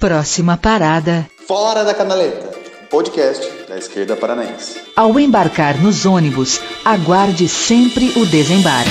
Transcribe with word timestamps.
Próxima 0.00 0.56
parada. 0.56 1.28
Fora 1.46 1.84
da 1.84 1.92
Canaleta, 1.92 2.56
podcast 2.88 3.46
da 3.68 3.76
esquerda 3.76 4.16
paranaense. 4.16 4.80
Ao 4.96 5.20
embarcar 5.20 5.78
nos 5.78 6.06
ônibus, 6.06 6.58
aguarde 6.82 7.46
sempre 7.46 8.10
o 8.16 8.24
desembarque. 8.24 8.88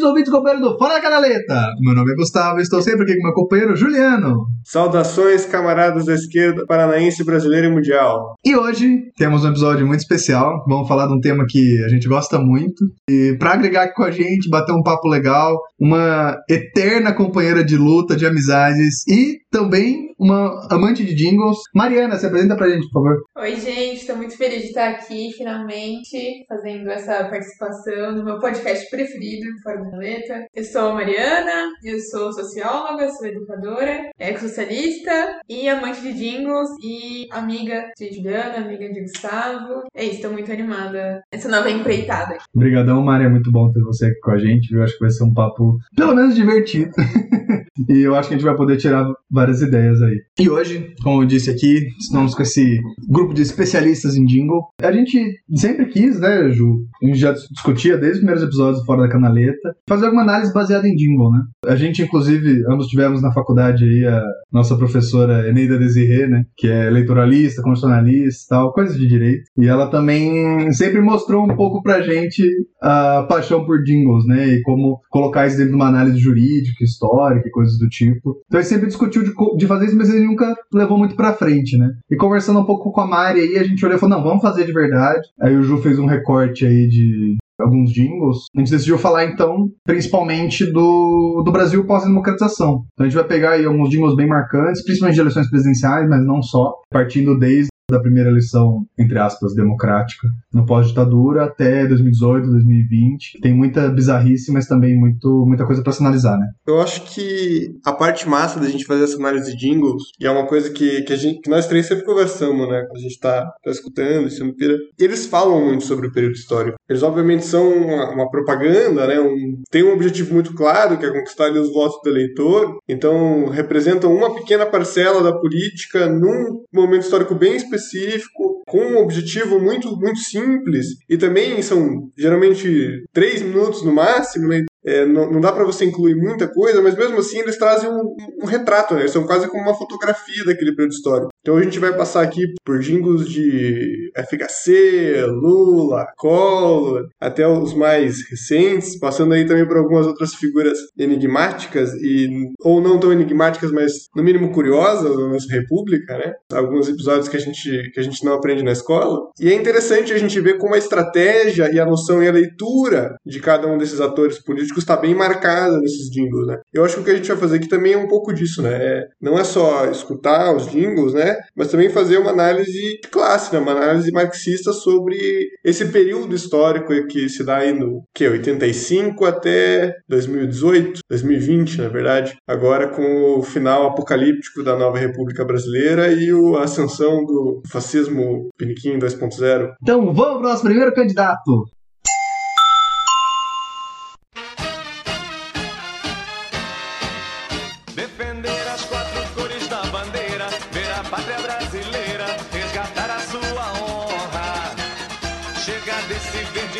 Bem-vindos, 0.00 0.04
ouvintes 0.04 0.32
companheiros 0.32 0.66
do 0.66 0.78
Fora 0.78 1.00
Canaleta! 1.00 1.74
Meu 1.80 1.94
nome 1.94 2.12
é 2.12 2.14
Gustavo 2.14 2.58
e 2.58 2.62
estou 2.62 2.80
sempre 2.80 3.02
aqui 3.02 3.14
com 3.16 3.22
meu 3.22 3.34
companheiro 3.34 3.76
Juliano. 3.76 4.46
Saudações, 4.64 5.44
camaradas 5.44 6.06
da 6.06 6.14
esquerda 6.14 6.64
paranaense, 6.66 7.22
brasileira 7.22 7.66
e 7.66 7.70
mundial. 7.70 8.34
E 8.44 8.56
hoje 8.56 9.02
temos 9.16 9.44
um 9.44 9.50
episódio 9.50 9.86
muito 9.86 10.00
especial. 10.00 10.64
Vamos 10.66 10.88
falar 10.88 11.06
de 11.06 11.14
um 11.14 11.20
tema 11.20 11.44
que 11.46 11.82
a 11.84 11.88
gente 11.88 12.08
gosta 12.08 12.38
muito. 12.38 12.82
E 13.10 13.36
para 13.38 13.52
agregar 13.52 13.84
aqui 13.84 13.94
com 13.94 14.04
a 14.04 14.10
gente, 14.10 14.48
bater 14.48 14.72
um 14.72 14.82
papo 14.82 15.06
legal, 15.06 15.58
uma 15.78 16.36
eterna 16.48 17.12
companheira 17.12 17.62
de 17.62 17.76
luta, 17.76 18.16
de 18.16 18.24
amizades 18.24 19.06
e 19.06 19.38
também 19.50 20.09
uma 20.20 20.68
amante 20.70 21.04
de 21.04 21.14
jingles. 21.14 21.56
Mariana, 21.74 22.16
se 22.16 22.26
apresenta 22.26 22.54
pra 22.54 22.68
gente, 22.68 22.86
por 22.90 23.02
favor. 23.02 23.22
Oi, 23.38 23.56
gente, 23.56 24.00
estou 24.00 24.16
muito 24.16 24.36
feliz 24.36 24.60
de 24.60 24.68
estar 24.68 24.90
aqui, 24.90 25.32
finalmente, 25.32 26.44
fazendo 26.46 26.90
essa 26.90 27.24
participação 27.24 28.14
no 28.14 28.24
meu 28.24 28.38
podcast 28.38 28.88
preferido, 28.90 29.46
Fora 29.62 29.82
da 29.82 29.96
Letra. 29.96 30.46
Eu 30.54 30.62
sou 30.62 30.90
a 30.90 30.94
Mariana, 30.94 31.72
eu 31.82 31.98
sou 31.98 32.30
socióloga, 32.34 33.08
sou 33.08 33.26
educadora, 33.26 34.10
ecossocialista 34.18 35.40
e 35.48 35.66
amante 35.68 36.02
de 36.02 36.12
jingles 36.12 36.68
e 36.84 37.26
amiga 37.32 37.90
de 37.96 38.12
Juliana, 38.12 38.58
amiga 38.58 38.92
de 38.92 39.00
Gustavo. 39.00 39.84
É 39.94 40.04
isso, 40.04 40.16
estou 40.16 40.32
muito 40.32 40.52
animada 40.52 41.22
essa 41.32 41.48
nova 41.48 41.70
empreitada. 41.70 42.36
Obrigadão, 42.54 43.02
Mari, 43.02 43.24
é 43.24 43.28
muito 43.28 43.50
bom 43.50 43.72
ter 43.72 43.80
você 43.80 44.06
aqui 44.06 44.20
com 44.20 44.32
a 44.32 44.38
gente, 44.38 44.68
viu? 44.68 44.82
Acho 44.82 44.94
que 44.94 45.00
vai 45.00 45.10
ser 45.10 45.24
um 45.24 45.32
papo 45.32 45.78
pelo 45.96 46.14
menos 46.14 46.34
divertido. 46.34 46.90
e 47.88 48.00
eu 48.00 48.14
acho 48.14 48.28
que 48.28 48.34
a 48.34 48.36
gente 48.36 48.46
vai 48.46 48.56
poder 48.56 48.76
tirar 48.76 49.10
várias 49.30 49.62
ideias 49.62 50.02
aí. 50.02 50.09
E 50.38 50.48
hoje, 50.48 50.94
como 51.02 51.22
eu 51.22 51.26
disse 51.26 51.50
aqui, 51.50 51.86
estamos 51.98 52.34
com 52.34 52.42
esse 52.42 52.80
grupo 53.08 53.34
de 53.34 53.42
especialistas 53.42 54.16
em 54.16 54.24
jingle. 54.24 54.64
A 54.82 54.92
gente 54.92 55.18
sempre 55.54 55.86
quis, 55.86 56.18
né, 56.20 56.50
Ju? 56.50 56.84
A 57.02 57.06
gente 57.06 57.18
já 57.18 57.32
discutia 57.32 57.96
desde 57.96 58.12
os 58.12 58.18
primeiros 58.18 58.42
episódios 58.42 58.80
do 58.80 58.86
Fora 58.86 59.02
da 59.02 59.08
Canaleta, 59.08 59.74
fazer 59.88 60.06
alguma 60.06 60.22
análise 60.22 60.52
baseada 60.52 60.88
em 60.88 60.94
jingle, 60.94 61.32
né? 61.32 61.40
A 61.66 61.76
gente, 61.76 62.02
inclusive, 62.02 62.64
ambos 62.68 62.86
tivemos 62.86 63.22
na 63.22 63.32
faculdade 63.32 63.84
aí 63.84 64.06
a 64.06 64.22
nossa 64.52 64.76
professora 64.76 65.48
Eneida 65.48 65.78
Desirê, 65.78 66.26
né? 66.26 66.44
Que 66.56 66.68
é 66.68 66.86
eleitoralista, 66.86 67.62
constitucionalista 67.62 68.50
tal, 68.50 68.72
coisas 68.72 68.96
de 68.96 69.06
direito. 69.06 69.44
E 69.58 69.66
ela 69.66 69.88
também 69.88 70.72
sempre 70.72 71.00
mostrou 71.00 71.44
um 71.44 71.56
pouco 71.56 71.82
pra 71.82 72.02
gente 72.02 72.42
a 72.82 73.24
paixão 73.28 73.64
por 73.64 73.82
jingles, 73.82 74.26
né? 74.26 74.48
E 74.48 74.62
como 74.62 75.00
colocar 75.10 75.46
isso 75.46 75.56
dentro 75.56 75.72
de 75.72 75.76
uma 75.76 75.88
análise 75.88 76.18
jurídica, 76.18 76.84
histórica 76.84 77.48
e 77.48 77.50
coisas 77.50 77.78
do 77.78 77.88
tipo. 77.88 78.40
Então 78.46 78.58
a 78.58 78.62
gente 78.62 78.70
sempre 78.70 78.86
discutiu 78.86 79.22
de, 79.22 79.32
de 79.56 79.66
fazer 79.66 79.86
isso, 79.86 79.96
mas 80.00 80.08
ele 80.08 80.26
nunca 80.26 80.56
levou 80.72 80.96
muito 80.96 81.14
pra 81.14 81.34
frente, 81.34 81.76
né? 81.76 81.92
E 82.10 82.16
conversando 82.16 82.58
um 82.58 82.64
pouco 82.64 82.90
com 82.90 83.00
a 83.02 83.06
Mari 83.06 83.40
aí, 83.40 83.58
a 83.58 83.64
gente 83.64 83.84
olhou 83.84 83.96
e 83.96 84.00
falou, 84.00 84.16
não, 84.16 84.24
vamos 84.24 84.42
fazer 84.42 84.64
de 84.64 84.72
verdade. 84.72 85.28
Aí 85.38 85.54
o 85.54 85.62
Ju 85.62 85.76
fez 85.78 85.98
um 85.98 86.06
recorte 86.06 86.66
aí 86.66 86.88
de 86.88 87.36
alguns 87.60 87.92
jingles, 87.92 88.46
a 88.56 88.58
gente 88.58 88.70
decidiu 88.70 88.96
falar 88.96 89.26
então 89.26 89.68
principalmente 89.84 90.64
do, 90.64 91.42
do 91.44 91.52
Brasil 91.52 91.84
pós-democratização. 91.84 92.86
Então 92.94 93.04
a 93.04 93.08
gente 93.08 93.18
vai 93.18 93.24
pegar 93.24 93.50
aí 93.50 93.66
alguns 93.66 93.90
jingles 93.90 94.16
bem 94.16 94.26
marcantes, 94.26 94.82
principalmente 94.82 95.16
de 95.16 95.20
eleições 95.20 95.50
presidenciais, 95.50 96.08
mas 96.08 96.24
não 96.24 96.42
só, 96.42 96.72
partindo 96.90 97.38
desde 97.38 97.68
da 97.90 98.00
primeira 98.00 98.30
eleição, 98.30 98.84
entre 98.98 99.18
aspas, 99.18 99.54
democrática, 99.54 100.28
no 100.52 100.66
pós-ditadura 100.66 101.44
até 101.44 101.86
2018, 101.86 102.50
2020. 102.50 103.40
Tem 103.40 103.54
muita 103.54 103.88
bizarrice, 103.88 104.52
mas 104.52 104.66
também 104.66 104.98
muito, 104.98 105.44
muita 105.46 105.66
coisa 105.66 105.82
para 105.82 105.92
sinalizar, 105.92 106.38
né? 106.38 106.46
Eu 106.66 106.80
acho 106.80 107.02
que 107.12 107.74
a 107.84 107.92
parte 107.92 108.28
massa 108.28 108.60
da 108.60 108.68
gente 108.68 108.84
fazer 108.84 109.04
essa 109.04 109.16
análise 109.16 109.52
de 109.52 109.58
jingles, 109.58 110.02
e 110.18 110.26
é 110.26 110.30
uma 110.30 110.46
coisa 110.46 110.70
que, 110.70 111.02
que, 111.02 111.12
a 111.12 111.16
gente, 111.16 111.40
que 111.40 111.50
nós 111.50 111.66
três 111.66 111.86
sempre 111.86 112.04
conversamos, 112.04 112.68
né? 112.68 112.82
Quando 112.86 112.98
a 112.98 113.02
gente 113.02 113.18
tá, 113.18 113.50
tá 113.62 113.70
escutando, 113.70 114.26
isso 114.26 114.44
no 114.44 114.54
pira. 114.54 114.76
Eles 114.98 115.26
falam 115.26 115.64
muito 115.64 115.84
sobre 115.84 116.06
o 116.06 116.12
período 116.12 116.34
histórico. 116.34 116.76
Eles, 116.88 117.02
obviamente, 117.02 117.44
são 117.44 117.68
uma, 117.68 118.10
uma 118.12 118.30
propaganda, 118.30 119.06
né? 119.06 119.20
Um, 119.20 119.62
tem 119.70 119.82
um 119.82 119.92
objetivo 119.92 120.34
muito 120.34 120.54
claro, 120.54 120.98
que 120.98 121.06
é 121.06 121.10
conquistar 121.10 121.46
ali, 121.46 121.58
os 121.58 121.72
votos 121.72 121.98
do 122.02 122.10
eleitor. 122.10 122.78
Então, 122.88 123.46
representam 123.46 124.14
uma 124.14 124.34
pequena 124.34 124.66
parcela 124.66 125.22
da 125.22 125.36
política 125.36 126.08
num 126.08 126.62
momento 126.72 127.02
histórico 127.02 127.34
bem 127.34 127.56
específico 127.56 127.79
específico, 127.80 128.62
com 128.66 128.78
um 128.78 128.98
objetivo 128.98 129.58
muito, 129.58 129.96
muito 129.96 130.20
simples, 130.20 130.86
e 131.08 131.16
também 131.16 131.60
são 131.62 132.10
geralmente 132.16 133.04
três 133.12 133.42
minutos 133.42 133.82
no 133.84 133.92
máximo, 133.92 134.48
né? 134.48 134.64
É, 134.84 135.04
não, 135.04 135.30
não, 135.30 135.40
dá 135.40 135.52
para 135.52 135.64
você 135.64 135.84
incluir 135.84 136.14
muita 136.14 136.48
coisa, 136.48 136.80
mas 136.80 136.96
mesmo 136.96 137.18
assim 137.18 137.38
eles 137.38 137.58
trazem 137.58 137.90
um, 137.90 138.14
um, 138.42 138.46
retrato, 138.46 138.94
né? 138.94 139.00
Eles 139.00 139.12
são 139.12 139.26
quase 139.26 139.46
como 139.48 139.62
uma 139.62 139.74
fotografia 139.74 140.44
daquele 140.44 140.74
período 140.74 140.92
histórico. 140.92 141.30
Então 141.40 141.56
a 141.56 141.62
gente 141.62 141.78
vai 141.78 141.94
passar 141.94 142.22
aqui 142.22 142.42
por 142.64 142.78
jingles 142.78 143.28
de 143.28 144.10
FHC, 144.16 145.24
Lula, 145.26 146.06
Collor, 146.16 147.08
até 147.20 147.46
os 147.46 147.74
mais 147.74 148.18
recentes, 148.28 148.98
passando 148.98 149.34
aí 149.34 149.46
também 149.46 149.66
por 149.66 149.76
algumas 149.76 150.06
outras 150.06 150.34
figuras 150.34 150.78
enigmáticas 150.98 151.92
e 151.94 152.28
ou 152.60 152.80
não 152.80 152.98
tão 152.98 153.12
enigmáticas, 153.12 153.70
mas 153.72 153.92
no 154.14 154.22
mínimo 154.22 154.52
curiosas 154.52 155.14
da 155.14 155.28
nossa 155.28 155.52
república, 155.52 156.16
né? 156.16 156.32
Alguns 156.52 156.88
episódios 156.88 157.28
que 157.28 157.36
a 157.36 157.40
gente 157.40 157.90
que 157.92 158.00
a 158.00 158.02
gente 158.02 158.24
não 158.24 158.34
aprende 158.34 158.62
na 158.62 158.72
escola. 158.72 159.18
E 159.38 159.50
é 159.50 159.54
interessante 159.54 160.12
a 160.12 160.18
gente 160.18 160.40
ver 160.40 160.58
como 160.58 160.74
a 160.74 160.78
estratégia 160.78 161.70
e 161.72 161.78
a 161.78 161.86
noção 161.86 162.22
e 162.22 162.28
a 162.28 162.32
leitura 162.32 163.14
de 163.26 163.40
cada 163.40 163.66
um 163.66 163.76
desses 163.76 164.00
atores 164.00 164.38
políticos 164.38 164.69
está 164.78 164.96
bem 164.96 165.14
marcada 165.14 165.78
nesses 165.78 166.10
jingles, 166.10 166.46
né? 166.46 166.60
Eu 166.72 166.84
acho 166.84 166.96
que 166.96 167.00
o 167.00 167.04
que 167.04 167.10
a 167.10 167.16
gente 167.16 167.28
vai 167.28 167.36
fazer 167.36 167.56
aqui 167.56 167.68
também 167.68 167.92
é 167.92 167.98
um 167.98 168.08
pouco 168.08 168.32
disso, 168.32 168.62
né? 168.62 168.70
É, 168.72 169.08
não 169.20 169.38
é 169.38 169.44
só 169.44 169.86
escutar 169.86 170.54
os 170.54 170.70
jingles, 170.70 171.12
né? 171.12 171.36
Mas 171.56 171.68
também 171.68 171.90
fazer 171.90 172.18
uma 172.18 172.30
análise 172.30 172.72
de 172.72 173.08
classe, 173.10 173.52
né? 173.52 173.60
uma 173.60 173.72
análise 173.72 174.10
marxista 174.12 174.72
sobre 174.72 175.48
esse 175.64 175.86
período 175.86 176.34
histórico 176.34 176.92
que 177.06 177.28
se 177.28 177.44
dá 177.44 177.58
aí 177.58 177.72
no 177.72 178.02
que 178.14 178.26
85 178.26 179.24
até 179.24 179.94
2018, 180.08 181.00
2020, 181.08 181.78
na 181.78 181.88
verdade. 181.88 182.36
Agora 182.46 182.88
com 182.88 183.38
o 183.38 183.42
final 183.42 183.86
apocalíptico 183.86 184.62
da 184.62 184.76
nova 184.76 184.98
República 184.98 185.44
Brasileira 185.44 186.12
e 186.12 186.30
a 186.58 186.62
ascensão 186.62 187.24
do 187.24 187.62
fascismo 187.68 188.48
piniquim 188.56 188.98
2.0. 188.98 189.72
Então 189.82 190.12
vamos 190.12 190.38
para 190.38 190.38
o 190.38 190.50
nosso 190.50 190.62
primeiro 190.62 190.94
candidato. 190.94 191.64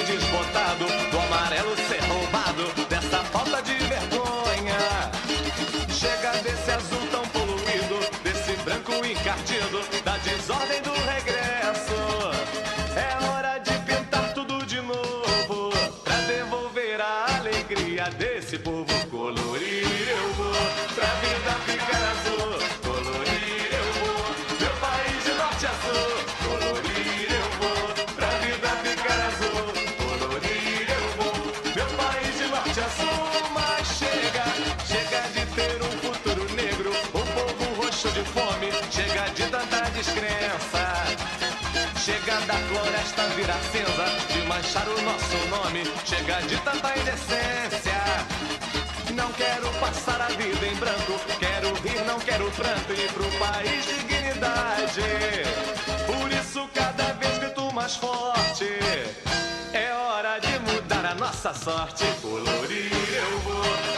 desbotado, 0.04 0.86
do 1.10 1.18
amarelo 1.18 1.76
ser 1.88 2.00
roubado, 2.04 2.86
dessa 2.88 3.18
falta 3.24 3.62
de 3.62 3.74
vergonha. 3.74 5.10
Chega 5.88 6.32
desse 6.42 6.70
azul 6.70 7.06
tão 7.10 7.22
poluído, 7.28 7.98
desse 8.22 8.52
branco 8.64 8.92
encardido, 9.04 9.80
da 10.04 10.16
desordem 10.18 10.82
do 10.82 10.89
floresta 42.70 43.26
vira 43.36 43.54
cinza, 43.70 44.32
de 44.32 44.46
manchar 44.46 44.88
o 44.88 45.02
nosso 45.02 45.36
nome, 45.48 45.82
chega 46.04 46.40
de 46.42 46.56
tanta 46.58 46.98
indecência. 46.98 48.00
Não 49.14 49.30
quero 49.32 49.68
passar 49.80 50.20
a 50.20 50.28
vida 50.28 50.66
em 50.66 50.76
branco, 50.76 51.14
quero 51.38 51.74
rir, 51.82 52.04
não 52.06 52.18
quero 52.20 52.50
pranto, 52.52 52.92
e 52.92 53.08
pro 53.08 53.30
país 53.38 53.84
dignidade. 53.86 55.02
Por 56.06 56.32
isso 56.32 56.68
cada 56.74 57.12
vez 57.14 57.38
grito 57.38 57.72
mais 57.72 57.96
forte, 57.96 58.68
é 59.72 59.92
hora 59.92 60.38
de 60.38 60.58
mudar 60.60 61.04
a 61.06 61.14
nossa 61.14 61.52
sorte. 61.52 62.04
Colorir 62.22 62.92
eu 63.14 63.38
vou, 63.40 63.89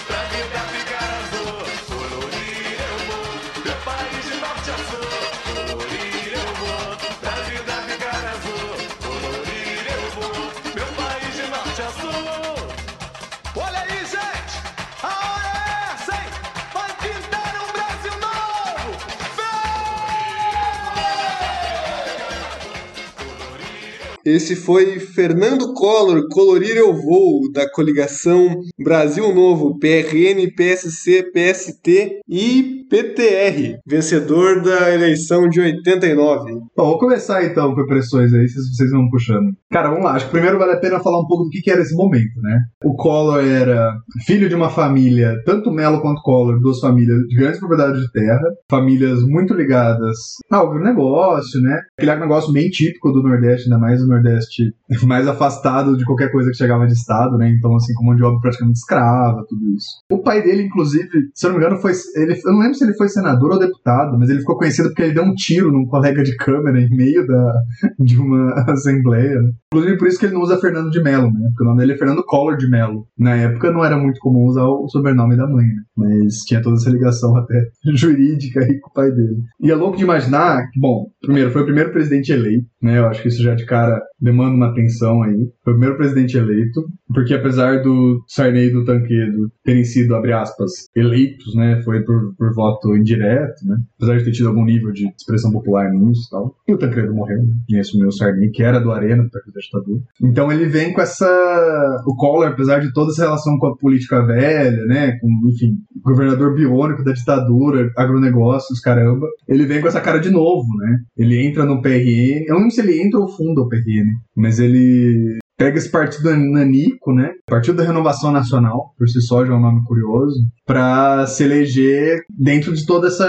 Esse 24.24 24.54
foi 24.54 25.00
Fernando 25.00 25.74
Collor, 25.74 26.28
Colorir 26.28 26.76
Eu 26.76 26.94
Vou, 26.94 27.50
da 27.52 27.68
coligação 27.68 28.60
Brasil 28.78 29.34
Novo, 29.34 29.78
PRN, 29.78 30.48
PSC, 30.56 31.24
PST 31.32 32.20
e 32.28 32.82
PTR, 32.88 33.78
vencedor 33.86 34.62
da 34.62 34.94
eleição 34.94 35.48
de 35.48 35.60
89. 35.60 36.52
Bom, 36.76 36.86
vou 36.90 36.98
começar 36.98 37.44
então 37.44 37.74
com 37.74 37.80
impressões 37.80 38.32
aí, 38.34 38.46
se 38.48 38.58
vocês 38.74 38.90
vão 38.90 39.08
puxando. 39.10 39.56
Cara, 39.72 39.88
vamos 39.88 40.04
lá. 40.04 40.12
Acho 40.12 40.26
que 40.26 40.32
primeiro 40.32 40.58
vale 40.58 40.72
a 40.72 40.80
pena 40.80 41.00
falar 41.00 41.18
um 41.18 41.26
pouco 41.26 41.44
do 41.44 41.48
que, 41.48 41.62
que 41.62 41.70
era 41.70 41.80
esse 41.80 41.96
momento, 41.96 42.38
né? 42.42 42.60
O 42.84 42.94
Collor 42.94 43.42
era 43.42 43.94
filho 44.26 44.46
de 44.46 44.54
uma 44.54 44.68
família, 44.68 45.40
tanto 45.46 45.72
Melo 45.72 46.02
quanto 46.02 46.20
Collor, 46.20 46.60
duas 46.60 46.78
famílias 46.78 47.18
de 47.26 47.36
grandes 47.36 47.58
propriedades 47.58 48.02
de 48.02 48.12
terra, 48.12 48.42
famílias 48.70 49.22
muito 49.22 49.54
ligadas 49.54 50.16
ao 50.50 50.66
agronegócio, 50.66 51.58
né? 51.62 51.80
Aquele 51.96 52.16
negócio 52.16 52.52
bem 52.52 52.68
típico 52.68 53.12
do 53.12 53.22
Nordeste, 53.22 53.64
ainda 53.64 53.78
mais 53.78 54.02
o 54.02 54.06
Nordeste 54.06 54.74
mais 55.06 55.26
afastado 55.26 55.96
de 55.96 56.04
qualquer 56.04 56.30
coisa 56.30 56.50
que 56.50 56.56
chegava 56.56 56.86
de 56.86 56.92
Estado, 56.92 57.38
né? 57.38 57.48
Então, 57.48 57.74
assim, 57.74 57.94
com 57.94 58.04
mão 58.04 58.14
de 58.14 58.22
obra 58.22 58.40
praticamente 58.40 58.78
escrava, 58.78 59.42
tudo 59.48 59.74
isso. 59.74 59.88
O 60.10 60.22
pai 60.22 60.42
dele, 60.42 60.64
inclusive, 60.64 61.08
se 61.34 61.46
eu 61.46 61.50
não 61.50 61.58
me 61.58 61.64
engano, 61.64 61.80
foi. 61.80 61.92
Ele, 62.16 62.34
eu 62.34 62.52
não 62.52 62.60
lembro 62.60 62.74
se 62.74 62.84
ele 62.84 62.94
foi 62.94 63.08
senador 63.08 63.52
ou 63.52 63.58
deputado, 63.58 64.18
mas 64.18 64.28
ele 64.28 64.40
ficou 64.40 64.58
conhecido 64.58 64.88
porque 64.88 65.02
ele 65.02 65.14
deu 65.14 65.24
um 65.24 65.34
tiro 65.34 65.72
num 65.72 65.86
colega 65.86 66.22
de 66.22 66.36
câmera 66.36 66.78
em 66.78 66.90
meio 66.90 67.26
da, 67.26 67.52
de 67.98 68.18
uma 68.18 68.52
assembleia. 68.68 69.40
Inclusive, 69.72 69.96
por 69.96 70.06
isso 70.06 70.18
que 70.18 70.26
ele 70.26 70.34
não 70.34 70.42
usa 70.42 70.60
Fernando 70.60 70.90
de 70.90 71.02
Mello, 71.02 71.32
né? 71.32 71.48
Porque 71.48 71.64
o 71.64 71.66
nome 71.66 71.80
dele 71.80 71.94
é 71.94 71.96
Fernando 71.96 72.22
Collor 72.24 72.58
de 72.58 72.68
Mello. 72.68 73.06
Na 73.18 73.34
época 73.34 73.72
não 73.72 73.82
era 73.82 73.96
muito 73.96 74.20
comum 74.20 74.44
usar 74.44 74.64
o 74.64 74.86
sobrenome 74.88 75.34
da 75.34 75.46
mãe, 75.46 75.64
né? 75.64 75.82
Mas 75.96 76.34
tinha 76.46 76.60
toda 76.60 76.76
essa 76.76 76.90
ligação 76.90 77.34
até 77.38 77.54
jurídica 77.94 78.60
aí 78.60 78.78
com 78.80 78.90
o 78.90 78.92
pai 78.92 79.10
dele. 79.10 79.38
E 79.62 79.70
é 79.70 79.74
louco 79.74 79.96
de 79.96 80.02
imaginar 80.02 80.68
que, 80.70 80.78
bom, 80.78 81.06
primeiro, 81.22 81.50
foi 81.50 81.62
o 81.62 81.64
primeiro 81.64 81.90
presidente 81.90 82.30
eleito, 82.30 82.66
né? 82.82 82.98
Eu 82.98 83.06
acho 83.06 83.22
que 83.22 83.28
isso 83.28 83.42
já 83.42 83.54
de 83.54 83.64
cara 83.64 83.98
demanda 84.22 84.54
uma 84.54 84.68
atenção 84.68 85.22
aí. 85.22 85.50
Foi 85.64 85.72
o 85.72 85.76
primeiro 85.76 85.96
presidente 85.96 86.36
eleito, 86.36 86.86
porque 87.12 87.34
apesar 87.34 87.82
do 87.82 88.22
Sarney 88.28 88.68
e 88.68 88.72
do 88.72 88.84
Tancredo 88.84 89.50
terem 89.64 89.84
sido, 89.84 90.14
abre 90.14 90.32
aspas, 90.32 90.70
eleitos, 90.94 91.54
né? 91.54 91.82
Foi 91.84 92.02
por, 92.04 92.34
por 92.36 92.54
voto 92.54 92.96
indireto, 92.96 93.66
né? 93.66 93.76
Apesar 93.96 94.18
de 94.18 94.24
ter 94.24 94.32
tido 94.32 94.48
algum 94.48 94.64
nível 94.64 94.92
de 94.92 95.08
expressão 95.08 95.50
popular 95.50 95.90
nisso 95.90 96.22
e 96.26 96.30
tal. 96.30 96.56
E 96.68 96.72
o 96.72 96.78
Tancredo 96.78 97.14
morreu, 97.14 97.38
né? 97.38 97.54
E 97.68 97.78
assumiu 97.78 98.08
o 98.08 98.12
Sarney, 98.12 98.50
que 98.50 98.62
era 98.62 98.78
do 98.78 98.92
Arena, 98.92 99.24
do 99.24 99.30
Partido 99.30 99.54
da 99.54 99.60
Ditadura. 99.60 100.02
Então 100.22 100.52
ele 100.52 100.66
vem 100.66 100.92
com 100.92 101.00
essa. 101.00 102.02
O 102.06 102.14
Collor, 102.14 102.46
apesar 102.46 102.78
de 102.78 102.92
toda 102.92 103.10
essa 103.10 103.22
relação 103.22 103.58
com 103.58 103.66
a 103.66 103.76
política 103.76 104.24
velha, 104.24 104.84
né? 104.86 105.18
Com, 105.20 105.28
enfim, 105.48 105.76
governador 106.02 106.54
biônico 106.54 107.04
da 107.04 107.12
ditadura, 107.12 107.90
agronegócios, 107.96 108.80
caramba. 108.80 109.26
Ele 109.48 109.66
vem 109.66 109.80
com 109.80 109.88
essa 109.88 110.00
cara 110.00 110.18
de 110.18 110.30
novo, 110.30 110.66
né? 110.78 110.98
Ele 111.16 111.44
entra 111.44 111.64
no 111.64 111.80
PRN. 111.80 112.44
Eu 112.46 112.60
não 112.60 112.70
sei 112.70 112.84
se 112.84 112.90
ele 112.90 113.02
entra 113.02 113.20
ou 113.20 113.28
funda 113.28 113.60
o 113.60 113.68
PRN, 113.68 114.11
mas 114.34 114.58
ele 114.58 115.38
pega 115.62 115.78
esse 115.78 115.90
partido 115.90 116.34
nanico, 116.36 117.12
né? 117.14 117.30
Partido 117.46 117.76
da 117.76 117.84
Renovação 117.84 118.32
Nacional, 118.32 118.92
por 118.98 119.08
si 119.08 119.20
só 119.20 119.46
já 119.46 119.52
é 119.52 119.56
um 119.56 119.60
nome 119.60 119.80
curioso, 119.84 120.34
para 120.66 121.24
se 121.26 121.44
eleger 121.44 122.20
dentro 122.36 122.72
de 122.74 122.84
toda 122.84 123.06
essa 123.06 123.28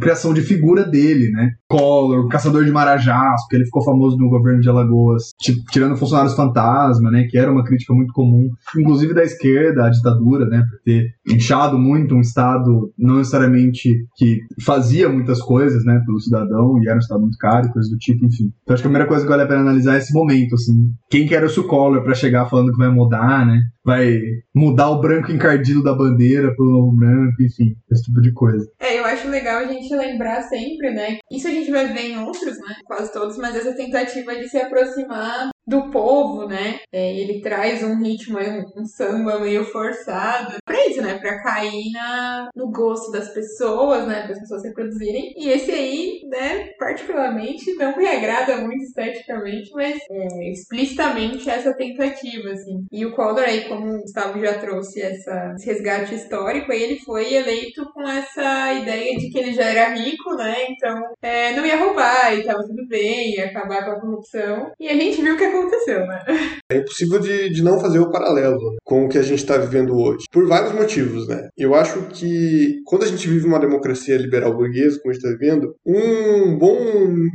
criação 0.00 0.32
de 0.32 0.40
figura 0.40 0.82
dele, 0.84 1.30
né? 1.30 1.50
Collor, 1.68 2.26
caçador 2.28 2.64
de 2.64 2.70
marajás, 2.70 3.42
porque 3.42 3.56
ele 3.56 3.64
ficou 3.66 3.84
famoso 3.84 4.16
no 4.16 4.30
governo 4.30 4.60
de 4.60 4.68
Alagoas, 4.68 5.24
ti- 5.38 5.62
tirando 5.70 5.96
funcionários 5.96 6.34
fantasma, 6.34 7.10
né? 7.10 7.26
Que 7.28 7.36
era 7.36 7.52
uma 7.52 7.64
crítica 7.64 7.92
muito 7.92 8.12
comum, 8.14 8.48
inclusive 8.78 9.12
da 9.12 9.22
esquerda, 9.22 9.84
à 9.84 9.90
ditadura, 9.90 10.46
né? 10.46 10.64
Por 10.70 10.78
ter 10.84 11.06
inchado 11.28 11.78
muito 11.78 12.14
um 12.14 12.20
Estado 12.20 12.90
não 12.98 13.18
necessariamente 13.18 13.90
que 14.16 14.38
fazia 14.64 15.08
muitas 15.08 15.40
coisas, 15.40 15.84
né? 15.84 16.00
Pelo 16.06 16.20
cidadão, 16.20 16.78
e 16.82 16.86
era 16.86 16.96
um 16.96 17.00
Estado 17.00 17.20
muito 17.20 17.36
caro, 17.38 17.70
coisas 17.72 17.90
do 17.90 17.98
tipo, 17.98 18.24
enfim. 18.24 18.52
Então 18.62 18.72
acho 18.74 18.82
que 18.82 18.86
a 18.86 18.90
primeira 18.90 19.08
coisa 19.08 19.22
que 19.24 19.30
vale 19.30 19.42
a 19.42 19.46
pena 19.46 19.60
analisar 19.60 19.96
é 19.96 19.98
esse 19.98 20.14
momento, 20.14 20.54
assim. 20.54 20.74
Quem 21.10 21.26
que 21.26 21.34
era 21.34 21.46
o 21.46 21.50
Collor 21.74 22.04
para 22.04 22.14
chegar 22.14 22.48
falando 22.48 22.70
que 22.70 22.78
vai 22.78 22.88
mudar, 22.88 23.44
né? 23.44 23.60
Vai 23.84 24.20
mudar 24.54 24.90
o 24.90 25.00
branco 25.00 25.32
encardido 25.32 25.82
da 25.82 25.92
bandeira 25.92 26.54
pelo 26.54 26.70
novo 26.70 26.96
branco, 26.96 27.42
enfim, 27.42 27.74
esse 27.90 28.04
tipo 28.04 28.20
de 28.20 28.32
coisa. 28.32 28.64
É, 28.80 29.00
eu 29.00 29.04
acho 29.04 29.28
legal 29.28 29.58
a 29.58 29.66
gente 29.66 29.92
lembrar 29.92 30.42
sempre, 30.42 30.92
né? 30.92 31.18
Isso 31.32 31.48
a 31.48 31.50
gente 31.50 31.72
vai 31.72 31.92
ver 31.92 32.12
em 32.12 32.18
outros, 32.18 32.56
né? 32.58 32.76
Quase 32.84 33.12
todos, 33.12 33.36
mas 33.38 33.56
essa 33.56 33.74
tentativa 33.74 34.36
de 34.36 34.48
se 34.48 34.56
aproximar 34.56 35.50
do 35.66 35.90
povo, 35.90 36.46
né? 36.46 36.80
É, 36.92 37.14
ele 37.16 37.40
traz 37.40 37.82
um 37.82 38.02
ritmo, 38.02 38.38
um, 38.38 38.82
um 38.82 38.84
samba 38.84 39.38
meio 39.38 39.64
forçado. 39.64 40.56
Pra 40.64 40.86
isso, 40.86 41.02
né? 41.02 41.18
Pra 41.18 41.42
cair 41.42 41.90
na, 41.92 42.50
no 42.54 42.70
gosto 42.70 43.10
das 43.10 43.28
pessoas, 43.30 44.06
né? 44.06 44.22
Para 44.22 44.32
as 44.32 44.40
pessoas 44.40 44.64
reproduzirem. 44.64 45.34
E 45.36 45.48
esse 45.48 45.70
aí, 45.70 46.20
né? 46.28 46.70
Particularmente, 46.78 47.74
não 47.74 47.96
me 47.96 48.06
agrada 48.06 48.58
muito 48.58 48.84
esteticamente, 48.84 49.70
mas 49.72 49.98
é, 50.10 50.50
explicitamente 50.50 51.48
essa 51.48 51.74
tentativa, 51.74 52.50
assim. 52.50 52.84
E 52.92 53.04
o 53.06 53.12
Collor 53.14 53.44
aí, 53.44 53.68
como 53.68 53.94
o 53.94 54.00
Gustavo 54.00 54.40
já 54.40 54.58
trouxe 54.58 55.00
essa, 55.00 55.54
esse 55.56 55.66
resgate 55.66 56.14
histórico, 56.14 56.70
aí 56.70 56.82
ele 56.82 56.98
foi 57.00 57.34
eleito 57.34 57.90
com 57.92 58.02
essa 58.02 58.72
ideia 58.74 59.16
de 59.16 59.30
que 59.30 59.38
ele 59.38 59.54
já 59.54 59.64
era 59.64 59.94
rico, 59.94 60.34
né? 60.34 60.54
Então 60.68 61.02
é, 61.22 61.52
não 61.52 61.64
ia 61.64 61.78
roubar 61.78 62.34
e 62.34 62.44
tava 62.44 62.62
tudo 62.62 62.86
bem, 62.86 63.34
ia 63.34 63.46
acabar 63.46 63.84
com 63.84 63.90
a 63.92 64.00
corrupção. 64.00 64.72
E 64.78 64.88
a 64.88 64.94
gente 64.94 65.22
viu 65.22 65.36
que 65.36 65.53
aconteceu, 65.60 66.06
né? 66.06 66.24
É 66.70 66.76
impossível 66.78 67.18
de, 67.18 67.50
de 67.50 67.62
não 67.62 67.78
fazer 67.78 67.98
o 67.98 68.10
paralelo 68.10 68.58
né, 68.58 68.76
com 68.84 69.04
o 69.04 69.08
que 69.08 69.18
a 69.18 69.22
gente 69.22 69.40
está 69.40 69.56
vivendo 69.56 69.96
hoje. 69.96 70.24
Por 70.30 70.46
vários 70.46 70.72
motivos, 70.72 71.28
né? 71.28 71.48
Eu 71.56 71.74
acho 71.74 72.02
que 72.08 72.80
quando 72.84 73.04
a 73.04 73.08
gente 73.08 73.28
vive 73.28 73.46
uma 73.46 73.58
democracia 73.58 74.16
liberal 74.16 74.56
burguesa, 74.56 74.98
como 75.00 75.10
a 75.10 75.14
gente 75.14 75.24
está 75.24 75.38
vivendo, 75.38 75.74
um 75.86 76.56
bom, 76.56 76.76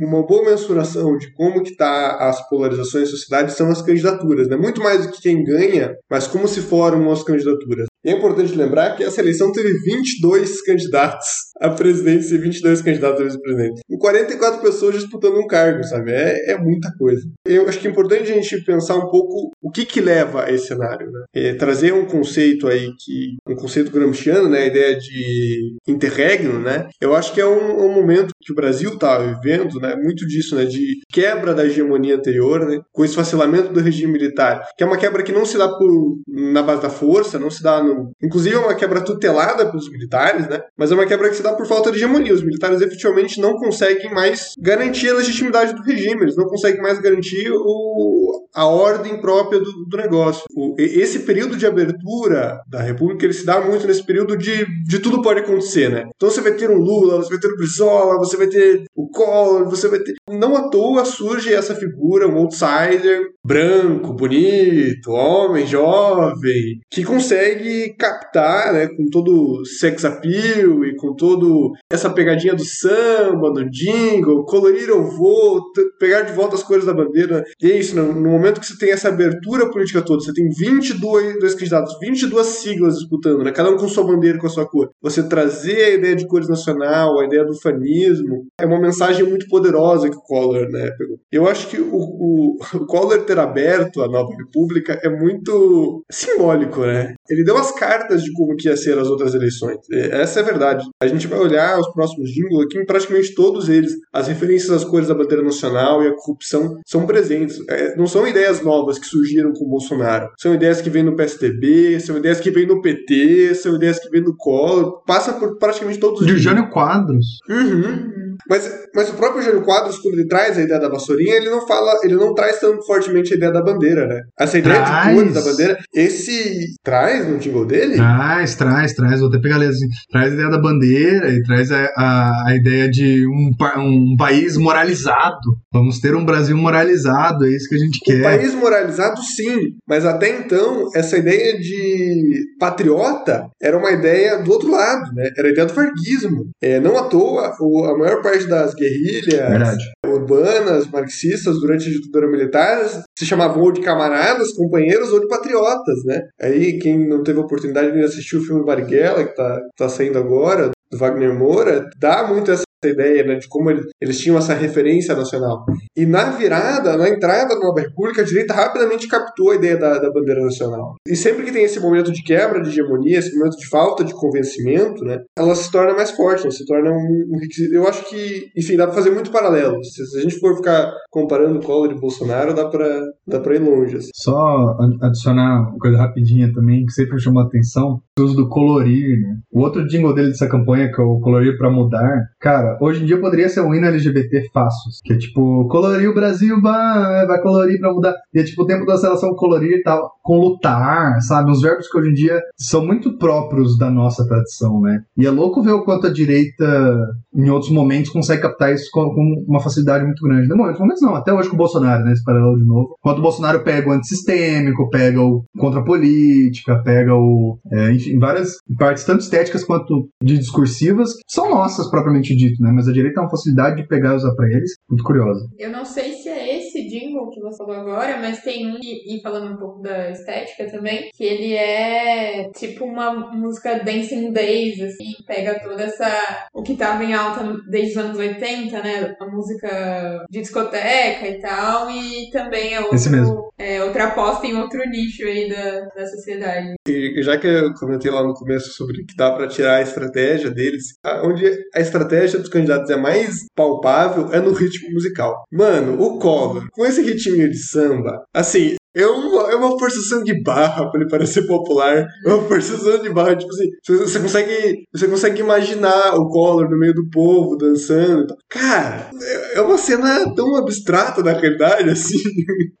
uma 0.00 0.26
boa 0.26 0.50
mensuração 0.50 1.16
de 1.16 1.32
como 1.34 1.62
que 1.62 1.76
tá 1.76 2.16
as 2.16 2.48
polarizações 2.48 3.04
da 3.04 3.10
sociedade 3.10 3.52
são 3.52 3.70
as 3.70 3.82
candidaturas, 3.82 4.48
né? 4.48 4.56
Muito 4.56 4.82
mais 4.82 5.06
do 5.06 5.12
que 5.12 5.22
quem 5.22 5.44
ganha, 5.44 5.94
mas 6.10 6.26
como 6.26 6.48
se 6.48 6.60
formam 6.60 7.12
as 7.12 7.22
candidaturas. 7.22 7.86
E 8.04 8.10
é 8.10 8.12
importante 8.12 8.54
lembrar 8.54 8.96
que 8.96 9.04
essa 9.04 9.20
eleição 9.20 9.52
teve 9.52 9.72
22 9.80 10.62
candidatos 10.62 11.49
a 11.60 11.70
presidente 11.70 12.32
e 12.32 12.38
22 12.38 12.82
candidatos 12.82 13.20
a 13.20 13.24
vice-presidente. 13.24 13.82
Com 13.88 13.98
44 13.98 14.60
pessoas 14.60 14.94
disputando 14.94 15.38
um 15.38 15.46
cargo, 15.46 15.84
sabe? 15.84 16.12
É, 16.12 16.52
é 16.52 16.58
muita 16.58 16.90
coisa. 16.98 17.22
Eu 17.44 17.68
acho 17.68 17.78
que 17.78 17.86
é 17.86 17.90
importante 17.90 18.30
a 18.30 18.34
gente 18.34 18.64
pensar 18.64 18.96
um 18.96 19.10
pouco 19.10 19.50
o 19.62 19.70
que 19.70 19.84
que 19.84 20.00
leva 20.00 20.44
a 20.44 20.52
esse 20.52 20.68
cenário, 20.68 21.10
né? 21.10 21.24
É, 21.34 21.54
trazer 21.54 21.92
um 21.92 22.06
conceito 22.06 22.66
aí 22.66 22.92
que... 22.98 23.36
um 23.46 23.54
conceito 23.54 23.90
gramsciano, 23.90 24.48
né? 24.48 24.60
A 24.60 24.66
ideia 24.66 24.98
de 24.98 25.76
interregno, 25.86 26.58
né? 26.58 26.88
Eu 27.00 27.14
acho 27.14 27.32
que 27.34 27.40
é 27.40 27.46
um, 27.46 27.86
um 27.86 27.92
momento 27.92 28.32
que 28.40 28.52
o 28.52 28.56
Brasil 28.56 28.94
está 28.94 29.18
vivendo, 29.18 29.78
né? 29.80 29.96
Muito 29.96 30.26
disso, 30.26 30.56
né? 30.56 30.64
De 30.64 31.00
quebra 31.10 31.54
da 31.54 31.66
hegemonia 31.66 32.16
anterior, 32.16 32.66
né? 32.66 32.80
Com 32.92 33.04
esse 33.04 33.14
facelamento 33.14 33.72
do 33.72 33.80
regime 33.80 34.12
militar, 34.12 34.66
que 34.76 34.82
é 34.82 34.86
uma 34.86 34.96
quebra 34.96 35.22
que 35.22 35.32
não 35.32 35.44
se 35.44 35.58
dá 35.58 35.68
por, 35.68 36.18
na 36.26 36.62
base 36.62 36.82
da 36.82 36.90
força, 36.90 37.38
não 37.38 37.50
se 37.50 37.62
dá 37.62 37.82
no 37.82 38.10
Inclusive 38.22 38.54
é 38.54 38.58
uma 38.58 38.74
quebra 38.74 39.00
tutelada 39.00 39.66
pelos 39.66 39.90
militares, 39.90 40.48
né? 40.48 40.60
Mas 40.76 40.90
é 40.90 40.94
uma 40.94 41.06
quebra 41.06 41.28
que 41.28 41.36
se 41.36 41.42
dá 41.42 41.49
por 41.56 41.66
falta 41.66 41.90
de 41.90 41.98
hegemonia. 41.98 42.34
Os 42.34 42.42
militares 42.42 42.80
efetivamente 42.80 43.40
não 43.40 43.54
conseguem 43.54 44.12
mais 44.12 44.54
garantir 44.58 45.10
a 45.10 45.14
legitimidade 45.14 45.74
do 45.74 45.82
regime, 45.82 46.22
eles 46.22 46.36
não 46.36 46.46
conseguem 46.46 46.80
mais 46.80 46.98
garantir 47.00 47.50
o, 47.50 48.19
a 48.54 48.66
ordem 48.66 49.20
própria 49.20 49.60
do, 49.60 49.84
do 49.86 49.96
negócio. 49.96 50.44
O, 50.54 50.74
esse 50.78 51.20
período 51.20 51.56
de 51.56 51.66
abertura 51.66 52.60
da 52.68 52.80
República 52.80 53.24
ele 53.24 53.32
se 53.32 53.44
dá 53.44 53.60
muito 53.60 53.86
nesse 53.86 54.04
período 54.04 54.36
de, 54.36 54.66
de 54.84 54.98
tudo 54.98 55.22
pode 55.22 55.40
acontecer, 55.40 55.90
né? 55.90 56.04
Então 56.14 56.30
você 56.30 56.40
vai 56.40 56.52
ter 56.52 56.70
um 56.70 56.78
Lula, 56.78 57.18
você 57.18 57.30
vai 57.30 57.38
ter 57.38 57.48
o 57.48 57.56
Brizola, 57.56 58.18
você 58.18 58.36
vai 58.36 58.46
ter 58.46 58.84
o 58.94 59.08
Collor, 59.08 59.68
você 59.68 59.88
vai 59.88 59.98
ter. 59.98 60.14
Não 60.28 60.56
à 60.56 60.68
toa 60.68 61.04
surge 61.04 61.52
essa 61.52 61.74
figura, 61.74 62.28
um 62.28 62.38
outsider, 62.38 63.30
branco, 63.44 64.12
bonito, 64.12 65.10
homem, 65.10 65.66
jovem, 65.66 66.80
que 66.90 67.04
consegue 67.04 67.94
captar, 67.98 68.72
né, 68.72 68.88
com 68.88 69.08
todo 69.10 69.64
sex 69.64 70.04
appeal 70.04 70.84
e 70.84 70.96
com 70.96 71.14
todo 71.14 71.72
essa 71.90 72.10
pegadinha 72.10 72.54
do 72.54 72.64
samba, 72.64 73.52
do 73.52 73.68
jingle, 73.70 74.44
colorir 74.44 74.88
eu 74.88 75.04
vou, 75.04 75.62
pegar 75.98 76.22
de 76.22 76.32
volta 76.32 76.54
as 76.54 76.62
cores 76.62 76.84
da 76.84 76.94
bandeira. 76.94 77.42
E 77.60 77.70
é 77.70 77.78
isso, 77.78 77.94
né, 77.94 78.02
no 78.20 78.30
momento 78.30 78.60
que 78.60 78.66
você 78.66 78.78
tem 78.78 78.92
essa 78.92 79.08
abertura 79.08 79.70
política 79.70 80.02
toda, 80.02 80.22
você 80.22 80.32
tem 80.32 80.48
22 80.48 81.38
dois 81.38 81.54
candidatos, 81.54 81.98
22 82.00 82.46
siglas 82.46 82.94
disputando, 82.96 83.42
né, 83.42 83.52
cada 83.52 83.70
um 83.70 83.76
com 83.76 83.88
sua 83.88 84.04
bandeira 84.04 84.38
com 84.38 84.46
a 84.46 84.50
sua 84.50 84.66
cor. 84.66 84.90
Você 85.02 85.22
trazer 85.22 85.84
a 85.84 85.90
ideia 85.90 86.16
de 86.16 86.26
cores 86.26 86.48
nacional, 86.48 87.18
a 87.18 87.24
ideia 87.24 87.44
do 87.44 87.58
fanismo, 87.60 88.46
é 88.60 88.66
uma 88.66 88.80
mensagem 88.80 89.24
muito 89.24 89.48
poderosa 89.48 90.08
que 90.08 90.16
o 90.16 90.22
Collor, 90.22 90.68
né, 90.70 90.90
pegou. 90.96 91.18
Eu 91.30 91.48
acho 91.48 91.68
que 91.68 91.80
o, 91.80 91.94
o, 91.94 92.56
o 92.74 92.86
Collor 92.86 93.24
ter 93.24 93.38
aberto 93.38 94.02
a 94.02 94.08
nova 94.08 94.32
república 94.36 94.98
é 95.02 95.08
muito 95.08 96.04
simbólico, 96.10 96.80
né? 96.80 97.14
Ele 97.28 97.44
deu 97.44 97.56
as 97.56 97.72
cartas 97.72 98.22
de 98.22 98.32
como 98.32 98.56
que 98.56 98.68
ia 98.68 98.76
ser 98.76 98.98
as 98.98 99.08
outras 99.08 99.34
eleições. 99.34 99.78
Essa 99.90 100.40
é 100.40 100.42
a 100.42 100.46
verdade. 100.46 100.84
A 101.02 101.06
gente 101.06 101.26
vai 101.26 101.38
olhar 101.38 101.78
os 101.78 101.92
próximos 101.92 102.30
jingles 102.30 102.64
aqui, 102.64 102.78
em 102.78 102.86
praticamente 102.86 103.34
todos 103.34 103.68
eles, 103.68 103.92
as 104.12 104.28
referências 104.28 104.70
às 104.70 104.84
cores 104.84 105.08
da 105.08 105.14
bandeira 105.14 105.42
nacional 105.42 106.02
e 106.02 106.08
a 106.08 106.14
corrupção 106.14 106.78
são 106.86 107.06
presentes. 107.06 107.60
É, 107.68 107.94
não 108.00 108.06
são 108.06 108.26
ideias 108.26 108.62
novas 108.62 108.98
que 108.98 109.06
surgiram 109.06 109.52
com 109.52 109.66
o 109.66 109.68
Bolsonaro. 109.68 110.30
São 110.38 110.54
ideias 110.54 110.80
que 110.80 110.88
vêm 110.88 111.02
no 111.02 111.14
PSDB, 111.14 112.00
são 112.00 112.16
ideias 112.16 112.40
que 112.40 112.50
vêm 112.50 112.66
no 112.66 112.80
PT, 112.80 113.54
são 113.56 113.76
ideias 113.76 113.98
que 113.98 114.08
vêm 114.08 114.22
no 114.22 114.34
Collor. 114.34 115.02
Passa 115.04 115.34
por 115.34 115.58
praticamente 115.58 116.00
todos 116.00 116.22
os 116.22 116.26
De. 116.26 116.38
Jânio 116.38 116.70
Quadros. 116.70 117.38
Uhum. 117.46 118.29
Mas, 118.48 118.70
mas 118.94 119.08
o 119.10 119.14
próprio 119.14 119.42
Jânio 119.42 119.62
Quadros, 119.62 119.98
quando 119.98 120.14
ele 120.14 120.26
traz 120.28 120.58
a 120.58 120.62
ideia 120.62 120.80
da 120.80 120.88
vassourinha, 120.88 121.34
ele 121.36 121.50
não 121.50 121.66
fala, 121.66 121.92
ele 122.02 122.14
não 122.16 122.34
traz 122.34 122.58
tão 122.60 122.80
fortemente 122.82 123.32
a 123.32 123.36
ideia 123.36 123.52
da 123.52 123.62
bandeira, 123.62 124.06
né? 124.06 124.20
Essa 124.38 124.58
ideia 124.58 124.82
Traz. 124.82 125.08
de 125.08 125.14
cores 125.14 125.34
da 125.34 125.40
bandeira, 125.40 125.78
esse 125.94 126.66
traz 126.82 127.26
no 127.28 127.38
jingle 127.38 127.64
dele? 127.66 127.96
Traz, 127.96 128.54
traz, 128.54 128.94
traz. 128.94 129.20
Vou 129.20 129.28
até 129.28 129.38
pegar 129.38 129.56
assim. 129.60 129.86
Traz 130.10 130.30
a 130.30 130.34
ideia 130.34 130.50
da 130.50 130.58
bandeira 130.58 131.30
e 131.30 131.42
traz 131.42 131.70
a, 131.70 131.84
a, 131.96 132.32
a 132.48 132.56
ideia 132.56 132.88
de 132.90 133.26
um, 133.26 133.50
um 133.78 134.16
país 134.16 134.56
moralizado. 134.56 135.38
Vamos 135.72 136.00
ter 136.00 136.14
um 136.14 136.24
Brasil 136.24 136.56
moralizado, 136.56 137.46
é 137.46 137.50
isso 137.50 137.68
que 137.68 137.74
a 137.74 137.78
gente 137.78 137.98
quer. 138.04 138.22
país 138.22 138.54
moralizado, 138.54 139.20
sim, 139.22 139.74
mas 139.88 140.04
até 140.04 140.30
então, 140.38 140.88
essa 140.94 141.16
ideia 141.18 141.58
de 141.58 142.44
patriota 142.58 143.46
era 143.60 143.76
uma 143.76 143.90
ideia 143.90 144.38
do 144.38 144.50
outro 144.52 144.70
lado, 144.70 145.12
né? 145.14 145.30
Era 145.36 145.48
a 145.48 145.50
ideia 145.50 145.66
do 145.66 145.74
varguismo. 145.74 146.50
É, 146.62 146.78
não 146.80 146.96
à 146.98 147.04
toa, 147.04 147.52
o- 147.60 147.84
a 147.84 147.98
maior 147.98 148.22
parte 148.22 148.29
das 148.48 148.74
guerrilhas 148.74 149.26
Verdade. 149.26 149.84
urbanas, 150.06 150.86
marxistas, 150.90 151.60
durante 151.60 151.88
a 151.88 151.92
ditadura 151.92 152.30
militar, 152.30 152.84
se 153.18 153.26
chamavam 153.26 153.62
ou 153.62 153.72
de 153.72 153.80
camaradas, 153.80 154.52
companheiros 154.52 155.12
ou 155.12 155.20
de 155.20 155.28
patriotas, 155.28 156.04
né? 156.04 156.22
Aí, 156.40 156.78
quem 156.78 157.08
não 157.08 157.22
teve 157.22 157.38
a 157.38 157.42
oportunidade 157.42 157.92
de 157.92 158.02
assistir 158.02 158.36
o 158.36 158.42
filme 158.42 158.64
Marighella, 158.64 159.24
que 159.24 159.34
tá, 159.34 159.60
tá 159.76 159.88
saindo 159.88 160.18
agora, 160.18 160.70
do 160.90 160.98
Wagner 160.98 161.32
Moura, 161.38 161.88
dá 161.98 162.26
muito 162.26 162.50
essa 162.50 162.62
ideia, 162.82 163.22
né, 163.24 163.34
de 163.34 163.46
como 163.46 163.70
ele- 163.70 163.82
eles 164.00 164.18
tinham 164.18 164.38
essa 164.38 164.54
referência 164.54 165.14
nacional. 165.14 165.66
E 165.94 166.06
na 166.06 166.30
virada, 166.30 166.96
na 166.96 167.10
entrada 167.10 167.54
da 167.54 167.60
Nova 167.60 167.78
República, 167.80 168.22
a 168.22 168.24
direita 168.24 168.54
rapidamente 168.54 169.06
captou 169.06 169.50
a 169.50 169.54
ideia 169.56 169.76
da, 169.76 169.98
da 169.98 170.10
bandeira 170.10 170.42
nacional. 170.42 170.94
E 171.06 171.14
sempre 171.14 171.44
que 171.44 171.52
tem 171.52 171.62
esse 171.62 171.78
momento 171.78 172.10
de 172.10 172.22
quebra 172.22 172.62
de 172.62 172.70
hegemonia, 172.70 173.18
esse 173.18 173.36
momento 173.36 173.58
de 173.58 173.68
falta 173.68 174.02
de 174.02 174.14
convencimento, 174.14 175.04
né, 175.04 175.18
ela 175.38 175.54
se 175.54 175.70
torna 175.70 175.92
mais 175.92 176.10
forte, 176.12 176.40
ela 176.44 176.50
se 176.50 176.64
torna 176.64 176.90
um, 176.90 176.94
um. 176.94 177.38
Eu 177.70 177.86
acho 177.86 178.08
que, 178.08 178.46
enfim, 178.56 178.78
dá 178.78 178.86
pra 178.86 178.94
fazer 178.96 179.10
muito 179.10 179.30
paralelo. 179.30 179.84
Se, 179.84 180.06
se 180.06 180.18
a 180.18 180.22
gente 180.22 180.38
for 180.38 180.56
ficar 180.56 180.90
comparando 181.10 181.60
Collor 181.60 181.90
e 181.92 182.00
Bolsonaro, 182.00 182.54
dá 182.54 182.66
pra, 182.66 182.88
dá 183.26 183.54
ir 183.54 183.58
longe. 183.58 183.96
assim. 183.98 184.08
Só 184.14 184.74
adicionar 185.02 185.68
uma 185.68 185.78
coisa 185.78 185.98
rapidinha 185.98 186.50
também, 186.54 186.86
que 186.86 186.92
sempre 186.92 187.20
chamou 187.20 187.42
a 187.42 187.46
atenção, 187.46 188.00
uso 188.20 188.36
do 188.36 188.48
colorir, 188.48 189.20
né? 189.20 189.36
O 189.52 189.60
outro 189.60 189.86
jingle 189.86 190.14
dele 190.14 190.28
dessa 190.28 190.48
campanha, 190.48 190.90
que 190.92 191.00
é 191.00 191.04
o 191.04 191.20
Colorir 191.20 191.56
pra 191.58 191.70
Mudar, 191.70 192.24
cara, 192.40 192.78
hoje 192.80 193.02
em 193.02 193.06
dia 193.06 193.20
poderia 193.20 193.48
ser 193.48 193.60
um 193.60 193.74
hino 193.74 193.86
LGBT 193.86 194.48
fácil, 194.52 194.90
que 195.04 195.12
é 195.12 195.18
tipo, 195.18 195.66
colorir 195.68 196.08
o 196.08 196.14
Brasil, 196.14 196.60
vai, 196.60 197.26
vai 197.26 197.40
colorir 197.42 197.78
pra 197.78 197.92
mudar. 197.92 198.14
E 198.34 198.40
é 198.40 198.44
tipo 198.44 198.62
o 198.62 198.66
tempo 198.66 198.86
da 198.86 198.96
seleção 198.96 199.34
colorir 199.34 199.78
e 199.78 199.82
tal, 199.82 200.10
com 200.22 200.38
lutar, 200.38 201.20
sabe? 201.22 201.50
Uns 201.50 201.60
verbos 201.60 201.88
que 201.88 201.98
hoje 201.98 202.10
em 202.10 202.14
dia 202.14 202.40
são 202.56 202.84
muito 202.84 203.16
próprios 203.18 203.76
da 203.78 203.90
nossa 203.90 204.26
tradição, 204.26 204.80
né? 204.80 205.00
E 205.16 205.26
é 205.26 205.30
louco 205.30 205.62
ver 205.62 205.72
o 205.72 205.84
quanto 205.84 206.06
a 206.06 206.12
direita, 206.12 206.96
em 207.34 207.50
outros 207.50 207.70
momentos, 207.70 208.10
consegue 208.10 208.42
captar 208.42 208.72
isso 208.72 208.88
com, 208.92 209.14
com 209.14 209.44
uma 209.48 209.60
facilidade 209.60 210.04
muito 210.04 210.22
grande. 210.22 210.48
Em 210.48 210.58
outros 210.58 210.80
momentos 210.80 211.02
não, 211.02 211.14
até 211.14 211.32
hoje 211.32 211.48
com 211.48 211.54
o 211.54 211.58
Bolsonaro, 211.58 212.04
né? 212.04 212.12
Esse 212.12 212.24
paralelo 212.24 212.56
de 212.56 212.64
novo. 212.64 212.96
Enquanto 212.98 213.18
o 213.18 213.22
Bolsonaro 213.22 213.62
pega 213.64 213.88
o 213.88 213.92
antissistêmico, 213.92 214.88
pega 214.90 215.20
o 215.20 215.44
contra 215.58 215.80
a 215.80 215.84
política, 215.84 216.82
pega 216.82 217.14
o. 217.14 217.58
é, 217.72 217.92
enfim, 217.92 218.09
várias 218.18 218.56
partes, 218.78 219.04
tanto 219.04 219.20
estéticas 219.22 219.64
quanto 219.64 220.08
de 220.22 220.38
discursivas, 220.38 221.14
que 221.14 221.22
são 221.28 221.50
nossas, 221.50 221.88
propriamente 221.90 222.34
dito, 222.36 222.62
né? 222.62 222.70
Mas 222.74 222.88
a 222.88 222.92
direita 222.92 223.14
tem 223.14 223.24
uma 223.24 223.30
facilidade 223.30 223.76
de 223.76 223.88
pegar 223.88 224.12
e 224.12 224.16
usar 224.16 224.34
pra 224.34 224.46
eles, 224.48 224.72
muito 224.88 225.04
curiosa. 225.04 225.40
Eu 225.58 225.70
não 225.70 225.84
sei 225.84 226.12
se 226.12 226.28
é 226.28 226.58
esse 226.58 226.86
jingle 226.88 227.28
que 227.30 227.40
você 227.40 227.58
falou 227.58 227.74
agora, 227.76 228.18
mas 228.20 228.40
tem 228.42 228.66
um, 228.66 228.76
e 228.82 229.00
e 229.16 229.20
falando 229.22 229.52
um 229.52 229.56
pouco 229.56 229.82
da 229.82 230.10
estética 230.10 230.70
também, 230.70 231.08
que 231.14 231.24
ele 231.24 231.54
é 231.54 232.48
tipo 232.56 232.84
uma 232.84 233.12
música 233.32 233.82
Dancing 233.84 234.32
Days, 234.32 234.80
assim, 234.80 235.12
pega 235.26 235.58
toda 235.60 235.82
essa. 235.82 236.08
o 236.54 236.62
que 236.62 236.76
tava 236.76 237.04
em 237.04 237.12
alta 237.14 237.40
desde 237.70 237.92
os 237.98 238.04
anos 238.04 238.18
80, 238.18 238.82
né? 238.82 239.14
A 239.20 239.26
música 239.26 240.24
de 240.30 240.40
discoteca 240.40 241.26
e 241.26 241.40
tal, 241.40 241.90
e 241.90 242.30
também 242.30 242.74
é, 242.74 242.80
Esse 242.92 243.08
outro, 243.08 243.10
mesmo. 243.10 243.52
é 243.58 243.82
outra 243.82 244.04
aposta 244.08 244.46
em 244.46 244.54
outro 244.54 244.80
nicho 244.88 245.24
aí 245.24 245.48
da, 245.48 245.80
da 245.94 246.06
sociedade. 246.06 246.74
E 246.88 247.22
já 247.22 247.38
que 247.38 247.46
eu 247.46 247.72
comentei 248.00 248.10
lá 248.10 248.22
no 248.26 248.34
começo 248.34 248.70
sobre 248.72 249.04
que 249.04 249.14
dá 249.16 249.30
pra 249.32 249.46
tirar 249.46 249.76
a 249.76 249.82
estratégia 249.82 250.50
deles, 250.50 250.94
a- 251.04 251.22
onde 251.26 251.46
a 251.74 251.80
estratégia 251.80 252.38
dos 252.38 252.48
candidatos 252.48 252.90
é 252.90 252.96
mais 252.96 253.44
palpável 253.54 254.28
é 254.32 254.40
no 254.40 254.52
ritmo 254.52 254.90
musical. 254.92 255.44
Mano, 255.52 256.00
o 256.00 256.18
Collor, 256.18 256.66
com 256.72 256.84
esse 256.86 257.02
ritminho 257.02 257.50
de 257.50 257.58
samba, 257.58 258.22
assim, 258.34 258.76
é 258.96 259.06
uma, 259.06 259.52
é 259.52 259.54
uma 259.54 259.78
forçação 259.78 260.24
de 260.24 260.42
barra 260.42 260.90
pra 260.90 261.00
ele 261.00 261.08
parecer 261.08 261.46
popular. 261.46 262.06
É 262.26 262.28
uma 262.28 262.42
forçação 262.42 263.00
de 263.00 263.08
barra, 263.10 263.36
tipo 263.36 263.52
assim, 263.52 263.68
você, 263.86 263.96
você 263.98 264.18
consegue, 264.18 264.78
você 264.92 265.06
consegue 265.06 265.40
imaginar 265.40 266.14
o 266.16 266.28
Collor 266.28 266.68
no 266.68 266.76
meio 266.76 266.92
do 266.94 267.08
povo 267.08 267.56
dançando 267.56 268.24
e 268.24 268.26
tal. 268.26 268.36
Cara, 268.48 269.10
é, 269.22 269.58
é 269.58 269.60
uma 269.60 269.78
cena 269.78 270.34
tão 270.34 270.56
abstrata 270.56 271.22
da 271.22 271.32
realidade, 271.32 271.88
assim. 271.88 272.16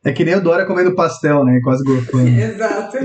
É 0.04 0.12
que 0.12 0.24
nem 0.24 0.34
o 0.34 0.40
Dória 0.42 0.66
comendo 0.66 0.94
pastel, 0.96 1.44
né? 1.44 1.60
Quase 1.62 1.84
gorfando. 1.84 2.26
Exato. 2.40 2.96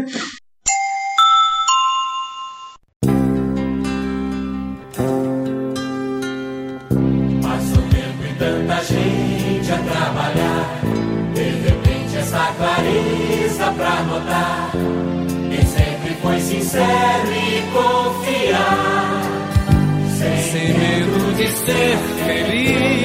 Ser. 21.65 23.04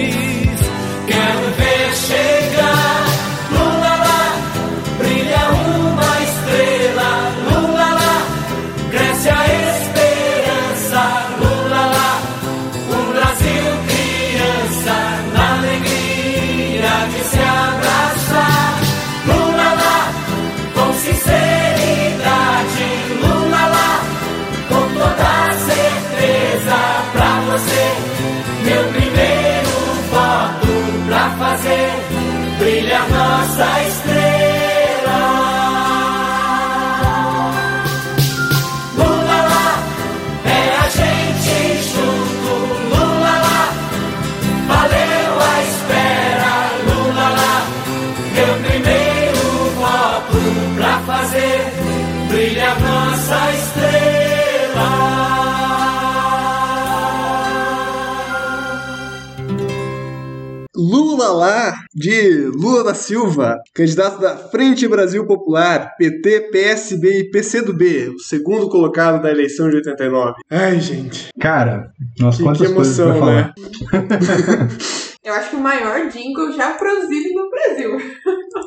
Lula 61.20 61.32
lá, 61.32 61.74
de 61.94 62.46
Lula 62.46 62.82
da 62.82 62.94
Silva, 62.94 63.58
candidato 63.74 64.18
da 64.22 64.36
Frente 64.36 64.88
Brasil 64.88 65.26
Popular, 65.26 65.94
PT, 65.98 66.48
PSB 66.50 67.18
e 67.20 67.30
PCdoB, 67.30 68.14
o 68.14 68.18
segundo 68.18 68.70
colocado 68.70 69.20
da 69.22 69.30
eleição 69.30 69.68
de 69.68 69.76
89. 69.76 70.32
Ai, 70.50 70.80
gente, 70.80 71.28
Cara, 71.38 71.90
nossa, 72.18 72.38
que, 72.38 72.42
quantas 72.44 72.68
que 72.68 72.72
coisas 72.74 72.96
pra 72.96 73.04
emoção, 73.04 73.20
falar. 73.20 73.34
né? 73.34 74.68
Eu 75.22 75.34
acho 75.34 75.50
que 75.50 75.56
o 75.56 75.60
maior 75.60 76.08
jingle 76.08 76.52
já 76.52 76.70
produzido 76.70 77.34
no 77.34 77.50
Brasil. 77.50 77.98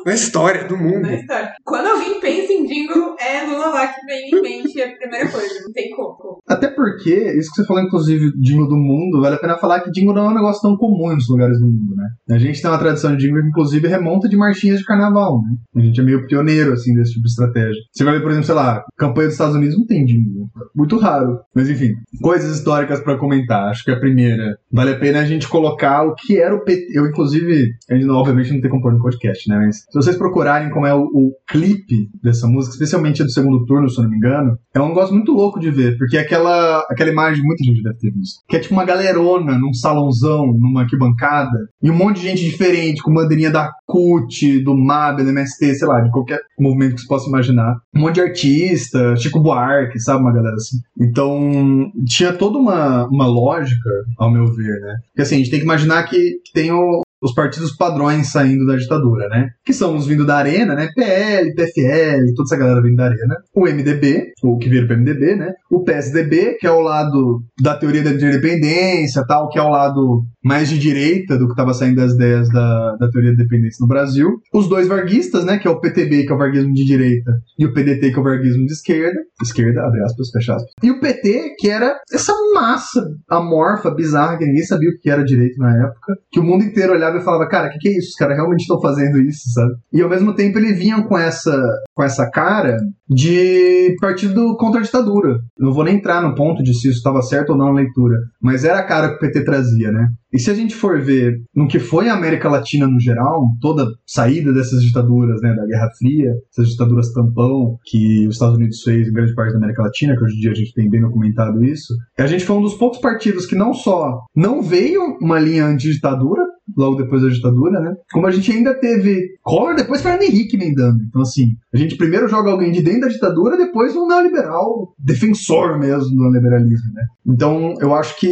Na 0.06 0.14
história 0.14 0.68
do 0.68 0.76
mundo. 0.76 1.02
na 1.02 1.14
história. 1.14 1.52
Quando 1.64 1.86
alguém 1.86 2.20
pensa 2.20 2.52
em 2.52 2.64
jingle, 2.64 3.16
é 3.18 3.44
Lula 3.44 3.68
lá 3.70 3.88
que 3.88 4.06
vem 4.06 4.30
em 4.30 4.40
mente 4.40 4.80
é 4.80 4.88
a 4.88 4.96
primeira 4.96 5.28
coisa. 5.30 5.62
Não 5.64 5.72
tem 5.72 5.90
como. 5.90 6.38
Até 6.46 6.68
porque, 6.68 7.14
isso 7.36 7.50
que 7.50 7.56
você 7.56 7.66
falou, 7.66 7.82
inclusive, 7.82 8.32
jingle 8.40 8.68
do 8.68 8.76
mundo, 8.76 9.20
vale 9.20 9.34
a 9.34 9.38
pena 9.38 9.58
falar 9.58 9.80
que 9.80 9.90
jingle 9.90 10.14
não 10.14 10.26
é 10.26 10.28
um 10.28 10.34
negócio 10.34 10.62
tão 10.62 10.76
comum 10.76 11.12
nos 11.14 11.28
lugares 11.28 11.58
do 11.58 11.66
mundo, 11.66 11.96
né? 11.96 12.08
A 12.30 12.38
gente 12.38 12.60
tem 12.62 12.70
uma 12.70 12.78
tradição 12.78 13.16
de 13.16 13.26
jingle 13.26 13.42
que, 13.42 13.48
inclusive, 13.48 13.88
remonta 13.88 14.28
de 14.28 14.36
marchinhas 14.36 14.78
de 14.78 14.84
carnaval, 14.84 15.42
né? 15.42 15.56
A 15.74 15.84
gente 15.84 16.00
é 16.00 16.04
meio 16.04 16.26
pioneiro, 16.26 16.72
assim, 16.72 16.94
desse 16.94 17.12
tipo 17.12 17.24
de 17.24 17.30
estratégia. 17.30 17.82
Você 17.92 18.04
vai 18.04 18.14
ver, 18.14 18.22
por 18.22 18.30
exemplo, 18.30 18.46
sei 18.46 18.54
lá, 18.54 18.84
campanha 18.96 19.26
dos 19.26 19.34
Estados 19.34 19.56
Unidos 19.56 19.76
não 19.76 19.86
tem 19.86 20.04
jingle. 20.04 20.48
Muito 20.74 20.98
raro. 20.98 21.40
Mas, 21.54 21.68
enfim, 21.68 21.94
coisas 22.22 22.56
históricas 22.56 23.00
pra 23.00 23.18
comentar. 23.18 23.70
Acho 23.70 23.84
que 23.84 23.90
a 23.90 23.98
primeira, 23.98 24.56
vale 24.72 24.92
a 24.92 24.98
pena 24.98 25.20
a 25.20 25.24
gente 25.24 25.48
colocar 25.48 26.02
o 26.04 26.14
que 26.14 26.40
é 26.40 26.43
era 26.44 26.54
o 26.54 26.64
PT. 26.64 26.98
Eu, 26.98 27.06
inclusive, 27.06 27.72
a 27.90 27.94
gente, 27.94 28.08
obviamente 28.08 28.52
não 28.52 28.60
tem 28.60 28.70
como 28.70 28.82
pôr 28.82 28.92
no 28.92 29.00
podcast, 29.00 29.48
né? 29.48 29.56
Mas 29.58 29.78
se 29.78 29.94
vocês 29.94 30.16
procurarem 30.16 30.70
como 30.70 30.86
é 30.86 30.94
o, 30.94 31.02
o 31.02 31.32
clipe 31.48 32.08
dessa 32.22 32.46
música, 32.46 32.74
especialmente 32.74 33.22
a 33.22 33.24
do 33.24 33.30
segundo 33.30 33.64
turno, 33.64 33.88
se 33.88 33.98
eu 33.98 34.04
não 34.04 34.10
me 34.10 34.16
engano, 34.16 34.58
é 34.74 34.80
um 34.80 34.88
negócio 34.88 35.14
muito 35.14 35.32
louco 35.32 35.60
de 35.60 35.70
ver, 35.70 35.96
porque 35.96 36.16
é 36.16 36.20
aquela, 36.20 36.80
aquela 36.90 37.10
imagem, 37.10 37.44
muita 37.44 37.64
gente 37.64 37.82
deve 37.82 37.98
ter 37.98 38.10
visto, 38.10 38.42
que 38.48 38.56
é 38.56 38.60
tipo 38.60 38.74
uma 38.74 38.84
galerona 38.84 39.58
num 39.58 39.72
salãozão, 39.72 40.46
numa 40.46 40.82
arquibancada, 40.82 41.68
e 41.82 41.90
um 41.90 41.94
monte 41.94 42.20
de 42.20 42.28
gente 42.28 42.44
diferente, 42.44 43.02
com 43.02 43.12
bandeirinha 43.12 43.50
da 43.50 43.70
CUT, 43.86 44.62
do 44.62 44.76
MAB, 44.76 45.22
do 45.22 45.30
MST, 45.30 45.74
sei 45.74 45.88
lá, 45.88 46.00
de 46.00 46.10
qualquer 46.10 46.40
movimento 46.58 46.94
que 46.94 47.02
você 47.02 47.08
possa 47.08 47.28
imaginar. 47.28 47.76
Um 47.94 48.00
monte 48.00 48.16
de 48.16 48.20
artista, 48.22 49.16
Chico 49.16 49.40
Buarque, 49.40 50.00
sabe, 50.00 50.22
uma 50.22 50.32
galera 50.32 50.54
assim. 50.54 50.78
Então, 51.00 51.90
tinha 52.06 52.32
toda 52.32 52.58
uma, 52.58 53.06
uma 53.08 53.26
lógica, 53.26 53.90
ao 54.18 54.30
meu 54.30 54.46
ver, 54.46 54.80
né? 54.80 54.94
Porque 55.08 55.22
assim, 55.22 55.36
a 55.36 55.38
gente 55.38 55.50
tem 55.50 55.60
que 55.60 55.64
imaginar 55.64 56.02
que, 56.04 56.33
tem 56.52 56.72
o- 56.72 57.02
os 57.24 57.32
partidos 57.32 57.74
padrões 57.74 58.30
saindo 58.30 58.66
da 58.66 58.76
ditadura, 58.76 59.28
né? 59.28 59.48
Que 59.64 59.72
são 59.72 59.96
os 59.96 60.06
vindo 60.06 60.26
da 60.26 60.36
Arena, 60.36 60.74
né? 60.74 60.90
PL, 60.94 61.54
PFL, 61.54 62.34
toda 62.36 62.46
essa 62.46 62.56
galera 62.56 62.82
vindo 62.82 62.96
da 62.96 63.06
Arena. 63.06 63.36
O 63.54 63.62
MDB, 63.62 64.32
o 64.42 64.58
que 64.58 64.68
vira 64.68 64.86
pro 64.86 64.98
MDB, 64.98 65.36
né? 65.36 65.52
O 65.70 65.82
PSDB, 65.82 66.58
que 66.60 66.66
é 66.66 66.70
o 66.70 66.80
lado 66.80 67.42
da 67.62 67.74
teoria 67.76 68.02
da 68.02 68.10
independência, 68.10 69.24
tal, 69.26 69.48
que 69.48 69.58
é 69.58 69.62
o 69.62 69.70
lado 69.70 70.22
mais 70.44 70.68
de 70.68 70.78
direita 70.78 71.38
do 71.38 71.46
que 71.46 71.52
estava 71.52 71.72
saindo 71.72 71.96
das 71.96 72.12
ideias 72.12 72.50
da, 72.50 72.96
da 72.96 73.08
teoria 73.08 73.34
da 73.34 73.42
dependência 73.42 73.78
no 73.80 73.88
Brasil. 73.88 74.28
Os 74.52 74.68
dois 74.68 74.86
varguistas, 74.86 75.46
né? 75.46 75.56
Que 75.58 75.66
é 75.66 75.70
o 75.70 75.80
PTB, 75.80 76.26
que 76.26 76.32
é 76.32 76.34
o 76.34 76.38
varguismo 76.38 76.74
de 76.74 76.84
direita, 76.84 77.32
e 77.58 77.64
o 77.64 77.72
PDT, 77.72 78.10
que 78.10 78.18
é 78.18 78.20
o 78.20 78.24
varguismo 78.24 78.66
de 78.66 78.72
esquerda. 78.72 79.18
Esquerda, 79.42 79.82
abre 79.82 80.02
aspas, 80.02 80.30
fecha 80.30 80.54
aspas. 80.54 80.70
E 80.82 80.90
o 80.90 81.00
PT, 81.00 81.56
que 81.58 81.70
era 81.70 81.98
essa 82.12 82.34
massa 82.54 83.02
amorfa, 83.28 83.90
bizarra, 83.90 84.36
que 84.36 84.44
ninguém 84.44 84.64
sabia 84.64 84.90
o 84.90 84.98
que 85.00 85.10
era 85.10 85.24
direito 85.24 85.58
na 85.58 85.74
época, 85.86 86.14
que 86.30 86.38
o 86.38 86.42
mundo 86.42 86.64
inteiro 86.64 86.92
olhava 86.92 87.13
e 87.18 87.24
falava, 87.24 87.48
cara, 87.48 87.68
o 87.68 87.70
que, 87.70 87.78
que 87.78 87.88
é 87.88 87.98
isso? 87.98 88.10
Os 88.10 88.16
caras 88.16 88.36
realmente 88.36 88.60
estão 88.60 88.80
fazendo 88.80 89.18
isso, 89.20 89.50
sabe? 89.52 89.74
E 89.92 90.02
ao 90.02 90.08
mesmo 90.08 90.34
tempo 90.34 90.58
eles 90.58 90.78
vinham 90.78 91.02
com 91.02 91.18
essa, 91.18 91.56
com 91.94 92.02
essa 92.02 92.30
cara 92.30 92.76
de 93.08 93.94
partido 94.00 94.56
contra 94.56 94.80
a 94.80 94.82
ditadura. 94.82 95.38
Não 95.58 95.72
vou 95.72 95.84
nem 95.84 95.96
entrar 95.96 96.22
no 96.22 96.34
ponto 96.34 96.62
de 96.62 96.72
se 96.74 96.88
isso 96.88 96.98
estava 96.98 97.22
certo 97.22 97.50
ou 97.50 97.56
não 97.56 97.66
na 97.66 97.80
leitura, 97.80 98.16
mas 98.40 98.64
era 98.64 98.78
a 98.78 98.86
cara 98.86 99.10
que 99.10 99.16
o 99.16 99.18
PT 99.18 99.44
trazia, 99.44 99.92
né? 99.92 100.08
E 100.32 100.38
se 100.38 100.50
a 100.50 100.54
gente 100.54 100.74
for 100.74 101.00
ver 101.00 101.40
no 101.54 101.68
que 101.68 101.78
foi 101.78 102.08
a 102.08 102.14
América 102.14 102.48
Latina 102.48 102.88
no 102.88 102.98
geral, 102.98 103.44
toda 103.60 103.86
saída 104.04 104.52
dessas 104.52 104.82
ditaduras, 104.82 105.40
né, 105.40 105.54
da 105.54 105.64
Guerra 105.64 105.90
Fria, 105.96 106.32
essas 106.50 106.70
ditaduras 106.70 107.12
tampão 107.12 107.78
que 107.84 108.26
os 108.26 108.34
Estados 108.34 108.56
Unidos 108.56 108.82
fez 108.82 109.06
em 109.06 109.12
grande 109.12 109.32
parte 109.34 109.52
da 109.52 109.58
América 109.58 109.82
Latina, 109.82 110.16
que 110.16 110.24
hoje 110.24 110.36
em 110.36 110.40
dia 110.40 110.50
a 110.50 110.54
gente 110.54 110.74
tem 110.74 110.90
bem 110.90 111.02
documentado 111.02 111.64
isso, 111.64 111.94
a 112.18 112.26
gente 112.26 112.44
foi 112.44 112.56
um 112.56 112.62
dos 112.62 112.74
poucos 112.74 112.98
partidos 112.98 113.46
que 113.46 113.54
não 113.54 113.72
só 113.72 114.24
não 114.34 114.60
veio 114.60 115.16
uma 115.20 115.38
linha 115.38 115.66
anti-ditadura, 115.66 116.42
logo 116.76 116.96
depois 116.96 117.22
da 117.22 117.28
ditadura, 117.28 117.80
né? 117.80 117.94
Como 118.12 118.26
a 118.26 118.30
gente 118.30 118.50
ainda 118.52 118.74
teve 118.74 119.34
Collor, 119.42 119.74
depois 119.74 120.00
Fernando 120.00 120.22
Henrique 120.22 120.56
emendando. 120.56 120.98
Então, 121.08 121.22
assim, 121.22 121.44
a 121.72 121.76
gente 121.76 121.96
primeiro 121.96 122.28
joga 122.28 122.50
alguém 122.50 122.72
de 122.72 122.82
dentro 122.82 123.02
da 123.02 123.08
ditadura, 123.08 123.56
depois 123.56 123.94
um 123.94 124.06
neoliberal 124.06 124.94
defensor 124.98 125.78
mesmo 125.78 126.10
do 126.10 126.22
neoliberalismo, 126.22 126.92
né? 126.94 127.02
Então, 127.26 127.74
eu 127.80 127.94
acho 127.94 128.18
que 128.18 128.30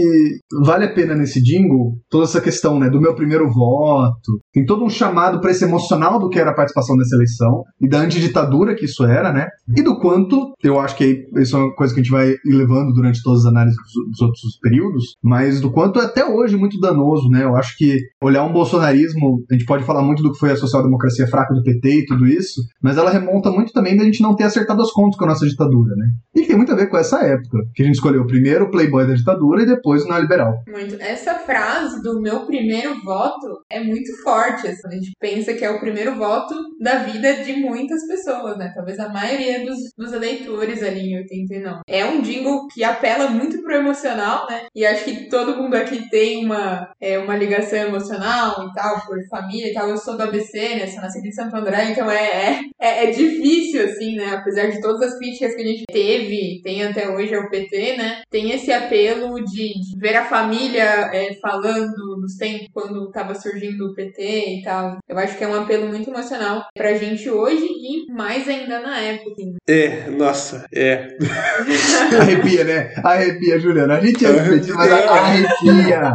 vale 0.64 0.84
a 0.84 0.92
pena 0.92 1.14
nesse 1.14 1.42
jingle 1.42 1.94
toda 2.10 2.24
essa 2.24 2.40
questão, 2.40 2.78
né, 2.78 2.88
do 2.88 3.00
meu 3.00 3.14
primeiro 3.14 3.50
voto. 3.50 4.40
Tem 4.52 4.64
todo 4.64 4.84
um 4.84 4.90
chamado 4.90 5.40
para 5.40 5.50
esse 5.50 5.64
emocional 5.64 6.18
do 6.18 6.28
que 6.28 6.38
era 6.38 6.50
a 6.50 6.54
participação 6.54 6.96
nessa 6.96 7.14
eleição 7.16 7.62
e 7.80 7.88
da 7.88 8.00
antiditadura 8.00 8.74
que 8.74 8.84
isso 8.84 9.04
era, 9.04 9.32
né? 9.32 9.48
E 9.76 9.82
do 9.82 9.98
quanto, 9.98 10.52
eu 10.62 10.78
acho 10.78 10.96
que 10.96 11.26
isso 11.36 11.56
é 11.56 11.60
uma 11.60 11.74
coisa 11.74 11.92
que 11.94 12.00
a 12.00 12.02
gente 12.02 12.12
vai 12.12 12.34
levando 12.44 12.92
durante 12.92 13.22
todas 13.22 13.40
as 13.40 13.46
análises 13.46 13.76
dos 14.10 14.20
outros 14.20 14.58
períodos, 14.60 15.16
mas 15.22 15.60
do 15.60 15.70
quanto 15.70 16.00
é 16.00 16.04
até 16.04 16.24
hoje 16.24 16.56
muito 16.56 16.78
danoso, 16.80 17.28
né? 17.28 17.44
Eu 17.44 17.56
acho 17.56 17.76
que 17.76 17.98
olhar 18.32 18.44
um 18.44 18.52
bolsonarismo, 18.52 19.44
a 19.50 19.54
gente 19.54 19.66
pode 19.66 19.84
falar 19.84 20.02
muito 20.02 20.22
do 20.22 20.32
que 20.32 20.38
foi 20.38 20.50
a 20.50 20.56
social-democracia 20.56 21.26
fraca 21.26 21.54
do 21.54 21.62
PT 21.62 21.88
e 21.88 22.06
tudo 22.06 22.26
isso, 22.26 22.62
mas 22.82 22.96
ela 22.96 23.10
remonta 23.10 23.50
muito 23.50 23.72
também 23.72 23.96
da 23.96 24.04
gente 24.04 24.22
não 24.22 24.34
ter 24.34 24.44
acertado 24.44 24.82
as 24.82 24.90
contas 24.90 25.16
com 25.16 25.24
a 25.24 25.28
nossa 25.28 25.46
ditadura, 25.46 25.94
né? 25.96 26.06
E 26.34 26.46
tem 26.46 26.56
muito 26.56 26.72
a 26.72 26.76
ver 26.76 26.88
com 26.88 26.96
essa 26.96 27.20
época, 27.20 27.58
que 27.74 27.82
a 27.82 27.86
gente 27.86 27.96
escolheu 27.96 28.26
primeiro 28.26 28.64
o 28.64 28.70
playboy 28.70 29.06
da 29.06 29.14
ditadura 29.14 29.62
e 29.62 29.66
depois 29.66 30.04
o 30.04 30.08
neoliberal. 30.08 30.54
Muito. 30.66 30.96
Essa 31.00 31.34
frase 31.34 32.02
do 32.02 32.20
meu 32.20 32.46
primeiro 32.46 33.02
voto 33.04 33.62
é 33.70 33.82
muito 33.82 34.10
forte. 34.22 34.66
assim. 34.66 34.86
A 34.86 34.90
gente 34.90 35.12
pensa 35.20 35.52
que 35.54 35.64
é 35.64 35.70
o 35.70 35.80
primeiro 35.80 36.16
voto 36.16 36.54
da 36.80 36.98
vida 37.00 37.34
de 37.44 37.54
muitas 37.54 38.06
pessoas, 38.06 38.56
né? 38.56 38.72
Talvez 38.74 38.98
a 38.98 39.08
maioria 39.08 39.64
dos, 39.64 39.78
dos 39.96 40.12
eleitores 40.12 40.82
ali 40.82 41.12
em 41.12 41.18
89. 41.18 41.80
É 41.86 42.04
um 42.04 42.22
jingle 42.22 42.66
que 42.68 42.82
apela 42.82 43.28
muito 43.28 43.62
pro 43.62 43.74
emocional, 43.74 44.46
né? 44.48 44.62
E 44.74 44.86
acho 44.86 45.04
que 45.04 45.28
todo 45.28 45.56
mundo 45.56 45.74
aqui 45.74 46.08
tem 46.08 46.44
uma, 46.44 46.88
é, 47.00 47.18
uma 47.18 47.36
ligação 47.36 47.78
emocional 47.78 48.21
e 48.22 48.74
tal, 48.74 49.00
por 49.06 49.18
família 49.28 49.70
e 49.70 49.74
tal. 49.74 49.88
Eu 49.88 49.96
sou 49.96 50.16
do 50.16 50.22
ABC, 50.22 50.76
né? 50.76 50.86
Sou 50.86 51.00
nascida 51.00 51.26
em 51.26 51.32
Santo 51.32 51.56
André, 51.56 51.90
então 51.90 52.10
é, 52.10 52.26
é, 52.26 52.60
é, 52.80 53.04
é 53.04 53.10
difícil, 53.10 53.84
assim, 53.84 54.16
né? 54.16 54.34
Apesar 54.34 54.70
de 54.70 54.80
todas 54.80 55.02
as 55.02 55.18
críticas 55.18 55.54
que 55.54 55.62
a 55.62 55.66
gente 55.66 55.84
teve, 55.86 56.60
tem 56.62 56.82
até 56.84 57.08
hoje 57.08 57.34
ao 57.34 57.48
PT, 57.48 57.96
né? 57.96 58.22
Tem 58.30 58.50
esse 58.52 58.72
apelo 58.72 59.42
de, 59.44 59.72
de 59.80 59.98
ver 59.98 60.16
a 60.16 60.24
família 60.24 61.10
é, 61.12 61.34
falando 61.40 62.20
nos 62.20 62.36
tempos 62.36 62.68
quando 62.72 63.10
tava 63.10 63.34
surgindo 63.34 63.86
o 63.86 63.94
PT 63.94 64.58
e 64.58 64.62
tal. 64.62 64.98
Eu 65.08 65.18
acho 65.18 65.36
que 65.36 65.44
é 65.44 65.48
um 65.48 65.60
apelo 65.60 65.88
muito 65.88 66.10
emocional 66.10 66.66
pra 66.74 66.94
gente 66.94 67.28
hoje 67.28 67.64
e 67.64 68.12
mais 68.12 68.48
ainda 68.48 68.80
na 68.80 68.98
época. 68.98 69.32
assim. 69.32 69.56
É, 69.68 70.10
nossa, 70.10 70.66
é. 70.74 71.08
Arrepia, 72.20 72.64
né? 72.64 72.94
Arrepia, 73.02 73.58
Juliana. 73.58 73.96
A 73.96 74.00
gente 74.00 74.24
é 74.24 74.30
repetido, 74.30 74.74
mas 74.74 74.92
arrepia. 74.92 76.14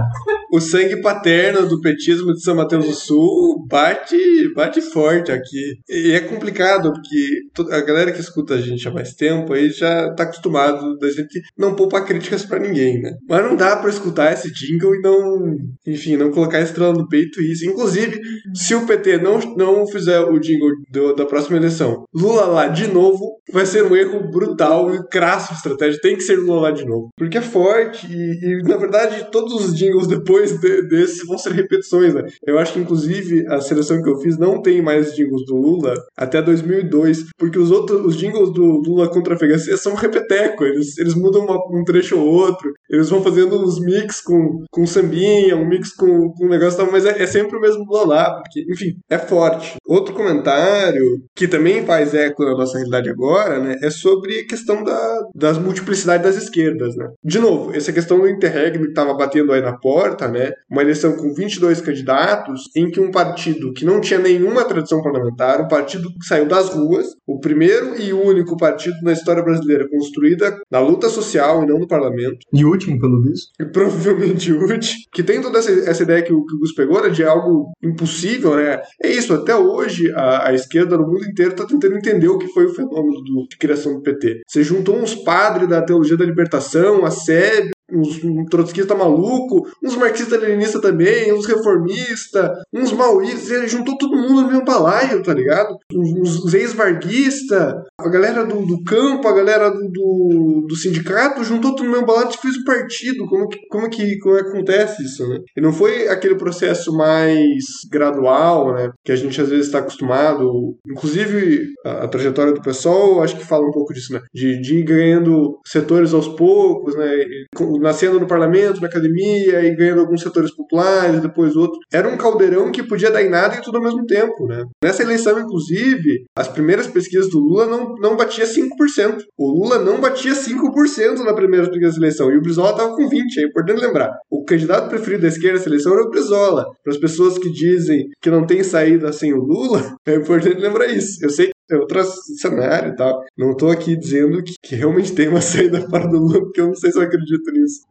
O 0.52 0.60
sangue 0.62 1.02
paterno 1.02 1.68
do 1.68 1.82
petismo 1.82 2.34
de 2.34 2.42
São 2.42 2.56
Mateus 2.56 2.86
do 2.86 2.94
Sul 2.94 3.66
bate, 3.68 4.18
bate 4.56 4.82
forte 4.82 5.32
aqui. 5.32 5.76
E 5.90 6.12
é 6.12 6.20
complicado, 6.22 6.92
porque 6.94 7.42
a 7.74 7.82
galera 7.82 8.12
que 8.12 8.20
escuta 8.22 8.54
a 8.56 8.62
gente 8.62 8.88
há 8.88 8.92
mais 8.92 9.14
tempo 9.14 9.54
aí 9.54 9.70
já 9.70 10.14
tá 10.14 10.24
acostumado 10.24 10.98
da 10.98 11.10
gente 11.10 11.42
não 11.58 11.76
poupar 11.76 12.06
críticas 12.06 12.46
pra 12.46 12.60
ninguém, 12.60 13.02
né? 13.02 13.12
Mas 13.28 13.44
não 13.44 13.56
dá 13.56 13.76
pra 13.76 13.90
escutar 13.90 14.32
esse 14.34 14.52
jingle 14.52 14.96
e 14.96 15.02
não, 15.02 15.56
enfim, 15.86 16.16
não 16.16 16.32
colocar 16.32 16.62
estrela 16.62 16.94
no 16.94 17.08
peito 17.08 17.42
isso. 17.42 17.66
Inclusive, 17.66 18.20
se 18.54 18.74
o 18.76 18.86
PT 18.86 19.18
não, 19.18 19.40
não 19.58 19.86
fizer 19.88 20.20
o 20.22 20.40
jingle 20.40 20.72
do- 20.92 21.14
da 21.16 21.26
próxima 21.26 21.58
eleição, 21.58 22.06
Lula 22.14 22.46
lá 22.46 22.68
de 22.68 22.88
novo, 22.88 23.38
vai 23.52 23.66
ser 23.66 23.84
um 23.84 23.96
erro 23.96 24.30
brutal 24.32 24.94
e 24.94 25.08
crasso 25.10 25.54
estratégia. 25.54 26.00
Tem 26.02 26.16
que 26.16 26.24
ser 26.24 26.38
Lula 26.38 26.62
lá 26.62 26.72
de 26.72 26.86
novo. 26.86 27.10
Porque 27.18 27.38
é 27.38 27.42
forte 27.42 28.08
e, 28.10 28.16
e, 28.60 28.64
na 28.64 28.78
verdade, 28.78 29.28
todos 29.32 29.54
os 29.54 29.76
jingles 29.78 30.08
depois 30.08 30.37
de- 30.46 30.82
desse 30.88 31.26
vão 31.26 31.38
ser 31.38 31.52
repetições, 31.54 32.14
né? 32.14 32.24
Eu 32.46 32.58
acho 32.60 32.74
que, 32.74 32.80
inclusive, 32.80 33.46
a 33.48 33.60
seleção 33.62 34.02
que 34.02 34.10
eu 34.10 34.18
fiz 34.20 34.38
não 34.38 34.62
tem 34.62 34.82
mais 34.82 35.16
jingles 35.16 35.46
do 35.46 35.56
Lula 35.56 35.94
até 36.16 36.42
2002, 36.42 37.26
porque 37.38 37.58
os 37.60 37.72
outros, 37.72 38.06
os 38.06 38.16
jingles 38.18 38.52
do 38.54 38.64
Lula 38.86 39.10
contra 39.10 39.34
a 39.34 39.38
FHC 39.38 39.78
são 39.78 39.96
repeteco. 39.96 40.64
Eles, 40.64 40.98
eles 40.98 41.16
mudam 41.16 41.44
uma- 41.46 41.60
um 41.80 41.84
trecho 41.84 42.18
ou 42.18 42.26
outro. 42.26 42.72
Eles 42.90 43.10
vão 43.10 43.22
fazendo 43.24 43.62
uns 43.64 43.80
mix 43.80 44.22
com, 44.22 44.64
com 44.72 44.86
sambinha, 44.86 45.56
um 45.56 45.68
mix 45.68 45.94
com, 45.94 46.32
com 46.32 46.46
um 46.46 46.50
negócio 46.50 46.78
tal, 46.78 46.92
mas 46.92 47.06
é, 47.06 47.22
é 47.22 47.28
sempre 47.28 47.58
o 47.58 47.62
mesmo 47.62 47.84
Lula 47.86 48.06
lá, 48.08 48.42
porque, 48.42 48.66
enfim, 48.72 48.94
é 49.10 49.18
forte. 49.18 49.76
Outro 49.88 50.14
comentário 50.14 51.22
que 51.36 51.48
também 51.48 51.86
faz 51.86 52.14
eco 52.14 52.44
na 52.44 52.52
nossa 52.56 52.78
realidade 52.78 53.10
agora, 53.10 53.60
né, 53.60 53.76
é 53.82 53.90
sobre 53.90 54.40
a 54.40 54.46
questão 54.48 54.84
da, 54.84 55.20
das 55.36 55.58
multiplicidades 55.58 56.26
das 56.36 56.44
esquerdas, 56.44 56.96
né. 56.96 57.08
De 57.24 57.40
novo, 57.40 57.76
essa 57.76 57.92
questão 57.94 58.20
do 58.20 58.28
interregno 58.28 58.84
que 58.84 58.90
estava 58.90 59.14
batendo 59.14 59.52
aí 59.52 59.62
na 59.62 59.78
porta, 59.78 60.27
né, 60.30 60.52
uma 60.70 60.82
eleição 60.82 61.16
com 61.16 61.34
22 61.34 61.82
candidatos, 61.82 62.64
em 62.76 62.90
que 62.90 63.00
um 63.00 63.12
partido 63.12 63.74
que 63.74 63.86
não 63.86 64.00
tinha 64.02 64.20
nenhuma 64.20 64.64
tradição 64.66 65.02
parlamentar, 65.02 65.62
um 65.62 65.68
partido 65.68 66.10
que 66.10 66.26
saiu 66.26 66.46
das 66.48 66.70
ruas, 66.70 67.08
o 67.26 67.40
primeiro 67.40 68.00
e 68.02 68.14
único 68.14 68.56
partido 68.58 68.96
na 69.04 69.12
história 69.14 69.44
brasileira 69.44 69.88
construída 69.90 70.58
na 70.72 70.80
luta 70.80 71.10
social 71.10 71.64
e 71.64 71.66
não 71.68 71.80
no 71.80 71.88
parlamento, 71.88 72.38
E 72.54 72.64
último, 72.66 73.00
pelo 73.00 73.22
visto. 73.22 73.48
e 73.60 73.66
provavelmente 73.66 74.52
útil, 74.54 74.96
que 75.14 75.24
tem 75.24 75.42
toda 75.42 75.60
essa, 75.60 75.72
essa 75.72 76.04
ideia 76.04 76.22
que 76.22 76.34
o, 76.34 76.46
que 76.46 76.56
o 76.56 76.60
Gus 76.60 76.74
pegou, 76.74 77.02
né, 77.02 77.10
de 77.10 77.24
algo 77.24 77.72
impossível, 77.84 78.56
né? 78.56 78.82
É 79.04 79.10
isso, 79.10 79.34
até 79.34 79.56
hoje 79.56 80.12
a, 80.14 80.50
a 80.50 80.54
esquerda 80.54 80.98
no 80.98 81.08
mundo 81.08 81.26
inteiro 81.26 81.52
está 81.52 81.66
tentando 81.66 81.96
entender 81.96 82.28
o 82.28 82.38
que 82.38 82.48
foi 82.48 82.66
o 82.66 82.74
fenômeno 82.74 83.22
do- 83.24 83.48
de 83.50 83.58
criação 83.58 83.94
do 83.96 84.02
PT. 84.02 84.42
Você 84.48 84.64
juntou 84.64 84.96
uns 84.98 85.16
padres 85.16 85.68
da 85.68 85.82
teologia 85.82 86.18
da 86.18 86.26
libertação, 86.26 87.06
a 87.06 87.12
SEB, 87.12 87.72
uns 87.92 88.24
um 88.24 88.46
trotskista 88.46 88.96
maluco, 88.96 89.68
uns 89.84 89.96
marxistas 89.96 90.40
leninistas 90.40 90.82
também, 90.82 91.34
uns 91.34 91.46
reformistas, 91.46 92.50
uns 92.74 92.92
maoístas, 92.92 93.50
ele 93.52 93.68
juntou 93.68 93.98
todo 93.98 94.16
mundo 94.16 94.42
no 94.42 94.48
mesmo 94.48 94.66
balaio, 94.66 95.24
tá 95.24 95.34
ligado? 95.34 95.78
Uns, 95.94 96.54
ex-varguistas, 96.54 97.76
a 98.00 98.10
galera 98.10 98.46
do, 98.46 98.66
do 98.66 98.84
campo, 98.84 99.28
a 99.28 99.34
galera 99.34 99.70
do, 99.70 99.90
do, 99.90 100.66
do 100.68 100.76
sindicato, 100.76 101.44
juntou 101.44 101.76
tudo 101.76 101.86
no 101.86 101.92
mesmo 101.92 102.06
balaio 102.06 102.30
e 102.30 102.38
fez 102.38 102.58
um 102.58 102.64
partido. 102.64 103.26
Como 103.28 103.48
que, 103.48 103.60
como, 103.70 103.90
que, 103.90 104.18
como 104.20 104.38
é 104.38 104.44
que 104.44 104.50
acontece 104.50 105.04
isso, 105.04 105.28
né? 105.28 105.40
E 105.56 105.62
não 105.62 105.72
foi 105.72 106.08
aquele 106.08 106.36
processo 106.36 106.96
mais 106.96 107.64
gradual, 107.92 108.74
né? 108.74 108.92
Que 109.04 109.12
a 109.12 109.16
gente 109.16 109.40
às 109.40 109.50
vezes 109.50 109.68
está 109.68 109.80
acostumado. 109.80 110.76
Inclusive, 110.90 111.68
a, 111.86 112.04
a 112.04 112.08
trajetória 112.08 112.54
do 112.54 112.62
pessoal, 112.62 113.22
acho 113.22 113.38
que 113.38 113.46
fala 113.46 113.66
um 113.66 113.72
pouco 113.72 113.94
disso, 113.94 114.14
né? 114.14 114.22
De, 114.34 114.60
de 114.62 114.80
ir 114.80 114.84
ganhando 114.84 115.60
setores 115.66 116.14
aos 116.14 116.28
poucos, 116.28 116.96
né? 116.96 117.16
E 117.16 117.46
nascendo 117.80 118.20
no 118.20 118.28
parlamento, 118.28 118.82
na 118.82 118.88
academia, 118.88 119.64
e 119.64 119.76
ganhando 119.76 120.02
alguns 120.02 120.22
setores 120.22 120.54
populares, 120.56 121.22
depois 121.22 121.56
outro. 121.56 121.78
Era 121.92 122.08
um 122.08 122.18
caldeirão 122.18 122.72
que 122.72 122.84
podia 122.84 123.12
dar 123.12 123.24
em 123.24 123.30
nada 123.30 123.56
e 123.56 123.62
tudo 123.62 123.78
ao 123.78 123.84
mesmo 123.84 124.06
tempo, 124.06 124.46
né? 124.48 124.64
Nessa 124.84 125.04
eleição, 125.04 125.40
inclusive, 125.40 126.26
as 126.36 126.48
primeiras 126.48 126.88
pesquisas 126.88 127.30
do 127.30 127.40
Lula 127.40 127.66
não, 127.66 127.96
não 127.96 128.16
batia 128.16 128.46
5%. 128.46 129.18
O 129.38 129.52
Lula 129.52 129.80
não 129.80 130.00
batia 130.00 130.34
5% 130.34 131.24
na 131.24 131.34
primeira 131.34 131.68
pesquisa 131.68 131.92
da 131.92 131.98
eleição, 131.98 132.32
e 132.32 132.38
o 132.38 132.42
Brizola 132.42 132.72
estava 132.72 132.96
com 132.96 133.10
20%, 133.10 133.22
é 133.40 133.44
importante 133.44 133.82
lembrar. 133.82 134.12
O 134.30 134.44
candidato 134.44 134.90
preferido 134.90 135.24
da 135.24 135.28
esquerda 135.28 135.58
nessa 135.58 135.70
eleição 135.70 135.94
era 135.94 136.04
o 136.04 136.10
Brizola. 136.10 136.66
Para 136.84 136.94
as 136.94 137.00
pessoas 137.00 137.38
que 137.38 137.52
dizem 137.52 138.06
que 138.22 138.30
não 138.30 138.46
tem 138.46 138.64
saída 138.64 139.12
sem 139.12 139.34
o 139.34 139.42
Lula, 139.42 139.96
é 140.08 140.16
importante 140.16 140.60
lembrar 140.60 140.88
isso. 140.88 141.18
Eu 141.22 141.30
sei 141.30 141.52
é 141.70 141.76
outro 141.76 142.04
cenário 142.40 142.94
e 142.94 142.96
tal. 142.96 143.24
Não 143.38 143.56
tô 143.56 143.70
aqui 143.70 143.96
dizendo 143.96 144.42
que, 144.44 144.54
que, 144.62 144.76
realmente 144.76 145.14
tem 145.14 145.28
uma 145.28 145.42
saída 145.42 145.88
para 145.88 146.08
do 146.08 146.18
Lula, 146.18 146.42
porque 146.42 146.62
eu 146.62 146.68
não 146.68 146.76
sei 146.76 146.92
se 146.92 146.98
eu 146.98 147.04
acredito 147.04 147.52
nisso. 147.52 147.82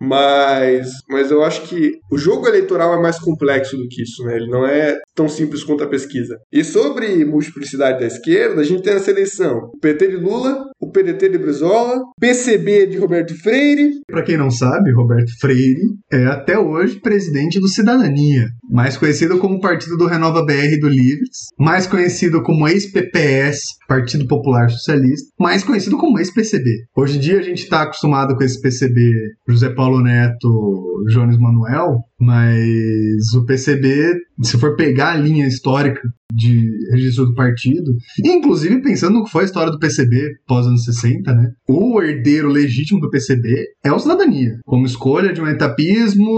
Mas, 0.00 0.88
mas 1.08 1.30
eu 1.30 1.42
acho 1.42 1.62
que 1.62 1.98
o 2.10 2.18
jogo 2.18 2.46
eleitoral 2.46 2.94
é 2.94 3.02
mais 3.02 3.18
complexo 3.18 3.76
do 3.76 3.88
que 3.88 4.02
isso, 4.02 4.24
né? 4.24 4.36
Ele 4.36 4.48
não 4.48 4.66
é 4.66 4.98
tão 5.14 5.28
simples 5.28 5.62
quanto 5.64 5.84
a 5.84 5.88
pesquisa. 5.88 6.38
E 6.52 6.64
sobre 6.64 7.24
multiplicidade 7.24 8.00
da 8.00 8.06
esquerda, 8.06 8.60
a 8.60 8.64
gente 8.64 8.82
tem 8.82 8.94
essa 8.94 9.10
eleição: 9.10 9.70
o 9.74 9.78
PT 9.78 10.08
de 10.08 10.16
Lula, 10.16 10.64
o 10.80 10.90
PDT 10.90 11.28
de 11.28 11.38
Brizola, 11.38 12.00
PCB 12.18 12.86
de 12.86 12.96
Roberto 12.96 13.34
Freire. 13.42 14.00
Para 14.06 14.22
quem 14.22 14.36
não 14.36 14.50
sabe, 14.50 14.92
Roberto 14.92 15.38
Freire 15.38 15.82
é 16.10 16.26
até 16.26 16.58
hoje 16.58 17.00
presidente 17.00 17.60
do 17.60 17.68
Cidadania, 17.68 18.48
mais 18.68 18.96
conhecido 18.96 19.38
como 19.38 19.60
Partido 19.60 19.96
do 19.96 20.06
Renova 20.06 20.44
BR 20.44 20.78
do 20.80 20.88
Livres, 20.88 21.48
mais 21.58 21.86
conhecido 21.86 22.42
como 22.42 22.66
ex-PPS, 23.10 23.76
Partido 23.88 24.26
Popular 24.26 24.70
Socialista, 24.70 25.30
mais 25.38 25.64
conhecido 25.64 25.98
como 25.98 26.18
ex-PCB. 26.18 26.70
Hoje 26.96 27.16
em 27.16 27.20
dia 27.20 27.38
a 27.38 27.42
gente 27.42 27.64
está 27.64 27.82
acostumado 27.82 28.36
com 28.36 28.42
esse 28.42 28.60
PCB 28.60 29.10
José 29.48 29.70
Paulo 29.70 30.00
Neto, 30.02 31.04
Jones 31.12 31.38
Manuel, 31.38 31.98
mas 32.20 33.32
o 33.34 33.44
PCB, 33.44 34.12
se 34.42 34.58
for 34.58 34.76
pegar 34.76 35.12
a 35.12 35.16
linha 35.16 35.46
histórica 35.46 36.02
de 36.32 36.70
registro 36.92 37.26
do 37.26 37.34
partido, 37.34 37.92
inclusive 38.24 38.82
pensando 38.82 39.14
no 39.14 39.24
que 39.24 39.30
foi 39.30 39.42
a 39.42 39.46
história 39.46 39.72
do 39.72 39.78
PCB 39.78 40.28
pós 40.46 40.66
anos 40.66 40.84
60, 40.84 41.32
né? 41.34 41.50
O 41.68 42.00
herdeiro 42.02 42.48
legítimo 42.48 43.00
do 43.00 43.10
PCB 43.10 43.66
é 43.84 43.92
o 43.92 43.98
Cidadania, 43.98 44.58
como 44.64 44.86
escolha 44.86 45.32
de 45.32 45.40
um 45.40 45.48
etapismo 45.48 46.30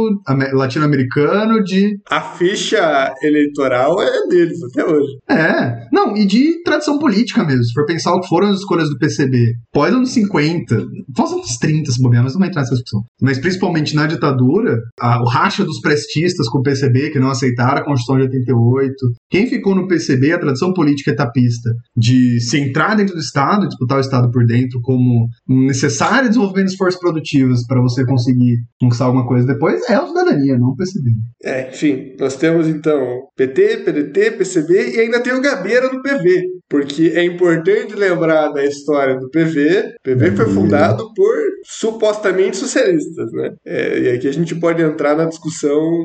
latino-americano 0.52 1.62
de... 1.62 1.98
A 2.10 2.20
ficha 2.20 3.12
eleitoral 3.22 4.00
é 4.00 4.28
deles 4.28 4.58
até 4.62 4.84
hoje. 4.84 5.12
É, 5.28 5.88
não, 5.92 6.16
e 6.16 6.24
de 6.26 6.62
tradição 6.62 6.98
política 6.98 7.44
mesmo, 7.44 7.64
se 7.64 7.72
for 7.72 7.84
pensar 7.84 8.14
o 8.14 8.20
que 8.20 8.28
foram 8.28 8.48
as 8.48 8.58
escolhas 8.58 8.88
do 8.88 8.98
PCB 8.98 9.52
pós 9.72 9.92
anos 9.92 10.10
50, 10.10 10.86
pós 11.14 11.32
anos 11.32 11.56
30 11.58 11.90
se 11.90 12.02
bobear, 12.02 12.22
mas 12.22 12.32
não 12.32 12.40
vai 12.40 12.48
entrar 12.48 12.62
nessa 12.62 12.74
discussão. 12.74 13.02
Mas 13.20 13.38
principalmente 13.38 13.94
na 13.94 14.06
ditadura, 14.06 14.78
a, 15.00 15.22
o 15.22 15.26
racha 15.26 15.64
dos 15.72 15.80
prestistas 15.80 16.48
com 16.48 16.58
o 16.58 16.62
PCB, 16.62 17.10
que 17.10 17.18
não 17.18 17.30
aceitaram 17.30 17.80
a 17.80 17.84
Constituição 17.84 18.16
de 18.16 18.36
88, 18.36 18.94
quem 19.30 19.46
ficou 19.46 19.74
no 19.74 19.88
PCB, 19.88 20.32
a 20.32 20.38
tradição 20.38 20.72
política 20.72 21.10
etapista, 21.10 21.70
de 21.96 22.40
se 22.40 22.58
entrar 22.58 22.94
dentro 22.94 23.14
do 23.14 23.20
Estado, 23.20 23.66
disputar 23.66 23.98
o 23.98 24.00
Estado 24.00 24.30
por 24.30 24.44
dentro 24.46 24.80
como 24.82 25.26
um 25.48 25.66
necessário 25.66 26.28
desenvolvimento 26.28 26.70
de 26.70 26.76
forças 26.76 27.00
produtivas 27.00 27.66
para 27.66 27.80
você 27.80 28.04
conseguir 28.04 28.58
conquistar 28.80 29.06
alguma 29.06 29.26
coisa 29.26 29.46
depois, 29.46 29.88
é 29.88 29.94
a 29.94 30.06
cidadania, 30.06 30.58
não 30.58 30.68
o 30.68 30.76
PCB. 30.76 31.10
É, 31.42 31.70
enfim, 31.70 32.14
nós 32.18 32.36
temos 32.36 32.68
então 32.68 33.22
PT, 33.36 33.78
PDT, 33.78 34.30
PCB 34.32 34.96
e 34.96 35.00
ainda 35.00 35.20
tem 35.20 35.32
o 35.32 35.40
Gabeira 35.40 35.88
do 35.88 36.02
PV, 36.02 36.44
porque 36.68 37.12
é 37.14 37.24
importante 37.24 37.94
lembrar 37.94 38.50
da 38.50 38.64
história 38.64 39.18
do 39.18 39.28
PV. 39.30 39.94
O 39.98 40.02
PV 40.02 40.36
foi 40.36 40.46
fundado 40.46 41.12
por 41.14 41.34
supostamente 41.64 42.56
socialistas, 42.56 43.32
né? 43.32 43.50
É, 43.64 43.98
e 43.98 44.10
aqui 44.10 44.28
a 44.28 44.32
gente 44.32 44.54
pode 44.54 44.82
entrar 44.82 45.16
na 45.16 45.26
discussão 45.26 45.61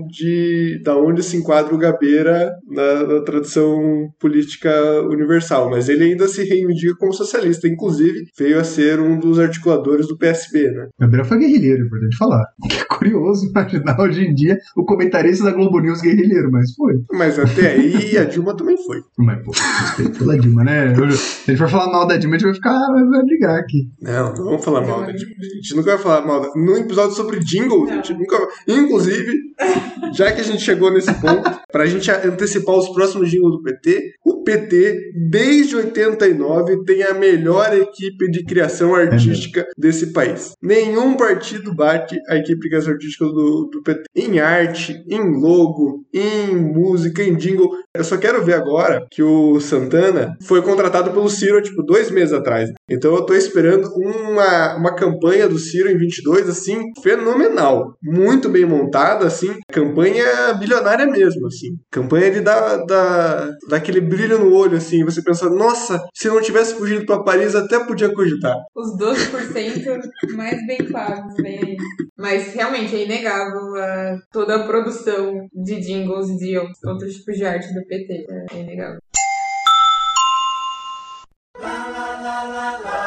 de 0.10 0.82
da 0.84 0.96
onde 0.98 1.24
se 1.24 1.38
enquadra 1.38 1.74
o 1.74 1.78
Gabeira 1.78 2.52
na, 2.68 3.04
na 3.04 3.22
tradição 3.22 4.10
política 4.20 4.72
universal, 5.10 5.70
mas 5.70 5.90
ele 5.90 6.06
ainda 6.06 6.28
se 6.28 6.44
reivindica 6.44 6.96
como 6.98 7.14
socialista, 7.14 7.68
inclusive 7.68 8.26
veio 8.38 8.60
a 8.60 8.64
ser 8.64 9.00
um 9.00 9.20
dos 9.20 9.40
articuladores 9.40 10.08
do 10.08 10.18
PSB, 10.18 10.72
né? 10.72 10.88
Gabeira 11.00 11.26
foi 11.26 11.40
guerrilheiro, 11.40 11.84
é 11.84 11.86
importante 11.86 12.18
falar. 12.18 12.46
Que 12.70 12.78
é 12.82 12.86
curioso 12.86 13.48
imaginar 13.50 14.00
hoje 14.00 14.26
em 14.26 14.34
dia 14.34 14.58
o 14.76 14.84
comentarista 14.84 15.46
da 15.46 15.52
Globo 15.52 15.80
News 15.80 16.02
guerrilheiro, 16.02 16.50
mas 16.52 16.74
foi. 16.74 16.94
Mas 17.14 17.40
até 17.40 17.72
aí 17.72 18.18
a 18.18 18.24
Dilma 18.24 18.56
também 18.56 18.78
foi. 18.78 18.98
Mas, 19.18 19.44
pô, 19.44 19.52
respeito 19.52 20.20
pela 20.20 20.38
Dilma, 20.38 20.64
né? 20.64 20.96
Se 20.96 21.52
a 21.52 21.52
gente 21.52 21.58
for 21.58 21.70
falar 21.70 21.92
mal 21.92 22.08
da 22.08 22.18
Dilma, 22.18 22.36
a 22.36 22.40
gente 22.40 22.48
vai 22.48 22.56
ficar, 22.56 22.78
vai 23.12 23.24
brigar 23.24 23.60
aqui. 23.60 23.90
Não, 24.02 24.34
não 24.34 24.44
vamos 24.46 24.66
falar 24.66 24.82
mal 24.86 25.02
da 25.02 25.12
Dilma. 25.12 25.34
A 25.40 25.56
gente 25.56 25.76
nunca 25.76 25.96
vai 25.96 26.04
falar 26.04 26.26
mal 26.26 26.42
da... 26.42 26.50
No 26.56 26.78
episódio 26.78 27.16
sobre 27.16 27.40
jingles, 27.40 27.90
a 27.92 27.96
gente 27.96 28.14
nunca 28.14 28.38
Inclusive, 28.68 29.34
já 30.14 30.32
que 30.32 30.42
a 30.42 30.44
gente 30.44 30.62
chegou 30.62 30.92
nesse 30.92 31.14
ponto, 31.20 31.50
para 31.72 31.84
a 31.84 31.88
gente 31.88 32.10
antecipar 32.10 32.76
os 32.76 32.90
próximos 32.90 33.30
jingles 33.30 33.52
do 33.52 33.64
PT, 33.64 34.14
o 34.26 34.44
PT, 34.44 35.12
desde 35.30 35.76
89, 35.76 36.84
tem 36.86 37.04
a 37.04 37.14
melhor 37.14 37.76
equipe 37.76 38.30
de 38.32 38.44
criação 38.46 38.96
artística 38.96 39.66
desse 39.78 40.14
país. 40.14 40.54
Nenhum 40.62 41.16
partido 41.16 41.74
bate 41.74 42.18
a 42.30 42.36
equipe 42.36 42.62
de 42.62 42.70
criação 42.70 42.94
artística 42.94 43.26
do, 43.26 43.70
do 43.72 43.84
PT. 43.84 44.04
Em 44.16 44.40
arte, 44.40 45.04
em 45.10 45.40
logo, 45.40 46.06
em 46.14 46.56
música, 46.56 47.24
em 47.24 47.36
jingle. 47.36 47.70
Eu 47.94 48.04
só 48.04 48.18
quero 48.18 48.44
ver 48.44 48.54
agora 48.54 49.06
que 49.12 49.22
o 49.22 49.60
Santana 49.60 50.38
foi 50.44 50.62
contratado 50.62 51.12
pelo 51.12 51.30
Ciro, 51.30 51.62
tipo, 51.62 51.84
dois 51.84 52.10
meses 52.10 52.34
atrás. 52.34 52.72
Então 52.90 53.14
eu 53.14 53.26
tô 53.26 53.34
esperando 53.34 53.90
uma, 53.96 54.76
uma 54.78 54.96
campanha 54.96 55.48
do 55.48 55.60
Ciro 55.60 55.90
em 55.90 55.98
22, 55.98 56.50
assim, 56.50 56.82
fenomenal. 57.04 57.98
Muito 58.02 58.48
bem 58.48 58.66
montada, 58.66 59.28
assim. 59.28 59.56
Campanha 59.70 60.54
bilionária 60.54 61.06
mesmo, 61.06 61.48
assim. 61.48 61.76
Campanha 61.92 62.32
de 62.32 62.42
dar, 62.42 62.86
dar, 62.86 63.50
dar 63.70 63.78
aquele 63.78 64.00
brilho 64.00 64.40
no 64.40 64.54
olho, 64.54 64.78
assim. 64.78 65.04
Você 65.04 65.22
pensa, 65.22 65.50
nossa, 65.50 66.02
se 66.14 66.30
não 66.30 66.42
tivesse 66.42 66.76
fugido 66.76 67.06
para 67.06 67.24
Paris, 67.24 67.56
até 67.56 67.78
podia 67.84 68.14
cogitar. 68.14 68.56
Os 68.74 68.98
12% 68.98 70.36
mais 70.36 70.66
bem 70.66 70.90
pagos, 70.90 71.36
né? 71.40 71.60
Mas 72.18 72.54
realmente 72.54 72.96
é 72.96 73.04
inegável 73.04 73.76
a, 73.76 74.18
toda 74.32 74.56
a 74.56 74.66
produção 74.66 75.48
de 75.54 75.82
jingles 75.82 76.30
e 76.30 76.38
de 76.38 76.58
outros 76.58 77.16
tipos 77.16 77.36
de 77.36 77.46
arte 77.46 77.74
do 77.74 77.86
PT. 77.86 78.26
É 78.52 78.62
inegável 78.62 79.00
la 82.28 82.44
la 82.44 82.68
la 82.84 83.07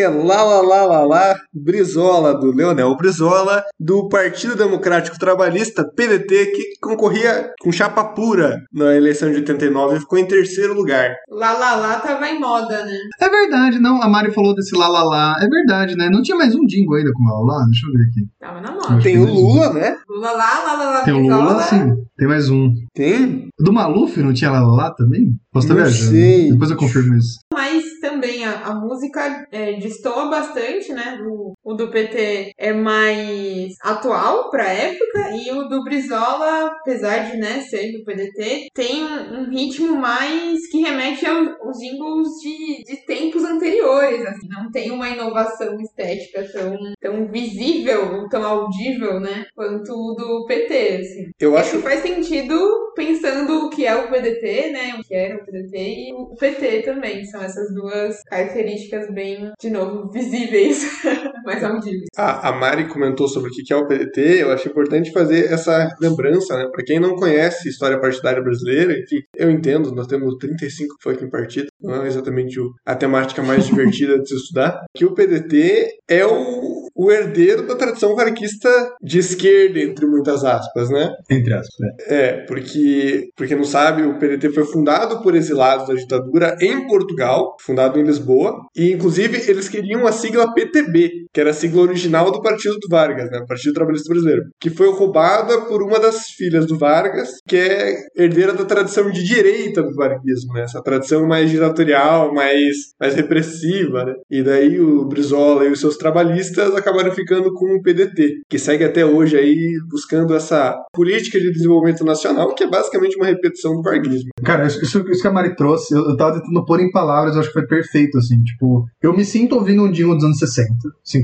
Esse 0.00 0.04
é 0.04 0.08
Lá 0.08 0.42
Lá 0.42 0.62
Lá 0.62 0.84
Lá 0.86 1.04
Lá 1.04 1.36
Brizola, 1.52 2.34
do 2.34 2.50
Leonel 2.52 2.96
Brizola, 2.96 3.62
do 3.78 4.08
Partido 4.08 4.56
Democrático 4.56 5.18
Trabalhista, 5.18 5.84
PDT, 5.94 6.46
que 6.46 6.62
concorria 6.80 7.50
com 7.60 7.70
chapa 7.70 8.02
pura 8.04 8.56
na 8.72 8.96
eleição 8.96 9.30
de 9.30 9.36
89 9.36 9.96
e 9.96 10.00
ficou 10.00 10.18
em 10.18 10.26
terceiro 10.26 10.72
lugar. 10.74 11.14
Lá 11.28 11.52
Lá 11.52 11.74
Lá 11.76 12.00
tava 12.00 12.26
em 12.28 12.40
moda, 12.40 12.84
né? 12.84 12.96
É 13.20 13.28
verdade, 13.28 13.78
não. 13.78 14.02
A 14.02 14.08
Mari 14.08 14.32
falou 14.32 14.54
desse 14.54 14.74
lá 14.74 14.88
lá 14.88 15.02
lá. 15.02 15.34
É 15.40 15.46
verdade, 15.46 15.94
né? 15.96 16.08
Não 16.10 16.22
tinha 16.22 16.36
mais 16.36 16.54
um 16.54 16.64
jingle 16.64 16.96
ainda 16.96 17.10
com 17.12 17.24
lá 17.24 17.34
lá 17.40 17.58
lá? 17.58 17.64
Deixa 17.66 17.86
eu 17.86 17.92
ver 17.92 18.08
aqui. 18.08 18.28
Tava 18.40 18.60
na 18.60 18.72
moda. 18.72 19.02
Tem 19.02 19.18
o 19.18 19.24
mesmo. 19.26 19.34
Lula, 19.34 19.72
né? 19.74 19.96
Lula 20.08 20.32
lá, 20.32 20.64
lá, 20.64 20.72
lá, 20.74 20.90
lá, 20.90 21.04
Tem 21.04 21.14
o. 21.14 21.20
Lula, 21.20 21.62
sim. 21.62 21.92
Tem 22.16 22.28
mais 22.28 22.48
um. 22.48 22.72
Tem? 22.94 23.48
Do 23.58 23.72
Maluf 23.72 24.18
não 24.20 24.32
tinha 24.32 24.50
lá 24.50 24.60
lá 24.60 24.74
lá 24.74 24.94
também? 24.94 25.26
Posso 25.52 25.66
estar 25.66 25.74
viajando. 25.74 26.10
sei. 26.10 26.50
Depois 26.52 26.70
eu 26.70 26.76
confirmo 26.76 27.14
isso. 27.16 27.38
Mas 27.52 27.84
também 28.00 28.44
a, 28.44 28.66
a 28.66 28.74
música 28.74 29.46
é, 29.50 29.74
destoa 29.74 30.28
bastante, 30.28 30.92
né? 30.92 31.18
O, 31.26 31.54
o 31.64 31.74
do 31.74 31.90
PT 31.90 32.52
é 32.58 32.72
mais 32.72 33.74
atual 33.82 34.50
pra 34.50 34.72
época 34.72 35.30
e 35.36 35.50
o 35.52 35.68
do 35.68 35.82
Brizola, 35.84 36.66
apesar 36.80 37.30
de 37.30 37.38
né, 37.38 37.60
ser 37.60 37.92
do 37.92 38.04
PDT, 38.04 38.68
tem 38.74 39.04
um, 39.04 39.48
ritmo 39.50 39.96
mais 39.96 40.66
que 40.70 40.80
remete 40.80 41.26
aos, 41.26 41.78
jingles 41.78 42.28
de, 42.42 42.84
de 42.84 42.96
tempos 43.06 43.44
anteriores. 43.44 44.26
Assim, 44.26 44.48
não 44.48 44.70
tem 44.70 44.90
uma 44.90 45.08
inovação 45.08 45.78
estética 45.80 46.46
tão, 46.52 46.76
tão 47.00 47.26
visível, 47.28 48.28
tão 48.28 48.44
audível, 48.44 49.20
né? 49.20 49.46
Quanto 49.54 49.92
o 49.92 50.14
do 50.14 50.46
PT, 50.46 50.96
assim. 51.00 51.30
Eu 51.40 51.56
Acho 51.56 51.70
acho 51.70 51.76
que 51.76 51.82
faz 51.82 52.00
sentido 52.00 52.92
pensando 52.94 53.66
o 53.66 53.70
que 53.70 53.86
é 53.86 53.94
o 53.94 54.10
PDT, 54.10 54.70
né? 54.72 54.94
O 54.98 55.02
que 55.02 55.14
era 55.14 55.36
o 55.36 55.44
PDT 55.44 55.78
e 55.78 56.12
o 56.12 56.34
PT 56.34 56.82
também. 56.82 57.24
São 57.24 57.42
essas 57.42 57.72
duas 57.74 57.89
características 58.24 59.12
bem, 59.12 59.52
de 59.60 59.70
novo, 59.70 60.10
visíveis, 60.10 60.84
mais 61.44 61.62
audíveis. 61.64 62.04
A, 62.16 62.48
a 62.48 62.52
Mari 62.52 62.88
comentou 62.88 63.28
sobre 63.28 63.50
o 63.50 63.52
que 63.52 63.72
é 63.72 63.76
o 63.76 63.86
PDT, 63.86 64.42
eu 64.42 64.50
acho 64.52 64.68
importante 64.68 65.12
fazer 65.12 65.52
essa 65.52 65.88
lembrança, 66.00 66.56
né? 66.56 66.68
Para 66.72 66.84
quem 66.84 66.98
não 67.00 67.14
conhece 67.16 67.68
a 67.68 67.70
história 67.70 68.00
partidária 68.00 68.42
brasileira, 68.42 68.92
enfim, 68.92 69.20
eu 69.36 69.50
entendo, 69.50 69.94
nós 69.94 70.06
temos 70.06 70.34
35 70.36 70.94
fucking 71.02 71.30
partidos, 71.30 71.70
não 71.80 72.02
é 72.04 72.06
exatamente 72.06 72.58
o- 72.60 72.70
a 72.86 72.94
temática 72.94 73.42
mais 73.42 73.64
divertida 73.66 74.18
de 74.18 74.28
se 74.28 74.34
estudar, 74.34 74.80
que 74.94 75.04
o 75.04 75.14
PDT 75.14 75.88
é 76.08 76.24
o, 76.26 76.88
o 76.94 77.10
herdeiro 77.10 77.66
da 77.66 77.74
tradição 77.76 78.14
varquista 78.14 78.68
de 79.02 79.18
esquerda, 79.18 79.78
entre 79.80 80.06
muitas 80.06 80.44
aspas, 80.44 80.90
né? 80.90 81.10
Entre 81.30 81.52
aspas, 81.52 81.76
né? 81.80 81.88
É, 82.08 82.32
porque, 82.46 83.28
porque 83.36 83.54
não 83.54 83.64
sabe, 83.64 84.02
o 84.02 84.18
PDT 84.18 84.50
foi 84.50 84.64
fundado 84.64 85.22
por 85.22 85.34
exilados 85.34 85.88
da 85.88 85.94
ditadura 85.94 86.56
em 86.60 86.86
Portugal, 86.86 87.56
fundado 87.60 87.98
em 87.98 88.02
Lisboa, 88.04 88.56
e 88.76 88.92
inclusive 88.92 89.50
eles 89.50 89.68
queriam 89.68 90.06
a 90.06 90.12
sigla 90.12 90.52
PTB, 90.52 91.10
que 91.32 91.39
era 91.40 91.50
a 91.50 91.54
sigla 91.54 91.82
original 91.82 92.30
do 92.30 92.42
Partido 92.42 92.78
do 92.78 92.88
Vargas, 92.88 93.30
né, 93.30 93.44
Partido 93.48 93.74
Trabalhista 93.74 94.12
Brasileiro, 94.12 94.42
que 94.60 94.70
foi 94.70 94.90
roubada 94.92 95.60
por 95.62 95.82
uma 95.82 95.98
das 95.98 96.26
filhas 96.30 96.66
do 96.66 96.78
Vargas, 96.78 97.30
que 97.46 97.56
é 97.56 97.94
herdeira 98.16 98.52
da 98.52 98.64
tradição 98.64 99.10
de 99.10 99.22
direita 99.24 99.82
do 99.82 99.94
varguismo, 99.94 100.52
né, 100.54 100.62
essa 100.62 100.82
tradição 100.82 101.26
mais 101.26 101.50
ditatorial, 101.50 102.32
mais, 102.32 102.76
mais 102.98 103.14
repressiva, 103.14 104.04
né, 104.04 104.14
e 104.30 104.42
daí 104.42 104.80
o 104.80 105.04
Brizola 105.04 105.64
e 105.64 105.72
os 105.72 105.80
seus 105.80 105.96
trabalhistas 105.96 106.74
acabaram 106.74 107.12
ficando 107.12 107.52
com 107.54 107.76
o 107.76 107.82
PDT, 107.82 108.42
que 108.48 108.58
segue 108.58 108.84
até 108.84 109.04
hoje 109.04 109.36
aí 109.36 109.70
buscando 109.88 110.34
essa 110.34 110.76
política 110.92 111.38
de 111.38 111.50
desenvolvimento 111.52 112.04
nacional, 112.04 112.54
que 112.54 112.64
é 112.64 112.68
basicamente 112.68 113.16
uma 113.16 113.26
repetição 113.26 113.74
do 113.74 113.82
varguismo. 113.82 114.30
Cara, 114.44 114.66
isso, 114.66 114.84
isso 114.84 115.22
que 115.22 115.26
a 115.26 115.32
Mari 115.32 115.54
trouxe, 115.56 115.94
eu, 115.94 116.10
eu 116.10 116.16
tava 116.16 116.34
tentando 116.34 116.64
pôr 116.64 116.80
em 116.80 116.90
palavras, 116.90 117.34
eu 117.34 117.40
acho 117.40 117.48
que 117.48 117.58
foi 117.58 117.66
perfeito, 117.66 118.18
assim. 118.18 118.42
Tipo, 118.42 118.86
eu 119.02 119.14
me 119.14 119.24
sinto 119.24 119.54
ouvindo 119.54 119.82
um 119.82 119.90
jingle 119.90 120.14
dos 120.14 120.24
anos 120.24 120.38
60, 120.38 120.68
50, 121.04 121.19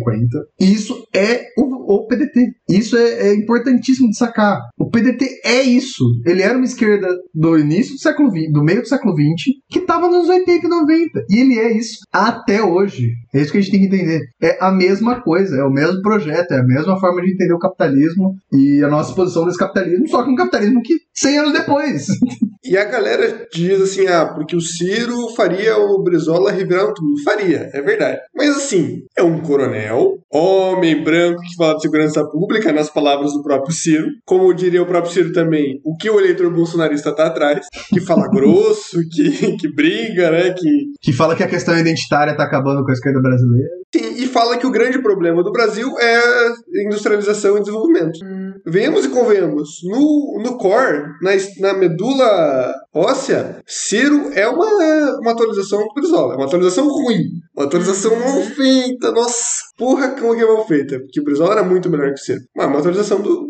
e 0.60 0.72
isso 0.72 1.06
é 1.14 1.44
o, 1.56 1.94
o 1.94 2.06
PDT. 2.06 2.52
Isso 2.68 2.96
é, 2.96 3.28
é 3.28 3.34
importantíssimo 3.34 4.08
de 4.08 4.16
sacar. 4.16 4.60
O 4.78 4.90
PDT 4.90 5.40
é 5.44 5.62
isso. 5.62 6.04
Ele 6.24 6.42
era 6.42 6.56
uma 6.56 6.64
esquerda 6.64 7.08
do 7.34 7.58
início 7.58 7.94
do 7.94 8.00
século 8.00 8.30
XX, 8.30 8.52
do 8.52 8.62
meio 8.62 8.82
do 8.82 8.88
século 8.88 9.14
XX, 9.14 9.54
que 9.68 9.80
tava 9.80 10.08
nos 10.08 10.28
80 10.28 10.66
e 10.66 10.68
90. 10.68 11.24
E 11.30 11.38
ele 11.38 11.58
é 11.58 11.76
isso 11.76 12.00
até 12.12 12.62
hoje. 12.62 13.12
É 13.34 13.40
isso 13.40 13.52
que 13.52 13.58
a 13.58 13.60
gente 13.60 13.70
tem 13.70 13.80
que 13.80 13.86
entender. 13.86 14.22
É 14.40 14.58
a 14.60 14.72
mesma 14.72 15.20
coisa, 15.20 15.56
é 15.56 15.64
o 15.64 15.70
mesmo 15.70 16.00
projeto, 16.02 16.52
é 16.52 16.60
a 16.60 16.64
mesma 16.64 16.98
forma 16.98 17.22
de 17.22 17.32
entender 17.32 17.54
o 17.54 17.58
capitalismo 17.58 18.34
e 18.52 18.82
a 18.82 18.88
nossa 18.88 19.14
posição 19.14 19.44
nesse 19.44 19.58
capitalismo, 19.58 20.08
só 20.08 20.22
que 20.24 20.30
um 20.30 20.34
capitalismo 20.34 20.80
que 20.82 20.94
100 21.14 21.38
anos 21.38 21.52
depois. 21.52 22.06
E 22.68 22.76
a 22.76 22.84
galera 22.84 23.46
diz 23.52 23.80
assim, 23.80 24.06
ah, 24.08 24.26
porque 24.26 24.56
o 24.56 24.60
Ciro 24.60 25.28
faria 25.36 25.76
o 25.78 26.02
Brizola 26.02 26.50
revirar 26.50 26.92
tudo. 26.92 27.22
Faria, 27.22 27.70
é 27.72 27.80
verdade. 27.80 28.18
Mas 28.34 28.56
assim, 28.56 29.04
é 29.16 29.22
um 29.22 29.40
coronel, 29.40 30.18
homem 30.32 31.02
branco 31.02 31.40
que 31.42 31.54
fala 31.56 31.76
de 31.76 31.82
segurança 31.82 32.24
pública, 32.24 32.72
nas 32.72 32.90
palavras 32.90 33.32
do 33.32 33.42
próprio 33.42 33.72
Ciro. 33.72 34.06
Como 34.24 34.52
diria 34.52 34.82
o 34.82 34.86
próprio 34.86 35.12
Ciro 35.12 35.32
também, 35.32 35.80
o 35.84 35.96
que 35.96 36.10
o 36.10 36.18
eleitor 36.18 36.52
bolsonarista 36.52 37.14
tá 37.14 37.26
atrás, 37.26 37.66
que 37.88 38.00
fala 38.00 38.28
grosso, 38.34 38.98
que, 39.10 39.56
que 39.56 39.72
briga, 39.72 40.30
né, 40.30 40.52
que... 40.52 40.68
que 41.00 41.12
fala 41.12 41.36
que 41.36 41.44
a 41.44 41.48
questão 41.48 41.78
identitária 41.78 42.36
tá 42.36 42.44
acabando 42.44 42.82
com 42.82 42.90
a 42.90 42.94
esquerda 42.94 43.20
brasileira. 43.20 43.70
Sim, 43.94 44.24
e 44.24 44.26
fala 44.26 44.58
que 44.58 44.66
o 44.66 44.70
grande 44.70 45.00
problema 45.00 45.42
do 45.42 45.52
Brasil 45.52 45.88
é 46.00 46.82
industrialização 46.84 47.56
e 47.56 47.60
desenvolvimento. 47.60 48.18
Venhamos 48.66 49.04
e 49.04 49.08
convenhamos, 49.08 49.78
no, 49.84 50.42
no 50.42 50.58
core, 50.58 51.04
na, 51.22 51.30
na 51.60 51.78
medula 51.78 52.55
óssea, 52.94 53.62
Ciro 53.66 54.30
é 54.32 54.48
uma, 54.48 55.18
uma 55.20 55.32
atualização 55.32 55.78
do 55.80 55.94
Brizola. 55.94 56.34
É 56.34 56.36
uma 56.36 56.46
atualização 56.46 56.88
ruim. 56.88 57.24
Uma 57.56 57.66
atualização 57.66 58.18
mal 58.18 58.42
feita. 58.42 59.12
Nossa, 59.12 59.62
porra, 59.78 60.08
como 60.10 60.34
que 60.34 60.42
é 60.42 60.46
mal 60.46 60.66
feita. 60.66 60.98
Porque 61.00 61.20
o 61.20 61.24
Brizola 61.24 61.52
era 61.52 61.62
muito 61.62 61.88
melhor 61.88 62.08
que 62.08 62.20
o 62.20 62.24
Ciro. 62.24 62.40
Mas 62.54 62.66
uma 62.66 62.78
atualização 62.78 63.20
do 63.20 63.45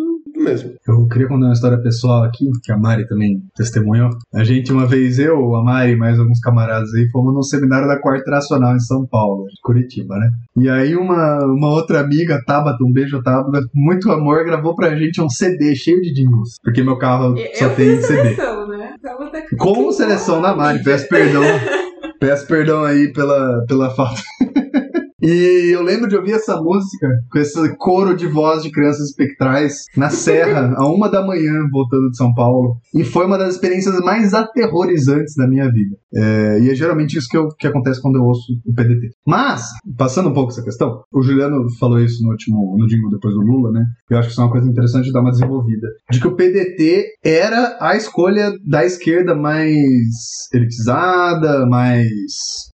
mesmo. 0.47 0.75
Eu 0.87 1.07
queria 1.09 1.29
contar 1.29 1.47
uma 1.47 1.53
história 1.53 1.79
pessoal 1.79 2.23
aqui, 2.23 2.49
que 2.63 2.73
a 2.73 2.79
Mari 2.79 3.07
também 3.07 3.43
testemunhou. 3.55 4.11
A 4.33 4.45
gente, 4.45 4.73
uma 4.73 4.87
vez, 4.87 5.19
eu, 5.19 5.57
a 5.57 5.63
Mari 5.63 5.93
e 5.93 5.97
mais 5.97 6.19
alguns 6.19 6.41
camaradas 6.41 6.93
aí, 6.95 7.09
fomos 7.11 7.35
num 7.35 7.43
seminário 7.43 7.89
da 7.89 8.01
Quarta 8.01 8.31
Nacional 8.31 8.75
em 8.75 8.81
São 8.81 9.07
Paulo, 9.07 9.47
Curitiba, 9.63 10.17
né? 10.17 10.31
E 10.57 10.69
aí 10.69 10.97
uma, 10.97 11.45
uma 11.45 11.69
outra 11.69 12.01
amiga, 12.01 12.43
Tabata, 12.47 12.83
um 12.85 12.93
beijo, 12.93 13.23
Tabata, 13.23 13.67
com 13.67 13.79
muito 13.79 14.11
amor, 14.11 14.45
gravou 14.45 14.75
pra 14.75 14.97
gente 14.97 15.21
um 15.21 15.29
CD 15.29 15.75
cheio 15.75 16.01
de 16.01 16.13
jingles. 16.15 16.57
Porque 16.63 16.83
meu 16.83 16.97
carro 16.97 17.37
Eu 17.37 17.55
só 17.55 17.69
tem 17.71 18.01
CD. 18.01 18.35
seleção, 18.35 18.69
né? 18.69 18.95
Com 19.59 19.91
seleção 19.91 20.41
da 20.41 20.55
Mari, 20.55 20.83
peço 20.83 21.09
perdão. 21.09 21.43
Peço 22.19 22.47
perdão 22.47 22.83
aí 22.83 23.13
pela, 23.13 23.63
pela 23.69 23.91
falta. 23.91 24.23
E 25.27 25.71
eu 25.75 25.83
lembro 25.83 26.09
de 26.09 26.15
ouvir 26.17 26.33
essa 26.33 26.57
música 26.63 27.09
com 27.33 27.39
esse 27.41 27.77
coro 27.79 28.17
de 28.17 28.29
voz 28.29 28.63
de 28.63 28.71
crianças 28.71 29.09
espectrais 29.09 29.85
na 29.97 30.09
Serra, 30.09 30.73
a 30.77 30.87
uma 30.87 31.09
da 31.11 31.27
manhã, 31.27 31.53
voltando 31.73 32.09
de 32.11 32.17
São 32.17 32.33
Paulo. 32.33 32.77
E 32.95 33.03
foi 33.03 33.27
uma 33.27 33.37
das 33.37 33.55
experiências 33.55 33.99
mais 34.01 34.33
aterrorizantes 34.33 35.35
da 35.37 35.49
minha 35.49 35.65
vida. 35.65 35.97
É, 36.15 36.61
e 36.61 36.71
é 36.71 36.75
geralmente 36.77 37.19
isso 37.19 37.27
que, 37.29 37.37
eu- 37.37 37.49
que 37.59 37.67
acontece 37.67 38.01
quando 38.01 38.19
eu 38.19 38.23
ouço 38.23 38.53
o 38.65 38.73
PDT. 38.73 39.09
Mas, 39.27 39.65
passando 39.99 40.29
um 40.29 40.33
pouco 40.33 40.53
essa 40.53 40.63
questão, 40.63 41.01
o 41.13 41.21
Juliano 41.23 41.65
falou 41.81 41.99
isso 41.99 42.23
no 42.23 42.31
último 42.31 42.77
no 42.79 42.87
jingle 42.87 43.11
depois 43.11 43.35
do 43.35 43.41
Lula, 43.41 43.73
né? 43.73 43.85
Eu 44.09 44.19
acho 44.19 44.29
que 44.29 44.33
isso 44.33 44.41
é 44.41 44.45
uma 44.45 44.53
coisa 44.53 44.69
interessante 44.69 45.07
de 45.07 45.13
dar 45.13 45.23
uma 45.23 45.33
desenvolvida. 45.33 45.89
De 46.11 46.21
que 46.21 46.29
o 46.29 46.37
PDT 46.37 47.05
era 47.25 47.77
a 47.81 47.97
escolha 47.97 48.53
da 48.65 48.85
esquerda 48.85 49.35
mais 49.35 49.75
elitizada, 50.55 51.67
mais 51.67 52.15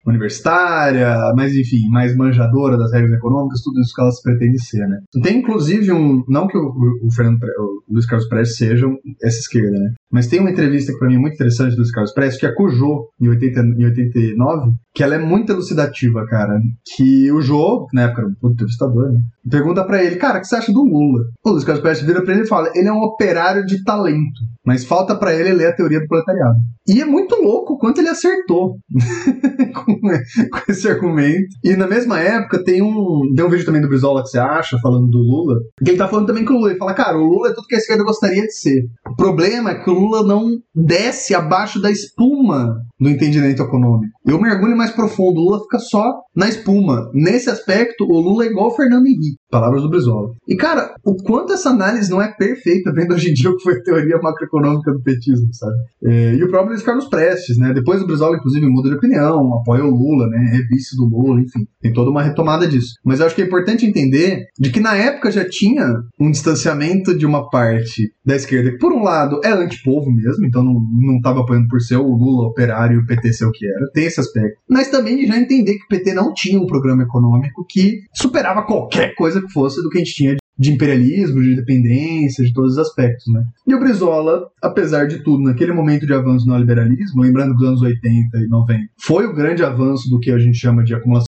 universitária, 0.06 1.16
mais 1.36 1.52
enfim, 1.54 1.88
mais 1.90 2.14
manjadora 2.42 2.76
das 2.76 2.92
regras 2.92 3.12
econômicas, 3.12 3.60
tudo 3.62 3.80
isso 3.80 3.94
que 3.94 4.00
ela 4.00 4.10
se 4.10 4.22
pretende 4.22 4.62
ser, 4.62 4.86
né? 4.88 4.98
Tem 5.22 5.38
inclusive 5.38 5.92
um, 5.92 6.22
não 6.28 6.46
que 6.46 6.56
o, 6.56 6.72
o 7.04 7.12
Fernando, 7.14 7.38
o 7.42 7.92
Luiz 7.92 8.06
Carlos 8.06 8.28
Prestes 8.28 8.56
sejam 8.56 8.96
essa 9.22 9.38
esquerda, 9.38 9.78
né? 9.78 9.94
Mas 10.10 10.26
tem 10.26 10.40
uma 10.40 10.50
entrevista 10.50 10.92
que 10.92 10.98
pra 10.98 11.08
mim 11.08 11.16
é 11.16 11.18
muito 11.18 11.34
interessante 11.34 11.72
do 11.72 11.78
Luiz 11.78 11.90
Carlos 11.90 12.12
Prestes, 12.12 12.38
que 12.38 12.46
é 12.46 12.52
com 12.52 12.64
o 12.64 12.68
Jô, 12.68 13.08
em, 13.20 13.28
80, 13.28 13.60
em 13.60 13.84
89, 13.84 14.72
que 14.94 15.02
ela 15.02 15.14
é 15.14 15.18
muito 15.18 15.50
elucidativa, 15.52 16.26
cara. 16.26 16.60
Que 16.94 17.32
o 17.32 17.40
Jô, 17.40 17.86
na 17.92 18.02
época 18.02 18.22
era 18.22 18.28
um 18.28 18.34
puto 18.34 18.54
entrevistador, 18.54 19.12
né? 19.12 19.20
Pergunta 19.50 19.84
pra 19.84 20.02
ele, 20.04 20.16
cara, 20.16 20.38
o 20.38 20.40
que 20.40 20.46
você 20.46 20.56
acha 20.56 20.72
do 20.72 20.84
Lula? 20.84 21.24
O 21.44 21.50
Luiz 21.50 21.64
Carlos 21.64 21.82
Prestes 21.82 22.06
vira 22.06 22.22
pra 22.22 22.34
ele 22.34 22.42
e 22.42 22.48
fala, 22.48 22.70
ele 22.74 22.88
é 22.88 22.92
um 22.92 23.02
operário 23.02 23.64
de 23.64 23.82
talento, 23.82 24.40
mas 24.64 24.84
falta 24.84 25.14
pra 25.14 25.34
ele 25.34 25.52
ler 25.52 25.68
a 25.68 25.74
teoria 25.74 26.00
do 26.00 26.06
proletariado. 26.06 26.56
E 26.88 27.00
é 27.00 27.04
muito 27.04 27.36
louco 27.36 27.74
o 27.74 27.78
quanto 27.78 28.00
ele 28.00 28.08
acertou 28.08 28.76
com, 29.74 30.00
com 30.00 30.72
esse 30.72 30.88
argumento. 30.88 31.48
E 31.62 31.76
na 31.76 31.86
mesma 31.86 32.20
época 32.20 32.62
tem 32.64 32.82
um, 32.82 33.32
tem 33.34 33.44
um 33.44 33.48
vídeo 33.48 33.64
também 33.64 33.80
do 33.80 33.88
Brizola 33.88 34.22
que 34.22 34.28
você 34.28 34.38
acha, 34.38 34.78
falando 34.80 35.08
do 35.08 35.18
Lula, 35.18 35.56
que 35.84 35.90
ele 35.90 35.98
tá 35.98 36.08
falando 36.08 36.26
também 36.26 36.44
que 36.44 36.52
o 36.52 36.56
Lula, 36.56 36.70
ele 36.70 36.78
fala, 36.78 36.94
cara, 36.94 37.18
o 37.18 37.24
Lula 37.24 37.48
é 37.48 37.54
tudo 37.54 37.66
que 37.66 37.74
a 37.74 37.78
esquerda 37.78 38.04
gostaria 38.04 38.42
de 38.42 38.52
ser. 38.52 38.82
O 39.08 39.16
problema 39.16 39.70
é 39.70 39.74
que 39.82 39.90
o 39.90 39.94
Lula 39.94 40.26
não 40.26 40.58
desce 40.74 41.34
abaixo 41.34 41.80
da 41.80 41.90
espuma 41.90 42.76
do 43.02 43.08
entendimento 43.08 43.62
econômico. 43.62 44.12
Eu 44.24 44.40
mergulho 44.40 44.76
mais 44.76 44.92
profundo, 44.92 45.40
o 45.40 45.44
Lula 45.44 45.60
fica 45.62 45.78
só 45.78 46.04
na 46.34 46.48
espuma. 46.48 47.10
Nesse 47.12 47.50
aspecto, 47.50 48.04
o 48.04 48.20
Lula 48.20 48.44
é 48.44 48.48
igual 48.48 48.68
o 48.68 48.74
Fernando 48.74 49.06
Henrique, 49.06 49.36
palavras 49.50 49.82
do 49.82 49.90
Brizola. 49.90 50.28
E 50.48 50.56
cara, 50.56 50.94
o 51.04 51.16
quanto 51.16 51.52
essa 51.52 51.70
análise 51.70 52.10
não 52.10 52.22
é 52.22 52.32
perfeita, 52.32 52.92
vendo 52.94 53.14
hoje 53.14 53.30
em 53.30 53.34
dia 53.34 53.50
o 53.50 53.56
que 53.56 53.62
foi 53.62 53.74
a 53.74 53.82
teoria 53.82 54.18
macroeconômica 54.22 54.92
do 54.92 55.02
petismo, 55.02 55.48
sabe? 55.52 55.74
É, 56.04 56.34
e 56.34 56.44
o 56.44 56.48
próprio 56.48 56.70
Luiz 56.70 56.82
Carlos 56.82 57.08
Prestes, 57.08 57.58
né? 57.58 57.72
Depois 57.74 58.00
o 58.00 58.06
Brizola, 58.06 58.36
inclusive, 58.36 58.66
muda 58.66 58.88
de 58.88 58.96
opinião, 58.96 59.54
apoia 59.54 59.84
o 59.84 59.90
Lula, 59.90 60.28
né? 60.28 60.52
É 60.54 60.74
vice 60.74 60.96
do 60.96 61.04
Lula, 61.04 61.40
enfim. 61.40 61.66
Tem 61.80 61.92
toda 61.92 62.10
uma 62.10 62.22
retomada 62.22 62.66
disso. 62.68 62.94
Mas 63.04 63.18
eu 63.18 63.26
acho 63.26 63.34
que 63.34 63.42
é 63.42 63.44
importante 63.44 63.84
entender 63.84 64.46
de 64.58 64.70
que 64.70 64.80
na 64.80 64.94
época 64.94 65.30
já 65.30 65.44
tinha 65.48 65.86
um 66.20 66.30
distanciamento 66.30 67.16
de 67.16 67.26
uma 67.26 67.48
parte 67.50 68.12
da 68.24 68.36
esquerda 68.36 68.70
que, 68.70 68.78
por 68.78 68.92
um 68.92 69.02
lado, 69.02 69.40
é 69.44 69.50
antipovo 69.50 70.10
mesmo, 70.10 70.46
então 70.46 70.62
não, 70.62 70.74
não 70.74 71.20
tava 71.20 71.40
apoiando 71.40 71.66
por 71.68 71.80
ser 71.80 71.96
o 71.96 72.14
Lula 72.14 72.48
operário 72.48 72.91
e 72.92 72.98
o 72.98 73.06
PT 73.06 73.32
ser 73.32 73.44
o 73.46 73.52
que 73.52 73.66
era. 73.66 73.90
Tem 73.92 74.04
esse 74.04 74.20
aspecto. 74.20 74.60
Mas 74.68 74.90
também 74.90 75.16
de 75.16 75.26
já 75.26 75.36
entender 75.36 75.78
que 75.78 75.84
o 75.84 75.88
PT 75.88 76.14
não 76.14 76.32
tinha 76.32 76.60
um 76.60 76.66
programa 76.66 77.02
econômico 77.02 77.64
que 77.68 78.00
superava 78.12 78.62
qualquer 78.62 79.14
coisa 79.14 79.40
que 79.40 79.52
fosse 79.52 79.82
do 79.82 79.88
que 79.88 79.98
a 79.98 80.04
gente 80.04 80.14
tinha 80.14 80.36
de 80.58 80.70
imperialismo, 80.70 81.42
de 81.42 81.56
dependência, 81.56 82.44
de 82.44 82.52
todos 82.52 82.72
os 82.72 82.78
aspectos, 82.78 83.24
né? 83.32 83.42
E 83.66 83.74
o 83.74 83.80
Brizola, 83.80 84.48
apesar 84.62 85.06
de 85.06 85.22
tudo, 85.22 85.42
naquele 85.42 85.72
momento 85.72 86.06
de 86.06 86.12
avanço 86.12 86.46
no 86.46 86.56
liberalismo, 86.56 87.22
lembrando 87.22 87.56
que 87.56 87.62
os 87.62 87.68
anos 87.68 87.82
80 87.82 88.38
e 88.38 88.48
90 88.48 88.80
foi 88.98 89.26
o 89.26 89.34
grande 89.34 89.64
avanço 89.64 90.08
do 90.10 90.20
que 90.20 90.30
a 90.30 90.38
gente 90.38 90.58
chama 90.58 90.84
de 90.84 90.94
acumulação 90.94 91.26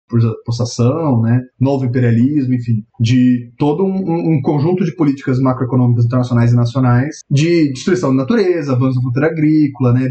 possessão, 0.45 1.22
né, 1.22 1.41
novo 1.60 1.86
imperialismo, 1.86 2.54
enfim, 2.54 2.84
de 3.00 3.52
todo 3.58 3.84
um, 3.84 4.36
um, 4.36 4.41
conjunto 4.41 4.84
de 4.84 4.95
políticas 4.95 5.39
macroeconômicas 5.39 6.06
internacionais 6.06 6.52
e 6.52 6.56
nacionais, 6.56 7.19
de 7.30 7.72
destruição 7.72 8.10
da 8.10 8.24
natureza, 8.24 8.74
avanço 8.74 8.95
da 8.95 9.02
fronteira 9.02 9.28
agrícola, 9.30 9.93
né, 9.93 10.08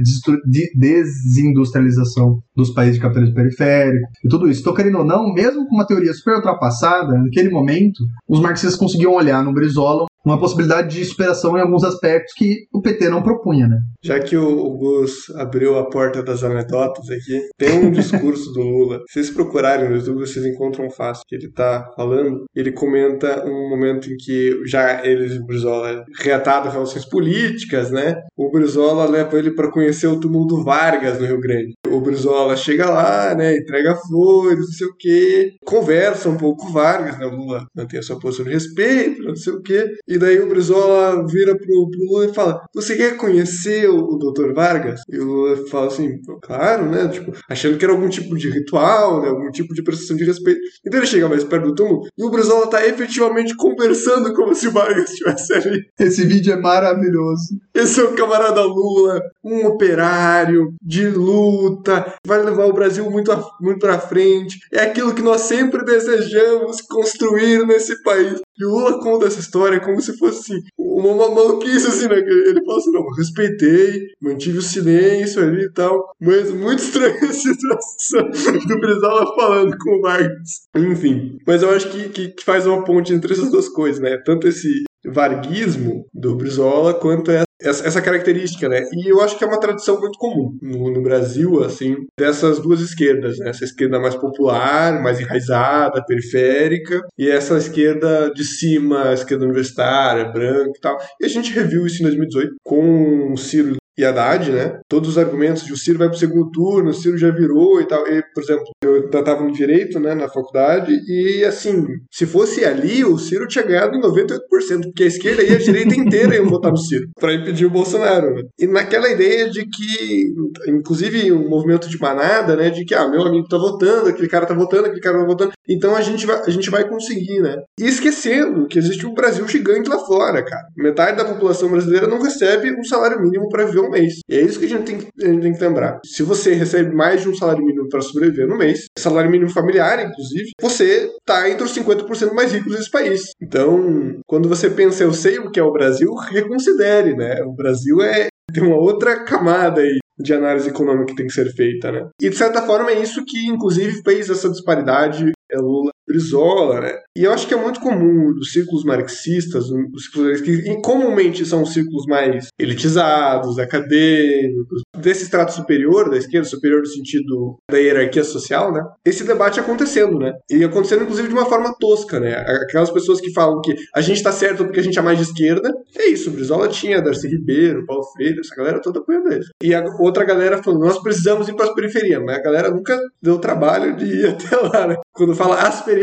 de 0.46 0.70
desindustrialização 0.74 2.40
dos 2.56 2.70
países 2.70 2.96
de 2.96 3.02
capitalismo 3.02 3.34
periférico, 3.34 4.08
e 4.24 4.28
tudo 4.28 4.48
isso. 4.48 4.60
Então, 4.60 4.74
querendo 4.74 4.98
ou 4.98 5.04
não, 5.04 5.32
mesmo 5.32 5.66
com 5.66 5.74
uma 5.74 5.86
teoria 5.86 6.12
super 6.12 6.36
ultrapassada, 6.36 7.18
naquele 7.18 7.50
momento, 7.50 8.04
os 8.28 8.40
marxistas 8.40 8.78
conseguiam 8.78 9.14
olhar 9.14 9.42
no 9.42 9.52
Brizola 9.52 10.06
uma 10.28 10.38
possibilidade 10.38 10.96
de 10.96 11.04
superação 11.04 11.56
em 11.56 11.60
alguns 11.60 11.84
aspectos 11.84 12.34
que 12.34 12.66
o 12.72 12.82
PT 12.82 13.08
não 13.08 13.22
propunha, 13.22 13.66
né? 13.66 13.78
Já 14.02 14.20
que 14.20 14.36
o 14.36 14.70
Gus 14.76 15.30
abriu 15.36 15.78
a 15.78 15.88
porta 15.88 16.22
das 16.22 16.44
anedotas 16.44 17.08
aqui, 17.10 17.40
tem 17.56 17.78
um 17.78 17.90
discurso 17.92 18.52
do 18.52 18.60
Lula. 18.60 19.00
Se 19.08 19.14
vocês 19.14 19.30
procurarem 19.30 19.88
no 19.88 19.96
YouTube, 19.96 20.20
vocês 20.20 20.44
encontram 20.44 20.90
fácil 20.90 21.24
que 21.26 21.34
ele 21.34 21.50
tá 21.50 21.90
falando. 21.96 22.44
Ele 22.54 22.72
comenta 22.72 23.44
um 23.46 23.70
momento 23.70 24.10
em 24.10 24.16
que 24.16 24.60
já 24.66 25.04
eles 25.04 25.32
e 25.32 25.38
o 25.38 25.46
Brizola 25.46 26.04
reatado 26.20 26.68
relações 26.68 27.04
políticas, 27.04 27.90
né? 27.90 28.20
O 28.36 28.50
Brizola 28.50 29.06
leva 29.06 29.38
ele 29.38 29.54
para 29.54 29.70
conhecer 29.70 30.06
o 30.06 30.20
túmulo 30.20 30.46
do 30.46 30.64
Vargas 30.64 31.18
no 31.18 31.26
Rio 31.26 31.40
Grande. 31.40 31.72
O 31.88 32.00
Brizola 32.00 32.56
chega 32.56 32.90
lá, 32.90 33.34
né? 33.34 33.56
Entrega 33.56 33.96
flores, 33.96 34.58
não 34.58 34.66
sei 34.66 34.86
o 34.86 34.96
quê, 34.96 35.52
conversa 35.64 36.28
um 36.28 36.36
pouco 36.36 36.64
com 36.64 36.70
o 36.70 36.72
Vargas, 36.72 37.18
né? 37.18 37.26
O 37.26 37.34
Lula 37.34 37.66
mantém 37.74 38.00
a 38.00 38.02
sua 38.02 38.18
posição 38.18 38.44
de 38.44 38.52
respeito, 38.52 39.22
não 39.22 39.36
sei 39.36 39.52
o 39.52 39.62
quê. 39.62 39.86
E 40.06 40.17
daí 40.18 40.38
o 40.40 40.48
Brizola 40.48 41.26
vira 41.26 41.56
pro, 41.56 41.90
pro 41.90 42.04
Lula 42.10 42.26
e 42.26 42.34
fala: 42.34 42.64
Você 42.74 42.96
quer 42.96 43.16
conhecer 43.16 43.88
o, 43.88 43.98
o 43.98 44.18
Dr. 44.18 44.52
Vargas? 44.54 45.00
E 45.08 45.18
o 45.18 45.24
Lula 45.24 45.56
fala 45.68 45.86
assim: 45.86 46.18
Claro, 46.42 46.86
né? 46.86 47.08
Tipo, 47.08 47.32
achando 47.48 47.78
que 47.78 47.84
era 47.84 47.92
algum 47.92 48.08
tipo 48.08 48.36
de 48.36 48.50
ritual, 48.50 49.22
né? 49.22 49.28
Algum 49.28 49.50
tipo 49.50 49.74
de 49.74 49.82
prestação 49.82 50.16
de 50.16 50.24
respeito. 50.24 50.60
Então 50.86 51.00
ele 51.00 51.06
chega 51.06 51.28
mais 51.28 51.44
perto 51.44 51.68
do 51.68 51.74
túmulo 51.74 52.02
e 52.16 52.24
o 52.24 52.30
Brizola 52.30 52.68
tá 52.68 52.86
efetivamente 52.86 53.56
conversando 53.56 54.32
como 54.34 54.54
se 54.54 54.68
o 54.68 54.72
Vargas 54.72 55.10
estivesse 55.10 55.52
ali. 55.54 55.80
Esse 55.98 56.24
vídeo 56.26 56.52
é 56.52 56.56
maravilhoso. 56.56 57.58
Esse 57.74 58.00
é 58.00 58.04
o 58.04 58.14
camarada 58.14 58.62
Lula, 58.62 59.20
um 59.44 59.66
operário 59.66 60.72
de 60.82 61.08
luta, 61.08 62.14
vai 62.26 62.42
levar 62.42 62.66
o 62.66 62.72
Brasil 62.72 63.08
muito, 63.10 63.30
a, 63.32 63.42
muito 63.60 63.78
pra 63.78 63.98
frente. 63.98 64.58
É 64.72 64.82
aquilo 64.82 65.14
que 65.14 65.22
nós 65.22 65.42
sempre 65.42 65.84
desejamos 65.84 66.80
construir 66.82 67.66
nesse 67.66 68.02
país. 68.02 68.40
E 68.58 68.64
o 68.64 68.70
Lula 68.70 69.00
conta 69.00 69.26
essa 69.26 69.40
história 69.40 69.80
como 69.80 70.00
se 70.00 70.16
fosse 70.18 70.52
assim, 70.52 70.62
uma 70.76 71.28
maluquice, 71.30 71.86
assim, 71.86 72.08
né? 72.08 72.18
Ele 72.18 72.64
fala 72.64 72.78
assim, 72.78 72.90
não, 72.90 73.06
respeitei, 73.16 74.08
mantive 74.20 74.58
o 74.58 74.62
silêncio 74.62 75.42
ali 75.42 75.64
e 75.64 75.72
tal, 75.72 76.12
mas 76.20 76.50
muito 76.50 76.82
estranha 76.82 77.14
a 77.22 77.32
situação 77.32 78.28
do 78.66 78.80
Brizola 78.80 79.26
falando 79.36 79.76
com 79.78 79.98
o 79.98 80.00
Vargas. 80.00 80.66
Enfim, 80.76 81.38
mas 81.46 81.62
eu 81.62 81.70
acho 81.70 81.90
que, 81.90 82.08
que, 82.08 82.28
que 82.28 82.44
faz 82.44 82.66
uma 82.66 82.84
ponte 82.84 83.12
entre 83.12 83.32
essas 83.32 83.50
duas 83.50 83.68
coisas, 83.68 84.00
né? 84.00 84.16
Tanto 84.24 84.48
esse 84.48 84.84
varguismo 85.06 86.06
do 86.12 86.34
Brizola 86.34 86.94
quanto 86.94 87.30
essa, 87.30 87.44
essa 87.60 88.00
característica, 88.00 88.68
né? 88.68 88.84
E 88.92 89.10
eu 89.10 89.20
acho 89.20 89.36
que 89.36 89.44
é 89.44 89.46
uma 89.46 89.60
tradição 89.60 89.98
muito 89.98 90.18
comum 90.18 90.56
no, 90.62 90.92
no 90.92 91.02
Brasil, 91.02 91.62
assim, 91.64 91.96
dessas 92.16 92.60
duas 92.60 92.80
esquerdas, 92.80 93.38
né? 93.38 93.50
Essa 93.50 93.64
esquerda 93.64 93.98
mais 93.98 94.14
popular, 94.14 95.02
mais 95.02 95.20
enraizada, 95.20 96.04
periférica, 96.04 97.00
e 97.18 97.28
essa 97.28 97.56
esquerda 97.58 98.30
de 98.32 98.44
cima, 98.44 99.12
esquerda 99.12 99.44
universitária, 99.44 100.30
branca 100.30 100.72
e 100.76 100.80
tal. 100.80 100.98
E 101.20 101.26
a 101.26 101.28
gente 101.28 101.52
reviu 101.52 101.86
isso 101.86 102.00
em 102.00 102.04
2018 102.04 102.54
com 102.62 103.32
o 103.32 103.36
Ciro 103.36 103.76
e 103.98 104.04
Haddad, 104.04 104.52
né? 104.52 104.78
Todos 104.88 105.10
os 105.10 105.18
argumentos 105.18 105.64
de 105.64 105.72
o 105.72 105.76
Ciro 105.76 105.98
vai 105.98 106.08
pro 106.08 106.16
segundo 106.16 106.50
turno, 106.52 106.90
o 106.90 106.94
Ciro 106.94 107.18
já 107.18 107.30
virou 107.30 107.80
e 107.80 107.86
tal. 107.86 108.06
E, 108.06 108.22
por 108.32 108.42
exemplo, 108.42 108.64
eu 108.82 109.06
estava 109.06 109.42
no 109.42 109.52
direito, 109.52 109.98
né, 109.98 110.14
na 110.14 110.28
faculdade, 110.28 110.92
e 111.08 111.44
assim, 111.44 111.84
se 112.10 112.24
fosse 112.24 112.64
ali, 112.64 113.04
o 113.04 113.18
Ciro 113.18 113.48
tinha 113.48 113.64
ganhado 113.64 113.98
98%, 113.98 114.38
porque 114.84 115.02
a 115.02 115.06
esquerda 115.06 115.42
e 115.42 115.52
a 115.52 115.58
direita 115.58 115.96
inteira 115.96 116.36
iam 116.36 116.46
votar 116.46 116.70
no 116.70 116.76
Ciro 116.76 117.08
para 117.18 117.34
impedir 117.34 117.66
o 117.66 117.70
Bolsonaro. 117.70 118.34
Né? 118.34 118.42
E 118.58 118.66
naquela 118.68 119.10
ideia 119.10 119.50
de 119.50 119.66
que, 119.66 120.32
inclusive, 120.68 121.32
um 121.32 121.48
movimento 121.48 121.88
de 121.88 122.00
manada, 122.00 122.54
né, 122.54 122.70
de 122.70 122.84
que, 122.84 122.94
ah, 122.94 123.08
meu 123.08 123.22
amigo 123.22 123.48
tá 123.48 123.58
votando, 123.58 124.08
aquele 124.08 124.28
cara 124.28 124.46
tá 124.46 124.54
votando, 124.54 124.86
aquele 124.86 125.00
cara 125.00 125.18
tá 125.18 125.24
votando, 125.24 125.52
então 125.68 125.96
a 125.96 126.00
gente 126.00 126.24
vai, 126.24 126.40
a 126.40 126.50
gente 126.50 126.70
vai 126.70 126.88
conseguir, 126.88 127.40
né? 127.40 127.56
E 127.80 127.86
esquecendo 127.86 128.66
que 128.66 128.78
existe 128.78 129.06
um 129.06 129.14
Brasil 129.14 129.46
gigante 129.48 129.88
lá 129.88 129.98
fora, 129.98 130.42
cara. 130.44 130.62
Metade 130.76 131.16
da 131.16 131.24
população 131.24 131.68
brasileira 131.68 132.06
não 132.06 132.22
recebe 132.22 132.72
um 132.72 132.84
salário 132.84 133.20
mínimo 133.20 133.48
para 133.48 133.64
viver 133.64 133.80
um 133.88 133.90
mês. 133.90 134.20
E 134.28 134.36
é 134.36 134.40
isso 134.40 134.58
que 134.58 134.66
a 134.66 134.68
gente 134.68 134.84
tem, 134.84 134.96
a 134.96 135.32
gente 135.32 135.42
tem 135.42 135.52
que 135.52 135.64
lembrar. 135.64 136.00
Se 136.04 136.22
você 136.22 136.54
recebe 136.54 136.94
mais 136.94 137.22
de 137.22 137.28
um 137.28 137.34
salário 137.34 137.64
mínimo 137.64 137.88
para 137.88 138.00
sobreviver 138.00 138.46
no 138.46 138.56
mês, 138.56 138.86
salário 138.96 139.30
mínimo 139.30 139.50
familiar, 139.50 140.04
inclusive, 140.04 140.50
você 140.60 141.10
tá 141.24 141.48
entre 141.50 141.64
os 141.64 141.74
50% 141.74 142.32
mais 142.32 142.52
ricos 142.52 142.76
desse 142.76 142.90
país. 142.90 143.22
Então, 143.40 144.20
quando 144.26 144.48
você 144.48 144.70
pensa, 144.70 145.02
eu 145.02 145.12
sei 145.12 145.38
o 145.38 145.50
que 145.50 145.60
é 145.60 145.62
o 145.62 145.72
Brasil, 145.72 146.14
reconsidere, 146.30 147.14
né? 147.14 147.42
O 147.42 147.52
Brasil 147.52 148.00
é 148.02 148.28
tem 148.52 148.62
uma 148.62 148.78
outra 148.78 149.24
camada 149.24 149.82
aí 149.82 149.98
de 150.18 150.32
análise 150.34 150.68
econômica 150.68 151.06
que 151.06 151.16
tem 151.16 151.26
que 151.26 151.32
ser 151.32 151.52
feita, 151.52 151.92
né? 151.92 152.08
E 152.20 152.28
de 152.28 152.36
certa 152.36 152.62
forma 152.62 152.90
é 152.90 153.00
isso 153.00 153.24
que, 153.24 153.46
inclusive, 153.46 154.02
fez 154.02 154.30
essa 154.30 154.48
disparidade 154.48 155.32
é 155.50 155.58
Lula 155.58 155.90
Brizola, 156.08 156.80
né? 156.80 156.92
E 157.16 157.24
eu 157.24 157.32
acho 157.32 157.46
que 157.46 157.54
é 157.54 157.56
muito 157.56 157.80
comum 157.80 158.32
nos 158.32 158.52
círculos 158.52 158.84
marxistas, 158.84 159.66
os 159.70 160.04
círculos 160.04 160.40
que 160.40 160.80
comumente 160.82 161.44
são 161.44 161.66
círculos 161.66 162.06
mais 162.06 162.48
elitizados, 162.58 163.58
acadêmicos, 163.58 164.82
desse 164.96 165.24
estrato 165.24 165.52
superior, 165.52 166.10
da 166.10 166.16
esquerda, 166.16 166.48
superior 166.48 166.80
no 166.80 166.86
sentido 166.86 167.58
da 167.70 167.78
hierarquia 167.78 168.24
social, 168.24 168.72
né? 168.72 168.80
Esse 169.04 169.24
debate 169.24 169.60
acontecendo, 169.60 170.18
né? 170.18 170.32
E 170.50 170.64
acontecendo, 170.64 171.02
inclusive, 171.02 171.28
de 171.28 171.34
uma 171.34 171.46
forma 171.46 171.74
tosca, 171.78 172.18
né? 172.18 172.34
Aquelas 172.62 172.90
pessoas 172.90 173.20
que 173.20 173.32
falam 173.32 173.60
que 173.60 173.74
a 173.94 174.00
gente 174.00 174.22
tá 174.22 174.32
certo 174.32 174.64
porque 174.64 174.80
a 174.80 174.82
gente 174.82 174.98
é 174.98 175.02
mais 175.02 175.18
de 175.18 175.24
esquerda, 175.24 175.70
é 175.96 176.06
isso, 176.06 176.30
Brizola 176.30 176.68
tinha, 176.68 177.02
Darcy 177.02 177.28
Ribeiro, 177.28 177.84
Paulo 177.84 178.04
Freire, 178.12 178.40
essa 178.40 178.54
galera 178.54 178.80
toda 178.80 179.00
apoiando 179.00 179.32
eles. 179.32 179.46
E 179.62 179.74
a 179.74 179.84
outra 180.00 180.24
galera 180.24 180.62
falando, 180.62 180.84
nós 180.84 181.02
precisamos 181.02 181.48
ir 181.48 181.54
para 181.54 181.66
as 181.66 181.74
periferias, 181.74 182.22
mas 182.24 182.38
a 182.38 182.42
galera 182.42 182.70
nunca 182.70 182.98
deu 183.22 183.38
trabalho 183.38 183.96
de 183.96 184.04
ir 184.04 184.26
até 184.30 184.56
lá, 184.56 184.86
né? 184.86 184.96
Quando 185.12 185.34
fala 185.34 185.56
as 185.60 185.82
periferias, 185.82 185.97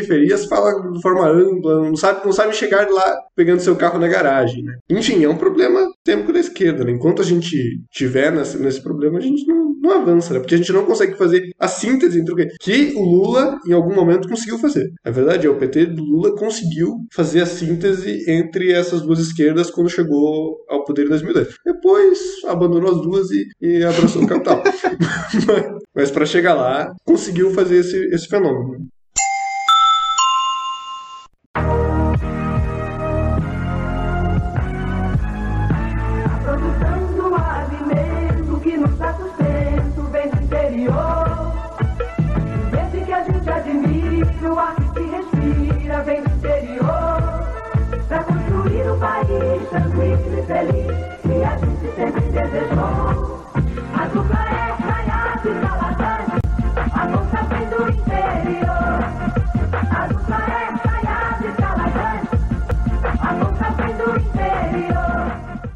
fala 0.47 0.91
de 0.91 1.01
forma 1.01 1.27
ampla, 1.29 1.81
não 1.81 1.95
sabe, 1.95 2.25
não 2.25 2.31
sabe 2.31 2.55
chegar 2.55 2.89
lá 2.89 3.17
pegando 3.35 3.59
seu 3.59 3.75
carro 3.75 3.99
na 3.99 4.07
garagem, 4.07 4.63
né? 4.63 4.77
Enfim, 4.89 5.23
é 5.23 5.29
um 5.29 5.37
problema 5.37 5.87
tempo 6.03 6.31
da 6.31 6.39
esquerda, 6.39 6.83
né? 6.83 6.91
Enquanto 6.91 7.21
a 7.21 7.25
gente 7.25 7.57
tiver 7.91 8.31
nesse, 8.31 8.57
nesse 8.57 8.81
problema, 8.81 9.17
a 9.17 9.21
gente 9.21 9.45
não, 9.47 9.73
não 9.81 10.01
avança, 10.01 10.33
né? 10.33 10.39
Porque 10.39 10.55
a 10.55 10.57
gente 10.57 10.71
não 10.71 10.85
consegue 10.85 11.17
fazer 11.17 11.49
a 11.59 11.67
síntese 11.67 12.19
entre 12.19 12.33
o 12.33 12.35
que, 12.35 12.47
que 12.59 12.93
o 12.95 13.03
Lula, 13.03 13.59
em 13.67 13.73
algum 13.73 13.93
momento, 13.93 14.27
conseguiu 14.27 14.57
fazer. 14.57 14.89
A 15.03 15.11
verdade 15.11 15.47
é, 15.47 15.49
o 15.49 15.57
PT 15.57 15.87
do 15.87 16.03
Lula 16.03 16.35
conseguiu 16.35 16.95
fazer 17.13 17.41
a 17.41 17.45
síntese 17.45 18.23
entre 18.29 18.71
essas 18.71 19.01
duas 19.01 19.19
esquerdas 19.19 19.69
quando 19.69 19.89
chegou 19.89 20.57
ao 20.69 20.83
poder 20.83 21.05
em 21.05 21.09
2010. 21.09 21.55
Depois, 21.65 22.19
abandonou 22.47 22.91
as 22.91 23.01
duas 23.01 23.31
e, 23.31 23.45
e 23.61 23.83
abraçou 23.83 24.23
o 24.23 24.27
capital. 24.27 24.63
mas, 25.47 25.83
mas 25.93 26.11
para 26.11 26.25
chegar 26.25 26.53
lá, 26.53 26.93
conseguiu 27.05 27.51
fazer 27.51 27.77
esse, 27.77 27.97
esse 28.13 28.27
fenômeno. 28.27 28.87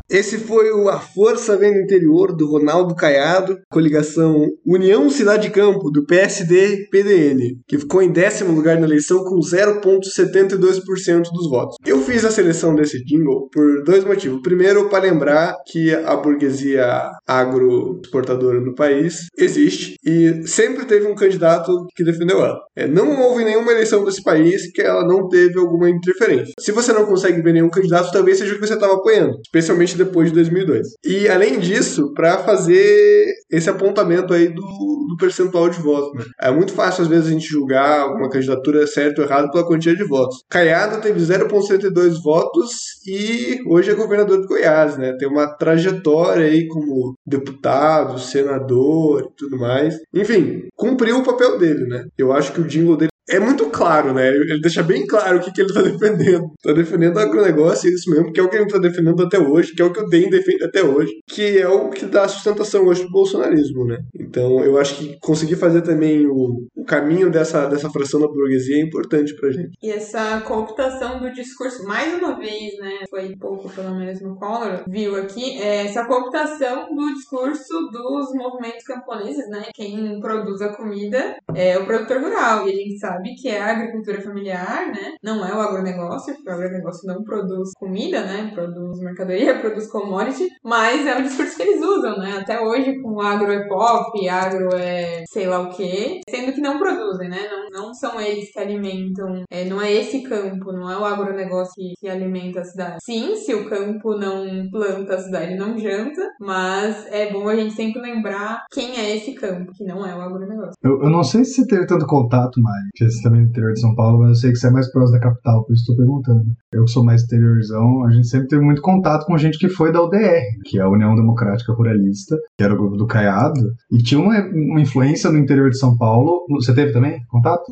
Esse 0.10 0.40
foi 0.40 0.72
o 0.72 0.90
A 0.90 1.00
Força 1.00 1.56
Vem 1.56 1.72
do 1.72 1.82
Interior, 1.82 2.36
do 2.36 2.50
Ronaldo 2.50 2.96
Caiado, 2.96 3.60
coligação 3.70 4.48
União 4.66 5.08
Cidade 5.08 5.52
Campo, 5.52 5.92
do 5.92 6.04
PSD-PDN, 6.04 7.60
que 7.68 7.78
ficou 7.78 8.02
em 8.02 8.12
décimo 8.12 8.52
lugar 8.52 8.80
na 8.80 8.88
eleição 8.88 9.24
com 9.24 9.38
0,72% 9.38 11.32
dos 11.32 11.48
votos. 11.48 11.76
Eu 11.86 12.02
fiz 12.02 12.26
a 12.26 12.32
seleção 12.32 12.74
desse 12.74 13.04
jingle 13.06 13.50
por 13.52 13.84
dois 13.84 14.04
motivos. 14.04 14.42
Primeiro, 14.42 14.90
para 14.90 15.04
lembrar 15.04 15.56
que 15.68 15.94
a 15.94 16.16
burguesia 16.16 17.12
agroexportadora 17.28 18.62
do 18.62 18.74
país 18.74 19.28
existe 19.38 19.94
e 20.04 20.42
sempre 20.48 20.86
teve 20.86 21.06
um 21.06 21.14
candidato 21.14 21.86
que 21.96 22.04
defendeu 22.04 22.44
ela. 22.44 22.58
É, 22.76 22.88
não 22.88 23.22
houve 23.22 23.44
nenhuma 23.44 23.72
eleição 23.72 24.04
desse 24.04 24.24
país 24.24 24.72
que 24.72 24.82
ela 24.82 25.06
não 25.06 25.28
teve 25.28 25.60
alguma 25.60 25.88
interferência. 25.88 26.56
Se 26.60 26.72
você 26.72 26.92
não 26.94 27.06
consegue 27.06 27.44
ver 27.44 27.54
nenhum 27.54 27.70
candidato, 27.70 28.12
talvez 28.12 28.40
seja 28.40 28.54
o 28.54 28.60
que 28.60 28.66
você 28.66 28.74
estava 28.74 28.96
apoiando, 28.96 29.38
especialmente 29.46 29.99
depois 30.00 30.30
de 30.30 30.36
2002. 30.36 30.88
E 31.06 31.28
além 31.28 31.60
disso, 31.60 32.14
para 32.14 32.40
fazer 32.40 33.34
esse 33.52 33.70
apontamento 33.70 34.34
aí 34.34 34.48
do, 34.48 34.62
do 34.62 35.16
percentual 35.18 35.70
de 35.70 35.80
votos. 35.80 36.14
Né? 36.14 36.32
É 36.42 36.52
muito 36.52 36.74
fácil 36.74 37.04
às 37.04 37.08
vezes 37.08 37.28
a 37.28 37.32
gente 37.32 37.48
julgar 37.48 38.08
uma 38.08 38.30
candidatura 38.30 38.86
certa 38.88 39.22
ou 39.22 39.28
errada 39.28 39.52
pela 39.52 39.66
quantia 39.66 39.96
de 39.96 40.04
votos. 40.04 40.44
Caiado 40.50 41.02
teve 41.02 41.20
0,72 41.20 42.22
votos 42.24 42.72
e 43.06 43.60
hoje 43.68 43.92
é 43.92 43.96
governador 43.96 44.42
de 44.42 44.48
Goiás, 44.48 44.98
né? 44.98 45.16
Tem 45.18 45.28
uma 45.28 45.48
trajetória 45.58 46.46
aí 46.46 46.68
como 46.68 47.16
deputado, 47.26 48.20
senador 48.20 49.22
e 49.22 49.36
tudo 49.38 49.58
mais. 49.58 49.96
Enfim, 50.14 50.64
cumpriu 50.76 51.20
o 51.20 51.24
papel 51.24 51.58
dele, 51.58 51.86
né? 51.88 52.06
Eu 52.18 52.32
acho 52.32 52.54
que 52.54 52.62
o 52.62 52.68
jingle 52.68 52.98
dele 52.98 53.09
é 53.30 53.40
muito 53.40 53.68
claro, 53.68 54.14
né? 54.14 54.28
Ele 54.28 54.60
deixa 54.60 54.84
bem 54.84 55.06
claro 55.06 55.38
o 55.38 55.42
que, 55.42 55.52
que 55.52 55.62
ele 55.62 55.74
tá 55.74 55.82
defendendo. 55.82 56.52
Tá 56.62 56.74
defendendo 56.74 57.16
o 57.16 57.20
agronegócio, 57.20 57.90
é 57.90 57.94
isso 57.94 58.10
mesmo, 58.10 58.32
que 58.32 58.40
é 58.40 58.44
o 58.44 58.50
que 58.50 58.58
ele 58.58 58.68
tá 58.68 58.80
defendendo 58.80 59.24
até 59.24 59.40
hoje, 59.40 59.74
que 59.74 59.82
é 59.82 59.86
o 59.86 59.94
que 59.94 60.02
o 60.02 60.08
DEM 60.08 60.30
defende 60.30 60.64
até 60.64 60.84
hoje, 60.84 61.12
que 61.28 61.60
é 61.60 61.68
o 61.68 61.90
que 61.90 62.06
dá 62.06 62.28
sustentação 62.28 62.86
hoje 62.86 63.04
pro 63.04 63.12
bolsonarismo, 63.12 63.86
né? 63.86 64.00
Então 64.20 64.64
eu 64.64 64.78
acho 64.78 64.96
que 64.96 65.18
conseguir 65.20 65.56
fazer 65.56 65.82
também 65.82 66.26
o, 66.26 66.66
o 66.76 66.84
caminho 66.86 67.30
dessa, 67.30 67.68
dessa 67.68 67.90
fração 67.90 68.20
da 68.20 68.28
burguesia 68.28 68.78
é 68.78 68.82
importante 68.82 69.36
pra 69.36 69.52
gente. 69.52 69.72
E 69.82 69.92
essa 69.92 70.42
cooptação 70.42 71.20
do 71.20 71.32
discurso, 71.32 71.86
mais 71.86 72.14
uma 72.14 72.38
vez, 72.38 72.78
né, 72.80 73.00
foi 73.10 73.36
pouco 73.40 73.70
pelo 73.70 73.96
menos 73.96 74.22
no 74.22 74.36
Collor, 74.38 74.84
viu 74.88 75.16
aqui, 75.16 75.62
é 75.62 75.86
essa 75.86 76.06
cooptação 76.06 76.88
do 76.96 77.14
discurso 77.14 77.90
dos 77.92 78.34
movimentos 78.34 78.84
camponeses, 78.84 79.48
né? 79.50 79.66
Quem 79.74 80.20
produz 80.20 80.62
a 80.62 80.76
comida 80.76 81.38
é 81.54 81.78
o 81.78 81.86
produtor 81.86 82.22
rural, 82.22 82.68
e 82.68 82.72
a 82.72 82.76
gente 82.76 82.98
sabe 82.98 83.19
que 83.24 83.50
é 83.50 83.62
a 83.62 83.72
agricultura 83.72 84.22
familiar, 84.22 84.88
né? 84.88 85.16
Não 85.24 85.46
é 85.46 85.54
o 85.54 85.60
agronegócio, 85.60 86.34
porque 86.36 86.50
o 86.50 86.54
agronegócio 86.54 87.08
não 87.08 87.24
produz 87.24 87.72
comida, 87.78 88.24
né? 88.24 88.52
Produz 88.54 89.00
mercadoria, 89.00 89.58
produz 89.60 89.88
commodity, 89.88 90.48
mas 90.64 91.06
é 91.06 91.18
o 91.18 91.24
discurso 91.24 91.56
que 91.56 91.64
eles 91.64 91.82
usam, 91.82 92.18
né? 92.18 92.38
Até 92.40 92.60
hoje, 92.60 93.02
com 93.02 93.20
agro 93.22 93.52
é 93.52 93.68
pop, 93.68 94.30
agro 94.30 94.70
é 94.76 95.24
sei 95.30 95.48
lá 95.48 95.62
o 95.62 95.70
quê, 95.70 96.22
sendo 96.30 96.54
que 96.54 96.62
não 96.62 96.78
produzem, 96.78 97.30
né? 97.30 97.48
Não, 97.50 97.82
não 97.82 97.94
são 97.94 98.20
eles 98.20 98.52
que 98.52 98.60
alimentam, 98.60 99.44
é, 99.50 99.66
não 99.66 99.82
é 99.82 99.92
esse 99.92 100.22
campo, 100.24 100.72
não 100.72 100.90
é 100.90 100.98
o 100.98 101.06
agronegócio 101.06 101.74
que, 101.76 101.94
que 102.00 102.10
alimenta 102.10 102.62
a 102.62 102.64
cidade. 102.64 102.98
Sim, 103.04 103.36
se 103.36 103.54
o 103.54 103.68
campo 103.70 104.16
não 104.16 104.70
planta, 104.70 105.16
a 105.16 105.22
cidade 105.22 105.56
não 105.56 105.78
janta, 105.78 106.22
mas 106.40 107.06
é 107.08 107.32
bom 107.32 107.48
a 107.48 107.56
gente 107.56 107.74
sempre 107.74 108.02
lembrar 108.02 108.66
quem 108.72 108.98
é 108.98 109.16
esse 109.16 109.34
campo, 109.34 109.72
que 109.74 109.84
não 109.84 110.06
é 110.06 110.16
o 110.16 110.22
agronegócio. 110.22 110.74
Eu, 110.84 111.04
eu 111.04 111.10
não 111.10 111.24
sei 111.24 111.44
se 111.44 111.56
você 111.56 111.68
teve 111.68 111.86
tanto 111.86 112.06
contato, 112.06 112.62
Mari, 112.62 112.90
que 112.96 113.06
você 113.10 113.22
também 113.22 113.44
do 113.44 113.50
interior 113.50 113.74
de 113.74 113.80
São 113.80 113.96
Paulo, 113.96 114.20
mas 114.20 114.30
eu 114.30 114.36
sei 114.36 114.52
que 114.52 114.58
você 114.58 114.68
é 114.68 114.72
mais 114.72 114.92
próximo 114.92 115.20
da 115.20 115.24
capital, 115.24 115.66
por 115.66 115.74
isso 115.74 115.82
estou 115.82 115.98
perguntando. 115.98 116.46
Eu 116.72 116.86
que 116.86 116.92
sou 116.92 117.04
mais 117.04 117.24
interiorzão, 117.24 118.06
a 118.06 118.12
gente 118.12 118.28
sempre 118.28 118.48
teve 118.48 118.64
muito 118.64 118.82
contato 118.82 119.26
com 119.26 119.38
gente 119.38 119.58
que 119.58 119.70
foi 119.70 119.92
da 119.92 120.04
UDR, 120.04 120.42
que 120.66 120.80
é 120.80 120.82
a 120.82 120.90
União 120.90 121.16
Democrática 121.16 121.74
Ruralista, 121.74 122.38
que 122.58 122.64
era 122.64 122.74
o 122.74 122.78
grupo 122.78 122.98
do 122.98 123.08
Caiado, 123.08 123.62
e 123.92 123.98
tinha 123.98 124.20
uma, 124.20 124.40
uma 124.40 124.82
influência 124.82 125.32
no 125.32 125.38
interior 125.38 125.70
de 125.70 125.78
São 125.78 125.98
Paulo. 125.98 126.46
Você 126.52 126.74
teve 126.74 126.92
também 126.92 127.20
contato? 127.30 127.64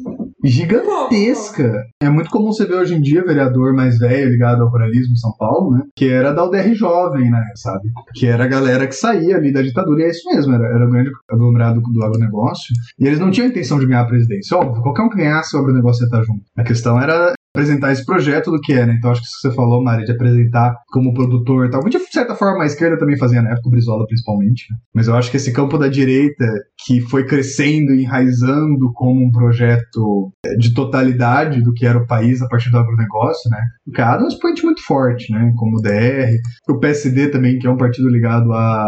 Gigantesca! 0.44 1.84
É 2.02 2.10
muito 2.10 2.30
comum 2.30 2.52
você 2.52 2.66
ver 2.66 2.76
hoje 2.76 2.96
em 2.96 3.02
dia 3.02 3.26
vereador 3.26 3.74
mais 3.74 3.98
velho 3.98 4.30
ligado 4.30 4.62
ao 4.62 4.70
ruralismo 4.70 5.14
em 5.14 5.18
São 5.18 5.34
Paulo, 5.38 5.72
né? 5.72 5.82
Que 5.96 6.10
era 6.10 6.32
da 6.32 6.46
UDR 6.46 6.74
Jovem, 6.74 7.30
né? 7.30 7.44
Sabe? 7.56 7.90
Que 8.14 8.28
era 8.28 8.44
a 8.44 8.48
galera 8.48 8.88
que 8.88 8.96
saía 8.96 9.36
ali 9.36 9.52
da 9.52 9.62
ditadura, 9.62 10.02
e 10.02 10.06
é 10.06 10.10
isso 10.10 10.30
mesmo, 10.30 10.54
era, 10.54 10.66
era 10.68 10.86
o 10.86 10.90
grande 10.90 11.12
aglomerado 11.30 11.82
do 11.82 12.04
agronegócio. 12.04 12.74
E 13.00 13.08
eles 13.08 13.20
não 13.20 13.32
tinham 13.32 13.48
intenção 13.48 13.80
de 13.80 13.88
ganhar 13.88 14.02
a 14.02 14.08
presidência. 14.08 14.58
Óbvio, 14.58 14.82
qualquer 14.84 15.04
um 15.04 15.10
que 15.10 15.18
ganhasse 15.28 15.56
o 15.56 15.60
agronegócio 15.60 16.04
ia 16.04 16.06
estar 16.06 16.24
junto. 16.24 16.44
A 16.58 16.64
questão 16.64 17.00
era 17.00 17.34
apresentar 17.58 17.92
esse 17.92 18.06
projeto 18.06 18.52
do 18.52 18.62
que 18.62 18.74
é, 18.74 18.86
né? 18.86 18.96
Então 18.98 19.10
acho 19.10 19.22
que 19.22 19.28
isso 19.28 19.38
que 19.42 19.48
você 19.50 19.56
falou, 19.56 19.84
Mari, 19.84 20.06
de 20.06 20.12
apresentar 20.12 20.76
como 20.90 21.14
produtor 21.14 21.66
e 21.66 21.72
tal. 21.72 21.82
De 21.82 21.98
certa 22.12 22.36
forma, 22.36 22.64
a 22.64 22.68
esquerda 22.68 23.00
também 23.00 23.18
fazia 23.18 23.42
na 23.42 23.50
época, 23.50 23.68
o 23.68 23.72
Brizola 23.72 24.06
principalmente. 24.06 24.66
Né? 24.70 24.78
Mas 24.94 25.08
eu 25.08 25.16
acho 25.16 25.32
que 25.32 25.38
esse 25.38 25.52
campo 25.52 25.78
da 25.78 25.88
direita, 25.88 26.46
que 26.86 27.02
foi 27.02 27.26
crescendo 27.26 27.94
e 27.94 28.04
enraizando 28.04 28.92
como 28.94 29.26
um 29.26 29.32
projeto 29.32 30.32
de 30.60 30.74
totalidade 30.74 31.62
do 31.64 31.74
que 31.74 31.86
era 31.86 31.98
o 31.98 32.06
país 32.06 32.42
a 32.42 32.48
partir 32.48 32.70
do 32.70 32.78
agronegócio, 32.78 33.50
né? 33.50 33.60
O 33.88 33.92
Caiado 33.92 34.24
é 34.24 34.26
um 34.26 34.30
expoente 34.30 34.64
muito 34.64 34.84
forte, 34.86 35.32
né? 35.32 35.52
Como 35.56 35.78
o 35.78 35.82
DR, 35.82 36.30
o 36.70 36.80
PSD 36.80 37.30
também, 37.30 37.58
que 37.58 37.66
é 37.66 37.72
um 37.72 37.78
partido 37.78 38.10
ligado 38.10 38.54
a, 38.54 38.86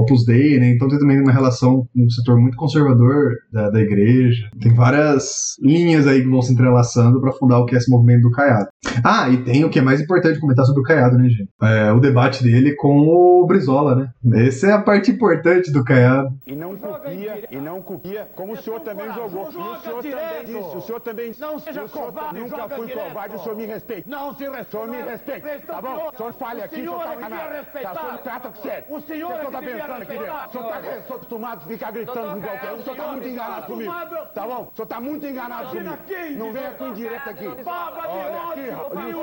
Opus 0.00 0.24
Dei, 0.24 0.58
né? 0.58 0.70
Então 0.70 0.88
tem 0.88 0.98
também 0.98 1.20
uma 1.20 1.32
relação 1.32 1.86
com 1.92 2.04
um 2.04 2.10
setor 2.10 2.38
muito 2.38 2.56
conservador 2.56 3.32
da, 3.52 3.70
da 3.70 3.80
igreja. 3.80 4.48
Tem 4.60 4.72
várias 4.72 5.56
linhas 5.60 6.06
aí 6.06 6.22
que 6.22 6.28
vão 6.28 6.42
se 6.42 6.52
entrelaçando 6.52 7.20
para 7.20 7.32
fundar 7.32 7.58
o 7.58 7.66
que 7.66 7.74
é 7.74 7.78
esse 7.78 7.90
movimento 7.90 8.22
do 8.22 8.30
Caiado. 8.30 8.68
Ah, 9.04 9.28
e 9.28 9.38
tem 9.38 9.64
o 9.64 9.70
que 9.70 9.78
é 9.78 9.82
mais 9.82 10.00
importante 10.00 10.40
comentar 10.40 10.64
sobre 10.64 10.80
o 10.80 10.84
Caiado, 10.84 11.16
né, 11.16 11.28
gente? 11.28 11.48
É, 11.62 11.92
o 11.92 12.00
debate 12.00 12.42
dele 12.42 12.74
com 12.76 12.98
o 12.98 13.46
Brizola, 13.46 13.94
né? 13.94 14.46
Essa 14.46 14.68
é 14.68 14.72
a 14.72 14.82
parte 14.82 15.10
importante 15.10 15.72
do 15.72 15.84
Caiado. 15.84 16.28
E 16.46 16.54
não 16.54 16.76
copia, 16.76 17.44
e 17.50 17.56
não 17.56 17.82
copia, 17.82 18.28
como 18.34 18.52
o 18.52 18.56
senhor 18.56 18.80
também 18.80 19.06
jogou. 19.12 19.48
E 19.52 19.56
o 19.56 19.80
senhor 19.80 20.02
também 20.02 20.44
disse, 20.44 20.76
o 20.76 20.80
senhor 20.80 21.00
também... 21.00 21.32
Não 21.38 21.58
seja 21.58 21.88
covarde, 21.88 22.40
Nunca 22.40 22.68
fui 22.68 22.88
covarde, 22.88 23.36
o 23.36 23.38
senhor 23.38 23.56
me 23.56 23.66
respeita. 23.66 24.08
Não 24.08 24.34
se 24.34 24.44
respeita. 24.44 24.68
O 24.68 24.70
senhor 24.70 24.88
me 24.88 25.02
respeita, 25.02 25.60
tá 25.66 25.80
bom? 25.80 26.10
O 26.12 26.16
senhor 26.16 26.32
fale 26.34 26.62
aqui, 26.62 26.80
o 26.80 26.84
senhor 26.84 26.98
tá 26.98 27.48
respeitar. 27.48 27.94
Tá, 27.94 28.00
o 28.00 28.06
senhor 28.06 28.18
trata 28.18 28.48
com 28.48 28.62
sério. 28.62 28.84
O 28.88 29.00
senhor 29.00 29.30
O 29.30 29.34
é 29.34 29.44
que 29.46 29.66
devia 29.66 29.86
aqui 29.94 30.06
dentro? 30.06 30.24
respeitar. 30.24 30.48
O 30.48 30.52
senhor 30.52 30.68
tá 30.68 31.02
sou 31.06 31.16
acostumado 31.16 31.62
a 31.64 31.68
ficar 31.68 31.90
gritando 31.90 32.34
com 32.34 32.40
qualquer 32.40 32.72
um. 32.72 32.76
O 32.76 32.82
senhor 32.82 32.96
tá 32.96 33.12
muito 33.12 33.28
enganado 33.28 33.66
comigo. 33.66 33.92
Tá 34.34 34.46
bom? 34.46 34.70
O 34.72 34.76
senhor 34.76 34.86
tá 34.86 35.00
muito 35.00 35.26
enganado 35.26 35.68
comigo. 35.68 35.98
Não 36.36 36.52
venha 36.52 36.70
com 36.72 36.86
indireta 36.88 37.30
aqui. 37.30 37.48
Baba 37.62 38.02
de 38.02 38.70
ódio, 38.70 38.78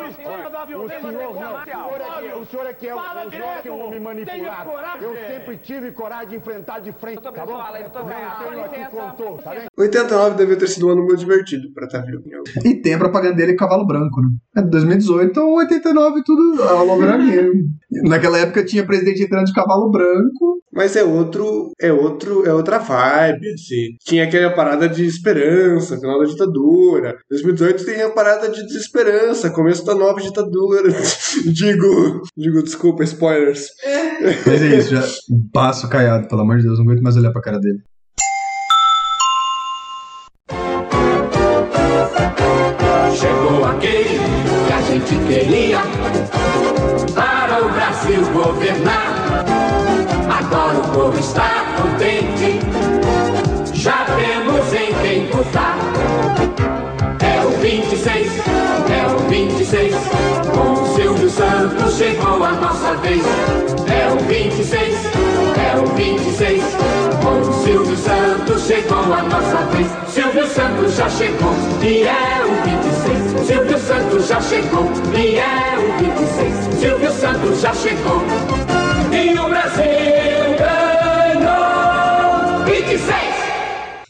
o 0.06 0.90
senhor 0.90 1.12
não, 1.12 1.26
o 1.26 1.36
senhor 1.36 1.56
é 1.62 1.64
que, 1.66 1.72
é 1.72 1.76
é 1.76 2.36
o, 2.36 2.46
senhor 2.46 2.66
é 2.66 2.74
que 2.74 2.88
é 2.88 2.96
um 2.96 3.30
direto. 3.30 3.74
homem 3.74 4.00
manipulado. 4.00 4.72
Eu 5.02 5.16
sempre 5.28 5.58
tive 5.58 5.92
coragem 5.92 6.30
de 6.30 6.36
enfrentar 6.38 6.80
de 6.80 6.92
frente, 6.94 7.22
tá 7.22 7.32
bom? 7.46 7.58
Não 7.58 8.50
tenho 8.50 8.66
aqui 8.66 8.86
contou, 8.86 9.38
tá 9.38 9.52
bem? 9.52 9.68
89 9.78 10.36
deve 10.36 10.56
ter 10.56 10.68
sido 10.68 10.88
um 10.88 10.92
ano 10.92 11.04
muito 11.04 11.18
divertido 11.18 11.72
pra 11.74 11.86
estar 11.86 12.02
vivo. 12.02 12.24
E 12.64 12.76
tem 12.76 12.94
a 12.94 12.98
propaganda 12.98 13.36
dele 13.36 13.56
cavalo 13.56 13.86
branco, 13.86 14.22
né? 14.22 14.30
É 14.58 14.62
de 14.62 14.70
2018 14.70 15.38
ou 15.38 15.58
89, 15.58 16.24
tudo 16.24 16.56
da 16.56 17.18
minha. 17.18 17.50
Naquela 18.08 18.40
época 18.40 18.64
tinha 18.64 18.86
presidente 18.86 19.24
entrando 19.24 19.46
de 19.46 19.54
cavalo 19.54 19.92
branco. 19.92 20.62
Mas 20.74 20.96
é 20.96 21.04
outro, 21.04 21.72
é 21.80 21.92
outro, 21.92 22.46
é 22.46 22.54
outra 22.54 22.80
vibe, 22.80 23.48
assim. 23.54 23.96
Tinha 24.06 24.26
aquela 24.26 24.54
parada 24.54 24.90
de 24.90 25.06
esperança, 25.06 25.98
final 25.98 26.20
da 26.20 26.26
ditadura. 26.26 27.16
2018 27.30 27.86
tem 27.86 28.02
a 28.02 28.10
parada 28.10 28.50
de 28.50 28.66
desesperança, 28.66 29.50
começo 29.50 29.86
da 29.86 29.96
nova 29.96 30.20
ditadura. 30.20 30.90
digo, 31.48 32.22
digo, 32.36 32.62
desculpa, 32.62 33.04
spoilers. 33.04 33.68
Mas 34.46 34.62
é 34.62 34.78
isso, 34.78 34.96
já 34.96 35.04
passo 35.54 35.90
caiado, 35.90 36.28
pelo 36.28 36.42
amor 36.42 36.58
de 36.58 36.64
Deus, 36.64 36.78
não 36.78 36.86
aguento 36.86 37.02
mais 37.02 37.16
olhar 37.16 37.32
pra 37.32 37.42
cara 37.42 37.60
dele. 37.60 37.80
Chegou 43.18 43.64
aquele 43.64 44.16
que 44.16 44.18
a 44.18 44.25
gente 44.96 45.16
queria 45.28 45.80
para 47.14 47.66
o 47.66 47.70
Brasil 47.70 48.22
governar. 48.32 49.44
Agora 50.30 50.78
o 50.78 50.92
povo 50.94 51.20
está 51.20 51.66
contente, 51.76 52.60
já 53.74 54.06
temos 54.06 54.74
em 54.74 54.94
quem 55.02 55.30
votar. 55.32 55.78
É 57.22 57.46
o 57.46 57.50
26, 57.60 58.32
é 58.90 59.08
o 59.14 59.20
26, 59.30 59.96
com 60.54 60.82
o 60.82 60.96
Silvio 60.96 61.30
Santos 61.30 61.98
chegou 61.98 62.42
a 62.42 62.52
nossa 62.54 62.94
vez. 62.96 63.75
É 64.36 64.38
o 64.38 64.52
26, 64.52 64.96
é 65.56 65.80
o 65.80 65.86
26, 65.96 66.62
com 67.24 67.40
o 67.40 67.54
Silvio 67.64 67.96
Santos 67.96 68.68
chegou 68.68 68.98
a 68.98 69.24
nossa 69.24 69.64
vez. 69.72 69.88
Silvio 70.10 70.46
Santos 70.46 70.96
já 70.96 71.10
chegou 71.10 71.54
e 71.82 72.04
é 72.04 72.44
o 72.44 72.52
26. 72.66 73.48
Silvio 73.48 73.80
Santos 73.80 74.28
já 74.28 74.42
chegou 74.42 74.92
e 75.18 75.38
é 75.38 75.78
o 75.78 75.98
26. 76.04 76.80
Silvio 76.82 77.12
Santos 77.14 77.62
já 77.62 77.74
chegou 77.74 78.22
e 79.14 79.40
o 79.40 79.48
Brasil 79.48 79.86
ganhou 81.40 82.66
26. 82.66 83.16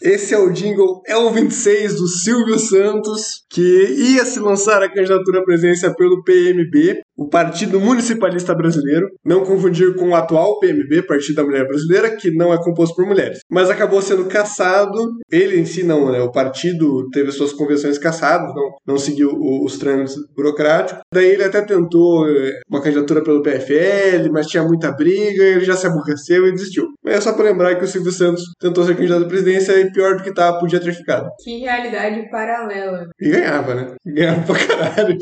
Esse 0.01 0.33
é 0.33 0.39
o 0.39 0.49
jingle 0.49 1.03
É 1.07 1.15
o 1.17 1.29
26 1.29 1.95
do 1.97 2.07
Silvio 2.07 2.57
Santos, 2.57 3.44
que 3.55 3.61
ia 3.61 4.25
se 4.25 4.37
lançar 4.37 4.83
a 4.83 4.89
candidatura 4.89 5.39
à 5.39 5.43
presidência 5.45 5.95
pelo 5.95 6.21
PMB, 6.25 6.99
o 7.17 7.29
Partido 7.29 7.79
Municipalista 7.79 8.53
Brasileiro, 8.53 9.07
não 9.23 9.45
confundir 9.45 9.95
com 9.95 10.09
o 10.09 10.15
atual 10.15 10.59
PMB, 10.59 11.03
Partido 11.07 11.37
da 11.37 11.45
Mulher 11.45 11.65
Brasileira, 11.65 12.17
que 12.17 12.35
não 12.35 12.53
é 12.53 12.57
composto 12.61 12.93
por 12.93 13.05
mulheres. 13.05 13.39
Mas 13.49 13.69
acabou 13.69 14.01
sendo 14.01 14.25
caçado, 14.25 14.99
ele 15.31 15.57
em 15.57 15.63
si 15.63 15.83
não, 15.83 16.11
né? 16.11 16.19
O 16.19 16.33
partido 16.33 17.09
teve 17.11 17.31
suas 17.31 17.53
convenções 17.53 17.97
caçadas, 17.97 18.53
não, 18.53 18.71
não 18.85 18.97
seguiu 18.97 19.31
os 19.63 19.77
trâmites 19.77 20.15
burocráticos. 20.35 21.01
Daí 21.13 21.27
ele 21.27 21.45
até 21.45 21.61
tentou 21.61 22.27
eh, 22.27 22.59
uma 22.69 22.81
candidatura 22.81 23.23
pelo 23.23 23.41
PFL, 23.41 24.29
mas 24.33 24.47
tinha 24.47 24.63
muita 24.63 24.91
briga, 24.91 25.43
ele 25.43 25.63
já 25.63 25.77
se 25.77 25.87
aborreceu 25.87 26.45
e 26.45 26.51
desistiu. 26.51 26.87
Mas 27.01 27.15
é 27.15 27.21
só 27.21 27.31
pra 27.31 27.45
lembrar 27.45 27.75
que 27.75 27.85
o 27.85 27.87
Silvio 27.87 28.11
Santos 28.11 28.43
tentou 28.59 28.83
ser 28.83 28.95
candidato 28.95 29.23
à 29.23 29.27
presidência 29.29 29.79
e 29.79 29.89
pior 29.93 30.17
do 30.17 30.23
que 30.23 30.33
tá, 30.33 30.51
podia 30.59 30.81
ter 30.81 30.93
ficado. 30.93 31.29
Que 31.41 31.59
realidade 31.59 32.29
paralela. 32.29 33.07
E 33.21 33.44
ganhava, 33.45 33.75
né? 33.75 33.95
Ganhava 34.05 34.41
pra 34.41 34.67
caralho. 34.67 35.17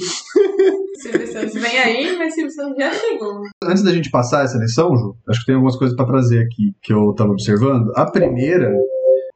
Silvio 0.97 1.27
Santos 1.27 1.53
vem 1.53 1.77
aí, 1.77 2.17
mas 2.17 2.33
Silvio 2.33 2.51
Santos 2.51 2.77
já 2.77 2.93
chegou. 2.93 3.41
Antes 3.63 3.83
da 3.83 3.91
gente 3.91 4.09
passar 4.09 4.45
essa 4.45 4.55
eleição, 4.55 4.95
Ju, 4.95 5.15
acho 5.27 5.41
que 5.41 5.45
tem 5.47 5.55
algumas 5.55 5.75
coisas 5.75 5.95
pra 5.95 6.05
trazer 6.05 6.39
aqui 6.43 6.73
que 6.81 6.93
eu 6.93 7.13
tava 7.13 7.31
observando. 7.31 7.91
A 7.95 8.09
primeira, 8.09 8.71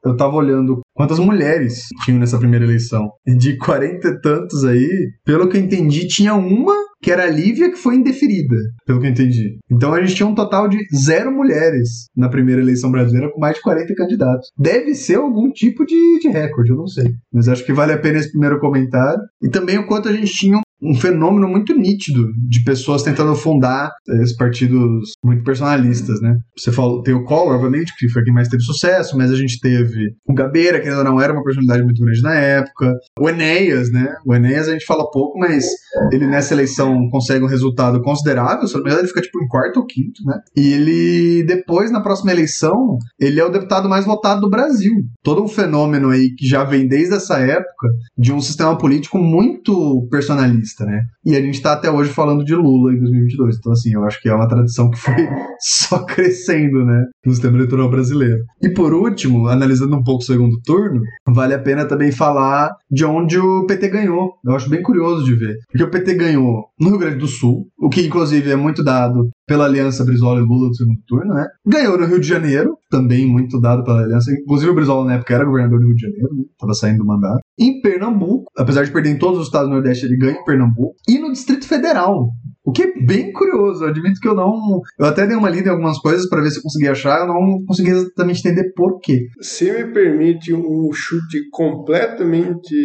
eu 0.04 0.16
tava 0.16 0.36
olhando 0.36 0.80
quantas 0.94 1.18
mulheres 1.18 1.86
tinham 2.04 2.20
nessa 2.20 2.38
primeira 2.38 2.64
eleição. 2.64 3.10
E 3.26 3.36
de 3.36 3.56
40 3.56 4.08
e 4.08 4.20
tantos 4.20 4.64
aí, 4.64 5.10
pelo 5.24 5.48
que 5.48 5.56
eu 5.56 5.60
entendi, 5.60 6.06
tinha 6.06 6.34
uma 6.34 6.74
que 7.00 7.12
era 7.12 7.24
a 7.24 7.30
Lívia, 7.30 7.70
que 7.70 7.76
foi 7.76 7.94
indeferida, 7.94 8.56
pelo 8.84 9.00
que 9.00 9.06
eu 9.06 9.10
entendi. 9.10 9.58
Então 9.70 9.94
a 9.94 10.00
gente 10.00 10.16
tinha 10.16 10.26
um 10.26 10.34
total 10.34 10.68
de 10.68 10.78
zero 10.94 11.30
mulheres 11.30 12.06
na 12.16 12.28
primeira 12.28 12.60
eleição 12.60 12.90
brasileira, 12.90 13.30
com 13.32 13.38
mais 13.38 13.56
de 13.56 13.62
40 13.62 13.94
candidatos. 13.94 14.48
Deve 14.58 14.94
ser 14.94 15.16
algum 15.16 15.50
tipo 15.52 15.84
de, 15.86 16.18
de 16.20 16.28
recorde, 16.28 16.70
eu 16.70 16.76
não 16.76 16.86
sei. 16.86 17.06
Mas 17.32 17.48
acho 17.48 17.64
que 17.64 17.72
vale 17.72 17.92
a 17.92 17.98
pena 17.98 18.18
esse 18.18 18.30
primeiro 18.30 18.58
comentário. 18.58 19.20
E 19.40 19.48
também 19.48 19.78
o 19.78 19.86
quanto 19.86 20.08
a 20.08 20.12
gente 20.12 20.32
tinha 20.32 20.60
um 20.82 20.94
fenômeno 20.94 21.48
muito 21.48 21.74
nítido 21.74 22.28
de 22.48 22.62
pessoas 22.62 23.02
tentando 23.02 23.34
fundar 23.34 23.90
eh, 24.08 24.22
esses 24.22 24.36
partidos 24.36 25.12
muito 25.24 25.42
personalistas, 25.42 26.20
né? 26.20 26.36
Você 26.56 26.70
falou, 26.72 27.02
tem 27.02 27.14
o 27.14 27.24
Collor, 27.24 27.54
obviamente, 27.54 27.92
que 27.98 28.08
foi 28.08 28.22
quem 28.22 28.32
mais 28.32 28.48
teve 28.48 28.62
sucesso, 28.62 29.16
mas 29.16 29.30
a 29.30 29.36
gente 29.36 29.58
teve 29.60 30.14
o 30.26 30.34
Gabeira, 30.34 30.80
que 30.80 30.88
ainda 30.88 31.04
não 31.04 31.20
era 31.20 31.32
uma 31.32 31.42
personalidade 31.42 31.82
muito 31.82 32.02
grande 32.02 32.22
na 32.22 32.34
época, 32.34 32.94
o 33.18 33.28
Enéas, 33.28 33.90
né? 33.90 34.14
O 34.24 34.34
Enéas 34.34 34.68
a 34.68 34.72
gente 34.72 34.86
fala 34.86 35.10
pouco, 35.10 35.38
mas 35.38 35.64
ele 36.12 36.26
nessa 36.26 36.54
eleição 36.54 37.08
consegue 37.10 37.44
um 37.44 37.48
resultado 37.48 38.00
considerável, 38.02 38.66
se 38.66 38.74
não 38.74 38.82
me 38.82 38.88
engano 38.88 39.02
ele 39.02 39.08
fica 39.08 39.20
tipo 39.20 39.42
em 39.42 39.48
quarto 39.48 39.78
ou 39.78 39.86
quinto, 39.86 40.22
né? 40.24 40.38
E 40.56 40.72
ele 40.72 41.44
depois, 41.44 41.90
na 41.90 42.00
próxima 42.00 42.30
eleição, 42.30 42.98
ele 43.18 43.40
é 43.40 43.44
o 43.44 43.50
deputado 43.50 43.88
mais 43.88 44.04
votado 44.04 44.40
do 44.40 44.50
Brasil. 44.50 44.92
Todo 45.22 45.42
um 45.42 45.48
fenômeno 45.48 46.10
aí 46.10 46.34
que 46.34 46.46
já 46.46 46.64
vem 46.64 46.86
desde 46.86 47.14
essa 47.14 47.38
época 47.38 47.88
de 48.16 48.32
um 48.32 48.40
sistema 48.40 48.76
político 48.76 49.18
muito 49.18 50.06
personalista, 50.10 50.67
né? 50.84 51.02
E 51.24 51.36
a 51.36 51.40
gente 51.40 51.60
tá 51.60 51.72
até 51.72 51.90
hoje 51.90 52.10
falando 52.10 52.44
de 52.44 52.54
Lula 52.54 52.92
em 52.92 52.98
2022. 52.98 53.56
Então, 53.58 53.72
assim, 53.72 53.94
eu 53.94 54.04
acho 54.04 54.20
que 54.20 54.28
é 54.28 54.34
uma 54.34 54.48
tradição 54.48 54.90
que 54.90 54.98
foi 54.98 55.14
só 55.60 56.04
crescendo, 56.04 56.84
né? 56.84 57.04
No 57.24 57.32
sistema 57.32 57.56
eleitoral 57.56 57.90
brasileiro. 57.90 58.42
E 58.62 58.70
por 58.70 58.92
último, 58.92 59.48
analisando 59.48 59.96
um 59.96 60.02
pouco 60.02 60.22
o 60.22 60.26
segundo 60.26 60.60
turno, 60.64 61.00
vale 61.26 61.54
a 61.54 61.58
pena 61.58 61.84
também 61.84 62.12
falar 62.12 62.70
de 62.90 63.04
onde 63.04 63.38
o 63.38 63.66
PT 63.66 63.88
ganhou. 63.88 64.32
Eu 64.44 64.54
acho 64.54 64.70
bem 64.70 64.82
curioso 64.82 65.24
de 65.24 65.34
ver. 65.34 65.56
Porque 65.70 65.84
o 65.84 65.90
PT 65.90 66.14
ganhou 66.14 66.66
no 66.80 66.90
Rio 66.90 66.98
Grande 66.98 67.18
do 67.18 67.26
Sul, 67.26 67.66
o 67.78 67.88
que 67.88 68.06
inclusive 68.06 68.50
é 68.50 68.56
muito 68.56 68.82
dado 68.82 69.28
pela 69.46 69.64
aliança 69.64 70.04
Brizola 70.04 70.40
e 70.40 70.44
Lula 70.44 70.68
do 70.68 70.76
segundo 70.76 70.98
turno, 71.06 71.34
né? 71.34 71.46
Ganhou 71.66 71.98
no 71.98 72.06
Rio 72.06 72.20
de 72.20 72.28
Janeiro, 72.28 72.76
também 72.90 73.26
muito 73.26 73.60
dado 73.60 73.82
pela 73.82 74.02
aliança. 74.02 74.30
Inclusive 74.32 74.70
o 74.70 74.74
Brizola 74.74 75.06
na 75.06 75.14
época 75.14 75.34
era 75.34 75.44
governador 75.44 75.80
do 75.80 75.86
Rio 75.86 75.94
de 75.94 76.02
Janeiro, 76.02 76.28
né? 76.34 76.44
Tava 76.58 76.74
saindo 76.74 76.98
do 76.98 77.06
mandato. 77.06 77.40
Em 77.58 77.80
Pernambuco, 77.80 78.50
apesar 78.56 78.84
de 78.84 78.92
perder 78.92 79.10
em 79.10 79.18
todos 79.18 79.40
os 79.40 79.46
estados 79.46 79.68
do 79.68 79.74
Nordeste, 79.74 80.06
ele 80.06 80.16
ganha 80.16 80.38
em 80.38 80.44
Pernambuco. 80.44 80.94
E 81.08 81.18
no 81.18 81.32
Distrito 81.32 81.66
Federal. 81.66 82.30
O 82.68 82.70
que 82.70 82.82
é 82.82 82.92
bem 83.00 83.32
curioso, 83.32 83.82
eu 83.82 83.88
admito 83.88 84.20
que 84.20 84.28
eu 84.28 84.34
não. 84.34 84.82
Eu 84.98 85.06
até 85.06 85.26
dei 85.26 85.34
uma 85.34 85.48
lida 85.48 85.68
em 85.68 85.72
algumas 85.72 85.98
coisas 85.98 86.28
para 86.28 86.42
ver 86.42 86.50
se 86.50 86.58
eu 86.58 86.62
consegui 86.62 86.86
achar, 86.86 87.20
eu 87.20 87.26
não 87.26 87.64
consegui 87.64 87.92
exatamente 87.92 88.40
entender 88.40 88.74
por 88.76 89.00
quê. 89.00 89.26
Se 89.40 89.72
me 89.72 89.90
permite 89.90 90.52
um 90.52 90.92
chute 90.92 91.48
completamente 91.50 92.76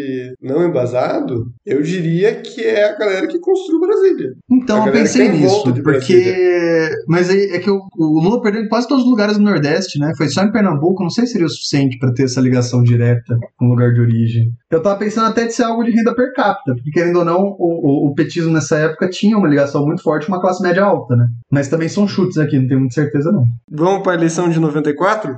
não 0.41 0.65
embasado, 0.65 1.47
eu 1.65 1.81
diria 1.81 2.33
que 2.35 2.61
é 2.61 2.91
a 2.91 2.97
galera 2.97 3.27
que 3.27 3.37
construiu 3.39 3.81
Brasília. 3.81 4.29
Então 4.49 4.87
eu 4.87 4.93
pensei 4.93 5.27
nisso, 5.27 5.73
porque. 5.83 6.89
Mas 7.05 7.29
aí 7.29 7.49
é 7.51 7.59
que 7.59 7.69
o, 7.69 7.81
o 7.97 8.21
Lula 8.21 8.41
perdeu 8.41 8.63
em 8.63 8.69
quase 8.69 8.87
todos 8.87 9.03
os 9.03 9.09
lugares 9.09 9.37
do 9.37 9.43
Nordeste, 9.43 9.99
né? 9.99 10.13
Foi 10.15 10.29
só 10.29 10.43
em 10.43 10.51
Pernambuco, 10.53 11.03
não 11.03 11.09
sei 11.09 11.25
se 11.25 11.33
seria 11.33 11.47
o 11.47 11.49
suficiente 11.49 11.99
para 11.99 12.13
ter 12.13 12.23
essa 12.23 12.39
ligação 12.39 12.81
direta 12.81 13.37
com 13.57 13.65
o 13.65 13.69
lugar 13.71 13.91
de 13.91 13.99
origem. 13.99 14.49
Eu 14.71 14.81
tava 14.81 14.97
pensando 14.97 15.27
até 15.27 15.45
de 15.45 15.53
ser 15.53 15.63
algo 15.63 15.83
de 15.83 15.91
renda 15.91 16.15
per 16.15 16.33
capita, 16.33 16.73
porque 16.73 16.89
querendo 16.89 17.19
ou 17.19 17.25
não, 17.25 17.41
o, 17.59 18.07
o, 18.07 18.07
o 18.07 18.15
petismo 18.15 18.49
nessa 18.49 18.77
época 18.77 19.09
tinha 19.09 19.37
uma 19.37 19.47
ligação 19.47 19.72
muito 19.81 20.03
forte 20.03 20.25
com 20.25 20.33
uma 20.33 20.41
classe 20.41 20.61
média 20.61 20.83
alta, 20.83 21.15
né? 21.15 21.27
Mas 21.51 21.67
também 21.67 21.89
são 21.89 22.07
chutes 22.07 22.37
aqui, 22.37 22.59
não 22.59 22.67
tenho 22.67 22.79
muita 22.79 22.95
certeza 22.95 23.31
não. 23.31 23.45
Vamos 23.69 24.03
para 24.03 24.13
a 24.13 24.15
eleição 24.15 24.49
de 24.49 24.59
94? 24.59 25.37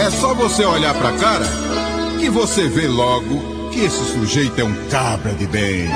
É 0.00 0.10
só 0.10 0.34
você 0.34 0.64
olhar 0.64 0.94
pra 0.94 1.12
cara 1.12 1.46
que 2.18 2.28
você 2.28 2.68
vê 2.68 2.88
logo 2.88 3.70
que 3.72 3.80
esse 3.80 4.04
sujeito 4.12 4.60
é 4.60 4.64
um 4.64 4.74
cabra 4.88 5.32
de 5.32 5.46
bem. 5.46 5.88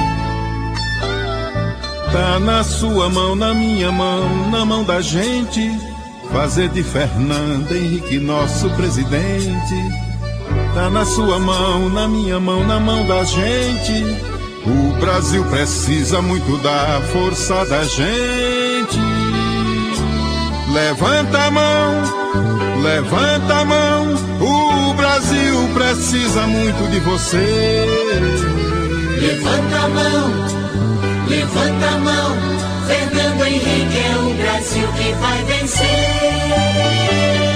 Tá 2.13 2.41
na 2.41 2.65
sua 2.65 3.11
mão, 3.11 3.35
na 3.35 3.53
minha 3.53 3.93
mão, 3.93 4.51
na 4.51 4.65
mão 4.65 4.85
da 4.85 5.01
gente, 5.01 5.71
fazer 6.33 6.69
de 6.71 6.83
Fernando 6.83 7.71
Henrique 7.73 8.19
nosso 8.19 8.71
presidente. 8.71 10.06
Tá 10.77 10.89
na 10.91 11.07
sua 11.07 11.39
mão, 11.39 11.89
na 11.89 12.07
minha 12.07 12.39
mão, 12.39 12.63
na 12.63 12.79
mão 12.79 13.07
da 13.07 13.25
gente. 13.25 14.05
O 14.67 14.93
Brasil 15.01 15.43
precisa 15.45 16.21
muito 16.21 16.59
da 16.59 17.01
força 17.15 17.65
da 17.65 17.83
gente. 17.83 19.01
Levanta 20.71 21.39
a 21.39 21.51
mão, 21.51 22.03
levanta 22.83 23.55
a 23.55 23.65
mão. 23.65 24.15
O 24.39 24.93
Brasil 24.93 25.67
precisa 25.73 26.47
muito 26.47 26.91
de 26.91 27.01
você. 27.01 27.87
Levanta 29.19 29.79
a 29.79 29.89
mão, 29.89 30.31
levanta 31.27 31.87
a 31.87 31.99
mão. 32.01 32.37
Fernando 32.87 33.47
Henrique 33.47 33.99
é 33.99 34.15
o 34.19 34.35
Brasil 34.35 34.93
que 34.93 35.11
vai 35.15 35.43
vencer. 35.45 37.56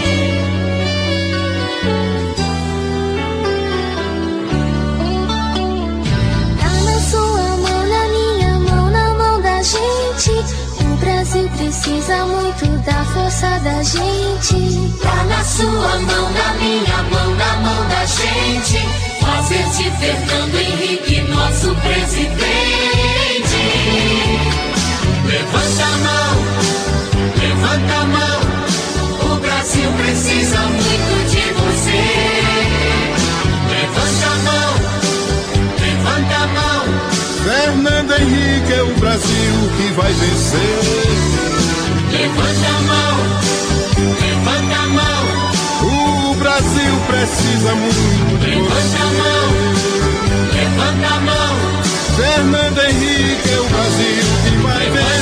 O 10.29 10.97
Brasil 10.97 11.49
precisa 11.57 12.27
muito 12.27 12.67
da 12.85 13.05
força 13.07 13.59
da 13.61 13.83
gente. 13.83 14.93
Tá 15.01 15.25
na 15.25 15.43
sua 15.43 15.99
mão, 15.99 16.31
na 16.31 16.53
minha 16.61 17.03
mão, 17.05 17.35
na 17.37 17.57
mão 17.57 17.89
da 17.89 18.05
gente. 18.05 18.87
Fazer 19.19 19.65
de 19.71 19.91
Fernando 19.99 20.55
Henrique 20.57 21.23
nosso 21.23 21.75
presidente. 21.77 22.41
Levanta 25.25 25.85
a 25.85 25.97
mão, 25.97 26.37
levanta 27.41 27.95
a 27.95 28.05
mão. 28.05 29.33
O 29.33 29.41
Brasil 29.41 29.91
precisa 29.93 30.59
muito 30.59 31.31
de 31.31 31.41
você. 31.55 32.30
Brasil 39.01 39.55
que 39.79 39.93
vai 39.95 40.13
vencer. 40.13 40.79
Levanta 42.13 42.69
a 42.69 42.81
mão, 42.83 43.17
levanta 44.21 44.77
a 44.77 44.87
mão. 44.89 46.31
O 46.31 46.35
Brasil 46.35 46.93
precisa 47.07 47.75
muito 47.77 48.45
Levanta 48.45 48.99
a 49.01 49.11
mão, 49.21 49.49
levanta 50.53 51.15
a 51.15 51.21
mão. 51.21 51.57
Fernando 52.15 52.79
Henrique 52.79 53.51
é 53.51 53.61
o 53.61 53.69
Brasil 53.71 54.25
que 54.45 54.57
vai 54.59 54.91
Levanta 54.91 55.20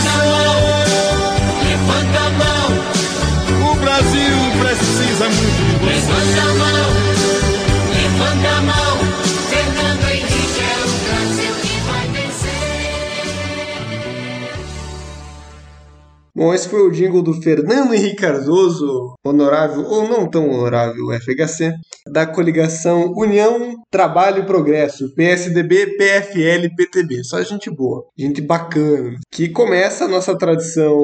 Bom, 16.38 16.54
esse 16.54 16.68
foi 16.68 16.82
o 16.82 16.90
jingle 16.92 17.20
do 17.20 17.34
Fernando 17.42 17.92
Henrique 17.92 18.22
Cardoso, 18.22 19.16
honorável 19.26 19.82
ou 19.82 20.08
não 20.08 20.30
tão 20.30 20.48
honorável 20.48 21.10
FHC, 21.20 21.72
da 22.12 22.24
coligação 22.24 23.12
União, 23.16 23.74
Trabalho 23.90 24.44
e 24.44 24.46
Progresso, 24.46 25.12
PSDB, 25.16 25.96
PFL, 25.96 26.68
PTB. 26.76 27.24
Só 27.24 27.42
gente 27.42 27.68
boa, 27.68 28.04
gente 28.16 28.40
bacana. 28.40 29.16
Que 29.32 29.48
começa 29.48 30.04
a 30.04 30.08
nossa 30.08 30.38
tradição 30.38 30.96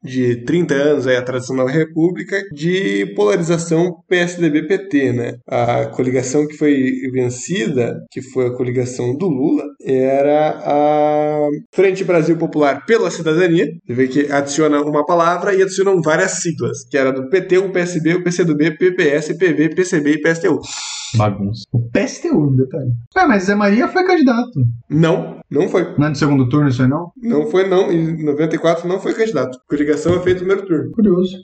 de 0.00 0.44
30 0.44 0.74
anos, 0.74 1.06
aí, 1.08 1.16
a 1.16 1.24
tradição 1.24 1.56
da 1.56 1.68
República, 1.68 2.40
de 2.54 3.12
polarização 3.16 3.96
PSDB-PT, 4.08 5.12
né? 5.12 5.32
A 5.48 5.86
coligação 5.86 6.46
que 6.46 6.56
foi 6.56 6.92
vencida, 7.12 7.96
que 8.12 8.22
foi 8.22 8.46
a 8.46 8.56
coligação 8.56 9.16
do 9.16 9.26
Lula, 9.26 9.64
era 9.82 10.50
a 10.64 11.48
Frente 11.74 12.04
Brasil 12.04 12.36
Popular 12.36 12.86
pela 12.86 13.10
Cidadania. 13.10 13.66
Você 13.84 13.92
vê 13.92 14.06
que 14.06 14.30
adiciona 14.30 14.67
uma 14.68 15.04
palavra 15.04 15.54
e 15.54 15.62
adicionam 15.62 16.00
várias 16.02 16.42
siglas, 16.42 16.84
que 16.88 16.96
era 16.96 17.12
do 17.12 17.28
PT, 17.28 17.58
o 17.58 17.72
PSB, 17.72 18.14
o 18.14 18.24
PCdoB, 18.24 18.76
PPS, 18.78 19.34
PV, 19.34 19.74
PCB 19.74 20.12
e 20.12 20.22
PSTU. 20.22 20.60
Bagunça. 21.16 21.64
O 21.72 21.80
PSTU, 21.90 22.50
no 22.50 22.56
detalhe. 22.56 22.90
É, 23.16 23.26
mas 23.26 23.44
Zé 23.44 23.54
Maria 23.54 23.88
foi 23.88 24.04
candidato. 24.04 24.60
Não, 24.90 25.40
não 25.50 25.68
foi. 25.68 25.94
Não 25.96 26.06
é 26.06 26.10
no 26.10 26.16
segundo 26.16 26.48
turno 26.48 26.68
isso 26.68 26.82
aí, 26.82 26.88
não? 26.88 27.10
Não 27.16 27.46
foi, 27.46 27.66
não. 27.66 27.90
Em 27.90 28.22
94 28.24 28.86
não 28.86 29.00
foi 29.00 29.14
candidato. 29.14 29.58
Coligação 29.68 30.14
é 30.14 30.20
feita 30.20 30.40
no 30.40 30.46
primeiro 30.46 30.66
turno. 30.66 30.90
Curioso. 30.92 31.38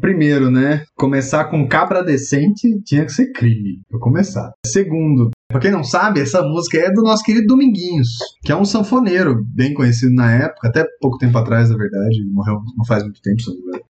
Primeiro, 0.00 0.50
né? 0.50 0.84
Começar 0.96 1.44
com 1.44 1.68
cabra 1.68 2.02
decente 2.02 2.80
tinha 2.82 3.04
que 3.04 3.12
ser 3.12 3.30
crime. 3.32 3.80
Pra 3.88 4.00
começar. 4.00 4.52
Segundo, 4.66 5.30
Pra 5.50 5.58
quem 5.58 5.72
não 5.72 5.82
sabe, 5.82 6.20
essa 6.20 6.42
música 6.42 6.78
é 6.78 6.92
do 6.92 7.02
nosso 7.02 7.24
querido 7.24 7.48
Dominguinhos, 7.48 8.08
que 8.44 8.52
é 8.52 8.56
um 8.56 8.64
sanfoneiro 8.64 9.44
bem 9.52 9.74
conhecido 9.74 10.14
na 10.14 10.30
época, 10.30 10.68
até 10.68 10.84
pouco 11.00 11.18
tempo 11.18 11.36
atrás, 11.36 11.68
na 11.68 11.76
verdade, 11.76 12.24
morreu 12.30 12.60
não 12.78 12.84
faz 12.84 13.02
muito 13.02 13.20
tempo. 13.20 13.42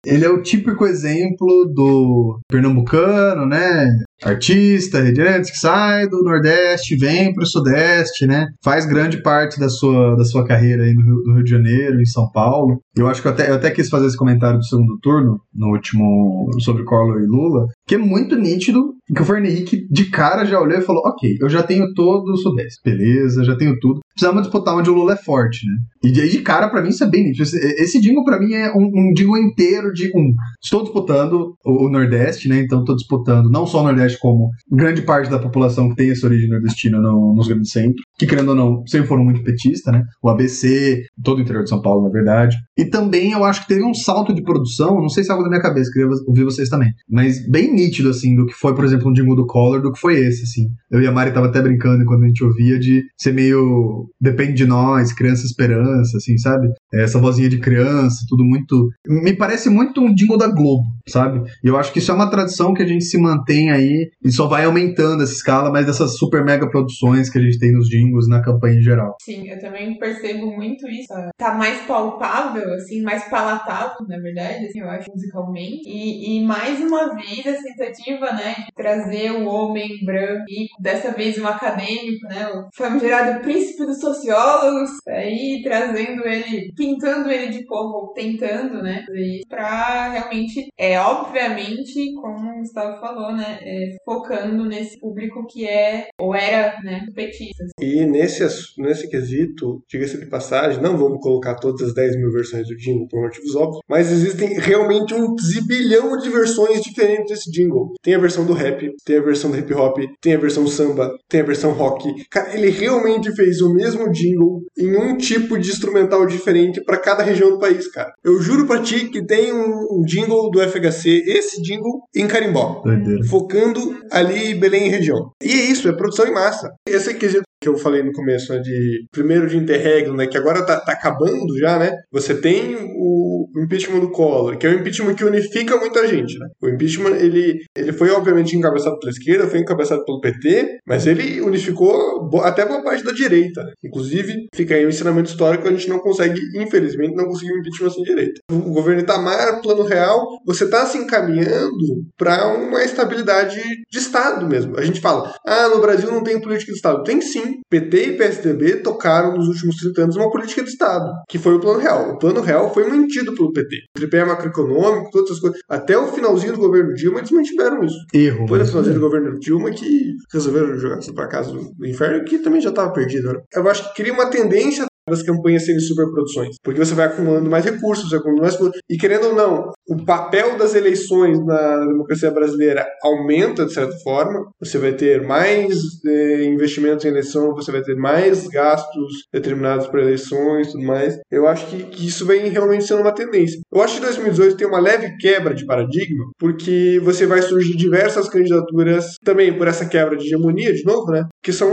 Ele 0.06 0.24
é 0.24 0.30
o 0.30 0.42
típico 0.42 0.86
exemplo 0.86 1.70
do 1.76 2.40
pernambucano, 2.48 3.46
né? 3.46 3.90
Artista, 4.24 5.04
radiante, 5.04 5.52
que 5.52 5.58
sai 5.58 6.08
do 6.08 6.24
Nordeste, 6.24 6.96
vem 6.96 7.34
pro 7.34 7.46
Sudeste, 7.46 8.26
né? 8.26 8.48
Faz 8.64 8.86
grande 8.86 9.22
parte 9.22 9.60
da 9.60 9.68
sua, 9.68 10.16
da 10.16 10.24
sua 10.24 10.46
carreira 10.46 10.84
aí 10.84 10.94
no 10.94 11.04
Rio, 11.04 11.36
Rio 11.36 11.44
de 11.44 11.50
Janeiro, 11.50 12.02
em 12.02 12.06
São 12.06 12.30
Paulo. 12.32 12.80
Eu 12.96 13.08
acho 13.08 13.22
que 13.22 13.28
eu 13.28 13.32
até, 13.32 13.50
eu 13.50 13.56
até 13.56 13.70
quis 13.72 13.90
fazer 13.90 14.08
esse 14.08 14.18
comentário 14.18 14.60
do 14.60 14.66
segundo 14.66 14.98
turno, 15.02 15.42
no 15.54 15.68
último, 15.72 16.50
sobre 16.60 16.84
Collor 16.84 17.22
e 17.22 17.28
Lula, 17.28 17.68
que 17.86 17.96
é 17.96 17.98
muito 17.98 18.38
nítido 18.38 18.94
que 19.14 19.22
o 19.22 19.26
Fernando 19.26 19.48
Henrique 19.48 19.88
de 19.90 20.06
cara 20.10 20.46
já 20.46 20.60
olhou 20.60 20.78
e 20.78 20.84
falou: 20.84 21.02
Ok, 21.06 21.38
eu 21.40 21.50
já 21.50 21.64
tenho 21.64 21.94
todo 21.94 22.32
o 22.32 22.38
Sudeste, 22.38 22.82
beleza, 22.84 23.44
já 23.44 23.56
tenho 23.56 23.80
tudo. 23.80 24.02
Precisamos 24.14 24.44
disputar 24.44 24.76
onde 24.76 24.90
o 24.90 24.94
Lula 24.94 25.14
é 25.14 25.18
forte, 25.18 25.66
né? 25.66 25.78
E 26.04 26.12
de, 26.12 26.30
de 26.30 26.42
cara, 26.42 26.70
pra 26.70 26.82
mim, 26.82 26.90
isso 26.90 27.04
é 27.04 27.10
bem 27.10 27.26
nítido. 27.26 27.44
Esse, 27.44 28.00
jingle, 28.00 28.24
pra 28.24 28.40
mim, 28.40 28.54
é 28.54 28.72
um, 28.72 28.90
um 28.94 29.14
jingle 29.14 29.38
inteiro 29.38 29.92
de 29.92 30.10
um. 30.16 30.34
Estou 30.62 30.84
disputando 30.84 31.56
o, 31.66 31.90
Nordeste, 31.90 32.48
né? 32.48 32.60
Então, 32.60 32.80
estou 32.80 32.96
disputando 32.96 33.50
não 33.50 33.66
só 33.66 33.82
o 33.82 33.84
Nordeste, 33.84 34.20
como 34.20 34.50
grande 34.72 35.02
parte 35.02 35.30
da 35.30 35.40
população 35.40 35.90
que 35.90 35.96
tem 35.96 36.12
essa 36.12 36.26
origem 36.26 36.50
nordestina 36.50 37.00
no, 37.00 37.34
nos 37.36 37.48
grandes 37.48 37.72
centros, 37.72 38.02
que, 38.18 38.26
querendo 38.26 38.50
ou 38.50 38.56
não, 38.56 38.84
sempre 38.88 39.08
foram 39.08 39.24
muito 39.24 39.44
petistas, 39.44 39.94
né? 39.94 40.04
O 40.24 40.30
ABC, 40.30 41.04
todo 41.24 41.40
o 41.40 41.42
interior 41.42 41.64
de 41.64 41.70
São 41.70 41.82
Paulo, 41.82 42.04
na 42.04 42.10
verdade. 42.10 42.56
E 42.78 42.86
também 42.86 43.32
eu 43.32 43.44
acho 43.44 43.62
que 43.62 43.68
teve 43.68 43.84
um 43.84 43.94
salto 43.94 44.34
de 44.34 44.44
produção, 44.44 45.02
não 45.02 45.10
sei 45.10 45.24
se 45.24 45.30
é 45.30 45.34
algo 45.34 45.44
da 45.44 45.50
minha 45.50 45.62
cabeça, 45.62 45.92
queria 45.92 46.10
ouvir 46.28 46.44
vocês 46.44 46.70
também, 46.70 46.90
mas 47.10 47.46
bem 47.50 47.74
nítido, 47.74 48.10
assim, 48.10 48.36
do 48.36 48.46
que 48.46 48.54
foi, 48.54 48.74
por 48.74 48.86
exemplo, 48.86 49.10
um 49.10 49.14
jingle 49.14 49.36
do 49.36 49.46
Collor, 49.46 49.82
do 49.82 49.92
que 49.92 50.00
foi 50.00 50.16
esse, 50.16 50.44
assim. 50.44 50.68
Eu 50.92 51.02
e 51.02 51.08
a 51.08 51.12
Mari 51.12 51.32
tava 51.32 51.48
até 51.48 51.62
brincando 51.62 52.06
quando 52.06 52.24
a 52.24 52.28
gente 52.28 52.44
ouvia 52.44 52.80
de 52.80 53.04
ser 53.18 53.34
meio 53.34 54.10
depende 54.20 54.54
de 54.54 54.66
nós, 54.66 55.14
criança 55.14 55.46
esperança, 55.90 56.18
assim, 56.18 56.38
sabe? 56.38 56.70
Essa 56.94 57.20
vozinha 57.20 57.50
de 57.50 57.60
criança, 57.60 58.26
tudo 58.28 58.44
muito. 58.44 58.90
Me 59.08 59.34
parece 59.36 59.70
muito 59.70 60.02
um 60.02 60.14
jingle 60.14 60.38
da 60.38 60.48
Globo, 60.48 60.84
sabe? 61.08 61.42
E 61.64 61.68
eu 61.68 61.78
acho 61.78 61.92
que 61.92 62.00
isso 62.00 62.12
é 62.12 62.16
uma 62.16 62.30
tradição 62.30 62.74
que 62.74 62.84
a 62.84 62.88
gente 62.88 63.04
se 63.04 63.18
mantém 63.18 63.72
aí 63.72 64.10
e 64.24 64.32
só 64.32 64.48
vai 64.48 64.66
aumentando 64.66 65.24
essa 65.24 65.34
escala, 65.34 65.72
mas 65.72 65.86
dessas 65.86 66.18
super 66.18 66.44
mega 66.44 66.70
produções 66.70 67.30
que 67.30 67.38
a 67.38 67.42
gente 67.42 67.60
tem 67.60 67.72
nos 67.72 67.88
jingles 67.88 68.28
na 68.28 68.42
campanha 68.42 68.80
em 68.80 68.84
geral. 68.84 69.16
Sim, 69.22 69.48
eu 69.48 69.60
também 69.60 69.98
percebo 69.98 70.48
muito 70.52 70.88
isso. 70.88 71.08
Tá 71.38 71.54
mais 71.56 71.82
palpável, 71.82 72.74
assim, 72.74 73.02
mais 73.02 73.24
palatável, 73.30 74.08
na 74.08 74.20
verdade, 74.20 74.66
assim, 74.66 74.80
eu 74.80 74.90
acho, 74.90 75.10
musicalmente. 75.12 75.88
E, 75.88 76.38
e 76.38 76.46
mais 76.46 76.80
uma 76.80 77.16
vez 77.16 77.46
a 77.48 77.62
tentativa, 77.62 78.32
né, 78.34 78.56
de 78.66 78.74
trazer 78.76 79.32
o 79.32 79.46
homem 79.46 80.04
branco 80.04 80.46
e 80.48 80.68
dessa 80.80 81.12
vez 81.12 81.38
um 81.38 81.48
acadêmico, 81.48 82.28
né, 82.28 82.48
o 82.48 82.68
famigerado 82.76 83.42
príncipe 83.42 83.86
dos 83.86 84.00
sociólogos, 84.00 84.90
aí 85.08 85.62
trazendo 85.80 86.26
ele, 86.26 86.72
pintando 86.76 87.30
ele 87.30 87.50
de 87.50 87.66
povo, 87.66 88.14
tentando, 88.14 88.82
né, 88.82 89.06
pra 89.48 90.12
realmente, 90.12 90.68
é, 90.78 91.00
obviamente, 91.00 92.14
como 92.16 92.52
o 92.52 92.60
Gustavo 92.60 93.00
falou, 93.00 93.34
né, 93.34 93.60
é, 93.62 93.96
focando 94.04 94.66
nesse 94.66 95.00
público 95.00 95.46
que 95.48 95.66
é, 95.66 96.08
ou 96.20 96.36
era, 96.36 96.82
né, 96.84 97.06
petistas. 97.16 97.70
E 97.80 98.06
nesse, 98.06 98.44
nesse 98.78 99.10
quesito, 99.10 99.82
diga-se 99.90 100.20
de 100.20 100.26
passagem, 100.26 100.82
não 100.82 100.98
vamos 100.98 101.20
colocar 101.22 101.56
todas 101.56 101.82
as 101.82 101.94
10 101.94 102.18
mil 102.18 102.32
versões 102.32 102.68
do 102.68 102.76
jingle 102.76 103.08
por 103.08 103.22
motivos 103.22 103.56
óbvios, 103.56 103.82
mas 103.88 104.12
existem 104.12 104.60
realmente 104.60 105.14
um 105.14 105.36
zibilhão 105.38 106.18
de 106.18 106.30
versões 106.30 106.82
diferentes 106.82 107.30
desse 107.30 107.52
jingle. 107.52 107.94
Tem 108.02 108.16
a 108.16 108.20
versão 108.20 108.46
do 108.46 108.54
rap, 108.54 108.90
tem 109.06 109.18
a 109.18 109.22
versão 109.22 109.52
do 109.52 109.58
hip 109.58 109.74
hop, 109.74 109.98
tem 110.22 110.34
a 110.34 110.40
versão 110.40 110.68
samba, 110.68 111.16
tem 111.28 111.42
a 111.42 111.46
versão 111.46 111.72
rock. 111.72 112.10
Cara, 112.30 112.54
ele 112.56 112.70
realmente 112.70 113.34
fez 113.36 113.62
o 113.62 113.74
mesmo 113.74 114.12
jingle 114.12 114.62
em 114.78 114.96
um 114.96 115.18
tipo 115.18 115.58
de 115.58 115.69
instrumental 115.70 116.26
diferente 116.26 116.84
para 116.84 116.98
cada 116.98 117.24
região 117.24 117.52
do 117.52 117.60
país, 117.60 117.88
cara. 117.88 118.12
Eu 118.24 118.42
juro 118.42 118.66
pra 118.66 118.82
ti 118.82 119.10
que 119.10 119.26
tem 119.26 119.54
um, 119.54 120.00
um 120.00 120.04
jingle 120.04 120.50
do 120.50 120.62
FHC, 120.62 121.24
esse 121.28 121.62
jingle, 121.62 122.02
em 122.16 122.28
Carimbó. 122.28 122.82
Doideira. 122.84 123.24
Focando 123.26 123.98
ali 124.12 124.56
Belém 124.56 124.88
e 124.88 124.90
região. 124.90 125.32
E 125.42 125.52
é 125.52 125.66
isso, 125.66 125.88
é 125.88 125.94
produção 125.94 126.28
em 126.28 126.34
massa. 126.34 126.70
Esse 126.88 127.14
quesito 127.14 127.44
que 127.62 127.68
eu 127.68 127.78
falei 127.78 128.02
no 128.02 128.14
começo, 128.14 128.54
né, 128.54 128.60
de 128.60 129.06
primeiro 129.12 129.46
de 129.46 129.58
interregno, 129.58 130.16
né, 130.16 130.28
que 130.28 130.38
agora 130.38 130.66
tá, 130.66 130.80
tá 130.80 130.94
acabando 130.94 131.58
já, 131.58 131.78
né? 131.78 131.92
Você 132.12 132.34
tem 132.34 132.76
o 132.96 133.29
impeachment 133.58 134.00
do 134.00 134.12
Collor, 134.12 134.58
que 134.58 134.68
é 134.68 134.70
um 134.70 134.80
impeachment 134.80 135.16
que 135.16 135.24
unifica 135.24 135.78
muita 135.78 136.08
gente, 136.08 136.38
né? 136.38 136.48
O 136.62 136.70
impeachment, 136.70 137.16
ele, 137.16 137.60
ele 137.76 137.94
foi 137.94 138.10
obviamente 138.12 138.56
encabeçado 138.56 139.00
pela 139.00 139.12
esquerda, 139.12 139.48
foi 139.48 139.60
encabeçado 139.60 140.04
pelo 140.06 140.22
PT, 140.22 140.80
mas 140.88 141.08
ele 141.08 141.42
unificou 141.42 142.30
até 142.42 142.66
boa 142.66 142.84
parte 142.84 143.04
da 143.04 143.12
direita, 143.12 143.64
né? 143.64 143.72
Inclusive, 143.84 144.48
fica 144.54 144.76
aí 144.76 144.84
o 144.84 144.88
um 144.88 144.90
ensinamento 144.90 145.30
histórico, 145.30 145.68
a 145.68 145.72
gente 145.72 145.90
não 145.90 146.00
consegue, 146.00 146.40
infelizmente, 146.56 147.16
não 147.16 147.26
conseguir 147.26 147.54
um 147.54 147.60
impeachment 147.60 147.90
sem 147.92 148.04
direita. 148.04 148.42
O 148.52 148.74
governo 148.74 149.02
Itamar, 149.02 149.62
plano 149.62 149.84
real, 149.84 150.26
você 150.46 150.70
tá 150.70 150.86
se 150.86 150.98
encaminhando 150.98 152.04
para 152.18 152.48
uma 152.48 152.84
estabilidade 152.84 153.60
de 153.90 153.98
Estado 153.98 154.48
mesmo. 154.48 154.78
A 154.78 154.84
gente 154.84 155.00
fala, 155.00 155.34
ah, 155.46 155.70
no 155.70 155.80
Brasil 155.80 156.12
não 156.12 156.24
tem 156.24 156.42
política 156.42 156.72
de 156.72 156.78
Estado. 156.78 157.04
Tem 157.04 157.22
sim, 157.22 157.60
PT 157.70 158.06
e 158.06 158.18
PSDB 158.18 158.78
tocaram 158.78 159.36
nos 159.36 159.48
últimos 159.48 159.76
30 159.78 160.02
anos 160.04 160.16
uma 160.16 160.32
política 160.32 160.64
de 160.64 160.70
Estado, 160.70 161.12
que 161.28 161.38
foi 161.38 161.56
o 161.56 161.60
Plano 161.60 161.80
Real. 161.80 162.12
O 162.12 162.18
Plano 162.18 162.42
Real 162.42 162.74
foi 162.74 162.88
mantido 162.90 163.36
pelo 163.40 163.54
PT. 163.54 163.76
O 163.96 164.00
tripé 164.00 164.26
macroeconômico, 164.26 165.10
todas 165.12 165.30
essas 165.30 165.42
coisas. 165.42 165.60
Até 165.70 165.98
o 165.98 166.08
finalzinho 166.08 166.54
do 166.54 166.60
governo 166.60 166.94
Dilma, 166.94 167.20
eles 167.20 167.32
mantiveram 167.32 167.84
isso. 167.84 167.98
Erro. 168.14 168.48
Foi 168.48 168.60
no 168.60 168.66
finalzinho 168.66 168.96
do 168.96 169.02
governo 169.02 169.40
Dilma 169.40 169.72
que 169.72 170.14
resolveram 170.32 170.78
jogar 170.78 171.00
isso 171.00 171.14
pra 171.14 171.28
casa 171.28 171.52
do 171.52 171.88
inferno, 171.88 172.24
que 172.26 172.40
também 172.40 172.62
já 172.62 172.70
estava 172.70 172.92
perdido. 172.92 173.34
Né? 173.34 173.40
Eu 173.54 173.68
acho 173.70 173.90
que 173.90 173.96
cria 173.96 174.14
uma 174.14 174.30
tendência 174.30 174.86
das 175.10 175.24
campanhas 175.24 175.66
serem 175.66 175.80
superproduções. 175.80 176.56
Porque 176.64 176.80
você 176.80 176.94
vai 176.94 177.08
acumulando 177.08 177.50
mais 177.50 177.66
recursos, 177.66 178.14
acumulando 178.14 178.44
mais 178.44 178.74
E 178.90 178.98
querendo 178.98 179.28
ou 179.28 179.36
não, 179.36 179.72
o 179.90 180.06
papel 180.06 180.58
das 180.58 180.76
eleições 180.76 181.44
na 181.44 181.86
democracia 181.86 182.30
brasileira 182.30 182.86
aumenta 183.02 183.66
de 183.66 183.74
certa 183.74 183.98
forma. 184.04 184.40
Você 184.60 184.78
vai 184.78 184.94
ter 184.94 185.26
mais 185.26 185.80
eh, 186.06 186.44
investimentos 186.44 187.06
em 187.06 187.10
eleição, 187.10 187.56
você 187.56 187.72
vai 187.72 187.82
ter 187.82 187.96
mais 187.96 188.48
gastos 188.48 189.28
determinados 189.34 189.88
para 189.88 190.02
eleições 190.02 190.72
tudo 190.72 190.86
mais. 190.86 191.18
Eu 191.32 191.48
acho 191.48 191.66
que, 191.68 191.84
que 191.86 192.08
isso 192.08 192.26
vem 192.26 192.50
realmente 192.50 192.86
sendo 192.86 193.02
uma 193.02 193.14
tendência. 193.14 193.60
Eu 193.74 193.82
acho 193.82 193.96
que 193.96 194.02
2018 194.02 194.58
tem 194.58 194.68
uma 194.68 194.80
leve 194.80 195.18
quebra 195.18 195.56
de 195.56 195.66
paradigma, 195.66 196.26
porque 196.38 197.00
você 197.04 197.26
vai 197.26 197.42
surgir 197.42 197.76
diversas 197.76 198.30
candidaturas 198.30 199.16
também 199.24 199.58
por 199.58 199.68
essa 199.68 199.88
quebra 199.88 200.16
de 200.16 200.28
hegemonia, 200.28 200.74
de 200.74 200.84
novo, 200.84 201.12
né? 201.12 201.26
Que 201.44 201.52
são 201.52 201.70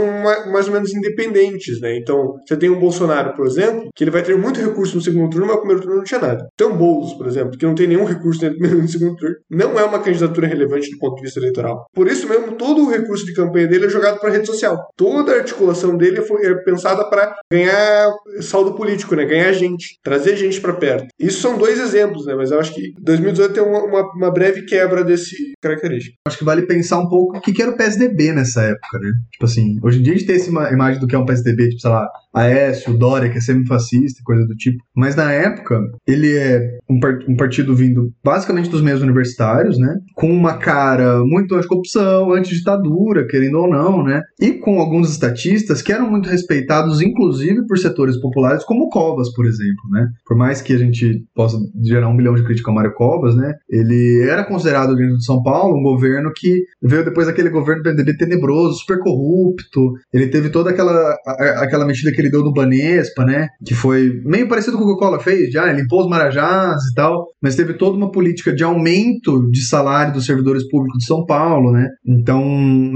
mais 0.51 0.67
ou 0.67 0.73
menos 0.73 0.93
independentes, 0.93 1.79
né? 1.81 1.95
Então, 1.97 2.33
você 2.47 2.57
tem 2.57 2.69
um 2.69 2.79
Bolsonaro, 2.79 3.35
por 3.35 3.45
exemplo, 3.45 3.89
que 3.95 4.03
ele 4.03 4.11
vai 4.11 4.23
ter 4.23 4.35
muito 4.35 4.59
recurso 4.59 4.95
no 4.95 5.01
segundo 5.01 5.29
turno, 5.29 5.45
mas 5.45 5.55
no 5.55 5.61
primeiro 5.61 5.81
turno 5.83 5.97
não 5.97 6.03
tinha 6.03 6.19
nada. 6.19 6.47
Tem 6.57 6.65
um 6.65 6.75
Boulos, 6.75 7.13
por 7.13 7.27
exemplo, 7.27 7.57
que 7.57 7.65
não 7.65 7.75
tem 7.75 7.87
nenhum 7.87 8.06
recurso 8.07 8.49
no 8.49 8.87
segundo 8.87 9.15
turno. 9.15 9.35
Não 9.49 9.79
é 9.79 9.83
uma 9.83 9.99
candidatura 9.99 10.47
relevante 10.47 10.91
do 10.91 10.97
ponto 10.97 11.15
de 11.15 11.23
vista 11.23 11.39
eleitoral. 11.39 11.85
Por 11.93 12.07
isso 12.07 12.27
mesmo, 12.27 12.53
todo 12.53 12.83
o 12.83 12.89
recurso 12.89 13.25
de 13.25 13.33
campanha 13.33 13.67
dele 13.67 13.85
é 13.85 13.89
jogado 13.89 14.19
para 14.19 14.31
rede 14.31 14.47
social. 14.47 14.87
Toda 14.95 15.33
a 15.33 15.37
articulação 15.37 15.97
dele 15.97 16.19
é 16.19 16.55
pensada 16.63 17.09
para 17.09 17.35
ganhar 17.51 18.11
saldo 18.41 18.75
político, 18.75 19.15
né? 19.15 19.25
Ganhar 19.25 19.51
gente, 19.53 19.99
trazer 20.03 20.35
gente 20.35 20.59
para 20.61 20.73
perto. 20.73 21.07
Isso 21.19 21.41
são 21.41 21.57
dois 21.57 21.79
exemplos, 21.79 22.25
né? 22.25 22.35
Mas 22.35 22.51
eu 22.51 22.59
acho 22.59 22.73
que 22.73 22.93
2018 23.01 23.53
tem 23.53 23.63
uma, 23.63 23.83
uma, 23.83 24.11
uma 24.13 24.31
breve 24.31 24.63
quebra 24.63 25.03
desse 25.03 25.35
característica. 25.61 26.15
Acho 26.27 26.37
que 26.37 26.43
vale 26.43 26.63
pensar 26.63 26.99
um 26.99 27.09
pouco 27.09 27.37
o 27.37 27.41
que 27.41 27.61
era 27.61 27.71
o 27.71 27.77
PSDB 27.77 28.33
nessa 28.33 28.61
época, 28.61 28.99
né? 28.99 29.11
Tipo 29.31 29.45
assim, 29.45 29.79
hoje 29.83 29.99
em 29.99 30.03
dia 30.03 30.13
a 30.13 30.17
gente 30.17 30.27
tem 30.27 30.35
essa 30.35 30.49
imagem 30.49 30.99
do 30.99 31.07
que 31.07 31.15
é 31.15 31.19
um 31.19 31.25
PSDB, 31.25 31.69
tipo, 31.69 31.81
sei 31.81 31.89
lá, 31.89 32.07
Aécio, 32.37 32.97
Dória, 32.97 33.29
que 33.29 33.37
é 33.37 33.41
semifascista 33.41 34.21
coisa 34.23 34.45
do 34.45 34.55
tipo. 34.55 34.83
Mas 34.95 35.15
na 35.15 35.31
época, 35.31 35.79
ele 36.05 36.35
é 36.35 36.77
um, 36.89 36.99
um 37.29 37.35
partido 37.35 37.75
vindo 37.75 38.11
basicamente 38.23 38.69
dos 38.69 38.81
meios 38.81 39.01
universitários, 39.01 39.77
né? 39.77 39.95
Com 40.15 40.29
uma 40.31 40.57
cara 40.57 41.23
muito 41.23 41.55
anticorrupção, 41.55 42.33
antiditadura, 42.33 43.25
querendo 43.27 43.59
ou 43.59 43.69
não, 43.69 44.03
né? 44.03 44.21
E 44.39 44.53
com 44.53 44.79
alguns 44.79 45.09
estatistas 45.09 45.81
que 45.81 45.93
eram 45.93 46.09
muito 46.09 46.29
respeitados, 46.29 47.01
inclusive 47.01 47.65
por 47.65 47.77
setores 47.77 48.19
populares, 48.19 48.63
como 48.63 48.89
Covas, 48.89 49.33
por 49.33 49.45
exemplo, 49.45 49.89
né? 49.91 50.07
Por 50.25 50.37
mais 50.37 50.61
que 50.61 50.73
a 50.73 50.77
gente 50.77 51.23
possa 51.33 51.57
gerar 51.83 52.09
um 52.09 52.17
bilhão 52.17 52.35
de 52.35 52.43
crítica 52.43 52.69
ao 52.69 52.75
Mário 52.75 52.93
Covas, 52.93 53.35
né? 53.35 53.53
Ele 53.69 54.27
era 54.27 54.43
considerado 54.43 54.95
dentro 54.95 55.17
de 55.17 55.25
São 55.25 55.41
Paulo 55.41 55.77
um 55.77 55.83
governo 55.83 56.31
que 56.35 56.63
veio 56.81 57.05
depois 57.05 57.27
daquele 57.27 57.49
governo 57.49 57.81
do 57.81 57.89
PMDB 57.89 58.17
tenebroso, 58.17 58.79
super 58.79 58.99
corrupto. 58.99 59.93
Ele 60.13 60.27
teve 60.27 60.49
toda 60.49 60.69
aquela, 60.69 61.15
aquela 61.61 61.85
mexida 61.85 62.11
que 62.11 62.21
ele 62.21 62.26
deu 62.29 62.43
no 62.43 62.53
Banespa, 62.53 63.23
né? 63.25 63.47
Que 63.65 63.73
foi 63.73 64.21
meio 64.25 64.47
parecido 64.47 64.77
com 64.77 64.83
o 64.83 64.87
que 64.87 64.93
o 64.93 64.97
Collor 64.97 65.19
fez, 65.19 65.51
já, 65.51 65.67
ele 65.69 65.81
limpou 65.81 66.01
os 66.01 66.09
marajás 66.09 66.83
e 66.91 66.93
tal, 66.93 67.27
mas 67.41 67.55
teve 67.55 67.73
toda 67.73 67.97
uma 67.97 68.11
política 68.11 68.53
de 68.53 68.63
aumento 68.63 69.49
de 69.51 69.61
salário 69.65 70.13
dos 70.13 70.25
servidores 70.25 70.67
públicos 70.67 70.99
de 70.99 71.05
São 71.05 71.25
Paulo, 71.25 71.71
né? 71.71 71.87
Então, 72.05 72.43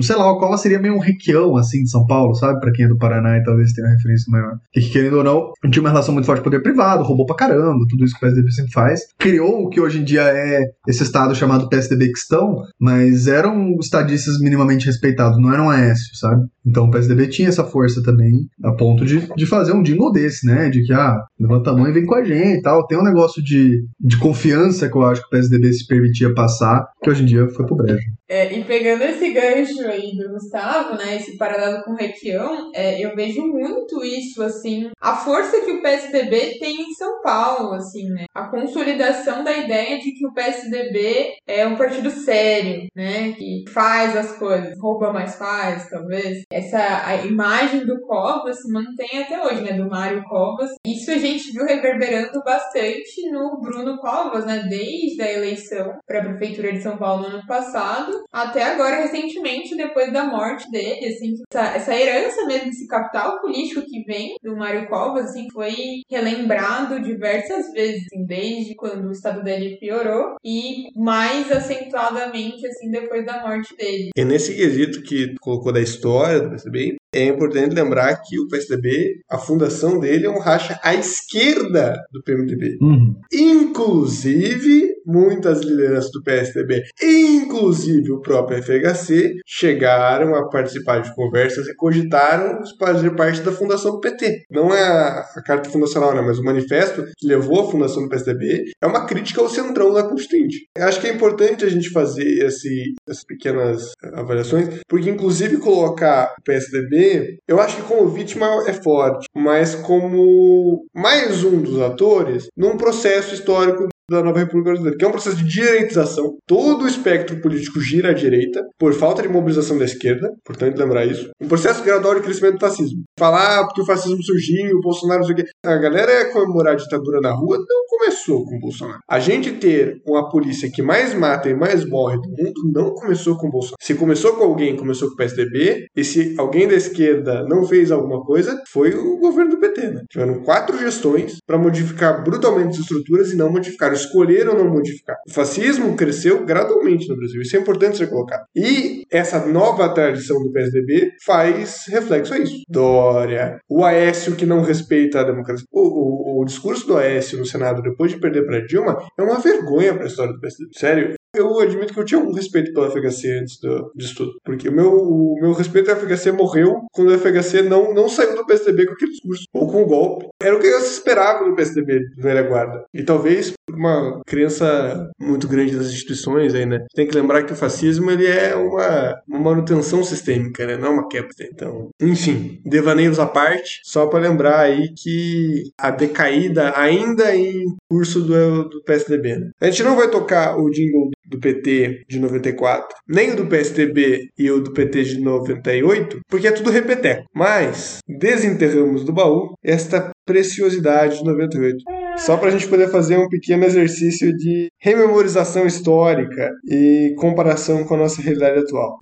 sei 0.02 0.16
lá, 0.16 0.32
o 0.32 0.40
Collor 0.40 0.58
seria 0.58 0.80
meio 0.80 0.96
um 0.96 1.00
requião, 1.00 1.58
assim, 1.58 1.84
de 1.84 1.90
São 1.90 2.06
Paulo, 2.06 2.34
sabe? 2.36 2.60
Pra 2.60 2.72
quem 2.72 2.86
é 2.86 2.88
do 2.88 2.98
Paraná 2.98 3.38
e 3.38 3.44
talvez 3.44 3.72
tenha 3.74 3.88
uma 3.88 3.96
referência 3.96 4.32
maior. 4.32 4.54
Que, 4.72 4.82
querendo 4.82 5.18
ou 5.18 5.24
não, 5.24 5.52
tinha 5.70 5.82
uma 5.82 5.90
relação 5.90 6.14
muito 6.14 6.26
forte 6.26 6.42
com 6.42 6.50
o 6.50 6.52
poder 6.52 6.64
privado, 6.64 7.04
roubou 7.04 7.26
pra 7.26 7.36
caramba, 7.36 7.86
tudo 7.90 8.04
isso 8.04 8.14
que 8.14 8.26
o 8.26 8.28
PSDB 8.28 8.52
sempre 8.52 8.72
faz. 8.72 9.02
Criou 9.18 9.64
o 9.64 9.70
que 9.70 9.80
hoje 9.80 10.00
em 10.00 10.04
dia 10.04 10.24
é 10.24 10.64
esse 10.88 11.04
estado 11.04 11.36
chamado 11.36 11.70
PSDB 11.70 12.10
Questão, 12.10 12.64
mas 12.80 13.28
eram 13.28 13.76
estadistas 13.80 14.40
minimamente 14.40 14.86
respeitados, 14.86 15.40
não 15.40 15.54
eram 15.54 15.70
Aécio, 15.70 16.16
sabe? 16.16 16.46
Então 16.66 16.86
o 16.86 16.92
PSDB 16.92 17.28
tinha 17.28 17.50
essa 17.50 17.64
força 17.64 18.02
também, 18.04 18.48
a 18.64 18.72
ponto 18.74 19.06
de, 19.06 19.21
de 19.36 19.46
fazer 19.46 19.74
um 19.74 19.84
jingle 19.84 20.12
desse, 20.12 20.46
né? 20.46 20.70
De 20.70 20.84
que, 20.84 20.94
ah, 20.94 21.18
levanta 21.40 21.72
a 21.72 21.76
mão 21.76 21.88
e 21.88 21.92
vem 21.92 22.06
com 22.06 22.16
a 22.16 22.24
gente 22.24 22.60
e 22.60 22.62
tal. 22.62 22.86
Tem 22.88 22.98
um 22.98 23.04
negócio 23.04 23.44
de, 23.44 23.84
de 24.00 24.18
confiança 24.18 24.90
que 24.90 24.96
eu 24.96 25.04
acho 25.04 25.22
que 25.22 25.28
o 25.28 25.30
PSDB 25.30 25.74
se 25.74 25.88
permitia 25.88 26.34
passar, 26.34 26.86
que 27.02 27.10
hoje 27.10 27.24
em 27.24 27.26
dia 27.26 27.48
foi 27.50 27.66
pro 27.66 27.76
brejo. 27.76 28.02
É, 28.32 28.50
e 28.54 28.64
pegando 28.64 29.02
esse 29.02 29.30
gancho 29.34 29.86
aí 29.86 30.16
do 30.16 30.30
Gustavo, 30.30 30.96
né, 30.96 31.18
esse 31.18 31.38
paralelo 31.38 31.84
com 31.84 31.92
o 31.92 31.98
Requião, 31.98 32.72
é, 32.74 33.04
eu 33.04 33.14
vejo 33.14 33.46
muito 33.46 34.02
isso, 34.06 34.42
assim, 34.42 34.90
a 35.02 35.18
força 35.18 35.60
que 35.60 35.72
o 35.72 35.82
PSDB 35.82 36.58
tem 36.58 36.82
em 36.82 36.94
São 36.94 37.22
Paulo, 37.22 37.74
assim, 37.74 38.08
né, 38.10 38.24
a 38.34 38.48
consolidação 38.48 39.44
da 39.44 39.52
ideia 39.52 40.00
de 40.00 40.14
que 40.14 40.26
o 40.26 40.34
PSDB 40.34 41.34
é 41.46 41.68
um 41.68 41.76
partido 41.76 42.10
sério, 42.10 42.88
né, 42.96 43.34
que 43.34 43.66
faz 43.68 44.16
as 44.16 44.38
coisas, 44.38 44.80
rouba 44.80 45.12
mais 45.12 45.36
faz, 45.36 45.90
talvez. 45.90 46.44
Essa 46.50 47.06
a 47.06 47.18
imagem 47.26 47.86
do 47.86 48.00
Covas 48.00 48.62
se 48.62 48.72
mantém 48.72 49.24
até 49.24 49.46
hoje, 49.46 49.62
né, 49.62 49.74
do 49.74 49.90
Mário 49.90 50.24
Covas. 50.24 50.70
Isso 50.88 51.12
a 51.12 51.18
gente 51.18 51.52
viu 51.52 51.66
reverberando 51.66 52.42
bastante 52.46 53.30
no 53.30 53.60
Bruno 53.60 53.98
Covas, 53.98 54.46
né, 54.46 54.66
desde 54.70 55.22
a 55.22 55.34
eleição 55.34 56.00
para 56.08 56.22
a 56.22 56.24
prefeitura 56.24 56.72
de 56.72 56.82
São 56.82 56.98
Paulo 56.98 57.24
no 57.24 57.36
ano 57.36 57.46
passado 57.46 58.21
até 58.32 58.64
agora, 58.64 59.02
recentemente, 59.02 59.76
depois 59.76 60.12
da 60.12 60.26
morte 60.26 60.70
dele, 60.72 61.08
assim, 61.08 61.34
essa, 61.52 61.76
essa 61.76 61.96
herança 61.96 62.46
mesmo, 62.46 62.70
esse 62.70 62.88
capital 62.88 63.40
político 63.42 63.82
que 63.86 64.04
vem 64.04 64.36
do 64.44 64.56
Mário 64.56 64.88
Covas, 64.88 65.26
assim, 65.26 65.48
foi 65.52 65.74
relembrado 66.10 67.02
diversas 67.02 67.72
vezes, 67.72 68.06
assim, 68.06 68.26
desde 68.26 68.76
quando 68.76 69.08
o 69.08 69.12
estado 69.12 69.44
dele 69.44 69.78
piorou 69.78 70.36
e 70.44 70.88
mais 70.96 71.52
acentuadamente, 71.52 72.66
assim, 72.66 72.90
depois 72.90 73.26
da 73.26 73.42
morte 73.42 73.76
dele. 73.76 74.10
E 74.16 74.26
nesse 74.26 74.56
quesito 74.56 75.02
que 75.02 75.36
colocou 75.40 75.72
da 75.72 75.82
história 75.82 76.42
do 76.42 76.50
PSDB, 76.50 76.98
é 77.14 77.26
importante 77.26 77.76
lembrar 77.76 78.22
que 78.22 78.40
o 78.40 78.48
PSDB, 78.48 79.22
a 79.30 79.38
fundação 79.38 80.00
dele 80.00 80.26
é 80.26 80.30
um 80.30 80.40
racha 80.40 80.80
à 80.82 80.94
esquerda 80.94 81.94
do 82.12 82.24
PMDB. 82.24 82.78
Uhum. 82.82 83.16
Inclusive, 83.34 84.96
muitas 85.06 85.62
lideranças 85.62 86.12
do 86.12 86.24
PSDB, 86.24 86.84
inclusive 87.02 88.12
o 88.12 88.22
próprio 88.22 88.62
FHC, 88.62 89.36
chegaram 89.46 90.36
a 90.36 90.50
participar 90.50 91.02
de 91.02 91.14
conversas 91.16 91.68
e 91.68 91.76
cogitaram 91.76 92.60
fazer 92.80 93.16
parte 93.16 93.42
da 93.42 93.52
fundação 93.52 93.92
do 93.92 94.00
PT. 94.00 94.44
Não 94.50 94.74
é 94.74 94.84
a, 94.84 95.26
a 95.36 95.44
carta 95.44 95.70
fundacional, 95.70 96.14
né, 96.14 96.22
mas 96.22 96.40
o 96.40 96.44
manifesto 96.44 97.04
que 97.18 97.28
levou 97.28 97.62
à 97.62 97.72
fundação 97.72 98.04
do 98.04 98.10
PSDB 98.10 98.72
é 98.82 98.88
uma 98.88 99.06
crítica 99.06 99.42
ao 99.42 99.50
centrão 99.50 99.94
da 99.94 100.04
Constituinte. 100.04 100.66
Acho 100.78 101.02
que 101.02 101.08
é 101.08 101.14
importante 101.14 101.66
a 101.66 101.70
gente 101.70 101.90
fazer 101.90 102.46
esse, 102.46 102.94
essas 103.08 103.24
pequenas 103.24 103.92
avaliações, 104.14 104.68
porque 104.88 105.10
inclusive 105.10 105.58
colocar 105.58 106.34
o 106.40 106.44
PSDB, 106.44 107.38
eu 107.48 107.60
acho 107.60 107.78
que 107.78 107.84
como 107.84 108.10
vítima 108.10 108.48
é 108.68 108.74
forte, 108.74 109.28
mas 109.36 109.76
como 109.76 110.86
mais 110.94 111.44
um 111.44 111.62
dos 111.62 111.80
atores 111.80 112.48
num 112.56 112.78
processo 112.78 113.34
histórico 113.34 113.88
da 114.12 114.24
nova 114.24 114.40
República 114.40 114.72
Brasileira, 114.72 114.98
que 114.98 115.06
é 115.06 115.08
um 115.08 115.12
processo 115.12 115.38
de 115.38 115.46
direitização. 115.46 116.38
Todo 116.46 116.84
o 116.84 116.88
espectro 116.88 117.40
político 117.42 117.80
gira 117.80 118.10
à 118.10 118.14
direita, 118.14 118.62
por 118.78 118.94
falta 118.94 119.22
de 119.22 119.30
mobilização 119.30 119.78
da 119.78 119.86
esquerda, 119.86 120.30
importante 120.40 120.78
lembrar 120.78 121.06
isso. 121.06 121.30
Um 121.42 121.48
processo 121.48 121.84
gradual 121.84 122.16
de 122.16 122.22
crescimento 122.22 122.56
do 122.56 122.60
fascismo. 122.60 123.04
Falar 123.18 123.66
porque 123.66 123.82
o 123.82 123.86
fascismo 123.86 124.22
surgiu, 124.24 124.78
o 124.78 124.82
Bolsonaro 124.82 125.20
não 125.22 125.28
sei 125.28 125.36
o 125.36 125.38
quê. 125.38 125.44
A 125.66 125.76
galera 125.78 126.32
comemorar 126.32 126.74
a 126.74 126.78
ditadura 126.78 127.20
na 127.22 127.32
rua 127.32 127.58
não 127.58 127.88
começou 128.02 128.46
com 128.46 128.60
Bolsonaro. 128.60 129.00
A 129.08 129.20
gente 129.20 129.52
ter 129.54 130.02
uma 130.06 130.28
polícia 130.28 130.70
que 130.72 130.82
mais 130.82 131.14
mata 131.14 131.48
e 131.50 131.54
mais 131.54 131.86
morre 131.86 132.18
do 132.18 132.30
mundo 132.30 132.72
não 132.74 132.96
começou 132.96 133.38
com 133.38 133.50
Bolsonaro. 133.50 133.78
Se 133.80 133.94
começou 133.94 134.34
com 134.34 134.44
alguém, 134.44 134.76
começou 134.76 135.08
com 135.08 135.14
o 135.14 135.18
PSDB, 135.18 135.88
e 135.96 136.04
se 136.04 136.34
alguém 136.38 136.68
da 136.68 136.74
esquerda 136.74 137.46
não 137.48 137.64
fez 137.64 137.92
alguma 137.92 138.24
coisa, 138.24 138.60
foi 138.68 138.96
o 138.96 139.18
governo 139.20 139.52
do 139.52 139.60
PT, 139.60 139.82
né? 139.92 140.02
Tiveram 140.10 140.42
quatro 140.42 140.78
gestões 140.80 141.38
para 141.46 141.60
modificar 141.60 142.24
brutalmente 142.24 142.70
as 142.72 142.80
estruturas 142.80 143.32
e 143.32 143.36
não 143.36 143.52
modificaram 143.52 143.94
escolheram 143.94 144.58
não 144.58 144.70
modificar. 144.70 145.18
O 145.28 145.32
fascismo 145.32 145.96
cresceu 145.96 146.44
gradualmente 146.44 147.08
no 147.08 147.16
Brasil, 147.16 147.42
isso 147.42 147.56
é 147.56 147.60
importante 147.60 147.98
ser 147.98 148.10
colocado. 148.10 148.46
E 148.56 149.04
essa 149.12 149.46
nova 149.46 149.90
tradição 149.90 150.42
do 150.42 150.52
PSDB 150.52 151.12
faz 151.24 151.84
reflexo 151.88 152.34
a 152.34 152.40
isso. 152.40 152.64
Dória, 152.68 153.60
o 153.70 153.84
Aécio 153.84 154.36
que 154.36 154.46
não 154.46 154.62
respeita 154.62 155.20
a 155.20 155.24
democracia. 155.24 155.66
O, 155.72 155.82
o, 155.82 156.42
o 156.42 156.46
discurso 156.46 156.88
do 156.88 156.98
Aécio 156.98 157.38
no 157.38 157.46
Senado 157.46 157.82
depois 157.92 158.12
de 158.12 158.20
perder 158.20 158.46
para 158.46 158.66
Dilma 158.66 158.98
é 159.18 159.22
uma 159.22 159.40
vergonha 159.40 159.94
para 159.94 160.04
a 160.04 160.08
história 160.08 160.34
do 160.34 160.40
PSDB. 160.40 160.72
Sério, 160.74 161.16
eu 161.36 161.60
admito 161.60 161.94
que 161.94 162.00
eu 162.00 162.06
tinha 162.06 162.20
um 162.20 162.34
respeito 162.34 162.74
pelo 162.74 162.90
FHC 162.92 163.40
antes 163.40 163.60
do, 163.60 163.92
disso 163.96 164.16
tudo. 164.16 164.34
Porque 164.44 164.70
o 164.70 164.72
meu, 164.72 164.92
o 164.92 165.36
meu 165.40 165.54
respeito 165.54 165.90
ao 165.90 165.98
FHC 165.98 166.32
morreu 166.32 166.82
quando 166.92 167.10
o 167.10 167.18
FHC 167.18 167.62
não, 167.64 167.94
não 167.94 168.10
saiu 168.10 168.36
do 168.36 168.46
PSDB 168.46 168.86
com 168.86 168.94
aquele 168.94 169.12
discurso. 169.12 169.44
Ou 169.54 169.68
com 169.68 169.84
o 169.84 169.86
golpe. 169.86 170.28
Era 170.42 170.56
o 170.56 170.60
que 170.60 170.68
eu 170.68 170.80
esperava 170.80 171.46
do 171.46 171.56
PSDB, 171.56 172.00
do 172.16 172.22
velha 172.22 172.44
guarda. 172.44 172.84
E 172.94 173.04
talvez 173.04 173.54
uma 173.70 174.22
crença 174.26 175.10
muito 175.20 175.48
grande 175.48 175.76
das 175.76 175.88
instituições 175.88 176.54
aí, 176.54 176.66
né? 176.66 176.86
Tem 176.94 177.08
que 177.08 177.16
lembrar 177.16 177.44
que 177.44 177.54
o 177.54 177.56
fascismo, 177.56 178.12
ele 178.12 178.28
é 178.28 178.56
uma, 178.56 179.22
uma 179.28 179.40
manutenção 179.40 180.04
sistêmica, 180.04 180.66
né? 180.66 180.78
Não 180.78 180.88
é 180.88 180.92
uma 180.92 181.08
quebra. 181.08 181.32
Então, 181.42 181.90
enfim, 182.02 182.60
devaneios 182.66 183.20
à 183.20 183.26
parte. 183.26 183.80
Só 183.84 184.08
para 184.08 184.20
lembrar 184.20 184.60
aí 184.60 184.94
que 184.94 185.72
a 185.78 185.92
decaída 185.92 186.78
ainda 186.78 187.34
em 187.36 187.64
curso 187.90 188.22
do, 188.22 188.70
do 188.70 188.84
PSDB, 188.84 189.38
né? 189.38 189.52
A 189.62 189.66
gente 189.68 189.84
não 189.84 189.96
vai 189.96 190.10
tocar 190.10 190.58
o 190.58 190.70
jingle 190.70 191.10
do 191.32 191.40
PT 191.40 192.04
de 192.08 192.20
94, 192.20 192.90
nem 193.08 193.32
o 193.32 193.36
do 193.38 193.48
PSDB 193.48 194.28
e 194.38 194.52
o 194.52 194.60
do 194.60 194.74
PT 194.74 195.04
de 195.04 195.22
98, 195.22 196.20
porque 196.30 196.48
é 196.48 196.52
tudo 196.52 196.70
repeteco. 196.70 197.24
Mas 197.34 198.00
desenterramos 198.08 199.06
do 199.06 199.14
baú 199.14 199.54
esta 199.64 200.12
preciosidade 200.26 201.20
de 201.20 201.24
98. 201.24 201.78
Só 202.18 202.38
para 202.38 202.50
a 202.50 202.52
gente 202.52 202.68
poder 202.68 202.90
fazer 202.90 203.18
um 203.18 203.30
pequeno 203.30 203.64
exercício 203.64 204.36
de 204.36 204.68
rememorização 204.80 205.66
histórica 205.66 206.52
e 206.70 207.16
comparação 207.18 207.86
com 207.86 207.96
a 207.96 207.98
nossa 207.98 208.22
realidade 208.22 208.60
atual. 208.60 209.00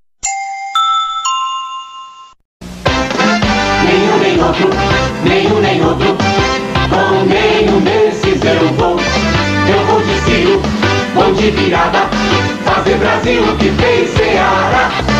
Nenhum 3.86 4.20
nem 4.20 4.44
outro, 4.44 4.70
nenhum 5.28 5.62
nem 5.62 5.84
outro, 5.84 6.18
com 6.90 7.26
nenhum 7.26 7.68
de 11.28 11.51
virada, 11.51 12.09
fazer 12.65 12.97
Brasil 12.97 13.43
o 13.43 13.57
que 13.57 13.70
fez 13.72 14.09
Ceará. 14.11 15.18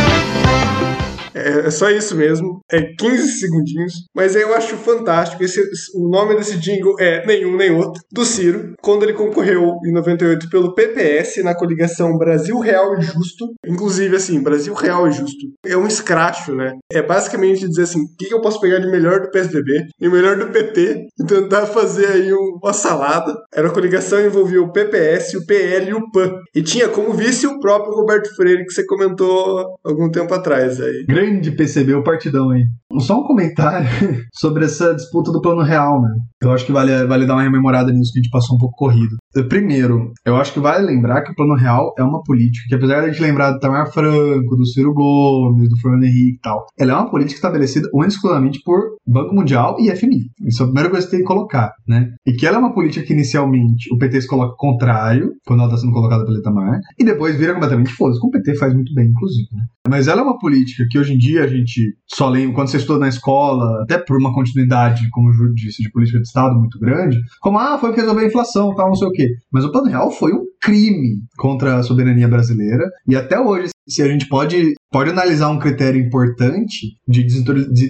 É, 1.34 1.68
é 1.68 1.72
só 1.72 1.90
isso 1.90 2.16
mesmo. 2.16 2.60
É 2.72 2.82
15 2.82 3.40
segundinhos. 3.40 3.94
Mas 4.16 4.36
eu 4.36 4.54
acho 4.54 4.76
fantástico. 4.78 5.44
Esse, 5.44 5.62
o 5.96 6.10
nome 6.10 6.36
desse 6.36 6.58
jingle 6.58 6.96
é 7.00 7.26
Nenhum 7.26 7.56
Nem 7.56 7.72
Outro, 7.72 8.02
do 8.12 8.26
Ciro, 8.26 8.74
quando 8.82 9.04
ele 9.04 9.14
concorreu 9.14 9.74
em 9.86 9.94
98 9.94 10.50
pelo 10.50 10.74
PPS 10.74 11.44
na 11.44 11.56
coligação 11.56 12.18
Brasil 12.18 12.60
Real 12.60 12.98
e 12.98 13.02
Justo. 13.02 13.48
Inclusive, 13.66 14.16
assim, 14.16 14.42
Brasil 14.42 14.74
Real 14.74 15.08
e 15.08 15.12
Justo. 15.12 15.48
É 15.66 15.78
um 15.78 15.88
escracho, 15.88 16.56
né? 16.56 16.74
É 16.92 17.02
basicamente 17.02 17.68
dizer 17.68 17.84
assim: 17.84 18.04
o 18.04 18.16
que 18.18 18.34
eu 18.34 18.42
posso 18.42 18.60
pegar 18.60 18.80
de 18.80 18.88
melhor 18.88 19.22
do 19.22 19.32
PSDB 19.32 19.88
e 20.00 20.08
o 20.08 20.12
melhor 20.12 20.38
do 20.38 20.52
PT 20.52 21.08
e 21.20 21.26
tentar 21.26 21.66
fazer 21.66 22.08
aí 22.08 22.34
uma 22.34 22.74
salada. 22.74 23.36
Era 23.54 23.68
a 23.68 23.72
coligação 23.72 24.20
envolvia 24.20 24.62
o 24.62 24.72
PPS, 24.72 25.36
o 25.36 25.46
PL 25.46 25.90
e 25.90 25.94
o 25.94 26.12
PAN. 26.12 26.32
E 26.56 26.62
tinha 26.62 26.88
como 26.88 27.14
vice 27.14 27.48
o 27.48 27.60
próprio 27.60 27.94
Roberto 27.94 28.34
Freire, 28.36 28.66
que 28.66 28.74
você 28.74 28.86
comentou 28.86 29.78
algum 29.84 30.10
tempo 30.10 30.34
atrás 30.34 30.80
aí. 30.82 31.06
Grande 31.20 31.52
PCB, 31.52 31.96
o 31.96 32.04
partidão 32.04 32.50
aí. 32.50 32.64
Só 33.00 33.20
um 33.20 33.24
comentário 33.24 33.88
sobre 34.34 34.64
essa 34.64 34.96
disputa 34.96 35.34
do 35.34 35.42
plano 35.42 35.62
real, 35.62 36.02
né? 36.02 36.10
Eu 36.42 36.52
acho 36.54 36.66
que 36.66 36.72
vale, 36.72 37.06
vale 37.06 37.26
dar 37.26 37.34
uma 37.34 37.44
rememorada 37.44 37.92
nisso 37.92 38.14
que 38.14 38.20
a 38.20 38.24
gente 38.24 38.32
passou 38.32 38.56
um 38.56 38.60
pouco 38.60 38.76
corrido. 38.78 39.18
Primeiro, 39.50 40.12
eu 40.26 40.38
acho 40.38 40.54
que 40.54 40.60
vale 40.60 40.86
lembrar 40.86 41.22
que 41.22 41.32
o 41.32 41.36
plano 41.36 41.56
real 41.56 41.94
é 42.00 42.04
uma 42.04 42.24
política 42.24 42.66
que, 42.70 42.76
apesar 42.76 43.02
de 43.02 43.10
a 43.10 43.12
gente 43.12 43.22
lembrar 43.22 43.52
do 43.52 43.60
Tamar 43.60 43.92
Franco, 43.92 44.56
do 44.56 44.66
Ciro 44.66 44.94
Gomes, 44.94 45.70
do 45.70 45.78
Fernando 45.78 46.06
Henrique 46.06 46.38
e 46.38 46.40
tal, 46.40 46.66
ela 46.80 46.94
é 46.94 46.96
uma 46.96 47.12
política 47.12 47.36
estabelecida 47.38 47.90
exclusivamente 48.08 48.62
por 48.64 48.80
Banco 49.06 49.36
Mundial 49.36 49.76
e 49.80 49.94
FMI. 49.94 50.32
Isso 50.48 50.64
é 50.64 50.64
a 50.64 50.68
primeira 50.68 50.90
coisa 50.90 51.06
que 51.06 51.12
tem 51.12 51.20
que 51.20 51.28
colocar, 51.28 51.74
né? 51.88 52.10
E 52.26 52.34
que 52.34 52.48
ela 52.48 52.56
é 52.56 52.60
uma 52.60 52.74
política 52.74 53.06
que 53.06 53.14
inicialmente 53.14 53.94
o 53.94 53.98
PT 53.98 54.22
se 54.22 54.28
coloca 54.28 54.56
contrário, 54.58 55.34
quando 55.46 55.60
ela 55.60 55.70
está 55.70 55.82
sendo 55.82 55.94
colocada 55.94 56.26
pelo 56.26 56.40
Itamar, 56.40 56.80
e 56.98 57.04
depois 57.04 57.36
vira 57.36 57.54
completamente 57.54 57.92
foda 57.92 58.18
como 58.20 58.30
o 58.30 58.32
PT 58.32 58.58
faz 58.58 58.74
muito 58.74 58.94
bem, 58.96 59.10
inclusive, 59.10 59.48
né? 59.52 59.64
Mas 59.88 60.08
ela 60.08 60.22
é 60.22 60.24
uma 60.24 60.38
política 60.38 60.86
que 60.90 60.98
hoje 60.98 61.09
em 61.14 61.18
dia 61.18 61.44
a 61.44 61.48
gente 61.48 61.96
só 62.08 62.30
lembra, 62.30 62.56
quando 62.56 62.68
você 62.70 62.78
estuda 62.78 63.00
na 63.00 63.08
escola, 63.08 63.84
até 63.84 63.98
por 63.98 64.18
uma 64.18 64.34
continuidade, 64.34 65.10
como 65.12 65.30
o 65.30 65.34
Júlio 65.34 65.54
disse, 65.54 65.84
de 65.84 65.92
política 65.92 66.20
de 66.20 66.28
Estado 66.28 66.56
muito 66.58 66.80
grande, 66.80 67.18
como, 67.40 67.58
ah, 67.58 67.78
foi 67.78 67.94
que 67.94 68.00
resolveu 68.00 68.24
a 68.24 68.28
inflação, 68.28 68.74
tal, 68.76 68.88
não 68.88 68.96
sei 68.96 69.08
o 69.08 69.12
quê. 69.12 69.28
Mas 69.52 69.66
o 69.66 69.72
Plano 69.72 69.88
Real 69.88 70.12
foi 70.12 70.34
um 70.34 70.44
crime 70.62 71.22
contra 71.38 71.78
a 71.78 71.84
soberania 71.84 72.28
brasileira, 72.28 72.90
e 73.08 73.16
até 73.16 73.40
hoje, 73.40 73.70
se 73.88 74.02
a 74.02 74.08
gente 74.08 74.28
pode 74.28 74.74
pode 74.92 75.12
analisar 75.12 75.50
um 75.50 75.60
critério 75.60 76.02
importante 76.02 76.98
de 77.08 77.24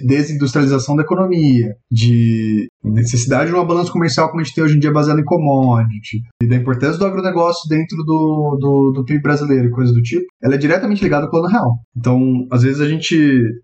desindustrialização 0.04 0.94
da 0.94 1.02
economia, 1.02 1.74
de 1.90 2.68
necessidade 2.84 3.50
de 3.50 3.56
uma 3.56 3.64
balança 3.64 3.90
comercial 3.90 4.28
como 4.28 4.40
a 4.40 4.44
gente 4.44 4.54
tem 4.54 4.64
hoje 4.64 4.76
em 4.76 4.80
dia 4.80 4.92
baseada 4.92 5.20
em 5.20 5.24
commodity, 5.24 6.22
e 6.42 6.46
da 6.46 6.56
importância 6.56 6.98
do 6.98 7.06
agronegócio 7.06 7.68
dentro 7.68 7.96
do, 8.04 8.58
do, 8.60 8.92
do 8.96 9.04
PIB 9.04 9.22
brasileiro 9.22 9.68
e 9.68 9.70
coisas 9.70 9.94
do 9.94 10.02
tipo, 10.02 10.26
ela 10.42 10.54
é 10.54 10.58
diretamente 10.58 11.02
ligada 11.02 11.24
ao 11.24 11.30
plano 11.30 11.48
real. 11.48 11.78
Então, 11.96 12.46
às 12.50 12.62
vezes 12.62 12.80
a 12.80 12.88
gente 12.88 13.16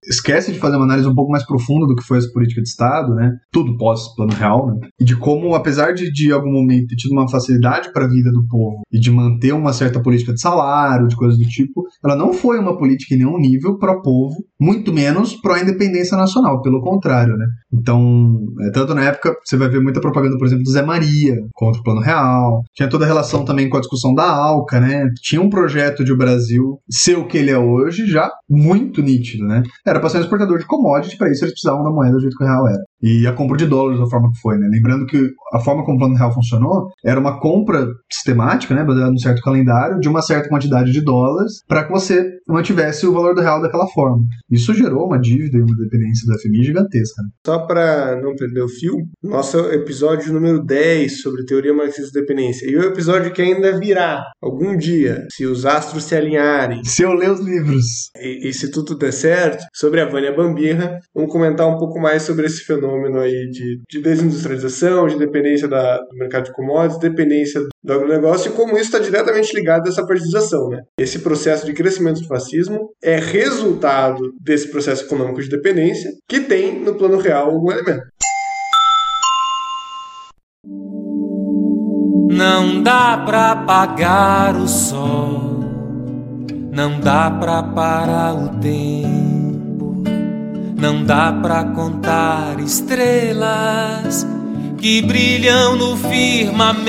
esquece 0.05 0.53
de 0.53 0.59
fazer 0.59 0.77
uma 0.77 0.85
análise 0.85 1.09
um 1.09 1.15
pouco 1.15 1.31
mais 1.31 1.45
profunda 1.45 1.87
do 1.87 1.95
que 1.95 2.05
foi 2.05 2.19
essa 2.19 2.31
política 2.33 2.63
de 2.63 2.69
Estado, 2.69 3.15
né? 3.15 3.33
Tudo 3.53 3.77
pós-plano 3.77 4.33
real, 4.33 4.67
né? 4.67 4.89
E 5.01 5.05
de 5.05 5.17
como, 5.17 5.55
apesar 5.55 5.93
de 5.93 6.11
de 6.11 6.33
algum 6.33 6.53
momento 6.53 6.89
ter 6.89 6.97
tido 6.97 7.13
uma 7.13 7.29
facilidade 7.29 7.93
para 7.93 8.05
a 8.05 8.09
vida 8.09 8.31
do 8.31 8.47
povo 8.49 8.83
e 8.97 9.01
de 9.01 9.11
manter 9.11 9.53
uma 9.53 9.73
certa 9.73 10.01
política 10.01 10.33
de 10.33 10.41
salário, 10.41 11.07
de 11.07 11.15
coisas 11.15 11.39
do 11.39 11.45
tipo, 11.45 11.85
ela 12.03 12.17
não 12.17 12.33
foi 12.33 12.59
uma 12.59 12.77
política 12.77 13.15
em 13.15 13.19
nenhum 13.19 13.39
nível 13.39 13.79
pró-povo, 13.79 14.37
muito 14.59 14.93
menos 14.93 15.35
pró-independência 15.35 16.17
nacional, 16.17 16.63
pelo 16.63 16.81
contrário, 16.81 17.37
né? 17.37 17.45
Então, 17.73 18.39
é, 18.63 18.71
tanto 18.71 18.95
na 18.95 19.05
época, 19.05 19.35
você 19.45 19.57
vai 19.57 19.69
ver 19.69 19.83
muita 19.83 20.01
propaganda, 20.01 20.39
por 20.39 20.47
exemplo, 20.47 20.65
do 20.65 20.71
Zé 20.71 20.83
Maria 20.83 21.35
contra 21.53 21.81
o 21.81 21.85
Plano 21.85 22.01
Real, 22.01 22.63
tinha 22.75 22.89
toda 22.89 23.05
a 23.05 23.09
relação 23.09 23.45
também 23.45 23.69
com 23.69 23.77
a 23.77 23.81
discussão 23.81 24.15
da 24.15 24.25
ALCA, 24.25 24.81
né? 24.81 25.05
Tinha 25.21 25.43
um 25.43 25.51
projeto 25.51 26.03
de 26.03 26.13
o 26.13 26.17
Brasil 26.17 26.79
ser 26.91 27.19
o 27.19 27.27
que 27.27 27.37
ele 27.37 27.51
é 27.51 27.59
hoje 27.59 28.07
já 28.07 28.31
muito 28.49 29.03
nítido, 29.03 29.45
né? 29.45 29.63
Era 29.87 30.01
para 30.01 30.09
ser 30.09 30.19
um 30.19 30.23
exportador 30.23 30.59
de 30.59 30.67
commodity, 30.67 31.19
para 31.19 31.31
isso 31.31 31.45
eles 31.45 31.53
precisavam 31.53 31.85
da 31.85 31.91
moeda 31.91 32.13
do 32.13 32.21
jeito 32.21 32.37
que 32.37 32.45
o 32.45 32.47
real 32.47 32.67
era. 32.67 32.83
E 33.03 33.27
a 33.27 33.33
compra 33.33 33.57
de 33.57 33.67
dólares 33.67 34.01
da 34.01 34.07
forma 34.07 34.31
que 34.31 34.41
foi, 34.41 34.57
né? 34.57 34.69
Lembrando 34.71 35.07
que 35.07 35.19
a 35.53 35.61
forma 35.61 35.85
como 35.85 35.97
o 35.97 36.01
Plano 36.01 36.15
Real 36.15 36.33
funcionou 36.33 36.89
era 37.05 37.21
uma 37.21 37.41
compra 37.41 37.87
sistemática, 38.11 38.75
né? 38.75 38.85
Baseada 38.85 39.11
num 39.11 39.19
certo 39.19 39.43
calendário, 39.43 40.01
de 40.01 40.09
uma 40.09 40.23
certa 40.23 40.49
quantidade 40.49 40.93
de 40.93 41.03
dólares, 41.03 41.63
para 41.69 41.85
que 41.85 41.93
você 41.93 42.37
mantivesse 42.49 43.07
o 43.07 43.13
valor 43.13 43.35
do 43.35 43.41
real 43.41 43.61
daquela 43.61 43.87
forma. 43.89 44.25
Isso 44.51 44.73
gerou 44.73 45.07
uma 45.07 45.19
dívida 45.19 45.59
e 45.59 45.63
uma 45.63 45.77
dependência 45.77 46.27
do 46.27 46.39
FMI 46.41 46.65
gigantesca. 46.65 47.23
Né? 47.23 47.29
Só 47.45 47.67
para 47.67 48.21
não 48.21 48.35
perder 48.35 48.63
o 48.63 48.69
fio, 48.69 48.97
nosso 49.23 49.59
episódio 49.73 50.33
número 50.33 50.65
10 50.65 51.21
sobre 51.21 51.45
teoria 51.45 51.75
marxista 51.75 52.21
dependência. 52.21 52.71
E 52.71 52.77
o 52.77 52.83
episódio 52.83 53.33
que 53.33 53.43
ainda 53.43 53.79
virá 53.79 54.25
algum 54.43 54.77
dia, 54.77 55.27
se 55.33 55.45
os 55.45 55.67
astros 55.67 56.05
se 56.05 56.15
alinharem. 56.15 56.85
Se 56.85 57.03
eu 57.03 57.13
ler 57.13 57.31
os 57.31 57.41
livros. 57.41 57.85
E, 58.17 58.49
e 58.49 58.53
se 58.53 58.71
tudo 58.71 58.97
der 58.97 59.13
certo, 59.13 59.65
sobre 59.75 60.01
a 60.01 60.09
Vânia 60.09 60.35
Bambirra, 60.35 60.99
vamos 61.15 61.33
comentar 61.33 61.67
um 61.67 61.79
pouco 61.79 61.99
mais 61.99 62.23
sobre 62.23 62.47
esse 62.47 62.65
fenômeno 62.87 63.19
aí 63.19 63.49
de, 63.51 63.81
de 63.89 64.01
desindustrialização, 64.01 65.07
de 65.07 65.19
dependência 65.19 65.69
da, 65.69 65.99
do 65.99 66.17
mercado 66.17 66.45
de 66.45 66.53
commodities, 66.53 67.01
dependência 67.01 67.61
do 67.83 67.93
agronegócio 67.93 68.51
e 68.51 68.55
como 68.55 68.73
isso 68.77 68.85
está 68.85 68.99
diretamente 68.99 69.55
ligado 69.55 69.87
a 69.87 69.91
essa 69.91 70.07
partidização. 70.07 70.69
Né? 70.69 70.83
Esse 70.99 71.19
processo 71.19 71.67
de 71.67 71.73
crescimento 71.73 72.21
do 72.21 72.27
fascismo 72.27 72.91
é 73.03 73.19
resultado 73.19 74.33
desse 74.41 74.71
processo 74.71 75.05
econômico 75.05 75.43
de 75.43 75.49
dependência 75.49 76.11
que 76.29 76.41
tem 76.41 76.81
no 76.81 76.95
plano 76.95 77.19
real 77.19 77.51
algum 77.51 77.71
elemento. 77.71 78.07
Não 82.29 82.83
dá 82.83 83.23
pra 83.25 83.53
apagar 83.53 84.57
o 84.57 84.69
sol, 84.69 85.61
não 86.71 87.01
dá 87.01 87.31
pra 87.31 87.63
parar 87.63 88.35
o 88.35 88.61
tempo, 88.61 89.46
não 90.77 91.03
dá 91.05 91.33
pra 91.33 91.65
contar 91.65 92.61
estrelas 92.61 94.27
que 94.77 95.01
brilham 95.01 95.75
no 95.77 95.97
firmamento. 95.97 96.87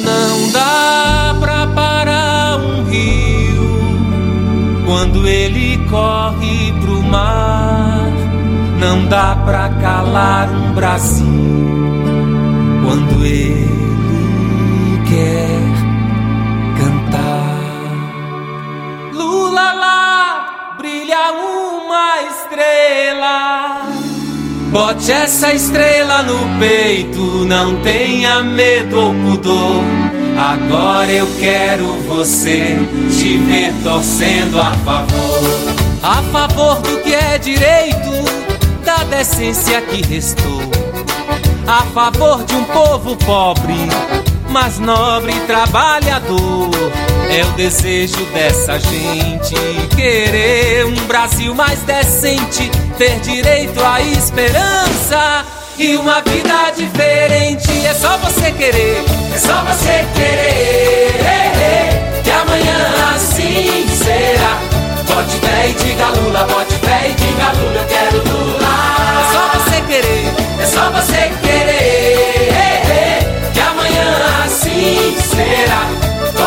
Não 0.00 0.50
dá 0.52 1.36
pra 1.40 1.66
parar 1.66 2.58
um 2.58 2.84
rio 2.84 3.68
quando 4.86 5.26
ele 5.26 5.76
corre 5.90 6.72
pro 6.80 7.02
mar. 7.02 8.12
Não 8.78 9.06
dá 9.06 9.34
pra 9.44 9.68
calar 9.80 10.48
um 10.50 10.72
Brasil 10.72 11.26
quando 12.84 13.26
ele 13.26 13.68
quer 15.08 15.58
cantar. 16.78 17.58
Lula 19.12 19.72
lá 19.72 20.74
brilha 20.78 21.32
uma 21.98 22.22
estrela 22.22 23.82
Bote 24.70 25.10
essa 25.10 25.52
estrela 25.52 26.22
no 26.22 26.58
peito, 26.58 27.20
não 27.46 27.80
tenha 27.80 28.42
medo 28.42 29.00
ou 29.00 29.14
pudor. 29.14 29.82
Agora 30.36 31.10
eu 31.10 31.26
quero 31.40 31.86
você 32.06 32.76
te 33.18 33.38
ver 33.38 33.72
torcendo 33.82 34.60
a 34.60 34.72
favor. 34.84 35.40
A 36.02 36.22
favor 36.30 36.82
do 36.82 36.98
que 37.02 37.14
é 37.14 37.38
direito, 37.38 38.10
da 38.84 39.04
decência 39.04 39.80
que 39.80 40.06
restou. 40.06 40.60
A 41.66 41.82
favor 41.86 42.44
de 42.44 42.54
um 42.54 42.64
povo 42.64 43.16
pobre, 43.24 43.88
mas 44.50 44.78
nobre 44.78 45.32
e 45.32 45.40
trabalhador. 45.46 47.07
É 47.30 47.44
o 47.44 47.52
desejo 47.52 48.24
dessa 48.32 48.80
gente 48.80 49.54
querer 49.94 50.86
um 50.86 50.94
Brasil 51.06 51.54
mais 51.54 51.78
decente, 51.80 52.70
ter 52.96 53.20
direito 53.20 53.84
à 53.84 54.00
esperança 54.00 55.44
e 55.76 55.94
uma 55.96 56.22
vida 56.22 56.70
diferente. 56.74 57.84
É 57.86 57.92
só 57.92 58.16
você 58.16 58.50
querer, 58.52 59.04
é 59.34 59.38
só 59.38 59.62
você 59.64 60.06
querer. 60.14 61.12
Que 62.24 62.30
amanhã 62.30 62.94
assim 63.14 63.86
será. 63.88 64.58
Bote 65.06 65.36
fé 65.38 65.68
e 65.68 65.74
diga 65.74 66.06
Lula, 66.08 66.44
bote 66.44 66.76
fé 66.76 67.10
e 67.10 67.14
diga 67.14 67.52
Lula, 67.52 67.80
eu 67.80 67.86
quero 67.86 68.22
Lula. 68.26 68.58
É 69.20 69.24
só 69.32 69.48
você 69.58 69.80
querer, 69.82 70.24
é 70.60 70.66
só 70.66 70.90
você 70.90 71.30
querer. 71.42 73.22
Que 73.52 73.60
amanhã 73.60 74.16
assim 74.44 75.14
será. 75.30 75.97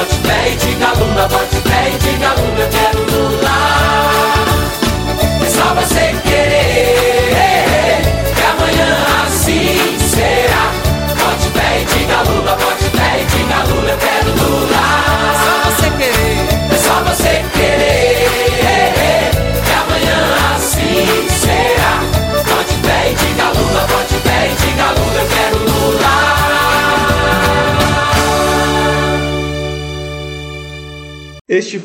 Bote 0.01 0.15
fé 0.27 0.49
e 0.49 0.55
diga 0.55 0.93
Lula, 0.93 1.27
bote 1.27 1.57
fé 1.69 1.91
e 1.93 1.97
diga 1.99 2.33
Lula, 2.33 2.59
eu 2.59 2.69
quero 2.69 2.99
Lula. 3.11 3.57
É 5.45 5.47
só 5.47 5.75
você 5.75 6.15
querer, 6.23 6.30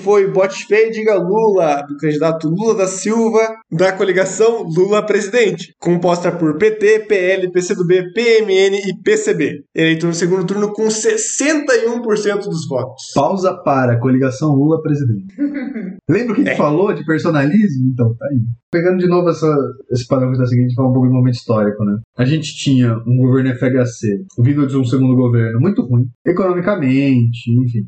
foi 0.07 0.31
Bote 0.31 0.67
Fé 0.67 0.87
e 0.87 0.91
Diga 0.93 1.17
Lula, 1.17 1.83
do 1.83 1.97
candidato 1.97 2.49
Lula 2.49 2.77
da 2.77 2.87
Silva, 2.87 3.41
da 3.73 3.91
coligação 3.93 4.63
Lula 4.63 5.05
Presidente, 5.05 5.75
composta 5.81 6.31
por 6.31 6.57
PT, 6.59 7.01
PL, 7.09 7.51
PCdoB, 7.51 8.13
PMN 8.15 8.77
e 8.87 9.03
PCB. 9.03 9.65
Eleitor 9.75 10.07
no 10.07 10.15
segundo 10.15 10.47
turno 10.47 10.73
com 10.73 10.85
61% 10.85 12.45
dos 12.45 12.69
votos. 12.69 13.03
Pausa 13.17 13.53
para 13.65 13.99
coligação 13.99 14.55
Lula 14.55 14.81
Presidente. 14.81 15.27
Lembra 16.09 16.33
o 16.33 16.35
que 16.37 16.43
a 16.43 16.45
gente 16.45 16.53
É. 16.53 16.57
falou 16.57 16.93
de 16.95 17.05
personalismo? 17.05 17.91
Então, 17.93 18.15
tá 18.15 18.27
aí. 18.31 18.39
Pegando 18.71 18.99
de 18.99 19.09
novo 19.09 19.29
essa, 19.29 19.53
esse 19.91 20.07
padrão 20.07 20.31
que 20.31 20.39
tá 20.39 20.47
seguinte, 20.47 20.75
falar 20.75 20.91
um 20.91 20.93
pouco 20.93 21.09
do 21.09 21.15
momento 21.15 21.35
histórico, 21.35 21.85
né? 21.85 21.97
A 22.17 22.25
gente 22.25 22.55
tinha 22.57 22.95
um 23.07 23.17
governo 23.17 23.51
FHC 23.57 24.25
vindo 24.39 24.67
de 24.69 24.77
um 24.77 24.85
segundo 24.85 25.17
governo 25.17 25.59
muito 25.61 25.83
ruim, 25.83 26.05
economicamente, 26.27 27.51
enfim. 27.63 27.87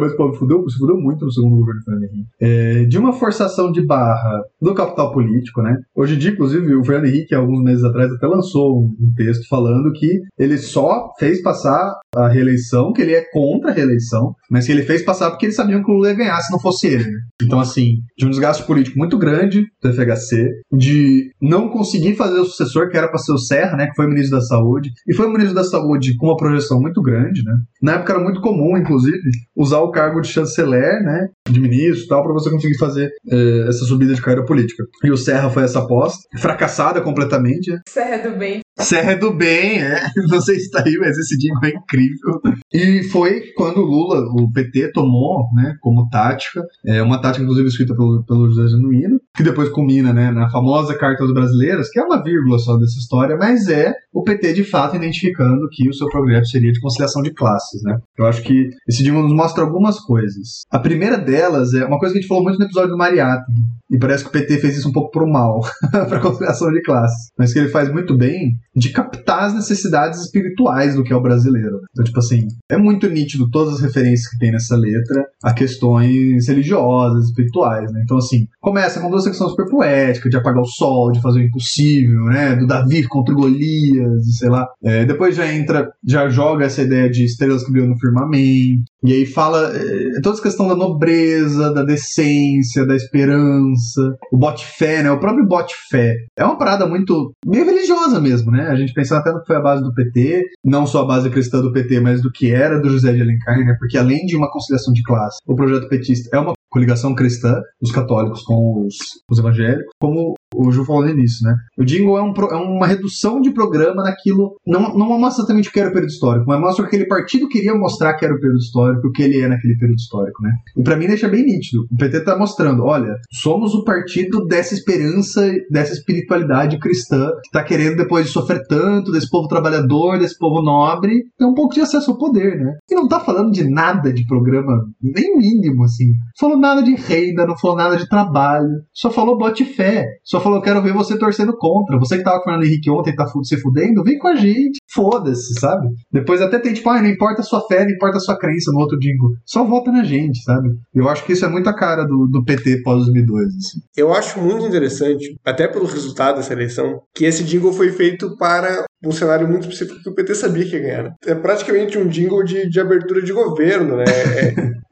Mas 0.00 0.12
o 0.12 0.16
povo 0.16 0.34
fudeu, 0.34 0.68
se 0.68 0.78
fudeu 0.78 0.96
muito 0.96 1.24
no 1.24 1.32
segundo 1.32 1.56
governo 1.58 1.82
Fernando 1.82 2.04
Henrique, 2.04 2.28
é, 2.40 2.84
de 2.84 2.98
uma 2.98 3.12
forçação 3.12 3.70
de 3.72 3.84
barra 3.84 4.42
do 4.60 4.74
capital 4.74 5.12
político, 5.12 5.62
né? 5.62 5.76
Hoje 5.94 6.14
em 6.14 6.18
dia, 6.18 6.30
inclusive, 6.30 6.74
o 6.74 6.84
Fernando 6.84 7.06
Henrique, 7.06 7.34
alguns 7.34 7.62
meses 7.62 7.84
atrás, 7.84 8.10
até 8.12 8.26
lançou 8.26 8.80
um, 8.80 9.12
texto 9.16 9.48
falando 9.48 9.92
que 9.92 10.20
ele 10.38 10.58
só 10.58 11.08
fez 11.18 11.42
passar 11.42 11.92
a 12.14 12.28
reeleição, 12.28 12.92
que 12.92 13.02
ele 13.02 13.14
é 13.14 13.24
contra 13.32 13.70
a 13.70 13.74
reeleição, 13.74 14.34
mas 14.50 14.66
que 14.66 14.72
ele 14.72 14.82
fez 14.82 15.02
passar 15.02 15.30
porque 15.30 15.46
ele 15.46 15.52
sabia 15.52 15.82
que 15.82 15.90
o 15.90 15.94
Lula 15.94 16.10
ia 16.10 16.14
ganhar 16.14 16.40
se 16.40 16.52
não 16.52 16.60
fosse 16.60 16.86
ele. 16.86 17.04
Né? 17.04 17.18
Então, 17.42 17.58
assim, 17.58 17.96
de 18.16 18.26
um 18.26 18.30
desgaste 18.30 18.64
político 18.64 18.98
muito 18.98 19.18
grande 19.18 19.64
do 19.82 19.92
FHC, 19.92 20.48
de 20.72 21.30
não 21.40 21.68
conseguir 21.68 22.16
fazer 22.16 22.38
o 22.38 22.44
sucessor, 22.44 22.88
que 22.90 22.96
era 22.96 23.08
para 23.08 23.18
ser 23.18 23.32
o 23.32 23.38
Serra, 23.38 23.76
né, 23.76 23.86
que 23.86 23.96
foi 23.96 24.06
ministro 24.06 24.38
da 24.38 24.44
Saúde, 24.44 24.90
e 25.06 25.14
foi 25.14 25.28
ministro 25.28 25.54
da 25.54 25.64
Saúde 25.64 26.16
com 26.16 26.26
uma 26.26 26.36
projeção 26.36 26.80
muito 26.80 27.00
grande, 27.00 27.42
né? 27.44 27.54
Na 27.82 27.94
época 27.94 28.12
era 28.12 28.22
muito 28.22 28.40
comum, 28.40 28.76
inclusive, 28.76 29.30
usar 29.56 29.80
o 29.80 29.90
cargo 29.90 30.20
de 30.20 30.28
chanceler, 30.28 31.02
né, 31.02 31.28
de 31.52 31.60
ministro 31.60 32.04
e 32.04 32.08
tal, 32.08 32.22
para 32.22 32.32
você 32.32 32.50
conseguir 32.50 32.78
fazer 32.78 33.10
eh, 33.30 33.66
essa 33.68 33.84
subida 33.84 34.14
de 34.14 34.20
carreira 34.20 34.44
política. 34.44 34.84
E 35.04 35.10
o 35.10 35.16
Serra 35.16 35.50
foi 35.50 35.64
essa 35.64 35.80
aposta, 35.80 36.18
fracassada 36.38 37.00
completamente. 37.00 37.70
Serra 37.88 38.28
do 38.28 38.36
Bem. 38.36 38.60
Serra 38.80 39.14
do 39.16 39.32
Bem, 39.32 39.82
é. 39.82 40.00
Não 40.28 40.40
sei 40.40 40.58
se 40.58 40.70
tá 40.70 40.82
aí, 40.84 40.96
mas 40.98 41.16
esse 41.18 41.36
dia 41.36 41.52
é 41.64 41.68
incrível. 41.68 42.40
E 42.72 43.02
foi 43.04 43.40
quando 43.56 43.78
o 43.78 43.84
Lula, 43.84 44.20
o 44.40 44.50
PT, 44.52 44.92
tomou, 44.92 45.48
né, 45.54 45.74
como 45.80 46.08
tática, 46.08 46.62
é 46.86 47.02
uma 47.02 47.20
tática, 47.20 47.42
inclusive, 47.42 47.68
escrita 47.68 47.94
pelo, 47.94 48.24
pelo 48.24 48.48
José 48.48 48.68
Genuíno, 48.68 49.18
que 49.36 49.42
depois 49.42 49.68
culmina, 49.68 50.12
né, 50.12 50.30
na 50.30 50.48
famosa 50.50 50.96
Carta 50.96 51.22
aos 51.22 51.32
Brasileiros, 51.32 51.88
que 51.88 51.98
é 51.98 52.02
uma 52.02 52.22
vírgula 52.22 52.58
só 52.58 52.76
dessa 52.76 52.98
história, 52.98 53.36
mas 53.36 53.68
é 53.68 53.92
o 54.12 54.22
PT, 54.22 54.52
de 54.52 54.64
fato, 54.64 54.96
identificando 54.96 55.68
que 55.72 55.88
o 55.88 55.94
seu 55.94 56.08
projeto 56.08 56.46
seria 56.48 56.72
de 56.72 56.80
conciliação 56.80 57.22
de 57.22 57.32
classes, 57.32 57.82
né. 57.82 57.98
Eu 58.18 58.26
acho 58.26 58.42
que 58.42 58.70
esse 58.88 59.02
dia 59.02 59.12
nos 59.12 59.34
mostra 59.34 59.64
algumas 59.64 59.98
coisas. 60.00 60.62
A 60.70 60.78
primeira 60.78 61.18
delas 61.18 61.74
é 61.74 61.84
uma 61.84 61.98
coisa 61.98 62.12
que 62.12 62.18
a 62.18 62.22
gente 62.22 62.28
falou 62.28 62.44
muito 62.44 62.58
no 62.58 62.64
episódio 62.64 62.90
do 62.90 62.98
Mariátegui, 62.98 63.62
e 63.90 63.98
parece 63.98 64.22
que 64.22 64.30
o 64.30 64.32
PT 64.32 64.58
fez 64.58 64.76
isso 64.76 64.88
um 64.88 64.92
pouco 64.92 65.10
pro 65.10 65.26
mal, 65.26 65.60
pra 66.08 66.20
conciliação 66.20 66.70
de 66.70 66.82
classes, 66.82 67.30
mas 67.38 67.52
que 67.52 67.58
ele 67.58 67.68
faz 67.68 67.90
muito 67.90 68.16
bem 68.16 68.52
de 68.74 68.90
captar 68.90 69.44
as 69.44 69.54
necessidades 69.54 70.20
espirituais 70.20 70.94
do 70.94 71.02
que 71.02 71.12
é 71.12 71.16
o 71.16 71.22
brasileiro. 71.22 71.80
Então, 71.90 72.04
tipo 72.04 72.18
assim, 72.18 72.46
é 72.70 72.76
muito 72.76 73.08
nítido 73.08 73.50
todas 73.50 73.74
as 73.74 73.80
referências 73.80 74.28
que 74.28 74.38
tem 74.38 74.52
nessa 74.52 74.76
letra 74.76 75.26
a 75.42 75.52
questões 75.52 76.48
religiosas, 76.48 77.26
espirituais, 77.26 77.90
né? 77.92 78.00
Então, 78.04 78.18
assim, 78.18 78.46
começa 78.60 79.00
com 79.00 79.16
essa 79.16 79.30
questão 79.30 79.48
super 79.48 79.68
poética, 79.68 80.28
de 80.28 80.36
apagar 80.36 80.62
o 80.62 80.66
sol, 80.66 81.10
de 81.12 81.20
fazer 81.20 81.40
o 81.40 81.42
impossível, 81.42 82.24
né? 82.24 82.56
Do 82.56 82.66
Davi 82.66 83.06
contra 83.06 83.34
o 83.34 83.38
Golias, 83.38 84.36
sei 84.36 84.48
lá. 84.48 84.66
É, 84.82 85.04
depois 85.04 85.34
já 85.34 85.52
entra, 85.52 85.90
já 86.06 86.28
joga 86.28 86.64
essa 86.64 86.82
ideia 86.82 87.10
de 87.10 87.24
estrelas 87.24 87.64
que 87.64 87.72
brilham 87.72 87.90
no 87.90 87.98
firmamento, 87.98 88.84
e 89.02 89.12
aí 89.12 89.26
fala 89.26 89.70
é, 89.74 90.20
toda 90.22 90.34
essa 90.34 90.42
questão 90.42 90.66
da 90.66 90.74
nobreza, 90.74 91.72
da 91.72 91.82
decência, 91.82 92.86
da 92.86 92.96
esperança, 92.96 94.16
o 94.32 94.36
bote 94.36 94.66
fé, 94.66 95.02
né? 95.02 95.10
O 95.10 95.20
próprio 95.20 95.46
bote 95.46 95.74
fé. 95.90 96.14
É 96.36 96.44
uma 96.44 96.58
parada 96.58 96.86
muito 96.86 97.32
meio 97.46 97.64
religiosa 97.64 98.20
mesmo, 98.20 98.50
né? 98.50 98.68
A 98.68 98.76
gente 98.76 98.92
pensando 98.92 99.18
até 99.20 99.32
no 99.32 99.40
que 99.40 99.46
foi 99.46 99.56
a 99.56 99.60
base 99.60 99.82
do 99.82 99.94
PT, 99.94 100.42
não 100.64 100.86
só 100.86 101.02
a 101.02 101.06
base 101.06 101.30
cristã 101.30 101.60
do 101.60 101.72
PT, 101.72 102.00
mas 102.00 102.20
do 102.20 102.32
que 102.32 102.50
era 102.50 102.80
do 102.80 102.90
José 102.90 103.12
de 103.12 103.22
Alencar, 103.22 103.58
né? 103.58 103.76
Porque 103.78 103.96
além 103.96 104.26
de 104.26 104.36
uma 104.36 104.50
conciliação 104.50 104.92
de 104.92 105.02
classe, 105.02 105.38
o 105.46 105.54
projeto 105.54 105.88
petista 105.88 106.36
é 106.36 106.40
uma 106.40 106.54
coligação 106.70 107.14
cristã 107.14 107.60
dos 107.80 107.92
católicos 107.92 108.42
com 108.42 108.86
os, 108.86 108.96
os 109.30 109.38
evangélicos, 109.38 109.92
como 110.00 110.34
o 110.54 110.70
Ju 110.70 110.84
falou 110.84 111.02
no 111.02 111.10
início, 111.10 111.46
né? 111.46 111.54
O 111.78 111.84
jingle 111.84 112.16
é, 112.18 112.22
um, 112.22 112.32
é 112.32 112.56
uma 112.56 112.86
redução 112.86 113.40
de 113.40 113.52
programa 113.52 114.02
naquilo. 114.02 114.56
Não, 114.66 114.94
não 114.94 115.18
mostra 115.18 115.42
exatamente 115.42 115.68
o 115.68 115.72
que 115.72 115.80
era 115.80 115.90
o 115.90 115.92
período 115.92 116.10
histórico, 116.10 116.46
mas 116.46 116.60
mostra 116.60 116.84
o 116.84 116.88
que 116.88 116.96
aquele 116.96 117.08
partido 117.08 117.48
queria 117.48 117.74
mostrar 117.74 118.14
que 118.14 118.24
era 118.24 118.34
o 118.34 118.40
período 118.40 118.58
histórico, 118.58 119.08
o 119.08 119.12
que 119.12 119.22
ele 119.22 119.40
é 119.40 119.48
naquele 119.48 119.76
período 119.76 119.98
histórico, 119.98 120.42
né? 120.42 120.50
E 120.76 120.82
pra 120.82 120.96
mim 120.96 121.06
deixa 121.06 121.28
bem 121.28 121.44
nítido. 121.44 121.86
O 121.90 121.96
PT 121.96 122.24
tá 122.24 122.36
mostrando: 122.36 122.84
olha, 122.84 123.14
somos 123.30 123.74
o 123.74 123.84
partido 123.84 124.46
dessa 124.46 124.74
esperança, 124.74 125.52
dessa 125.70 125.92
espiritualidade 125.92 126.78
cristã, 126.78 127.30
que 127.44 127.50
tá 127.50 127.62
querendo, 127.62 127.96
depois 127.96 128.26
de 128.26 128.32
sofrer 128.32 128.66
tanto, 128.66 129.12
desse 129.12 129.28
povo 129.28 129.48
trabalhador, 129.48 130.18
desse 130.18 130.38
povo 130.38 130.62
nobre, 130.62 131.24
ter 131.38 131.44
um 131.44 131.54
pouco 131.54 131.74
de 131.74 131.80
acesso 131.80 132.10
ao 132.10 132.18
poder, 132.18 132.58
né? 132.58 132.76
E 132.90 132.94
não 132.94 133.06
tá 133.06 133.20
falando 133.20 133.52
de 133.52 133.68
nada 133.68 134.12
de 134.12 134.26
programa, 134.26 134.86
nem 135.02 135.36
mínimo, 135.36 135.84
assim. 135.84 136.12
Falou 136.38 136.57
nada 136.58 136.82
de 136.82 136.94
renda, 136.94 137.46
não 137.46 137.56
falou 137.56 137.76
nada 137.76 137.96
de 137.96 138.08
trabalho, 138.08 138.82
só 138.92 139.10
falou 139.10 139.38
bote 139.38 139.64
fé, 139.64 140.06
só 140.24 140.40
falou 140.40 140.60
quero 140.60 140.82
ver 140.82 140.92
você 140.92 141.18
torcendo 141.18 141.56
contra. 141.56 141.98
Você 141.98 142.18
que 142.18 142.24
tava 142.24 142.36
com 142.36 142.42
o 142.42 142.44
Fernando 142.44 142.64
Henrique 142.64 142.90
ontem 142.90 143.14
tá 143.14 143.26
se 143.42 143.60
fudendo, 143.60 144.02
vem 144.02 144.18
com 144.18 144.28
a 144.28 144.36
gente. 144.36 144.78
Foda-se, 144.92 145.58
sabe? 145.60 145.86
Depois 146.10 146.40
até 146.40 146.58
tem 146.58 146.72
tipo, 146.72 146.88
ah, 146.88 147.00
não 147.00 147.08
importa 147.08 147.40
a 147.40 147.44
sua 147.44 147.60
fé, 147.66 147.84
não 147.84 147.90
importa 147.90 148.16
a 148.16 148.20
sua 148.20 148.38
crença 148.38 148.70
no 148.72 148.78
outro 148.80 148.98
jingle. 148.98 149.30
Só 149.44 149.64
vota 149.64 149.92
na 149.92 150.02
gente, 150.02 150.42
sabe? 150.42 150.68
Eu 150.94 151.08
acho 151.08 151.24
que 151.24 151.32
isso 151.32 151.44
é 151.44 151.48
muito 151.48 151.68
a 151.68 151.74
cara 151.74 152.04
do, 152.04 152.26
do 152.26 152.44
PT 152.44 152.82
pós-2002, 152.82 153.42
assim. 153.46 153.80
Eu 153.96 154.12
acho 154.12 154.40
muito 154.40 154.66
interessante, 154.66 155.36
até 155.44 155.68
pelo 155.68 155.86
resultado 155.86 156.36
dessa 156.36 156.52
eleição, 156.52 157.00
que 157.14 157.24
esse 157.24 157.44
jingle 157.44 157.72
foi 157.72 157.90
feito 157.92 158.36
para 158.36 158.86
um 159.04 159.12
cenário 159.12 159.48
muito 159.48 159.68
específico 159.68 160.02
que 160.02 160.10
o 160.10 160.14
PT 160.14 160.34
sabia 160.34 160.64
que 160.64 160.74
ia 160.74 160.82
ganhar. 160.82 161.02
né? 161.04 161.10
É 161.26 161.34
praticamente 161.34 161.98
um 161.98 162.08
jingle 162.08 162.42
de, 162.42 162.68
de 162.68 162.80
abertura 162.80 163.22
de 163.22 163.32
governo, 163.32 163.96
né? 163.96 164.04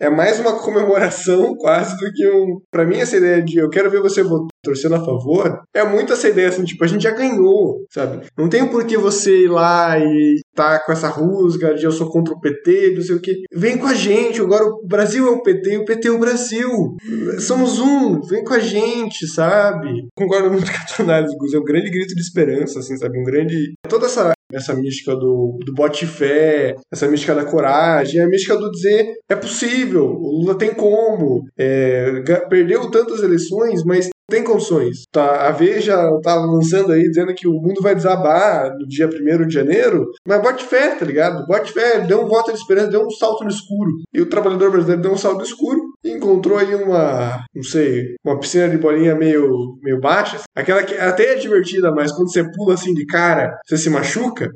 É, 0.00 0.06
é 0.06 0.10
mais 0.10 0.38
uma 0.38 0.52
comemoração 0.60 1.55
quase 1.56 1.96
do 1.96 2.12
que 2.12 2.26
um. 2.28 2.58
Pra 2.70 2.86
mim, 2.86 2.98
essa 2.98 3.16
ideia 3.16 3.42
de 3.42 3.58
eu 3.58 3.68
quero 3.68 3.90
ver 3.90 4.00
você 4.00 4.22
torcendo 4.62 4.96
a 4.96 5.04
favor, 5.04 5.62
é 5.72 5.84
muito 5.84 6.12
essa 6.12 6.28
ideia 6.28 6.48
assim, 6.48 6.64
tipo, 6.64 6.82
a 6.82 6.86
gente 6.88 7.02
já 7.02 7.12
ganhou, 7.12 7.84
sabe? 7.90 8.26
Não 8.36 8.48
tem 8.48 8.66
por 8.66 8.84
que 8.84 8.96
você 8.96 9.44
ir 9.44 9.48
lá 9.48 9.96
e 9.98 10.40
tá 10.54 10.80
com 10.80 10.92
essa 10.92 11.08
rusga 11.08 11.74
de 11.74 11.84
eu 11.84 11.92
sou 11.92 12.10
contra 12.10 12.34
o 12.34 12.40
PT, 12.40 12.94
não 12.96 13.02
sei 13.02 13.14
o 13.14 13.20
que. 13.20 13.42
Vem 13.52 13.78
com 13.78 13.86
a 13.86 13.94
gente, 13.94 14.40
agora 14.40 14.64
o 14.64 14.84
Brasil 14.84 15.26
é 15.28 15.30
o 15.30 15.42
PT 15.42 15.70
e 15.70 15.78
o 15.78 15.84
PT 15.84 16.08
é 16.08 16.10
o 16.10 16.18
Brasil. 16.18 16.96
Somos 17.38 17.78
um, 17.78 18.20
vem 18.22 18.42
com 18.42 18.54
a 18.54 18.58
gente, 18.58 19.26
sabe? 19.28 20.08
Concordo 20.16 20.50
muito 20.50 20.70
com 20.70 20.76
a 20.76 20.84
tua 20.84 21.04
análise, 21.04 21.36
Gus. 21.36 21.54
É 21.54 21.58
um 21.58 21.64
grande 21.64 21.90
grito 21.90 22.14
de 22.14 22.20
esperança, 22.20 22.80
assim, 22.80 22.96
sabe? 22.96 23.18
Um 23.18 23.24
grande. 23.24 23.74
Toda 23.88 24.06
essa 24.06 24.35
essa 24.52 24.74
mística 24.74 25.14
do, 25.14 25.58
do 25.64 25.72
bote 25.72 26.06
fé, 26.06 26.74
essa 26.92 27.08
mística 27.08 27.34
da 27.34 27.44
coragem, 27.44 28.20
a 28.20 28.28
mística 28.28 28.56
do 28.56 28.70
dizer 28.70 29.14
é 29.28 29.34
possível, 29.34 30.04
o 30.04 30.40
Lula 30.40 30.56
tem 30.56 30.72
como, 30.72 31.44
é, 31.58 32.22
perdeu 32.48 32.90
tantas 32.90 33.22
eleições, 33.22 33.82
mas 33.84 34.08
tem 34.28 34.42
condições. 34.42 35.04
Tá, 35.12 35.48
a 35.48 35.52
Veja 35.52 35.96
tava 36.22 36.44
lançando 36.46 36.92
aí 36.92 37.02
dizendo 37.02 37.34
que 37.34 37.46
o 37.46 37.54
mundo 37.54 37.80
vai 37.80 37.94
desabar 37.94 38.72
no 38.76 38.86
dia 38.86 39.06
1 39.06 39.46
de 39.46 39.54
janeiro, 39.54 40.04
mas 40.26 40.42
bote 40.42 40.64
fé, 40.64 40.96
tá 40.96 41.04
ligado? 41.04 41.46
Bote 41.46 41.72
fé, 41.72 42.00
deu 42.00 42.22
um 42.22 42.28
voto 42.28 42.52
de 42.52 42.58
esperança, 42.58 42.90
deu 42.90 43.06
um 43.06 43.10
salto 43.10 43.44
no 43.44 43.50
escuro. 43.50 43.90
E 44.12 44.20
o 44.20 44.28
trabalhador 44.28 44.70
brasileiro 44.70 45.02
deu 45.02 45.12
um 45.12 45.16
salto 45.16 45.38
no 45.38 45.44
escuro 45.44 45.80
encontrou 46.16 46.58
aí 46.58 46.74
uma, 46.74 47.44
não 47.54 47.62
sei, 47.62 48.16
uma 48.24 48.38
piscina 48.38 48.68
de 48.68 48.78
bolinha 48.78 49.14
meio, 49.14 49.78
meio 49.82 50.00
baixa. 50.00 50.40
Aquela 50.54 50.82
que 50.82 50.94
até 50.94 51.34
é 51.34 51.34
divertida, 51.36 51.92
mas 51.92 52.12
quando 52.12 52.32
você 52.32 52.44
pula 52.52 52.74
assim 52.74 52.94
de 52.94 53.06
cara, 53.06 53.58
você 53.66 53.76
se 53.76 53.90
machuca. 53.90 54.50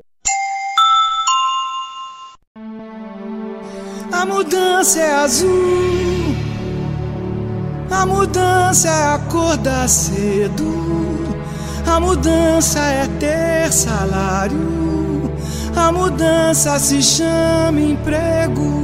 A 4.13 4.27
mudança 4.27 5.01
é 5.01 5.15
azul. 5.15 6.35
A 7.91 8.07
mudança 8.07 8.89
é 8.89 9.15
acordar 9.15 9.89
cedo. 9.89 10.65
A 11.87 11.99
mudança 11.99 12.79
é 12.79 13.07
ter 13.19 13.73
salário. 13.73 15.31
A 15.75 15.91
mudança 15.93 16.79
se 16.79 17.03
chama 17.03 17.81
emprego. 17.81 18.80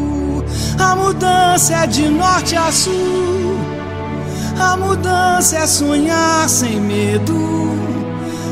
A 0.78 0.94
mudança 0.94 1.74
é 1.74 1.86
de 1.86 2.08
norte 2.08 2.56
a 2.56 2.70
sul. 2.70 3.58
A 4.58 4.76
mudança 4.76 5.56
é 5.58 5.66
sonhar 5.66 6.48
sem 6.48 6.80
medo. 6.80 7.76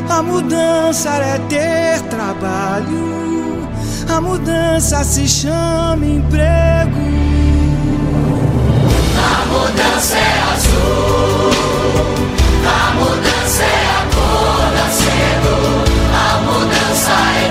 A 0.08 0.22
mudança 0.22 1.10
é 1.10 1.38
ter 1.48 2.00
trabalho. 2.08 3.68
A 4.08 4.20
mudança 4.20 5.02
se 5.02 5.26
chama 5.26 6.04
emprego. 6.04 7.04
A 9.18 9.46
mudança 9.46 10.16
é 10.16 10.42
azul. 10.52 11.50
A 12.66 12.94
mudança 12.94 13.62
é 13.62 13.86
acordar 14.02 14.90
cedo. 14.90 15.54
A 16.14 16.38
mudança 16.42 17.12
é 17.40 17.43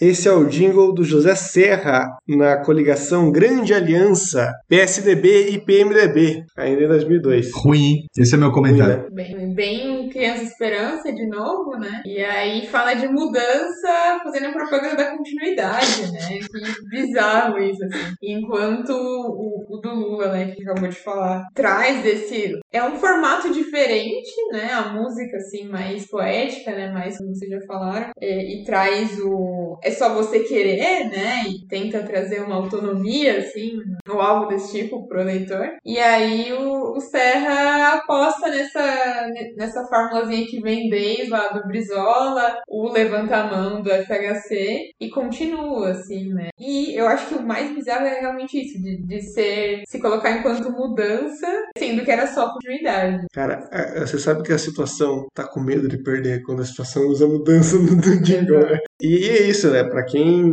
Esse 0.00 0.28
é 0.28 0.32
o 0.32 0.44
jingle 0.44 0.94
do 0.94 1.02
José 1.02 1.34
Serra 1.34 2.06
na 2.26 2.58
coligação 2.64 3.32
Grande 3.32 3.74
Aliança 3.74 4.52
PSDB 4.68 5.48
e 5.50 5.58
PMDB, 5.58 6.44
ainda 6.56 6.84
em 6.84 6.88
2002. 6.88 7.52
Ruim. 7.52 8.06
Esse 8.16 8.34
é 8.34 8.38
meu 8.38 8.52
comentário. 8.52 9.08
Ruim, 9.08 9.10
né? 9.10 9.10
Bem, 9.10 9.54
bem 9.54 10.08
Criança 10.08 10.44
Esperança 10.44 11.12
de 11.12 11.26
novo, 11.26 11.76
né? 11.78 12.02
E 12.06 12.22
aí 12.22 12.66
fala 12.66 12.94
de 12.94 13.08
mudança 13.08 14.20
fazendo 14.22 14.52
propaganda 14.52 14.96
da 14.96 15.16
continuidade, 15.16 16.12
né? 16.12 16.38
Que 16.38 16.88
bizarro 16.88 17.58
isso, 17.58 17.84
assim. 17.84 18.14
Enquanto 18.22 18.90
o, 18.90 19.66
o 19.68 19.80
do 19.80 19.94
Lula, 19.94 20.32
né, 20.32 20.52
que 20.52 20.62
acabou 20.62 20.88
de 20.88 20.96
falar, 20.96 21.44
traz 21.54 22.06
esse. 22.06 22.58
É 22.72 22.84
um 22.84 22.96
formato 22.96 23.52
diferente, 23.52 24.30
né? 24.52 24.70
A 24.72 24.92
música, 24.92 25.36
assim, 25.38 25.68
mais 25.68 26.06
poética, 26.08 26.70
né? 26.70 26.92
Mais 26.92 27.18
como 27.18 27.34
vocês 27.34 27.50
já 27.50 27.60
falaram. 27.66 28.10
É, 28.20 28.54
e 28.54 28.64
traz 28.64 29.18
o. 29.20 29.78
É 29.88 29.90
só 29.92 30.12
você 30.12 30.40
querer, 30.40 31.08
né? 31.08 31.44
E 31.48 31.66
tenta 31.66 32.02
trazer 32.02 32.40
uma 32.42 32.56
autonomia, 32.56 33.38
assim, 33.38 33.78
ou 34.08 34.20
algo 34.20 34.46
desse 34.46 34.78
tipo 34.78 35.08
pro 35.08 35.22
leitor. 35.22 35.70
E 35.84 35.98
aí 35.98 36.52
o, 36.52 36.92
o 36.96 37.00
Serra 37.00 37.94
aposta 37.94 38.48
nessa, 38.48 39.26
nessa 39.56 39.84
formulazinha 39.86 40.46
que 40.46 40.60
vem 40.60 40.88
desde 40.90 41.30
lá 41.30 41.48
do 41.48 41.66
Brizola, 41.66 42.58
o 42.68 42.88
levanta 42.92 43.36
a 43.36 43.46
mão 43.50 43.80
do 43.82 43.90
FHC 43.90 44.90
e 45.00 45.08
continua, 45.10 45.90
assim, 45.90 46.32
né? 46.34 46.48
E 46.58 46.94
eu 46.94 47.06
acho 47.08 47.28
que 47.28 47.34
o 47.34 47.42
mais 47.46 47.74
bizarro 47.74 48.06
é 48.06 48.20
realmente 48.20 48.58
isso, 48.60 48.80
de, 48.82 49.02
de 49.06 49.22
ser, 49.22 49.82
se 49.86 49.98
colocar 50.00 50.32
enquanto 50.32 50.70
mudança, 50.70 51.46
sendo 51.78 52.04
que 52.04 52.10
era 52.10 52.26
só 52.26 52.52
continuidade. 52.52 53.24
Cara, 53.32 53.68
a- 53.72 54.02
a- 54.02 54.06
você 54.06 54.18
sabe 54.18 54.42
que 54.42 54.52
a 54.52 54.58
situação 54.58 55.26
tá 55.34 55.46
com 55.46 55.60
medo 55.60 55.88
de 55.88 55.98
perder 56.02 56.42
quando 56.42 56.62
a 56.62 56.64
situação 56.66 57.06
usa 57.08 57.26
mudança 57.26 57.76
no 57.78 57.96
do 57.96 58.22
jingle, 58.22 58.60
né? 58.60 58.78
E 59.00 59.28
é 59.28 59.42
isso, 59.42 59.70
né? 59.70 59.84
Pra 59.84 60.04
quem, 60.04 60.52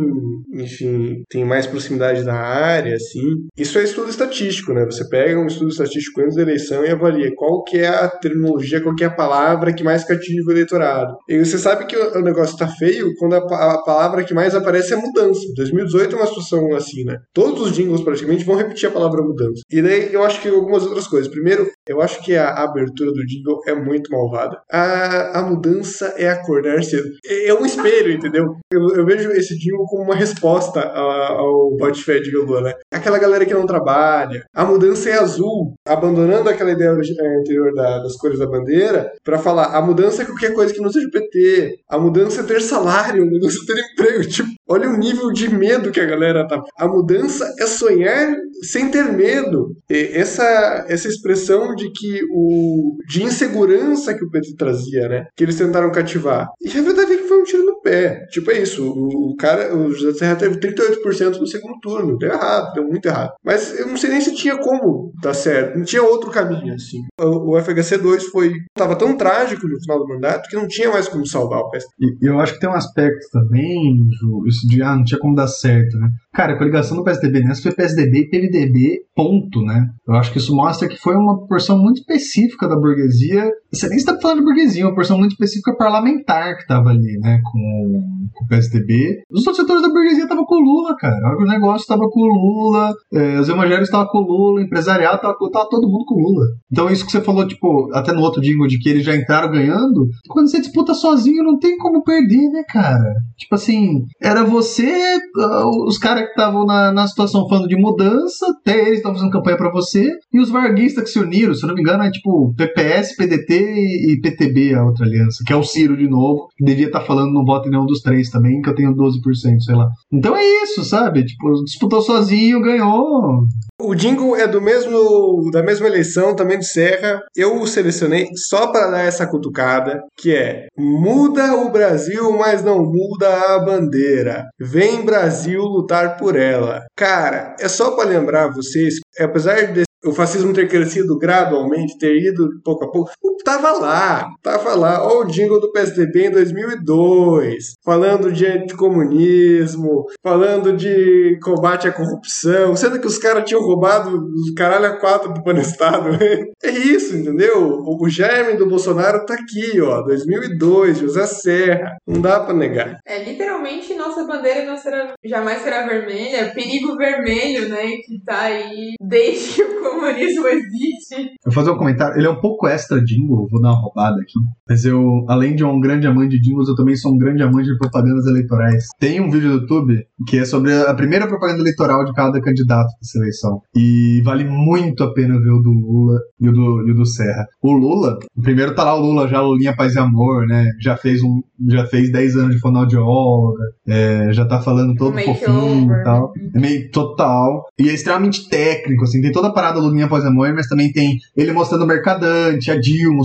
enfim, 0.52 1.24
tem 1.28 1.44
mais 1.44 1.66
proximidade 1.66 2.24
da 2.24 2.34
área, 2.34 2.94
assim, 2.94 3.46
isso 3.56 3.78
é 3.78 3.84
estudo 3.84 4.08
estatístico, 4.08 4.72
né? 4.72 4.84
Você 4.84 5.08
pega 5.08 5.38
um 5.38 5.46
estudo 5.46 5.70
estatístico 5.70 6.20
antes 6.20 6.36
da 6.36 6.42
eleição 6.42 6.84
e 6.84 6.90
avalia 6.90 7.32
qual 7.34 7.64
que 7.64 7.78
é 7.78 7.88
a 7.88 8.08
terminologia, 8.08 8.80
qual 8.80 8.94
que 8.94 9.04
é 9.04 9.08
a 9.08 9.14
palavra 9.14 9.72
que 9.72 9.82
mais 9.82 10.04
cativa 10.04 10.48
o 10.48 10.52
eleitorado. 10.52 11.16
E 11.28 11.38
você 11.38 11.58
sabe 11.58 11.86
que 11.86 11.96
o 11.96 12.22
negócio 12.22 12.56
tá 12.56 12.68
feio 12.68 13.12
quando 13.18 13.34
a, 13.34 13.38
a 13.38 13.82
palavra 13.82 14.24
que 14.24 14.34
mais 14.34 14.54
aparece 14.54 14.94
é 14.94 14.96
mudança. 14.96 15.40
2018 15.56 16.14
é 16.14 16.18
uma 16.18 16.26
situação 16.26 16.74
assim, 16.74 17.04
né? 17.04 17.18
Todos 17.34 17.62
os 17.62 17.72
jingles 17.72 18.02
praticamente 18.02 18.44
vão 18.44 18.56
repetir 18.56 18.88
a 18.88 18.92
palavra 18.92 19.22
mudança. 19.22 19.62
E 19.70 19.82
daí 19.82 20.12
eu 20.12 20.22
acho 20.22 20.40
que 20.40 20.48
algumas 20.48 20.84
outras 20.84 21.08
coisas. 21.08 21.28
Primeiro, 21.28 21.68
eu 21.88 22.00
acho 22.00 22.22
que 22.22 22.36
a 22.36 22.50
abertura 22.62 23.10
do 23.10 23.26
jingle 23.26 23.60
é 23.66 23.74
muito 23.74 24.10
malvada. 24.10 24.56
A, 24.70 25.40
a 25.40 25.42
mudança 25.42 26.14
é 26.16 26.28
acordar 26.28 26.82
cedo. 26.84 27.08
É, 27.24 27.48
é 27.48 27.54
um 27.54 27.66
espelho, 27.66 28.12
entendeu? 28.12 28.35
Eu, 28.72 28.88
eu 28.94 29.06
vejo 29.06 29.30
esse 29.32 29.56
jingle 29.58 29.86
como 29.86 30.02
uma 30.04 30.14
resposta 30.14 30.80
a- 30.80 31.28
ao 31.32 31.76
Botifé 31.76 32.18
de 32.20 32.30
Lula, 32.30 32.60
né? 32.60 32.72
Aquela 32.92 33.18
galera 33.18 33.44
que 33.46 33.54
não 33.54 33.66
trabalha. 33.66 34.44
A 34.54 34.64
mudança 34.64 35.08
é 35.10 35.18
azul. 35.18 35.74
Abandonando 35.86 36.48
aquela 36.50 36.72
ideia 36.72 36.88
eh, 36.90 37.38
anterior 37.40 37.72
da- 37.74 37.98
das 38.00 38.16
cores 38.16 38.38
da 38.38 38.46
bandeira 38.46 39.10
para 39.24 39.38
falar 39.38 39.66
a 39.76 39.80
mudança 39.82 40.22
é 40.22 40.26
qualquer 40.26 40.52
coisa 40.54 40.72
que 40.72 40.80
não 40.80 40.90
seja 40.90 41.08
PT. 41.10 41.76
A 41.88 41.98
mudança 41.98 42.40
é 42.40 42.44
ter 42.44 42.60
salário, 42.60 43.22
a 43.22 43.26
mudança 43.26 43.58
é 43.62 43.66
ter 43.74 43.80
emprego. 43.92 44.22
Tipo, 44.28 44.48
olha 44.68 44.88
o 44.88 44.96
nível 44.96 45.32
de 45.32 45.48
medo 45.48 45.90
que 45.90 46.00
a 46.00 46.06
galera 46.06 46.46
tá. 46.46 46.62
A 46.78 46.88
mudança 46.88 47.52
é 47.58 47.66
sonhar 47.66 48.34
sem 48.62 48.90
ter 48.90 49.04
medo. 49.12 49.74
Essa, 49.88 50.86
essa 50.88 51.08
expressão 51.08 51.74
de 51.74 51.90
que 51.90 52.20
o. 52.30 52.96
de 53.08 53.22
insegurança 53.22 54.14
que 54.14 54.24
o 54.24 54.30
PT 54.30 54.56
trazia, 54.56 55.08
né? 55.08 55.26
Que 55.36 55.44
eles 55.44 55.56
tentaram 55.56 55.90
cativar. 55.90 56.48
E 56.60 56.78
a 56.78 56.82
verdade 56.82 57.12
é 57.12 57.16
que 57.16 57.28
foi 57.28 57.40
um 57.40 57.44
tiro 57.44 57.64
no 57.64 57.80
pé. 57.80 58.26
Tipo, 58.30 58.50
é 58.50 58.60
isso. 58.60 58.82
O, 58.82 59.32
o 59.32 59.36
cara, 59.36 59.74
o 59.74 59.92
José 59.92 60.18
Serra 60.18 60.36
teve 60.36 60.58
38% 60.58 61.38
no 61.38 61.46
segundo 61.46 61.78
turno. 61.80 62.18
Deu 62.18 62.32
errado, 62.32 62.72
deu 62.74 62.84
muito 62.84 63.06
errado. 63.06 63.32
Mas 63.44 63.78
eu 63.78 63.86
não 63.86 63.96
sei 63.96 64.10
nem 64.10 64.20
se 64.20 64.34
tinha 64.34 64.58
como 64.58 65.12
dar 65.22 65.34
certo. 65.34 65.78
Não 65.78 65.84
tinha 65.84 66.02
outro 66.02 66.30
caminho, 66.30 66.74
assim. 66.74 67.02
O, 67.20 67.52
o 67.54 67.62
FHC2 67.62 68.22
foi. 68.32 68.52
tava 68.74 68.96
tão 68.96 69.16
trágico 69.16 69.68
no 69.68 69.80
final 69.80 69.98
do 69.98 70.08
mandato 70.08 70.48
que 70.48 70.56
não 70.56 70.66
tinha 70.66 70.90
mais 70.90 71.08
como 71.08 71.26
salvar 71.26 71.60
o 71.60 71.70
PSDB. 71.70 72.16
E 72.20 72.26
eu 72.26 72.40
acho 72.40 72.54
que 72.54 72.60
tem 72.60 72.68
um 72.68 72.74
aspecto 72.74 73.26
também, 73.32 74.00
Ju, 74.20 74.46
isso 74.56 74.66
de, 74.66 74.82
ah, 74.82 74.96
não 74.96 75.04
tinha 75.04 75.20
como 75.20 75.34
dar 75.34 75.46
certo, 75.46 75.96
né? 75.98 76.08
Cara, 76.32 76.52
a 76.52 76.58
coligação 76.58 76.96
do 76.96 77.04
PSDB 77.04 77.40
nessa 77.40 77.62
foi 77.62 77.72
PSDB 77.72 78.18
e 78.18 78.28
PMDB, 78.28 79.00
ponto, 79.14 79.62
né? 79.62 79.88
Eu 80.06 80.14
acho 80.14 80.30
que 80.32 80.38
isso 80.38 80.54
mostra 80.54 80.86
que 80.86 80.96
foi 80.96 81.14
uma 81.14 81.46
porção 81.46 81.78
muito 81.78 81.98
específica 81.98 82.68
da 82.68 82.76
burguesia. 82.76 83.50
Você 83.72 83.88
nem 83.88 83.96
está 83.96 84.18
falando 84.20 84.40
de 84.40 84.44
burguesia, 84.44 84.86
uma 84.86 84.94
porção 84.94 85.16
muito 85.18 85.32
específica 85.32 85.74
parlamentar 85.76 86.56
que 86.56 86.62
estava 86.62 86.90
ali, 86.90 87.18
né? 87.20 87.40
Com, 87.42 88.02
com 88.34 88.44
o 88.44 88.48
PSDB. 88.48 89.22
Os 89.30 89.46
outros 89.46 89.56
setores 89.56 89.82
da 89.82 89.88
burguesia 89.88 90.24
estavam 90.24 90.44
com 90.44 90.56
o 90.56 90.60
Lula, 90.60 90.94
cara. 90.96 91.36
O 91.38 91.46
negócio 91.46 91.82
estava 91.82 92.08
com 92.10 92.20
o 92.20 92.26
Lula, 92.26 92.92
eh, 93.12 93.40
os 93.40 93.48
evangélicos 93.48 93.88
estavam 93.88 94.06
com 94.08 94.18
o 94.18 94.26
Lula, 94.26 94.60
o 94.60 94.62
empresariado 94.62 95.16
estava 95.16 95.34
tava 95.50 95.68
todo 95.70 95.88
mundo 95.88 96.04
com 96.04 96.14
o 96.14 96.28
Lula. 96.28 96.46
Então, 96.70 96.90
isso 96.90 97.06
que 97.06 97.12
você 97.12 97.20
falou, 97.20 97.46
tipo, 97.46 97.88
até 97.94 98.12
no 98.12 98.20
outro 98.20 98.42
jingle 98.42 98.66
de 98.66 98.78
que 98.78 98.88
eles 98.88 99.04
já 99.04 99.16
entraram 99.16 99.50
ganhando, 99.50 100.08
quando 100.28 100.50
você 100.50 100.60
disputa 100.60 100.92
sozinho, 100.92 101.42
não 101.42 101.58
tem 101.58 101.76
como 101.78 102.02
perder, 102.02 102.48
né, 102.50 102.62
cara? 102.68 103.14
Tipo 103.36 103.54
assim, 103.54 104.04
era 104.22 104.44
você, 104.46 105.18
ah, 105.38 105.64
os 105.86 105.98
caras 105.98 106.24
que 106.24 106.30
estavam 106.30 106.64
na, 106.64 106.92
na 106.92 107.06
situação 107.06 107.48
falando 107.48 107.68
de 107.68 107.76
mudança, 107.76 108.46
até 108.50 108.78
eles 108.80 108.98
estavam 108.98 109.18
fazendo 109.18 109.32
campanha 109.32 109.56
pra 109.56 109.70
você, 109.70 110.10
e 110.32 110.40
os 110.40 110.50
varguistas 110.50 111.04
que 111.04 111.10
se 111.10 111.18
uniram, 111.18 111.54
se 111.54 111.62
eu 111.62 111.68
não 111.68 111.74
me 111.74 111.80
engano, 111.80 112.02
é 112.02 112.10
tipo 112.10 112.54
PPS, 112.54 113.16
PDT 113.16 113.54
e, 113.54 114.20
PTB, 114.20 114.74
a 114.74 114.84
outra 114.84 115.06
aliança, 115.06 115.42
que 115.46 115.52
é 115.52 115.56
o 115.56 115.62
Ciro 115.62 115.96
de 115.96 116.08
novo, 116.08 116.48
que 116.56 116.64
devia 116.64 116.86
estar 116.86 117.00
falando 117.00 117.32
não 117.32 117.44
voto 117.44 117.68
em 117.68 117.70
nenhum 117.70 117.86
dos 117.86 118.00
três 118.00 118.30
também, 118.30 118.60
que 118.60 118.68
eu 118.68 118.74
tenho 118.74 118.94
12%, 118.94 119.60
sei 119.60 119.74
lá. 119.74 119.88
Então 120.12 120.36
é 120.36 120.44
isso, 120.62 120.84
sabe? 120.84 121.24
Tipo, 121.24 121.64
disputou 121.64 122.00
sozinho, 122.00 122.60
ganhou. 122.60 123.46
O 123.80 123.94
jingle 123.94 124.34
é 124.36 124.48
do 124.48 124.60
mesmo 124.60 125.50
da 125.50 125.62
mesma 125.62 125.86
eleição, 125.86 126.34
também 126.34 126.58
de 126.58 126.66
Serra. 126.66 127.20
Eu 127.36 127.66
selecionei 127.66 128.28
só 128.34 128.68
para 128.72 128.90
dar 128.90 129.02
essa 129.02 129.26
cutucada, 129.26 130.00
que 130.16 130.34
é 130.34 130.66
muda 130.78 131.54
o 131.56 131.70
Brasil, 131.70 132.32
mas 132.32 132.64
não 132.64 132.78
muda 132.78 133.28
a 133.28 133.58
bandeira. 133.58 134.35
Vem 134.58 135.04
Brasil 135.04 135.62
lutar 135.62 136.16
por 136.16 136.36
ela. 136.36 136.84
Cara, 136.96 137.56
é 137.60 137.68
só 137.68 137.96
para 137.96 138.08
lembrar 138.08 138.48
vocês, 138.48 138.94
apesar 139.18 139.72
de 139.72 139.85
o 140.04 140.12
fascismo 140.12 140.52
ter 140.52 140.68
crescido 140.68 141.18
gradualmente, 141.18 141.98
ter 141.98 142.16
ido 142.16 142.60
pouco 142.64 142.84
a 142.84 142.90
pouco, 142.90 143.10
tava 143.44 143.72
lá, 143.72 144.28
tava 144.42 144.74
lá. 144.74 145.06
Olha 145.06 145.26
o 145.26 145.30
jingle 145.30 145.60
do 145.60 145.72
PSDB 145.72 146.26
em 146.26 146.30
2002, 146.30 147.74
falando 147.84 148.32
de 148.32 148.46
anticomunismo, 148.46 150.06
falando 150.22 150.76
de 150.76 151.38
combate 151.42 151.88
à 151.88 151.92
corrupção, 151.92 152.76
sendo 152.76 153.00
que 153.00 153.06
os 153.06 153.18
caras 153.18 153.44
tinham 153.44 153.62
roubado 153.62 154.28
os 154.34 154.52
caralho 154.54 154.86
a 154.86 154.96
quatro 154.96 155.32
do 155.32 155.42
Panestado. 155.42 156.10
é 156.62 156.70
isso, 156.70 157.16
entendeu? 157.16 157.82
O, 157.84 158.08
germe 158.08 158.56
do 158.56 158.68
Bolsonaro 158.68 159.26
tá 159.26 159.34
aqui, 159.34 159.80
ó, 159.80 160.02
2002, 160.02 160.98
José 160.98 161.26
Serra. 161.26 161.96
Não 162.06 162.20
dá 162.20 162.40
pra 162.40 162.54
negar. 162.54 162.98
É, 163.06 163.22
literalmente, 163.22 163.94
nossa 163.94 164.24
bandeira 164.24 164.64
não 164.64 164.76
será, 164.76 165.14
jamais 165.24 165.62
será 165.62 165.86
vermelha. 165.86 166.52
Perigo 166.54 166.96
vermelho, 166.96 167.68
né? 167.68 167.86
Que 168.04 168.22
tá 168.24 168.42
aí 168.42 168.94
desde 169.00 169.62
o 169.62 169.82
comunismo 169.90 170.46
existe. 170.46 171.34
Eu 171.44 171.52
vou 171.52 171.52
fazer 171.52 171.70
um 171.70 171.78
comentário, 171.78 172.16
ele 172.16 172.26
é 172.26 172.30
um 172.30 172.40
pouco 172.40 172.66
extra 172.66 173.02
jingle, 173.02 173.48
vou 173.50 173.60
dar 173.60 173.70
uma 173.70 173.80
roubada 173.80 174.20
aqui. 174.20 174.38
Mas 174.68 174.84
eu, 174.84 175.24
além 175.28 175.54
de 175.54 175.64
um 175.64 175.80
grande 175.80 176.06
amante 176.06 176.36
de 176.36 176.40
jingles, 176.40 176.68
eu 176.68 176.74
também 176.74 176.96
sou 176.96 177.14
um 177.14 177.18
grande 177.18 177.42
amante 177.42 177.70
de 177.70 177.78
propagandas 177.78 178.26
eleitorais. 178.26 178.84
Tem 178.98 179.20
um 179.20 179.30
vídeo 179.30 179.50
do 179.50 179.60
YouTube 179.62 180.06
que 180.26 180.38
é 180.38 180.44
sobre 180.44 180.72
a 180.72 180.94
primeira 180.94 181.26
propaganda 181.26 181.60
eleitoral 181.60 182.04
de 182.04 182.12
cada 182.12 182.40
candidato 182.40 182.88
dessa 183.00 183.18
eleição. 183.18 183.60
E 183.76 184.20
vale 184.24 184.44
muito 184.44 185.04
a 185.04 185.12
pena 185.12 185.38
ver 185.38 185.50
o 185.50 185.60
do 185.60 185.70
Lula 185.70 186.18
e 186.40 186.48
o 186.48 186.52
do, 186.52 186.88
e 186.88 186.90
o 186.90 186.94
do 186.94 187.06
Serra. 187.06 187.46
O 187.62 187.72
Lula, 187.72 188.18
o 188.36 188.42
primeiro 188.42 188.74
tá 188.74 188.84
lá 188.84 188.94
o 188.94 189.00
Lula, 189.00 189.28
já 189.28 189.40
Lulinha 189.40 189.76
Paz 189.76 189.94
e 189.94 189.98
Amor, 189.98 190.46
né? 190.46 190.66
Já 190.80 190.96
fez 190.96 191.22
um. 191.22 191.40
Já 191.68 191.86
fez 191.86 192.10
10 192.12 192.36
anos 192.36 192.54
de 192.54 192.60
fonoaudióloga, 192.60 193.64
é, 193.86 194.32
já 194.32 194.44
tá 194.46 194.60
falando 194.60 194.94
todo 194.94 195.14
Makeover, 195.14 195.40
fofinho 195.40 195.86
né? 195.86 196.00
e 196.00 196.04
tal. 196.04 196.32
É 196.54 196.58
meio 196.58 196.90
total. 196.90 197.64
E 197.78 197.88
é 197.88 197.92
extremamente 197.92 198.48
técnico, 198.48 199.04
assim. 199.04 199.20
Tem 199.20 199.32
toda 199.32 199.48
a 199.48 199.52
parada 199.52 199.80
Paz 200.08 200.24
e 200.24 200.26
Amor, 200.26 200.52
mas 200.54 200.66
também 200.66 200.92
tem 200.92 201.16
ele 201.36 201.52
mostrando 201.52 201.84
o 201.84 201.86
mercadante, 201.86 202.70
a 202.70 202.78
Dilma, 202.78 203.22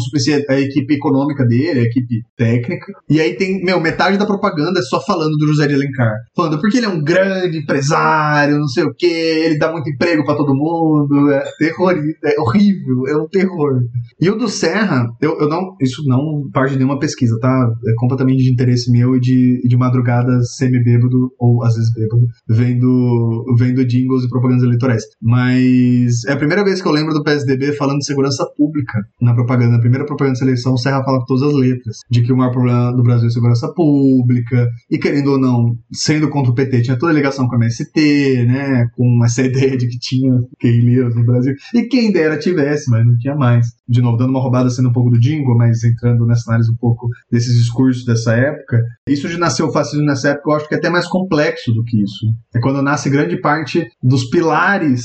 a 0.50 0.60
equipe 0.60 0.94
econômica 0.94 1.46
dele, 1.46 1.82
a 1.82 1.84
equipe 1.84 2.22
técnica. 2.38 2.94
E 3.10 3.20
aí 3.20 3.36
tem, 3.36 3.64
meu, 3.64 3.80
metade 3.80 4.18
da 4.18 4.26
propaganda 4.26 4.80
é 4.80 4.84
só 4.84 5.02
falando 5.02 5.36
do 5.38 5.48
José 5.48 5.68
de 5.68 5.74
Alencar. 5.74 6.14
Falando 6.36 6.60
porque 6.60 6.78
ele 6.78 6.86
é 6.86 6.90
um 6.90 7.04
grande 7.04 7.58
empresário, 7.58 8.58
não 8.58 8.68
sei 8.68 8.84
o 8.84 8.94
quê, 8.94 9.44
ele 9.46 9.58
dá 9.58 9.72
muito 9.72 9.90
emprego 9.90 10.24
pra 10.26 10.36
todo 10.36 10.56
mundo. 10.56 11.32
É 11.32 11.44
terror, 11.58 11.96
é 12.24 12.40
horrível, 12.40 13.08
é 13.08 13.18
um 13.18 13.28
terror. 13.28 13.80
E 14.20 14.30
o 14.30 14.36
do 14.36 14.48
Serra, 14.48 15.06
eu, 15.22 15.40
eu 15.40 15.50
não. 15.50 15.76
Isso 15.82 16.04
não 16.06 16.50
parte 16.54 16.72
de 16.72 16.78
nenhuma 16.78 17.00
pesquisa, 17.00 17.38
tá? 17.40 17.70
É 17.88 17.94
completamente 17.98 18.21
de 18.26 18.52
interesse 18.52 18.92
meu 18.92 19.16
e 19.16 19.20
de, 19.20 19.62
de 19.68 19.78
madrugada 19.78 20.42
semi-bêbado, 20.44 21.32
ou 21.40 21.64
às 21.64 21.76
vezes 21.76 21.94
bêbado, 21.94 22.28
vendo, 22.48 23.46
vendo 23.58 23.86
jingles 23.86 24.24
e 24.24 24.30
propagandas 24.30 24.64
eleitorais. 24.64 25.04
Mas 25.22 26.24
é 26.26 26.36
primeira 26.36 26.64
vez 26.64 26.82
que 26.82 26.88
eu 26.88 26.92
lembro 26.92 27.14
do 27.14 27.24
PSDB 27.24 27.74
falando 27.74 28.00
de 28.00 28.06
segurança 28.06 28.46
pública 28.58 29.00
na 29.22 29.34
propaganda. 29.34 29.74
Na 29.74 29.80
primeira 29.80 30.06
propaganda 30.06 30.34
de 30.34 30.40
seleção, 30.40 30.74
o 30.74 30.78
Serra 30.78 31.04
fala 31.04 31.20
com 31.20 31.26
todas 31.26 31.44
as 31.44 31.54
letras. 31.54 31.98
De 32.10 32.22
que 32.22 32.34
o 32.34 32.38
maior 32.38 32.52
problema 32.52 32.92
do 32.92 33.04
Brasil 33.04 33.28
é 33.28 33.32
segurança 33.32 33.72
pública. 33.74 34.68
E 34.90 34.98
querendo 34.98 35.32
ou 35.32 35.40
não, 35.40 35.76
sendo 35.92 36.30
contra 36.30 36.52
o 36.52 36.56
PT, 36.56 36.82
tinha 36.82 36.98
toda 36.98 37.12
a 37.12 37.16
ligação 37.16 37.48
com 37.48 37.56
a 37.56 37.58
MST, 37.58 38.46
né? 38.46 38.88
Com 38.96 39.24
essa 39.24 39.44
ideia 39.46 39.78
de 39.78 39.88
que 39.88 40.00
tinha 40.00 40.34
guerrilheiros 40.62 41.16
no 41.16 41.26
Brasil. 41.26 41.54
E 41.74 41.84
quem 41.84 42.12
dera 42.12 42.38
tivesse, 42.38 42.90
mas 42.90 43.06
não 43.06 43.18
tinha 43.18 43.36
mais. 43.36 43.68
De 43.88 44.02
novo, 44.02 44.18
dando 44.18 44.30
uma 44.30 44.42
roubada 44.42 44.70
sendo 44.70 44.90
um 44.90 44.94
pouco 44.94 45.10
do 45.10 45.20
jingle, 45.20 45.58
mas 45.58 45.84
entrando 45.84 46.26
nessa 46.26 46.50
análise 46.50 46.72
um 46.72 46.78
pouco 46.78 47.08
desses 47.32 47.56
discursos 47.58 48.06
dessa 48.12 48.36
época. 48.36 48.82
Isso 49.08 49.28
de 49.28 49.38
nascer 49.38 49.64
o 49.64 49.72
fascismo 49.72 50.06
nessa 50.06 50.30
época, 50.30 50.52
eu 50.52 50.56
acho 50.56 50.68
que 50.68 50.76
é 50.76 50.78
até 50.78 50.90
mais 50.90 51.08
complexo 51.08 51.72
do 51.74 51.84
que 51.84 52.02
isso. 52.02 52.26
É 52.56 52.60
quando 52.60 52.82
nasce 52.82 53.10
grande 53.10 53.40
parte 53.40 53.86
dos 54.02 54.30
pilares 54.30 55.02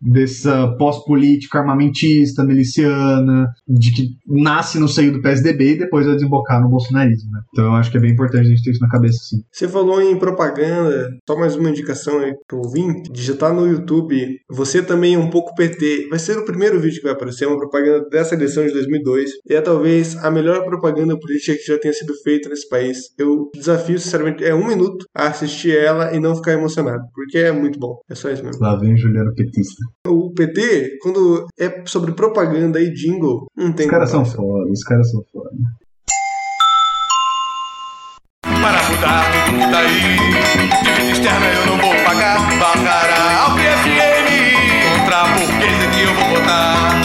dessa 0.00 0.68
pós-política 0.76 1.58
armamentista, 1.58 2.44
miliciana, 2.44 3.46
de 3.68 3.92
que 3.92 4.08
nasce 4.26 4.78
no 4.78 4.88
seio 4.88 5.12
do 5.12 5.20
PSDB 5.20 5.72
e 5.72 5.78
depois 5.78 6.06
vai 6.06 6.14
desembocar 6.14 6.60
no 6.60 6.68
bolsonarismo. 6.68 7.30
Né? 7.30 7.40
Então 7.52 7.64
eu 7.66 7.72
acho 7.72 7.90
que 7.90 7.96
é 7.96 8.00
bem 8.00 8.12
importante 8.12 8.46
a 8.46 8.50
gente 8.50 8.62
ter 8.62 8.70
isso 8.70 8.80
na 8.80 8.88
cabeça, 8.88 9.18
sim. 9.22 9.38
Você 9.52 9.68
falou 9.68 10.00
em 10.00 10.18
propaganda, 10.18 11.10
só 11.28 11.36
mais 11.36 11.56
uma 11.56 11.70
indicação 11.70 12.20
aí 12.20 12.32
pro 12.46 12.58
ouvinte. 12.58 13.10
Digitar 13.12 13.52
no 13.52 13.66
YouTube, 13.66 14.16
você 14.50 14.82
também 14.82 15.14
é 15.14 15.18
um 15.18 15.30
pouco 15.30 15.54
PT. 15.54 16.08
Vai 16.10 16.18
ser 16.18 16.38
o 16.38 16.44
primeiro 16.44 16.80
vídeo 16.80 16.98
que 16.98 17.04
vai 17.04 17.12
aparecer, 17.12 17.46
uma 17.46 17.58
propaganda 17.58 18.08
dessa 18.08 18.34
eleição 18.34 18.66
de 18.66 18.72
2002. 18.72 19.30
E 19.48 19.54
é 19.54 19.60
talvez 19.60 20.16
a 20.16 20.30
melhor 20.30 20.64
propaganda 20.64 21.18
política 21.18 21.56
que 21.56 21.66
já 21.66 21.78
tenha 21.78 21.94
sido 21.94 22.14
feita 22.22 22.43
nesse 22.48 22.68
país. 22.68 22.98
Eu 23.18 23.50
desafio, 23.54 23.98
sinceramente, 23.98 24.44
é 24.44 24.54
um 24.54 24.66
minuto 24.66 25.06
a 25.14 25.28
assistir 25.28 25.76
ela 25.76 26.14
e 26.14 26.20
não 26.20 26.36
ficar 26.36 26.52
emocionado, 26.52 27.04
porque 27.14 27.38
é 27.38 27.52
muito 27.52 27.78
bom. 27.78 27.98
É 28.08 28.14
só 28.14 28.30
isso 28.30 28.44
mesmo. 28.44 28.62
Lá 28.62 28.76
vem 28.76 28.96
Juliano 28.96 29.34
Petista. 29.34 29.82
O 30.06 30.32
PT, 30.32 30.98
quando 31.02 31.46
é 31.58 31.82
sobre 31.86 32.12
propaganda 32.12 32.80
e 32.80 32.92
jingle, 32.92 33.46
não 33.56 33.72
tem 33.72 33.86
Os 33.86 33.90
caras 33.90 34.10
são 34.10 34.24
foda, 34.24 34.70
os 34.70 34.82
caras 34.82 35.10
são 35.10 35.22
foda. 35.32 35.50
Para 38.42 38.82
mudar 38.88 39.24
tudo 39.46 39.70
tá 39.70 39.78
aí 39.78 40.16
Dívida 40.82 41.10
externa 41.10 41.46
eu 41.46 41.66
não 41.66 41.78
vou 41.78 41.94
pagar 42.04 42.38
Bacará 42.58 43.42
ao 43.42 43.56
PFM 43.56 44.28
Contra 44.98 45.16
a 45.16 45.24
burguesa 45.34 45.86
que 45.92 46.02
eu 46.02 46.14
vou 46.14 46.28
botar 46.30 47.00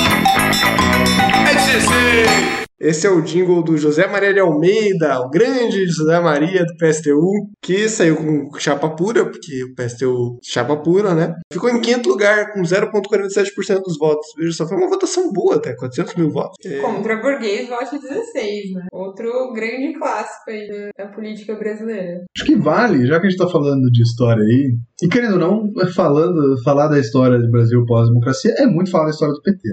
É 1.49 1.53
GC 1.59 2.68
Esse 2.79 3.05
é 3.05 3.09
o 3.09 3.21
jingle 3.21 3.61
do 3.61 3.77
José 3.77 4.07
Maria 4.07 4.33
de 4.33 4.39
Almeida, 4.39 5.19
o 5.19 5.29
grande 5.29 5.85
José 5.85 6.19
Maria 6.19 6.65
do 6.65 6.77
PSTU, 6.77 7.49
que 7.61 7.89
saiu 7.89 8.15
com 8.15 8.57
chapa 8.57 8.89
pura, 8.89 9.25
porque 9.25 9.63
o 9.65 9.75
PSTU 9.75 10.39
chapa 10.41 10.77
pura, 10.77 11.13
né? 11.13 11.33
Ficou 11.51 11.69
em 11.69 11.81
quinto 11.81 12.07
lugar, 12.07 12.53
com 12.53 12.61
0,47% 12.61 13.81
dos 13.81 13.97
votos. 13.97 14.27
Veja 14.37 14.53
só, 14.53 14.67
foi 14.67 14.77
uma 14.77 14.89
votação 14.89 15.31
boa 15.33 15.57
até, 15.57 15.75
400 15.75 16.15
mil 16.15 16.29
votos. 16.29 16.55
É, 16.65 16.79
Contra 16.79 17.17
burguês, 17.17 17.67
vote 17.67 17.99
16, 17.99 18.73
né? 18.73 18.85
Outro 18.93 19.51
grande 19.53 19.93
clássico 19.99 20.49
aí 20.49 20.67
da, 20.67 21.03
da 21.03 21.11
política 21.11 21.55
brasileira. 21.55 22.23
Acho 22.35 22.45
que 22.45 22.55
vale, 22.55 23.05
já 23.05 23.19
que 23.19 23.27
a 23.27 23.29
gente 23.29 23.39
tá 23.39 23.49
falando 23.49 23.91
de 23.91 24.03
história 24.03 24.41
aí, 24.43 24.77
e 25.01 25.07
querendo 25.07 25.33
ou 25.33 25.39
não, 25.39 25.71
falando, 25.93 26.61
falar 26.63 26.87
da 26.87 26.99
história 26.99 27.39
do 27.39 27.49
Brasil 27.49 27.85
pós-democracia 27.85 28.53
é 28.57 28.65
muito 28.65 28.91
falar 28.91 29.05
da 29.05 29.11
história 29.11 29.33
do 29.33 29.41
PT. 29.41 29.69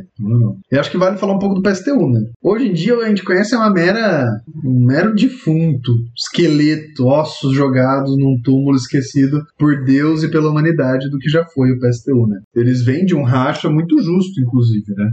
E 0.71 0.77
acho 0.77 0.91
que 0.91 0.99
vale 0.99 1.17
falar 1.17 1.35
um 1.35 1.39
pouco 1.39 1.55
do 1.55 1.63
PSTU, 1.63 2.09
né? 2.09 2.21
Hoje 2.43 2.69
em 2.69 2.73
dia 2.73 2.97
a 2.97 3.09
gente 3.09 3.25
conhece 3.25 3.55
uma 3.55 3.71
mera, 3.73 4.29
um 4.65 4.85
mero 4.85 5.15
defunto, 5.15 5.93
esqueleto, 6.17 7.07
ossos 7.07 7.55
jogados 7.55 8.17
num 8.17 8.41
túmulo 8.43 8.77
esquecido 8.77 9.43
por 9.59 9.85
Deus 9.85 10.23
e 10.23 10.31
pela 10.31 10.51
humanidade 10.51 11.11
do 11.11 11.19
que 11.19 11.29
já 11.29 11.45
foi 11.45 11.73
o 11.73 11.79
PSTU, 11.81 12.27
né? 12.27 12.41
Eles 12.55 12.85
vêm 12.85 13.05
de 13.05 13.15
um 13.15 13.23
racha 13.23 13.69
muito 13.69 13.99
justo, 14.01 14.41
inclusive, 14.41 14.95
né? 14.97 15.11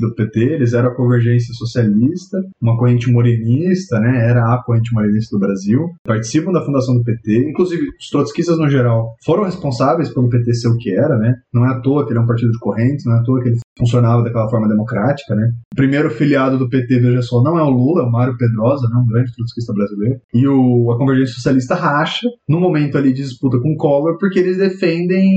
Do 0.00 0.14
PT, 0.14 0.40
eles 0.40 0.72
eram 0.72 0.90
a 0.90 0.94
convergência 0.94 1.52
socialista, 1.54 2.38
uma 2.60 2.76
corrente 2.78 3.10
morenista, 3.10 3.98
né? 4.00 4.28
Era 4.28 4.54
a 4.54 4.62
corrente 4.64 4.92
morenista 4.94 5.36
do 5.36 5.40
Brasil. 5.40 5.90
Participam 6.04 6.52
da 6.52 6.64
fundação 6.64 6.94
do 6.94 7.04
PT, 7.04 7.50
inclusive 7.50 7.88
os 7.98 8.08
trotskistas 8.08 8.58
no 8.58 8.68
geral 8.68 9.14
foram 9.24 9.47
responsáveis 9.48 10.08
pelo 10.12 10.28
PT 10.28 10.54
ser 10.54 10.68
o 10.68 10.76
que 10.76 10.90
era, 10.90 11.16
né? 11.18 11.34
Não 11.52 11.64
é 11.64 11.70
à 11.70 11.80
toa 11.80 12.06
que 12.06 12.12
ele 12.12 12.20
é 12.20 12.22
um 12.22 12.26
partido 12.26 12.52
de 12.52 12.58
correntes, 12.58 13.04
não 13.04 13.16
é 13.16 13.20
à 13.20 13.22
toa 13.22 13.42
que 13.42 13.48
ele 13.48 13.58
funcionava 13.78 14.22
daquela 14.22 14.48
forma 14.48 14.68
democrática, 14.68 15.34
né? 15.34 15.50
O 15.72 15.76
primeiro 15.76 16.10
filiado 16.10 16.58
do 16.58 16.68
PT, 16.68 16.98
veja 17.00 17.22
só, 17.22 17.42
não 17.42 17.58
é 17.58 17.62
o 17.62 17.70
Lula, 17.70 18.02
é 18.02 18.06
o 18.06 18.10
Mário 18.10 18.36
Pedrosa, 18.36 18.88
né? 18.88 19.00
Um 19.00 19.06
grande 19.06 19.32
trotskista 19.32 19.72
brasileiro. 19.72 20.20
E 20.34 20.46
o, 20.46 20.90
a 20.92 20.98
convergência 20.98 21.34
socialista 21.34 21.74
racha, 21.74 22.26
no 22.48 22.60
momento 22.60 22.98
ali 22.98 23.12
de 23.12 23.22
disputa 23.22 23.58
com 23.60 23.72
o 23.72 23.76
Collor, 23.76 24.18
porque 24.18 24.38
eles 24.38 24.56
defendem, 24.56 25.30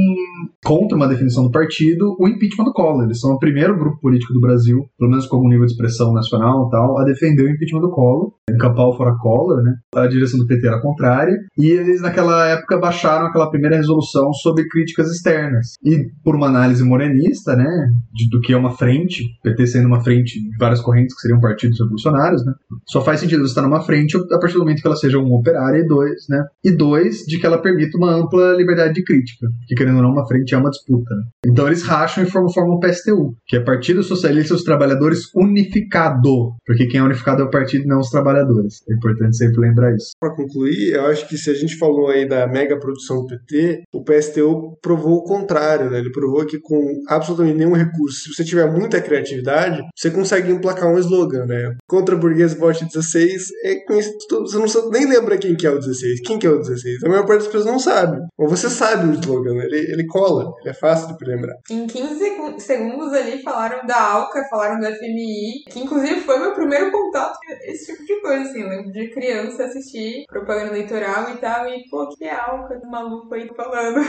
contra 0.65 0.97
uma 0.97 1.07
definição 1.07 1.43
do 1.43 1.51
partido, 1.51 2.15
o 2.19 2.27
impeachment 2.27 2.65
do 2.65 2.73
Collor. 2.73 3.03
Eles 3.03 3.19
são 3.19 3.33
o 3.33 3.39
primeiro 3.39 3.77
grupo 3.77 3.99
político 3.99 4.33
do 4.33 4.41
Brasil, 4.41 4.85
pelo 4.97 5.11
menos 5.11 5.27
com 5.27 5.35
algum 5.35 5.49
nível 5.49 5.65
de 5.65 5.71
expressão 5.71 6.13
nacional 6.13 6.67
e 6.67 6.71
tal, 6.71 6.97
a 6.97 7.03
defender 7.03 7.43
o 7.43 7.49
impeachment 7.49 7.81
do 7.81 7.91
Collor, 7.91 8.31
encampar 8.49 8.87
o 8.87 8.93
fora 8.97 9.15
Collor, 9.17 9.61
né? 9.61 9.73
A 9.95 10.07
direção 10.07 10.39
do 10.39 10.47
PT 10.47 10.67
era 10.67 10.81
contrária, 10.81 11.37
e 11.57 11.67
eles 11.67 12.01
naquela 12.01 12.47
época 12.47 12.79
baixaram 12.79 13.27
aquela 13.27 13.49
primeira 13.49 13.77
resolução 13.77 14.33
sobre 14.33 14.67
críticas 14.67 15.11
externas. 15.11 15.73
E 15.83 16.07
por 16.23 16.35
uma 16.35 16.47
análise 16.47 16.83
morenista, 16.83 17.55
né, 17.55 17.67
de, 18.13 18.29
do 18.31 18.39
que 18.39 18.53
é 18.53 18.57
uma 18.57 18.75
frente, 18.75 19.23
PT 19.43 19.67
sendo 19.67 19.87
uma 19.87 20.01
frente 20.01 20.41
de 20.41 20.57
várias 20.57 20.81
correntes 20.81 21.13
que 21.13 21.21
seriam 21.21 21.39
partidos 21.39 21.79
revolucionários, 21.79 22.45
né, 22.45 22.53
só 22.87 23.03
faz 23.03 23.19
sentido 23.19 23.43
estar 23.43 23.61
numa 23.61 23.81
frente 23.81 24.17
a 24.17 24.39
partir 24.39 24.53
do 24.53 24.59
momento 24.59 24.81
que 24.81 24.87
ela 24.87 24.95
seja 24.95 25.17
um 25.19 25.33
operária 25.33 25.79
e 25.79 25.87
dois, 25.87 26.25
né, 26.29 26.43
e 26.63 26.71
dois, 26.71 27.19
de 27.27 27.37
que 27.37 27.45
ela 27.45 27.61
permita 27.61 27.97
uma 27.97 28.13
ampla 28.13 28.53
liberdade 28.53 28.93
de 28.93 29.03
crítica, 29.03 29.47
porque 29.59 29.75
querendo 29.75 29.97
ou 29.97 30.03
não, 30.03 30.11
uma 30.11 30.27
frente 30.27 30.55
é 30.55 30.57
uma 30.57 30.69
disputa, 30.69 31.13
né. 31.15 31.23
Então 31.45 31.67
eles 31.67 31.83
racham 31.83 32.23
e 32.23 32.27
formam, 32.27 32.51
formam 32.51 32.75
o 32.77 32.79
PSTU, 32.79 33.35
que 33.45 33.57
é 33.57 33.59
Partido 33.59 34.01
Socialista 34.01 34.53
dos 34.53 34.63
Trabalhadores 34.63 35.29
Unificado, 35.35 36.53
porque 36.65 36.87
quem 36.87 36.99
é 36.99 37.03
unificado 37.03 37.41
é 37.41 37.45
o 37.45 37.49
partido 37.49 37.87
não 37.87 37.99
os 37.99 38.09
trabalhadores. 38.09 38.81
É 38.89 38.93
importante 38.93 39.37
sempre 39.37 39.61
lembrar 39.61 39.93
isso. 39.95 40.11
Para 40.19 40.35
concluir, 40.35 40.93
eu 40.93 41.05
acho 41.07 41.27
que 41.27 41.37
se 41.37 41.49
a 41.49 41.53
gente 41.53 41.77
falou 41.77 42.09
aí 42.09 42.27
da 42.27 42.47
mega 42.47 42.79
produção 42.79 43.21
do 43.21 43.27
PT, 43.27 43.83
o 43.93 44.03
PSTU 44.03 44.77
provou 44.81 45.17
o 45.17 45.23
contrário, 45.23 45.89
né? 45.89 45.99
Ele 45.99 46.11
provou 46.11 46.45
que 46.45 46.59
com 46.59 47.03
absolutamente 47.07 47.57
nenhum 47.57 47.73
recurso, 47.73 48.20
se 48.23 48.33
você 48.33 48.43
tiver 48.43 48.69
muita 48.71 49.01
criatividade, 49.01 49.81
você 49.95 50.09
consegue 50.11 50.51
emplacar 50.51 50.89
um 50.91 50.97
slogan, 50.99 51.45
né? 51.45 51.75
Contra 51.87 52.15
burguês 52.15 52.53
vote 52.53 52.85
16, 52.85 53.49
é 53.63 53.75
conhecido, 53.85 54.17
você 54.41 54.57
não 54.57 54.89
nem 54.91 55.07
lembra 55.07 55.37
quem 55.37 55.55
que 55.55 55.65
é 55.67 55.71
o 55.71 55.79
16. 55.79 56.21
Quem 56.21 56.39
que 56.39 56.47
é 56.47 56.49
o 56.49 56.59
16? 56.59 57.03
A 57.03 57.09
maior 57.09 57.25
parte 57.25 57.39
das 57.43 57.47
pessoas 57.47 57.65
não 57.65 57.79
sabe. 57.79 58.17
Ou 58.37 58.47
você 58.47 58.69
sabe 58.69 59.07
o 59.09 59.13
slogan, 59.19 59.55
ele, 59.63 59.77
ele 59.91 60.05
cola, 60.07 60.51
ele 60.61 60.69
é 60.69 60.73
fácil 60.73 61.15
de 61.15 61.25
lembrar. 61.25 61.55
Em 61.69 61.87
15 61.87 62.15
secu- 62.17 62.59
segundos 62.59 63.13
ali 63.13 63.41
falaram 63.43 63.85
da 63.85 63.97
ALCA, 63.99 64.43
falaram 64.49 64.79
do 64.79 64.85
FMI, 64.85 65.63
que 65.69 65.79
inclusive 65.79 66.21
foi 66.21 66.39
meu 66.39 66.53
primeiro 66.53 66.91
contato 66.91 67.37
com 67.39 67.53
esse 67.71 67.91
tipo 67.93 68.05
de 68.05 68.21
coisa, 68.21 68.43
assim. 68.49 68.63
Lembro 68.63 68.91
de 68.91 69.09
criança 69.09 69.65
assistir 69.65 70.25
propaganda 70.27 70.71
eleitoral 70.71 71.31
e 71.31 71.37
tal, 71.37 71.67
e 71.67 71.83
pô, 71.89 72.07
que 72.09 72.23
é 72.23 72.33
ALCA, 72.33 72.79
maluco 72.89 73.33
aí 73.33 73.47
falando. 73.55 74.01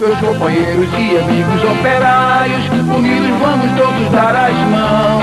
Meus 0.00 0.16
companheiros 0.20 0.88
e 0.92 1.18
amigos 1.18 1.64
operários, 1.64 2.64
unidos 2.96 3.30
vamos 3.40 3.76
todos 3.76 4.12
dar 4.12 4.46
as 4.46 4.54
mãos. 4.70 5.18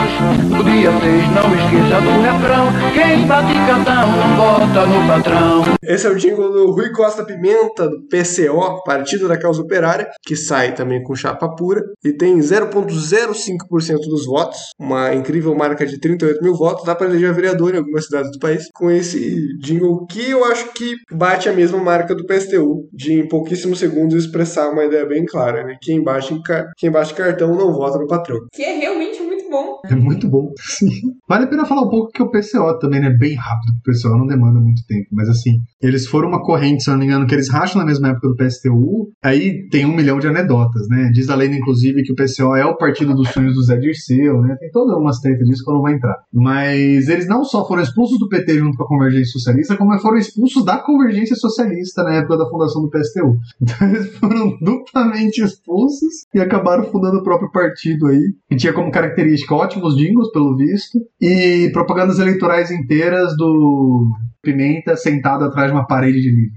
No 0.49 0.63
dia 0.65 0.91
6 0.91 1.29
não 1.31 1.55
esqueça 1.55 2.01
do 2.01 2.21
refrão, 2.21 2.67
quem 2.93 3.25
bate 3.25 3.53
cartão 3.53 4.11
não 4.11 4.35
bota 4.35 4.85
no 4.85 5.07
patrão. 5.07 5.63
Esse 5.81 6.07
é 6.07 6.09
o 6.09 6.15
jingle 6.15 6.51
do 6.51 6.71
Rui 6.71 6.91
Costa 6.91 7.23
Pimenta, 7.23 7.87
do 7.87 8.05
PCO, 8.07 8.83
Partido 8.83 9.29
da 9.29 9.37
Causa 9.37 9.61
Operária, 9.61 10.09
que 10.21 10.35
sai 10.35 10.73
também 10.73 11.01
com 11.03 11.15
chapa 11.15 11.55
pura 11.55 11.81
e 12.03 12.11
tem 12.11 12.37
0,05% 12.39 13.99
dos 14.09 14.25
votos, 14.25 14.59
uma 14.77 15.13
incrível 15.13 15.55
marca 15.55 15.85
de 15.85 15.99
38 15.99 16.43
mil 16.43 16.53
votos. 16.53 16.83
Dá 16.83 16.93
para 16.93 17.07
eleger 17.07 17.33
vereador 17.33 17.73
em 17.73 17.77
algumas 17.77 18.05
cidades 18.05 18.31
do 18.31 18.39
país 18.39 18.65
com 18.73 18.91
esse 18.91 19.57
jingle 19.61 20.05
que 20.05 20.31
eu 20.31 20.43
acho 20.43 20.73
que 20.73 20.95
bate 21.11 21.47
a 21.47 21.53
mesma 21.53 21.77
marca 21.77 22.13
do 22.13 22.25
PSTU, 22.25 22.89
de 22.91 23.13
em 23.13 23.27
pouquíssimos 23.27 23.79
segundos 23.79 24.25
expressar 24.25 24.64
uma 24.69 24.85
ideia 24.85 25.05
bem 25.05 25.25
clara, 25.25 25.63
né? 25.63 25.77
Quem 25.81 26.03
baixa, 26.03 26.35
Quem 26.77 26.91
baixa 26.91 27.13
cartão 27.13 27.55
não 27.55 27.73
vota 27.73 27.97
no 27.97 28.07
patrão. 28.07 28.37
Que 28.53 28.63
é 28.63 28.77
realmente 28.77 29.21
muito 29.21 29.49
bom. 29.49 29.79
É 29.85 29.95
muito 29.95 30.27
bom. 30.27 30.51
Sim. 30.59 30.89
Vale 31.27 31.45
a 31.45 31.47
pena 31.47 31.65
falar 31.65 31.81
um 31.81 31.89
pouco 31.89 32.11
que 32.11 32.21
o 32.21 32.29
PCO 32.29 32.77
também 32.79 33.03
é 33.03 33.09
bem 33.09 33.35
rápido, 33.35 33.71
o 33.71 33.81
PCO 33.83 34.17
não 34.17 34.27
demanda 34.27 34.59
muito 34.59 34.81
tempo, 34.87 35.07
mas 35.11 35.29
assim, 35.29 35.57
eles 35.81 36.07
foram 36.07 36.29
uma 36.29 36.43
corrente, 36.43 36.83
se 36.83 36.89
eu 36.89 36.93
não 36.93 36.99
me 36.99 37.05
engano, 37.05 37.25
que 37.25 37.33
eles 37.33 37.49
racham 37.49 37.79
na 37.79 37.85
mesma 37.85 38.09
época 38.09 38.27
do 38.27 38.35
PSTU, 38.35 39.11
aí 39.23 39.67
tem 39.69 39.85
um 39.85 39.95
milhão 39.95 40.19
de 40.19 40.27
anedotas, 40.27 40.87
né? 40.89 41.09
Diz 41.13 41.29
a 41.29 41.35
lenda, 41.35 41.55
inclusive, 41.55 42.03
que 42.03 42.11
o 42.11 42.15
PCO 42.15 42.55
é 42.55 42.65
o 42.65 42.77
partido 42.77 43.13
dos 43.13 43.29
sonhos 43.29 43.55
do 43.55 43.63
Zé 43.63 43.77
Dirceu, 43.77 44.41
né? 44.41 44.55
Tem 44.59 44.69
toda 44.71 44.97
uma 44.97 45.11
treta 45.21 45.43
disso 45.43 45.63
que 45.63 45.69
eu 45.69 45.75
não 45.75 45.81
vou 45.81 45.89
entrar. 45.89 46.15
Mas 46.33 47.07
eles 47.07 47.27
não 47.27 47.43
só 47.43 47.67
foram 47.67 47.81
expulsos 47.81 48.19
do 48.19 48.27
PT 48.27 48.59
junto 48.59 48.77
com 48.77 48.83
a 48.83 48.87
Convergência 48.87 49.31
Socialista, 49.31 49.77
como 49.77 49.97
foram 49.99 50.17
expulsos 50.17 50.63
da 50.63 50.77
Convergência 50.77 51.35
Socialista 51.35 52.03
na 52.03 52.15
época 52.15 52.37
da 52.37 52.49
fundação 52.49 52.81
do 52.81 52.89
PSTU. 52.89 53.35
Então 53.75 53.89
eles 53.89 54.19
duplamente 54.61 55.43
expulsos 55.43 56.25
e 56.33 56.39
acabaram 56.39 56.85
fundando 56.85 57.17
o 57.19 57.23
próprio 57.23 57.51
partido 57.51 58.07
aí, 58.07 58.21
que 58.49 58.55
tinha 58.55 58.73
como 58.73 58.91
característica 58.91 59.55
ótimos 59.55 59.95
jingles, 59.95 60.31
pelo 60.31 60.55
visto, 60.55 60.99
e 61.21 61.69
propagandas 61.71 62.19
eleitorais 62.19 62.71
inteiras 62.71 63.35
do 63.37 64.11
Pimenta 64.41 64.95
sentado 64.95 65.45
atrás 65.45 65.67
de 65.71 65.73
uma 65.77 65.87
parede 65.87 66.21
de 66.21 66.29
livro. 66.29 66.55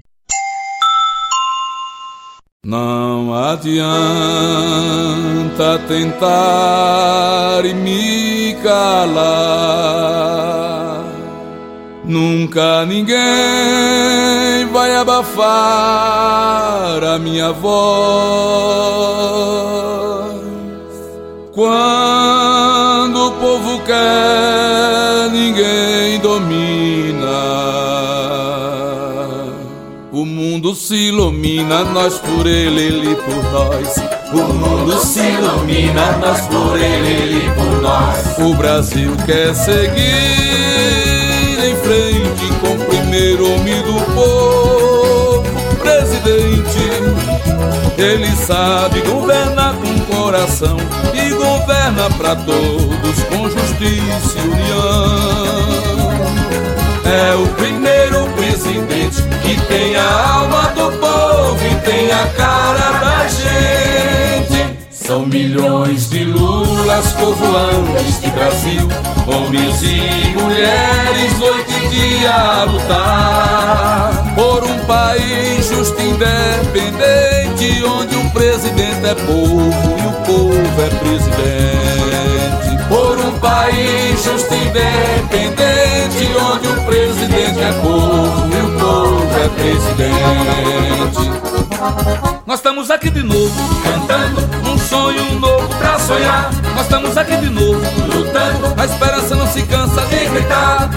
Não 2.65 3.33
adianta 3.33 3.79
tentar 5.87 7.63
me 7.63 8.53
calar. 8.61 10.48
Nunca 12.09 12.85
ninguém 12.87 13.15
vai 14.73 14.95
abafar 14.95 15.43
a 17.03 17.19
minha 17.19 17.51
voz. 17.51 17.69
Quando 21.53 23.27
o 23.27 23.31
povo 23.33 23.79
quer, 23.85 25.29
ninguém 25.31 26.19
domina. 26.19 27.27
O 30.11 30.25
mundo 30.25 30.73
se 30.73 31.09
ilumina, 31.09 31.83
nós 31.83 32.17
por 32.17 32.47
ele, 32.47 32.81
ele 32.81 33.15
por 33.17 33.43
nós. 33.51 33.97
O 34.33 34.51
mundo 34.51 34.97
se 34.97 35.19
ilumina, 35.19 36.17
nós 36.17 36.41
por 36.47 36.75
ele, 36.75 37.35
ele 37.35 37.51
por 37.51 37.81
nós. 37.83 38.35
O 38.39 38.55
Brasil 38.55 39.15
quer 39.27 39.53
seguir 39.53 41.08
primeiro 43.09 43.55
homem 43.55 43.81
do 43.81 43.93
povo, 44.13 45.43
presidente. 45.79 46.79
Ele 47.97 48.29
sabe 48.35 49.01
governar 49.01 49.73
com 49.73 49.99
coração 50.15 50.77
e 51.11 51.31
governa 51.31 52.07
para 52.17 52.35
todos 52.35 53.23
com 53.23 53.49
justiça 53.49 54.37
e 54.37 54.41
união. 54.47 55.89
É 57.03 57.33
o 57.35 57.47
primeiro 57.55 58.27
presidente 58.35 59.23
que 59.41 59.59
tem 59.65 59.95
a 59.95 60.33
alma 60.35 60.67
do 60.75 60.91
povo 60.99 61.59
e 61.65 61.75
tem 61.83 62.11
a 62.11 62.27
cara 62.37 62.91
da 62.99 63.27
gente. 63.27 63.88
São 65.09 65.25
milhões 65.25 66.07
de 66.11 66.23
lulas 66.23 67.13
povoando 67.13 67.97
este 68.07 68.29
Brasil, 68.29 68.87
homens 69.25 69.81
e 69.81 70.37
mulheres, 70.37 71.39
noite 71.39 71.73
e 71.83 71.87
dia 71.87 72.31
a 72.31 72.63
lutar 72.65 74.35
por 74.35 74.63
um 74.63 74.77
país 74.85 75.67
justo 75.67 75.99
e 75.99 76.09
independente, 76.09 77.83
onde 77.85 78.15
o 78.17 78.29
presidente 78.29 79.03
é 79.03 79.15
povo 79.15 79.97
e 79.97 80.05
o 80.05 80.11
povo 80.27 80.79
é 80.79 80.89
presidente. 80.99 82.87
Por 82.87 83.17
um 83.17 83.39
país 83.39 84.23
justo 84.23 84.53
e 84.53 84.57
independente, 84.67 86.29
onde 86.37 86.67
o 86.67 86.85
presidente 86.85 87.59
é 87.59 87.71
povo 87.81 88.47
e 88.55 88.61
o 88.63 88.68
é 89.35 89.49
presidente. 89.49 91.29
Nós 92.45 92.59
estamos 92.59 92.89
aqui 92.89 93.09
de 93.09 93.23
novo, 93.23 93.53
cantando 93.83 94.41
um 94.69 94.77
sonho 94.77 95.39
novo 95.39 95.67
pra 95.75 95.99
sonhar. 95.99 96.49
Nós 96.75 96.81
estamos 96.81 97.15
aqui 97.17 97.37
de 97.37 97.49
novo, 97.49 97.79
lutando. 98.13 98.73
A 98.75 98.85
esperança 98.85 99.35
não 99.35 99.47
se 99.47 99.61
cansa 99.63 100.01
de 100.07 100.25
gritar. 100.25 100.89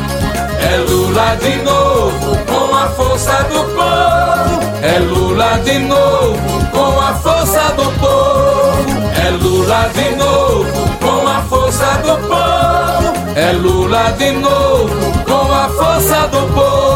É 0.73 0.77
Lula 0.79 1.37
de 1.37 1.57
novo, 1.63 2.37
com 2.47 2.75
a 2.75 2.89
força 2.89 3.43
do 3.45 3.65
povo. 3.75 4.63
É 4.83 4.99
Lula 4.99 5.59
de 5.65 5.79
novo, 5.81 6.39
com 6.71 7.01
a 7.01 7.15
força 7.15 7.61
do 7.77 7.85
povo. 8.01 9.03
É 9.25 9.31
Lula 9.31 9.91
de 9.95 10.17
novo, 10.17 10.67
com 11.01 11.29
a 11.29 11.43
força 11.43 11.87
do 11.99 12.17
povo. 12.29 13.13
É 13.37 13.53
Lula 13.53 14.13
de 14.19 14.33
novo, 14.33 15.25
com 15.27 15.53
a 15.53 15.69
força 15.69 16.29
do 16.29 16.53
povo. 16.55 16.92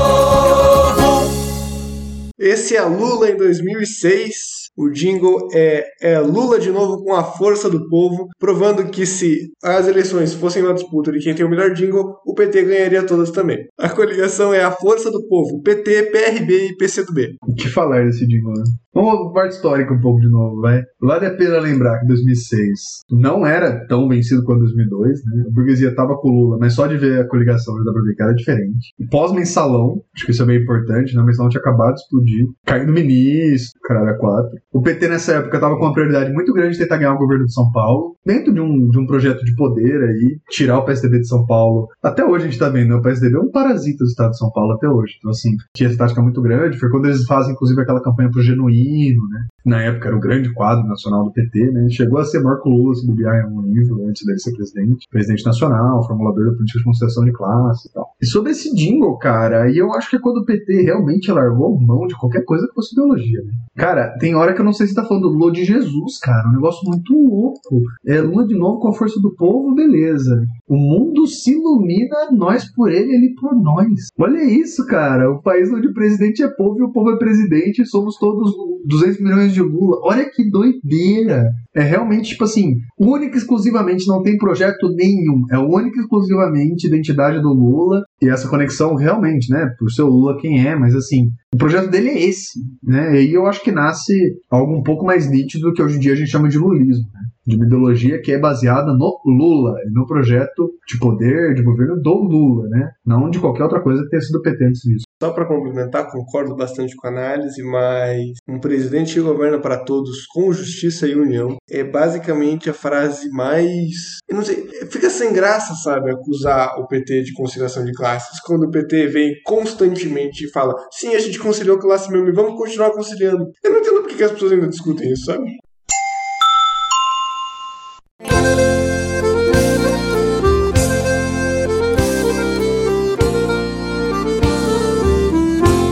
Esse 2.39 2.77
é 2.77 2.83
Lula 2.83 3.31
em 3.31 3.37
2006. 3.37 4.67
O 4.77 4.91
jingle 4.91 5.49
é, 5.55 5.87
é 6.03 6.21
Lula 6.21 6.61
de 6.61 6.71
novo 6.71 7.03
com 7.03 7.15
a 7.15 7.25
força 7.25 7.71
do 7.71 7.89
povo, 7.89 8.29
provando 8.39 8.91
que 8.91 9.07
se 9.07 9.51
as 9.63 9.89
eleições 9.89 10.35
fossem 10.35 10.63
uma 10.63 10.75
disputa 10.75 11.11
de 11.11 11.19
quem 11.21 11.35
tem 11.35 11.47
o 11.47 11.49
melhor 11.49 11.73
jingle, 11.73 12.15
o 12.27 12.35
PT 12.35 12.63
ganharia 12.63 13.07
todas 13.07 13.31
também. 13.31 13.67
A 13.79 13.89
coligação 13.89 14.53
é 14.53 14.63
a 14.63 14.71
força 14.71 15.11
do 15.11 15.27
povo, 15.27 15.63
PT, 15.63 16.11
PRB 16.11 16.67
e 16.67 16.77
PCdoB. 16.77 17.37
O 17.49 17.55
que 17.55 17.71
falar 17.71 18.05
desse 18.05 18.27
jingle, 18.27 18.53
né? 18.53 18.65
Vamos 18.97 19.31
para 19.31 19.43
parte 19.43 19.57
histórica 19.57 19.93
um 19.93 20.01
pouco 20.01 20.19
de 20.21 20.29
novo, 20.31 20.63
vai. 20.63 20.83
Vale 20.99 21.27
a 21.27 21.35
pena 21.35 21.59
lembrar 21.59 22.01
que 22.01 22.07
2006 22.07 23.03
não 23.11 23.47
era 23.47 23.87
tão 23.87 24.09
vencido 24.09 24.43
quanto 24.43 24.61
2002, 24.61 25.23
né? 25.27 25.45
A 25.47 25.53
burguesia 25.53 25.95
tava 25.95 26.17
com 26.17 26.31
o 26.31 26.33
Lula, 26.33 26.57
mas 26.59 26.73
só 26.73 26.87
de 26.87 26.97
ver 26.97 27.21
a 27.21 27.29
coligação 27.29 27.77
já 27.77 27.85
dá 27.85 27.93
pra 27.93 28.01
ver 28.01 28.15
que 28.15 28.23
era 28.23 28.33
diferente. 28.33 28.95
Pós-mensalão, 29.11 30.01
acho 30.15 30.25
que 30.25 30.31
isso 30.31 30.43
é 30.43 30.47
bem 30.47 30.63
importante, 30.63 31.15
né? 31.15 31.21
O 31.21 31.27
mensalão 31.27 31.51
tinha 31.51 31.61
acabado 31.61 31.93
de 31.93 32.01
explodir, 32.01 32.47
caindo 32.65 32.91
ministro, 32.91 33.79
caralho, 33.83 34.09
a 34.09 34.19
quatro. 34.19 34.59
O 34.73 34.81
PT 34.81 35.09
nessa 35.09 35.35
época 35.35 35.61
tava 35.61 35.77
com 35.77 35.85
uma 35.85 35.93
prioridade 35.93 36.33
muito 36.33 36.55
grande 36.55 36.73
de 36.73 36.79
tentar 36.79 36.97
ganhar 36.97 37.13
o 37.13 37.19
governo 37.19 37.45
de 37.45 37.53
São 37.53 37.71
Paulo, 37.73 38.17
dentro 38.25 38.51
de 38.51 38.61
um, 38.61 38.89
de 38.89 38.99
um 38.99 39.07
projeto 39.07 39.45
de 39.45 39.55
poder 39.57 40.05
aí, 40.05 40.39
tirar 40.49 40.79
o 40.79 40.87
PSDB 40.87 41.19
de 41.19 41.29
São 41.29 41.45
Paulo. 41.45 41.89
Até 42.03 42.25
hoje 42.25 42.47
a 42.47 42.49
gente 42.49 42.59
tá 42.59 42.71
vendo, 42.71 42.89
né? 42.89 42.95
O 42.95 43.03
PSDB 43.03 43.37
é 43.37 43.41
um 43.41 43.51
parasita 43.51 44.05
do 44.05 44.09
estado 44.09 44.31
de 44.31 44.39
São 44.39 44.51
Paulo 44.51 44.73
até 44.73 44.89
hoje. 44.89 45.17
Então, 45.19 45.31
assim, 45.31 45.51
tinha 45.75 45.91
essa 45.91 45.99
tática 45.99 46.23
muito 46.23 46.41
grande. 46.41 46.79
Foi 46.79 46.89
quando 46.89 47.05
eles 47.05 47.27
fazem, 47.27 47.53
inclusive, 47.53 47.83
aquela 47.83 48.03
campanha 48.03 48.31
pro 48.31 48.43
Genuíno, 48.43 48.86
né? 49.31 49.47
Na 49.65 49.83
época 49.83 50.09
era 50.09 50.17
o 50.17 50.21
grande 50.21 50.53
quadro 50.55 50.87
nacional 50.87 51.25
do 51.25 51.33
PT, 51.33 51.73
né? 51.73 51.89
Chegou 51.91 52.21
a 52.21 52.25
ser 52.25 52.41
maior 52.41 52.63
que 52.63 52.69
o 52.69 52.73
Lula, 52.73 52.95
se 52.95 53.05
bobear 53.05 53.37
em 53.37 53.43
algum 53.43 53.63
nível, 53.63 54.07
antes 54.09 54.25
dele 54.25 54.39
ser 54.39 54.53
presidente. 54.53 55.07
Presidente 55.11 55.45
nacional, 55.45 56.07
formulador 56.07 56.45
da 56.45 56.53
política 56.53 56.79
de 56.79 56.85
conciliação 56.85 57.25
de 57.25 57.33
classe 57.33 57.89
e 57.89 57.93
tal. 57.93 58.07
E 58.23 58.27
sobre 58.27 58.53
esse 58.53 58.73
jingle, 58.75 59.19
cara, 59.19 59.65
aí 59.65 59.77
eu 59.77 59.93
acho 59.93 60.09
que 60.09 60.17
é 60.17 60.21
quando 60.21 60.39
o 60.39 60.45
PT 60.45 60.83
realmente 60.83 61.33
largou 61.33 61.81
mão 61.81 62.07
de 62.07 62.17
qualquer 62.17 62.45
coisa 62.45 62.67
que 62.69 62.75
fosse 62.75 62.95
ideologia, 62.95 63.43
né? 63.43 63.53
Cara, 63.75 64.17
tem 64.19 64.37
hora 64.37 64.55
que 64.55 64.61
eu 64.61 64.65
não 64.65 64.73
sei 64.73 64.87
se 64.87 64.95
tá 64.95 65.05
falando 65.05 65.29
do 65.29 65.37
Lula 65.37 65.53
de 65.53 65.65
Jesus, 65.65 66.19
cara. 66.23 66.49
Um 66.49 66.53
negócio 66.53 66.89
muito 66.89 67.13
louco. 67.13 67.81
É 68.07 68.21
Lula 68.21 68.47
de 68.47 68.55
novo 68.55 68.79
com 68.79 68.89
a 68.89 68.93
força 68.93 69.21
do 69.21 69.35
povo, 69.35 69.75
beleza. 69.75 70.47
O 70.69 70.77
mundo 70.77 71.27
se 71.27 71.53
ilumina, 71.53 72.31
nós 72.31 72.73
por 72.73 72.89
ele, 72.89 73.13
ele 73.13 73.35
por 73.35 73.55
nós. 73.57 74.09
Olha 74.19 74.45
isso, 74.45 74.87
cara. 74.87 75.31
O 75.31 75.43
país 75.43 75.73
onde 75.73 75.89
o 75.89 75.95
presidente 75.95 76.43
é 76.43 76.49
povo 76.49 76.79
e 76.79 76.83
o 76.83 76.93
povo 76.93 77.11
é 77.11 77.19
presidente, 77.19 77.85
somos 77.85 78.17
todos 78.17 78.55
200 78.85 79.21
milhões 79.21 79.53
de 79.53 79.63
Lula. 79.63 79.99
Olha 80.03 80.29
que 80.29 80.49
doideira. 80.49 81.51
É 81.75 81.83
realmente, 81.83 82.31
tipo 82.31 82.45
assim, 82.45 82.77
única 82.99 83.35
e 83.35 83.39
exclusivamente, 83.39 84.07
não 84.07 84.23
tem 84.23 84.39
projeto 84.39 84.89
nenhum. 84.95 85.45
É 85.51 85.59
única 85.59 85.99
e 85.99 86.03
exclusivamente 86.03 86.87
identidade 86.87 87.41
do 87.41 87.53
Lula. 87.53 88.05
E 88.21 88.29
essa 88.29 88.49
conexão 88.49 88.95
realmente, 88.95 89.51
né? 89.51 89.71
Por 89.79 89.91
ser 89.91 90.03
o 90.03 90.09
Lula 90.09 90.39
quem 90.41 90.67
é, 90.67 90.75
mas 90.75 90.95
assim, 90.95 91.31
o 91.57 91.59
projeto 91.59 91.89
dele 91.89 92.11
é 92.11 92.23
esse, 92.23 92.61
né? 92.83 93.23
E 93.23 93.33
eu 93.33 93.47
acho 93.47 93.63
que 93.63 93.73
nasce 93.73 94.13
algo 94.51 94.77
um 94.77 94.83
pouco 94.83 95.07
mais 95.07 95.27
nítido 95.31 95.73
que 95.73 95.83
hoje 95.83 95.97
em 95.97 96.01
dia 96.01 96.13
a 96.13 96.17
gente 96.17 96.31
chama 96.31 96.51
de 96.51 96.59
lulismo, 96.59 97.07
né? 97.15 97.21
De 97.47 97.57
uma 97.57 97.65
ideologia 97.65 98.21
que 98.21 98.31
é 98.31 98.39
baseada 98.39 98.93
no 98.93 99.19
Lula, 99.25 99.75
no 99.91 100.07
projeto 100.07 100.71
de 100.87 100.99
poder, 100.99 101.55
de 101.55 101.63
governo 101.63 101.97
do 101.97 102.15
Lula, 102.15 102.69
né? 102.69 102.91
Não 103.07 103.31
de 103.31 103.39
qualquer 103.39 103.63
outra 103.63 103.81
coisa 103.81 104.03
que 104.03 104.11
tenha 104.11 104.21
sido 104.21 104.43
PT 104.43 104.65
antes 104.67 104.83
disso. 104.83 105.07
Só 105.23 105.31
para 105.33 105.47
complementar, 105.47 106.11
concordo 106.11 106.55
bastante 106.55 106.95
com 106.95 107.07
a 107.07 107.11
análise, 107.11 107.63
mas 107.63 108.33
um 108.47 108.61
presidente 108.61 109.15
que 109.15 109.21
governa 109.21 109.59
para 109.59 109.79
todos 109.79 110.27
com 110.27 110.53
justiça 110.53 111.07
e 111.07 111.15
união 111.15 111.57
é 111.71 111.83
basicamente 111.83 112.69
a 112.69 112.75
frase 112.75 113.31
mais. 113.31 114.19
Eu 114.29 114.37
não 114.37 114.45
sei, 114.45 114.69
fica 114.91 115.09
sem 115.09 115.33
graça, 115.33 115.75
sabe, 115.75 116.11
acusar 116.11 116.79
o 116.79 116.87
PT 116.87 117.23
de 117.23 117.33
conciliação 117.33 117.83
de 117.83 117.93
classes, 117.93 118.39
quando 118.41 118.65
o 118.65 118.71
PT 118.71 119.07
vem 119.07 119.33
constantemente 119.43 120.45
e 120.45 120.51
fala: 120.51 120.75
sim, 120.93 121.15
a 121.15 121.19
gente 121.19 121.39
conciliou 121.47 121.79
classe 121.79 122.11
mesmo 122.11 122.29
e 122.29 122.33
vamos 122.33 122.59
continuar 122.59 122.91
conciliando. 122.91 123.51
Eu 123.63 123.71
não 123.71 123.79
entendo 123.79 124.03
por 124.03 124.09
que 124.09 124.23
as 124.23 124.33
pessoas 124.33 124.53
ainda 124.53 124.67
discutem 124.67 125.13
isso, 125.13 125.27
sabe? 125.27 125.57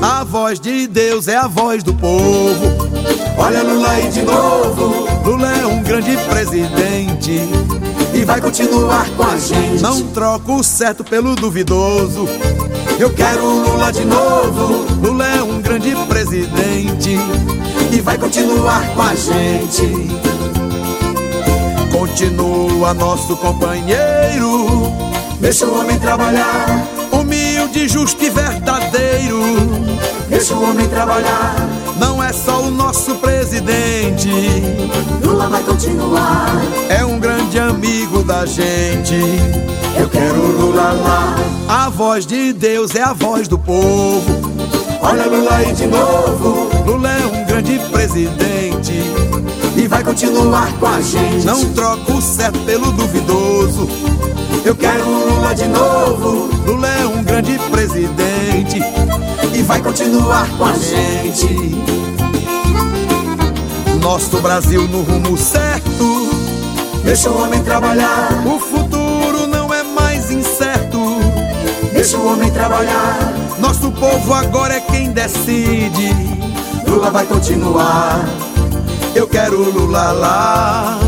A 0.03 0.25
voz 0.25 0.59
de 0.59 0.87
Deus 0.89 1.29
é 1.29 1.37
a 1.37 1.47
voz 1.47 1.83
do 1.83 1.95
povo. 1.95 2.85
Olha 3.39 3.63
Lula 3.63 3.91
aí 3.91 4.09
de 4.11 4.23
novo. 4.23 5.07
Lula 5.25 5.57
é 5.57 5.67
um 5.67 5.83
grande 5.83 6.17
presidente 6.29 7.41
e 8.13 8.25
vai 8.25 8.41
continuar 8.41 9.09
com 9.17 9.23
a 9.23 9.37
gente. 9.37 9.83
Não 9.83 10.09
troco 10.09 10.57
o 10.57 10.65
certo 10.65 11.05
pelo 11.05 11.35
duvidoso. 11.35 12.27
Eu 12.99 13.11
quero 13.11 13.45
Lula 13.45 13.93
de 13.93 14.05
novo. 14.05 14.85
Lula 15.03 15.27
é 15.27 15.43
um 15.43 15.61
grande 15.61 15.95
presidente 16.07 17.19
e 17.93 18.01
vai 18.01 18.17
continuar 18.17 18.89
com 18.95 19.03
a 19.03 19.15
gente. 19.15 20.09
Continua 21.91 22.95
nosso 22.95 23.37
companheiro. 23.37 24.93
Deixa 25.41 25.67
o 25.67 25.79
homem 25.79 25.99
trabalhar. 25.99 27.04
Humilde, 27.65 27.89
justo 27.89 28.23
e 28.23 28.29
verdadeiro. 28.29 29.41
Deixa 30.29 30.55
o 30.55 30.63
homem 30.63 30.87
trabalhar. 30.87 31.57
Não 31.99 32.23
é 32.23 32.31
só 32.31 32.61
o 32.63 32.71
nosso 32.71 33.15
presidente. 33.17 34.29
Lula 35.23 35.49
vai 35.49 35.63
continuar. 35.63 36.51
É 36.91 37.05
um 37.05 37.19
grande 37.19 37.59
amigo 37.59 38.23
da 38.23 38.45
gente. 38.45 39.15
Eu 39.99 40.09
quero 40.11 40.37
Lula 40.37 40.93
lá. 40.93 41.37
A 41.67 41.89
voz 41.89 42.27
de 42.27 42.53
Deus 42.53 42.95
é 42.95 43.03
a 43.03 43.15
voz 43.15 43.49
do 43.49 43.59
povo. 43.59 44.23
Olha 45.01 45.25
Lula 45.25 45.55
aí 45.57 45.73
de 45.73 45.87
novo. 45.87 46.69
Lula 46.85 47.11
é 47.11 47.27
um 47.27 47.47
grande 47.47 47.79
presidente 47.91 48.93
e 49.75 49.89
vai 49.89 50.05
continuar 50.05 50.71
com 50.79 50.87
a 50.87 51.01
gente. 51.01 51.47
Não 51.47 51.65
troco 51.73 52.13
o 52.13 52.23
certo 52.23 52.59
pelo 52.61 52.93
duvidoso. 52.93 53.89
Eu 54.65 54.75
quero 54.75 55.05
Lula 55.05 55.55
de 55.55 55.69
novo. 55.69 56.49
Lula 56.67 56.89
é 56.89 57.07
um 57.07 57.23
grande 57.23 57.59
presidente 57.71 58.79
e 59.53 59.63
vai 59.63 59.83
continuar 59.83 60.49
com 60.57 60.65
a 60.65 60.73
gente. 60.73 61.77
Nosso 64.01 64.41
Brasil 64.41 64.89
no 64.89 65.03
rumo 65.03 65.37
certo. 65.37 66.31
Deixa 67.05 67.29
o 67.31 67.43
homem 67.43 67.63
trabalhar. 67.63 68.43
O 68.47 68.59
futuro 68.59 69.47
não 69.47 69.73
é 69.73 69.83
mais 69.83 70.31
incerto. 70.31 70.99
Deixa 71.93 72.17
o 72.17 72.33
homem 72.33 72.51
trabalhar. 72.51 73.35
Nosso 73.59 73.93
povo 73.93 74.33
agora 74.33 74.77
é 74.77 74.81
quem 74.81 75.13
decide. 75.13 76.09
Lula 76.89 77.11
vai 77.11 77.27
continuar. 77.27 78.25
Eu 79.15 79.29
quero 79.29 79.59
Lula 79.59 80.13
lá. 80.13 80.99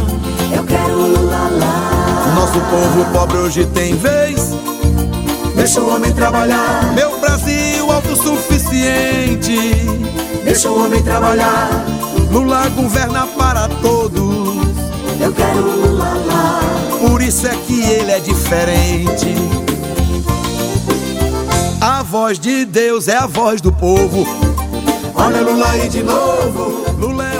Eu 0.53 0.63
quero 0.63 0.95
Lula 0.95 1.51
lá. 1.59 1.96
Nosso 2.35 2.61
povo 2.61 3.05
pobre 3.13 3.39
hoje 3.39 3.65
tem 3.67 3.97
vez. 3.97 4.51
Deixa 5.55 5.81
o 5.81 5.95
homem 5.95 6.13
trabalhar. 6.13 6.93
Meu 6.95 7.19
Brasil 7.21 7.91
autossuficiente. 7.91 9.57
Deixa 10.45 10.69
o 10.71 10.85
homem 10.85 11.03
trabalhar. 11.03 11.69
Lula 12.31 12.69
governa 12.71 13.27
para 13.27 13.69
todos. 13.81 14.57
Eu 15.21 15.33
quero 15.33 15.61
Lula 15.61 16.15
lá. 16.27 16.61
Por 17.01 17.23
isso 17.23 17.47
é 17.47 17.57
que 17.67 17.81
ele 17.83 18.11
é 18.11 18.21
diferente. 18.21 19.35
A 21.81 22.03
voz 22.03 22.39
de 22.39 22.65
Deus 22.65 23.09
é 23.09 23.17
a 23.17 23.27
voz 23.27 23.61
do 23.61 23.73
povo. 23.73 24.27
Olha 25.15 25.41
Lula 25.41 25.71
aí 25.71 25.89
de 25.89 26.03
novo. 26.03 26.85
Lula 26.99 27.25
é. 27.25 27.36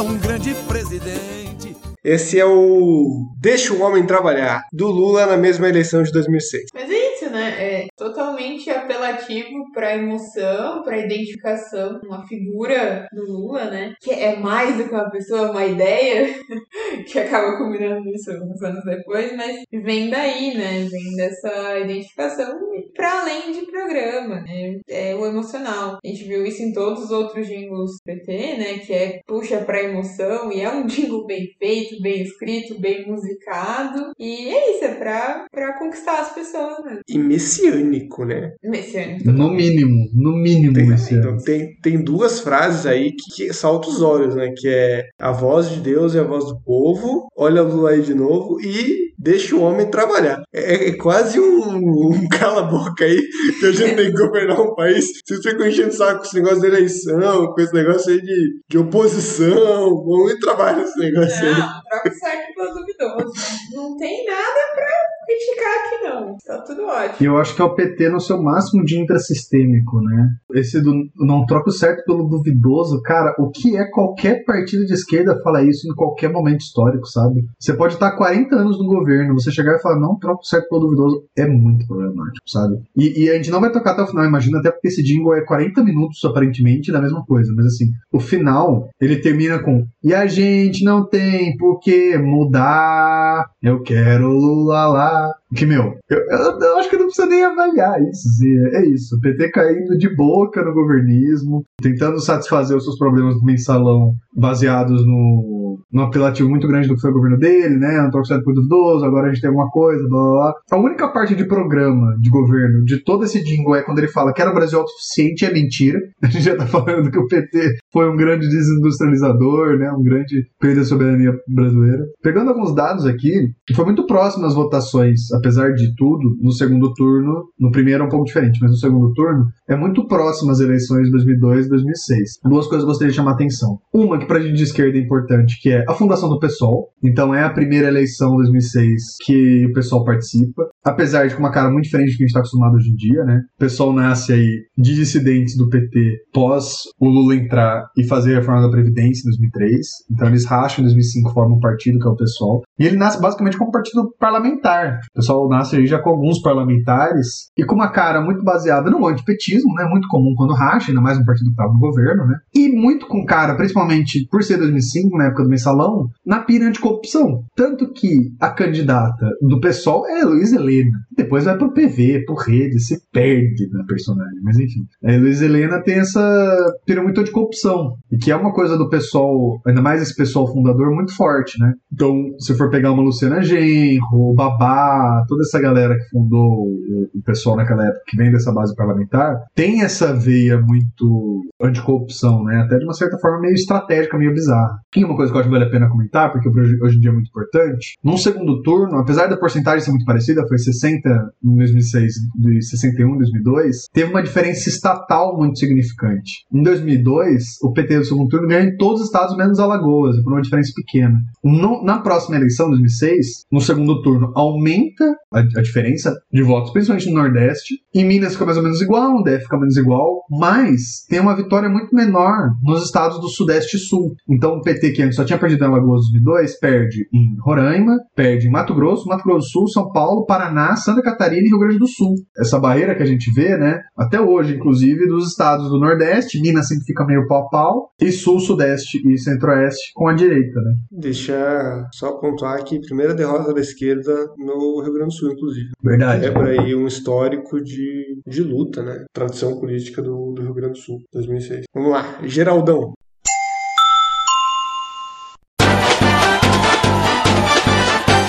Esse 2.07 2.39
é 2.39 2.47
o 2.47 3.27
Deixa 3.41 3.75
o 3.75 3.83
Homem 3.83 4.07
Trabalhar, 4.07 4.63
do 4.73 4.87
Lula 4.87 5.27
na 5.27 5.37
mesma 5.37 5.69
eleição 5.69 6.05
de 6.05 6.13
2006. 6.13 6.67
Mas 6.73 6.89
é 6.89 7.15
isso, 7.15 7.29
né? 7.31 7.55
É 7.59 7.76
totalmente 7.97 8.71
apelativo 8.71 9.71
pra 9.73 9.97
emoção, 9.97 10.83
pra 10.83 10.99
identificação, 10.99 12.01
uma 12.05 12.27
figura 12.27 13.07
do 13.13 13.25
Lula, 13.25 13.71
né? 13.71 13.95
Que 14.01 14.13
é 14.13 14.37
mais 14.37 14.77
do 14.77 14.85
que 14.85 14.95
uma 14.95 15.11
pessoa, 15.11 15.51
uma 15.51 15.65
ideia, 15.65 16.35
que 17.07 17.19
acaba 17.19 17.57
combinando 17.59 18.09
isso 18.11 18.31
uns 18.33 18.63
anos 18.63 18.85
depois, 18.85 19.35
mas 19.37 19.63
vem 19.73 20.11
daí, 20.11 20.57
né? 20.57 20.87
Vem 20.91 21.17
dessa 21.17 21.79
identificação 21.79 22.59
pra 22.95 23.23
além 23.23 23.53
de 23.53 23.67
programa, 23.67 24.41
né? 24.41 24.79
É 24.89 25.15
o 25.15 25.27
emocional. 25.27 25.99
A 26.05 26.09
gente 26.09 26.25
viu 26.25 26.45
isso 26.45 26.63
em 26.63 26.73
todos 26.73 27.05
os 27.05 27.11
outros 27.11 27.47
jingles 27.47 27.93
do 27.93 28.05
PT, 28.05 28.57
né? 28.59 28.79
Que 28.79 28.93
é 28.93 29.21
puxa 29.27 29.59
pra 29.59 29.83
emoção 29.83 30.53
e 30.53 30.61
é 30.61 30.71
um 30.71 30.87
jingle 30.87 31.27
bem 31.27 31.55
feito, 31.59 32.01
bem 32.01 32.23
escrito, 32.23 32.81
bem 32.81 33.07
musicado. 33.07 34.13
E 34.19 34.49
é 34.49 34.77
isso, 34.77 34.85
é 34.85 34.95
pra 34.95 35.79
conquistar 35.79 36.21
as 36.21 36.35
pessoas, 36.35 36.85
né? 36.85 37.01
E 37.09 37.19
messiânico, 37.19 37.76
né? 37.85 38.53
Messiânico. 38.63 39.31
No 39.31 39.51
mínimo, 39.51 40.09
no 40.15 40.37
mínimo 40.37 40.75
Tem, 40.75 40.93
esse 40.93 41.15
então, 41.15 41.37
tem, 41.39 41.77
tem 41.83 42.03
duas 42.03 42.41
frases 42.41 42.87
aí 42.87 43.13
que, 43.13 43.47
que 43.47 43.53
saltam 43.53 43.91
os 43.91 44.03
olhos, 44.03 44.35
né? 44.35 44.53
Que 44.57 44.69
é 44.69 45.05
a 45.19 45.33
voz 45.33 45.71
de 45.71 45.81
Deus 45.81 46.15
e 46.15 46.19
a 46.19 46.23
voz 46.23 46.45
do 46.45 46.61
povo, 46.63 47.29
olha 47.37 47.63
o 47.63 47.69
Lula 47.69 47.91
aí 47.91 48.03
de 48.03 48.15
novo 48.15 48.61
e 48.61 49.07
deixa 49.19 49.57
o 49.57 49.63
homem 49.63 49.91
trabalhar. 49.91 50.43
É, 50.53 50.89
é 50.89 50.97
quase 50.97 51.41
um, 51.41 52.11
um 52.11 52.29
cala-boca 52.29 53.05
aí 53.05 53.21
que 53.59 53.67
a 53.67 53.73
gente 53.73 53.97
tem 53.97 54.07
que 54.07 54.19
governar 54.19 54.61
um 54.61 54.75
país. 54.75 55.07
Vocês 55.25 55.41
ficam 55.43 55.67
enchendo 55.67 55.89
o 55.89 55.93
saco 55.93 56.21
com 56.21 56.27
esse 56.27 56.37
negócio 56.37 56.61
de 56.61 56.67
eleição, 56.67 57.47
com 57.53 57.61
esse 57.61 57.75
negócio 57.75 58.13
aí 58.13 58.21
de, 58.21 58.61
de 58.69 58.79
oposição. 58.79 60.05
Vamos 60.05 60.33
ir 60.33 60.39
trabalhar 60.39 60.79
nesse 60.79 60.99
negócio 60.99 61.45
aí. 61.45 61.53
Não, 61.53 61.83
troca 61.91 62.09
o 62.09 62.15
certo 62.15 62.55
pelo 62.55 62.75
duvidoso. 62.75 63.33
né? 63.33 63.59
Não 63.75 63.97
tem 63.97 64.25
nada 64.27 64.61
pra 64.75 64.87
criticar 65.27 65.73
aqui, 65.81 66.05
não. 66.05 66.37
Tá 66.45 66.63
tudo 66.63 66.87
ótimo. 66.87 67.17
E 67.21 67.25
eu 67.25 67.37
acho 67.39 67.55
que 67.55 67.63
é 67.63 67.65
o 67.65 67.75
PT 67.75 68.09
no 68.09 68.21
seu 68.21 68.43
máximo 68.43 68.85
de 68.85 68.99
intrasistêmico, 68.99 70.01
né? 70.01 70.31
Esse 70.55 70.81
do 70.81 70.95
não 71.17 71.45
troca 71.45 71.71
o 71.71 71.73
certo 71.73 72.05
pelo 72.05 72.25
duvidoso, 72.25 73.03
cara, 73.03 73.35
o 73.39 73.51
que 73.51 73.77
é 73.77 73.85
qualquer 73.91 74.45
partido 74.45 74.87
de 74.87 74.95
esquerda 74.95 75.41
fala 75.43 75.63
isso 75.63 75.87
em 75.91 75.95
qualquer 75.95 76.31
momento 76.31 76.61
histórico, 76.61 77.07
sabe? 77.07 77.45
Você 77.59 77.75
pode 77.75 77.95
estar 77.95 78.13
40 78.13 78.55
anos 78.55 78.79
no 78.79 78.87
governo, 78.87 79.35
você 79.35 79.51
chegar 79.51 79.77
e 79.77 79.83
falar 79.83 79.99
não 79.99 80.19
troca 80.19 80.41
o 80.41 80.45
certo 80.47 80.69
pelo 80.69 80.83
duvidoso, 80.83 81.25
é 81.37 81.47
muito 81.47 81.87
problemático, 81.87 82.49
sabe? 82.49 82.81
E, 82.97 83.25
e 83.25 83.31
a 83.31 83.35
gente 83.35 83.51
não 83.51 83.61
vai 83.61 83.73
tocar 83.73 83.93
até 83.93 84.03
o 84.03 84.07
final, 84.07 84.25
imagina, 84.25 84.59
até 84.59 84.71
porque 84.71 84.89
esse 84.89 85.03
jingle 85.03 85.35
é 85.35 85.45
40 85.45 85.83
minutos 85.83 86.25
aparentemente 86.25 86.93
da 86.93 87.01
mesma 87.01 87.25
coisa, 87.25 87.53
mas 87.55 87.67
assim, 87.67 87.87
o 88.13 88.21
final, 88.21 88.89
ele 89.01 89.17
termina 89.17 89.59
com 89.59 89.87
e 90.03 90.15
a 90.15 90.27
gente 90.27 90.85
não 90.85 91.05
tem 91.05 91.57
por 91.57 91.81
que 91.81 92.17
mudar, 92.17 93.47
eu 93.63 93.83
quero 93.83 94.37
Lula 94.37 94.87
lá. 94.87 95.16
Que, 95.55 95.65
meu, 95.67 95.95
eu, 96.11 96.19
eu- 96.19 96.59
eu 96.61 96.79
acho 96.79 96.91
que 96.91 96.97
não 96.97 97.07
precisa 97.07 97.27
nem 97.29 97.45
avaliar 97.45 98.01
isso. 98.03 98.29
assim, 98.29 98.77
é 98.77 98.87
isso. 98.87 99.17
O 99.17 99.21
PT 99.21 99.51
caindo 99.51 99.97
de 99.97 100.15
boca 100.15 100.63
no 100.63 100.75
governismo, 100.75 101.65
tentando 101.81 102.19
satisfazer 102.21 102.77
os 102.77 102.85
seus 102.85 102.99
problemas 102.99 103.35
do 103.37 103.45
mensalão 103.45 104.13
baseados 104.35 105.05
no, 105.07 105.56
no 105.93 106.03
apelativo 106.03 106.49
muito 106.49 106.69
grande 106.69 106.89
do 106.89 106.95
que 106.95 107.01
foi 107.01 107.11
o 107.11 107.15
governo 107.15 107.39
dele, 107.39 107.77
né? 107.77 108.09
Certo 108.27 108.45
por 108.45 108.55
duvidoso, 108.55 109.05
agora 109.05 109.27
a 109.27 109.29
gente 109.31 109.41
tem 109.41 109.49
alguma 109.49 109.69
coisa, 109.71 110.07
blá 110.09 110.21
blá 110.21 110.33
blá. 110.33 110.55
A 110.71 110.77
única 110.77 111.09
parte 111.09 111.35
de 111.35 111.45
programa 111.45 112.17
de 112.21 112.31
governo 112.31 112.85
de 112.85 113.03
todo 113.03 113.25
esse 113.25 113.43
jingle 113.43 113.77
é 113.77 113.83
quando 113.83 113.99
ele 113.99 114.09
fala 114.09 114.33
que 114.33 114.41
era 114.41 114.51
o 114.51 114.55
Brasil 114.55 114.79
autossuficiente, 114.79 115.45
é 115.45 115.53
mentira. 115.53 115.99
A 116.23 116.27
gente 116.29 116.45
já 116.45 116.57
tá 116.57 116.67
falando 116.67 117.11
que 117.11 117.19
o 117.19 117.27
PT 117.27 117.77
foi 117.93 118.11
um 118.11 118.17
grande 118.17 118.49
desindustrializador, 118.49 119.79
né? 119.79 119.93
Um 119.93 120.03
grande 120.03 120.45
perda 120.59 120.81
da 120.81 120.87
soberania 120.87 121.33
brasileira. 121.49 122.05
Pegando 122.23 122.51
alguns 122.51 122.75
dados 122.75 123.07
aqui, 123.07 123.33
foi 123.75 123.85
muito 123.85 124.07
próximo 124.07 124.47
às 124.47 124.55
votações, 124.55 125.33
apesar 125.33 125.73
de 125.73 125.95
tudo, 125.95 126.37
no 126.41 126.53
segundo 126.53 126.93
turno. 126.95 127.45
No 127.59 127.71
primeiro 127.71 128.03
é 128.03 128.07
um 128.07 128.11
pouco 128.11 128.25
diferente, 128.25 128.59
mas 128.61 128.71
no 128.71 128.77
segundo 128.77 129.13
turno 129.13 129.47
é 129.69 129.77
muito 129.77 130.07
próximo 130.07 130.51
às 130.51 130.61
eleições 130.61 131.05
de 131.05 131.11
2002 131.13 131.67
e 131.67 131.69
2006. 131.69 132.31
Duas 132.45 132.67
coisas 132.67 132.85
que 132.85 132.85
eu 132.85 132.93
gostaria 132.93 133.11
de 133.11 133.17
chamar 133.17 133.33
a 133.33 133.35
atenção. 133.35 133.79
Uma, 133.93 134.19
que 134.19 134.27
pra 134.27 134.41
gente 134.41 134.55
de 134.55 134.65
esquerda 134.65 134.99
é 134.99 135.01
importante, 135.01 135.61
que 135.67 135.73
é 135.73 135.85
a 135.89 135.95
fundação 135.95 136.29
do 136.29 136.39
PSOL. 136.39 136.93
Então 137.03 137.35
é 137.35 137.43
a 137.43 137.51
primeira 137.51 137.89
eleição 137.89 138.37
2006 138.37 139.17
que 139.25 139.67
o 139.67 139.73
PSOL 139.73 140.05
participa. 140.05 140.63
Apesar 140.85 141.27
de 141.27 141.35
com 141.35 141.41
uma 141.41 141.51
cara 141.51 141.69
muito 141.73 141.87
diferente 141.87 142.13
do 142.13 142.19
que 142.19 142.23
a 142.23 142.27
gente 142.27 142.29
está 142.29 142.39
acostumado 142.39 142.77
hoje 142.77 142.91
em 142.91 142.95
dia, 142.95 143.25
né? 143.25 143.41
O 143.57 143.65
PSOL 143.65 143.93
nasce 143.93 144.33
aí 144.33 144.63
de 144.79 144.95
dissidentes 144.95 145.57
do 145.57 145.69
PT 145.69 146.19
pós 146.33 146.83
o 147.01 147.09
Lula 147.09 147.35
entrar 147.35 147.85
e 147.97 148.07
fazer 148.07 148.35
a 148.35 148.39
reforma 148.39 148.63
da 148.63 148.71
Previdência 148.71 149.23
em 149.23 149.31
2003. 149.31 149.87
Então 150.13 150.29
eles 150.29 150.47
racham 150.47 150.83
em 150.83 150.87
2005, 150.87 151.33
formam 151.33 151.57
um 151.57 151.61
partido 151.61 151.99
que 151.99 152.07
é 152.07 152.11
o 152.13 152.17
PSOL. 152.17 152.63
E 152.79 152.87
ele 152.87 152.97
nasce 152.97 153.21
basicamente 153.21 153.59
como 153.59 153.71
um 153.71 153.73
partido 153.73 154.15
parlamentar. 154.21 155.01
O 155.11 155.15
pessoal 155.17 155.49
nasce 155.49 155.75
aí 155.75 155.87
já 155.89 155.99
com 155.99 156.11
alguns 156.11 156.41
parlamentares 156.41 157.51
e 157.59 157.65
com 157.65 157.75
uma 157.75 157.91
cara 157.91 158.21
muito 158.21 158.45
baseada 158.45 158.89
no 158.89 159.05
antipetismo, 159.05 159.75
né? 159.75 159.85
Muito 159.91 160.07
comum 160.07 160.33
quando 160.37 160.55
racha, 160.55 160.93
ainda 160.93 161.01
mais 161.01 161.19
um 161.19 161.25
partido 161.25 161.47
que 161.47 161.53
estava 161.55 161.73
no 161.73 161.81
governo, 161.81 162.25
né? 162.25 162.37
E 162.55 162.69
muito 162.69 163.09
com 163.09 163.25
cara, 163.25 163.57
principalmente 163.57 164.29
por 164.31 164.45
ser 164.45 164.59
2005, 164.59 165.19
na 165.19 165.25
época 165.27 165.43
do 165.43 165.56
mensalão, 165.57 166.09
na 166.25 166.41
pira 166.41 166.67
anticorrupção. 166.67 167.45
Tanto 167.57 167.93
que 167.93 168.31
a 168.41 168.51
candidata 168.51 169.29
do 169.41 169.59
PSOL 169.61 170.07
é 170.07 170.25
Luiz 170.25 170.53
Helena. 170.53 170.91
Depois 171.17 171.45
vai 171.45 171.57
pro 171.57 171.73
PV, 171.73 172.25
pro 172.27 172.37
Rede, 172.37 172.79
se 172.79 173.01
perde 173.11 173.69
na 173.73 173.85
personagem. 173.85 174.41
Mas 174.43 174.59
enfim, 174.59 174.85
a 175.05 175.17
Luiz 175.17 175.41
Helena 175.41 175.83
tem 175.83 175.99
essa 175.99 176.57
pira 176.85 177.03
muito 177.03 177.21
anticorrupção. 177.21 177.97
E 178.13 178.19
que 178.19 178.31
é 178.31 178.37
uma 178.37 178.53
coisa 178.53 178.77
do 178.77 178.89
pessoal, 178.89 179.61
ainda 179.67 179.81
mais 179.81 180.03
esse 180.03 180.15
pessoal 180.15 180.47
fundador, 180.47 180.95
muito 180.95 181.15
forte, 181.17 181.59
né? 181.59 181.73
Então, 181.93 182.15
se 182.39 182.55
for 182.55 182.71
pegar 182.71 182.93
uma 182.93 183.03
Luciana 183.03 183.43
Genro, 183.43 184.01
o 184.13 184.35
Babá, 184.35 185.25
toda 185.29 185.43
essa 185.43 185.61
galera 185.61 185.97
que 185.97 186.09
fundou 186.11 186.67
o, 186.67 187.09
o 187.15 187.23
pessoal 187.25 187.57
naquela 187.57 187.85
época, 187.85 188.03
que 188.07 188.17
vem 188.17 188.31
dessa 188.31 188.53
base 188.53 188.75
parlamentar, 188.75 189.37
tem 189.55 189.83
essa 189.83 190.13
veia 190.13 190.61
muito 190.61 191.43
anticorrupção, 191.63 192.45
né? 192.45 192.63
Até 192.63 192.79
de 192.79 192.85
uma 192.85 192.93
certa 192.93 193.19
forma 193.19 193.41
meio 193.41 193.55
estratégica, 193.55 194.19
meio 194.19 194.33
bizarra. 194.33 194.79
E 194.97 195.05
uma 195.05 195.17
coisa 195.17 195.31
que 195.31 195.37
eu 195.37 195.41
acho 195.41 195.46
vale 195.51 195.65
a 195.65 195.71
pena 195.71 195.89
comentar, 195.89 196.33
porque 196.33 196.49
hoje, 196.49 196.97
em 196.97 197.01
dia 197.01 197.11
é 197.11 197.13
muito 197.13 197.29
importante, 197.29 197.97
num 198.03 198.17
segundo 198.17 198.63
turno, 198.63 198.97
apesar 198.99 199.27
da 199.27 199.37
porcentagem 199.37 199.81
ser 199.81 199.91
muito 199.91 200.05
parecida, 200.05 200.47
foi 200.49 200.59
60 200.59 201.09
em 201.45 201.57
2006 201.57 202.15
e 202.59 202.63
61 202.63 203.15
em 203.15 203.19
2002, 203.19 203.87
teve 203.93 204.11
uma 204.11 204.23
diferença 204.23 204.69
estatal 204.69 205.37
muito 205.37 205.59
significante. 205.59 206.45
Em 206.53 206.63
2002, 206.63 207.43
o 207.63 207.73
PT 207.73 207.99
do 207.99 208.05
segundo 208.05 208.29
turno 208.29 208.49
ganhou 208.49 208.65
em 208.69 208.77
todos 208.77 209.01
os 209.01 209.07
estados 209.07 209.37
menos 209.37 209.59
Alagoas, 209.59 210.21
por 210.23 210.33
uma 210.33 210.43
diferença 210.43 210.73
pequena. 210.75 211.19
No- 211.43 211.83
na 211.85 211.99
próxima 212.01 212.37
eleição, 212.37 212.69
2006, 212.69 213.27
no 213.51 213.61
segundo 213.61 214.03
turno, 214.03 214.33
aumenta 214.35 215.05
a, 215.33 215.41
a 215.41 215.63
diferença 215.63 216.15
de 216.33 216.43
votos, 216.43 216.73
principalmente 216.73 217.09
no 217.11 217.17
Nordeste, 217.17 217.75
Em 217.97 218.05
Minas 218.05 218.35
fica 218.35 218.45
mais 218.45 218.59
ou 218.59 218.63
menos 218.63 218.83
igual, 218.83 219.11
no 219.11 219.23
DF 219.23 219.45
fica 219.45 219.57
menos 219.57 219.77
igual, 219.79 220.23
mas 220.31 221.07
tem 221.09 221.19
uma 221.19 221.35
vitória 221.35 221.67
muito 221.67 221.95
menor 221.95 222.51
nos 222.63 222.85
estados 222.85 223.19
do 223.19 223.29
Sudeste 223.29 223.79
e 223.79 223.81
Sul. 223.81 224.15
Então 224.29 224.57
o 224.57 224.61
PT, 224.61 224.91
que 224.91 225.03
antes 225.03 225.17
só 225.17 225.25
tinha 225.25 225.39
perdido 225.39 225.65
em 225.65 225.69
Alagoas 225.69 226.03
2002, 226.13 226.59
perde 226.59 227.09
em 227.11 227.25
Roraima, 227.41 227.97
perde 228.15 228.49
em 228.49 228.51
Mato 228.51 228.75
Grosso, 228.75 229.09
Mato 229.09 229.25
Grosso 229.25 229.47
do 229.47 229.51
Sul, 229.51 229.69
São 229.69 229.91
Paulo, 229.93 230.27
Paraná, 230.27 230.77
Santa 230.77 231.01
Catarina 231.01 231.43
e 231.43 231.49
Rio 231.49 231.59
Grande 231.59 231.79
do 231.79 231.87
Sul. 231.87 232.15
Essa 232.39 232.59
barreira 232.59 232.95
que 232.95 233.03
a 233.03 233.07
gente 233.07 233.33
vê, 233.33 233.57
né, 233.57 233.81
até 233.97 234.21
hoje, 234.21 234.57
inclusive, 234.57 235.07
dos 235.07 235.29
estados 235.29 235.71
do 235.71 235.81
Nordeste, 235.81 236.41
Minas 236.41 236.69
sempre 236.69 236.85
fica 236.85 237.07
meio 237.07 237.27
pau 237.27 237.47
a 237.47 237.49
pau, 237.49 237.91
e 237.99 238.13
Sul, 238.13 238.41
Sudeste 238.41 238.99
e 239.09 239.19
Centro-Oeste 239.19 239.93
com 239.95 240.09
a 240.09 240.13
direita, 240.13 240.61
né? 240.61 240.73
Deixar 240.91 241.89
só 241.93 242.13
pontuar 242.19 242.63
que 242.65 242.81
primeira 242.81 243.15
derrota 243.15 243.55
da 243.55 243.61
esquerda 243.61 244.13
no 244.37 244.83
Rio 244.83 244.93
Grande 244.93 245.15
do 245.15 245.19
Sul, 245.19 245.33
inclusive. 245.33 245.69
Verdade. 245.83 246.21
Quebra 246.23 246.61
aí 246.61 246.75
um 246.75 246.87
histórico 246.87 247.63
de, 247.63 247.86
de 248.27 248.43
luta, 248.43 248.83
né? 248.83 249.05
Tradição 249.13 249.59
política 249.59 250.03
do, 250.03 250.33
do 250.33 250.43
Rio 250.43 250.55
Grande 250.55 250.75
do 250.75 250.79
Sul, 250.79 251.03
2006. 251.13 251.65
Vamos 251.75 251.91
lá, 251.91 252.19
Geraldão. 252.25 252.93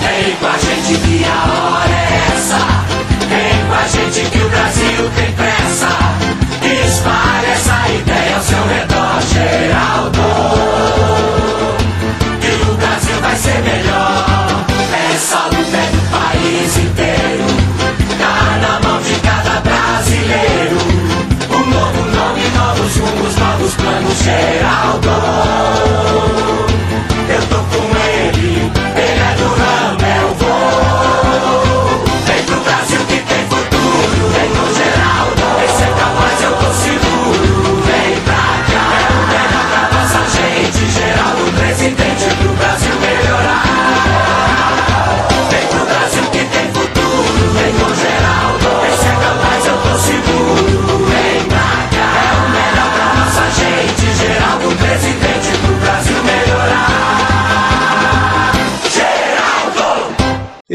Vem 0.00 0.36
com 0.36 0.46
a 0.46 0.58
gente 0.58 1.00
que 1.00 1.24
a 1.24 1.38
hora 1.54 1.92
é 1.92 2.32
essa. 2.32 2.58
Vem 3.28 3.66
com 3.66 3.74
a 3.74 3.86
gente 3.86 4.30
que 4.30 4.38
o 4.38 4.48
Brasil 4.48 5.10
tem 5.16 5.32
pressa. 5.34 5.88
Espalhe 6.86 7.46
essa 7.46 7.88
ideia 7.88 8.36
ao 8.36 8.42
seu 8.42 8.64
redor, 8.64 9.20
Geraldo. 9.32 10.37
Planos, 23.78 24.22
Geraldo. 24.22 26.37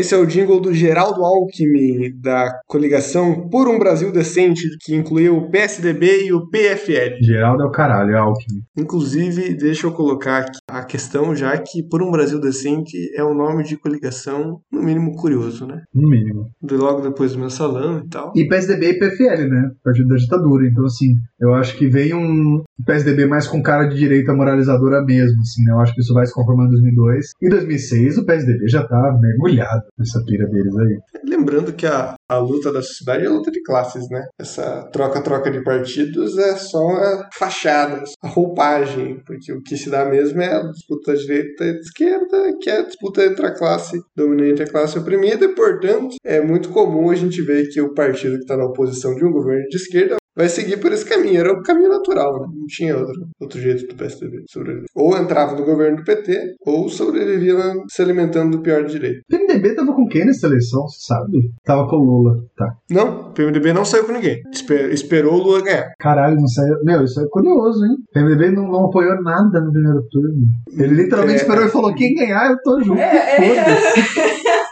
Esse 0.03 0.13
é 0.13 0.17
o 0.17 0.25
jingle 0.25 0.59
do 0.59 0.73
Geraldo 0.73 1.23
Alckmin, 1.23 2.19
da 2.19 2.59
coligação 2.67 3.47
Por 3.47 3.69
um 3.69 3.79
Brasil 3.79 4.11
Decente, 4.11 4.61
que 4.81 4.93
incluiu 4.93 5.37
o 5.37 5.49
PSDB 5.49 6.25
e 6.25 6.33
o 6.33 6.49
PFL. 6.49 7.23
Geraldo 7.23 7.63
é 7.63 7.65
o 7.65 7.71
caralho, 7.71 8.11
é 8.11 8.17
Alckmin. 8.17 8.59
Inclusive, 8.77 9.53
deixa 9.53 9.87
eu 9.87 9.93
colocar 9.93 10.39
aqui 10.39 10.57
a 10.69 10.83
questão, 10.83 11.33
já 11.33 11.57
que 11.57 11.87
Por 11.89 12.03
um 12.03 12.11
Brasil 12.11 12.37
Decente 12.41 12.97
é 13.15 13.23
um 13.23 13.33
nome 13.33 13.63
de 13.63 13.77
coligação, 13.77 14.59
no 14.69 14.83
mínimo, 14.83 15.15
curioso, 15.15 15.65
né? 15.65 15.81
No 15.95 16.09
mínimo. 16.09 16.49
De 16.61 16.75
logo 16.75 16.99
depois 16.99 17.31
do 17.31 17.39
mensalão 17.39 17.99
e 17.99 18.09
tal. 18.09 18.33
E 18.35 18.45
PSDB 18.45 18.89
e 18.89 18.99
PFL, 18.99 19.47
né? 19.47 19.71
Partido 19.81 20.09
da 20.09 20.15
ditadura. 20.17 20.67
Então, 20.67 20.83
assim, 20.83 21.15
eu 21.39 21.53
acho 21.53 21.77
que 21.77 21.87
vem 21.87 22.13
um 22.13 22.61
PSDB 22.85 23.25
mais 23.25 23.47
com 23.47 23.63
cara 23.63 23.85
de 23.85 23.95
direita 23.95 24.33
moralizadora 24.33 25.01
mesmo, 25.01 25.39
assim, 25.39 25.63
né? 25.63 25.71
Eu 25.71 25.79
acho 25.79 25.93
que 25.93 26.01
isso 26.01 26.13
vai 26.13 26.25
se 26.25 26.33
conformando 26.33 26.75
em 26.75 26.81
2002. 26.81 27.25
Em 27.41 27.47
2006, 27.47 28.17
o 28.17 28.25
PSDB 28.25 28.67
já 28.67 28.85
tá 28.85 29.17
mergulhado 29.21 29.92
nessa 29.97 30.23
pira 30.25 30.47
deles 30.47 30.75
aí. 30.75 30.97
Lembrando 31.25 31.73
que 31.73 31.85
a, 31.85 32.15
a 32.29 32.37
luta 32.37 32.71
da 32.71 32.81
sociedade 32.81 33.23
é 33.23 33.27
a 33.27 33.31
luta 33.31 33.51
de 33.51 33.61
classes, 33.61 34.09
né? 34.09 34.25
Essa 34.39 34.89
troca-troca 34.91 35.51
de 35.51 35.63
partidos 35.63 36.37
é 36.37 36.55
só 36.55 36.87
a 36.89 37.29
fachada, 37.33 38.03
a 38.21 38.27
roupagem, 38.27 39.21
porque 39.25 39.53
o 39.53 39.61
que 39.61 39.77
se 39.77 39.89
dá 39.89 40.05
mesmo 40.05 40.41
é 40.41 40.53
a 40.53 40.63
disputa 40.63 41.15
direita 41.15 41.65
e 41.65 41.73
da 41.73 41.79
esquerda, 41.79 42.57
que 42.61 42.69
é 42.69 42.79
a 42.79 42.85
disputa 42.85 43.23
entre 43.23 43.45
a 43.45 43.53
classe 43.53 43.99
dominante 44.15 44.61
e 44.61 44.63
a 44.63 44.69
classe 44.69 44.97
oprimida, 44.97 45.45
e, 45.45 45.55
portanto, 45.55 46.15
é 46.23 46.41
muito 46.41 46.69
comum 46.69 47.09
a 47.09 47.15
gente 47.15 47.41
ver 47.41 47.67
que 47.69 47.81
o 47.81 47.93
partido 47.93 48.35
que 48.35 48.43
está 48.43 48.57
na 48.57 48.65
oposição 48.65 49.15
de 49.15 49.25
um 49.25 49.31
governo 49.31 49.67
de 49.69 49.77
esquerda 49.77 50.17
vai 50.35 50.49
seguir 50.49 50.77
por 50.77 50.91
esse 50.91 51.05
caminho. 51.05 51.39
Era 51.39 51.53
o 51.53 51.61
caminho 51.63 51.89
natural, 51.89 52.41
né? 52.41 52.47
Não 52.55 52.65
tinha 52.67 52.97
outro, 52.97 53.27
outro 53.39 53.59
jeito 53.59 53.87
do 53.87 53.95
PSDB 53.95 54.43
sobreviver. 54.49 54.85
Ou 54.95 55.17
entrava 55.17 55.55
no 55.55 55.65
governo 55.65 55.97
do 55.97 56.03
PT, 56.03 56.55
ou 56.65 56.89
sobrevivia 56.89 57.55
se 57.89 58.01
alimentando 58.01 58.57
do 58.57 58.63
pior 58.63 58.83
direito. 58.85 59.21
O 59.21 59.37
PMDB 59.37 59.75
tava 59.75 59.93
com 59.93 60.05
quem 60.07 60.25
nessa 60.25 60.47
eleição, 60.47 60.81
você 60.87 60.97
sabe? 61.07 61.51
Tava 61.63 61.87
com 61.87 61.95
o 61.97 62.03
Lula, 62.03 62.35
tá. 62.57 62.67
Não, 62.89 63.29
o 63.29 63.33
PMDB 63.33 63.73
não 63.73 63.85
saiu 63.85 64.05
com 64.05 64.11
ninguém. 64.11 64.41
Esper- 64.53 64.91
esperou 64.91 65.33
o 65.35 65.43
Lula 65.43 65.61
ganhar. 65.61 65.91
Caralho, 65.99 66.35
não 66.35 66.47
saiu. 66.47 66.75
Meu, 66.83 67.03
isso 67.03 67.19
é 67.21 67.25
curioso, 67.29 67.83
hein? 67.85 67.91
O 68.09 68.13
PMDB 68.13 68.51
não, 68.51 68.63
não 68.67 68.85
apoiou 68.85 69.21
nada 69.21 69.59
no 69.61 69.71
primeiro 69.71 70.03
turno. 70.09 70.33
Ele 70.77 70.93
literalmente 71.03 71.39
É. 71.39 71.41
esperou 71.43 71.65
e 71.65 71.69
falou: 71.69 71.93
quem 71.93 72.13
ganhar, 72.15 72.51
eu 72.51 72.57
tô 72.63 72.79
junto. 72.81 72.99
Foda-se. 72.99 74.43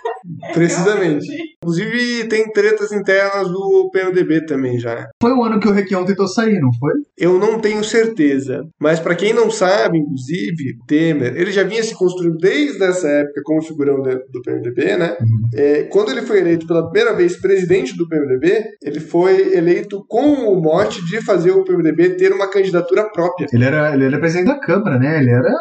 Precisamente. 0.53 1.27
Inclusive, 1.63 2.27
tem 2.27 2.51
tretas 2.51 2.91
internas 2.91 3.47
do 3.49 3.89
PMDB 3.91 4.45
também 4.45 4.79
já. 4.79 5.07
Foi 5.21 5.31
o 5.31 5.43
ano 5.43 5.59
que 5.59 5.67
o 5.67 5.71
Requião 5.71 6.05
tentou 6.05 6.27
sair, 6.27 6.59
não 6.59 6.71
foi? 6.79 6.93
Eu 7.17 7.39
não 7.39 7.59
tenho 7.59 7.83
certeza. 7.83 8.65
Mas 8.79 8.99
para 8.99 9.15
quem 9.15 9.33
não 9.33 9.51
sabe, 9.51 9.99
inclusive, 9.99 10.77
Temer, 10.87 11.35
ele 11.35 11.51
já 11.51 11.63
vinha 11.63 11.83
se 11.83 11.95
construindo 11.95 12.37
desde 12.37 12.83
essa 12.83 13.07
época 13.07 13.41
como 13.43 13.61
figurão 13.61 14.01
do 14.01 14.41
PMDB, 14.41 14.97
né? 14.97 15.17
É, 15.53 15.83
quando 15.83 16.11
ele 16.11 16.21
foi 16.21 16.39
eleito 16.39 16.65
pela 16.65 16.89
primeira 16.89 17.15
vez 17.15 17.39
presidente 17.39 17.95
do 17.95 18.07
PMDB, 18.07 18.63
ele 18.81 18.99
foi 18.99 19.55
eleito 19.55 20.03
com 20.07 20.33
o 20.51 20.61
mote 20.61 21.05
de 21.05 21.21
fazer 21.21 21.51
o 21.51 21.63
PMDB 21.63 22.11
ter 22.11 22.31
uma 22.31 22.49
candidatura 22.49 23.09
própria. 23.09 23.47
Ele 23.53 23.63
era, 23.63 23.93
ele 23.93 24.05
era 24.05 24.19
presidente 24.19 24.47
da 24.47 24.59
Câmara, 24.59 24.97
né? 24.97 25.19
Ele 25.19 25.29
era, 25.29 25.53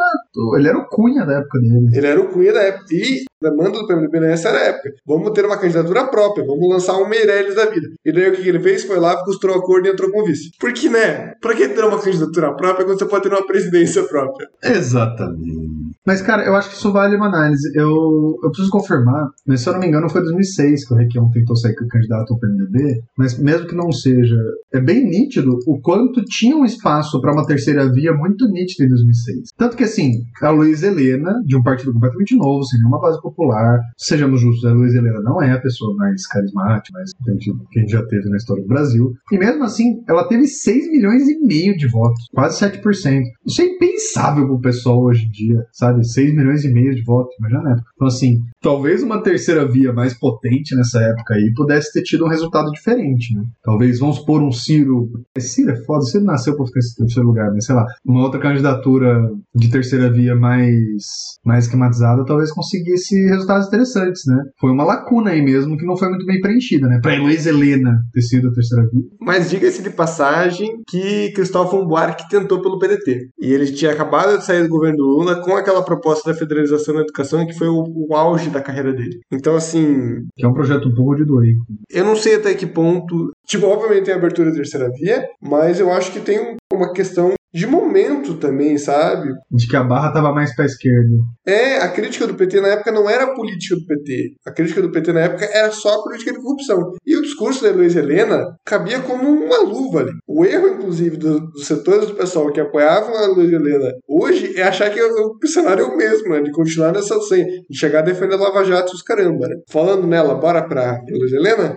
ele 0.56 0.68
era 0.68 0.78
o 0.78 0.86
Cunha 0.86 1.24
da 1.24 1.38
época 1.38 1.58
dele. 1.60 1.90
Ele 1.92 2.06
era 2.06 2.20
o 2.20 2.28
Cunha 2.28 2.52
da 2.52 2.62
época. 2.62 2.86
E 2.90 3.24
a 3.42 3.48
demanda 3.48 3.78
do 3.78 3.86
PMDB 3.86 4.20
nessa 4.20 4.48
era 4.50 4.58
a 4.58 4.64
época. 4.64 4.90
Vamos 5.06 5.32
ter 5.32 5.44
uma 5.44 5.58
candidatura 5.58 6.06
própria, 6.06 6.46
vamos 6.46 6.68
lançar 6.68 6.96
um 6.98 7.08
Meirelles 7.08 7.54
da 7.54 7.66
vida. 7.66 7.88
E 8.04 8.12
daí 8.12 8.28
o 8.28 8.32
que 8.32 8.48
ele 8.48 8.60
fez? 8.60 8.84
Foi 8.84 8.98
lá, 8.98 9.22
costurou 9.24 9.56
acordo 9.56 9.86
e 9.86 9.90
entrou 9.90 10.10
com 10.10 10.24
vice. 10.24 10.50
Porque, 10.58 10.88
né? 10.88 11.32
Pra 11.40 11.54
que 11.54 11.68
ter 11.68 11.84
uma 11.84 12.00
candidatura 12.00 12.54
própria 12.54 12.84
quando 12.84 12.98
você 12.98 13.06
pode 13.06 13.22
ter 13.22 13.34
uma 13.34 13.46
presidência 13.46 14.02
própria? 14.04 14.48
Exatamente. 14.62 15.90
Mas, 16.06 16.22
cara, 16.22 16.44
eu 16.44 16.56
acho 16.56 16.70
que 16.70 16.76
isso 16.76 16.92
vale 16.92 17.16
uma 17.16 17.26
análise. 17.26 17.70
Eu, 17.74 18.36
eu 18.42 18.50
preciso 18.50 18.70
confirmar, 18.70 19.28
mas 19.46 19.60
se 19.60 19.68
eu 19.68 19.74
não 19.74 19.80
me 19.80 19.86
engano, 19.86 20.08
foi 20.08 20.20
em 20.20 20.24
2006 20.24 20.86
que 20.86 20.94
o 20.94 20.96
Requião 20.96 21.30
tentou 21.30 21.56
sair 21.56 21.74
candidato 21.74 22.32
ao 22.32 22.38
PMDB. 22.38 23.02
Mas 23.16 23.38
mesmo 23.38 23.66
que 23.66 23.74
não 23.74 23.92
seja, 23.92 24.36
é 24.72 24.80
bem 24.80 25.04
nítido 25.04 25.58
o 25.66 25.80
quanto 25.80 26.24
tinha 26.24 26.56
um 26.56 26.64
espaço 26.64 27.20
para 27.20 27.32
uma 27.32 27.46
terceira 27.46 27.90
via 27.92 28.12
muito 28.12 28.48
nítido 28.48 28.86
em 28.86 28.88
2006. 28.88 29.50
Tanto 29.56 29.76
que, 29.76 29.84
assim, 29.84 30.19
a 30.42 30.50
Luiz 30.50 30.82
Helena, 30.82 31.40
de 31.44 31.56
um 31.56 31.62
partido 31.62 31.92
completamente 31.92 32.36
novo, 32.36 32.64
sem 32.64 32.78
nenhuma 32.78 33.00
base 33.00 33.20
popular, 33.20 33.80
sejamos 33.96 34.40
justos, 34.40 34.64
a 34.64 34.72
Luiz 34.72 34.94
Helena 34.94 35.20
não 35.20 35.42
é 35.42 35.52
a 35.52 35.60
pessoa 35.60 35.94
mais 35.96 36.26
carismática, 36.26 36.98
mais 36.98 37.10
que 37.12 37.30
a 37.30 37.82
gente 37.82 37.90
já 37.90 38.04
teve 38.06 38.28
na 38.28 38.36
história 38.36 38.62
do 38.62 38.68
Brasil. 38.68 39.12
E 39.30 39.38
mesmo 39.38 39.64
assim, 39.64 40.02
ela 40.08 40.26
teve 40.26 40.46
6 40.46 40.90
milhões 40.90 41.28
e 41.28 41.38
meio 41.40 41.76
de 41.76 41.88
votos, 41.88 42.26
quase 42.32 42.58
7%. 42.58 43.22
Isso 43.46 43.62
é 43.62 43.66
impensável 43.66 44.46
pro 44.46 44.60
pessoal 44.60 45.02
hoje 45.02 45.26
em 45.26 45.30
dia, 45.30 45.64
sabe? 45.72 46.06
6 46.06 46.34
milhões 46.34 46.64
e 46.64 46.72
meio 46.72 46.94
de 46.94 47.02
votos, 47.02 47.34
imagina 47.38 47.62
na 47.62 47.70
época. 47.72 47.90
Então, 47.94 48.08
assim, 48.08 48.40
talvez 48.60 49.02
uma 49.02 49.22
terceira 49.22 49.66
via 49.66 49.92
mais 49.92 50.18
potente 50.18 50.74
nessa 50.76 51.00
época 51.00 51.34
aí 51.34 51.52
pudesse 51.54 51.92
ter 51.92 52.02
tido 52.02 52.24
um 52.24 52.28
resultado 52.28 52.70
diferente, 52.70 53.34
né? 53.34 53.42
Talvez, 53.62 53.98
vamos 53.98 54.16
supor, 54.16 54.42
um 54.42 54.52
Ciro. 54.52 55.08
Ciro 55.38 55.70
é 55.70 55.76
foda, 55.84 56.02
Ciro 56.04 56.24
nasceu 56.24 56.56
pra 56.56 56.66
ficar 56.66 56.80
em 56.80 57.04
terceiro 57.04 57.28
lugar, 57.28 57.50
mas 57.52 57.64
sei 57.64 57.74
lá, 57.74 57.86
uma 58.04 58.22
outra 58.22 58.40
candidatura 58.40 59.30
de 59.54 59.70
terceira 59.70 60.09
via 60.10 60.34
mais, 60.36 61.04
mais 61.44 61.64
esquematizada 61.64 62.24
talvez 62.24 62.50
conseguisse 62.52 63.14
resultados 63.28 63.66
interessantes, 63.68 64.22
né? 64.26 64.36
Foi 64.60 64.70
uma 64.70 64.84
lacuna 64.84 65.30
aí 65.30 65.42
mesmo 65.42 65.76
que 65.76 65.86
não 65.86 65.96
foi 65.96 66.08
muito 66.08 66.26
bem 66.26 66.40
preenchida, 66.40 66.86
né? 66.88 66.98
Pra 67.02 67.16
Luiz 67.18 67.46
Helena 67.46 67.96
ter 68.12 68.22
sido 68.22 68.48
a 68.48 68.52
terceira 68.52 68.88
via. 68.92 69.02
Mas 69.20 69.50
diga-se 69.50 69.82
de 69.82 69.90
passagem 69.90 70.68
que 70.88 71.32
Cristóvão 71.32 71.86
Buarque 71.86 72.28
tentou 72.28 72.60
pelo 72.60 72.78
PDT. 72.78 73.28
E 73.40 73.52
ele 73.52 73.70
tinha 73.72 73.92
acabado 73.92 74.38
de 74.38 74.44
sair 74.44 74.62
do 74.62 74.68
governo 74.68 74.96
do 74.96 75.04
Lula 75.04 75.42
com 75.42 75.54
aquela 75.56 75.82
proposta 75.84 76.32
da 76.32 76.38
federalização 76.38 76.94
da 76.94 77.00
educação 77.02 77.46
que 77.46 77.56
foi 77.56 77.68
o, 77.68 77.84
o 78.08 78.14
auge 78.14 78.50
da 78.50 78.60
carreira 78.60 78.92
dele. 78.92 79.18
Então, 79.32 79.54
assim, 79.56 80.16
Que 80.36 80.44
é 80.44 80.48
um 80.48 80.52
projeto 80.54 80.92
pouco 80.94 81.16
de 81.16 81.24
doer. 81.24 81.54
eu 81.90 82.04
não 82.04 82.16
sei 82.16 82.36
até 82.36 82.54
que 82.54 82.66
ponto. 82.66 83.30
Tipo, 83.46 83.66
obviamente 83.66 84.04
tem 84.04 84.14
abertura 84.14 84.50
da 84.50 84.56
terceira 84.56 84.88
via, 84.90 85.24
mas 85.42 85.80
eu 85.80 85.92
acho 85.92 86.12
que 86.12 86.20
tem 86.20 86.38
um- 86.40 86.56
uma 86.72 86.92
questão 86.92 87.32
de 87.52 87.66
momento 87.66 88.34
também, 88.36 88.78
sabe? 88.78 89.28
De 89.50 89.66
que 89.66 89.76
a 89.76 89.82
barra 89.82 90.12
tava 90.12 90.32
mais 90.32 90.54
pra 90.54 90.64
esquerda. 90.64 91.08
É, 91.46 91.78
a 91.78 91.88
crítica 91.88 92.26
do 92.26 92.34
PT 92.34 92.60
na 92.60 92.68
época 92.68 92.92
não 92.92 93.08
era 93.10 93.24
a 93.24 93.34
política 93.34 93.74
do 93.76 93.84
PT. 93.86 94.34
A 94.46 94.52
crítica 94.52 94.80
do 94.82 94.90
PT 94.92 95.12
na 95.12 95.20
época 95.20 95.44
era 95.46 95.70
só 95.72 95.94
a 95.94 96.02
política 96.02 96.32
de 96.32 96.38
corrupção. 96.40 96.92
E 97.04 97.16
o 97.16 97.22
discurso 97.22 97.62
da 97.64 97.70
Luiz 97.70 97.96
Helena 97.96 98.44
cabia 98.64 99.00
como 99.00 99.28
uma 99.28 99.58
luva 99.62 100.00
ali. 100.00 100.12
O 100.28 100.44
erro, 100.44 100.68
inclusive, 100.68 101.16
do- 101.16 101.40
dos 101.50 101.66
setores 101.66 102.06
do 102.06 102.14
pessoal 102.14 102.52
que 102.52 102.60
apoiavam 102.60 103.14
a 103.16 103.26
Luiz 103.26 103.52
Helena 103.52 103.92
hoje 104.08 104.54
é 104.56 104.62
achar 104.62 104.90
que 104.90 105.00
o, 105.02 105.36
o 105.42 105.46
cenário 105.48 105.84
é 105.84 105.86
o 105.88 105.96
mesmo, 105.96 106.28
né? 106.30 106.40
De 106.42 106.52
continuar 106.52 106.92
nessa 106.92 107.18
senha, 107.22 107.46
de 107.68 107.76
chegar 107.78 108.00
a 108.00 108.02
defender 108.02 108.34
a 108.34 108.38
Lava 108.38 108.64
Jato 108.64 108.92
e 108.92 108.94
os 108.94 109.02
caramba, 109.02 109.48
né? 109.48 109.56
Falando 109.68 110.06
nela, 110.06 110.34
bora 110.34 110.62
pra 110.62 111.00
Luiz 111.10 111.32
Helena? 111.32 111.76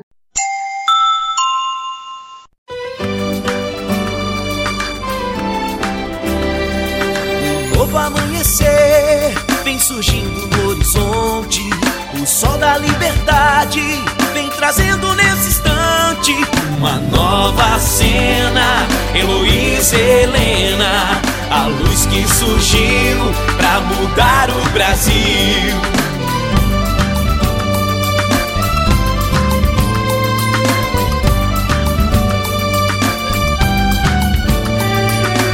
Novo 7.93 8.07
amanhecer 8.07 9.35
vem 9.63 9.79
surgindo 9.79 10.47
no 10.47 10.69
horizonte. 10.69 11.61
O 12.19 12.25
sol 12.25 12.57
da 12.57 12.75
liberdade 12.79 14.03
vem 14.33 14.49
trazendo 14.49 15.13
nesse 15.13 15.49
instante 15.49 16.35
uma 16.75 16.93
nova 16.93 17.77
cena. 17.77 18.87
Heloísa 19.13 19.95
Helena, 19.95 21.21
a 21.51 21.67
luz 21.67 22.07
que 22.07 22.27
surgiu 22.27 23.31
pra 23.57 23.79
mudar 23.81 24.49
o 24.49 24.69
Brasil. 24.71 25.13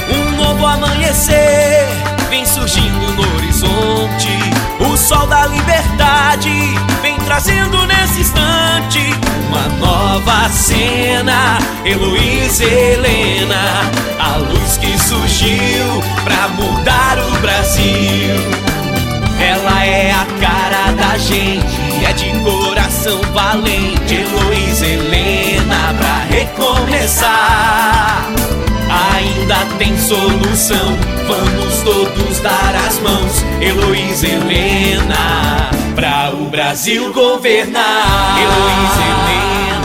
Um 0.09 0.37
novo 0.37 0.65
amanhecer 0.65 2.08
surgindo 2.59 3.13
no 3.13 3.35
horizonte. 3.35 4.37
O 4.79 4.97
sol 4.97 5.27
da 5.27 5.45
liberdade 5.47 6.51
vem 7.01 7.17
trazendo 7.19 7.85
nesse 7.85 8.19
instante 8.21 8.99
uma 9.47 9.67
nova 9.79 10.49
cena. 10.49 11.57
Heloísa 11.85 12.65
Helena, 12.65 13.81
a 14.19 14.35
luz 14.37 14.77
que 14.77 14.97
surgiu 14.99 16.03
pra 16.23 16.47
mudar 16.49 17.19
o 17.19 17.31
Brasil. 17.39 18.35
Ela 19.39 19.85
é 19.85 20.11
a 20.11 20.25
cara 20.41 20.91
da 20.91 21.17
gente, 21.17 21.65
é 22.05 22.11
de 22.11 22.29
coração 22.39 23.21
valente. 23.33 24.15
Heloísa 24.15 24.85
Helena 24.85 25.95
pra 25.97 26.25
recomeçar. 26.29 28.27
Ainda 29.19 29.65
tem 29.77 29.97
solução, 29.97 30.97
vamos 31.27 31.81
todos 31.81 32.39
dar 32.39 32.73
as 32.87 32.99
mãos. 32.99 33.43
Heloísa 33.59 34.25
Helena, 34.27 35.69
pra 35.93 36.31
o 36.31 36.45
Brasil 36.45 37.11
governar. 37.11 38.37
Heloísa 38.39 39.01
Helena, 39.03 39.19
50 39.19 39.39
eu 39.59 39.73
vou. 39.73 39.78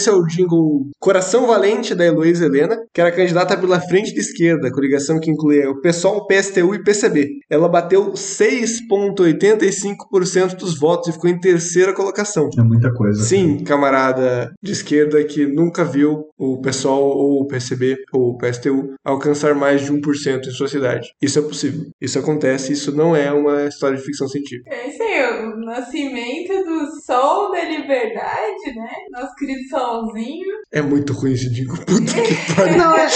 Esse 0.00 0.08
é 0.08 0.14
o 0.14 0.24
jingle 0.24 0.86
Coração 0.98 1.46
Valente 1.46 1.94
da 1.94 2.06
Heloísa 2.06 2.46
Helena, 2.46 2.74
que 2.90 3.02
era 3.02 3.12
candidata 3.12 3.54
pela 3.54 3.78
Frente 3.78 4.14
de 4.14 4.20
Esquerda, 4.20 4.72
coligação 4.72 5.20
que 5.20 5.30
incluía 5.30 5.70
o 5.70 5.78
PSOL, 5.82 6.26
PSTU 6.26 6.74
e 6.74 6.82
PCB. 6.82 7.28
Ela 7.50 7.68
bateu 7.68 8.12
6,85% 8.12 10.56
dos 10.56 10.78
votos 10.78 11.08
e 11.08 11.12
ficou 11.12 11.28
em 11.28 11.38
terceira 11.38 11.92
colocação. 11.92 12.48
É 12.58 12.62
muita 12.62 12.90
coisa. 12.94 13.22
Sim, 13.22 13.62
camarada 13.62 14.54
de 14.62 14.72
esquerda 14.72 15.22
que 15.22 15.44
nunca 15.44 15.84
viu 15.84 16.24
o 16.38 16.58
PSOL 16.62 17.18
ou 17.18 17.42
o 17.42 17.46
PCB 17.46 17.98
ou 18.10 18.30
o 18.30 18.38
PSTU 18.38 18.94
alcançar 19.04 19.54
mais 19.54 19.82
de 19.82 19.92
1% 19.92 20.46
em 20.46 20.50
sua 20.50 20.68
cidade. 20.68 21.10
Isso 21.20 21.38
é 21.38 21.42
possível. 21.42 21.90
Isso 22.00 22.18
acontece, 22.18 22.72
isso 22.72 22.96
não 22.96 23.14
é 23.14 23.30
uma 23.30 23.66
história 23.66 23.98
de 23.98 24.02
ficção 24.02 24.26
científica. 24.26 24.74
É 24.74 24.88
isso 24.88 25.02
aí, 25.02 25.44
o 25.44 25.60
nascimento 25.60 26.64
do 26.64 26.86
sol 27.04 27.50
da 27.50 27.62
liberdade, 27.64 28.74
né? 28.74 28.88
Nosso 29.10 29.34
querido 29.34 29.68
solzinho. 29.90 30.60
É 30.72 30.80
muito 30.80 31.12
ruim 31.12 31.32
esse 31.32 31.50
jingle. 31.50 31.76
Puta 31.78 32.12
que 32.22 32.34
pariu. 32.54 32.78
Não, 32.78 32.94
é. 32.96 33.08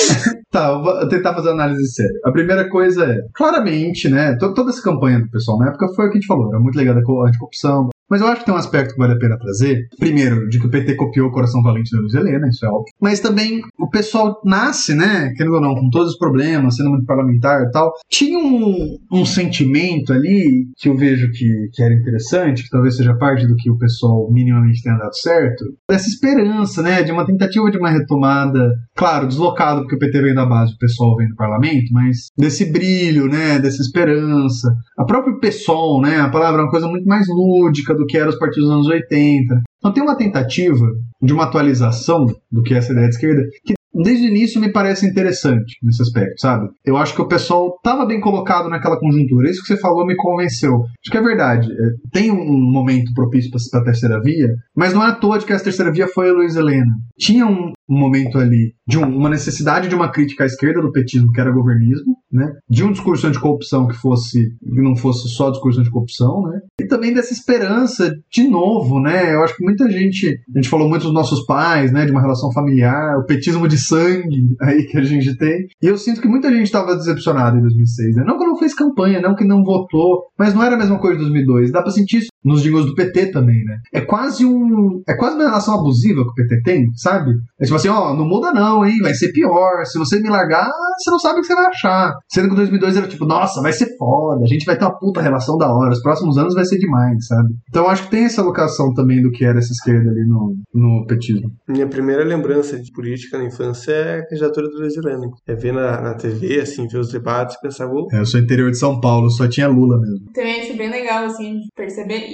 Tá, 0.51 0.69
eu 0.71 0.83
vou 0.83 1.09
tentar 1.09 1.35
fazer 1.35 1.49
uma 1.49 1.63
análise 1.65 1.87
séria. 1.93 2.19
A 2.25 2.33
primeira 2.33 2.69
coisa 2.69 3.05
é, 3.05 3.17
claramente, 3.35 4.09
né, 4.09 4.37
to- 4.37 4.55
toda 4.55 4.71
essa 4.71 4.83
campanha 4.83 5.21
do 5.21 5.31
pessoal 5.31 5.59
na 5.59 5.69
época 5.69 5.87
foi 5.95 6.07
o 6.07 6.11
que 6.11 6.19
a 6.19 6.21
gente 6.21 6.27
falou, 6.29 6.49
era 6.49 6.61
muito 6.61 6.79
ligada 6.79 6.99
à 7.01 7.29
anticorrupção. 7.29 7.91
Mas 8.15 8.20
eu 8.20 8.28
acho 8.28 8.41
que 8.43 8.47
tem 8.47 8.55
um 8.55 8.59
aspecto 8.59 8.93
que 8.93 9.01
vale 9.01 9.15
a 9.15 9.19
pena 9.19 9.36
trazer. 9.36 9.89
Primeiro, 9.99 10.49
de 10.49 10.61
que 10.61 10.66
o 10.69 10.70
PT 10.70 10.95
copiou 10.95 11.27
o 11.27 11.32
Coração 11.32 11.61
Valente 11.65 11.91
da 11.91 12.01
Luz 12.01 12.15
Helena, 12.15 12.47
isso 12.49 12.65
é 12.65 12.69
óbvio. 12.69 12.95
Mas 13.01 13.19
também 13.19 13.61
o 13.77 13.91
pessoal 13.91 14.41
nasce, 14.45 14.95
né, 14.95 15.32
querendo 15.36 15.55
ou 15.55 15.61
não, 15.61 15.74
com 15.74 15.91
todos 15.91 16.12
os 16.12 16.16
problemas, 16.16 16.77
sendo 16.77 16.91
muito 16.91 17.07
parlamentar 17.07 17.62
e 17.62 17.70
tal. 17.73 17.93
Tinha 18.09 18.39
um, 18.39 18.97
um 19.11 19.27
sentimento 19.27 20.12
ali 20.12 20.65
que 20.77 20.89
eu 20.89 20.97
vejo 20.97 21.28
que, 21.32 21.70
que 21.73 21.82
era 21.82 21.93
interessante, 21.93 22.62
que 22.62 22.70
talvez 22.70 22.97
seja 22.97 23.16
parte 23.16 23.49
do 23.49 23.57
que 23.57 23.69
o 23.69 23.77
pessoal 23.77 24.31
minimamente 24.31 24.81
tenha 24.81 24.97
dado 24.97 25.16
certo, 25.16 25.65
dessa 25.91 26.09
esperança, 26.09 26.82
né, 26.82 27.03
de 27.03 27.11
uma 27.11 27.27
tentativa 27.27 27.69
de 27.69 27.78
uma 27.78 27.91
retomada, 27.91 28.70
claro, 28.95 29.27
deslocado 29.27 29.81
porque 29.81 29.97
o 29.97 29.99
PT 29.99 30.23
vem 30.23 30.35
da 30.35 30.47
base, 30.47 30.73
o 30.73 30.78
pessoal 30.78 31.16
vem 31.16 31.28
do 31.28 31.35
parlamento, 31.35 31.93
mas 31.93 32.28
desse 32.39 32.70
brilho, 32.70 33.27
né, 33.27 33.59
dessa 33.59 33.82
esperança. 33.82 34.73
A 34.97 35.05
própria 35.05 35.36
PSOL, 35.41 36.01
né, 36.01 36.20
a 36.20 36.28
palavra 36.28 36.61
é 36.61 36.65
uma 36.65 36.70
coisa 36.70 36.86
muito 36.86 37.09
mais 37.09 37.27
lúdica 37.28 37.93
do 37.93 38.04
que 38.07 38.17
era 38.17 38.31
os 38.31 38.39
partidos 38.39 38.69
dos 38.69 38.75
anos 38.75 38.87
80. 38.89 39.63
Então 39.79 39.93
tem 39.93 40.03
uma 40.03 40.17
tentativa 40.17 40.87
de 41.23 41.33
uma 41.33 41.45
atualização 41.45 42.27
do 42.51 42.63
que 42.63 42.75
é 42.75 42.79
essa 42.79 42.93
ideia 42.93 43.09
de 43.09 43.15
esquerda, 43.15 43.43
que 43.65 43.75
desde 43.95 44.27
o 44.27 44.29
início 44.29 44.61
me 44.61 44.73
parece 44.73 45.07
interessante 45.07 45.77
nesse 45.83 46.03
aspecto, 46.03 46.41
sabe? 46.41 46.69
Eu 46.85 46.97
acho 46.97 47.15
que 47.15 47.23
o 47.23 47.29
pessoal 47.29 47.75
estava 47.77 48.05
bem 48.05 48.21
colocado 48.21 48.69
naquela 48.69 48.99
conjuntura. 48.99 49.49
Isso 49.49 49.63
que 49.63 49.69
você 49.69 49.77
falou 49.77 50.05
me 50.05 50.17
convenceu. 50.17 50.75
Acho 50.83 51.11
que 51.11 51.17
é 51.17 51.23
verdade. 51.23 51.71
É, 51.71 52.09
Tem 52.13 52.31
um 52.31 52.71
momento 52.73 53.15
propício 53.15 53.51
para 53.51 53.81
a 53.81 53.85
terceira 53.85 54.21
via, 54.21 54.49
mas 54.77 54.93
não 54.93 55.05
é 55.05 55.11
à 55.11 55.15
toa 55.15 55.39
de 55.39 55.47
que 55.47 55.53
essa 55.53 55.65
terceira 55.65 55.93
via 55.93 56.09
foi 56.09 56.31
a 56.31 56.33
Luiz 56.33 56.57
Helena. 56.57 56.93
Tinha 57.19 57.47
um, 57.47 57.73
um 57.89 57.98
momento 57.98 58.39
ali 58.39 58.73
de 58.86 58.98
um- 58.98 59.16
uma 59.16 59.28
necessidade 59.31 59.89
de 59.89 59.94
uma 59.94 60.11
crítica 60.11 60.44
à 60.44 60.47
esquerda 60.47 60.81
do 60.81 60.93
petismo, 60.93 61.31
que 61.32 61.40
era 61.40 61.52
governismo, 61.52 62.16
né? 62.32 62.51
De 62.69 62.82
um 62.85 62.93
discurso 62.93 63.27
anticorrupção 63.27 63.86
que 63.86 63.94
fosse 63.94 64.40
que 64.62 64.82
não 64.82 64.97
fosse 64.97 65.28
só 65.28 65.51
discurso 65.51 65.81
anticorrupção, 65.81 66.43
né? 66.43 66.61
E 66.81 66.86
também 66.86 67.12
dessa 67.15 67.32
esperança 67.32 68.12
de 68.32 68.48
novo, 68.48 69.01
né? 69.01 69.35
Eu 69.35 69.43
acho 69.43 69.56
que 69.56 69.65
muita 69.65 69.89
gente, 69.90 70.28
a 70.28 70.59
gente 70.59 70.69
falou 70.69 70.89
muito 70.89 71.02
dos 71.05 71.15
nossos 71.15 71.44
pais, 71.47 71.93
né? 71.93 72.05
De 72.05 72.11
uma 72.12 72.20
relação 72.20 72.51
familiar, 72.52 73.19
o 73.19 73.24
petismo 73.27 73.69
de 73.69 73.78
sangue 73.78 74.56
aí 74.61 74.85
que 74.85 74.98
a 74.98 75.02
gente 75.02 75.36
tem. 75.36 75.66
E 75.82 75.86
eu 75.86 75.97
sinto 75.97 76.20
que 76.20 76.28
muita 76.28 76.51
gente 76.51 76.65
estava 76.65 76.94
decepcionada 76.97 77.56
em 77.56 77.61
2006, 77.62 78.16
né? 78.16 78.24
Não 78.27 78.39
que 78.39 78.44
não 78.44 78.56
fez 78.59 78.74
campanha, 78.74 79.20
não 79.20 79.35
que 79.35 79.44
não 79.44 79.62
votou, 79.62 80.24
mas 80.39 80.55
não 80.55 80.62
era 80.62 80.74
a 80.74 80.78
mesma 80.78 80.98
coisa 80.98 81.16
de 81.16 81.23
2002. 81.24 81.70
Dá 81.70 81.82
pra 81.82 81.90
sentir 81.90 82.19
isso 82.19 82.28
nos 82.45 82.62
jingles 82.62 82.87
do 82.87 82.95
PT 82.95 83.27
também, 83.33 83.65
né? 83.65 83.79
É 83.93 84.01
quase 84.01 84.45
um, 84.45 85.03
é 85.09 85.15
quase 85.15 85.35
uma 85.37 85.45
relação 85.45 85.75
abusiva 85.75 86.23
que 86.25 86.31
o 86.31 86.35
PT 86.35 86.62
tem, 86.62 86.85
sabe? 86.95 87.33
É 87.59 87.65
tipo 87.65 87.77
assim, 87.77 87.89
ó, 87.89 88.15
não 88.15 88.27
muda 88.27 88.53
não, 88.53 88.85
hein? 88.85 88.99
Vai 89.03 89.15
ser 89.15 89.33
pior. 89.33 89.85
Se 89.85 89.99
você 89.99 90.21
me 90.21 90.29
largar, 90.29 90.71
você 90.99 91.11
não 91.11 91.19
sabe 91.19 91.39
o 91.39 91.41
que 91.41 91.47
você 91.47 91.55
vai 91.55 91.66
achar. 91.66 92.12
Sendo 92.31 92.51
que 92.51 92.57
2002 92.57 92.97
era 92.97 93.09
tipo, 93.09 93.25
nossa, 93.25 93.61
vai 93.62 93.73
ser 93.73 93.97
foda, 93.97 94.45
a 94.45 94.49
gente 94.49 94.65
vai 94.65 94.77
ter 94.77 94.85
uma 94.85 94.99
puta 94.99 95.21
relação 95.21 95.57
da 95.57 95.73
hora, 95.73 95.93
os 95.93 96.03
próximos 96.03 96.37
anos 96.37 96.55
vai 96.55 96.65
ser 96.65 96.79
demais, 96.79 97.27
sabe? 97.27 97.49
Então 97.69 97.85
eu 97.85 97.91
acho 97.91 98.05
que 98.05 98.11
tem 98.11 98.25
essa 98.25 98.43
locação 98.43 98.93
também 98.95 99.23
do 99.23 99.31
que 99.31 99.45
era 99.45 99.59
essa 99.59 99.73
esquerda 99.73 100.11
ali 100.11 100.25
no, 100.27 100.55
no 100.75 101.07
petismo. 101.07 101.51
Minha 101.69 101.87
primeira 101.87 102.25
lembrança 102.25 102.79
de 102.79 102.91
política 102.93 103.39
na 103.39 103.45
infância 103.45 103.93
é 103.93 104.19
a 104.21 104.27
candidatura 104.29 104.69
do 104.69 104.85
Helena. 104.85 105.27
É 105.47 105.55
ver 105.55 105.73
na, 105.73 106.01
na 106.01 106.15
TV, 106.15 106.61
assim, 106.61 106.87
ver 106.87 106.99
os 106.99 107.11
debates 107.11 107.57
e 107.57 107.61
pensar, 107.61 107.87
"Ô, 107.87 108.07
É, 108.12 108.21
eu 108.21 108.27
sou 108.27 108.41
interior 108.41 108.71
de 108.71 108.79
São 108.79 109.01
Paulo, 109.01 109.31
só 109.31 109.49
tinha 109.49 109.69
Lula 109.69 109.99
mesmo. 110.01 110.31
Também 110.33 110.61
acho 110.61 110.77
bem 110.77 110.91
legal, 110.91 111.25
assim, 111.25 111.59
de 111.59 111.66
perceber, 111.75 112.34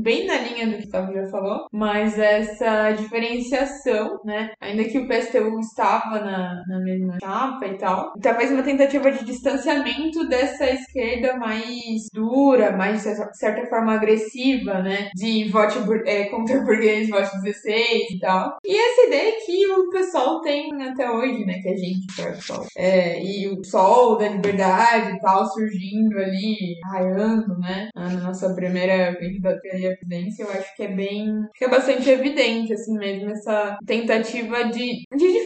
bem 0.00 0.26
na 0.26 0.38
linha 0.38 0.66
do 0.66 0.78
que 0.78 0.88
o 0.88 0.90
Fábio 0.90 1.22
já 1.22 1.28
falou, 1.28 1.66
mas 1.72 2.18
essa 2.18 2.92
diferenciação, 2.92 4.18
né? 4.24 4.50
Ainda 4.60 4.84
que 4.84 4.98
o 4.98 5.08
PSTU 5.08 5.58
estava 5.60 6.20
na, 6.20 6.62
na 6.66 6.80
mesma 6.80 7.18
chapa 7.22 7.66
e 7.66 7.78
tal, 7.78 8.12
talvez 8.20 8.50
uma 8.50 8.62
tentativa 8.62 9.10
de 9.10 9.24
distanciamento 9.24 10.28
dessa 10.28 10.68
esquerda 10.70 11.36
mais 11.36 12.08
dura, 12.12 12.76
mais, 12.76 13.02
de 13.02 13.38
certa 13.38 13.66
forma, 13.68 13.94
agressiva, 13.94 14.82
né? 14.82 15.10
De 15.14 15.48
vote 15.48 15.78
é, 16.06 16.24
contra 16.26 16.60
burguês, 16.60 17.08
vote 17.08 17.30
16 17.42 18.10
e 18.10 18.18
tal. 18.18 18.58
E 18.64 18.76
essa 18.76 19.06
ideia 19.06 19.32
que 19.44 19.66
o 19.66 19.90
pessoal 19.90 20.40
tem 20.40 20.70
até 20.82 21.10
hoje, 21.10 21.44
né? 21.44 21.60
Que 21.62 21.68
a 21.68 21.76
gente, 21.76 22.06
que 22.14 22.22
é 22.22 22.28
o 22.28 22.32
pessoal. 22.32 22.66
É, 22.76 23.22
e 23.22 23.48
o 23.48 23.64
sol 23.64 24.18
da 24.18 24.28
liberdade 24.28 25.16
e 25.16 25.20
tal 25.20 25.46
surgindo 25.46 26.18
ali, 26.18 26.78
raiando, 26.84 27.58
né? 27.58 27.88
Na 27.94 28.08
nossa 28.08 28.54
primeira 28.54 29.14
candidatura 29.16 29.89
eu 30.38 30.50
acho 30.50 30.76
que 30.76 30.82
é 30.82 30.94
bem. 30.94 31.26
Fica 31.56 31.70
bastante 31.70 32.08
evidente, 32.08 32.72
assim 32.72 32.96
mesmo, 32.98 33.30
essa 33.30 33.78
tentativa 33.86 34.64
de, 34.64 35.04
de 35.16 35.40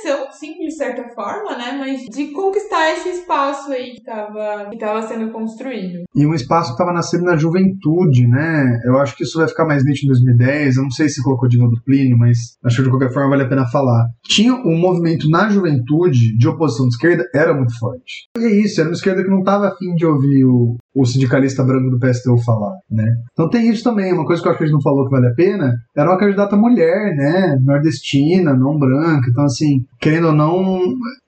pressão, 0.00 0.30
sim, 0.32 0.58
de 0.58 0.70
certa 0.72 1.08
forma, 1.14 1.56
né? 1.56 1.76
Mas 1.78 2.02
de 2.04 2.28
conquistar 2.32 2.92
esse 2.92 3.08
espaço 3.10 3.70
aí 3.72 3.94
que 3.94 4.02
tava, 4.02 4.68
que 4.70 4.78
tava 4.78 5.02
sendo 5.02 5.30
construído. 5.30 6.04
E 6.14 6.26
um 6.26 6.34
espaço 6.34 6.68
que 6.68 6.74
estava 6.74 6.92
nascendo 6.92 7.24
na 7.24 7.36
juventude, 7.36 8.26
né? 8.26 8.80
Eu 8.84 8.98
acho 8.98 9.16
que 9.16 9.24
isso 9.24 9.38
vai 9.38 9.48
ficar 9.48 9.64
mais 9.64 9.84
nítido 9.84 10.06
em 10.06 10.08
2010. 10.08 10.76
Eu 10.76 10.82
não 10.82 10.90
sei 10.90 11.08
se 11.08 11.22
colocou 11.22 11.48
de 11.48 11.58
novo 11.58 11.72
do 11.72 11.82
Plínio, 11.82 12.16
mas 12.18 12.56
acho 12.64 12.76
que 12.76 12.82
de 12.82 12.90
qualquer 12.90 13.12
forma 13.12 13.30
vale 13.30 13.42
a 13.42 13.48
pena 13.48 13.66
falar. 13.66 14.06
Tinha 14.24 14.54
um 14.54 14.76
movimento 14.76 15.28
na 15.28 15.48
juventude 15.48 16.36
de 16.36 16.48
oposição 16.48 16.86
de 16.86 16.94
esquerda, 16.94 17.24
era 17.34 17.54
muito 17.54 17.78
forte. 17.78 18.28
E 18.38 18.44
é 18.44 18.50
isso, 18.62 18.80
era 18.80 18.88
uma 18.88 18.94
esquerda 18.94 19.22
que 19.22 19.30
não 19.30 19.40
estava 19.40 19.68
afim 19.68 19.94
de 19.94 20.06
ouvir 20.06 20.44
o, 20.44 20.76
o 20.94 21.04
sindicalista 21.04 21.62
branco 21.62 21.90
do 21.90 21.98
PSTU 21.98 22.36
falar, 22.38 22.76
né? 22.90 23.04
Então 23.32 23.48
tem 23.48 23.68
isso 23.68 23.82
também, 23.84 24.12
uma 24.12 24.26
coisa 24.26 24.42
que 24.42 24.48
eu 24.48 24.50
acho 24.50 24.58
que 24.58 24.64
a 24.64 24.66
gente 24.66 24.74
não 24.74 24.82
falou 24.82 25.04
que 25.04 25.10
vale 25.10 25.28
a 25.28 25.34
pena, 25.34 25.74
era 25.96 26.10
uma 26.10 26.18
candidata 26.18 26.56
mulher, 26.56 27.14
né? 27.16 27.56
Nordestina, 27.64 28.54
não 28.54 28.78
branca, 28.78 29.28
então 29.30 29.44
assim, 29.44 29.84
querendo 30.00 30.28
ou 30.28 30.32
não, 30.32 30.80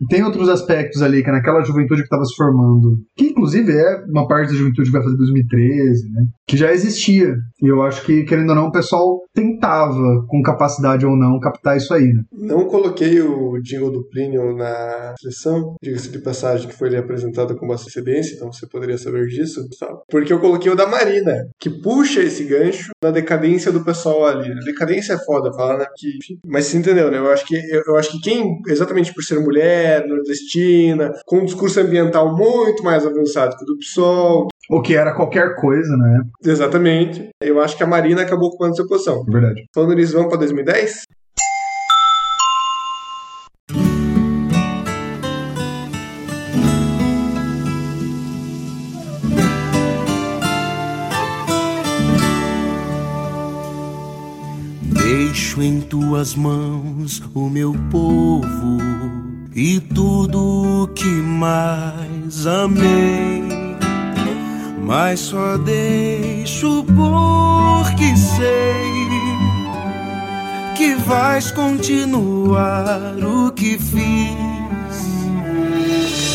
tem 0.09 0.23
outros 0.25 0.49
aspectos 0.49 1.01
ali, 1.01 1.23
que 1.23 1.31
é 1.31 1.33
naquela 1.33 1.63
juventude 1.63 2.01
que 2.01 2.07
estava 2.07 2.25
se 2.25 2.35
formando, 2.35 2.99
que 3.17 3.27
inclusive 3.27 3.73
é 3.73 4.05
uma 4.09 4.27
parte 4.27 4.53
da 4.53 4.59
juventude 4.59 4.91
que 4.91 4.97
vai 4.97 5.05
fazer 5.05 5.17
2013, 5.17 6.11
né? 6.11 6.25
Que 6.47 6.57
já 6.57 6.73
existia, 6.73 7.37
e 7.63 7.69
eu 7.69 7.83
acho 7.83 8.05
que, 8.05 8.25
querendo 8.25 8.51
ou 8.51 8.57
não, 8.57 8.67
o 8.67 8.73
pessoal 8.73 9.21
tentava, 9.33 10.27
com 10.29 10.43
capacidade 10.43 11.07
ou 11.07 11.17
não, 11.17 11.39
captar 11.39 11.77
isso 11.77 11.95
aí, 11.95 12.13
né? 12.13 12.23
Não 12.33 12.67
coloquei 12.67 13.21
o 13.21 13.59
jingle 13.63 13.93
do 13.93 14.09
Plínio 14.09 14.57
na 14.57 15.15
sessão, 15.21 15.77
diga-se 15.83 16.11
de 16.11 16.19
passagem 16.19 16.69
que 16.69 16.77
foi 16.77 16.95
apresentado 16.97 17.57
com 17.57 17.67
bastante 17.67 17.93
antecedência, 17.93 18.35
então 18.35 18.53
você 18.53 18.67
poderia 18.67 18.99
saber 18.99 19.27
disso, 19.27 19.52
Gustavo. 19.61 20.03
Porque 20.09 20.33
eu 20.33 20.41
coloquei 20.41 20.71
o 20.71 20.77
da 20.77 20.87
Marina, 20.87 21.49
que 21.59 21.69
puxa 21.69 22.21
esse 22.21 22.45
gancho 22.45 22.91
na 23.03 23.11
decadência 23.11 23.71
do 23.71 23.85
pessoal 23.85 24.27
ali. 24.27 24.51
A 24.51 24.65
decadência 24.65 25.15
é 25.15 25.19
foda 25.19 25.53
falar, 25.53 25.79
né? 25.79 25.87
Que, 25.97 26.09
enfim, 26.17 26.39
mas 26.47 26.67
você 26.67 26.79
entendeu, 26.79 27.11
né? 27.11 27.19
Eu 27.19 27.31
acho 27.31 27.47
que 27.47 27.55
eu, 27.55 27.83
eu 27.87 27.97
acho 27.97 28.13
que 28.13 28.21
quem, 28.21 28.59
exatamente 28.69 29.13
por 29.13 29.23
ser 29.23 29.39
mulher, 29.41 30.07
nordestina, 30.07 31.13
com 31.27 31.39
um 31.39 31.45
discurso 31.45 31.81
ambiental 31.81 32.37
muito 32.37 32.83
mais 32.83 33.05
avançado 33.07 33.57
que 33.57 33.65
o 33.65 33.67
do 33.67 33.79
PSOL, 33.79 34.49
O 34.71 34.81
que 34.81 34.95
era 34.95 35.15
qualquer 35.15 35.57
coisa, 35.57 35.97
né? 35.97 36.23
Exatamente. 36.45 37.29
Eu 37.41 37.61
acho 37.61 37.77
que 37.77 37.83
a 37.83 37.87
Marina 37.87 38.23
acabou 38.23 38.49
ocupando 38.49 38.73
essa 38.73 38.87
posição. 38.87 39.25
Verdade. 39.25 39.65
Falando 39.75 39.95
nisso, 39.95 40.15
vamos 40.15 40.29
para 40.29 40.39
2010? 40.39 41.03
Tuas 55.93 56.35
mãos 56.35 57.23
o 57.35 57.51
meu 57.51 57.75
povo 57.91 58.79
e 59.55 59.79
tudo 59.79 60.85
o 60.85 60.89
que 60.89 61.05
mais 61.05 62.47
amei. 62.47 63.45
Mas 64.83 65.21
só 65.21 65.59
deixo 65.59 66.83
porque 66.97 68.17
sei 68.17 68.91
que 70.75 70.95
vais 70.95 71.51
continuar 71.51 73.15
o 73.23 73.53
que 73.53 73.77
fiz. 73.77 74.35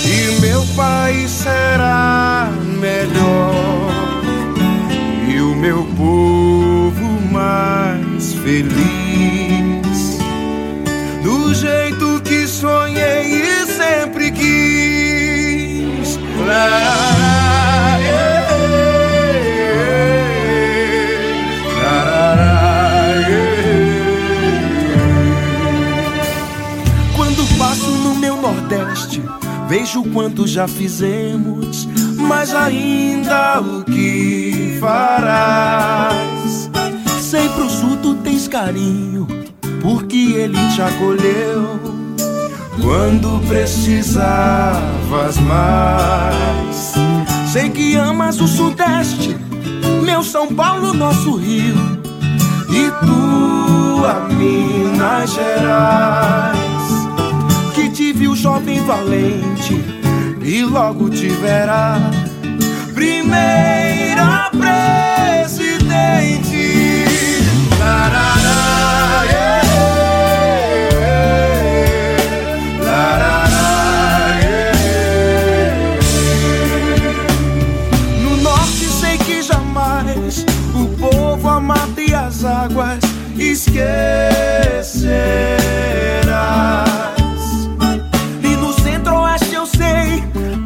E 0.06 0.40
meu 0.40 0.64
país 0.76 1.32
será 1.32 2.48
melhor 2.80 4.22
e 5.28 5.42
o 5.42 5.56
meu 5.56 5.84
povo 5.98 7.32
mais 7.32 8.34
feliz. 8.36 9.37
Sonhei 12.58 13.44
e 13.44 13.66
sempre 13.68 14.32
quis. 14.32 16.18
Lá, 16.46 17.18
Nordeste, 28.48 29.22
vejo 29.68 30.04
quanto 30.14 30.48
já 30.48 30.68
fizemos, 30.68 31.88
mas 32.18 32.54
ainda 32.56 33.60
o 33.60 33.84
que 33.84 34.78
farás. 34.80 36.70
Sei 37.22 37.50
pro 37.50 37.70
sul 37.70 37.98
tu 37.98 38.16
tens 38.16 38.48
carinho, 38.48 39.28
porque 39.82 40.34
ele 40.34 40.58
te 40.74 40.82
acolheu 40.82 41.97
quando 42.82 43.40
precisavas 43.48 45.38
mais. 45.38 46.94
Sei 47.52 47.70
que 47.70 47.96
amas 47.96 48.40
o 48.40 48.48
Sudeste, 48.48 49.36
meu 50.04 50.24
São 50.24 50.48
Paulo, 50.48 50.94
nosso 50.94 51.36
Rio, 51.36 51.76
e 52.70 52.92
tua 53.06 54.28
Minas 54.30 55.34
Gerais. 55.34 56.58
Que 57.74 57.90
te 57.90 58.14
viu 58.14 58.36
jovem 58.36 58.84
valente 58.86 59.84
e 60.44 60.64
logo 60.64 61.10
te 61.10 61.28
verá 61.28 62.00
primeira 62.94 64.50
presidente. 64.52 65.78
Esquecerás. 83.78 85.60
E 88.44 88.56
no 88.58 88.74
centro-oeste 88.74 89.54
eu 89.54 89.66
sei 89.66 90.24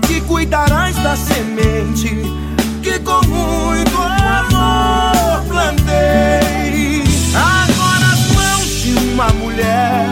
que 0.08 0.22
cuidarás 0.22 0.96
da 0.98 1.16
semente 1.16 2.10
que 2.82 3.00
com 3.00 3.22
muito 3.28 3.98
amor 3.98 5.44
plantei. 5.48 7.04
Agora 7.36 8.06
as 8.14 8.32
mãos 8.36 8.82
de 8.82 8.94
uma 9.14 9.30
mulher 9.34 10.08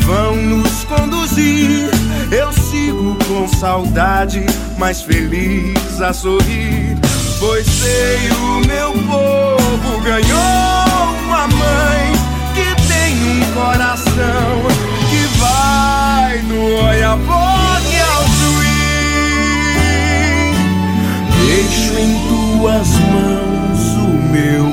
vão 0.00 0.36
nos 0.36 0.84
conduzir. 0.84 1.90
Eu 2.30 2.52
sigo 2.52 3.16
com 3.28 3.46
saudade, 3.46 4.44
mas 4.78 5.02
feliz 5.02 6.00
a 6.00 6.12
sorrir. 6.12 6.96
Pois 7.38 7.66
sei 7.66 8.30
o 8.30 8.66
meu 8.66 8.92
povo 8.92 10.00
ganhou 10.02 11.14
uma 11.24 11.48
mãe 11.48 12.12
que 12.54 12.74
tem 12.88 13.14
um 13.24 13.52
coração 13.52 14.62
que 15.10 15.26
vai 15.38 16.38
do 16.38 16.60
Oiapoque 16.86 17.98
ao 18.14 18.22
Chuí. 18.22 18.84
Deixo 21.46 21.94
em 21.98 22.12
tuas 22.28 22.88
mãos 22.88 23.80
o 23.98 24.08
meu 24.32 24.64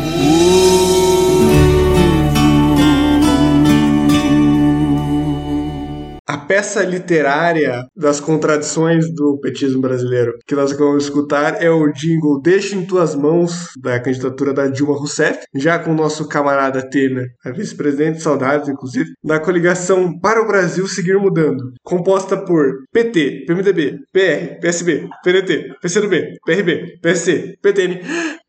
A 6.31 6.37
peça 6.37 6.81
literária 6.81 7.83
das 7.93 8.21
contradições 8.21 9.13
do 9.13 9.37
petismo 9.41 9.81
brasileiro 9.81 10.31
que 10.47 10.55
nós 10.55 10.71
vamos 10.71 11.03
escutar 11.03 11.61
é 11.61 11.69
o 11.69 11.91
jingle 11.91 12.41
Deixa 12.41 12.73
em 12.73 12.85
Tuas 12.85 13.13
Mãos, 13.13 13.65
da 13.83 13.99
candidatura 13.99 14.53
da 14.53 14.67
Dilma 14.67 14.97
Rousseff, 14.97 15.39
já 15.53 15.77
com 15.77 15.91
o 15.91 15.93
nosso 15.93 16.29
camarada 16.29 16.89
Temer, 16.89 17.27
a 17.43 17.51
vice-presidente, 17.51 18.21
saudades 18.21 18.69
inclusive, 18.69 19.09
da 19.21 19.41
coligação 19.41 20.17
Para 20.21 20.41
o 20.41 20.47
Brasil 20.47 20.87
Seguir 20.87 21.17
Mudando, 21.17 21.73
composta 21.83 22.37
por 22.37 22.65
PT, 22.93 23.43
PMDB, 23.45 23.97
PR, 24.13 24.57
PSB, 24.61 25.09
PDT, 25.25 25.65
PCdoB, 25.81 26.37
PRB, 26.45 26.97
PSC, 27.01 27.55
PTN 27.61 27.99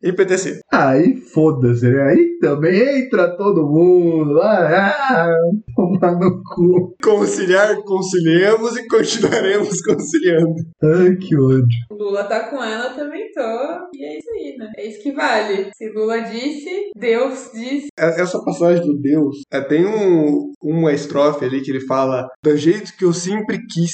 e 0.01 0.13
PTC. 0.13 0.61
Aí 0.71 1.17
foda-se, 1.33 1.89
né? 1.89 2.01
Aí 2.01 2.37
também 2.39 3.05
entra 3.05 3.35
todo 3.37 3.67
mundo. 3.67 4.41
Ah, 4.41 4.93
ah, 4.99 5.35
tomar 5.75 6.19
no 6.19 6.41
cu. 6.43 6.95
Conciliar, 7.01 7.72
conciliamos 7.81 8.75
e 8.77 8.87
continuaremos 8.87 9.81
conciliando. 9.83 10.55
Ai, 10.81 11.15
que 11.15 11.35
ódio. 11.35 11.67
Lula 11.91 12.23
tá 12.25 12.49
com 12.49 12.63
ela, 12.63 12.89
também 12.91 13.31
tô. 13.31 13.41
E 13.93 14.03
é 14.03 14.17
isso 14.17 14.29
aí, 14.29 14.57
né? 14.57 14.71
É 14.77 14.87
isso 14.87 15.01
que 15.01 15.11
vale. 15.11 15.69
Se 15.75 15.89
Lula 15.89 16.19
disse, 16.21 16.91
Deus 16.95 17.49
disse. 17.53 17.87
Essa 17.97 18.43
passagem 18.43 18.85
do 18.85 18.97
Deus, 18.99 19.43
é, 19.51 19.61
tem 19.61 19.85
um, 19.85 20.51
uma 20.61 20.93
estrofe 20.93 21.45
ali 21.45 21.61
que 21.61 21.71
ele 21.71 21.85
fala 21.85 22.27
do 22.43 22.57
jeito 22.57 22.95
que 22.97 23.05
eu 23.05 23.13
sempre 23.13 23.59
quis. 23.67 23.93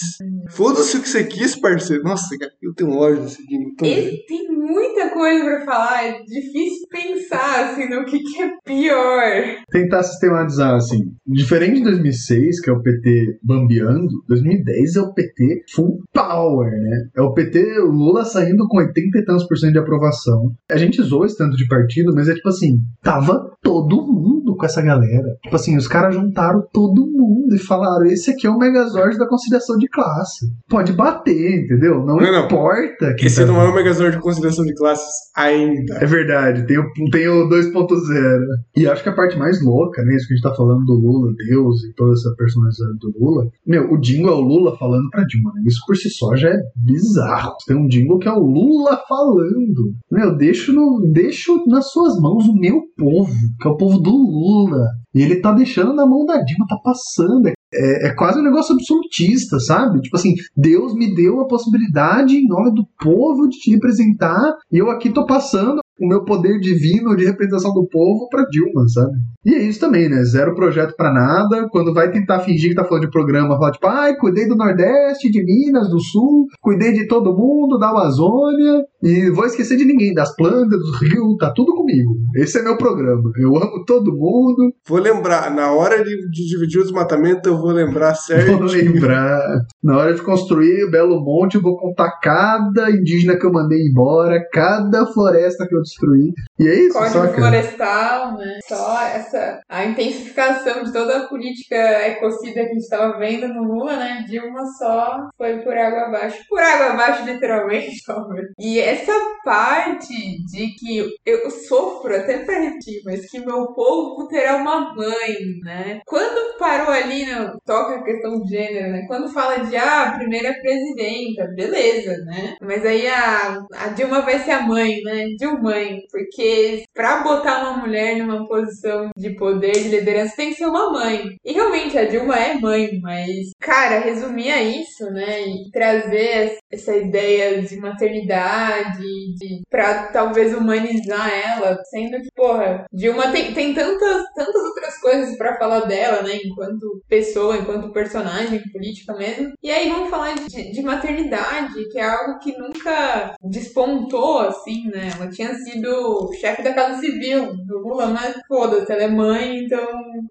Foda-se 0.50 0.98
o 0.98 1.02
que 1.02 1.10
você 1.10 1.24
quis, 1.24 1.56
parceiro. 1.56 2.04
Nossa, 2.04 2.38
cara, 2.38 2.52
eu 2.62 2.74
tenho 2.74 2.92
ódio 2.92 3.24
desse 3.24 3.44
tão 3.78 3.88
Esse 3.88 4.26
tem 4.26 4.48
muita 4.70 5.10
coisa 5.10 5.44
pra 5.46 5.66
falar, 5.66 6.04
é 6.06 6.22
difícil 6.24 6.88
pensar 6.90 7.70
assim 7.72 7.90
no 7.90 8.06
que, 8.06 8.20
que 8.20 8.42
é 8.42 8.50
pior. 8.66 9.32
Tentar 9.72 10.04
sistematizar 10.04 10.76
assim. 10.76 11.00
Diferente 11.28 11.76
de 11.78 11.84
2006, 11.84 12.62
que 12.62 12.70
é 12.70 12.74
o 12.74 12.82
PT 12.82 13.40
bambeando, 13.44 14.08
2010 14.28 14.96
é 14.96 15.02
o 15.02 15.14
PT 15.14 15.64
full 15.74 16.00
power, 16.14 16.72
né? 16.72 17.08
É 17.18 17.22
o 17.22 17.34
PT, 17.34 17.80
o 17.82 17.92
Lula 17.92 18.26
saindo 18.26 18.68
com 18.68 18.78
80 18.78 19.18
e 19.18 19.26
tantos 19.26 19.48
por 19.48 19.58
cento 19.58 19.74
de 19.74 19.80
aprovação. 19.80 20.52
A 20.72 20.78
gente 20.78 21.02
zoa 21.02 21.26
esse 21.26 21.38
tanto 21.38 21.56
de 21.58 21.68
partido, 21.68 22.14
mas 22.14 22.28
é 22.30 22.34
tipo 22.34 22.50
assim, 22.50 22.78
tava 23.02 23.52
todo 23.62 24.02
mundo 24.08 24.56
com 24.56 24.66
essa 24.66 24.82
galera. 24.82 25.36
Tipo 25.44 25.56
assim, 25.56 25.78
os 25.78 25.88
caras 25.88 26.16
juntaram 26.16 26.64
todo 26.74 27.06
mundo 27.06 27.56
e 27.56 27.60
falaram: 27.60 28.06
esse 28.06 28.32
aqui 28.32 28.48
é 28.48 28.50
o 28.50 28.58
Megazord 28.58 29.18
da 29.18 29.28
conciliação 29.28 29.78
de 29.78 29.88
classe. 29.88 30.46
Pode 30.68 30.94
bater, 30.94 31.64
entendeu? 31.64 32.04
Não, 32.06 32.18
Não, 32.18 32.32
não. 32.32 32.46
importa. 32.46 33.14
quem 33.16 33.28
Esse 33.28 33.42
tá- 33.42 33.48
não 33.48 33.62
é 33.62 33.66
o 33.70 33.74
Megazord 33.74 34.16
de 34.18 34.22
conciliação 34.22 34.59
de 34.66 34.74
classes 34.76 35.14
ainda. 35.36 35.96
É 35.96 36.06
verdade, 36.06 36.66
tem 36.66 36.78
o, 36.78 36.84
tem 37.12 37.28
o 37.28 37.48
2.0. 37.50 38.40
E 38.78 38.88
acho 38.88 39.04
que 39.04 39.10
a 39.10 39.16
parte 39.16 39.38
mais 39.38 39.64
louca, 39.64 40.04
né? 40.04 40.16
Isso 40.16 40.28
que 40.28 40.34
a 40.34 40.38
gente 40.38 40.44
tá 40.44 40.56
falando 40.56 40.86
do 40.86 40.94
Lula, 40.94 41.34
Deus 41.50 41.84
e 41.84 41.94
toda 41.96 42.14
essa 42.14 42.34
personalidade 42.38 43.00
do 43.00 43.14
Lula. 43.18 43.48
Meu, 43.66 43.92
o 43.92 44.00
jingle 44.00 44.32
é 44.32 44.36
o 44.36 44.42
Lula 44.42 44.78
falando 44.78 45.10
pra 45.10 45.26
Dilma, 45.26 45.52
né? 45.56 45.64
Isso 45.66 45.80
por 45.86 45.96
si 45.96 46.10
só 46.10 46.36
já 46.36 46.50
é 46.50 46.60
bizarro. 46.76 47.56
Tem 47.68 47.76
um 47.76 47.88
jingle 47.88 48.20
que 48.20 48.28
é 48.28 48.34
o 48.34 48.40
Lula 48.40 49.02
falando. 49.08 49.94
Meu, 50.12 50.36
deixo, 50.36 50.74
no, 50.74 51.02
deixo 51.12 51.64
nas 51.68 51.92
suas 51.92 52.20
mãos 52.20 52.48
o 52.48 52.54
meu 52.54 52.82
povo, 52.98 53.34
que 53.60 53.68
é 53.68 53.72
o 53.72 53.78
povo 53.78 54.00
do 54.00 54.12
Lula. 54.12 54.86
E 55.14 55.22
ele 55.22 55.42
tá 55.42 55.52
deixando 55.52 55.94
na 55.94 56.06
mão 56.06 56.26
da 56.26 56.42
Dilma, 56.42 56.66
tá 56.68 56.78
passando. 56.84 57.48
É, 57.72 58.08
é 58.08 58.16
quase 58.16 58.40
um 58.40 58.44
negócio 58.44 58.74
absolutista, 58.74 59.60
sabe? 59.60 60.02
Tipo 60.02 60.18
assim, 60.18 60.34
Deus 60.56 60.94
me 60.96 61.14
deu 61.14 61.40
a 61.40 61.48
possibilidade, 61.48 62.36
em 62.36 62.48
nome 62.48 62.74
do 62.74 62.84
povo, 63.00 63.48
de 63.48 63.58
te 63.58 63.72
representar, 63.72 64.56
e 64.72 64.78
eu 64.78 64.90
aqui 64.90 65.12
tô 65.12 65.26
passando 65.26 65.80
o 66.02 66.08
meu 66.08 66.24
poder 66.24 66.60
divino 66.60 67.16
de 67.16 67.26
representação 67.26 67.74
do 67.74 67.88
povo 67.88 68.28
pra 68.30 68.46
Dilma, 68.50 68.88
sabe? 68.88 69.18
E 69.46 69.54
é 69.54 69.62
isso 69.62 69.80
também, 69.80 70.10
né? 70.10 70.24
Zero 70.24 70.56
projeto 70.56 70.96
pra 70.96 71.14
nada. 71.14 71.68
Quando 71.70 71.94
vai 71.94 72.12
tentar 72.12 72.40
fingir 72.40 72.70
que 72.70 72.76
tá 72.76 72.86
falando 72.86 73.04
de 73.04 73.12
programa, 73.12 73.58
fala 73.58 73.72
tipo, 73.72 73.88
ai, 73.88 74.16
cuidei 74.16 74.48
do 74.48 74.56
Nordeste, 74.56 75.30
de 75.30 75.44
Minas, 75.44 75.90
do 75.90 76.00
Sul, 76.00 76.46
cuidei 76.62 76.94
de 76.94 77.08
todo 77.08 77.36
mundo, 77.36 77.78
da 77.78 77.90
Amazônia, 77.90 78.84
e 79.02 79.30
vou 79.30 79.46
esquecer 79.46 79.78
de 79.78 79.86
ninguém, 79.86 80.14
das 80.14 80.36
plantas, 80.36 80.80
dos 80.80 81.02
rios, 81.02 81.38
tá 81.40 81.52
tudo 81.52 81.74
comigo. 81.74 82.12
Esse 82.36 82.60
é 82.60 82.64
meu 82.64 82.78
programa. 82.78 83.32
Eu 83.38 83.56
amo 83.56 83.86
todo 83.86 84.16
mundo. 84.16 84.74
Vou 84.88 85.00
lembrar, 85.00 85.54
na 85.54 85.72
hora 85.72 86.04
de, 86.04 86.30
de 86.30 86.48
dividir 86.48 86.82
o 86.82 86.84
desmatamento, 86.84 87.48
eu 87.48 87.58
vou 87.58 87.72
lembrar 87.72 88.16
certo. 88.16 88.50
Vou 88.60 88.68
lembrar. 88.68 89.42
Na 89.82 89.98
hora 89.98 90.14
de 90.14 90.22
construir 90.22 90.84
o 90.84 90.92
Belo 90.92 91.22
Monte, 91.24 91.56
eu 91.56 91.62
vou 91.62 91.78
contar 91.78 92.20
cada 92.22 92.92
indígena 92.92 93.38
que 93.38 93.46
eu 93.46 93.52
mandei 93.52 93.80
embora, 93.88 94.44
cada 94.52 95.06
floresta 95.08 95.66
que 95.68 95.76
eu 95.76 95.82
destruí. 95.82 96.34
E 96.60 96.68
é 96.68 96.74
isso, 96.74 96.94
Código 96.94 97.20
saca? 97.20 97.34
florestal, 97.34 98.38
né? 98.38 98.60
Só 98.68 99.02
essa 99.04 99.62
a 99.70 99.86
intensificação 99.86 100.84
de 100.84 100.92
toda 100.92 101.18
a 101.18 101.28
política 101.28 101.76
ecocida 102.08 102.54
que 102.54 102.60
a 102.60 102.74
gente 102.74 102.80
estava 102.80 103.18
vendo 103.18 103.48
no 103.48 103.64
Lula, 103.64 103.96
né? 103.96 104.26
Dilma 104.28 104.66
só 104.78 105.30
foi 105.38 105.60
por 105.60 105.78
água 105.78 106.08
abaixo. 106.08 106.44
Por 106.50 106.60
água 106.60 106.88
abaixo, 106.88 107.24
literalmente, 107.24 108.04
óbvio. 108.12 108.44
E 108.60 108.78
essa 108.78 109.14
parte 109.46 110.44
de 110.52 110.68
que 110.76 111.16
eu 111.26 111.50
sofro 111.50 112.14
até 112.14 112.40
pra 112.40 112.60
repetir, 112.60 113.02
mas 113.06 113.30
que 113.32 113.40
meu 113.40 113.68
povo 113.68 114.28
terá 114.28 114.58
uma 114.58 114.94
mãe, 114.94 115.36
né? 115.64 116.02
Quando 116.06 116.58
parou 116.58 116.90
ali, 116.90 117.26
no, 117.26 117.58
toca 117.66 117.96
a 117.96 118.04
questão 118.04 118.42
de 118.42 118.50
gênero, 118.50 118.92
né? 118.92 119.06
Quando 119.08 119.30
fala 119.30 119.60
de 119.60 119.78
ah, 119.78 120.14
primeira 120.18 120.54
presidenta, 120.56 121.48
beleza, 121.56 122.18
né? 122.26 122.58
Mas 122.62 122.86
aí 122.86 123.08
a, 123.08 123.64
a 123.74 123.88
Dilma 123.90 124.22
vai 124.22 124.40
ser 124.40 124.52
a 124.52 124.62
mãe, 124.62 125.02
né? 125.04 125.28
Dilmãe, 125.38 126.02
porque 126.12 126.49
pra 126.94 127.24
botar 127.24 127.62
uma 127.62 127.78
mulher 127.78 128.18
numa 128.18 128.48
posição 128.48 129.10
de 129.16 129.36
poder, 129.36 129.72
de 129.72 129.90
liderança, 129.90 130.36
tem 130.36 130.50
que 130.50 130.56
ser 130.56 130.66
uma 130.66 130.92
mãe. 130.92 131.36
E 131.44 131.54
realmente 131.54 131.98
a 131.98 132.06
Dilma 132.06 132.36
é 132.36 132.56
mãe, 132.56 133.00
mas, 133.02 133.52
cara, 133.60 134.00
resumir 134.00 134.52
a 134.52 134.62
isso, 134.62 135.06
né? 135.12 135.42
E 135.42 135.72
trazer 135.72 136.58
essa 136.72 136.96
ideia 136.96 137.62
de 137.62 137.78
maternidade, 137.78 139.00
de, 139.00 139.62
pra 139.70 140.08
talvez 140.08 140.54
humanizar 140.54 141.30
ela, 141.30 141.78
sendo 141.90 142.22
que, 142.22 142.30
porra, 142.36 142.86
Dilma 142.94 143.32
tem, 143.32 143.54
tem 143.54 143.74
tantas, 143.74 144.24
tantas 144.36 144.64
outras 144.64 145.00
coisas 145.00 145.38
pra 145.38 145.58
falar 145.58 145.82
dela, 145.82 146.22
né? 146.22 146.40
Enquanto 146.44 147.02
pessoa, 147.08 147.58
enquanto 147.58 147.92
personagem 147.92 148.62
política 148.72 149.14
mesmo. 149.16 149.54
E 149.64 149.72
aí 149.72 149.90
vamos 149.90 150.10
falar 150.10 150.36
de, 150.36 150.72
de 150.72 150.82
maternidade, 150.82 151.88
que 151.90 152.00
é 152.00 152.04
algo 152.04 152.40
que 152.40 152.58
nunca 152.58 153.36
despontou, 153.44 154.40
assim, 154.40 154.88
né? 154.88 155.12
Ela 155.16 155.30
tinha 155.30 155.54
sido 155.56 156.30
chefe 156.40 156.64
da 156.64 156.74
Casa 156.74 157.00
Civil 157.00 157.54
do 157.68 157.80
Lula, 157.80 158.08
mas 158.08 158.36
foda-se, 158.48 158.92
ela 158.92 159.04
é 159.04 159.08
mãe, 159.08 159.60
então 159.66 159.86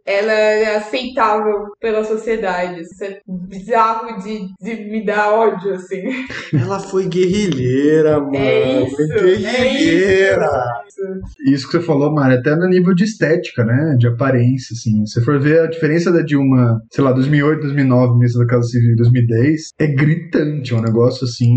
ela 0.07 0.33
é 0.33 0.77
aceitável 0.77 1.67
pela 1.81 2.05
sociedade. 2.05 2.81
Isso 2.83 3.05
é 3.05 3.21
bizarro 3.27 4.19
de, 4.23 4.47
de 4.61 4.91
me 4.91 5.05
dar 5.05 5.33
ódio, 5.33 5.75
assim. 5.75 6.03
Ela 6.55 6.79
foi 6.81 7.07
guerrilheira, 7.07 8.21
mano. 8.21 8.35
É 8.37 8.83
isso, 8.83 8.97
guerrilheira. 8.97 10.45
é 10.45 10.89
isso. 10.89 10.99
Isso 11.47 11.67
que 11.67 11.73
você 11.79 11.81
falou, 11.81 12.13
Mari, 12.13 12.35
até 12.35 12.55
no 12.57 12.67
nível 12.69 12.95
de 12.95 13.05
estética, 13.05 13.65
né? 13.65 13.95
De 13.99 14.07
aparência, 14.09 14.75
assim. 14.75 15.05
Se 15.07 15.15
você 15.15 15.25
for 15.25 15.39
ver 15.41 15.61
a 15.61 15.67
diferença 15.67 16.11
da 16.13 16.23
Dilma, 16.23 16.81
sei 16.91 17.05
lá, 17.05 17.13
2008, 17.13 17.61
2009, 17.61 18.15
ministra 18.19 18.45
da 18.45 18.51
Casa 18.51 18.69
Civil, 18.69 18.97
2010, 18.97 19.61
é 19.79 19.87
gritante. 19.87 20.73
É 20.73 20.77
um 20.77 20.83
negócio, 20.83 21.25
assim, 21.25 21.57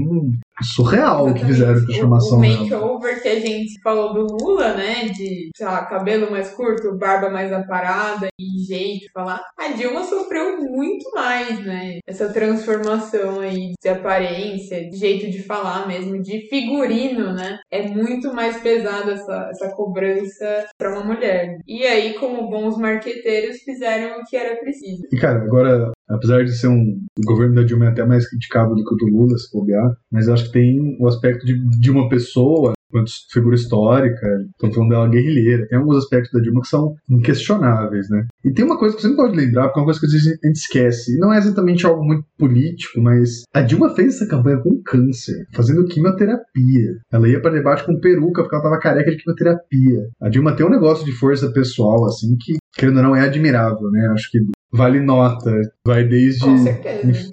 surreal 0.61 1.30
o 1.30 1.34
que 1.34 1.45
fizeram 1.45 1.73
com 1.73 1.80
a 1.80 1.84
O 1.84 1.86
transformação 1.88 2.40
dela. 2.41 2.60
makeover 2.60 3.22
que 3.22 3.28
a 3.28 3.40
gente 3.40 3.82
falou 3.82 4.14
do 4.14 4.28
Lula, 4.42 4.74
né? 4.74 5.10
De, 5.10 5.50
sei 5.56 5.66
lá, 5.66 5.86
cabelo 5.86 6.32
mais 6.32 6.50
curto, 6.52 6.98
barba 6.98 7.30
mais 7.30 7.52
aparada 7.52 8.28
e 8.40 8.64
jeito 8.66 9.02
de 9.02 9.12
falar. 9.12 9.42
A 9.58 9.70
Dilma 9.70 10.04
sofreu 10.04 10.58
muito 10.60 11.10
mais, 11.14 11.64
né? 11.66 12.00
Essa 12.08 12.32
transformação 12.32 13.40
aí 13.40 13.74
de 13.82 13.90
aparência, 13.90 14.90
de 14.90 14.98
jeito 14.98 15.30
de 15.30 15.44
falar 15.44 15.88
mesmo, 15.88 16.22
de 16.22 16.48
figurino, 16.50 17.34
né? 17.34 17.60
É 17.72 17.88
muito 17.88 18.34
mais 18.34 18.58
pesada 18.62 19.12
essa, 19.14 19.50
essa 19.52 19.70
cobrança 19.76 20.66
pra 20.78 20.94
uma 20.94 21.04
mulher. 21.04 21.58
E 21.68 21.86
aí, 21.86 22.14
como 22.16 22.50
bons 22.50 22.78
marqueteiros, 22.78 23.58
fizeram 23.58 24.20
o 24.20 24.26
que 24.26 24.36
era 24.36 24.60
preciso. 24.60 25.04
E, 25.12 25.18
cara, 25.18 25.44
agora, 25.44 25.92
apesar 26.10 26.44
de 26.44 26.52
ser 26.52 26.68
um. 26.68 27.02
O 27.18 27.26
governo 27.26 27.56
da 27.56 27.64
Dilma 27.64 27.86
é 27.86 27.90
até 27.90 28.06
mais 28.06 28.28
criticado 28.30 28.76
do 28.76 28.84
que 28.84 28.94
o 28.94 28.98
do 28.98 29.06
Lula, 29.06 29.38
se 29.38 29.52
bobear, 29.52 29.96
mas 30.12 30.28
acho 30.28 30.46
que 30.46 30.54
tem 30.54 30.98
o 31.00 31.08
aspecto 31.08 31.46
de, 31.46 31.54
de 31.80 31.92
uma 31.92 32.10
pessoa, 32.10 32.74
quanto 32.92 33.12
figura 33.32 33.56
histórica, 33.56 34.28
estão 34.52 34.72
falando 34.72 34.90
dela 34.90 35.10
guerrilheira, 35.10 35.68
tem 35.68 35.78
alguns 35.78 35.98
aspectos 35.98 36.32
da 36.32 36.40
Dilma 36.40 36.62
que 36.62 36.68
são 36.68 36.96
inquestionáveis, 37.10 38.10
né? 38.10 38.26
E 38.44 38.52
tem 38.52 38.66
uma 38.66 38.78
coisa 38.78 38.96
que 38.96 39.02
você 39.02 39.08
não 39.08 39.16
pode 39.16 39.36
lembrar, 39.36 39.68
porque 39.68 39.80
é 39.80 39.82
uma 39.82 39.86
coisa 39.86 40.00
que 40.00 40.06
às 40.06 40.12
vezes 40.12 40.28
a 40.28 40.48
gente 40.48 40.56
esquece. 40.56 41.18
Não 41.20 41.34
é 41.34 41.38
exatamente 41.38 41.86
algo 41.86 42.04
muito 42.04 42.26
político, 42.38 43.02
mas 43.02 43.44
a 43.54 43.62
Dilma 43.62 43.96
fez 43.96 44.16
essa 44.16 44.28
campanha 44.28 44.58
com 44.58 44.82
câncer, 44.84 45.46
fazendo 45.54 45.86
quimioterapia. 45.86 46.98
Ela 47.12 47.28
ia 47.28 47.42
para 47.42 47.52
debate 47.52 47.86
com 47.86 48.00
peruca 48.00 48.42
porque 48.42 48.56
ela 48.56 48.64
tava 48.64 48.80
careca 48.80 49.12
de 49.12 49.18
quimioterapia. 49.18 50.10
A 50.22 50.30
Dilma 50.30 50.56
tem 50.56 50.66
um 50.66 50.70
negócio 50.70 51.06
de 51.06 51.12
força 51.12 51.52
pessoal, 51.52 52.06
assim, 52.06 52.36
que, 52.40 52.58
querendo 52.76 52.98
ou 52.98 53.04
não, 53.04 53.16
é 53.16 53.22
admirável, 53.22 53.90
né? 53.92 54.08
Acho 54.14 54.30
que 54.32 54.40
vale 54.72 55.00
nota. 55.00 55.52
Vai 55.86 56.03
desde 56.03 56.45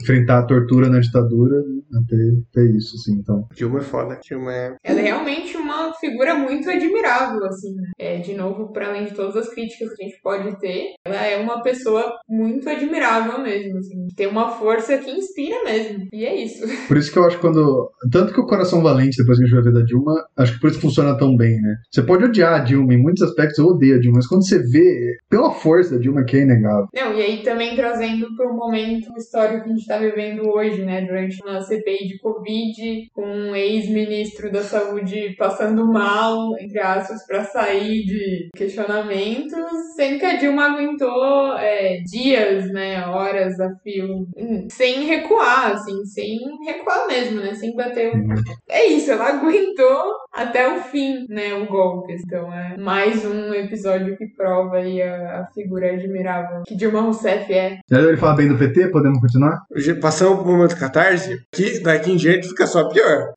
enfrentar 0.02 0.38
a 0.38 0.46
tortura 0.46 0.88
na 0.88 1.00
ditadura 1.00 1.56
né, 1.56 1.82
até, 1.94 2.16
até 2.50 2.70
isso, 2.76 2.96
assim. 2.96 3.18
Então, 3.18 3.46
Dilma 3.54 3.78
é 3.78 3.82
foda. 3.82 4.20
Dilma 4.22 4.52
é. 4.52 4.76
Ela 4.82 5.00
é 5.00 5.02
realmente 5.02 5.56
uma 5.56 5.92
figura 5.94 6.34
muito 6.34 6.68
admirável, 6.70 7.44
assim, 7.44 7.74
né? 7.74 7.90
É, 7.98 8.18
de 8.18 8.34
novo, 8.34 8.72
para 8.72 8.88
além 8.88 9.04
de 9.04 9.14
todas 9.14 9.36
as 9.36 9.48
críticas 9.52 9.94
que 9.94 10.02
a 10.02 10.06
gente 10.06 10.20
pode 10.22 10.58
ter, 10.60 10.94
ela 11.04 11.26
é 11.26 11.36
uma 11.38 11.62
pessoa 11.62 12.14
muito 12.28 12.68
admirável 12.68 13.42
mesmo, 13.42 13.78
assim. 13.78 14.06
Tem 14.16 14.26
uma 14.26 14.50
força 14.50 14.96
que 14.96 15.10
inspira 15.10 15.62
mesmo. 15.64 16.06
E 16.12 16.24
é 16.24 16.42
isso. 16.42 16.64
Por 16.88 16.96
isso 16.96 17.12
que 17.12 17.18
eu 17.18 17.24
acho 17.24 17.36
que 17.36 17.42
quando. 17.42 17.90
Tanto 18.10 18.32
que 18.32 18.40
o 18.40 18.46
Coração 18.46 18.82
Valente, 18.82 19.18
depois 19.18 19.38
que 19.38 19.44
a 19.44 19.46
gente 19.46 19.54
vai 19.54 19.64
ver 19.64 19.78
da 19.78 19.84
Dilma, 19.84 20.26
acho 20.36 20.54
que 20.54 20.60
por 20.60 20.70
isso 20.70 20.80
funciona 20.80 21.16
tão 21.16 21.36
bem, 21.36 21.60
né? 21.60 21.76
Você 21.90 22.02
pode 22.02 22.24
odiar 22.24 22.54
a 22.54 22.64
Dilma, 22.64 22.94
em 22.94 23.02
muitos 23.02 23.22
aspectos 23.22 23.58
eu 23.58 23.66
odeio 23.66 23.96
a 23.96 24.00
Dilma, 24.00 24.16
mas 24.16 24.26
quando 24.26 24.46
você 24.46 24.58
vê 24.58 25.16
pela 25.28 25.52
força 25.52 25.94
da 25.94 26.00
Dilma, 26.00 26.24
que 26.24 26.36
é 26.36 26.40
inegável. 26.40 26.86
Não, 26.94 27.14
e 27.14 27.20
aí 27.20 27.42
também 27.42 27.76
trazendo 27.76 28.28
para 28.38 28.50
o 28.50 28.56
momento 28.56 29.12
histórico 29.18 29.64
que 29.64 29.70
a 29.70 29.72
gente 29.72 29.80
está 29.80 29.98
vivendo 29.98 30.48
hoje, 30.48 30.82
né? 30.84 31.02
Durante 31.02 31.42
uma 31.42 31.60
CPI 31.60 32.06
de 32.08 32.18
Covid, 32.20 33.08
com 33.12 33.22
um 33.26 33.54
ex-ministro 33.56 34.50
da 34.52 34.62
Saúde 34.62 35.34
passando 35.36 35.84
mal, 35.86 36.56
entre 36.60 36.78
aspas, 36.80 37.26
para 37.26 37.42
sair 37.44 38.04
de 38.04 38.48
questionamentos, 38.56 39.58
sendo 39.96 40.18
que 40.20 40.24
a 40.24 40.36
Dilma 40.36 40.66
aguentou 40.72 41.56
é, 41.58 41.98
dias, 42.10 42.70
né? 42.72 43.04
Horas 43.06 43.58
a 43.60 43.68
fio, 43.82 44.26
hum, 44.36 44.66
sem 44.70 45.04
recuar, 45.04 45.72
assim, 45.72 46.04
sem 46.04 46.38
recuar 46.64 47.06
mesmo, 47.08 47.40
né? 47.40 47.54
Sem 47.54 47.74
bater. 47.74 48.12
o- 48.14 48.28
É 48.70 48.86
isso, 48.86 49.10
ela 49.10 49.28
aguentou 49.30 50.14
até 50.38 50.72
o 50.72 50.80
fim, 50.80 51.26
né? 51.28 51.54
O 51.54 51.66
golpe. 51.66 52.14
Então 52.14 52.52
é 52.52 52.76
mais 52.76 53.24
um 53.24 53.52
episódio 53.52 54.16
que 54.16 54.26
prova 54.26 54.76
aí 54.76 55.02
a, 55.02 55.40
a 55.40 55.46
figura 55.52 55.92
admirável 55.92 56.62
que 56.66 56.76
Dilma 56.76 57.00
Rousseff 57.00 57.52
é. 57.52 57.78
Já 57.90 57.98
deu 57.98 58.08
ele 58.08 58.16
falar 58.16 58.36
bem 58.36 58.48
do 58.48 58.56
PT? 58.56 58.88
Podemos 58.88 59.20
continuar? 59.20 59.62
Passamos 60.00 60.42
pro 60.42 60.52
momento 60.52 60.78
catarse, 60.78 61.38
que 61.52 61.80
daqui 61.80 62.12
em 62.12 62.16
diante 62.16 62.48
fica 62.48 62.66
só 62.66 62.88
pior. 62.88 63.32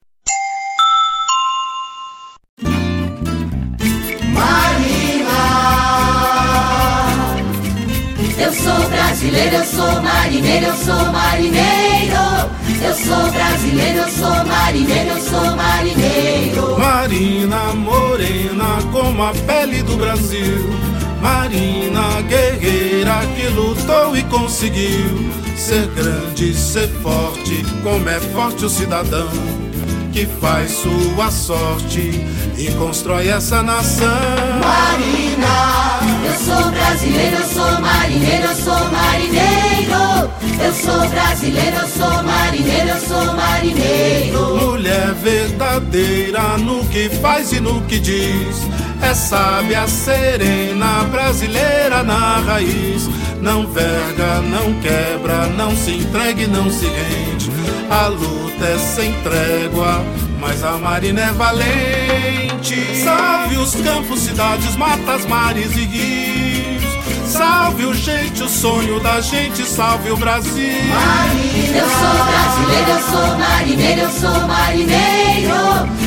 Eu 8.52 8.58
sou 8.58 8.90
brasileiro, 8.90 9.56
eu 9.56 9.64
sou 9.64 10.02
marinheiro, 10.02 10.66
eu 10.66 10.76
sou 10.76 11.06
marinheiro. 11.14 12.52
Eu 12.84 12.94
sou 12.96 13.32
brasileiro, 13.32 14.00
eu 14.00 14.10
sou 14.10 14.46
marinheiro, 14.46 15.10
eu 15.10 15.22
sou 15.22 15.56
marinheiro. 15.56 16.78
Marina 16.78 17.74
morena 17.74 18.80
como 18.92 19.24
a 19.24 19.32
pele 19.48 19.82
do 19.84 19.96
Brasil. 19.96 20.70
Marina 21.22 22.22
guerreira 22.24 23.22
que 23.38 23.48
lutou 23.48 24.18
e 24.18 24.24
conseguiu 24.24 25.32
ser 25.56 25.88
grande, 25.96 26.54
ser 26.54 26.90
forte, 27.02 27.64
como 27.82 28.10
é 28.10 28.20
forte 28.20 28.66
o 28.66 28.70
cidadão 28.70 29.30
que 30.12 30.26
faz 30.26 30.72
sua 30.72 31.32
sorte 31.32 32.22
e 32.58 32.72
constrói 32.78 33.30
essa 33.30 33.64
nação. 33.64 34.08
Marina, 34.60 36.00
eu 36.26 36.34
sou 36.38 36.72
brasileiro, 36.72 37.38
eu 37.38 37.46
sou 37.46 37.82
marinheiro, 37.82 38.48
eu 38.48 38.56
sou 38.56 38.92
marinheiro. 38.92 40.32
Eu 40.64 40.74
sou 40.74 41.10
brasileiro, 41.10 41.78
eu 41.78 41.88
sou 41.88 42.24
marinheiro, 42.24 42.90
eu 42.90 43.00
sou 43.00 43.34
marinheiro. 43.36 44.56
Mulher 44.58 45.14
verdadeira 45.16 46.58
no 46.58 46.86
que 46.88 47.10
faz 47.10 47.52
e 47.54 47.60
no 47.60 47.82
que 47.82 48.00
diz. 48.00 48.68
É 49.02 49.14
sábia, 49.14 49.88
serena, 49.88 51.04
brasileira 51.12 52.04
na 52.04 52.38
raiz. 52.40 53.10
Não 53.42 53.66
verga, 53.68 54.42
não 54.42 54.74
quebra, 54.80 55.48
não 55.48 55.76
se 55.76 55.92
entregue, 55.92 56.48
não 56.48 56.70
se 56.70 56.86
rende. 56.86 57.52
A 57.90 58.08
luta 58.08 58.66
é 58.66 58.78
sem 58.78 59.12
trégua, 59.22 60.06
mas 60.40 60.64
a 60.64 60.78
marina 60.78 61.22
é 61.22 61.32
valente. 61.32 63.04
Salve 63.04 63.58
os 63.58 63.76
campos, 63.76 64.20
cidades, 64.20 64.76
matas, 64.76 65.26
mares 65.26 65.76
e 65.76 65.86
rios. 65.86 66.51
Salve 67.32 67.86
o 67.86 67.94
gente, 67.94 68.44
o 68.44 68.50
sonho 68.50 69.00
da 69.00 69.22
gente, 69.22 69.66
salve 69.66 70.12
o 70.12 70.18
Brasil. 70.18 70.52
Eu 71.74 71.88
sou 71.88 72.26
brasileiro, 72.26 72.92
eu 72.92 73.00
sou 73.00 73.38
marinheiro, 73.38 74.02
eu 74.02 74.12
sou 74.12 74.48
marinheiro. 74.48 75.56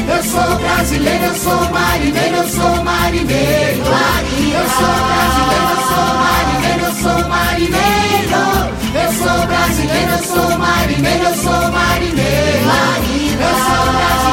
Eu 0.06 0.22
sou 0.22 0.59
brasileiro, 0.59 1.24
eu 1.24 1.34
sou 1.34 1.70
marinheiro, 1.70 2.36
eu 2.36 2.48
sou 2.48 2.84
marinheiro. 2.84 3.84
Eu 3.84 4.68
sou 4.68 4.94
brasileiro, 5.09 5.70
eu 5.70 5.80
sou 5.88 6.12
marinheiro, 6.20 6.84
eu 6.84 6.92
sou 6.92 7.20
marinheiro. 7.26 8.44
Eu 8.94 9.10
sou 9.12 9.38
brasileiro, 9.46 10.12
eu 10.12 10.22
sou 10.22 10.59
marinheiro, 10.59 11.24
eu 11.24 11.34
sou 11.34 11.72
marinheiro. 11.72 12.68
Eu 13.40 13.55
sou 13.64 13.92
brasileiro, 13.92 14.23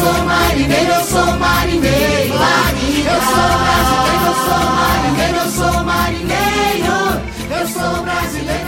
sou 0.00 0.24
marinheiro, 0.24 0.92
eu 0.92 1.04
sou 1.04 1.26
marinheiro. 1.38 2.34
Eu 3.10 3.20
sou 3.30 3.50
brasileiro, 3.64 4.26
eu 4.26 4.34
sou 4.46 4.64
marinheiro, 4.80 5.36
eu 5.36 5.48
sou 5.50 5.76
marinheiro. 5.84 6.96
Eu 7.50 7.64
sou 7.68 8.02
brasileiro, 8.02 8.59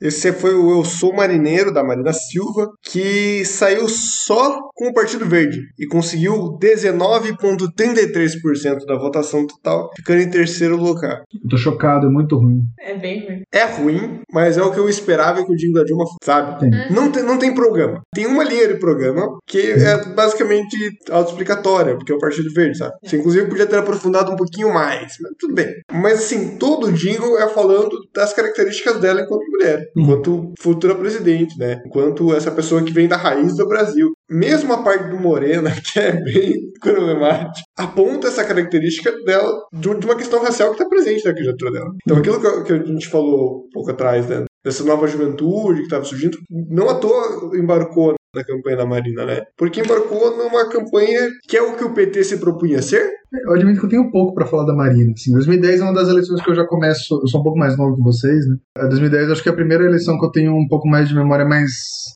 Esse 0.00 0.32
foi 0.32 0.54
o 0.54 0.70
Eu 0.70 0.84
Sou 0.84 1.12
Marineiro, 1.12 1.72
da 1.72 1.82
Marina 1.82 2.12
Silva, 2.12 2.70
que 2.84 3.44
saiu 3.44 3.88
só 3.88 4.60
com 4.74 4.86
o 4.88 4.94
Partido 4.94 5.26
Verde 5.26 5.60
e 5.78 5.86
conseguiu 5.86 6.56
19,33% 6.60 8.84
da 8.86 8.96
votação 8.96 9.46
total, 9.46 9.90
ficando 9.96 10.22
em 10.22 10.30
terceiro 10.30 10.76
lugar. 10.76 11.22
Eu 11.42 11.48
tô 11.50 11.56
chocado, 11.56 12.06
é 12.06 12.10
muito 12.10 12.36
ruim. 12.36 12.60
É 12.78 12.96
bem 12.96 13.26
ruim. 13.26 13.42
É 13.52 13.64
ruim, 13.64 14.20
mas 14.32 14.56
é 14.56 14.62
o 14.62 14.70
que 14.70 14.78
eu 14.78 14.88
esperava 14.88 15.44
que 15.44 15.52
o 15.52 15.56
Dingo 15.56 15.74
da 15.74 15.82
Dilma, 15.84 16.04
sabe? 16.22 16.60
Sim. 16.60 16.70
Não 16.94 17.10
tem, 17.10 17.24
não 17.24 17.36
tem 17.38 17.52
programa. 17.52 18.00
Tem 18.14 18.26
uma 18.26 18.44
linha 18.44 18.68
de 18.68 18.78
programa 18.78 19.36
que 19.46 19.72
é 19.72 20.04
basicamente 20.14 20.76
autoexplicatória, 21.10 21.96
porque 21.96 22.12
é 22.12 22.14
o 22.14 22.20
Partido 22.20 22.54
Verde, 22.54 22.78
sabe? 22.78 22.94
Você, 23.02 23.16
inclusive, 23.16 23.48
podia 23.48 23.66
ter 23.66 23.78
aprofundado 23.78 24.30
um 24.30 24.36
pouquinho 24.36 24.72
mais, 24.72 25.14
mas 25.20 25.32
tudo 25.38 25.54
bem. 25.54 25.74
Mas, 25.92 26.20
assim, 26.20 26.56
todo 26.56 26.86
o 26.86 26.92
jingle 26.92 27.36
é 27.38 27.48
falando 27.48 27.98
das 28.14 28.32
características 28.32 29.00
dela 29.00 29.22
enquanto 29.22 29.42
mulher, 29.50 29.87
enquanto 29.96 30.52
futura 30.60 30.94
presidente, 30.94 31.58
né? 31.58 31.80
Enquanto 31.86 32.34
essa 32.34 32.50
pessoa 32.50 32.82
que 32.82 32.92
vem 32.92 33.08
da 33.08 33.16
raiz 33.16 33.56
do 33.56 33.66
Brasil. 33.66 34.12
Mesmo 34.30 34.72
a 34.72 34.82
parte 34.82 35.08
do 35.10 35.18
Morena, 35.18 35.70
que 35.80 35.98
é 35.98 36.12
bem 36.12 36.54
problemática, 36.80 37.66
aponta 37.76 38.28
essa 38.28 38.44
característica 38.44 39.10
dela 39.24 39.52
de 39.72 39.88
uma 39.88 40.16
questão 40.16 40.42
racial 40.42 40.70
que 40.70 40.76
está 40.76 40.88
presente 40.88 41.24
na 41.24 41.32
candidatura 41.32 41.72
dela. 41.72 41.90
Então, 42.02 42.18
aquilo 42.18 42.40
que, 42.40 42.64
que 42.64 42.72
a 42.72 42.84
gente 42.84 43.08
falou 43.08 43.64
um 43.66 43.70
pouco 43.72 43.90
atrás, 43.90 44.26
né? 44.28 44.44
Dessa 44.64 44.84
nova 44.84 45.06
juventude 45.06 45.78
que 45.78 45.84
estava 45.84 46.04
surgindo, 46.04 46.36
não 46.50 46.90
à 46.90 46.94
toa 46.94 47.56
embarcou 47.56 48.14
na 48.34 48.44
campanha 48.44 48.76
da 48.76 48.86
Marina, 48.86 49.24
né? 49.24 49.42
Porque 49.56 49.80
embarcou 49.80 50.36
numa 50.36 50.68
campanha 50.68 51.28
que 51.48 51.56
é 51.56 51.62
o 51.62 51.76
que 51.76 51.84
o 51.84 51.94
PT 51.94 52.24
se 52.24 52.38
propunha 52.38 52.82
ser. 52.82 53.10
Eu 53.32 53.52
admito 53.52 53.80
que 53.80 53.86
eu 53.86 53.90
tenho 53.90 54.10
pouco 54.10 54.34
pra 54.34 54.46
falar 54.46 54.64
da 54.64 54.74
Marina. 54.74 55.12
Assim, 55.12 55.32
2010 55.32 55.80
é 55.80 55.84
uma 55.84 55.92
das 55.92 56.08
eleições 56.08 56.42
que 56.42 56.50
eu 56.50 56.54
já 56.54 56.66
começo. 56.66 57.20
Eu 57.22 57.28
sou 57.28 57.40
um 57.40 57.44
pouco 57.44 57.58
mais 57.58 57.76
novo 57.76 57.96
que 57.96 58.02
vocês, 58.02 58.46
né? 58.46 58.56
É, 58.78 58.88
2010 58.88 59.30
acho 59.30 59.42
que 59.42 59.48
é 59.48 59.52
a 59.52 59.56
primeira 59.56 59.84
eleição 59.84 60.18
que 60.18 60.24
eu 60.24 60.30
tenho 60.30 60.54
um 60.54 60.66
pouco 60.66 60.88
mais 60.88 61.08
de 61.08 61.14
memória 61.14 61.44
mais. 61.44 61.70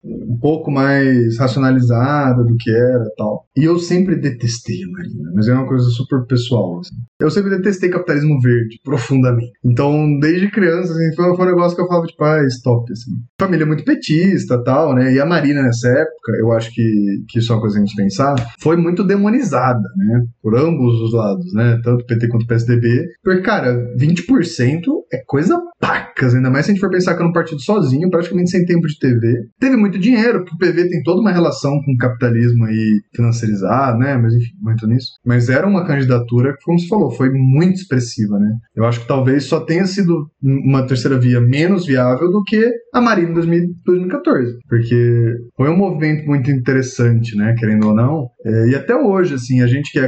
um 0.04 0.38
pouco 0.38 0.70
mais 0.70 1.38
racionalizada 1.38 2.42
do 2.42 2.56
que 2.56 2.70
era 2.70 3.04
tal. 3.16 3.44
E 3.56 3.64
eu 3.64 3.78
sempre 3.78 4.16
detestei 4.16 4.82
a 4.84 4.90
Marina, 4.90 5.32
mas 5.34 5.48
é 5.48 5.52
uma 5.52 5.66
coisa 5.66 5.84
super 5.90 6.24
pessoal. 6.26 6.80
Assim. 6.80 6.96
Eu 7.20 7.30
sempre 7.30 7.50
detestei 7.50 7.90
capitalismo 7.90 8.40
verde, 8.40 8.80
profundamente. 8.82 9.52
Então, 9.64 10.18
desde 10.18 10.50
criança, 10.50 10.92
assim, 10.92 11.14
foi, 11.14 11.36
foi 11.36 11.44
um 11.44 11.48
negócio 11.48 11.76
que 11.76 11.82
eu 11.82 11.86
falava, 11.86 12.06
tipo, 12.06 12.24
ah, 12.24 12.44
stop, 12.46 12.90
assim. 12.90 13.12
Família 13.38 13.66
muito 13.66 13.84
petista 13.84 14.62
tal, 14.64 14.94
né? 14.94 15.12
E 15.12 15.20
a 15.20 15.26
Marina 15.26 15.62
nessa 15.62 15.88
época, 15.88 16.32
eu 16.40 16.52
acho 16.52 16.72
que, 16.72 17.24
que 17.28 17.38
isso 17.38 17.52
é 17.52 17.56
uma 17.56 17.60
coisa 17.60 17.76
a 17.76 17.80
gente 17.80 17.94
pensar, 17.94 18.34
foi 18.58 18.76
muito 18.76 19.04
demonizada, 19.04 19.88
né? 19.96 20.24
Por 20.42 20.56
ambos 20.56 21.01
os 21.02 21.12
lados, 21.12 21.52
né? 21.52 21.78
Tanto 21.82 22.06
PT 22.06 22.28
quanto 22.28 22.46
PSDB. 22.46 23.06
Porque, 23.22 23.42
cara, 23.42 23.76
20% 23.98 24.82
é 25.12 25.18
coisa 25.26 25.60
pacas, 25.80 26.34
ainda 26.34 26.50
mais 26.50 26.64
se 26.64 26.70
a 26.70 26.74
gente 26.74 26.80
for 26.80 26.90
pensar 26.90 27.14
que 27.14 27.20
era 27.20 27.28
um 27.28 27.32
partido 27.32 27.60
sozinho, 27.60 28.08
praticamente 28.08 28.50
sem 28.50 28.64
tempo 28.64 28.86
de 28.86 28.98
TV. 28.98 29.46
Teve 29.58 29.76
muito 29.76 29.98
dinheiro, 29.98 30.44
porque 30.44 30.54
o 30.54 30.58
PV 30.58 30.88
tem 30.88 31.02
toda 31.02 31.20
uma 31.20 31.32
relação 31.32 31.72
com 31.84 31.92
o 31.92 31.96
capitalismo 31.96 32.64
aí 32.64 33.00
financiarizado, 33.14 33.98
né? 33.98 34.16
Mas 34.16 34.32
enfim, 34.32 34.52
muito 34.60 34.86
nisso. 34.86 35.08
Mas 35.26 35.48
era 35.48 35.66
uma 35.66 35.84
candidatura 35.84 36.52
que, 36.52 36.64
como 36.64 36.78
você 36.78 36.86
falou, 36.86 37.10
foi 37.10 37.30
muito 37.30 37.76
expressiva, 37.76 38.38
né? 38.38 38.50
Eu 38.76 38.84
acho 38.84 39.00
que 39.00 39.08
talvez 39.08 39.44
só 39.44 39.60
tenha 39.60 39.86
sido 39.86 40.28
uma 40.40 40.86
terceira 40.86 41.18
via 41.18 41.40
menos 41.40 41.84
viável 41.84 42.30
do 42.30 42.42
que 42.44 42.70
a 42.94 43.00
Marina 43.00 43.30
em 43.30 43.34
2000 43.34 43.62
2014. 43.84 44.58
Porque 44.68 45.34
foi 45.56 45.68
um 45.68 45.76
movimento 45.76 46.26
muito 46.26 46.50
interessante, 46.50 47.36
né? 47.36 47.54
Querendo 47.58 47.88
ou 47.88 47.94
não. 47.94 48.28
É, 48.44 48.68
e 48.68 48.74
até 48.74 48.94
hoje, 48.94 49.34
assim, 49.34 49.60
a 49.60 49.66
gente 49.66 49.90
que 49.90 49.98
é 49.98 50.04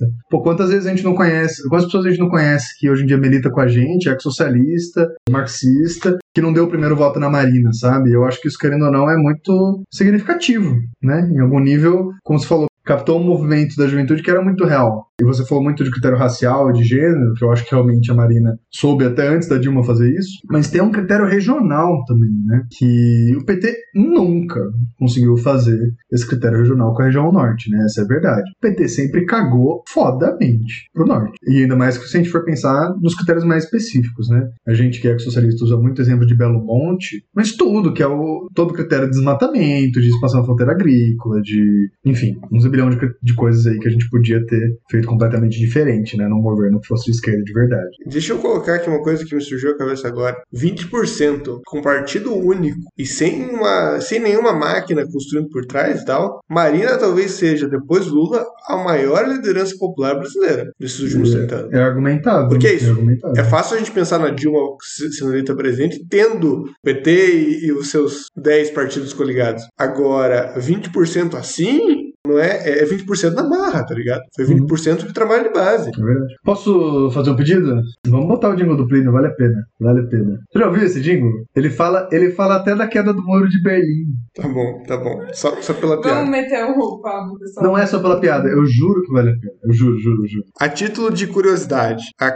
ex-socialista, 0.00 0.06
pô, 0.30 0.42
quantas 0.42 0.70
vezes 0.70 0.86
a 0.86 0.90
gente 0.90 1.04
não 1.04 1.14
conhece, 1.14 1.68
quantas 1.68 1.86
pessoas 1.86 2.06
a 2.06 2.10
gente 2.10 2.20
não 2.20 2.28
conhece 2.28 2.78
que 2.78 2.90
hoje 2.90 3.02
em 3.02 3.06
dia 3.06 3.18
milita 3.18 3.50
com 3.50 3.60
a 3.60 3.68
gente, 3.68 4.08
é 4.08 4.12
ex-socialista, 4.12 5.06
marxista, 5.28 6.18
que 6.34 6.40
não 6.40 6.52
deu 6.52 6.64
o 6.64 6.68
primeiro 6.68 6.96
voto 6.96 7.18
na 7.18 7.28
Marina, 7.28 7.72
sabe? 7.72 8.12
Eu 8.12 8.24
acho 8.24 8.40
que 8.40 8.48
isso, 8.48 8.58
querendo 8.58 8.86
ou 8.86 8.92
não, 8.92 9.10
é 9.10 9.16
muito 9.16 9.82
significativo, 9.92 10.76
né? 11.02 11.28
Em 11.32 11.40
algum 11.40 11.60
nível, 11.60 12.10
como 12.22 12.38
você 12.38 12.46
falou, 12.46 12.69
captou 12.90 13.20
um 13.20 13.24
movimento 13.24 13.76
da 13.76 13.86
juventude 13.86 14.20
que 14.20 14.28
era 14.28 14.42
muito 14.42 14.64
real. 14.64 15.06
E 15.20 15.24
você 15.24 15.46
falou 15.46 15.62
muito 15.62 15.84
de 15.84 15.90
critério 15.92 16.18
racial 16.18 16.72
de 16.72 16.82
gênero, 16.82 17.34
que 17.36 17.44
eu 17.44 17.52
acho 17.52 17.64
que 17.64 17.70
realmente 17.70 18.10
a 18.10 18.14
Marina 18.14 18.58
soube 18.68 19.04
até 19.04 19.28
antes 19.28 19.48
da 19.48 19.58
Dilma 19.58 19.84
fazer 19.84 20.10
isso. 20.12 20.40
Mas 20.50 20.70
tem 20.70 20.80
um 20.80 20.90
critério 20.90 21.26
regional 21.26 22.02
também, 22.06 22.30
né? 22.46 22.62
Que 22.76 23.36
o 23.36 23.44
PT 23.44 23.76
nunca 23.94 24.60
conseguiu 24.98 25.36
fazer 25.36 25.78
esse 26.10 26.26
critério 26.26 26.58
regional 26.58 26.92
com 26.94 27.02
a 27.02 27.04
região 27.04 27.30
norte, 27.30 27.70
né? 27.70 27.84
Essa 27.84 28.00
é 28.00 28.04
a 28.04 28.08
verdade. 28.08 28.50
O 28.50 28.60
PT 28.60 28.88
sempre 28.88 29.24
cagou 29.24 29.82
fodamente 29.88 30.88
pro 30.92 31.06
norte. 31.06 31.34
E 31.46 31.62
ainda 31.62 31.76
mais 31.76 31.96
que 31.96 32.08
se 32.08 32.16
a 32.16 32.20
gente 32.20 32.32
for 32.32 32.44
pensar 32.44 32.92
nos 33.00 33.14
critérios 33.14 33.44
mais 33.44 33.64
específicos, 33.64 34.28
né? 34.30 34.48
A 34.66 34.72
gente 34.72 35.00
que 35.00 35.06
é 35.06 35.18
socialista 35.18 35.64
usa 35.64 35.76
muito 35.76 36.00
exemplo 36.00 36.26
de 36.26 36.36
Belo 36.36 36.64
Monte, 36.64 37.22
mas 37.36 37.52
tudo, 37.52 37.92
que 37.92 38.02
é 38.02 38.06
o 38.08 38.48
todo 38.54 38.74
critério 38.74 39.04
de 39.04 39.12
desmatamento, 39.12 40.00
de 40.00 40.08
expansão 40.08 40.40
da 40.40 40.46
fronteira 40.46 40.72
agrícola, 40.72 41.40
de, 41.42 41.90
enfim, 42.04 42.36
uns 42.50 42.64
bilhão 42.80 42.90
de, 42.90 42.98
de 43.22 43.34
coisas 43.34 43.66
aí 43.66 43.78
que 43.78 43.88
a 43.88 43.90
gente 43.90 44.08
podia 44.08 44.44
ter 44.46 44.78
feito 44.90 45.06
completamente 45.06 45.58
diferente, 45.58 46.16
né? 46.16 46.26
Num 46.26 46.40
governo 46.40 46.80
que 46.80 46.86
fosse 46.86 47.06
de 47.06 47.12
esquerda 47.12 47.42
de 47.42 47.52
verdade. 47.52 47.90
Deixa 48.06 48.32
eu 48.32 48.38
colocar 48.38 48.76
aqui 48.76 48.88
uma 48.88 49.02
coisa 49.02 49.24
que 49.24 49.34
me 49.34 49.40
surgiu 49.40 49.72
à 49.72 49.76
cabeça 49.76 50.08
agora. 50.08 50.36
20% 50.54 51.60
com 51.66 51.82
partido 51.82 52.34
único 52.34 52.80
e 52.96 53.04
sem, 53.04 53.50
uma, 53.50 54.00
sem 54.00 54.20
nenhuma 54.20 54.52
máquina 54.52 55.06
construindo 55.10 55.48
por 55.50 55.64
trás 55.66 56.02
e 56.02 56.04
tal, 56.04 56.40
Marina 56.48 56.96
talvez 56.96 57.32
seja, 57.32 57.68
depois 57.68 58.06
Lula, 58.06 58.44
a 58.68 58.76
maior 58.76 59.28
liderança 59.28 59.74
popular 59.78 60.14
brasileira 60.14 60.70
desses 60.78 61.00
últimos 61.00 61.32
30 61.32 61.54
anos. 61.54 61.72
É 61.72 61.82
argumentável. 61.82 62.48
Porque 62.48 62.66
é 62.66 62.74
isso. 62.74 62.96
É. 63.36 63.40
É 63.40 63.44
fácil 63.44 63.76
a 63.76 63.78
gente 63.78 63.92
pensar 63.92 64.18
na 64.18 64.30
Dilma 64.30 64.60
sendo 64.80 65.32
eleita 65.32 65.54
presidente, 65.54 66.04
tendo 66.08 66.64
PT 66.82 67.10
e, 67.10 67.66
e 67.66 67.72
os 67.72 67.90
seus 67.90 68.26
10 68.36 68.70
partidos 68.70 69.12
coligados. 69.12 69.64
Agora, 69.78 70.54
20% 70.58 71.34
assim, 71.34 72.09
não 72.30 72.38
é, 72.38 72.80
é 72.80 72.84
20% 72.84 73.32
na 73.32 73.48
marra, 73.48 73.84
tá 73.84 73.94
ligado? 73.94 74.22
Foi 74.34 74.44
20% 74.44 75.06
de 75.06 75.12
trabalho 75.12 75.44
de 75.44 75.50
base. 75.50 75.90
É 75.90 76.02
verdade. 76.02 76.34
Posso 76.44 77.10
fazer 77.12 77.30
um 77.30 77.36
pedido? 77.36 77.80
Vamos 78.06 78.28
botar 78.28 78.50
o 78.50 78.56
jingle 78.56 78.76
do 78.76 78.86
Plínio, 78.86 79.12
vale 79.12 79.26
a 79.26 79.34
pena. 79.34 79.64
Vale 79.80 80.00
a 80.00 80.04
pena. 80.04 80.38
Você 80.50 80.58
já 80.58 80.66
ouviu 80.66 80.84
esse 80.84 81.00
jingle? 81.00 81.30
Ele 81.54 81.70
fala, 81.70 82.08
ele 82.12 82.30
fala 82.30 82.56
até 82.56 82.74
da 82.74 82.86
queda 82.86 83.12
do 83.12 83.22
muro 83.22 83.48
de 83.48 83.62
Berlim. 83.62 84.06
Tá 84.34 84.48
bom, 84.48 84.82
tá 84.86 84.96
bom. 84.96 85.20
Só, 85.32 85.60
só 85.60 85.74
pela 85.74 86.00
piada. 86.00 86.18
Vamos 86.18 86.30
meter 86.30 86.64
o 86.64 87.00
Pablo, 87.00 87.38
pessoal. 87.38 87.66
Não 87.66 87.78
é 87.78 87.86
só 87.86 87.98
pela 87.98 88.20
piada, 88.20 88.48
eu 88.48 88.64
juro 88.66 89.02
que 89.02 89.12
vale 89.12 89.30
a 89.30 89.34
pena. 89.34 89.52
Eu 89.64 89.72
juro, 89.72 89.98
juro, 89.98 90.26
juro. 90.26 90.44
A 90.58 90.68
título 90.68 91.12
de 91.12 91.26
curiosidade, 91.26 92.04
a, 92.18 92.28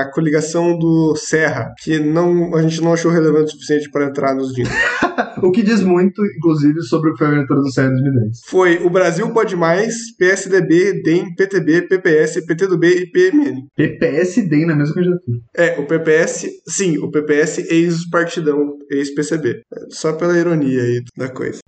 a 0.00 0.12
coligação 0.12 0.78
do 0.78 1.14
Serra, 1.16 1.72
que 1.82 1.98
não, 1.98 2.54
a 2.54 2.62
gente 2.62 2.80
não 2.80 2.92
achou 2.92 3.10
relevante 3.10 3.48
o 3.48 3.50
suficiente 3.50 3.90
para 3.90 4.06
entrar 4.06 4.34
nos 4.34 4.52
jingles. 4.52 4.74
O 5.42 5.50
que 5.50 5.62
diz 5.62 5.82
muito, 5.82 6.24
inclusive, 6.24 6.82
sobre 6.82 7.10
o 7.10 7.12
que 7.12 7.18
foi 7.18 7.26
a 7.28 7.30
aventura 7.30 7.60
do 7.60 7.70
Serra 7.70 7.88
em 7.88 7.92
2010. 7.92 8.40
Foi 8.46 8.78
o 8.84 8.90
Brasil 8.90 9.09
Pode 9.40 9.56
Mais, 9.56 10.14
PSDB, 10.16 11.02
DEM, 11.02 11.34
PTB, 11.34 11.82
PPS, 11.82 12.46
PTDB 12.46 13.02
e 13.02 13.10
PMN. 13.10 13.66
PPS 13.76 14.42
DEM 14.48 14.66
na 14.66 14.76
mesma 14.76 14.94
candidatura. 14.94 15.38
É, 15.56 15.80
o 15.80 15.86
PPS, 15.86 16.46
sim, 16.68 16.98
o 16.98 17.10
PPS 17.10 17.58
ex-partidão, 17.70 18.76
ex-PCB. 18.90 19.62
Só 19.88 20.12
pela 20.12 20.38
ironia 20.38 20.80
aí 20.82 21.02
da 21.16 21.28
coisa. 21.28 21.58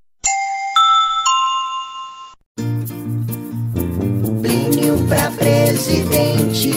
Plínio 4.41 5.07
pra 5.07 5.31
presidente. 5.31 6.71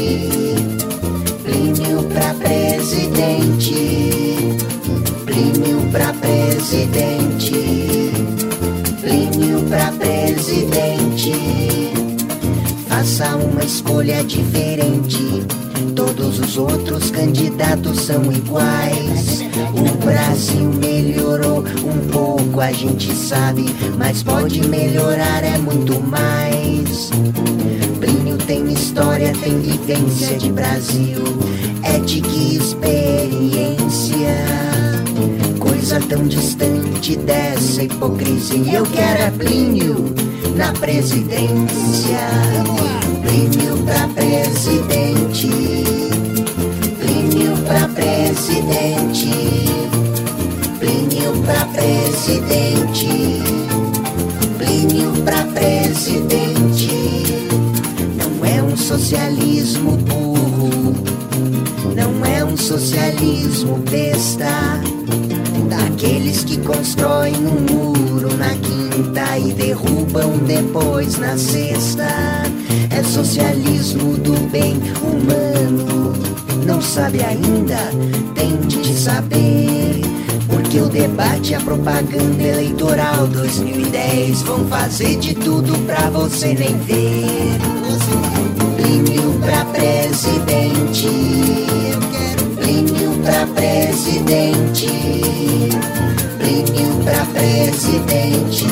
Plínio 1.44 2.02
pra 2.12 2.34
presidente. 2.34 3.74
Plínio 5.26 5.90
pra 5.92 6.12
presidente. 6.14 7.65
Pra 9.68 9.90
presidente. 9.92 11.32
Faça 12.88 13.36
uma 13.36 13.64
escolha 13.64 14.22
diferente. 14.22 15.44
Todos 15.94 16.38
os 16.38 16.56
outros 16.56 17.10
candidatos 17.10 18.00
são 18.02 18.30
iguais. 18.30 19.42
O 19.74 20.04
Brasil 20.04 20.70
melhorou 20.78 21.64
um 21.84 22.08
pouco, 22.10 22.60
a 22.60 22.70
gente 22.70 23.12
sabe, 23.12 23.66
mas 23.98 24.22
pode 24.22 24.66
melhorar 24.68 25.42
é 25.42 25.58
muito 25.58 26.00
mais. 26.00 27.10
Plínio 27.98 28.36
tem 28.38 28.72
história, 28.72 29.32
tem 29.42 29.60
vivência 29.60 30.36
de 30.36 30.52
Brasil, 30.52 31.24
ética 31.82 32.28
e 32.28 32.56
experiência. 32.56 33.16
Coisa 35.88 36.04
tão 36.08 36.26
distante 36.26 37.14
dessa 37.14 37.84
hipocrisia. 37.84 38.72
Eu 38.72 38.84
quero 38.86 39.22
é 39.22 39.30
Plínio 39.30 40.12
na 40.56 40.72
presidência. 40.72 42.18
Plínio 43.22 43.76
pra 43.84 44.08
presidente. 44.08 45.46
Plínio 46.98 47.56
pra 47.68 47.86
presidente. 47.86 49.30
Plínio 50.80 51.32
pra 51.44 51.64
presidente. 51.66 53.08
Plínio 54.58 55.12
pra 55.22 55.44
presidente. 55.44 56.90
Não 58.16 58.44
é 58.44 58.60
um 58.60 58.76
socialismo 58.76 59.92
burro. 59.98 60.96
Não 61.94 62.26
é 62.26 62.44
um 62.44 62.56
socialismo 62.56 63.76
besta. 63.88 64.80
Daqueles 65.68 66.44
que 66.44 66.58
constroem 66.58 67.34
um 67.34 67.74
muro 67.74 68.36
na 68.36 68.50
quinta 68.50 69.38
e 69.38 69.52
derrubam 69.52 70.38
depois 70.46 71.18
na 71.18 71.36
sexta. 71.36 72.06
É 72.90 73.02
socialismo 73.02 74.16
do 74.16 74.32
bem 74.50 74.80
humano. 75.02 76.12
Não 76.64 76.80
sabe 76.80 77.22
ainda? 77.22 77.78
Tente 78.34 78.94
saber. 78.94 80.00
Porque 80.48 80.80
o 80.80 80.88
debate 80.88 81.52
e 81.52 81.54
a 81.54 81.60
propaganda 81.60 82.42
eleitoral 82.42 83.26
2010 83.26 84.42
vão 84.42 84.66
fazer 84.66 85.16
de 85.16 85.34
tudo 85.34 85.76
pra 85.86 86.10
você 86.10 86.54
nem 86.54 86.76
ver. 86.78 87.58
Plínio 88.76 89.38
pra 89.40 89.64
presidente. 89.66 91.08
Plínio 92.56 93.05
pra 93.26 93.44
presidente. 93.48 94.86
Plínio 96.38 96.94
pra 97.02 97.26
presidente. 97.34 98.64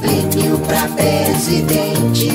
Plínio 0.00 0.58
pra 0.60 0.86
presidente. 0.94 2.30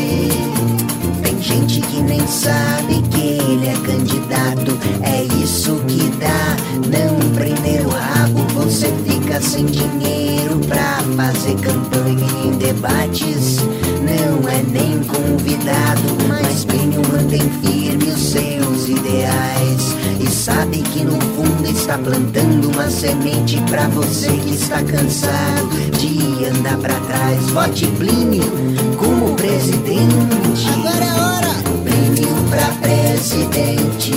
Tem 1.23 1.41
gente 1.41 1.79
que 1.79 2.01
nem 2.01 2.27
sabe 2.27 3.01
que 3.09 3.21
ele 3.21 3.67
é 3.67 3.77
candidato. 3.85 4.77
É 5.01 5.23
isso 5.41 5.75
que 5.87 6.09
dá. 6.19 6.57
Não 6.91 7.29
prender 7.31 7.87
o 7.87 7.89
rabo, 7.89 8.45
você 8.53 8.93
fica 9.07 9.41
sem 9.41 9.65
dinheiro 9.65 10.59
pra 10.67 10.99
fazer 11.15 11.55
campanha 11.55 12.27
em 12.43 12.51
debates. 12.57 13.59
Não 14.35 14.49
é 14.49 14.61
nem 14.63 15.01
convidado, 15.03 16.01
mas 16.27 16.65
Plínio 16.65 17.01
mantém 17.09 17.39
firme 17.61 18.09
os 18.09 18.19
seus 18.19 18.89
ideais. 18.89 19.95
E 20.19 20.29
sabe 20.29 20.79
que 20.81 21.05
no 21.05 21.19
fundo 21.21 21.65
está 21.65 21.97
plantando 21.97 22.69
uma 22.69 22.89
semente 22.89 23.61
pra 23.69 23.87
você 23.87 24.27
que 24.27 24.55
está 24.55 24.83
cansado 24.83 25.69
de 25.97 26.45
andar 26.47 26.77
pra 26.79 26.99
trás. 26.99 27.49
Vote 27.51 27.87
Plínio 27.97 28.43
como 28.97 29.35
presidente. 29.35 30.67
Agora 30.79 31.05
é 31.05 31.13
hora! 31.13 31.55
Plínio 31.85 32.35
pra 32.49 32.67
presidente. 32.81 34.11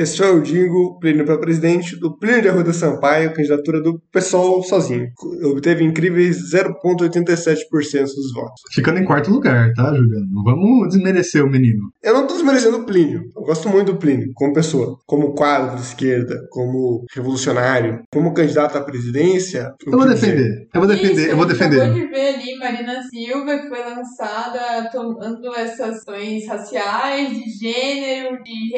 Esse 0.00 0.16
foi 0.16 0.34
o 0.34 0.40
jingle 0.40 0.98
Plínio 0.98 1.26
para 1.26 1.36
presidente 1.38 1.94
do 2.00 2.16
Plínio 2.16 2.40
de 2.40 2.48
Arruda 2.48 2.72
Sampaio, 2.72 3.34
candidatura 3.34 3.82
do 3.82 4.00
PSOL 4.10 4.62
sozinho. 4.62 5.08
Obteve 5.44 5.84
incríveis 5.84 6.38
0,87% 6.54 8.04
dos 8.04 8.32
votos. 8.32 8.62
Ficando 8.72 8.98
em 8.98 9.04
quarto 9.04 9.30
lugar, 9.30 9.70
tá, 9.74 9.94
Juliano? 9.94 10.26
Não 10.32 10.42
vamos 10.42 10.88
desmerecer 10.88 11.44
o 11.44 11.50
menino. 11.50 11.90
Eu 12.02 12.14
não 12.14 12.26
tô 12.26 12.32
desmerecendo 12.32 12.78
o 12.78 12.86
Plínio. 12.86 13.20
Eu 13.36 13.42
gosto 13.42 13.68
muito 13.68 13.92
do 13.92 13.98
Plínio 13.98 14.30
como 14.34 14.54
pessoa, 14.54 14.96
como 15.06 15.34
quadro 15.34 15.76
de 15.76 15.82
esquerda, 15.82 16.46
como 16.50 17.04
revolucionário, 17.14 18.00
como 18.10 18.32
candidato 18.32 18.78
à 18.78 18.80
presidência. 18.80 19.70
Eu 19.86 19.98
vou 19.98 20.08
defender. 20.08 20.66
Eu 20.74 20.80
vou 20.80 20.88
defender, 20.88 21.12
Isso, 21.12 21.30
eu 21.30 21.36
vou 21.36 21.46
gente 21.46 21.62
Acabou 21.62 21.78
defender. 21.78 22.06
de 22.06 22.10
ver 22.10 22.34
ali 22.36 22.58
Marina 22.58 23.02
Silva, 23.02 23.58
que 23.58 23.68
foi 23.68 23.80
lançada 23.80 24.88
tomando 24.90 25.54
essas 25.54 25.96
questões 25.96 26.46
raciais, 26.48 27.28
de 27.28 27.50
gênero, 27.50 28.42
de 28.42 28.70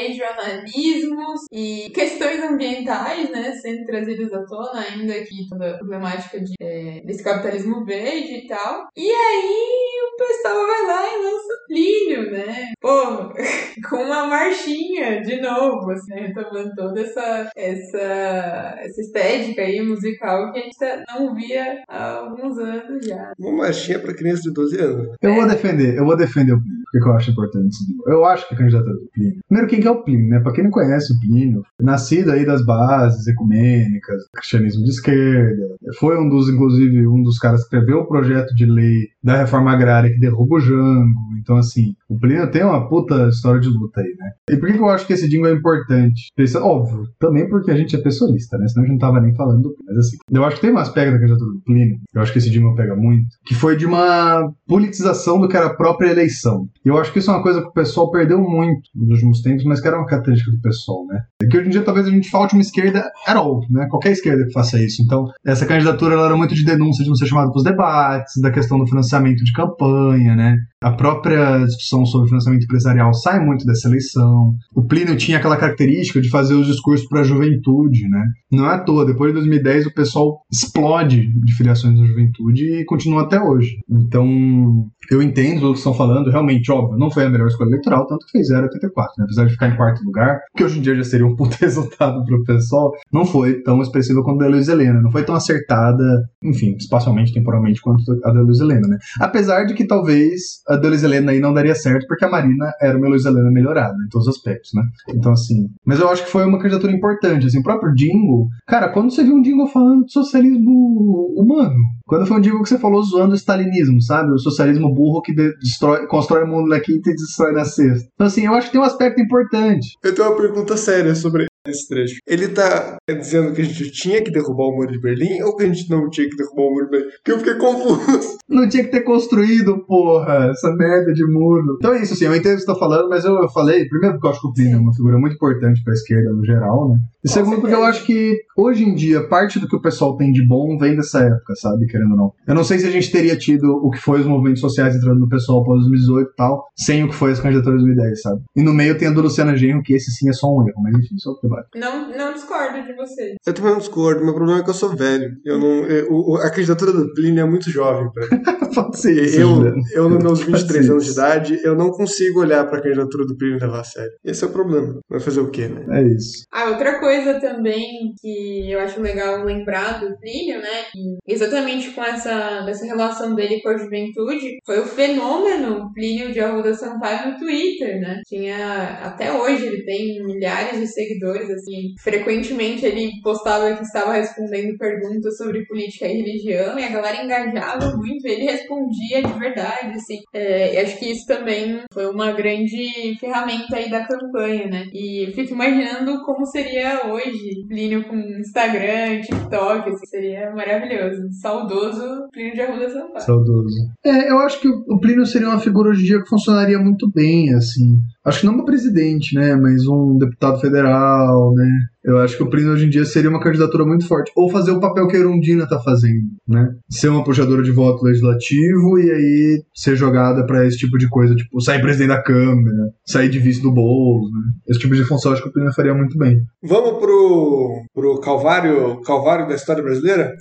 e 1.52 1.90
questões 1.94 2.42
ambientais, 2.42 3.30
né, 3.30 3.52
sendo 3.52 3.84
trazidas 3.84 4.32
à 4.32 4.44
tona, 4.44 4.80
ainda 4.80 5.14
que 5.24 5.48
toda 5.48 5.70
a 5.70 5.78
problemática 5.78 6.40
de, 6.40 6.54
é, 6.60 7.00
desse 7.04 7.22
capitalismo 7.22 7.84
verde 7.84 8.44
e 8.44 8.46
tal. 8.46 8.88
E 8.96 9.10
aí 9.10 9.92
o 10.12 10.16
pessoal 10.16 10.66
vai 10.66 10.86
lá 10.86 11.02
e 11.06 11.22
lança 11.22 11.52
Plínio, 11.66 12.30
né? 12.30 12.72
Pô, 12.80 13.32
com 13.88 13.96
uma 13.96 14.26
marchinha, 14.26 15.22
de 15.22 15.40
novo, 15.40 15.90
assim, 15.90 16.12
retomando 16.12 16.70
toda 16.74 17.00
essa, 17.00 17.50
essa, 17.56 18.76
essa 18.78 19.00
estética 19.00 19.62
aí 19.62 19.80
musical 19.80 20.52
que 20.52 20.58
a 20.58 20.62
gente 20.62 20.78
tá- 20.78 21.02
não 21.08 21.34
via 21.34 21.82
há 21.88 22.16
alguns 22.16 22.58
anos 22.58 23.06
já. 23.06 23.32
Uma 23.38 23.64
marchinha 23.64 23.98
para 23.98 24.14
criança 24.14 24.42
de 24.42 24.52
12 24.52 24.78
anos. 24.78 25.16
Eu 25.22 25.34
vou 25.34 25.46
defender, 25.46 25.96
eu 25.96 26.04
vou 26.04 26.16
defender 26.16 26.52
o 26.52 26.60
Plínio. 26.60 26.81
Que 26.92 27.00
que 27.00 27.08
eu 27.08 27.12
acho 27.14 27.30
importante 27.30 27.68
esse 27.68 27.86
jingle? 27.86 28.04
Eu 28.06 28.24
acho 28.26 28.46
que 28.46 28.54
a 28.54 28.58
candidatura 28.58 28.92
do 28.92 29.08
Plínio. 29.14 29.40
Primeiro, 29.48 29.68
quem 29.68 29.80
que 29.80 29.88
é 29.88 29.90
o 29.90 30.04
Plínio, 30.04 30.28
né? 30.28 30.40
Pra 30.40 30.52
quem 30.52 30.64
não 30.64 30.70
conhece 30.70 31.12
o 31.12 31.20
Plínio, 31.20 31.62
nascido 31.80 32.30
aí 32.30 32.44
das 32.44 32.64
bases 32.64 33.26
ecumênicas, 33.26 34.22
cristianismo 34.34 34.84
de 34.84 34.90
esquerda, 34.90 35.76
foi 35.98 36.18
um 36.18 36.28
dos, 36.28 36.50
inclusive, 36.50 37.06
um 37.06 37.22
dos 37.22 37.38
caras 37.38 37.60
que 37.60 37.74
escreveu 37.74 38.00
o 38.00 38.06
projeto 38.06 38.54
de 38.54 38.66
lei 38.66 39.08
da 39.24 39.36
reforma 39.36 39.72
agrária 39.72 40.12
que 40.12 40.20
derruba 40.20 40.56
o 40.56 40.60
Jango. 40.60 41.18
Então, 41.40 41.56
assim, 41.56 41.94
o 42.08 42.18
Plínio 42.18 42.50
tem 42.50 42.62
uma 42.62 42.86
puta 42.88 43.28
história 43.28 43.60
de 43.60 43.68
luta 43.68 44.00
aí, 44.00 44.14
né? 44.18 44.30
E 44.50 44.56
por 44.58 44.70
que, 44.70 44.78
eu 44.78 44.88
acho 44.88 45.06
que 45.06 45.14
esse 45.14 45.28
jingle 45.28 45.48
é 45.48 45.54
importante? 45.54 46.30
Pensa, 46.36 46.62
óbvio, 46.62 47.08
também 47.18 47.48
porque 47.48 47.70
a 47.70 47.76
gente 47.76 47.96
é 47.96 47.98
pessoalista, 47.98 48.58
né? 48.58 48.68
Senão 48.68 48.84
a 48.84 48.86
gente 48.86 49.00
não 49.00 49.08
tava 49.08 49.20
nem 49.20 49.34
falando 49.34 49.62
do 49.62 49.74
Plínio. 49.74 49.94
Mas 49.94 50.06
assim, 50.06 50.16
eu 50.30 50.44
acho 50.44 50.56
que 50.56 50.62
tem 50.62 50.70
umas 50.70 50.90
pegas 50.90 51.14
da 51.14 51.20
candidatura 51.20 51.52
do 51.52 51.62
Plínio, 51.62 51.98
eu 52.14 52.20
acho 52.20 52.32
que 52.32 52.38
esse 52.38 52.50
jingle 52.50 52.74
pega 52.74 52.94
muito, 52.94 53.28
que 53.46 53.54
foi 53.54 53.76
de 53.76 53.86
uma 53.86 54.52
politização 54.66 55.40
do 55.40 55.48
que 55.48 55.56
era 55.56 55.66
a 55.66 55.74
própria 55.74 56.10
eleição. 56.10 56.68
E 56.84 56.88
eu 56.88 56.98
acho 56.98 57.12
que 57.12 57.18
isso 57.18 57.30
é 57.30 57.34
uma 57.34 57.42
coisa 57.42 57.60
que 57.60 57.68
o 57.68 57.72
pessoal 57.72 58.10
perdeu 58.10 58.40
muito 58.40 58.82
nos 58.94 59.10
últimos 59.10 59.40
tempos, 59.40 59.64
mas 59.64 59.80
que 59.80 59.88
era 59.88 59.96
uma 59.96 60.06
característica 60.06 60.50
do 60.50 60.60
pessoal, 60.60 61.06
né? 61.06 61.20
É 61.42 61.46
que 61.46 61.56
hoje 61.56 61.68
em 61.68 61.70
dia 61.70 61.82
talvez 61.82 62.06
a 62.06 62.10
gente 62.10 62.30
falte 62.30 62.54
uma 62.54 62.62
esquerda 62.62 63.10
at 63.26 63.36
all, 63.36 63.60
né? 63.70 63.86
Qualquer 63.88 64.12
esquerda 64.12 64.44
que 64.44 64.52
faça 64.52 64.82
isso. 64.82 65.02
Então, 65.02 65.26
essa 65.44 65.66
candidatura 65.66 66.14
ela 66.14 66.26
era 66.26 66.36
muito 66.36 66.54
de 66.54 66.64
denúncia 66.64 67.04
de 67.04 67.08
não 67.08 67.16
ser 67.16 67.26
chamado 67.26 67.50
para 67.50 67.58
os 67.58 67.64
debates, 67.64 68.40
da 68.40 68.50
questão 68.50 68.78
do 68.78 68.86
financiamento 68.86 69.44
de 69.44 69.52
campanha, 69.52 70.34
né? 70.34 70.56
A 70.82 70.90
própria 70.90 71.64
discussão 71.64 72.04
sobre 72.04 72.28
financiamento 72.28 72.64
empresarial 72.64 73.14
sai 73.14 73.38
muito 73.38 73.64
dessa 73.64 73.88
eleição. 73.88 74.54
O 74.74 74.84
Plínio 74.84 75.16
tinha 75.16 75.38
aquela 75.38 75.56
característica 75.56 76.20
de 76.20 76.28
fazer 76.28 76.54
os 76.54 76.66
discursos 76.66 77.06
para 77.06 77.20
a 77.20 77.24
juventude, 77.24 78.08
né? 78.08 78.24
Não 78.50 78.66
é 78.66 78.74
à 78.74 78.78
toa, 78.78 79.06
depois 79.06 79.30
de 79.30 79.38
2010 79.38 79.86
o 79.86 79.94
pessoal 79.94 80.40
explode 80.50 81.28
de 81.32 81.52
filiações 81.54 81.98
da 81.98 82.04
juventude 82.04 82.80
e 82.80 82.84
continua 82.84 83.22
até 83.22 83.40
hoje. 83.40 83.78
Então, 83.88 84.86
eu 85.10 85.22
entendo 85.22 85.68
o 85.68 85.72
que 85.72 85.78
estão 85.78 85.94
falando, 85.94 86.30
realmente, 86.30 86.71
óbvio, 86.72 86.98
não 86.98 87.10
foi 87.10 87.24
a 87.24 87.30
melhor 87.30 87.46
escolha 87.46 87.68
eleitoral, 87.68 88.06
tanto 88.06 88.24
que 88.26 88.32
fez 88.32 88.48
0,84, 88.50 89.06
né? 89.18 89.24
Apesar 89.24 89.44
de 89.46 89.52
ficar 89.52 89.68
em 89.68 89.76
quarto 89.76 90.04
lugar, 90.04 90.40
que 90.56 90.64
hoje 90.64 90.78
em 90.78 90.82
dia 90.82 90.94
já 90.96 91.04
seria 91.04 91.26
um 91.26 91.36
puto 91.36 91.56
resultado 91.60 92.24
pro 92.24 92.42
pessoal, 92.44 92.90
não 93.12 93.24
foi 93.24 93.62
tão 93.62 93.80
expressiva 93.80 94.22
quanto 94.22 94.40
a 94.42 94.44
da 94.44 94.50
Luiz 94.50 94.68
Helena, 94.68 95.00
não 95.00 95.10
foi 95.12 95.22
tão 95.24 95.34
acertada, 95.34 96.02
enfim, 96.42 96.74
espacialmente, 96.78 97.32
temporalmente, 97.32 97.80
quanto 97.80 98.02
a 98.24 98.32
da 98.32 98.40
Luiz 98.40 98.60
Helena, 98.60 98.86
né? 98.88 98.98
Apesar 99.20 99.64
de 99.64 99.74
que 99.74 99.86
talvez 99.86 100.40
a 100.68 100.76
da 100.76 100.88
Luiz 100.88 101.02
Helena 101.02 101.32
aí 101.32 101.40
não 101.40 101.52
daria 101.54 101.74
certo, 101.74 102.06
porque 102.06 102.24
a 102.24 102.30
Marina 102.30 102.72
era 102.80 102.96
uma 102.98 103.08
Luiz 103.08 103.24
Helena 103.24 103.50
melhorada 103.50 103.94
em 104.04 104.08
todos 104.10 104.26
os 104.28 104.36
aspectos, 104.36 104.70
né? 104.74 104.82
Então, 105.14 105.32
assim. 105.32 105.66
Mas 105.86 106.00
eu 106.00 106.08
acho 106.08 106.24
que 106.24 106.30
foi 106.30 106.44
uma 106.44 106.58
candidatura 106.58 106.92
importante, 106.92 107.46
assim, 107.46 107.58
o 107.60 107.62
próprio 107.62 107.94
Jingle. 107.94 108.48
Cara, 108.66 108.88
quando 108.88 109.10
você 109.12 109.22
viu 109.22 109.34
um 109.36 109.42
Jingle 109.42 109.66
falando 109.68 110.04
de 110.04 110.12
socialismo 110.12 111.32
humano, 111.36 111.74
quando 112.06 112.26
foi 112.26 112.38
um 112.38 112.40
Jingle 112.40 112.62
que 112.62 112.68
você 112.68 112.78
falou 112.78 113.02
zoando 113.02 113.32
o 113.32 113.36
stalinismo, 113.36 114.00
sabe? 114.02 114.32
O 114.32 114.38
socialismo 114.38 114.92
burro 114.92 115.22
que 115.22 115.34
de- 115.34 115.54
destrói, 115.58 116.06
constrói 116.06 116.44
o 116.44 116.46
mundo 116.48 116.61
na 116.66 116.80
quinta 116.80 117.10
e 117.10 117.14
destrói 117.14 117.52
na 117.52 117.64
sexta. 117.64 118.08
Então, 118.14 118.26
assim, 118.26 118.46
eu 118.46 118.54
acho 118.54 118.66
que 118.66 118.72
tem 118.72 118.80
um 118.80 118.84
aspecto 118.84 119.20
importante. 119.20 119.96
Eu 120.02 120.14
tenho 120.14 120.28
uma 120.28 120.36
pergunta 120.36 120.76
séria 120.76 121.14
sobre 121.14 121.46
esse 121.70 121.88
trecho. 121.88 122.16
Ele 122.26 122.48
tá 122.48 122.96
dizendo 123.08 123.52
que 123.52 123.62
a 123.62 123.64
gente 123.64 123.90
tinha 123.92 124.22
que 124.22 124.30
derrubar 124.30 124.64
o 124.64 124.76
muro 124.76 124.90
de 124.90 125.00
Berlim 125.00 125.42
ou 125.42 125.56
que 125.56 125.64
a 125.64 125.66
gente 125.66 125.88
não 125.88 126.10
tinha 126.10 126.28
que 126.28 126.36
derrubar 126.36 126.62
o 126.62 126.70
muro 126.72 126.84
de 126.86 126.90
Berlim? 126.90 127.10
Porque 127.10 127.32
eu 127.32 127.38
fiquei 127.38 127.54
confuso. 127.54 128.38
Não 128.52 128.68
tinha 128.68 128.84
que 128.84 128.90
ter 128.90 129.00
construído, 129.00 129.82
porra, 129.86 130.50
essa 130.50 130.70
merda 130.76 131.14
de 131.14 131.24
muro. 131.24 131.76
Então 131.78 131.94
é 131.94 132.02
isso, 132.02 132.12
assim, 132.12 132.26
eu 132.26 132.36
entendo 132.36 132.52
o 132.52 132.56
que 132.56 132.60
você 132.60 132.66
tá 132.66 132.74
falando, 132.74 133.08
mas 133.08 133.24
eu, 133.24 133.34
eu 133.36 133.48
falei, 133.48 133.88
primeiro 133.88 134.16
porque 134.16 134.26
eu 134.26 134.30
acho 134.30 134.40
que 134.42 134.46
o 134.46 134.52
Plínio 134.52 134.76
é 134.76 134.80
uma 134.80 134.94
figura 134.94 135.16
muito 135.16 135.36
importante 135.36 135.82
pra 135.82 135.94
esquerda 135.94 136.30
no 136.32 136.44
geral, 136.44 136.90
né? 136.90 136.96
E 137.24 137.30
segundo 137.30 137.60
porque 137.60 137.74
eu 137.74 137.84
acho 137.84 138.04
que, 138.04 138.36
hoje 138.54 138.84
em 138.84 138.94
dia, 138.94 139.26
parte 139.26 139.58
do 139.58 139.66
que 139.66 139.76
o 139.76 139.80
pessoal 139.80 140.16
tem 140.18 140.32
de 140.32 140.46
bom 140.46 140.76
vem 140.76 140.96
dessa 140.96 141.20
época, 141.20 141.54
sabe, 141.54 141.86
querendo 141.86 142.10
ou 142.10 142.16
não. 142.16 142.32
Eu 142.46 142.54
não 142.54 142.64
sei 142.64 142.78
se 142.78 142.86
a 142.86 142.90
gente 142.90 143.10
teria 143.10 143.36
tido 143.36 143.70
o 143.82 143.90
que 143.90 143.98
foi 143.98 144.20
os 144.20 144.26
movimentos 144.26 144.60
sociais 144.60 144.94
entrando 144.94 145.20
no 145.20 145.28
pessoal 145.28 145.62
após 145.62 145.80
2018 145.80 146.28
e 146.28 146.34
tal, 146.34 146.64
sem 146.76 147.04
o 147.04 147.08
que 147.08 147.14
foi 147.14 147.30
as 147.30 147.40
candidaturas 147.40 147.80
de 147.80 147.86
2010, 147.86 148.20
sabe? 148.20 148.42
E 148.56 148.62
no 148.62 148.74
meio 148.74 148.98
tem 148.98 149.08
a 149.08 149.12
do 149.12 149.22
Luciana 149.22 149.56
Genro, 149.56 149.82
que 149.82 149.94
esse 149.94 150.10
sim 150.10 150.28
é 150.28 150.32
só 150.32 150.48
um 150.48 150.60
erro, 150.68 150.82
mas 150.82 150.94
enfim, 150.94 151.16
só 151.16 151.32
o 151.52 151.56
debate. 151.56 151.78
Não, 151.78 152.08
não 152.16 152.34
discordo 152.34 152.82
de 152.86 152.94
você. 152.94 153.34
Eu 153.46 153.52
também 153.54 153.72
não 153.72 153.78
discordo, 153.78 154.24
meu 154.24 154.34
problema 154.34 154.60
é 154.60 154.64
que 154.64 154.70
eu 154.70 154.74
sou 154.74 154.90
velho. 154.96 155.30
Eu 155.44 155.58
não, 155.58 155.86
eu- 155.86 156.36
a 156.36 156.50
candidatura 156.50 156.92
do 156.92 157.12
Plínio 157.14 157.40
é 157.42 157.44
muito 157.46 157.70
jovem 157.70 158.10
pra 158.12 158.26
mim. 158.26 158.42
Pode 158.74 158.98
ser 159.00 159.12
isso, 159.22 159.38
Eu, 159.40 159.74
eu, 159.94 160.08
nos 160.08 160.22
meus 160.22 160.38
Pode 160.40 160.52
23 160.52 160.86
ser 160.86 160.92
anos 160.92 161.04
de 161.04 161.12
idade, 161.12 161.60
eu 161.62 161.74
não 161.76 161.90
consigo 161.90 162.40
olhar 162.40 162.66
pra 162.68 162.80
candidatura 162.80 163.26
do 163.26 163.36
Plínio 163.36 163.58
e 163.58 163.60
levar 163.60 163.80
a 163.80 163.84
sério. 163.84 164.12
Esse 164.24 164.44
é 164.44 164.46
o 164.46 164.50
problema. 164.52 164.98
Vai 165.08 165.20
fazer 165.20 165.40
o 165.40 165.50
quê, 165.50 165.68
né? 165.68 165.84
É 166.00 166.02
isso. 166.14 166.44
Ah, 166.52 166.70
outra 166.70 166.98
coisa 166.98 167.38
também 167.40 168.12
que 168.20 168.70
eu 168.70 168.80
acho 168.80 169.00
legal 169.00 169.44
lembrar 169.44 170.00
do 170.00 170.16
Plínio, 170.18 170.58
né? 170.60 170.84
Exatamente 171.26 171.90
com 171.90 172.02
essa, 172.02 172.62
dessa 172.62 172.84
relação 172.86 173.34
dele 173.34 173.60
com 173.62 173.68
a 173.68 173.76
juventude, 173.78 174.58
foi 174.64 174.80
o 174.80 174.86
fenômeno 174.86 175.92
Plínio 175.92 176.32
de 176.32 176.40
Arruda 176.40 176.74
Sampaio 176.74 177.32
no 177.32 177.38
Twitter, 177.38 178.00
né? 178.00 178.20
Tinha, 178.26 179.00
até 179.02 179.32
hoje, 179.32 179.66
ele 179.66 179.84
tem 179.84 180.24
milhares 180.24 180.78
de 180.80 180.86
seguidores, 180.86 181.41
assim. 181.50 181.94
Frequentemente 182.00 182.86
ele 182.86 183.10
postava 183.22 183.74
que 183.74 183.82
estava 183.82 184.12
respondendo 184.12 184.76
perguntas 184.78 185.36
sobre 185.36 185.66
política 185.66 186.06
e 186.06 186.18
religião 186.18 186.78
e 186.78 186.84
a 186.84 186.90
galera 186.90 187.24
engajava 187.24 187.96
muito, 187.96 188.26
ele 188.26 188.44
respondia 188.44 189.22
de 189.22 189.38
verdade, 189.38 189.96
assim. 189.96 190.20
É, 190.32 190.76
eu 190.78 190.84
acho 190.84 190.98
que 190.98 191.10
isso 191.10 191.26
também 191.26 191.80
foi 191.92 192.06
uma 192.06 192.32
grande 192.32 193.16
ferramenta 193.18 193.76
aí 193.76 193.90
da 193.90 194.06
campanha, 194.06 194.68
né? 194.68 194.86
E 194.92 195.28
eu 195.28 195.32
fico 195.32 195.54
imaginando 195.54 196.22
como 196.24 196.46
seria 196.46 197.06
hoje 197.12 197.66
Plínio 197.68 198.04
com 198.04 198.16
Instagram, 198.16 199.20
TikTok, 199.20 199.90
assim, 199.90 200.06
seria 200.06 200.50
maravilhoso. 200.54 201.22
Saudoso 201.40 202.28
Plínio 202.32 202.54
de 202.54 202.60
Arruda 202.60 202.88
Sampaio. 202.88 203.24
Saudoso. 203.24 203.76
É, 204.04 204.30
eu 204.30 204.38
acho 204.38 204.60
que 204.60 204.68
o 204.68 204.92
o 204.92 205.00
Plínio 205.00 205.24
seria 205.26 205.48
uma 205.48 205.58
figura 205.58 205.90
hoje 205.90 206.02
em 206.02 206.06
dia 206.06 206.22
que 206.22 206.28
funcionaria 206.28 206.78
muito 206.78 207.10
bem, 207.10 207.52
assim. 207.54 207.96
Acho 208.24 208.40
que 208.40 208.46
não 208.46 208.56
para 208.56 208.66
presidente, 208.66 209.34
né? 209.34 209.56
Mas 209.56 209.86
um 209.86 210.16
deputado 210.16 210.60
federal, 210.60 211.52
né? 211.54 211.68
Eu 212.04 212.18
acho 212.18 212.36
que 212.36 212.42
o 212.42 212.50
Plínio 212.50 212.72
hoje 212.72 212.86
em 212.86 212.88
dia 212.88 213.04
seria 213.04 213.30
uma 213.30 213.40
candidatura 213.40 213.84
muito 213.84 214.06
forte. 214.06 214.32
Ou 214.36 214.50
fazer 214.50 214.70
o 214.70 214.80
papel 214.80 215.06
que 215.08 215.16
a 215.16 215.20
Erundina 215.20 215.68
tá 215.68 215.80
fazendo, 215.80 216.28
né? 216.48 216.68
Ser 216.90 217.08
uma 217.08 217.24
puxadora 217.24 217.62
de 217.62 217.72
voto 217.72 218.04
legislativo 218.04 218.98
e 218.98 219.10
aí 219.10 219.62
ser 219.74 219.96
jogada 219.96 220.44
para 220.46 220.66
esse 220.66 220.78
tipo 220.78 220.98
de 220.98 221.08
coisa, 221.08 221.34
tipo, 221.34 221.60
sair 221.60 221.80
presidente 221.80 222.08
da 222.08 222.22
Câmara, 222.22 222.90
sair 223.06 223.28
de 223.28 223.38
vice 223.38 223.62
do 223.62 223.72
Boulos, 223.72 224.30
né? 224.30 224.40
Esse 224.68 224.80
tipo 224.80 224.94
de 224.94 225.04
função 225.04 225.32
acho 225.32 225.42
que 225.42 225.48
o 225.48 225.52
Plínio 225.52 225.72
faria 225.72 225.94
muito 225.94 226.16
bem. 226.16 226.38
Vamos 226.62 227.00
pro, 227.00 227.82
pro 227.94 228.20
Calvário, 228.20 229.00
Calvário 229.02 229.48
da 229.48 229.54
história 229.54 229.82
brasileira? 229.82 230.32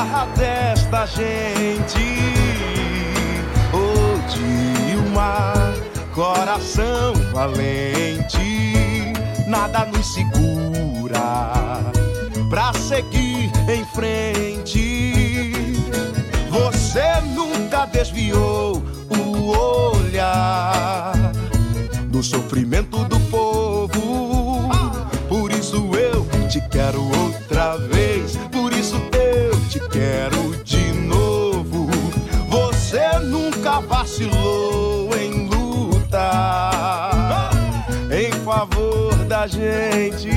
Garra 0.00 0.26
desta 0.34 1.04
gente. 1.06 2.16
Oh, 3.72 4.18
Dilma, 4.30 5.52
coração 6.14 7.12
valente, 7.32 9.12
nada 9.46 9.84
nos 9.86 10.14
segura 10.14 11.92
pra 12.48 12.72
seguir 12.72 13.52
em 13.68 13.84
frente. 13.94 15.52
Você 16.48 17.20
nunca 17.34 17.84
desviou 17.84 18.82
o 19.10 19.50
olhar 19.92 21.12
do 22.06 22.22
sofrimento 22.22 23.04
do 23.04 23.20
povo. 23.28 24.70
Por 25.28 25.52
isso 25.52 25.90
eu 25.94 26.26
te 26.48 26.60
quero 26.70 27.02
outra 27.02 27.76
vez. 27.76 28.09
Quero 30.00 30.56
de 30.64 30.92
novo. 30.94 31.90
Você 32.48 33.18
nunca 33.18 33.80
vacilou 33.80 35.10
em 35.14 35.46
lutar 35.46 37.50
em 38.10 38.32
favor 38.42 39.14
da 39.26 39.46
gente. 39.46 40.30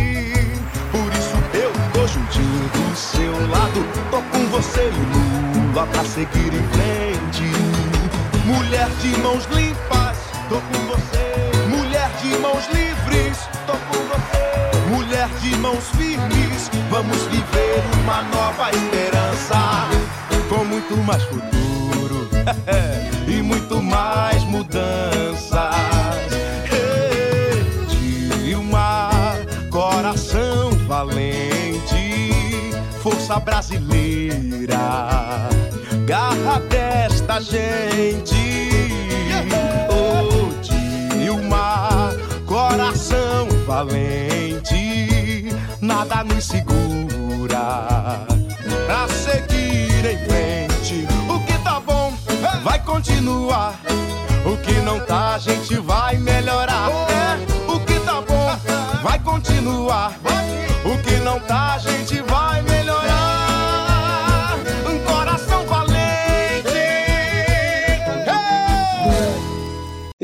Por 0.91 1.13
isso 1.13 1.37
eu 1.53 1.71
tô 1.93 2.05
juntinho 2.07 2.69
do 2.75 2.93
seu 2.95 3.31
lado. 3.49 3.85
Tô 4.11 4.21
com 4.31 4.45
você 4.47 4.81
e 4.81 5.05
Lula 5.13 5.87
pra 5.87 6.03
seguir 6.03 6.53
em 6.53 6.67
frente. 6.75 7.45
Mulher 8.45 8.89
de 9.01 9.17
mãos 9.21 9.45
limpas, 9.45 10.17
tô 10.49 10.55
com 10.55 10.87
você. 10.87 11.23
Mulher 11.69 12.11
de 12.21 12.37
mãos 12.39 12.67
livres, 12.67 12.92
de 15.43 15.57
mãos 15.57 15.83
firmes, 15.97 16.71
vamos 16.89 17.17
viver 17.23 17.83
uma 18.01 18.21
nova 18.23 18.71
esperança. 18.71 19.89
Com 20.47 20.63
muito 20.63 20.95
mais 20.97 21.21
futuro 21.23 22.29
e 23.27 23.41
muito 23.41 23.81
mais 23.81 24.41
mudanças. 24.45 25.75
Dilma, 28.41 29.09
coração 29.69 30.71
valente, 30.87 32.31
força 33.01 33.37
brasileira, 33.39 34.77
garra 36.05 36.59
desta 36.69 37.41
gente. 37.41 38.69
Oh, 39.89 40.53
Dilma, 40.61 42.13
coração 42.45 43.47
valente, 43.65 44.32
nada 46.03 46.23
nos 46.25 46.43
segura 46.43 48.25
pra 48.85 49.07
seguir 49.07 50.05
em 50.05 50.17
frente. 50.25 51.07
O 51.29 51.39
que 51.45 51.57
tá 51.63 51.79
bom 51.79 52.13
vai 52.61 52.77
continuar, 52.79 53.79
o 54.45 54.57
que 54.57 54.73
não 54.81 54.99
tá 54.99 55.35
a 55.35 55.37
gente 55.37 55.77
vai 55.77 56.17
melhorar. 56.17 56.89
É, 57.09 57.71
o 57.71 57.79
que 57.79 57.99
tá 58.01 58.21
bom 58.21 58.59
vai 59.01 59.17
continuar, 59.19 60.13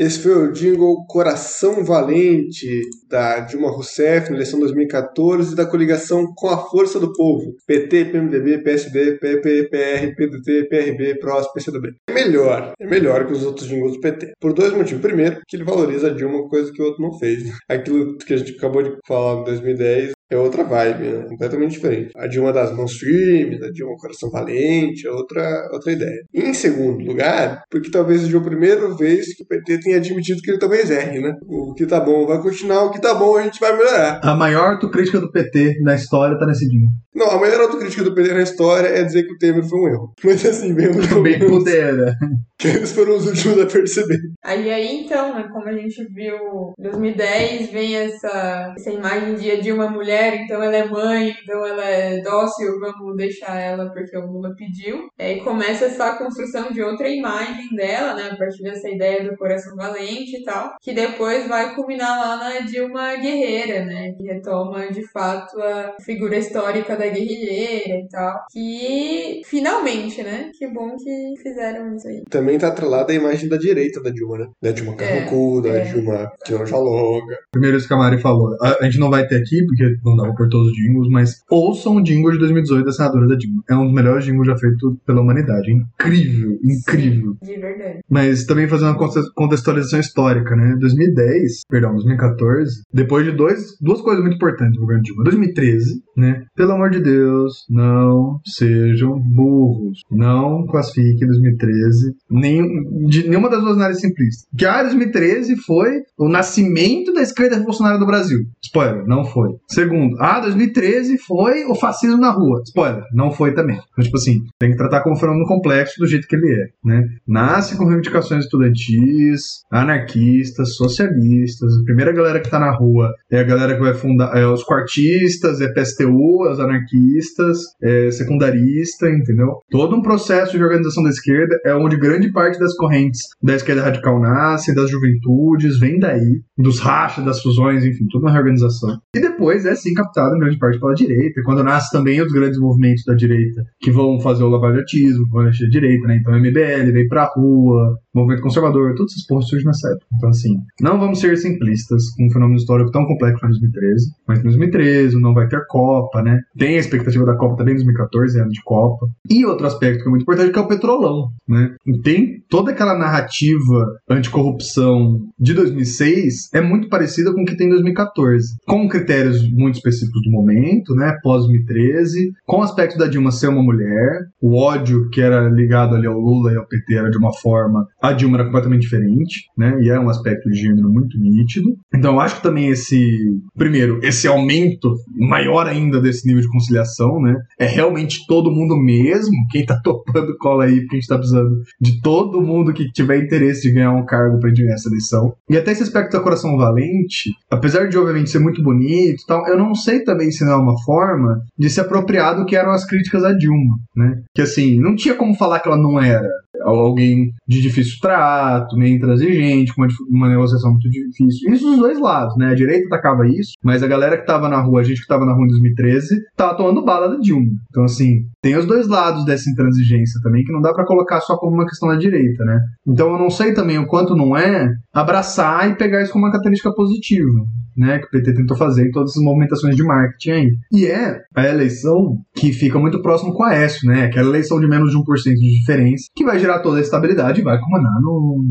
Esse 0.00 0.20
foi 0.20 0.32
o 0.32 0.50
jingle 0.50 1.04
Coração 1.06 1.84
Valente 1.84 2.80
da 3.06 3.40
Dilma 3.40 3.70
Rousseff 3.70 4.30
na 4.30 4.36
eleição 4.36 4.58
2014 4.58 5.52
e 5.52 5.54
da 5.54 5.66
coligação 5.66 6.32
Com 6.34 6.48
a 6.48 6.56
Força 6.56 6.98
do 6.98 7.12
Povo. 7.12 7.52
PT, 7.66 8.06
PMDB, 8.06 8.62
PSD, 8.62 9.18
PP, 9.18 9.68
PR, 9.68 10.14
PDT, 10.16 10.68
PRB, 10.70 11.18
PROS, 11.18 11.52
PCdoB. 11.52 11.90
É 12.08 12.14
melhor, 12.14 12.72
é 12.80 12.86
melhor 12.86 13.26
que 13.26 13.34
os 13.34 13.44
outros 13.44 13.68
jingles 13.68 13.92
do 13.92 14.00
PT. 14.00 14.32
Por 14.40 14.54
dois 14.54 14.72
motivos. 14.72 15.02
Primeiro, 15.02 15.38
que 15.46 15.54
ele 15.54 15.64
valoriza 15.64 16.06
a 16.06 16.14
Dilma, 16.14 16.48
coisa 16.48 16.72
que 16.72 16.80
o 16.80 16.86
outro 16.86 17.02
não 17.02 17.18
fez. 17.18 17.52
Aquilo 17.68 18.16
que 18.16 18.32
a 18.32 18.38
gente 18.38 18.56
acabou 18.56 18.82
de 18.82 18.96
falar 19.06 19.42
em 19.42 19.44
2010 19.44 20.12
é 20.30 20.36
outra 20.36 20.64
vibe, 20.64 21.04
né? 21.04 21.26
completamente 21.28 21.72
diferente. 21.72 22.12
A 22.16 22.26
Dilma 22.26 22.52
das 22.52 22.74
mãos 22.74 22.92
firmes, 22.92 23.62
a 23.62 23.70
Dilma 23.70 23.96
coração 23.96 24.30
valente, 24.30 25.06
é 25.06 25.10
outra, 25.10 25.68
outra 25.72 25.92
ideia. 25.92 26.24
E 26.32 26.42
em 26.42 26.54
segundo 26.54 27.04
lugar, 27.04 27.62
porque 27.70 27.90
talvez 27.90 28.22
seja 28.22 28.38
a 28.38 28.42
primeira 28.42 28.94
vez 28.94 29.34
que 29.34 29.42
o 29.42 29.46
PT 29.46 29.80
tenha 29.80 29.96
admitido 29.96 30.40
que 30.40 30.50
ele 30.50 30.58
talvez 30.58 30.90
erre, 30.90 31.20
né? 31.20 31.34
O 31.46 31.74
que 31.74 31.86
tá 31.86 32.00
bom 32.00 32.26
vai 32.26 32.40
continuar, 32.40 32.84
o 32.84 32.90
que 32.90 33.00
tá 33.00 33.14
bom 33.14 33.36
a 33.36 33.42
gente 33.42 33.60
vai 33.60 33.76
melhorar. 33.76 34.20
A 34.22 34.34
maior 34.34 34.72
autocrítica 34.72 35.20
do 35.20 35.30
PT 35.30 35.80
na 35.82 35.94
história 35.94 36.38
tá 36.38 36.46
nesse 36.46 36.68
jingle. 36.68 36.90
Não, 37.14 37.28
a 37.28 37.40
maior 37.40 37.62
autocrítica 37.62 38.04
do 38.04 38.14
PT 38.14 38.32
na 38.32 38.42
história 38.42 38.88
é 38.88 39.02
dizer 39.02 39.24
que 39.24 39.34
o 39.34 39.38
Temer 39.38 39.64
foi 39.64 39.80
um 39.80 39.88
erro. 39.88 40.12
Mas 40.24 40.46
assim, 40.46 40.72
bem, 40.72 40.88
Bem 41.22 41.38
pudera. 41.40 42.14
que 42.56 42.68
eles 42.68 42.92
foram 42.92 43.16
os 43.16 43.26
últimos 43.26 43.60
a 43.60 43.66
perceber. 43.66 44.18
Aí, 44.44 44.70
aí 44.70 45.04
então, 45.04 45.34
né, 45.34 45.48
como 45.52 45.68
a 45.68 45.72
gente 45.72 46.04
viu 46.12 46.36
em 46.78 46.82
2010, 46.82 47.70
vem 47.70 47.96
essa, 47.96 48.74
essa 48.76 48.90
imagem 48.90 49.34
de, 49.34 49.60
de 49.60 49.72
uma 49.72 49.90
mulher, 49.90 50.19
então 50.28 50.62
ela 50.62 50.76
é 50.76 50.84
mãe, 50.84 51.34
então 51.42 51.66
ela 51.66 51.84
é 51.84 52.20
dócil, 52.20 52.78
vamos 52.78 53.16
deixar 53.16 53.58
ela 53.58 53.90
porque 53.90 54.16
o 54.16 54.26
Lula 54.26 54.54
pediu. 54.56 55.08
Aí 55.18 55.40
começa 55.40 55.86
essa 55.86 56.16
construção 56.16 56.70
de 56.72 56.82
outra 56.82 57.08
imagem 57.08 57.74
dela, 57.74 58.14
né, 58.14 58.30
a 58.32 58.36
partir 58.36 58.62
dessa 58.62 58.88
ideia 58.88 59.28
do 59.28 59.36
coração 59.36 59.76
valente 59.76 60.36
e 60.36 60.44
tal, 60.44 60.74
que 60.80 60.92
depois 60.92 61.46
vai 61.48 61.74
culminar 61.74 62.18
lá 62.18 62.36
na 62.36 62.60
Dilma 62.60 63.16
Guerreira, 63.16 63.84
né, 63.84 64.12
que 64.12 64.24
retoma 64.24 64.90
de 64.90 65.06
fato 65.08 65.60
a 65.60 65.96
figura 66.00 66.36
histórica 66.36 66.96
da 66.96 67.06
guerrilheira 67.06 67.94
e 67.94 68.08
tal, 68.08 68.44
que 68.50 69.42
finalmente, 69.44 70.22
né, 70.22 70.50
que 70.56 70.66
bom 70.66 70.96
que 70.96 71.34
fizeram 71.42 71.94
isso 71.96 72.08
aí. 72.08 72.22
Também 72.28 72.58
tá 72.58 72.68
atrelada 72.68 73.12
a 73.12 73.16
imagem 73.16 73.48
da 73.48 73.56
direita 73.56 74.02
da 74.02 74.10
Dilma, 74.10 74.38
né? 74.38 74.46
Da 74.60 74.72
Dilma 74.72 74.94
carrancuda, 74.94 75.68
é. 75.68 75.72
da 75.72 75.84
Dilma 75.84 76.32
que 76.44 76.52
não 76.52 76.64
dialoga. 76.64 77.38
Primeiro 77.50 77.76
isso 77.76 77.88
que 77.88 77.94
a 77.94 77.96
Mari 77.96 78.20
falou. 78.20 78.56
A, 78.60 78.78
a 78.80 78.84
gente 78.84 78.98
não 78.98 79.10
vai 79.10 79.26
ter 79.26 79.36
aqui, 79.36 79.64
porque 79.66 79.96
não 80.10 80.16
dá 80.16 80.22
pra 80.24 80.34
pôr 80.34 80.48
todos 80.48 80.68
os 80.68 80.76
jingles, 80.76 81.08
mas 81.10 81.34
ouçam 81.50 81.96
o 81.96 82.02
jingle 82.02 82.32
de 82.32 82.38
2018 82.38 82.84
da 82.84 82.92
senadora 82.92 83.28
da 83.28 83.36
Dilma. 83.36 83.62
É 83.68 83.74
um 83.76 83.84
dos 83.86 83.94
melhores 83.94 84.24
jingles 84.24 84.46
já 84.46 84.56
feito 84.56 84.96
pela 85.06 85.20
humanidade. 85.20 85.70
Incrível, 85.72 86.58
incrível. 86.64 87.36
De 87.42 87.56
verdade. 87.58 87.98
Mas 88.08 88.44
também 88.44 88.68
fazer 88.68 88.84
uma 88.84 88.96
conte- 88.96 89.32
contextualização 89.34 90.00
histórica, 90.00 90.54
né? 90.56 90.76
2010, 90.80 91.62
perdão, 91.68 91.92
2014, 91.94 92.82
depois 92.92 93.24
de 93.24 93.32
dois, 93.32 93.76
duas 93.80 94.00
coisas 94.00 94.22
muito 94.22 94.36
importantes 94.36 94.74
do 94.74 94.80
governo 94.80 95.02
Dilma. 95.02 95.24
2013, 95.24 96.02
né? 96.16 96.42
Pelo 96.56 96.72
amor 96.72 96.90
de 96.90 97.00
Deus, 97.00 97.64
não 97.70 98.38
sejam 98.44 99.18
burros. 99.18 100.00
Não 100.10 100.66
classifiquem 100.66 101.26
2013 101.26 102.12
nem, 102.30 102.62
de 103.08 103.28
nenhuma 103.28 103.48
das 103.48 103.60
duas 103.60 103.76
análises 103.76 104.02
simplistas. 104.02 104.46
Que 104.56 104.64
a 104.66 104.82
2013 104.82 105.56
foi 105.64 106.00
o 106.18 106.28
nascimento 106.28 107.12
da 107.12 107.22
esquerda 107.22 107.56
revolucionária 107.56 107.98
do 107.98 108.06
Brasil. 108.06 108.38
Spoiler, 108.62 109.04
não 109.06 109.24
foi. 109.24 109.48
Segundo, 109.70 109.99
a 110.18 110.40
2013 110.40 111.18
foi 111.18 111.64
o 111.64 111.74
fascismo 111.74 112.18
na 112.18 112.30
rua. 112.30 112.62
Spoiler, 112.64 113.04
não 113.12 113.30
foi 113.30 113.54
também. 113.54 113.76
Então, 113.76 114.04
tipo 114.04 114.16
assim, 114.16 114.44
tem 114.58 114.70
que 114.70 114.76
tratar 114.76 115.02
como 115.02 115.14
um 115.14 115.18
fenômeno 115.18 115.46
complexo 115.46 115.98
do 115.98 116.06
jeito 116.06 116.26
que 116.26 116.36
ele 116.36 116.52
é, 116.52 116.66
né? 116.84 117.08
Nasce 117.26 117.76
com 117.76 117.84
reivindicações 117.84 118.44
estudantis, 118.44 119.62
anarquistas, 119.70 120.74
socialistas. 120.74 121.72
A 121.80 121.84
primeira 121.84 122.12
galera 122.12 122.40
que 122.40 122.50
tá 122.50 122.58
na 122.58 122.70
rua 122.70 123.12
é 123.30 123.40
a 123.40 123.44
galera 123.44 123.74
que 123.74 123.80
vai 123.80 123.94
fundar, 123.94 124.36
é 124.36 124.46
os 124.46 124.62
quartistas, 124.62 125.60
é 125.60 125.72
PSTU, 125.72 126.46
é 126.46 126.52
os 126.52 126.60
anarquistas, 126.60 127.58
é 127.82 128.10
secundarista, 128.10 129.08
entendeu? 129.08 129.60
Todo 129.70 129.96
um 129.96 130.02
processo 130.02 130.56
de 130.56 130.62
organização 130.62 131.02
da 131.02 131.10
esquerda 131.10 131.58
é 131.64 131.74
onde 131.74 131.96
grande 131.96 132.30
parte 132.32 132.58
das 132.58 132.74
correntes 132.76 133.20
da 133.42 133.54
esquerda 133.54 133.82
radical 133.82 134.20
nasce, 134.20 134.74
das 134.74 134.90
juventudes, 134.90 135.78
vem 135.78 135.98
daí, 135.98 136.40
dos 136.56 136.78
rachas, 136.78 137.24
das 137.24 137.40
fusões, 137.42 137.84
enfim, 137.84 138.06
toda 138.10 138.26
uma 138.26 138.32
reorganização. 138.32 138.98
E 139.14 139.20
depois 139.20 139.64
é 139.66 139.70
sim 139.80 139.94
captado 139.94 140.36
em 140.36 140.40
grande 140.40 140.58
parte 140.58 140.78
pela 140.78 140.94
direita, 140.94 141.42
quando 141.44 141.64
nasce 141.64 141.90
também 141.90 142.20
os 142.20 142.32
grandes 142.32 142.58
movimentos 142.58 143.04
da 143.04 143.14
direita 143.14 143.62
que 143.80 143.90
vão 143.90 144.20
fazer 144.20 144.44
o 144.44 144.48
lavajatismo, 144.48 145.28
vão 145.30 145.44
mexer 145.44 145.66
a 145.66 145.70
direita, 145.70 146.06
né? 146.06 146.16
Então 146.16 146.34
MBL 146.34 146.92
vem 146.92 147.08
pra 147.08 147.30
rua, 147.34 147.96
movimento 148.14 148.42
conservador, 148.42 148.94
todas 148.94 149.12
essas 149.12 149.26
porras 149.26 149.48
surgem 149.48 149.66
nessa 149.66 149.88
época. 149.88 150.06
Então, 150.16 150.30
assim, 150.30 150.56
não 150.80 150.98
vamos 150.98 151.20
ser 151.20 151.36
simplistas 151.36 152.10
com 152.10 152.26
um 152.26 152.30
fenômeno 152.30 152.58
histórico 152.58 152.90
tão 152.90 153.06
complexo 153.06 153.44
em 153.44 153.48
2013, 153.48 154.06
mas 154.26 154.38
em 154.40 154.42
2013 154.42 155.20
não 155.20 155.34
vai 155.34 155.48
ter 155.48 155.60
Copa, 155.68 156.22
né? 156.22 156.40
Tem 156.56 156.76
a 156.76 156.80
expectativa 156.80 157.24
da 157.24 157.36
Copa 157.36 157.56
também 157.56 157.74
em 157.74 157.78
2014, 157.78 158.40
ano 158.40 158.50
de 158.50 158.62
Copa. 158.62 159.06
E 159.28 159.44
outro 159.44 159.66
aspecto 159.66 160.02
que 160.02 160.08
é 160.08 160.10
muito 160.10 160.22
importante 160.22 160.52
que 160.52 160.58
é 160.58 160.62
o 160.62 160.68
petrolão, 160.68 161.28
né? 161.48 161.74
Tem 162.02 162.42
toda 162.48 162.70
aquela 162.70 162.96
narrativa 162.98 163.86
anticorrupção 164.08 165.20
de 165.38 165.54
2006 165.54 166.50
é 166.52 166.60
muito 166.60 166.88
parecida 166.88 167.32
com 167.32 167.42
o 167.42 167.44
que 167.44 167.56
tem 167.56 167.66
em 167.66 167.70
2014, 167.70 168.56
com 168.66 168.88
critérios 168.88 169.48
muito 169.52 169.69
específicos 169.78 170.22
do 170.22 170.30
momento, 170.30 170.94
né? 170.94 171.16
Pós 171.22 171.42
2013, 171.42 172.32
com 172.46 172.58
o 172.58 172.62
aspecto 172.62 172.98
da 172.98 173.06
Dilma 173.06 173.30
ser 173.30 173.48
uma 173.48 173.62
mulher, 173.62 174.26
o 174.40 174.56
ódio 174.56 175.08
que 175.10 175.20
era 175.20 175.48
ligado 175.48 175.94
ali 175.94 176.06
ao 176.06 176.18
Lula 176.18 176.52
e 176.52 176.56
ao 176.56 176.66
PT 176.66 176.94
era 176.94 177.10
de 177.10 177.18
uma 177.18 177.32
forma, 177.32 177.86
a 178.02 178.12
Dilma 178.12 178.36
era 178.36 178.44
completamente 178.44 178.82
diferente, 178.82 179.44
né? 179.56 179.78
E 179.80 179.88
é 179.88 179.98
um 179.98 180.08
aspecto 180.08 180.48
de 180.48 180.58
gênero 180.58 180.88
muito 180.88 181.18
nítido. 181.18 181.76
Então 181.94 182.14
eu 182.14 182.20
acho 182.20 182.36
que 182.36 182.42
também 182.42 182.68
esse, 182.68 183.08
primeiro, 183.56 184.00
esse 184.02 184.26
aumento 184.26 184.94
maior 185.16 185.66
ainda 185.66 186.00
desse 186.00 186.26
nível 186.26 186.42
de 186.42 186.48
conciliação, 186.48 187.20
né? 187.20 187.36
É 187.58 187.66
realmente 187.66 188.26
todo 188.26 188.50
mundo 188.50 188.76
mesmo, 188.76 189.34
quem 189.50 189.64
tá 189.64 189.78
topando 189.82 190.36
cola 190.38 190.64
aí, 190.64 190.80
porque 190.80 190.96
a 190.96 191.00
gente 191.00 191.08
tá 191.08 191.16
precisando 191.16 191.62
de 191.80 192.00
todo 192.00 192.40
mundo 192.40 192.72
que 192.72 192.90
tiver 192.92 193.22
interesse 193.22 193.62
de 193.62 193.74
ganhar 193.74 193.92
um 193.92 194.04
cargo 194.04 194.38
gente 194.50 194.62
ganhar 194.62 194.74
essa 194.74 194.88
eleição. 194.88 195.34
E 195.48 195.56
até 195.56 195.72
esse 195.72 195.82
aspecto 195.82 196.12
da 196.12 196.22
Coração 196.22 196.56
Valente, 196.56 197.30
apesar 197.50 197.88
de 197.88 197.96
obviamente 197.96 198.30
ser 198.30 198.38
muito 198.38 198.62
bonito 198.62 199.22
e 199.22 199.26
tal, 199.26 199.46
eu 199.46 199.56
não 199.60 199.74
sei 199.74 200.02
também 200.02 200.30
se 200.30 200.44
não 200.44 200.52
é 200.52 200.56
uma 200.56 200.80
forma 200.84 201.40
de 201.58 201.70
se 201.70 201.80
apropriar 201.80 202.36
do 202.36 202.44
que 202.44 202.56
eram 202.56 202.72
as 202.72 202.84
críticas 202.84 203.24
a 203.24 203.32
Dilma, 203.32 203.76
né? 203.96 204.22
Que 204.34 204.42
assim, 204.42 204.80
não 204.80 204.94
tinha 204.96 205.14
como 205.14 205.34
falar 205.34 205.60
que 205.60 205.68
ela 205.68 205.78
não 205.78 206.00
era 206.00 206.28
alguém 206.62 207.32
de 207.46 207.60
difícil 207.60 207.98
trato, 208.00 208.76
meio 208.76 208.96
intransigente, 208.96 209.74
com 209.74 209.82
uma, 209.82 209.88
uma 210.10 210.28
negociação 210.28 210.70
muito 210.70 210.88
difícil. 210.88 211.52
Isso 211.52 211.64
dos 211.64 211.78
dois 211.78 212.00
lados, 212.00 212.36
né? 212.36 212.48
A 212.48 212.54
direita 212.54 212.86
atacava 212.86 213.26
isso, 213.26 213.52
mas 213.62 213.82
a 213.82 213.88
galera 213.88 214.18
que 214.18 214.26
tava 214.26 214.48
na 214.48 214.60
rua, 214.60 214.80
a 214.80 214.84
gente 214.84 215.00
que 215.00 215.06
tava 215.06 215.24
na 215.24 215.32
rua 215.32 215.44
em 215.44 215.48
2013, 215.48 216.16
tava 216.36 216.56
tomando 216.56 216.84
bala 216.84 217.08
da 217.08 217.16
Dilma. 217.16 217.52
Então, 217.70 217.84
assim, 217.84 218.24
tem 218.42 218.56
os 218.56 218.66
dois 218.66 218.88
lados 218.88 219.24
dessa 219.24 219.50
intransigência 219.50 220.20
também, 220.22 220.44
que 220.44 220.52
não 220.52 220.60
dá 220.60 220.72
pra 220.72 220.86
colocar 220.86 221.20
só 221.20 221.36
como 221.36 221.54
uma 221.54 221.66
questão 221.66 221.88
da 221.88 221.96
direita, 221.96 222.44
né? 222.44 222.58
Então 222.86 223.12
eu 223.12 223.18
não 223.18 223.30
sei 223.30 223.54
também 223.54 223.78
o 223.78 223.86
quanto 223.86 224.16
não 224.16 224.36
é 224.36 224.68
abraçar 224.92 225.70
e 225.70 225.76
pegar 225.76 226.02
isso 226.02 226.12
como 226.12 226.24
uma 226.24 226.30
característica 226.30 226.72
positiva, 226.74 227.44
né? 227.76 227.98
Que 227.98 228.06
o 228.06 228.10
PT 228.10 228.34
tentou 228.34 228.56
fazer 228.56 228.88
em 228.88 228.90
todas 228.90 229.10
essas 229.10 229.22
movimentações 229.22 229.76
de 229.76 229.82
marketing 229.82 230.30
aí. 230.30 230.50
E 230.72 230.86
é 230.86 231.20
a 231.34 231.46
eleição 231.46 232.18
que 232.34 232.52
fica 232.52 232.78
muito 232.78 233.00
próximo 233.02 233.32
com 233.32 233.44
a 233.44 233.50
Aécio, 233.50 233.88
né? 233.88 234.04
Aquela 234.04 234.28
eleição 234.28 234.58
de 234.58 234.66
menos 234.66 234.90
de 234.90 234.96
1% 234.96 235.02
de 235.34 235.58
diferença, 235.58 236.04
que 236.14 236.24
vai 236.24 236.38
gerar 236.40 236.60
toda 236.60 236.78
a 236.78 236.80
estabilidade 236.80 237.40
e 237.40 237.44
vai 237.44 237.58
comandar 237.60 238.00
no, 238.00 238.42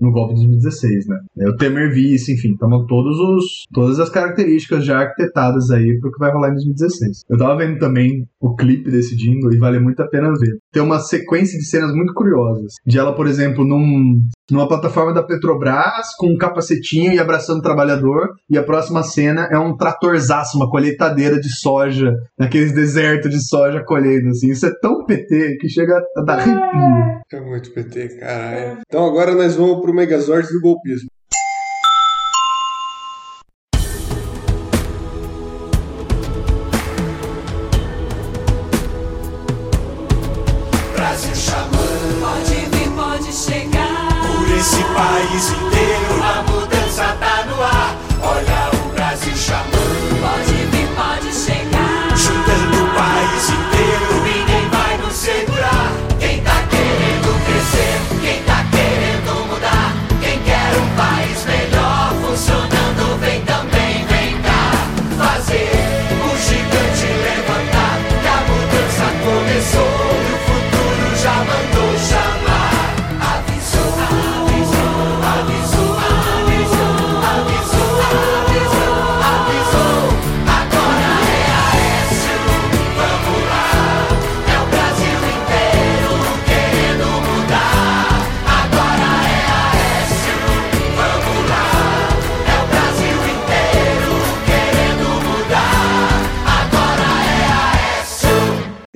no 0.00 0.12
golpe 0.12 0.34
de 0.34 0.40
2016, 0.40 1.06
né? 1.06 1.16
É 1.38 1.48
o 1.48 1.56
Temer 1.56 1.92
vice, 1.92 2.32
enfim, 2.32 2.52
estamos 2.52 2.86
todos 2.86 3.16
os, 3.18 3.44
todas 3.72 4.00
as 4.00 4.08
características 4.08 4.84
já 4.84 4.98
arquitetadas 4.98 5.70
aí 5.70 5.98
pro 6.00 6.10
que 6.10 6.18
vai 6.18 6.32
rolar 6.32 6.48
em 6.48 6.54
2016. 6.54 7.22
Eu 7.28 7.38
tava 7.38 7.56
vendo 7.56 7.78
também 7.78 8.26
o 8.40 8.54
clipe 8.54 8.90
desse 8.90 9.16
jingle 9.16 9.52
e 9.52 9.58
vale 9.58 9.78
muito 9.78 10.00
a 10.02 10.08
pena 10.08 10.28
ver. 10.28 10.58
Tem 10.72 10.82
uma 10.82 10.98
sequência 10.98 11.58
de 11.58 11.64
cenas 11.64 11.94
muito 11.94 12.14
curiosas. 12.14 12.74
De 12.86 12.98
ela, 12.98 13.14
por 13.14 13.26
exemplo, 13.26 13.64
num, 13.64 14.20
numa 14.50 14.68
plataforma 14.68 15.12
da 15.12 15.22
Petrobras, 15.22 16.14
com 16.18 16.28
um 16.28 16.36
capacetinho 16.36 17.12
e 17.12 17.18
abraçando 17.18 17.58
o 17.58 17.62
trabalhador, 17.62 18.34
e 18.48 18.58
a 18.58 18.62
próxima 18.62 19.02
cena 19.02 19.48
é 19.50 19.58
um 19.58 19.76
tratorzaço, 19.76 20.56
uma 20.56 20.70
colheitadeira 20.70 21.40
de 21.40 21.48
soja, 21.48 22.12
naqueles 22.38 22.72
desertos 22.72 23.30
de 23.30 23.42
soja 23.46 23.82
colhendo, 23.84 24.28
assim. 24.28 24.50
Isso 24.50 24.66
é 24.66 24.72
tão 24.80 25.04
PT 25.04 25.56
que 25.60 25.68
chega 25.68 26.02
a 26.16 26.22
dar 26.22 26.38
arrepio. 26.38 27.22
É 27.32 27.40
muito 27.40 27.72
PT, 27.72 28.18
caralho. 28.18 28.78
Então 28.86 29.06
agora 29.06 29.34
nós 29.34 29.56
vamos 29.56 29.80
pro 29.80 29.94
Megazord 29.94 30.48
do 30.52 30.60
golpismo. 30.60 31.08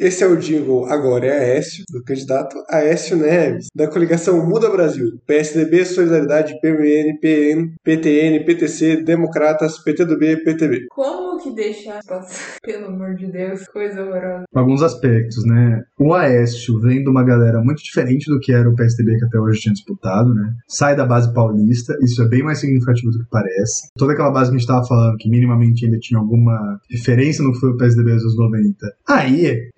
Esse 0.09 0.25
é 0.25 0.27
o 0.27 0.39
jingle 0.39 0.87
Agora 0.87 1.27
é 1.27 1.39
Aécio, 1.39 1.85
do 1.91 2.03
candidato 2.03 2.57
Aécio 2.71 3.15
Neves, 3.15 3.67
da 3.77 3.87
coligação 3.87 4.43
Muda 4.49 4.71
Brasil, 4.71 5.21
PSDB, 5.27 5.85
Solidariedade, 5.85 6.59
PMN, 6.63 7.19
PN, 7.21 7.75
PTN, 7.85 8.43
PTC, 8.43 9.03
Democratas, 9.03 9.79
PTDB, 9.79 10.39
PTB. 10.39 10.87
Como 10.89 11.29
que 11.39 11.51
deixar 11.51 12.01
passar? 12.07 12.57
Pelo 12.65 12.87
amor 12.87 13.15
de 13.15 13.31
Deus, 13.31 13.67
coisa 13.69 14.03
horrorosa. 14.03 14.45
alguns 14.55 14.83
aspectos, 14.83 15.45
né? 15.45 15.83
O 15.99 16.13
Aécio 16.15 16.81
vem 16.81 17.03
de 17.03 17.09
uma 17.11 17.23
galera 17.23 17.61
muito 17.61 17.83
diferente 17.83 18.31
do 18.31 18.41
que 18.41 18.53
era 18.53 18.69
o 18.69 18.75
PSDB 18.75 19.19
que 19.19 19.25
até 19.25 19.39
hoje 19.39 19.61
tinha 19.61 19.73
disputado, 19.73 20.35
né? 20.35 20.55
Sai 20.67 20.97
da 20.97 21.07
base 21.07 21.33
paulista, 21.33 21.95
isso 22.03 22.23
é 22.23 22.29
bem 22.29 22.43
mais 22.43 22.59
significativo 22.59 23.13
do 23.13 23.19
que 23.19 23.31
parece. 23.31 23.89
Toda 23.97 24.13
aquela 24.13 24.31
base 24.31 24.51
que 24.51 24.57
a 24.57 24.59
gente 24.59 24.69
estava 24.69 24.87
falando, 24.87 25.17
que 25.17 25.29
minimamente 25.29 25.85
ainda 25.85 25.99
tinha 25.99 26.19
alguma 26.19 26.81
referência 26.91 27.45
no 27.45 27.53
que 27.53 27.61
foi 27.61 27.71
o 27.71 27.77
PSDB 27.77 28.15
dos 28.15 28.23
anos 28.23 28.37
90. 28.37 28.77
Aí, 29.09 29.69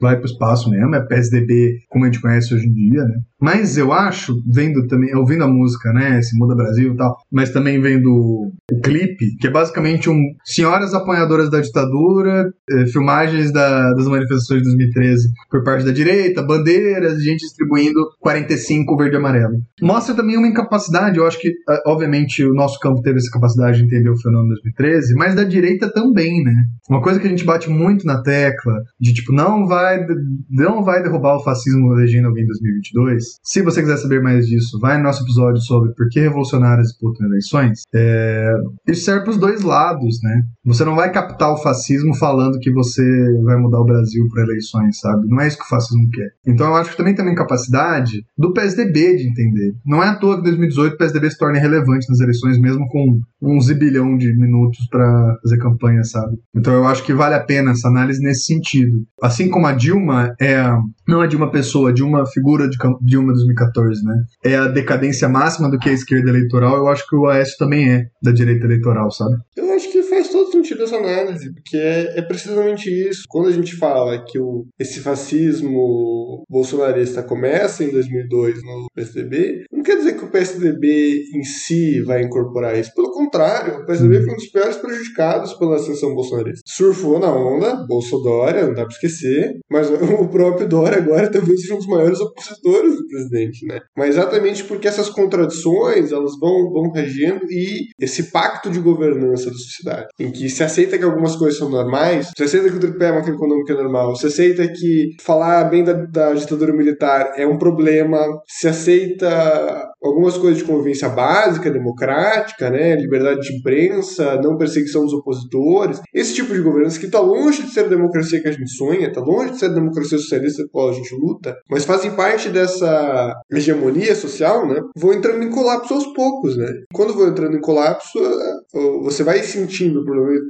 vai 0.00 0.16
pro 0.16 0.26
espaço 0.26 0.68
mesmo, 0.70 0.94
é 0.94 1.00
PSDB 1.06 1.78
como 1.88 2.04
a 2.04 2.08
gente 2.08 2.20
conhece 2.20 2.54
hoje 2.54 2.66
em 2.66 2.72
dia, 2.72 3.04
né? 3.04 3.14
Mas 3.40 3.76
eu 3.76 3.92
acho, 3.92 4.34
vendo 4.50 4.86
também, 4.86 5.14
ouvindo 5.14 5.44
a 5.44 5.48
música, 5.48 5.92
né, 5.92 6.20
se 6.22 6.36
muda 6.38 6.54
Brasil 6.54 6.92
e 6.94 6.96
tal, 6.96 7.14
mas 7.30 7.50
também 7.50 7.80
vendo 7.80 8.08
o 8.10 8.80
clipe, 8.82 9.36
que 9.38 9.46
é 9.46 9.50
basicamente 9.50 10.08
um 10.08 10.18
senhoras 10.44 10.94
apoiadoras 10.94 11.50
da 11.50 11.60
ditadura, 11.60 12.50
eh, 12.70 12.86
filmagens 12.86 13.52
da- 13.52 13.92
das 13.94 14.06
manifestações 14.08 14.60
de 14.62 14.68
2013 14.68 15.28
por 15.50 15.62
parte 15.62 15.84
da 15.84 15.92
direita, 15.92 16.42
bandeiras, 16.42 17.22
gente 17.22 17.40
distribuindo 17.40 18.00
45 18.20 18.96
verde 18.96 19.14
e 19.16 19.18
amarelo. 19.18 19.54
Mostra 19.82 20.14
também 20.14 20.36
uma 20.38 20.48
incapacidade, 20.48 21.18
eu 21.18 21.26
acho 21.26 21.38
que, 21.38 21.52
ah, 21.68 21.82
obviamente, 21.86 22.42
o 22.44 22.54
nosso 22.54 22.78
campo 22.80 23.02
teve 23.02 23.18
essa 23.18 23.30
capacidade 23.30 23.78
de 23.78 23.84
entender 23.84 24.08
o 24.10 24.16
fenômeno 24.20 24.54
de 24.54 24.60
2013, 24.62 25.14
mas 25.14 25.34
da 25.34 25.44
direita 25.44 25.92
também, 25.92 26.42
né? 26.42 26.54
Uma 26.88 27.02
coisa 27.02 27.20
que 27.20 27.26
a 27.26 27.30
gente 27.30 27.44
bate 27.44 27.68
muito 27.68 28.06
na 28.06 28.22
tecla, 28.22 28.74
de 28.98 29.12
tipo, 29.12 29.32
não 29.34 29.43
vai, 29.66 30.04
não 30.50 30.82
vai 30.82 31.02
derrubar 31.02 31.36
o 31.36 31.42
fascismo 31.42 31.92
elegendo 31.92 32.28
alguém 32.28 32.44
em 32.44 32.46
2022. 32.46 33.24
Se 33.42 33.62
você 33.62 33.80
quiser 33.80 33.96
saber 33.96 34.22
mais 34.22 34.46
disso, 34.46 34.78
vai 34.80 34.96
no 34.96 35.04
nosso 35.04 35.22
episódio 35.24 35.60
sobre 35.62 35.92
por 35.94 36.08
que 36.08 36.20
revolucionários 36.20 36.88
disputam 36.88 37.26
eleições. 37.26 37.82
É, 37.94 38.52
isso 38.88 39.04
serve 39.04 39.22
para 39.22 39.30
os 39.30 39.38
dois 39.38 39.62
lados, 39.62 40.20
né? 40.22 40.42
Você 40.64 40.84
não 40.84 40.94
vai 40.94 41.10
captar 41.12 41.52
o 41.52 41.62
fascismo 41.62 42.14
falando 42.14 42.58
que 42.58 42.72
você 42.72 43.02
vai 43.44 43.56
mudar 43.56 43.80
o 43.80 43.84
Brasil 43.84 44.26
por 44.28 44.42
eleições, 44.42 44.98
sabe? 44.98 45.26
Não 45.28 45.40
é 45.40 45.48
isso 45.48 45.58
que 45.58 45.64
o 45.64 45.68
fascismo 45.68 46.08
quer. 46.10 46.30
Então 46.46 46.66
eu 46.66 46.76
acho 46.76 46.90
que 46.90 46.96
também 46.96 47.14
tem 47.14 47.24
uma 47.24 47.32
incapacidade 47.32 48.24
do 48.36 48.52
PSDB 48.52 49.16
de 49.16 49.28
entender. 49.28 49.74
Não 49.84 50.02
é 50.02 50.08
à 50.08 50.16
toa 50.16 50.34
que 50.34 50.40
em 50.40 50.44
2018 50.44 50.94
o 50.94 50.98
PSDB 50.98 51.30
se 51.30 51.38
torna 51.38 51.58
relevante 51.58 52.08
nas 52.08 52.20
eleições, 52.20 52.58
mesmo 52.58 52.86
com 52.88 53.20
um 53.42 53.60
zibilhão 53.60 54.16
de 54.16 54.34
minutos 54.36 54.86
para 54.90 55.36
fazer 55.42 55.58
campanha, 55.58 56.02
sabe? 56.04 56.38
Então 56.54 56.72
eu 56.72 56.86
acho 56.86 57.04
que 57.04 57.12
vale 57.12 57.34
a 57.34 57.42
pena 57.42 57.72
essa 57.72 57.88
análise 57.88 58.20
nesse 58.20 58.44
sentido. 58.44 59.04
Assim 59.34 59.50
como 59.50 59.66
a 59.66 59.72
Dilma 59.72 60.32
é 60.40 60.64
não 61.08 61.20
a 61.20 61.26
Dilma 61.26 61.50
pessoa, 61.50 61.90
a 61.90 61.92
Dilma 61.92 62.24
figura 62.24 62.68
de 62.68 62.78
Dilma 63.02 63.32
2014, 63.32 64.04
né? 64.04 64.14
É 64.44 64.54
a 64.54 64.68
decadência 64.68 65.28
máxima 65.28 65.68
do 65.68 65.76
que 65.76 65.88
é 65.88 65.92
a 65.92 65.94
esquerda 65.94 66.30
eleitoral, 66.30 66.76
eu 66.76 66.86
acho 66.86 67.04
que 67.08 67.16
o 67.16 67.26
Aécio 67.26 67.58
também 67.58 67.90
é 67.90 68.04
da 68.22 68.30
direita 68.30 68.64
eleitoral, 68.64 69.10
sabe? 69.10 69.34
Eu 69.56 69.73
acho 69.74 69.90
que 69.90 70.02
faz 70.02 70.28
todo 70.28 70.50
sentido 70.50 70.84
essa 70.84 70.96
análise, 70.96 71.52
porque 71.52 71.76
é, 71.76 72.18
é 72.18 72.22
precisamente 72.22 72.90
isso. 72.90 73.22
Quando 73.28 73.48
a 73.48 73.52
gente 73.52 73.76
fala 73.76 74.24
que 74.24 74.38
o, 74.38 74.66
esse 74.78 75.00
fascismo 75.00 76.44
bolsonarista 76.48 77.22
começa 77.22 77.84
em 77.84 77.90
2002 77.90 78.62
no 78.62 78.86
PSDB, 78.94 79.64
não 79.72 79.82
quer 79.82 79.96
dizer 79.96 80.16
que 80.16 80.24
o 80.24 80.30
PSDB 80.30 81.24
em 81.34 81.44
si 81.44 82.00
vai 82.02 82.22
incorporar 82.22 82.78
isso. 82.78 82.94
Pelo 82.94 83.12
contrário, 83.12 83.80
o 83.80 83.86
PSDB 83.86 84.22
foi 84.22 84.32
um 84.32 84.36
dos 84.36 84.50
piores 84.50 84.76
prejudicados 84.76 85.54
pela 85.54 85.76
ascensão 85.76 86.14
bolsonarista. 86.14 86.62
Surfou 86.66 87.18
na 87.18 87.32
onda, 87.34 87.84
Bolsodória, 87.86 88.66
não 88.66 88.74
dá 88.74 88.84
pra 88.84 88.94
esquecer, 88.94 89.58
mas 89.70 89.88
o 89.90 90.28
próprio 90.28 90.68
Dória 90.68 90.98
agora 90.98 91.30
talvez 91.30 91.60
seja 91.60 91.74
um 91.74 91.78
dos 91.78 91.86
maiores 91.86 92.20
opositores 92.20 92.96
do 92.96 93.06
presidente, 93.06 93.66
né? 93.66 93.80
Mas 93.96 94.10
exatamente 94.10 94.64
porque 94.64 94.88
essas 94.88 95.08
contradições, 95.08 96.12
elas 96.12 96.38
vão, 96.38 96.70
vão 96.70 96.90
regendo 96.90 97.44
e 97.50 97.88
esse 98.00 98.30
pacto 98.30 98.70
de 98.70 98.80
governança 98.80 99.50
da 99.50 99.56
sociedade, 99.64 100.06
em 100.18 100.30
que 100.30 100.48
se 100.48 100.62
aceita 100.62 100.98
que 100.98 101.04
algumas 101.04 101.36
coisas 101.36 101.58
são 101.58 101.68
normais, 101.68 102.30
se 102.36 102.42
aceita 102.42 102.70
que 102.70 102.76
o 102.76 102.80
tripé 102.80 103.12
macroeconômico 103.12 103.72
é 103.72 103.74
normal, 103.74 104.16
se 104.16 104.26
aceita 104.26 104.66
que 104.68 105.16
falar 105.20 105.64
bem 105.64 105.84
da, 105.84 105.92
da 105.92 106.32
ditadura 106.34 106.72
militar 106.72 107.32
é 107.36 107.46
um 107.46 107.58
problema, 107.58 108.18
se 108.46 108.68
aceita 108.68 109.90
algumas 110.02 110.36
coisas 110.36 110.58
de 110.58 110.64
convivência 110.64 111.08
básica, 111.08 111.70
democrática, 111.70 112.70
né, 112.70 112.94
liberdade 112.94 113.40
de 113.40 113.56
imprensa, 113.56 114.40
não 114.42 114.58
perseguição 114.58 115.04
dos 115.04 115.14
opositores, 115.14 116.00
esse 116.12 116.34
tipo 116.34 116.52
de 116.52 116.60
governança 116.60 117.00
que 117.00 117.06
está 117.06 117.20
longe 117.20 117.62
de 117.62 117.70
ser 117.70 117.86
a 117.86 117.88
democracia 117.88 118.40
que 118.40 118.48
a 118.48 118.52
gente 118.52 118.70
sonha, 118.70 119.08
está 119.08 119.20
longe 119.20 119.52
de 119.52 119.58
ser 119.58 119.66
a 119.66 119.74
democracia 119.74 120.18
socialista 120.18 120.64
pela 120.70 120.84
qual 120.84 120.90
a 120.90 120.92
gente 120.92 121.14
luta, 121.14 121.56
mas 121.70 121.84
fazem 121.84 122.10
parte 122.10 122.48
dessa 122.50 123.34
hegemonia 123.50 124.14
social, 124.14 124.66
né, 124.68 124.80
vão 124.96 125.12
entrando 125.12 125.42
em 125.42 125.50
colapso 125.50 125.94
aos 125.94 126.06
poucos, 126.12 126.56
né. 126.56 126.66
Quando 126.92 127.14
vão 127.14 127.28
entrando 127.28 127.56
em 127.56 127.60
colapso, 127.60 128.18
eh, 128.18 128.78
você 129.02 129.22
vai 129.22 129.38
sentindo 129.54 130.00
o 130.00 130.04
problema, 130.04 130.40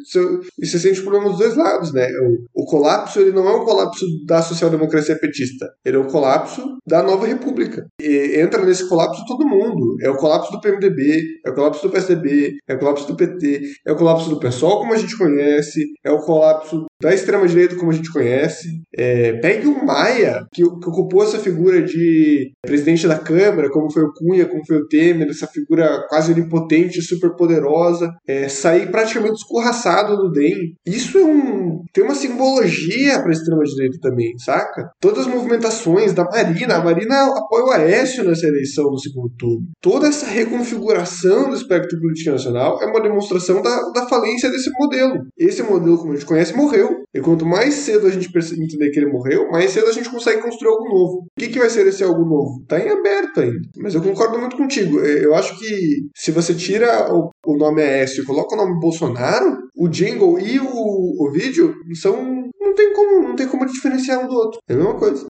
e 0.58 0.66
você 0.66 0.78
sente 0.78 1.00
o 1.00 1.04
problema 1.04 1.30
dos 1.30 1.38
dois 1.38 1.56
lados, 1.56 1.92
né. 1.92 2.08
O, 2.54 2.62
o 2.62 2.66
colapso, 2.66 3.20
ele 3.20 3.32
não 3.32 3.48
é 3.48 3.56
um 3.56 3.64
colapso 3.64 4.06
da 4.26 4.42
social-democracia 4.42 5.18
petista, 5.18 5.68
ele 5.84 5.96
é 5.96 6.00
um 6.00 6.08
colapso 6.08 6.76
da 6.86 7.02
nova 7.02 7.26
república. 7.26 7.86
E 8.00 8.40
entra 8.40 8.64
nesse 8.64 8.88
colapso 8.88 9.24
todo 9.26 9.48
mundo. 9.48 9.96
É 10.02 10.10
o 10.10 10.16
colapso 10.16 10.52
do 10.52 10.60
PMDB, 10.60 11.22
é 11.44 11.50
o 11.50 11.54
colapso 11.54 11.82
do 11.86 11.92
PSDB, 11.92 12.54
é 12.68 12.74
o 12.74 12.78
colapso 12.78 13.06
do 13.06 13.16
PT, 13.16 13.62
é 13.86 13.92
o 13.92 13.96
colapso 13.96 14.28
do 14.28 14.38
PSOL 14.38 14.80
como 14.80 14.92
a 14.92 14.96
gente 14.96 15.16
conhece, 15.16 15.84
é 16.04 16.10
o 16.10 16.18
colapso 16.18 16.86
da 17.00 17.12
extrema-direita 17.12 17.76
como 17.76 17.90
a 17.90 17.94
gente 17.94 18.12
conhece. 18.12 18.68
É, 18.96 19.34
pegue 19.34 19.66
o 19.66 19.84
Maia, 19.84 20.46
que, 20.52 20.62
que 20.62 20.88
ocupou 20.88 21.22
essa 21.22 21.38
figura 21.38 21.82
de 21.82 22.52
presidente 22.62 23.06
da 23.06 23.18
Câmara, 23.18 23.70
como 23.70 23.92
foi 23.92 24.02
o 24.02 24.12
Cunha, 24.12 24.46
como 24.46 24.64
foi 24.66 24.78
o 24.78 24.86
Temer, 24.86 25.28
essa 25.28 25.46
figura 25.46 26.06
quase 26.08 26.32
onipotente, 26.32 27.02
super 27.02 27.34
poderosa, 27.36 28.10
é, 28.26 28.48
sair 28.48 28.90
praticamente 28.94 29.38
escorraçado 29.38 30.16
do 30.16 30.30
DEM. 30.30 30.76
Isso 30.86 31.18
é 31.18 31.24
um. 31.24 31.82
tem 31.92 32.04
uma 32.04 32.14
simbologia 32.14 33.18
para 33.18 33.30
a 33.30 33.32
extrema-direita 33.32 33.98
também, 34.00 34.38
saca? 34.38 34.88
Todas 35.00 35.26
as 35.26 35.34
movimentações 35.34 36.12
da 36.12 36.22
Marina, 36.22 36.76
a 36.76 36.84
Marina 36.84 37.24
apoia 37.24 37.64
o 37.64 37.70
Aécio 37.72 38.22
nessa 38.22 38.46
eleição 38.46 38.84
no 38.84 38.98
segundo 38.98 39.30
turno. 39.36 39.66
Toda 39.80 40.06
essa 40.06 40.26
reconfiguração 40.26 41.50
do 41.50 41.56
espectro 41.56 41.98
político 41.98 42.30
nacional 42.30 42.80
é 42.80 42.86
uma 42.86 43.02
demonstração 43.02 43.60
da, 43.60 43.90
da 43.90 44.06
falência 44.06 44.48
desse 44.48 44.70
modelo. 44.78 45.26
Esse 45.36 45.64
modelo, 45.64 45.98
como 45.98 46.12
a 46.12 46.14
gente 46.14 46.26
conhece, 46.26 46.56
morreu. 46.56 47.03
E 47.14 47.20
quanto 47.20 47.46
mais 47.46 47.74
cedo 47.74 48.08
a 48.08 48.10
gente 48.10 48.28
entender 48.28 48.90
que 48.90 48.98
ele 48.98 49.12
morreu, 49.12 49.48
mais 49.48 49.70
cedo 49.70 49.86
a 49.86 49.92
gente 49.92 50.10
consegue 50.10 50.42
construir 50.42 50.70
algo 50.70 50.88
novo. 50.88 51.14
O 51.18 51.26
que, 51.38 51.48
que 51.48 51.60
vai 51.60 51.70
ser 51.70 51.86
esse 51.86 52.02
algo 52.02 52.24
novo? 52.24 52.64
Tá 52.66 52.80
em 52.80 52.88
aberto 52.90 53.40
ainda. 53.40 53.60
Mas 53.76 53.94
eu 53.94 54.02
concordo 54.02 54.36
muito 54.36 54.56
contigo. 54.56 54.98
É, 55.00 55.24
Eu 55.24 55.32
acho 55.32 55.56
que 55.56 56.08
se 56.16 56.32
você 56.32 56.52
tira 56.52 57.14
o, 57.14 57.30
o 57.46 57.56
nome 57.56 57.82
Aécio 57.82 58.24
e 58.24 58.26
coloca 58.26 58.56
o 58.56 58.58
nome 58.58 58.80
Bolsonaro, 58.80 59.58
o 59.76 59.88
jingle 59.88 60.40
e 60.40 60.58
o, 60.58 60.66
o 60.66 61.30
vídeo 61.30 61.72
são. 61.94 62.50
Não 62.60 62.74
tem 62.74 62.92
como, 62.92 63.28
não 63.28 63.36
tem 63.36 63.46
como 63.46 63.64
diferenciar 63.64 64.24
um 64.24 64.26
do 64.26 64.34
outro. 64.34 64.58
É 64.68 64.74
a 64.74 64.76
mesma 64.76 64.94
coisa. 64.94 65.26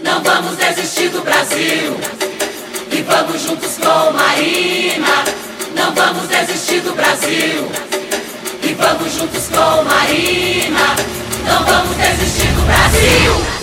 Não 0.00 0.22
vamos 0.22 0.56
desistir 0.58 1.08
do 1.08 1.22
Brasil. 1.22 2.33
E 2.94 3.02
vamos 3.02 3.42
juntos 3.42 3.72
com 3.76 4.12
Marina. 4.12 5.24
Não 5.74 5.92
vamos 5.92 6.28
desistir 6.28 6.78
do 6.78 6.94
Brasil. 6.94 7.68
E 8.62 8.72
vamos 8.74 9.12
juntos 9.12 9.48
com 9.48 9.82
Marina. 9.82 10.94
Não 11.44 11.64
vamos 11.64 11.96
desistir 11.96 12.46
do 12.52 12.62
Brasil. 12.62 13.54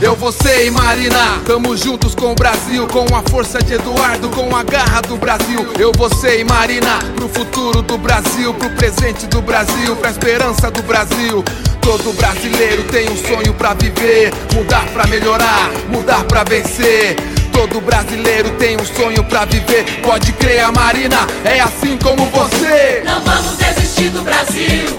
Eu, 0.00 0.16
você 0.16 0.68
e 0.68 0.70
Marina, 0.70 1.42
tamo 1.44 1.76
juntos 1.76 2.14
com 2.14 2.32
o 2.32 2.34
Brasil, 2.34 2.86
com 2.86 3.04
a 3.14 3.22
força 3.30 3.58
de 3.58 3.74
Eduardo, 3.74 4.30
com 4.30 4.56
a 4.56 4.62
garra 4.62 5.02
do 5.02 5.18
Brasil. 5.18 5.70
Eu, 5.78 5.92
você 5.94 6.40
e 6.40 6.44
Marina, 6.44 7.00
pro 7.16 7.28
futuro 7.28 7.82
do 7.82 7.98
Brasil, 7.98 8.54
pro 8.54 8.70
presente 8.70 9.26
do 9.26 9.42
Brasil, 9.42 9.94
pra 9.96 10.10
esperança 10.10 10.70
do 10.70 10.82
Brasil. 10.84 11.44
Todo 11.82 12.16
brasileiro 12.16 12.84
tem 12.84 13.10
um 13.10 13.16
sonho 13.16 13.52
pra 13.52 13.74
viver, 13.74 14.32
mudar 14.54 14.86
pra 14.94 15.06
melhorar, 15.06 15.70
mudar 15.90 16.24
pra 16.24 16.44
vencer. 16.44 17.39
Todo 17.52 17.80
brasileiro 17.80 18.50
tem 18.58 18.76
um 18.76 18.84
sonho 18.84 19.22
pra 19.24 19.44
viver, 19.44 19.84
pode 20.02 20.32
crer, 20.32 20.64
a 20.64 20.72
Marina 20.72 21.26
é 21.44 21.60
assim 21.60 21.96
como 21.98 22.24
você. 22.26 23.02
Não 23.04 23.20
vamos 23.20 23.56
desistir 23.56 24.08
do 24.10 24.22
Brasil. 24.22 24.98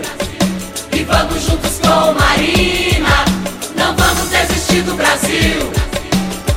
E 0.93 1.03
vamos 1.03 1.43
juntos 1.43 1.79
com 1.79 2.13
Marina. 2.13 3.25
Não 3.75 3.95
vamos 3.95 4.29
desistir 4.29 4.81
do 4.81 4.93
Brasil. 4.95 5.71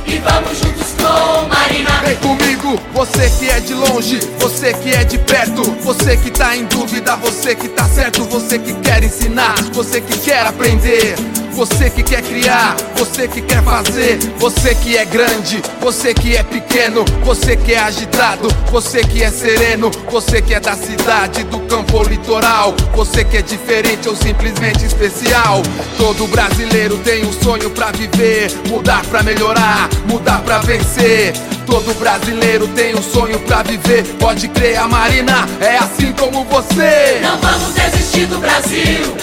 E 0.05 0.17
vamos 0.17 0.59
juntos 0.59 0.87
com 0.97 1.47
Marina. 1.47 1.89
Vem 2.05 2.15
comigo, 2.17 2.79
você 2.93 3.29
que 3.29 3.49
é 3.49 3.59
de 3.59 3.73
longe, 3.73 4.19
você 4.39 4.73
que 4.73 4.91
é 4.93 5.03
de 5.03 5.17
perto, 5.17 5.63
você 5.81 6.15
que 6.17 6.29
tá 6.29 6.55
em 6.55 6.65
dúvida, 6.65 7.15
você 7.15 7.55
que 7.55 7.67
tá 7.69 7.85
certo, 7.85 8.23
você 8.25 8.59
que 8.59 8.73
quer 8.75 9.03
ensinar, 9.03 9.55
você 9.73 10.01
que 10.01 10.17
quer 10.19 10.45
aprender. 10.45 11.15
Você 11.55 11.89
que 11.89 12.03
quer 12.03 12.21
criar, 12.21 12.75
você 12.97 13.29
que 13.29 13.41
quer 13.41 13.63
fazer, 13.63 14.19
você 14.37 14.75
que 14.75 14.97
é 14.97 15.05
grande, 15.05 15.61
você 15.79 16.13
que 16.13 16.35
é 16.35 16.43
pequeno, 16.43 17.05
você 17.23 17.55
que 17.55 17.73
é 17.73 17.79
agitado, 17.79 18.49
você 18.69 19.01
que 19.01 19.23
é 19.23 19.31
sereno, 19.31 19.89
você 20.11 20.41
que 20.41 20.53
é 20.53 20.59
da 20.59 20.75
cidade, 20.75 21.45
do 21.45 21.61
campo 21.61 21.95
ou 21.95 22.03
litoral, 22.03 22.75
você 22.93 23.23
que 23.23 23.37
é 23.37 23.41
diferente 23.41 24.09
ou 24.09 24.17
simplesmente 24.17 24.83
especial. 24.85 25.63
Todo 25.97 26.27
brasileiro 26.27 26.97
tem 26.97 27.23
um 27.25 27.31
sonho 27.31 27.69
pra 27.69 27.89
viver, 27.91 28.51
mudar 28.67 29.05
pra 29.05 29.23
melhorar, 29.23 29.89
mudar 30.09 30.41
pra 30.41 30.59
vencer. 30.59 31.31
Todo 31.65 31.97
brasileiro 31.97 32.67
tem 32.67 32.93
um 32.95 33.01
sonho 33.01 33.39
pra 33.39 33.63
viver, 33.63 34.03
pode 34.19 34.49
crer, 34.49 34.77
a 34.77 34.89
Marina 34.89 35.47
é 35.61 35.77
assim 35.77 36.11
como 36.11 36.43
você. 36.43 37.21
Não 37.21 37.37
vamos 37.37 37.73
desistir 37.73 38.25
do 38.25 38.39
Brasil. 38.39 39.15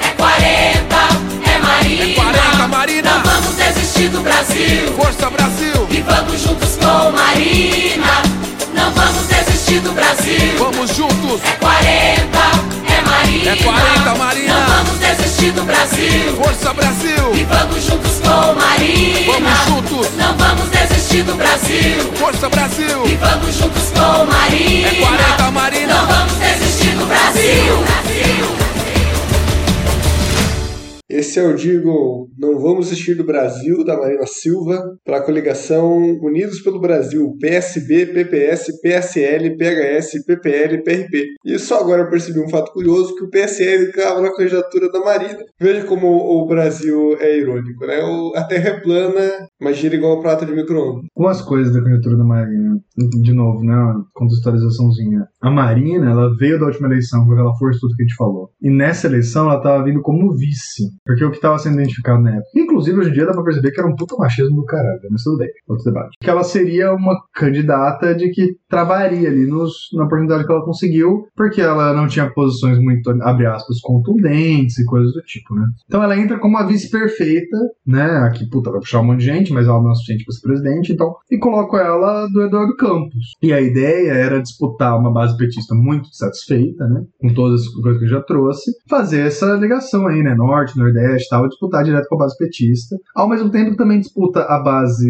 É 0.00 0.10
40, 0.16 0.96
é 1.22 1.25
Marina. 1.66 2.04
É 2.04 2.14
40, 2.14 2.68
Marina. 2.68 3.10
Não 3.10 3.22
vamos 3.22 3.54
desistir 3.56 4.08
do 4.08 4.20
Brasil. 4.20 4.94
Força 4.96 5.30
Brasil. 5.30 5.86
E 5.90 6.00
vamos 6.00 6.40
juntos 6.40 6.76
com 6.76 7.10
Marina. 7.10 8.22
Não 8.72 8.90
vamos 8.92 9.26
desistir 9.26 9.80
do 9.80 9.92
Brasil. 9.92 10.56
Vamos 10.58 10.94
juntos. 10.94 11.40
É 11.44 11.52
40, 11.52 12.38
é 12.86 13.00
Marina. 13.02 13.50
É 13.50 13.56
40, 13.56 14.14
Marina. 14.14 14.54
Não 14.54 14.84
vamos 14.84 14.98
desistir 15.00 15.50
do 15.52 15.62
Brasil. 15.64 16.36
Força 16.36 16.72
Brasil. 16.72 17.34
E 17.34 17.44
vamos 17.44 17.84
juntos 17.84 18.20
com 18.22 18.54
Marina. 18.54 19.32
Vamos 19.32 19.64
juntos. 19.66 20.08
Não 20.16 20.36
vamos 20.36 20.68
desistir 20.70 21.22
do 21.22 21.34
Brasil. 21.34 22.12
Força 22.14 22.48
Brasil. 22.48 23.06
E 23.06 23.14
vamos 23.16 23.54
juntos 23.56 23.90
com 23.90 24.24
Marina. 24.26 24.88
É 24.88 24.94
40, 24.94 25.50
Marina. 25.50 25.94
Não 25.94 26.06
vamos 26.06 26.32
desistir 26.34 26.90
do 26.90 27.06
Brasil. 27.06 27.76
Brasil. 27.84 28.65
Esse 31.08 31.38
é 31.38 31.46
o 31.46 31.54
Digo 31.54 32.28
Não 32.36 32.58
Vamos 32.58 32.88
Desistir 32.88 33.14
do 33.14 33.24
Brasil, 33.24 33.84
da 33.84 33.96
Marina 33.96 34.26
Silva, 34.26 34.82
para 35.04 35.18
a 35.18 35.22
coligação 35.22 36.18
Unidos 36.20 36.60
pelo 36.60 36.80
Brasil, 36.80 37.36
PSB, 37.40 38.06
PPS, 38.06 38.80
PSL, 38.82 39.56
PHS, 39.56 40.24
PPL, 40.26 40.82
PRP. 40.82 41.26
E 41.44 41.58
só 41.60 41.80
agora 41.80 42.02
eu 42.02 42.10
percebi 42.10 42.40
um 42.40 42.48
fato 42.48 42.72
curioso, 42.72 43.14
que 43.14 43.22
o 43.22 43.30
PSL 43.30 43.84
estava 43.84 44.20
na 44.20 44.34
candidatura 44.34 44.90
da 44.90 44.98
Marina. 44.98 45.38
Veja 45.60 45.86
como 45.86 46.08
o 46.08 46.44
Brasil 46.48 47.16
é 47.20 47.38
irônico, 47.38 47.86
né? 47.86 48.00
A 48.34 48.42
terra 48.42 48.70
é 48.70 48.80
plana, 48.80 49.48
mas 49.60 49.76
gira 49.76 49.94
igual 49.94 50.18
a 50.18 50.22
prata 50.22 50.44
de 50.44 50.52
micro-ondas. 50.52 51.04
Algumas 51.16 51.40
coisas 51.40 51.72
da 51.72 51.80
candidatura 51.80 52.16
da 52.16 52.24
Marina. 52.24 52.80
De 53.22 53.32
novo, 53.32 53.62
né? 53.62 53.74
Uma 53.74 54.04
contextualizaçãozinha. 54.12 55.28
A 55.40 55.50
Marina, 55.52 56.10
ela 56.10 56.34
veio 56.36 56.58
da 56.58 56.66
última 56.66 56.88
eleição 56.88 57.24
com 57.24 57.32
aquela 57.32 57.54
força 57.56 57.78
tudo 57.80 57.94
que 57.94 58.02
a 58.02 58.06
gente 58.06 58.16
falou. 58.16 58.50
E 58.60 58.70
nessa 58.70 59.06
eleição 59.06 59.48
ela 59.48 59.62
tava 59.62 59.84
vindo 59.84 60.02
como 60.02 60.34
vice. 60.34 60.95
Porque 61.06 61.24
o 61.24 61.30
que 61.30 61.40
tava 61.40 61.58
sendo 61.58 61.80
identificado 61.80 62.20
na 62.20 62.32
época. 62.32 62.50
Inclusive, 62.56 62.98
hoje 62.98 63.10
em 63.10 63.12
dia 63.12 63.26
dá 63.26 63.32
pra 63.32 63.44
perceber 63.44 63.70
que 63.70 63.80
era 63.80 63.88
um 63.88 63.94
puta 63.94 64.16
machismo 64.16 64.56
do 64.56 64.64
caralho, 64.64 65.00
mas 65.08 65.22
tudo 65.22 65.38
bem. 65.38 65.48
Outro 65.68 65.84
debate. 65.84 66.16
Que 66.20 66.28
ela 66.28 66.42
seria 66.42 66.92
uma 66.92 67.14
candidata 67.32 68.12
de 68.14 68.28
que 68.30 68.56
travaria 68.68 69.28
ali 69.28 69.46
nos, 69.46 69.72
na 69.94 70.04
oportunidade 70.04 70.44
que 70.44 70.52
ela 70.52 70.64
conseguiu, 70.64 71.28
porque 71.36 71.60
ela 71.60 71.94
não 71.94 72.08
tinha 72.08 72.28
posições 72.28 72.78
muito, 72.80 73.08
abre 73.22 73.46
aspas, 73.46 73.80
contundentes 73.80 74.78
e 74.78 74.84
coisas 74.84 75.12
do 75.12 75.20
tipo, 75.22 75.54
né? 75.54 75.66
Então 75.86 76.02
ela 76.02 76.18
entra 76.18 76.38
como 76.40 76.58
a 76.58 76.66
vice 76.66 76.90
perfeita, 76.90 77.56
né? 77.86 78.04
Aqui, 78.26 78.48
puta, 78.50 78.72
vai 78.72 78.80
puxar 78.80 79.00
um 79.00 79.04
monte 79.04 79.20
de 79.20 79.26
gente, 79.26 79.52
mas 79.52 79.68
ela 79.68 79.80
não 79.80 79.92
é 79.92 79.94
suficiente 79.94 80.24
pra 80.24 80.34
ser 80.34 80.42
presidente, 80.42 80.92
então. 80.92 81.14
E 81.30 81.38
coloco 81.38 81.76
ela 81.76 82.26
do 82.26 82.42
Eduardo 82.42 82.74
Campos. 82.76 83.34
E 83.40 83.52
a 83.52 83.60
ideia 83.60 84.12
era 84.12 84.42
disputar 84.42 84.98
uma 84.98 85.12
base 85.12 85.36
petista 85.36 85.74
muito 85.74 86.08
satisfeita, 86.12 86.84
né? 86.88 87.02
Com 87.20 87.32
todas 87.32 87.62
as 87.62 87.68
coisas 87.68 87.98
que 88.00 88.06
eu 88.06 88.10
já 88.10 88.20
trouxe, 88.22 88.72
fazer 88.88 89.20
essa 89.20 89.54
ligação 89.54 90.08
aí, 90.08 90.20
né? 90.22 90.34
Norte, 90.34 90.76
Nordeste 90.76 90.95
e 91.00 91.28
tal, 91.28 91.48
disputar 91.48 91.84
direto 91.84 92.08
com 92.08 92.16
a 92.16 92.18
base 92.18 92.36
petista. 92.36 92.96
Ao 93.14 93.28
mesmo 93.28 93.50
tempo 93.50 93.70
que 93.70 93.76
também 93.76 94.00
disputa 94.00 94.42
a 94.42 94.58
base 94.58 95.06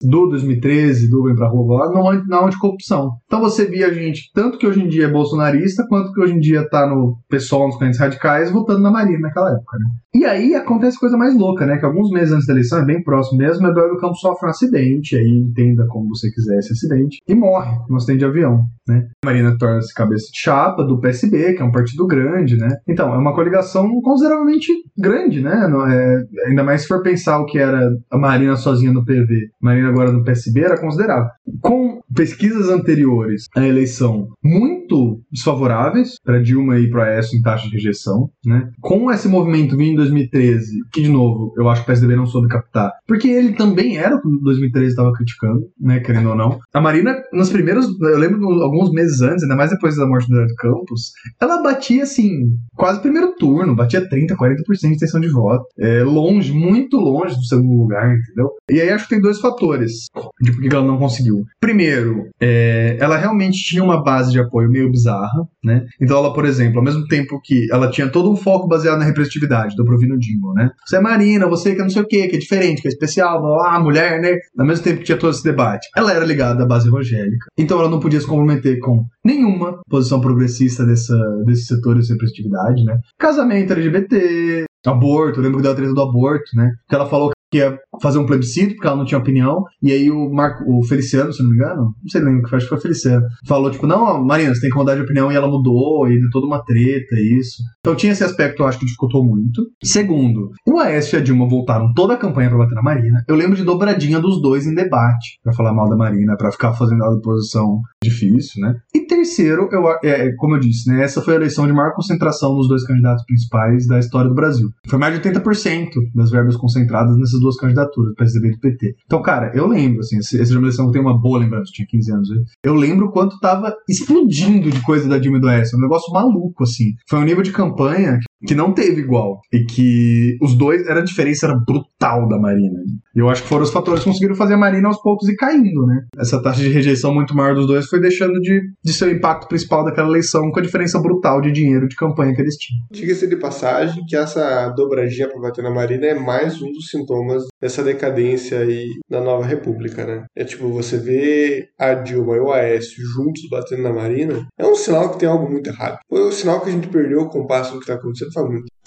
do 0.00 0.28
2013, 0.28 1.10
do 1.10 1.24
Vem 1.24 1.34
Pra 1.34 1.48
Rua 1.48 1.86
lá, 1.86 2.22
na, 2.26 2.44
anticorrupção. 2.44 3.12
Então 3.26 3.40
você 3.40 3.66
via 3.66 3.92
gente, 3.92 4.30
tanto 4.34 4.58
que 4.58 4.66
hoje 4.66 4.82
em 4.82 4.88
dia 4.88 5.04
é 5.04 5.10
bolsonarista, 5.10 5.86
quanto 5.88 6.12
que 6.12 6.20
hoje 6.20 6.34
em 6.34 6.40
dia 6.40 6.68
tá 6.68 6.86
no 6.86 7.16
PSOL, 7.28 7.66
nos 7.66 7.76
correntes 7.76 8.00
radicais, 8.00 8.50
votando 8.50 8.80
na 8.80 8.90
Marina 8.90 9.20
naquela 9.20 9.50
época, 9.52 9.78
né? 9.78 9.86
E 10.12 10.24
aí 10.24 10.54
acontece 10.54 10.98
coisa 10.98 11.16
mais 11.16 11.36
louca, 11.36 11.64
né? 11.64 11.78
Que 11.78 11.86
alguns 11.86 12.10
meses 12.10 12.32
antes 12.32 12.46
da 12.46 12.52
eleição, 12.52 12.80
é 12.80 12.84
bem 12.84 13.02
próximo 13.02 13.38
mesmo, 13.38 13.66
Eduardo 13.66 13.96
Campos 13.98 14.20
sofre 14.20 14.46
um 14.46 14.50
acidente, 14.50 15.16
aí 15.16 15.28
entenda 15.28 15.86
como 15.88 16.08
você 16.08 16.28
quiser 16.32 16.58
esse 16.58 16.72
acidente, 16.72 17.18
e 17.28 17.34
morre 17.34 17.70
num 17.88 17.96
acidente 17.96 18.18
de 18.18 18.24
avião, 18.24 18.64
né? 18.88 19.08
Marina 19.24 19.56
torna-se 19.56 19.94
cabeça 19.94 20.26
de 20.32 20.40
chapa 20.40 20.82
do 20.82 20.98
PSB, 21.00 21.54
que 21.54 21.62
é 21.62 21.64
um 21.64 21.70
partido 21.70 22.06
grande, 22.06 22.56
né? 22.56 22.68
Então, 22.88 23.14
é 23.14 23.18
uma 23.18 23.34
coligação 23.34 23.88
consideravelmente 24.02 24.72
grande, 24.98 25.29
né? 25.38 25.68
Não 25.68 25.86
é, 25.86 26.24
ainda 26.46 26.64
mais 26.64 26.82
se 26.82 26.88
for 26.88 27.02
pensar 27.02 27.38
o 27.38 27.46
que 27.46 27.58
era 27.58 27.88
a 28.10 28.18
Marina 28.18 28.56
sozinha 28.56 28.92
no 28.92 29.04
PV, 29.04 29.50
Marina 29.60 29.88
agora 29.88 30.10
no 30.10 30.24
PSB, 30.24 30.60
era 30.60 30.80
considerável. 30.80 31.30
Com 31.60 32.00
pesquisas 32.14 32.68
anteriores 32.68 33.44
à 33.54 33.64
eleição 33.66 34.28
muito 34.42 35.20
desfavoráveis 35.30 36.14
para 36.24 36.42
Dilma 36.42 36.78
e 36.78 36.90
para 36.90 37.04
Aécio 37.04 37.38
em 37.38 37.42
taxa 37.42 37.68
de 37.68 37.74
rejeição, 37.74 38.28
né? 38.44 38.68
Com 38.80 39.10
esse 39.10 39.28
movimento 39.28 39.76
vindo 39.76 39.92
em 39.92 39.96
2013, 39.96 40.78
que 40.92 41.02
de 41.02 41.08
novo, 41.08 41.52
eu 41.56 41.68
acho 41.68 41.82
que 41.82 41.90
o 41.90 41.92
PSDB 41.92 42.16
não 42.16 42.26
soube 42.26 42.48
captar, 42.48 42.90
porque 43.06 43.28
ele 43.28 43.52
também 43.52 43.96
era 43.96 44.16
o 44.16 44.20
que 44.20 44.28
o 44.28 44.40
2013 44.40 44.90
estava 44.90 45.12
criticando, 45.12 45.60
né, 45.80 46.00
querendo 46.00 46.30
ou 46.30 46.34
não. 46.34 46.58
A 46.72 46.80
Marina, 46.80 47.16
nos 47.32 47.50
primeiros, 47.50 47.86
eu 48.00 48.18
lembro 48.18 48.44
alguns 48.62 48.90
meses 48.90 49.20
antes, 49.20 49.42
ainda 49.42 49.56
mais 49.56 49.70
depois 49.70 49.96
da 49.96 50.06
morte 50.06 50.28
do 50.28 50.34
Eduardo 50.34 50.54
Campos, 50.56 51.12
ela 51.40 51.62
batia 51.62 52.02
assim, 52.02 52.30
quase 52.74 53.00
primeiro 53.00 53.34
turno, 53.36 53.76
batia 53.76 54.08
30, 54.08 54.36
40% 54.36 55.19
de 55.19 55.19
intenção 55.20 55.20
de 55.20 55.28
voto. 55.28 55.66
É, 55.78 56.02
longe, 56.02 56.52
muito 56.52 56.96
longe 56.96 57.34
do 57.36 57.44
segundo 57.44 57.78
lugar, 57.78 58.06
entendeu? 58.06 58.50
E 58.70 58.80
aí 58.80 58.90
acho 58.90 59.04
que 59.04 59.14
tem 59.14 59.20
dois 59.20 59.38
fatores 59.38 60.06
de 60.40 60.52
por 60.52 60.60
que 60.60 60.74
ela 60.74 60.86
não 60.86 60.98
conseguiu. 60.98 61.44
Primeiro, 61.60 62.28
é, 62.40 62.96
ela 62.98 63.16
realmente 63.16 63.62
tinha 63.62 63.84
uma 63.84 64.02
base 64.02 64.32
de 64.32 64.40
apoio 64.40 64.70
meio 64.70 64.90
bizarra, 64.90 65.46
né? 65.62 65.84
Então 66.00 66.18
ela, 66.18 66.32
por 66.32 66.44
exemplo, 66.44 66.78
ao 66.78 66.84
mesmo 66.84 67.06
tempo 67.06 67.40
que 67.42 67.66
ela 67.70 67.90
tinha 67.90 68.08
todo 68.08 68.30
um 68.30 68.36
foco 68.36 68.66
baseado 68.66 68.98
na 68.98 69.04
representatividade 69.04 69.76
do 69.76 69.84
Provino 69.84 70.18
Dingo, 70.18 70.52
né? 70.54 70.70
Você 70.86 70.96
é 70.96 71.00
Marina, 71.00 71.46
você 71.46 71.74
que 71.74 71.80
é 71.80 71.82
não 71.82 71.90
sei 71.90 72.02
o 72.02 72.06
que, 72.06 72.28
que 72.28 72.36
é 72.36 72.38
diferente, 72.38 72.82
que 72.82 72.88
é 72.88 72.90
especial, 72.90 73.40
blá, 73.40 73.56
blá, 73.56 73.80
mulher, 73.80 74.20
né? 74.20 74.36
Ao 74.58 74.66
mesmo 74.66 74.84
tempo 74.84 74.98
que 74.98 75.04
tinha 75.04 75.18
todo 75.18 75.30
esse 75.30 75.44
debate. 75.44 75.88
Ela 75.96 76.12
era 76.12 76.24
ligada 76.24 76.64
à 76.64 76.66
base 76.66 76.88
evangélica, 76.88 77.46
então 77.58 77.78
ela 77.78 77.90
não 77.90 78.00
podia 78.00 78.20
se 78.20 78.26
comprometer 78.26 78.78
com 78.78 79.04
nenhuma 79.24 79.80
posição 79.88 80.20
progressista 80.20 80.84
dessa, 80.84 81.16
desse 81.44 81.64
setor 81.64 81.96
dessa 81.96 82.12
representatividade, 82.12 82.84
né? 82.84 82.98
Casamento 83.18 83.72
LGBT, 83.72 84.64
aborto, 84.88 85.38
eu 85.38 85.42
lembro 85.42 85.58
que 85.58 85.62
deu 85.62 85.72
a 85.72 85.74
treta 85.74 85.92
do 85.92 86.02
aborto, 86.02 86.56
né? 86.56 86.72
Que 86.88 86.94
ela 86.94 87.08
falou 87.08 87.30
que 87.50 87.58
ia 87.58 87.78
fazer 88.00 88.18
um 88.18 88.26
plebiscito, 88.26 88.74
porque 88.74 88.86
ela 88.86 88.96
não 88.96 89.04
tinha 89.04 89.18
opinião, 89.18 89.64
e 89.82 89.92
aí 89.92 90.10
o 90.10 90.30
Marco, 90.30 90.64
o 90.66 90.84
Feliciano, 90.84 91.32
se 91.32 91.42
não 91.42 91.50
me 91.50 91.56
engano, 91.56 91.82
não 91.82 92.08
sei 92.08 92.20
lembro 92.20 92.42
que 92.42 92.48
foi, 92.48 92.56
acho 92.56 92.66
que 92.66 92.70
foi 92.70 92.78
o 92.78 92.82
Feliciano, 92.82 93.26
falou, 93.46 93.70
tipo, 93.70 93.86
não, 93.86 94.24
Marina, 94.24 94.54
você 94.54 94.60
tem 94.60 94.70
que 94.70 94.76
mudar 94.76 94.94
de 94.94 95.02
opinião, 95.02 95.30
e 95.30 95.34
ela 95.34 95.48
mudou, 95.48 96.08
e 96.08 96.18
deu 96.18 96.30
toda 96.30 96.46
uma 96.46 96.64
treta, 96.64 97.16
isso. 97.18 97.62
Então 97.80 97.94
tinha 97.94 98.12
esse 98.12 98.24
aspecto, 98.24 98.62
eu 98.62 98.66
acho 98.66 98.78
que 98.78 98.86
dificultou 98.86 99.24
muito. 99.24 99.62
Segundo, 99.82 100.50
o 100.66 100.78
Aécio 100.78 101.16
e 101.16 101.20
a 101.20 101.22
Dilma 101.22 101.48
voltaram 101.48 101.92
toda 101.94 102.14
a 102.14 102.16
campanha 102.16 102.48
pra 102.48 102.58
bater 102.58 102.74
na 102.74 102.82
Marina. 102.82 103.24
Eu 103.26 103.36
lembro 103.36 103.56
de 103.56 103.64
dobradinha 103.64 104.20
dos 104.20 104.40
dois 104.40 104.66
em 104.66 104.74
debate, 104.74 105.38
pra 105.42 105.52
falar 105.52 105.72
mal 105.72 105.88
da 105.88 105.96
Marina, 105.96 106.36
pra 106.36 106.52
ficar 106.52 106.72
fazendo 106.74 107.02
a 107.04 107.20
posição 107.20 107.80
difícil, 108.02 108.62
né? 108.62 108.74
E 108.94 109.00
terceiro, 109.00 109.68
eu, 109.72 109.82
é, 110.04 110.32
como 110.36 110.54
eu 110.54 110.60
disse, 110.60 110.88
né, 110.88 111.02
essa 111.02 111.20
foi 111.20 111.34
a 111.34 111.36
eleição 111.36 111.66
de 111.66 111.72
maior 111.72 111.92
concentração 111.94 112.54
dos 112.54 112.68
dois 112.68 112.84
candidatos 112.84 113.24
principais 113.24 113.86
da 113.86 113.98
história 113.98 114.28
do 114.28 114.34
Brasil. 114.34 114.68
Foi 114.88 114.98
mais 114.98 115.14
de 115.14 115.28
80% 115.28 115.88
das 116.14 116.30
verbas 116.30 116.56
concentradas 116.56 117.16
nessas 117.40 117.42
duas 117.42 117.56
candidaturas, 117.56 118.14
PSDB 118.14 118.48
e 118.48 118.52
do 118.52 118.60
PT. 118.60 118.94
Então, 119.04 119.22
cara, 119.22 119.50
eu 119.54 119.66
lembro, 119.66 120.00
assim, 120.00 120.18
esse- 120.18 120.40
essa 120.40 120.54
é 120.54 121.00
uma 121.00 121.18
boa 121.18 121.38
lembrança, 121.38 121.70
tinha 121.72 121.86
15 121.88 122.12
anos. 122.12 122.28
Eu 122.62 122.74
lembro 122.74 123.10
quanto 123.10 123.38
tava 123.40 123.74
explodindo 123.88 124.70
de 124.70 124.80
coisa 124.82 125.08
da 125.08 125.18
Dilma 125.18 125.38
e 125.38 125.40
do 125.40 125.48
Aécio, 125.48 125.78
um 125.78 125.80
negócio 125.82 126.12
maluco, 126.12 126.62
assim. 126.64 126.92
Foi 127.08 127.18
um 127.18 127.24
nível 127.24 127.42
de 127.42 127.52
campanha 127.52 128.18
que 128.46 128.54
não 128.54 128.72
teve 128.72 129.00
igual. 129.00 129.40
E 129.52 129.64
que 129.64 130.36
os 130.40 130.54
dois, 130.54 130.86
era 130.86 131.00
a 131.00 131.04
diferença 131.04 131.46
era 131.46 131.56
brutal 131.56 132.28
da 132.28 132.38
Marina. 132.38 132.80
E 133.14 133.18
eu 133.18 133.28
acho 133.28 133.42
que 133.42 133.48
foram 133.48 133.64
os 133.64 133.70
fatores 133.70 134.02
que 134.02 134.08
conseguiram 134.08 134.34
fazer 134.34 134.54
a 134.54 134.58
Marina 134.58 134.88
aos 134.88 135.00
poucos 135.02 135.28
ir 135.28 135.36
caindo, 135.36 135.86
né? 135.86 136.04
Essa 136.18 136.42
taxa 136.42 136.62
de 136.62 136.68
rejeição 136.68 137.12
muito 137.12 137.34
maior 137.34 137.54
dos 137.54 137.66
dois 137.66 137.86
foi 137.86 138.00
deixando 138.00 138.40
de, 138.40 138.60
de 138.82 138.92
ser 138.92 139.06
o 139.06 139.10
impacto 139.10 139.48
principal 139.48 139.84
daquela 139.84 140.08
eleição 140.08 140.50
com 140.50 140.58
a 140.58 140.62
diferença 140.62 140.98
brutal 141.00 141.40
de 141.40 141.52
dinheiro 141.52 141.88
de 141.88 141.96
campanha 141.96 142.34
que 142.34 142.40
eles 142.40 142.56
tinham. 142.56 142.82
Diga-se 142.90 143.26
de 143.26 143.36
passagem 143.36 144.04
que 144.06 144.16
essa 144.16 144.68
dobradinha 144.70 145.28
pra 145.28 145.40
bater 145.40 145.62
na 145.62 145.70
Marina 145.70 146.06
é 146.06 146.14
mais 146.14 146.60
um 146.62 146.70
dos 146.72 146.88
sintomas 146.88 147.44
dessa 147.60 147.82
decadência 147.82 148.60
aí 148.60 148.86
da 149.08 149.20
nova 149.20 149.44
república, 149.44 150.06
né? 150.06 150.24
É 150.34 150.44
tipo, 150.44 150.68
você 150.68 150.98
vê 150.98 151.68
a 151.78 151.94
Dilma 151.94 152.36
e 152.36 152.40
o 152.40 152.52
Aécio 152.52 153.04
juntos 153.04 153.48
batendo 153.50 153.82
na 153.82 153.92
Marina, 153.92 154.46
é 154.58 154.66
um 154.66 154.74
sinal 154.74 155.10
que 155.10 155.18
tem 155.18 155.28
algo 155.28 155.50
muito 155.50 155.68
errado. 155.68 155.98
Foi 156.08 156.20
o 156.20 156.32
sinal 156.32 156.60
que 156.60 156.68
a 156.68 156.72
gente 156.72 156.88
perdeu 156.88 157.20
o 157.20 157.28
compasso 157.28 157.74
do 157.74 157.80
que 157.80 157.86
tá 157.86 157.94
acontecendo 157.94 158.29
faz 158.32 158.48
muito. 158.48 158.79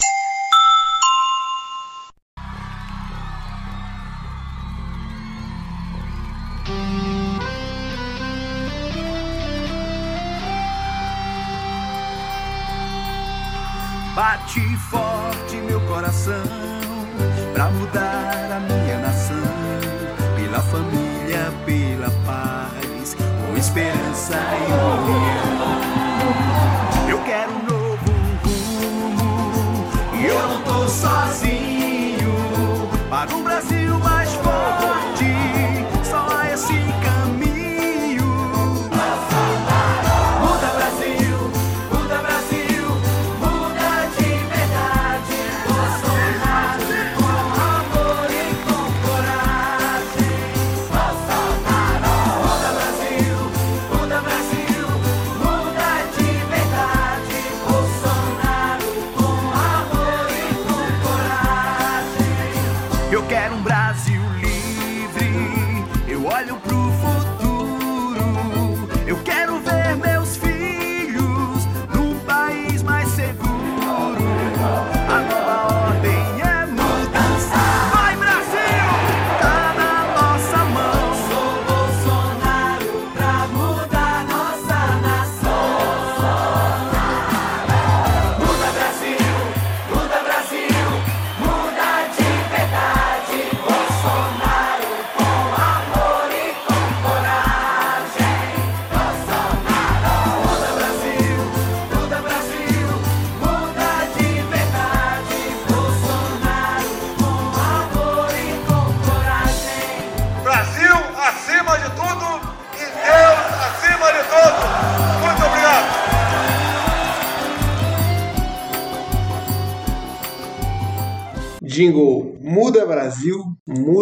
Brasil, 123.04 123.43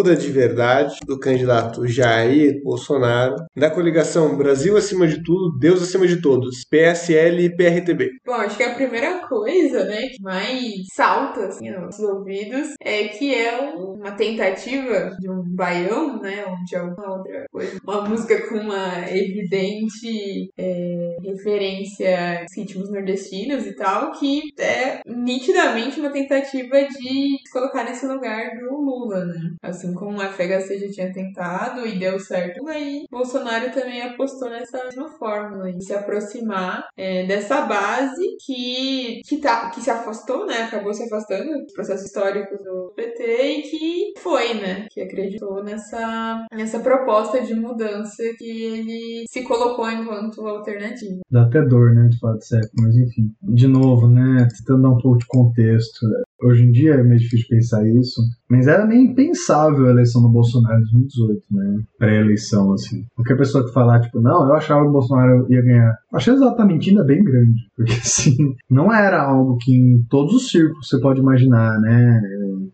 muda 0.02 0.16
de 0.16 0.32
verdade, 0.32 0.96
do 1.06 1.16
candidato 1.16 1.86
Jair 1.86 2.60
Bolsonaro, 2.64 3.36
da 3.56 3.70
coligação 3.70 4.36
Brasil 4.36 4.76
acima 4.76 5.06
de 5.06 5.22
tudo, 5.22 5.56
Deus 5.60 5.80
acima 5.80 6.08
de 6.08 6.20
todos, 6.20 6.64
PSL 6.68 7.44
e 7.44 7.56
PRTB. 7.56 8.10
Bom, 8.26 8.32
acho 8.32 8.56
que 8.56 8.64
a 8.64 8.74
primeira 8.74 9.20
coisa, 9.28 9.84
né, 9.84 10.00
que 10.08 10.20
mais 10.20 10.64
salta 10.92 11.46
assim 11.46 11.68
aos 11.68 12.00
ouvidos 12.00 12.70
é 12.82 13.04
que 13.08 13.32
é 13.32 13.62
um- 13.76 13.92
uma 13.94 14.10
tentativa 14.10 15.12
de 15.20 15.30
um 15.30 15.44
baião, 15.54 16.20
né, 16.20 16.44
ou 16.48 16.56
de 16.64 16.74
alguma 16.74 17.18
outra 17.18 17.44
coisa, 17.52 17.78
uma 17.86 18.02
música 18.08 18.48
com 18.48 18.56
uma 18.56 19.08
evidente 19.08 20.48
é, 20.58 21.16
referência 21.22 22.40
aos 22.40 22.56
ritmos 22.56 22.90
nordestinos 22.90 23.64
e 23.66 23.76
tal, 23.76 24.10
que 24.12 24.40
é 24.58 25.00
nitidamente 25.06 26.00
uma 26.00 26.10
tentativa 26.10 26.82
de 26.82 26.92
se 26.92 27.52
colocar 27.52 27.84
nesse 27.84 28.04
lugar 28.06 28.50
do 28.58 28.74
Lula, 28.80 29.24
né? 29.26 29.52
Assim 29.62 29.91
como 29.94 30.20
a 30.20 30.28
FHC 30.28 30.78
já 30.78 30.90
tinha 30.90 31.12
tentado 31.12 31.86
e 31.86 31.98
deu 31.98 32.18
certo, 32.18 32.66
aí 32.68 33.04
Bolsonaro 33.10 33.72
também 33.72 34.02
apostou 34.02 34.50
nessa 34.50 34.84
mesma 34.84 35.08
fórmula, 35.18 35.72
de 35.72 35.84
se 35.84 35.94
aproximar 35.94 36.86
é, 36.96 37.26
dessa 37.26 37.62
base 37.62 38.22
que, 38.44 39.20
que, 39.26 39.38
tá, 39.38 39.70
que 39.70 39.80
se 39.80 39.90
afastou, 39.90 40.46
né? 40.46 40.62
Acabou 40.62 40.92
se 40.94 41.04
afastando 41.04 41.62
dos 41.62 41.72
processos 41.72 42.06
históricos 42.06 42.58
do 42.62 42.92
PT 42.94 43.22
e 43.24 43.62
que 43.62 44.12
foi, 44.20 44.54
né? 44.54 44.86
Que 44.90 45.00
acreditou 45.00 45.62
nessa, 45.62 46.46
nessa 46.52 46.80
proposta 46.80 47.40
de 47.40 47.54
mudança 47.54 48.22
que 48.38 48.64
ele 48.64 49.24
se 49.28 49.42
colocou 49.42 49.90
enquanto 49.90 50.46
alternativa. 50.46 51.20
Dá 51.30 51.42
até 51.42 51.62
dor, 51.62 51.94
né, 51.94 52.08
de 52.08 52.18
falar 52.18 52.36
de 52.36 52.46
século, 52.46 52.72
mas 52.82 52.96
enfim. 52.96 53.32
De 53.42 53.66
novo, 53.66 54.08
né, 54.08 54.48
tentando 54.56 54.82
dar 54.82 54.90
um 54.90 54.98
pouco 54.98 55.18
de 55.18 55.26
contexto. 55.26 56.06
Hoje 56.42 56.64
em 56.64 56.72
dia 56.72 56.94
é 56.94 57.02
meio 57.02 57.20
difícil 57.20 57.46
pensar 57.48 57.86
isso, 57.86 58.20
mas 58.52 58.66
era 58.66 58.86
meio 58.86 59.00
impensável 59.00 59.86
a 59.86 59.90
eleição 59.92 60.20
do 60.20 60.28
Bolsonaro 60.28 60.76
em 60.76 60.82
2018, 60.82 61.42
né? 61.52 61.80
Pré-eleição, 61.98 62.70
assim. 62.74 63.02
Qualquer 63.14 63.38
pessoa 63.38 63.64
que 63.64 63.72
falar, 63.72 64.00
tipo, 64.00 64.20
não, 64.20 64.46
eu 64.46 64.54
achava 64.54 64.82
que 64.82 64.88
o 64.88 64.92
Bolsonaro 64.92 65.46
ia 65.48 65.62
ganhar. 65.62 65.94
Eu 66.12 66.18
achei 66.18 66.34
exatamente 66.34 66.90
ainda 66.90 67.02
bem 67.02 67.24
grande, 67.24 67.58
porque 67.74 67.94
assim, 68.04 68.36
não 68.70 68.92
era 68.92 69.22
algo 69.22 69.56
que 69.56 69.74
em 69.74 70.04
todos 70.06 70.34
os 70.34 70.50
círculos 70.50 70.86
você 70.86 71.00
pode 71.00 71.20
imaginar, 71.20 71.80
né? 71.80 72.20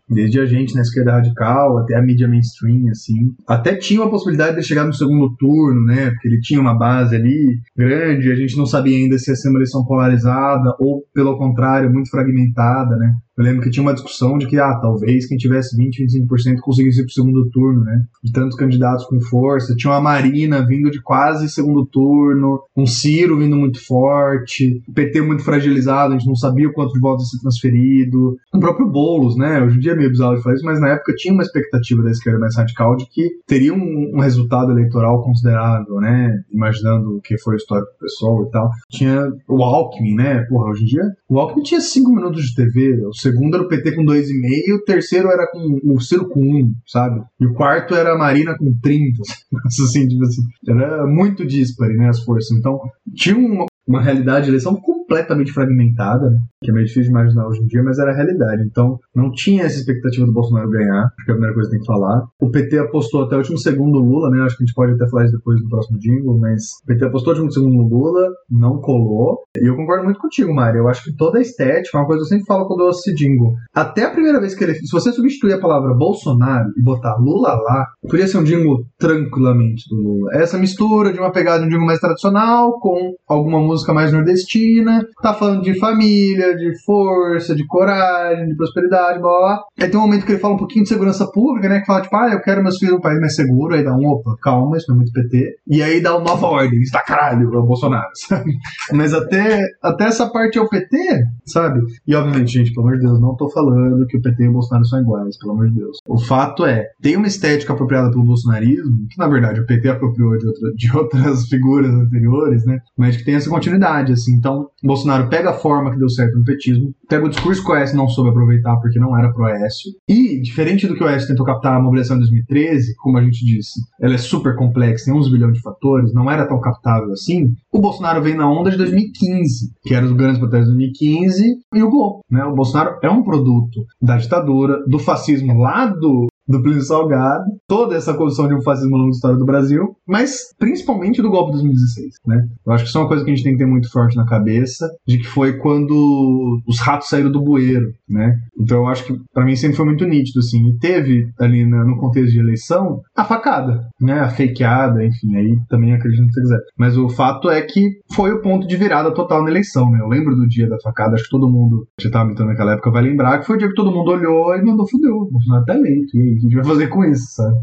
Desde 0.09 0.41
a 0.41 0.45
gente 0.45 0.75
na 0.75 0.81
esquerda 0.81 1.13
radical 1.13 1.77
até 1.77 1.95
a 1.95 2.01
mídia 2.01 2.27
mainstream, 2.27 2.89
assim. 2.89 3.33
Até 3.47 3.73
tinha 3.75 4.01
uma 4.01 4.11
possibilidade 4.11 4.57
de 4.57 4.67
chegar 4.67 4.83
no 4.83 4.93
segundo 4.93 5.33
turno, 5.37 5.85
né? 5.85 6.09
Porque 6.09 6.27
ele 6.27 6.41
tinha 6.41 6.59
uma 6.59 6.77
base 6.77 7.15
ali 7.15 7.57
grande, 7.77 8.29
a 8.29 8.35
gente 8.35 8.57
não 8.57 8.65
sabia 8.65 8.97
ainda 8.97 9.17
se 9.17 9.31
ia 9.31 9.35
ser 9.35 9.47
uma 9.47 9.59
eleição 9.59 9.85
polarizada 9.85 10.75
ou, 10.77 11.05
pelo 11.13 11.37
contrário, 11.37 11.89
muito 11.89 12.09
fragmentada, 12.09 12.97
né? 12.97 13.13
Eu 13.39 13.45
lembro 13.45 13.61
que 13.61 13.69
tinha 13.69 13.81
uma 13.81 13.93
discussão 13.93 14.37
de 14.37 14.45
que, 14.47 14.57
ah, 14.57 14.77
talvez 14.81 15.25
quem 15.25 15.37
tivesse 15.37 15.77
20, 15.77 16.03
25% 16.27 16.59
conseguisse 16.59 16.99
ir 16.99 17.05
pro 17.05 17.13
segundo 17.13 17.49
turno, 17.49 17.85
né? 17.85 18.01
De 18.21 18.33
tantos 18.33 18.57
candidatos 18.57 19.05
com 19.05 19.17
força. 19.21 19.73
Tinha 19.77 19.93
uma 19.93 20.01
Marina 20.01 20.65
vindo 20.67 20.91
de 20.91 21.01
quase 21.01 21.47
segundo 21.47 21.85
turno, 21.85 22.59
um 22.75 22.85
Ciro 22.85 23.37
vindo 23.37 23.55
muito 23.55 23.81
forte, 23.85 24.83
o 24.85 24.93
PT 24.93 25.21
muito 25.21 25.41
fragilizado, 25.41 26.13
a 26.13 26.17
gente 26.17 26.27
não 26.27 26.35
sabia 26.35 26.67
o 26.67 26.73
quanto 26.73 26.91
de 26.91 26.99
votos 26.99 27.23
ia 27.23 27.37
ser 27.37 27.41
transferido. 27.41 28.35
O 28.53 28.59
próprio 28.59 28.91
Boulos, 28.91 29.37
né? 29.37 29.61
Hoje 29.63 29.77
em 29.77 29.79
dia 29.79 29.93
é 29.93 29.95
meio 29.95 30.09
bizarro 30.09 30.35
de 30.35 30.43
falar 30.43 30.55
isso, 30.55 30.65
mas 30.65 30.81
na 30.81 30.89
época 30.89 31.15
tinha 31.15 31.33
uma 31.33 31.43
expectativa 31.43 32.03
da 32.03 32.11
esquerda 32.11 32.39
mais 32.39 32.57
radical 32.57 32.97
de 32.97 33.05
que 33.05 33.29
teria 33.47 33.73
um, 33.73 34.11
um 34.15 34.19
resultado 34.19 34.71
eleitoral 34.71 35.23
considerável, 35.23 35.95
né? 36.01 36.41
Imaginando 36.51 37.15
o 37.15 37.21
que 37.21 37.37
foi 37.37 37.53
o 37.53 37.57
histórico 37.57 37.91
pessoal 38.01 38.43
e 38.43 38.51
tal. 38.51 38.69
Tinha 38.89 39.31
o 39.47 39.63
Alckmin, 39.63 40.15
né? 40.15 40.41
Porra, 40.49 40.71
hoje 40.71 40.83
em 40.83 40.87
dia 40.87 41.03
o 41.29 41.39
Alckmin 41.39 41.63
tinha 41.63 41.79
5 41.79 42.11
minutos 42.11 42.43
de 42.43 42.55
TV, 42.55 43.05
o 43.05 43.13
segundo 43.29 43.55
era 43.55 43.63
o 43.63 43.67
PT 43.67 43.95
com 43.95 44.03
2,5 44.03 44.27
e 44.67 44.73
o 44.73 44.83
terceiro 44.83 45.29
era 45.29 45.47
com 45.51 45.79
o 45.83 45.99
Ciro 45.99 46.27
com 46.29 46.41
1, 46.41 46.73
sabe? 46.85 47.21
E 47.39 47.45
o 47.45 47.53
quarto 47.53 47.93
era 47.95 48.13
a 48.13 48.17
Marina 48.17 48.57
com 48.57 48.73
30. 48.81 49.21
assim, 49.65 50.07
tipo 50.07 50.23
assim, 50.23 50.41
era 50.67 51.05
muito 51.05 51.45
dispare, 51.45 51.93
né, 51.95 52.09
as 52.09 52.23
forças. 52.23 52.57
Então, 52.57 52.79
tinha 53.15 53.37
uma, 53.37 53.65
uma 53.87 54.01
realidade 54.01 54.45
de 54.45 54.51
eleição 54.51 54.75
completamente 55.09 55.51
fragmentada, 55.51 56.29
que 56.63 56.69
é 56.69 56.73
meio 56.73 56.85
difícil 56.85 57.03
de 57.03 57.09
imaginar 57.09 57.47
hoje 57.47 57.61
em 57.61 57.65
dia, 57.65 57.81
mas 57.83 57.97
era 57.97 58.11
a 58.11 58.15
realidade. 58.15 58.63
Então, 58.63 58.99
não 59.15 59.31
tinha 59.31 59.63
essa 59.63 59.79
expectativa 59.79 60.25
do 60.25 60.31
Bolsonaro 60.31 60.69
ganhar, 60.69 61.05
acho 61.05 61.25
que 61.25 61.31
é 61.31 61.33
a 61.33 61.35
primeira 61.35 61.53
coisa 61.55 61.69
que 61.69 61.75
tem 61.75 61.81
que 61.81 61.91
falar. 61.91 62.23
O 62.39 62.51
PT 62.51 62.77
apostou 62.77 63.23
até 63.23 63.35
o 63.35 63.39
último 63.39 63.57
segundo 63.57 63.97
Lula, 63.97 64.29
né? 64.29 64.43
Acho 64.43 64.55
que 64.55 64.63
a 64.63 64.65
gente 64.67 64.75
pode 64.75 64.93
até 64.93 65.09
falar 65.09 65.25
isso 65.25 65.35
depois 65.35 65.59
no 65.61 65.69
próximo 65.69 65.99
jingle, 65.99 66.37
mas 66.37 66.61
o 66.83 66.85
PT 66.85 67.05
apostou 67.05 67.33
o 67.33 67.35
último 67.35 67.51
segundo 67.51 67.87
Lula, 67.87 68.29
não 68.49 68.79
colou. 68.79 69.39
E 69.57 69.67
eu 69.67 69.75
concordo 69.75 70.03
muito 70.03 70.19
contigo, 70.19 70.53
Mari. 70.53 70.77
Eu 70.77 70.87
acho 70.87 71.03
que 71.03 71.15
toda 71.15 71.39
a 71.39 71.41
estética 71.41 71.97
é 71.97 72.01
uma 72.01 72.07
coisa 72.07 72.21
que 72.21 72.25
eu 72.25 72.29
sempre 72.29 72.45
falo 72.45 72.67
quando 72.67 72.81
eu 72.81 72.89
assisto 72.89 73.15
jingle. 73.15 73.55
Até 73.73 74.03
a 74.05 74.11
primeira 74.11 74.39
vez 74.39 74.53
que 74.53 74.63
ele. 74.63 74.75
Se 74.75 74.91
você 74.91 75.11
substituir 75.11 75.53
a 75.53 75.59
palavra 75.59 75.95
Bolsonaro 75.95 76.69
e 76.77 76.83
botar 76.83 77.15
Lula 77.17 77.55
lá, 77.55 77.87
podia 78.07 78.27
ser 78.27 78.37
um 78.37 78.43
jingle 78.43 78.83
tranquilamente 78.99 79.83
do 79.89 79.95
Lula. 79.95 80.31
Essa 80.33 80.57
mistura 80.57 81.11
de 81.11 81.19
uma 81.19 81.31
pegada 81.31 81.61
de 81.61 81.65
um 81.65 81.69
jingle 81.69 81.87
mais 81.87 81.99
tradicional 81.99 82.79
com 82.79 83.13
alguma 83.27 83.59
música 83.59 83.93
mais 83.93 84.13
nordestina, 84.13 84.98
tá 85.21 85.33
falando 85.33 85.61
de 85.61 85.77
família, 85.79 86.55
de 86.55 86.73
força, 86.83 87.55
de 87.55 87.65
coragem, 87.65 88.47
de 88.47 88.55
prosperidade, 88.55 89.19
blá 89.19 89.37
blá. 89.37 89.63
Aí 89.79 89.89
tem 89.89 89.99
um 89.99 90.03
momento 90.03 90.25
que 90.25 90.31
ele 90.33 90.39
fala 90.39 90.55
um 90.55 90.57
pouquinho 90.57 90.83
de 90.83 90.89
segurança 90.89 91.29
pública, 91.31 91.69
né? 91.69 91.79
Que 91.79 91.85
fala, 91.85 92.01
tipo, 92.01 92.15
ah, 92.15 92.29
eu 92.31 92.41
quero 92.41 92.63
meus 92.63 92.77
filhos 92.77 92.95
num 92.95 93.01
país 93.01 93.19
mais 93.19 93.35
seguro. 93.35 93.75
Aí 93.75 93.83
dá 93.83 93.95
um, 93.95 94.07
opa, 94.07 94.35
calma, 94.41 94.77
isso 94.77 94.87
não 94.89 94.95
é 94.95 94.97
muito 94.97 95.13
PT. 95.13 95.57
E 95.67 95.81
aí 95.81 96.01
dá 96.01 96.15
uma 96.15 96.25
nova 96.25 96.47
ordem, 96.47 96.79
está 96.81 97.01
caralho, 97.01 97.53
é 97.53 97.57
o 97.57 97.63
Bolsonaro, 97.63 98.09
sabe? 98.15 98.51
Mas 98.93 99.13
até, 99.13 99.61
até 99.81 100.05
essa 100.05 100.27
parte 100.29 100.57
é 100.57 100.61
o 100.61 100.69
PT, 100.69 100.97
sabe? 101.45 101.79
E 102.07 102.15
obviamente, 102.15 102.51
gente, 102.51 102.73
pelo 102.73 102.87
amor 102.87 102.97
de 102.97 103.05
Deus, 103.05 103.19
não 103.19 103.35
tô 103.35 103.49
falando 103.49 104.05
que 104.07 104.17
o 104.17 104.21
PT 104.21 104.43
e 104.43 104.47
o 104.47 104.53
Bolsonaro 104.53 104.85
são 104.85 105.01
iguais, 105.01 105.37
pelo 105.37 105.53
amor 105.53 105.69
de 105.69 105.75
Deus. 105.75 105.97
O 106.07 106.17
fato 106.17 106.65
é, 106.65 106.87
tem 107.01 107.15
uma 107.15 107.27
estética 107.27 107.73
apropriada 107.73 108.11
pelo 108.11 108.23
bolsonarismo, 108.23 109.07
que 109.09 109.17
na 109.17 109.27
verdade 109.27 109.59
o 109.61 109.65
PT 109.65 109.89
apropriou 109.89 110.37
de, 110.37 110.47
outra, 110.47 110.71
de 110.75 110.97
outras 110.97 111.47
figuras 111.47 111.93
anteriores, 111.93 112.65
né? 112.65 112.79
Mas 112.97 113.17
que 113.17 113.23
tem 113.23 113.35
essa 113.35 113.49
continuidade, 113.49 114.13
assim. 114.13 114.33
Então, 114.33 114.67
Bolsonaro 114.89 115.29
pega 115.29 115.51
a 115.51 115.53
forma 115.53 115.91
que 115.91 115.99
deu 115.99 116.09
certo 116.09 116.35
no 116.35 116.43
petismo, 116.43 116.91
pega 117.07 117.23
o 117.23 117.29
discurso 117.29 117.63
que 117.63 117.69
o 117.69 117.73
Oeste 117.75 117.95
não 117.95 118.09
soube 118.09 118.31
aproveitar 118.31 118.75
porque 118.77 118.97
não 118.97 119.15
era 119.15 119.31
pro 119.31 119.43
Oeste, 119.43 119.89
e, 120.07 120.41
diferente 120.41 120.87
do 120.87 120.95
que 120.95 121.03
o 121.03 121.05
Oeste 121.05 121.27
tentou 121.27 121.45
captar 121.45 121.75
a 121.75 121.79
mobilização 121.79 122.17
em 122.17 122.21
2013, 122.21 122.95
como 122.95 123.19
a 123.19 123.23
gente 123.23 123.45
disse, 123.45 123.79
ela 124.01 124.15
é 124.15 124.17
super 124.17 124.55
complexa, 124.55 125.05
tem 125.05 125.13
uns 125.13 125.31
bilhões 125.31 125.53
de 125.53 125.61
fatores, 125.61 126.11
não 126.11 126.29
era 126.31 126.47
tão 126.47 126.59
captável 126.59 127.11
assim, 127.11 127.53
o 127.71 127.79
Bolsonaro 127.79 128.23
vem 128.23 128.35
na 128.35 128.51
onda 128.51 128.71
de 128.71 128.77
2015, 128.77 129.73
que 129.83 129.93
era 129.93 130.03
os 130.03 130.13
grandes 130.13 130.39
protestos 130.39 130.71
de 130.71 130.77
2015, 130.79 131.43
e 131.75 131.83
o 131.83 131.89
Globo. 131.91 132.21
Né? 132.27 132.43
O 132.45 132.55
Bolsonaro 132.55 132.97
é 133.03 133.09
um 133.11 133.21
produto 133.21 133.85
da 134.01 134.17
ditadura, 134.17 134.83
do 134.87 134.97
fascismo 134.97 135.55
lá 135.59 135.85
do, 135.85 136.25
do 136.49 136.61
Plínio 136.63 136.81
Salgado, 136.81 137.45
toda 137.67 137.95
essa 137.95 138.13
construção 138.13 138.47
de 138.47 138.55
um 138.55 138.61
fascismo 138.61 138.97
longo 138.97 139.11
da 139.11 139.15
história 139.15 139.37
do 139.37 139.45
Brasil, 139.45 139.95
mas 140.07 140.51
principalmente 140.57 141.21
do 141.21 141.29
golpe 141.29 141.51
de 141.51 141.57
2016, 141.59 142.15
né? 142.25 142.41
Eu 142.65 142.73
acho 142.73 142.83
que 142.83 142.89
isso 142.89 142.97
é 142.97 143.01
uma 143.01 143.07
coisa 143.07 143.23
que 143.23 143.29
a 143.29 143.35
gente 143.35 143.43
tem 143.43 143.53
que 143.53 143.59
ter 143.59 143.67
muito 143.67 143.91
forte 143.91 144.15
na 144.15 144.25
cabeça, 144.25 144.89
de 145.07 145.19
que 145.19 145.27
foi 145.27 145.57
quando 145.57 146.59
os 146.67 146.79
ratos 146.79 147.07
saíram 147.07 147.31
do 147.31 147.43
bueiro, 147.43 147.91
né? 148.09 148.35
Então 148.59 148.79
eu 148.79 148.87
acho 148.87 149.05
que 149.05 149.13
para 149.31 149.45
mim 149.45 149.55
sempre 149.55 149.77
foi 149.77 149.85
muito 149.85 150.05
nítido, 150.05 150.39
assim, 150.39 150.67
e 150.69 150.77
teve 150.79 151.29
ali 151.39 151.65
no 151.65 151.97
contexto 151.97 152.31
de 152.31 152.39
eleição 152.39 152.99
a 153.15 153.23
facada, 153.23 153.87
né? 154.01 154.19
A 154.19 154.29
fakeada, 154.29 155.05
enfim, 155.05 155.35
aí 155.35 155.55
também 155.69 155.93
acredito 155.93 156.25
que 156.25 156.33
você 156.33 156.41
quiser. 156.41 156.59
Mas 156.77 156.97
o 156.97 157.09
fato 157.09 157.49
é 157.49 157.61
que 157.61 157.91
foi 158.13 158.31
o 158.31 158.41
ponto 158.41 158.67
de 158.67 158.75
virada 158.75 159.13
total 159.13 159.43
na 159.43 159.51
eleição, 159.51 159.89
né? 159.91 159.99
Eu 160.01 160.07
lembro 160.07 160.35
do 160.35 160.47
dia 160.47 160.67
da 160.67 160.77
facada, 160.83 161.13
acho 161.13 161.25
que 161.25 161.29
todo 161.29 161.49
mundo 161.49 161.85
que 161.97 162.07
estava 162.07 162.25
habitando 162.25 162.49
naquela 162.49 162.73
época 162.73 162.91
vai 162.91 163.03
lembrar 163.03 163.39
que 163.39 163.45
foi 163.45 163.55
o 163.55 163.59
dia 163.59 163.67
que 163.67 163.75
todo 163.75 163.91
mundo 163.91 164.09
olhou 164.09 164.55
e 164.55 164.63
mandou 164.63 164.89
fudeu, 164.89 165.29
Bolsonaro 165.31 165.65
tá 165.65 165.75
eleito, 165.75 166.17
e 166.17 166.21
aí? 166.21 166.38
A 166.39 166.41
gente 166.41 166.55
vai 166.55 166.63
fazer 166.63 166.87
com 166.87 167.03
isso, 167.03 167.33
sabe? 167.33 167.57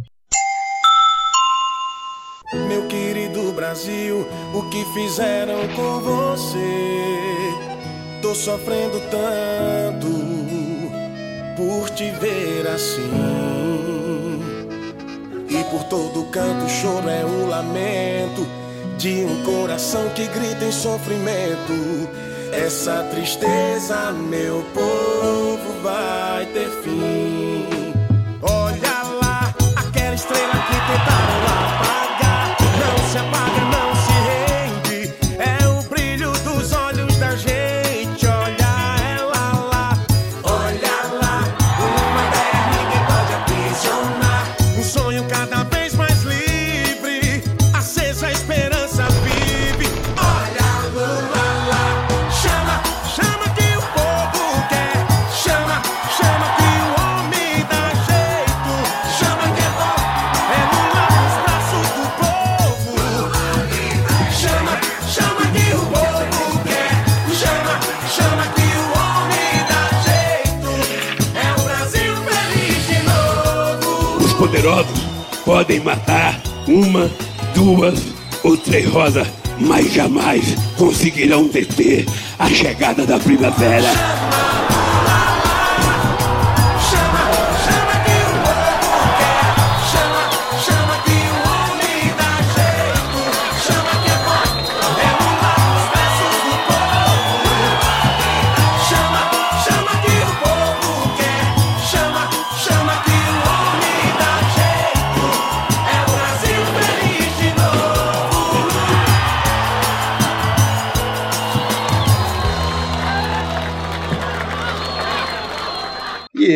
Meu 2.68 2.86
querido 2.86 3.52
Brasil, 3.52 4.26
o 4.55 4.62
que 4.70 4.84
fizeram 4.92 5.66
com 5.74 6.00
você? 6.00 6.56
Tô 8.22 8.34
sofrendo 8.34 9.00
tanto 9.10 10.06
por 11.56 11.90
te 11.90 12.10
ver 12.20 12.66
assim. 12.68 13.10
E 15.48 15.64
por 15.70 15.84
todo 15.84 16.30
canto 16.30 16.68
choro 16.68 17.08
é 17.08 17.24
um 17.24 17.48
lamento 17.48 18.46
de 18.98 19.24
um 19.24 19.42
coração 19.42 20.08
que 20.10 20.26
grita 20.26 20.64
em 20.64 20.72
sofrimento. 20.72 21.72
Essa 22.52 23.05
tristeza, 23.10 24.12
meu 24.12 24.64
povo, 24.74 25.82
vai 25.82 26.46
ter 26.46 26.68
fim. 26.82 27.35
Poderosos 74.47 75.00
podem 75.44 75.81
matar 75.81 76.41
uma, 76.68 77.10
duas 77.52 78.00
ou 78.44 78.57
três 78.57 78.89
rosas, 78.89 79.26
mas 79.58 79.92
jamais 79.92 80.55
conseguirão 80.76 81.49
deter 81.49 82.07
a 82.39 82.49
chegada 82.49 83.05
da 83.05 83.18
primavera. 83.18 84.35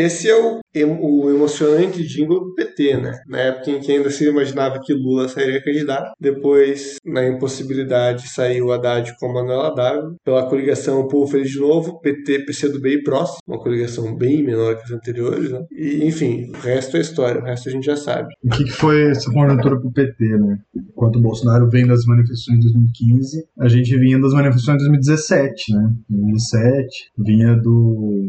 Esse 0.01 0.29
é 0.29 0.37
o, 0.37 0.61
o 0.77 1.31
emocionante 1.31 2.07
jingle 2.07 2.41
do 2.41 2.55
PT, 2.55 2.97
né? 2.97 3.19
Na 3.29 3.39
época 3.39 3.71
em 3.71 3.81
que 3.81 3.93
ainda 3.93 4.11
se 4.11 4.29
imaginava 4.29 4.81
que 4.81 4.93
Lula 4.93 5.29
sairia 5.29 5.63
candidato. 5.63 6.13
Depois, 6.21 6.97
na 7.05 7.27
impossibilidade, 7.27 8.29
saiu 8.29 8.73
Haddad 8.73 9.17
com 9.19 9.33
Manuel 9.33 9.63
Haddad. 9.63 10.15
Pela 10.25 10.49
coligação 10.49 11.09
Povo 11.09 11.31
Feliz 11.31 11.51
de 11.51 11.59
Novo, 11.59 12.01
PT, 12.01 12.47
PCdoB 12.47 12.95
e 12.95 13.03
PROS. 13.03 13.39
Uma 13.47 13.59
coligação 13.59 14.17
bem 14.17 14.43
menor 14.45 14.77
que 14.77 14.85
as 14.85 14.91
anteriores, 14.91 15.51
né? 15.51 15.65
E, 15.73 16.05
enfim, 16.05 16.53
o 16.53 16.61
resto 16.61 16.97
é 16.97 17.01
história. 17.01 17.41
O 17.41 17.45
resto 17.45 17.69
a 17.69 17.73
gente 17.73 17.85
já 17.85 17.97
sabe. 17.97 18.29
O 18.45 18.51
que, 18.51 18.65
que 18.65 18.73
foi 18.73 19.11
essa 19.11 19.31
conjuntura 19.33 19.79
pro 19.81 19.93
PT, 19.93 20.25
né? 20.25 20.59
Enquanto 20.75 21.17
o 21.17 21.23
Bolsonaro 21.23 21.69
vem 21.69 21.87
das 21.87 22.05
manifestações 22.05 22.61
de 22.61 22.73
2015, 22.73 23.45
a 23.59 23.69
gente 23.69 23.99
vinha 23.99 24.21
das 24.21 24.33
manifestações 24.33 24.79
de 24.79 24.89
2017, 24.89 25.75
né? 25.75 25.93
2017, 26.09 27.11
vinha 27.19 27.57
do, 27.57 28.29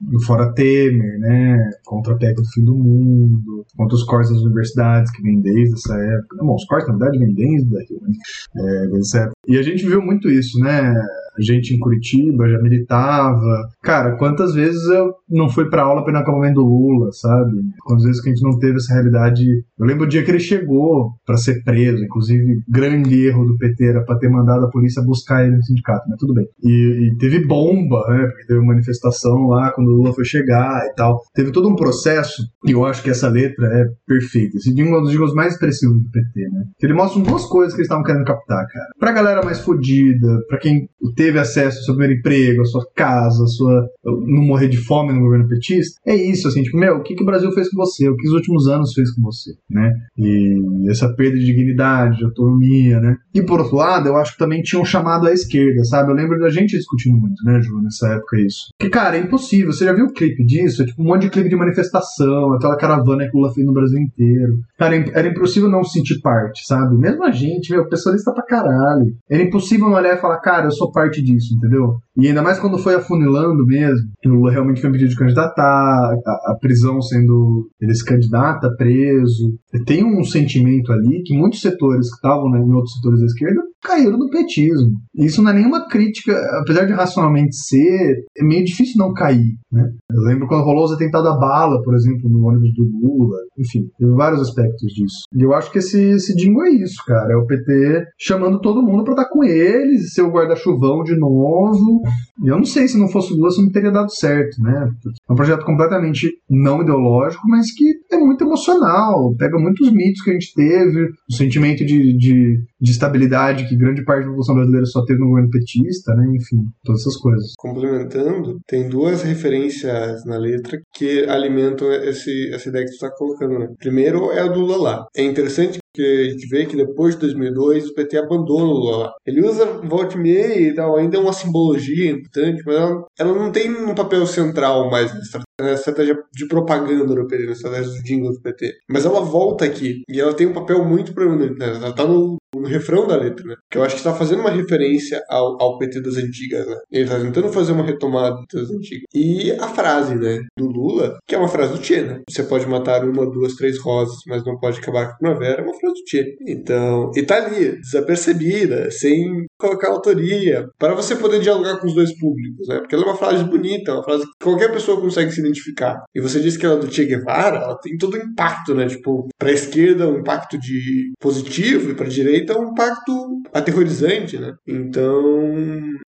do 0.00 0.20
Fora 0.20 0.52
Temer, 0.54 1.11
né? 1.18 1.70
Contra 1.84 2.14
a 2.14 2.16
PEC 2.16 2.34
do 2.34 2.44
fim 2.52 2.64
do 2.64 2.74
mundo, 2.74 3.64
contra 3.76 3.94
os 3.94 4.04
cortes 4.04 4.30
das 4.32 4.42
universidades, 4.42 5.10
que 5.12 5.22
vem 5.22 5.40
desde 5.40 5.74
essa 5.74 5.96
época. 5.96 6.36
Bom, 6.40 6.54
os 6.54 6.64
cortes, 6.66 6.88
na 6.88 6.96
verdade, 6.96 7.18
vêm 7.18 7.34
desde 7.34 7.70
daí, 7.70 8.00
né? 8.00 8.14
É, 8.56 8.80
desde 8.88 9.00
essa 9.00 9.18
época. 9.18 9.36
E 9.46 9.58
a 9.58 9.62
gente 9.62 9.86
viu 9.86 10.02
muito 10.02 10.30
isso, 10.30 10.58
né? 10.60 10.94
Gente 11.38 11.74
em 11.74 11.78
Curitiba 11.78 12.48
já 12.48 12.58
militava. 12.60 13.68
Cara, 13.82 14.16
quantas 14.16 14.54
vezes 14.54 14.82
eu 14.88 15.12
não 15.28 15.48
fui 15.48 15.68
pra 15.68 15.82
aula 15.82 16.04
pelo 16.04 16.18
acampamento 16.18 16.56
do 16.56 16.66
Lula, 16.66 17.10
sabe? 17.12 17.52
Quantas 17.84 18.04
vezes 18.04 18.20
que 18.20 18.28
a 18.28 18.32
gente 18.34 18.44
não 18.44 18.58
teve 18.58 18.76
essa 18.76 18.94
realidade. 18.94 19.44
Eu 19.78 19.86
lembro 19.86 20.04
o 20.04 20.08
dia 20.08 20.22
que 20.22 20.30
ele 20.30 20.40
chegou 20.40 21.12
pra 21.24 21.36
ser 21.36 21.62
preso, 21.64 22.04
inclusive, 22.04 22.60
grande 22.68 23.26
erro 23.26 23.44
do 23.44 23.56
PT 23.56 23.84
era 23.84 24.04
pra 24.04 24.16
ter 24.16 24.28
mandado 24.28 24.66
a 24.66 24.70
polícia 24.70 25.02
buscar 25.02 25.44
ele 25.44 25.56
no 25.56 25.64
sindicato, 25.64 26.04
mas 26.08 26.18
tudo 26.18 26.34
bem. 26.34 26.46
E, 26.62 27.08
e 27.08 27.16
teve 27.18 27.46
bomba, 27.46 28.04
né? 28.08 28.26
Porque 28.26 28.46
teve 28.46 28.60
manifestação 28.60 29.46
lá 29.48 29.72
quando 29.72 29.88
o 29.88 29.96
Lula 29.96 30.12
foi 30.12 30.24
chegar 30.24 30.86
e 30.90 30.94
tal. 30.94 31.20
Teve 31.34 31.50
todo 31.50 31.68
um 31.68 31.76
processo, 31.76 32.42
e 32.66 32.72
eu 32.72 32.84
acho 32.84 33.02
que 33.02 33.10
essa 33.10 33.28
letra 33.28 33.66
é 33.66 33.84
perfeita. 34.06 34.56
Esse 34.56 34.78
é 34.78 34.84
um 34.84 35.02
dos 35.02 35.10
jingles 35.10 35.34
mais 35.34 35.54
expressivos 35.54 35.96
do 35.96 36.10
PT, 36.10 36.48
né? 36.52 36.64
Ele 36.82 36.94
mostra 36.94 37.22
duas 37.22 37.44
coisas 37.46 37.72
que 37.72 37.80
eles 37.80 37.86
estavam 37.86 38.04
querendo 38.04 38.24
captar, 38.24 38.66
cara. 38.66 38.86
Pra 38.98 39.12
galera 39.12 39.44
mais 39.44 39.60
fodida, 39.60 40.38
pra 40.48 40.58
quem 40.58 40.88
teve 41.22 41.38
acesso 41.38 41.78
ao 41.78 41.84
seu 41.84 41.94
primeiro 41.94 42.18
emprego, 42.18 42.62
à 42.62 42.64
sua 42.64 42.84
casa, 42.96 43.44
à 43.44 43.46
sua. 43.46 43.86
não 44.04 44.42
morrer 44.42 44.68
de 44.68 44.76
fome 44.76 45.12
no 45.12 45.20
governo 45.20 45.46
petista, 45.46 46.00
é 46.04 46.16
isso, 46.16 46.48
assim, 46.48 46.62
tipo, 46.62 46.76
meu, 46.76 46.96
o 46.96 47.02
que, 47.02 47.14
que 47.14 47.22
o 47.22 47.26
Brasil 47.26 47.52
fez 47.52 47.70
com 47.70 47.76
você? 47.76 48.08
O 48.08 48.16
que 48.16 48.26
os 48.26 48.34
últimos 48.34 48.66
anos 48.66 48.92
fez 48.92 49.14
com 49.14 49.22
você, 49.22 49.52
né? 49.70 49.92
E 50.18 50.90
essa 50.90 51.12
perda 51.14 51.38
de 51.38 51.44
dignidade, 51.44 52.18
de 52.18 52.24
autonomia, 52.24 52.98
né? 52.98 53.16
E 53.32 53.40
por 53.42 53.60
outro 53.60 53.76
lado, 53.76 54.08
eu 54.08 54.16
acho 54.16 54.32
que 54.32 54.38
também 54.38 54.62
tinha 54.62 54.82
um 54.82 54.84
chamado 54.84 55.28
à 55.28 55.32
esquerda, 55.32 55.84
sabe? 55.84 56.10
Eu 56.10 56.16
lembro 56.16 56.40
da 56.40 56.50
gente 56.50 56.76
discutindo 56.76 57.16
muito, 57.16 57.42
né, 57.44 57.60
Ju, 57.60 57.80
nessa 57.80 58.08
época 58.08 58.40
isso. 58.40 58.68
Que, 58.80 58.90
cara, 58.90 59.16
é 59.16 59.20
impossível. 59.20 59.72
Você 59.72 59.84
já 59.84 59.92
viu 59.92 60.06
o 60.06 60.12
clipe 60.12 60.44
disso? 60.44 60.82
É 60.82 60.86
tipo 60.86 61.00
um 61.00 61.06
monte 61.06 61.22
de 61.22 61.30
clipe 61.30 61.48
de 61.48 61.56
manifestação, 61.56 62.52
aquela 62.52 62.76
caravana 62.76 63.28
que 63.28 63.36
o 63.36 63.40
Lula 63.40 63.54
fez 63.54 63.64
no 63.64 63.72
Brasil 63.72 63.98
inteiro. 63.98 64.54
Cara, 64.76 64.96
era 65.14 65.28
impossível 65.28 65.68
não 65.68 65.84
se 65.84 65.98
sentir 65.98 66.20
parte, 66.20 66.66
sabe? 66.66 66.96
Mesmo 66.96 67.22
a 67.24 67.30
gente, 67.30 67.70
meu, 67.70 67.88
pessoalista 67.88 68.32
pra 68.32 68.44
caralho. 68.44 69.14
Era 69.30 69.42
impossível 69.42 69.88
não 69.88 69.96
olhar 69.96 70.16
e 70.16 70.20
falar, 70.20 70.40
cara, 70.40 70.66
eu 70.66 70.70
sou 70.70 70.90
parte 70.90 71.11
disso, 71.20 71.54
entendeu? 71.54 72.00
E 72.16 72.28
ainda 72.28 72.42
mais 72.42 72.58
quando 72.58 72.78
foi 72.78 72.94
afunilando 72.94 73.64
mesmo, 73.66 74.08
que 74.20 74.28
o 74.28 74.34
Lula 74.34 74.52
realmente 74.52 74.80
foi 74.80 74.90
impedido 74.90 75.10
de 75.10 75.16
candidatar, 75.16 76.14
a, 76.26 76.52
a 76.52 76.56
prisão 76.60 77.00
sendo 77.00 77.68
ele 77.80 77.94
se 77.94 78.04
candidata, 78.04 78.74
preso. 78.76 79.54
Tem 79.86 80.04
um 80.04 80.22
sentimento 80.22 80.92
ali 80.92 81.22
que 81.24 81.36
muitos 81.36 81.60
setores 81.60 82.08
que 82.08 82.16
estavam 82.16 82.50
né, 82.50 82.58
em 82.58 82.72
outros 82.72 82.94
setores 82.94 83.20
da 83.20 83.26
esquerda 83.26 83.62
caíram 83.82 84.16
no 84.16 84.30
petismo. 84.30 84.92
Isso 85.14 85.42
não 85.42 85.50
é 85.50 85.54
nenhuma 85.54 85.88
crítica, 85.88 86.32
apesar 86.60 86.84
de 86.84 86.92
racionalmente 86.92 87.56
ser, 87.56 88.24
é 88.36 88.44
meio 88.44 88.64
difícil 88.64 88.94
não 88.98 89.12
cair. 89.12 89.56
Né? 89.70 89.90
Eu 90.10 90.22
lembro 90.22 90.46
quando 90.46 90.64
rolou 90.64 90.84
os 90.84 90.92
atentados 90.92 91.28
à 91.28 91.36
bala, 91.36 91.82
por 91.82 91.94
exemplo, 91.94 92.28
no 92.28 92.46
ônibus 92.46 92.72
do 92.74 92.84
Lula. 92.84 93.38
Enfim, 93.58 93.88
teve 93.98 94.12
vários 94.12 94.40
aspectos 94.40 94.92
disso. 94.92 95.24
E 95.34 95.42
eu 95.42 95.52
acho 95.52 95.70
que 95.70 95.78
esse, 95.78 96.00
esse 96.10 96.34
dingo 96.34 96.62
é 96.62 96.70
isso, 96.70 97.02
cara. 97.06 97.32
É 97.32 97.36
o 97.36 97.46
PT 97.46 98.04
chamando 98.18 98.60
todo 98.60 98.82
mundo 98.82 99.04
pra 99.04 99.14
estar 99.14 99.28
com 99.28 99.42
eles, 99.42 100.12
ser 100.12 100.22
o 100.22 100.30
guarda-chuvão 100.30 101.02
de 101.02 101.18
novo. 101.18 102.01
Eu 102.44 102.56
não 102.56 102.64
sei 102.64 102.88
se 102.88 102.98
não 102.98 103.08
fosse 103.08 103.32
o 103.32 103.36
Lula, 103.36 103.48
isso 103.48 103.62
não 103.62 103.70
teria 103.70 103.90
dado 103.90 104.14
certo, 104.14 104.60
né? 104.60 104.88
É 105.28 105.32
um 105.32 105.36
projeto 105.36 105.64
completamente 105.64 106.28
não 106.48 106.82
ideológico, 106.82 107.42
mas 107.48 107.72
que 107.72 107.84
é 108.10 108.16
muito 108.16 108.44
emocional. 108.44 109.34
Pega 109.36 109.58
muitos 109.58 109.90
mitos 109.92 110.22
que 110.22 110.30
a 110.30 110.34
gente 110.34 110.54
teve, 110.54 111.10
o 111.28 111.34
sentimento 111.34 111.84
de, 111.84 112.16
de, 112.16 112.58
de 112.80 112.90
estabilidade 112.90 113.68
que 113.68 113.76
grande 113.76 114.04
parte 114.04 114.22
da 114.22 114.28
população 114.28 114.54
brasileira 114.54 114.86
só 114.86 115.04
teve 115.04 115.20
no 115.20 115.28
governo 115.28 115.50
petista, 115.50 116.14
né? 116.14 116.24
Enfim, 116.36 116.58
todas 116.84 117.02
essas 117.02 117.16
coisas. 117.16 117.52
Complementando, 117.58 118.58
tem 118.66 118.88
duas 118.88 119.22
referências 119.22 120.24
na 120.24 120.36
letra 120.36 120.80
que 120.94 121.24
alimentam 121.24 121.92
esse, 121.92 122.50
essa 122.52 122.68
ideia 122.68 122.84
que 122.84 122.90
tu 122.90 122.94
está 122.94 123.10
colocando, 123.10 123.58
né? 123.58 123.68
Primeiro 123.78 124.30
é 124.30 124.40
a 124.40 124.48
do 124.48 124.60
Lula 124.60 124.76
lá. 124.76 125.06
É 125.16 125.22
interessante 125.22 125.81
que 125.94 126.02
a 126.02 126.30
gente 126.30 126.48
vê 126.48 126.66
que 126.66 126.76
depois 126.76 127.14
de 127.14 127.20
2002 127.22 127.88
o 127.88 127.94
PT 127.94 128.18
abandona 128.18 128.64
o 128.64 128.72
Lula. 128.72 129.12
Ele 129.26 129.46
usa 129.46 129.66
volte 129.82 130.16
meia 130.16 130.60
e 130.60 130.74
tal, 130.74 130.96
ainda 130.96 131.16
é 131.16 131.20
uma 131.20 131.32
simbologia 131.32 132.10
importante, 132.10 132.62
mas 132.64 132.76
ela, 132.76 133.06
ela 133.18 133.34
não 133.34 133.52
tem 133.52 133.70
um 133.70 133.94
papel 133.94 134.26
central 134.26 134.90
mais 134.90 135.12
na 135.60 135.72
estratégia 135.72 136.18
de 136.32 136.46
propaganda 136.46 137.14
do 137.14 137.26
PT, 137.26 137.46
na 137.46 137.52
estratégia 137.52 137.92
do 137.92 138.02
jingle 138.02 138.32
do 138.32 138.40
PT. 138.40 138.72
Mas 138.88 139.04
ela 139.04 139.20
volta 139.20 139.64
aqui 139.64 140.02
e 140.08 140.20
ela 140.20 140.34
tem 140.34 140.46
um 140.46 140.52
papel 140.52 140.84
muito 140.84 141.14
prominente. 141.14 141.58
Né? 141.58 141.66
Ela 141.66 141.94
tá 141.94 142.06
no, 142.06 142.36
no 142.54 142.66
refrão 142.66 143.06
da 143.06 143.16
letra, 143.16 143.44
né? 143.46 143.54
Que 143.70 143.78
eu 143.78 143.82
acho 143.82 143.94
que 143.94 144.00
está 144.00 144.14
fazendo 144.14 144.40
uma 144.40 144.50
referência 144.50 145.22
ao, 145.28 145.60
ao 145.60 145.78
PT 145.78 146.00
das 146.02 146.16
antigas, 146.16 146.66
né? 146.66 146.76
Ele 146.90 147.04
está 147.04 147.18
tentando 147.18 147.48
fazer 147.48 147.72
uma 147.72 147.84
retomada 147.84 148.36
das 148.52 148.70
antigas. 148.70 149.04
E 149.14 149.52
a 149.52 149.68
frase, 149.68 150.14
né, 150.14 150.40
do 150.58 150.66
Lula, 150.66 151.18
que 151.26 151.34
é 151.34 151.38
uma 151.38 151.48
frase 151.48 151.72
do 151.72 151.78
Tchê, 151.78 152.02
né? 152.02 152.20
Você 152.28 152.42
pode 152.42 152.66
matar 152.66 153.04
uma, 153.04 153.28
duas, 153.28 153.54
três 153.54 153.78
rosas, 153.78 154.18
mas 154.26 154.44
não 154.44 154.58
pode 154.58 154.78
acabar 154.78 155.06
com 155.06 155.12
a 155.12 155.18
primavera, 155.18 155.62
é 155.62 155.64
uma 155.64 155.78
frase 155.78 155.94
do 155.94 156.04
Tchê. 156.04 156.36
Então, 156.46 157.10
e 157.16 157.22
tá 157.22 157.36
ali, 157.36 157.80
desapercebida, 157.80 158.90
sem 158.90 159.46
colocar 159.62 159.88
autoria, 159.88 160.68
para 160.78 160.94
você 160.94 161.16
poder 161.16 161.40
dialogar 161.40 161.78
com 161.78 161.86
os 161.86 161.94
dois 161.94 162.16
públicos, 162.18 162.66
né? 162.68 162.78
Porque 162.78 162.94
ela 162.94 163.04
é 163.04 163.06
uma 163.08 163.16
frase 163.16 163.44
bonita, 163.44 163.92
é 163.92 163.94
uma 163.94 164.02
frase 164.02 164.24
que 164.24 164.44
qualquer 164.44 164.72
pessoa 164.72 165.00
consegue 165.00 165.30
se 165.30 165.40
identificar. 165.40 166.02
E 166.14 166.20
você 166.20 166.40
disse 166.40 166.58
que 166.58 166.66
ela 166.66 166.76
é 166.76 166.80
do 166.80 166.92
Che 166.92 167.04
Guevara, 167.04 167.58
ela 167.58 167.78
tem 167.78 167.96
todo 167.96 168.14
o 168.14 168.18
impacto, 168.18 168.74
né? 168.74 168.86
Tipo, 168.86 169.28
pra 169.38 169.52
esquerda 169.52 170.08
um 170.08 170.18
impacto 170.18 170.58
de 170.58 171.12
positivo 171.20 171.90
e 171.90 171.94
pra 171.94 172.06
direita 172.06 172.58
um 172.58 172.72
impacto 172.72 173.40
aterrorizante, 173.52 174.38
né? 174.38 174.52
Então, 174.66 175.12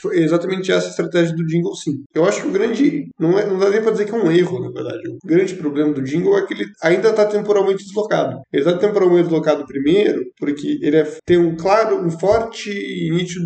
foi 0.01 0.19
exatamente 0.19 0.73
essa 0.73 0.89
estratégia 0.89 1.35
do 1.35 1.47
jingle, 1.47 1.75
sim. 1.75 2.03
Eu 2.15 2.25
acho 2.25 2.43
que 2.43 2.49
o 2.49 2.53
grande, 2.53 3.09
não, 3.19 3.39
é, 3.39 3.47
não 3.47 3.59
dá 3.59 3.71
nem 3.71 3.83
pra 3.83 3.93
dizer 3.93 4.05
que 4.07 4.15
é 4.15 4.19
um 4.19 4.31
erro, 4.31 4.61
na 4.61 4.71
verdade. 4.71 5.09
O 5.09 5.27
grande 5.27 5.55
problema 5.55 5.93
do 5.93 6.03
jingle 6.03 6.37
é 6.37 6.47
que 6.47 6.55
ele 6.55 6.65
ainda 6.83 7.13
tá 7.13 7.25
temporalmente 7.25 7.85
deslocado. 7.85 8.41
Ele 8.53 8.65
tá 8.65 8.77
temporalmente 8.77 9.25
deslocado 9.25 9.65
primeiro 9.67 10.25
porque 10.39 10.79
ele 10.83 10.97
é, 10.97 11.19
tem 11.25 11.39
um 11.39 11.57
claro, 11.57 12.05
um 12.05 12.11
forte 12.11 12.71
e 12.71 13.11
nítido 13.11 13.44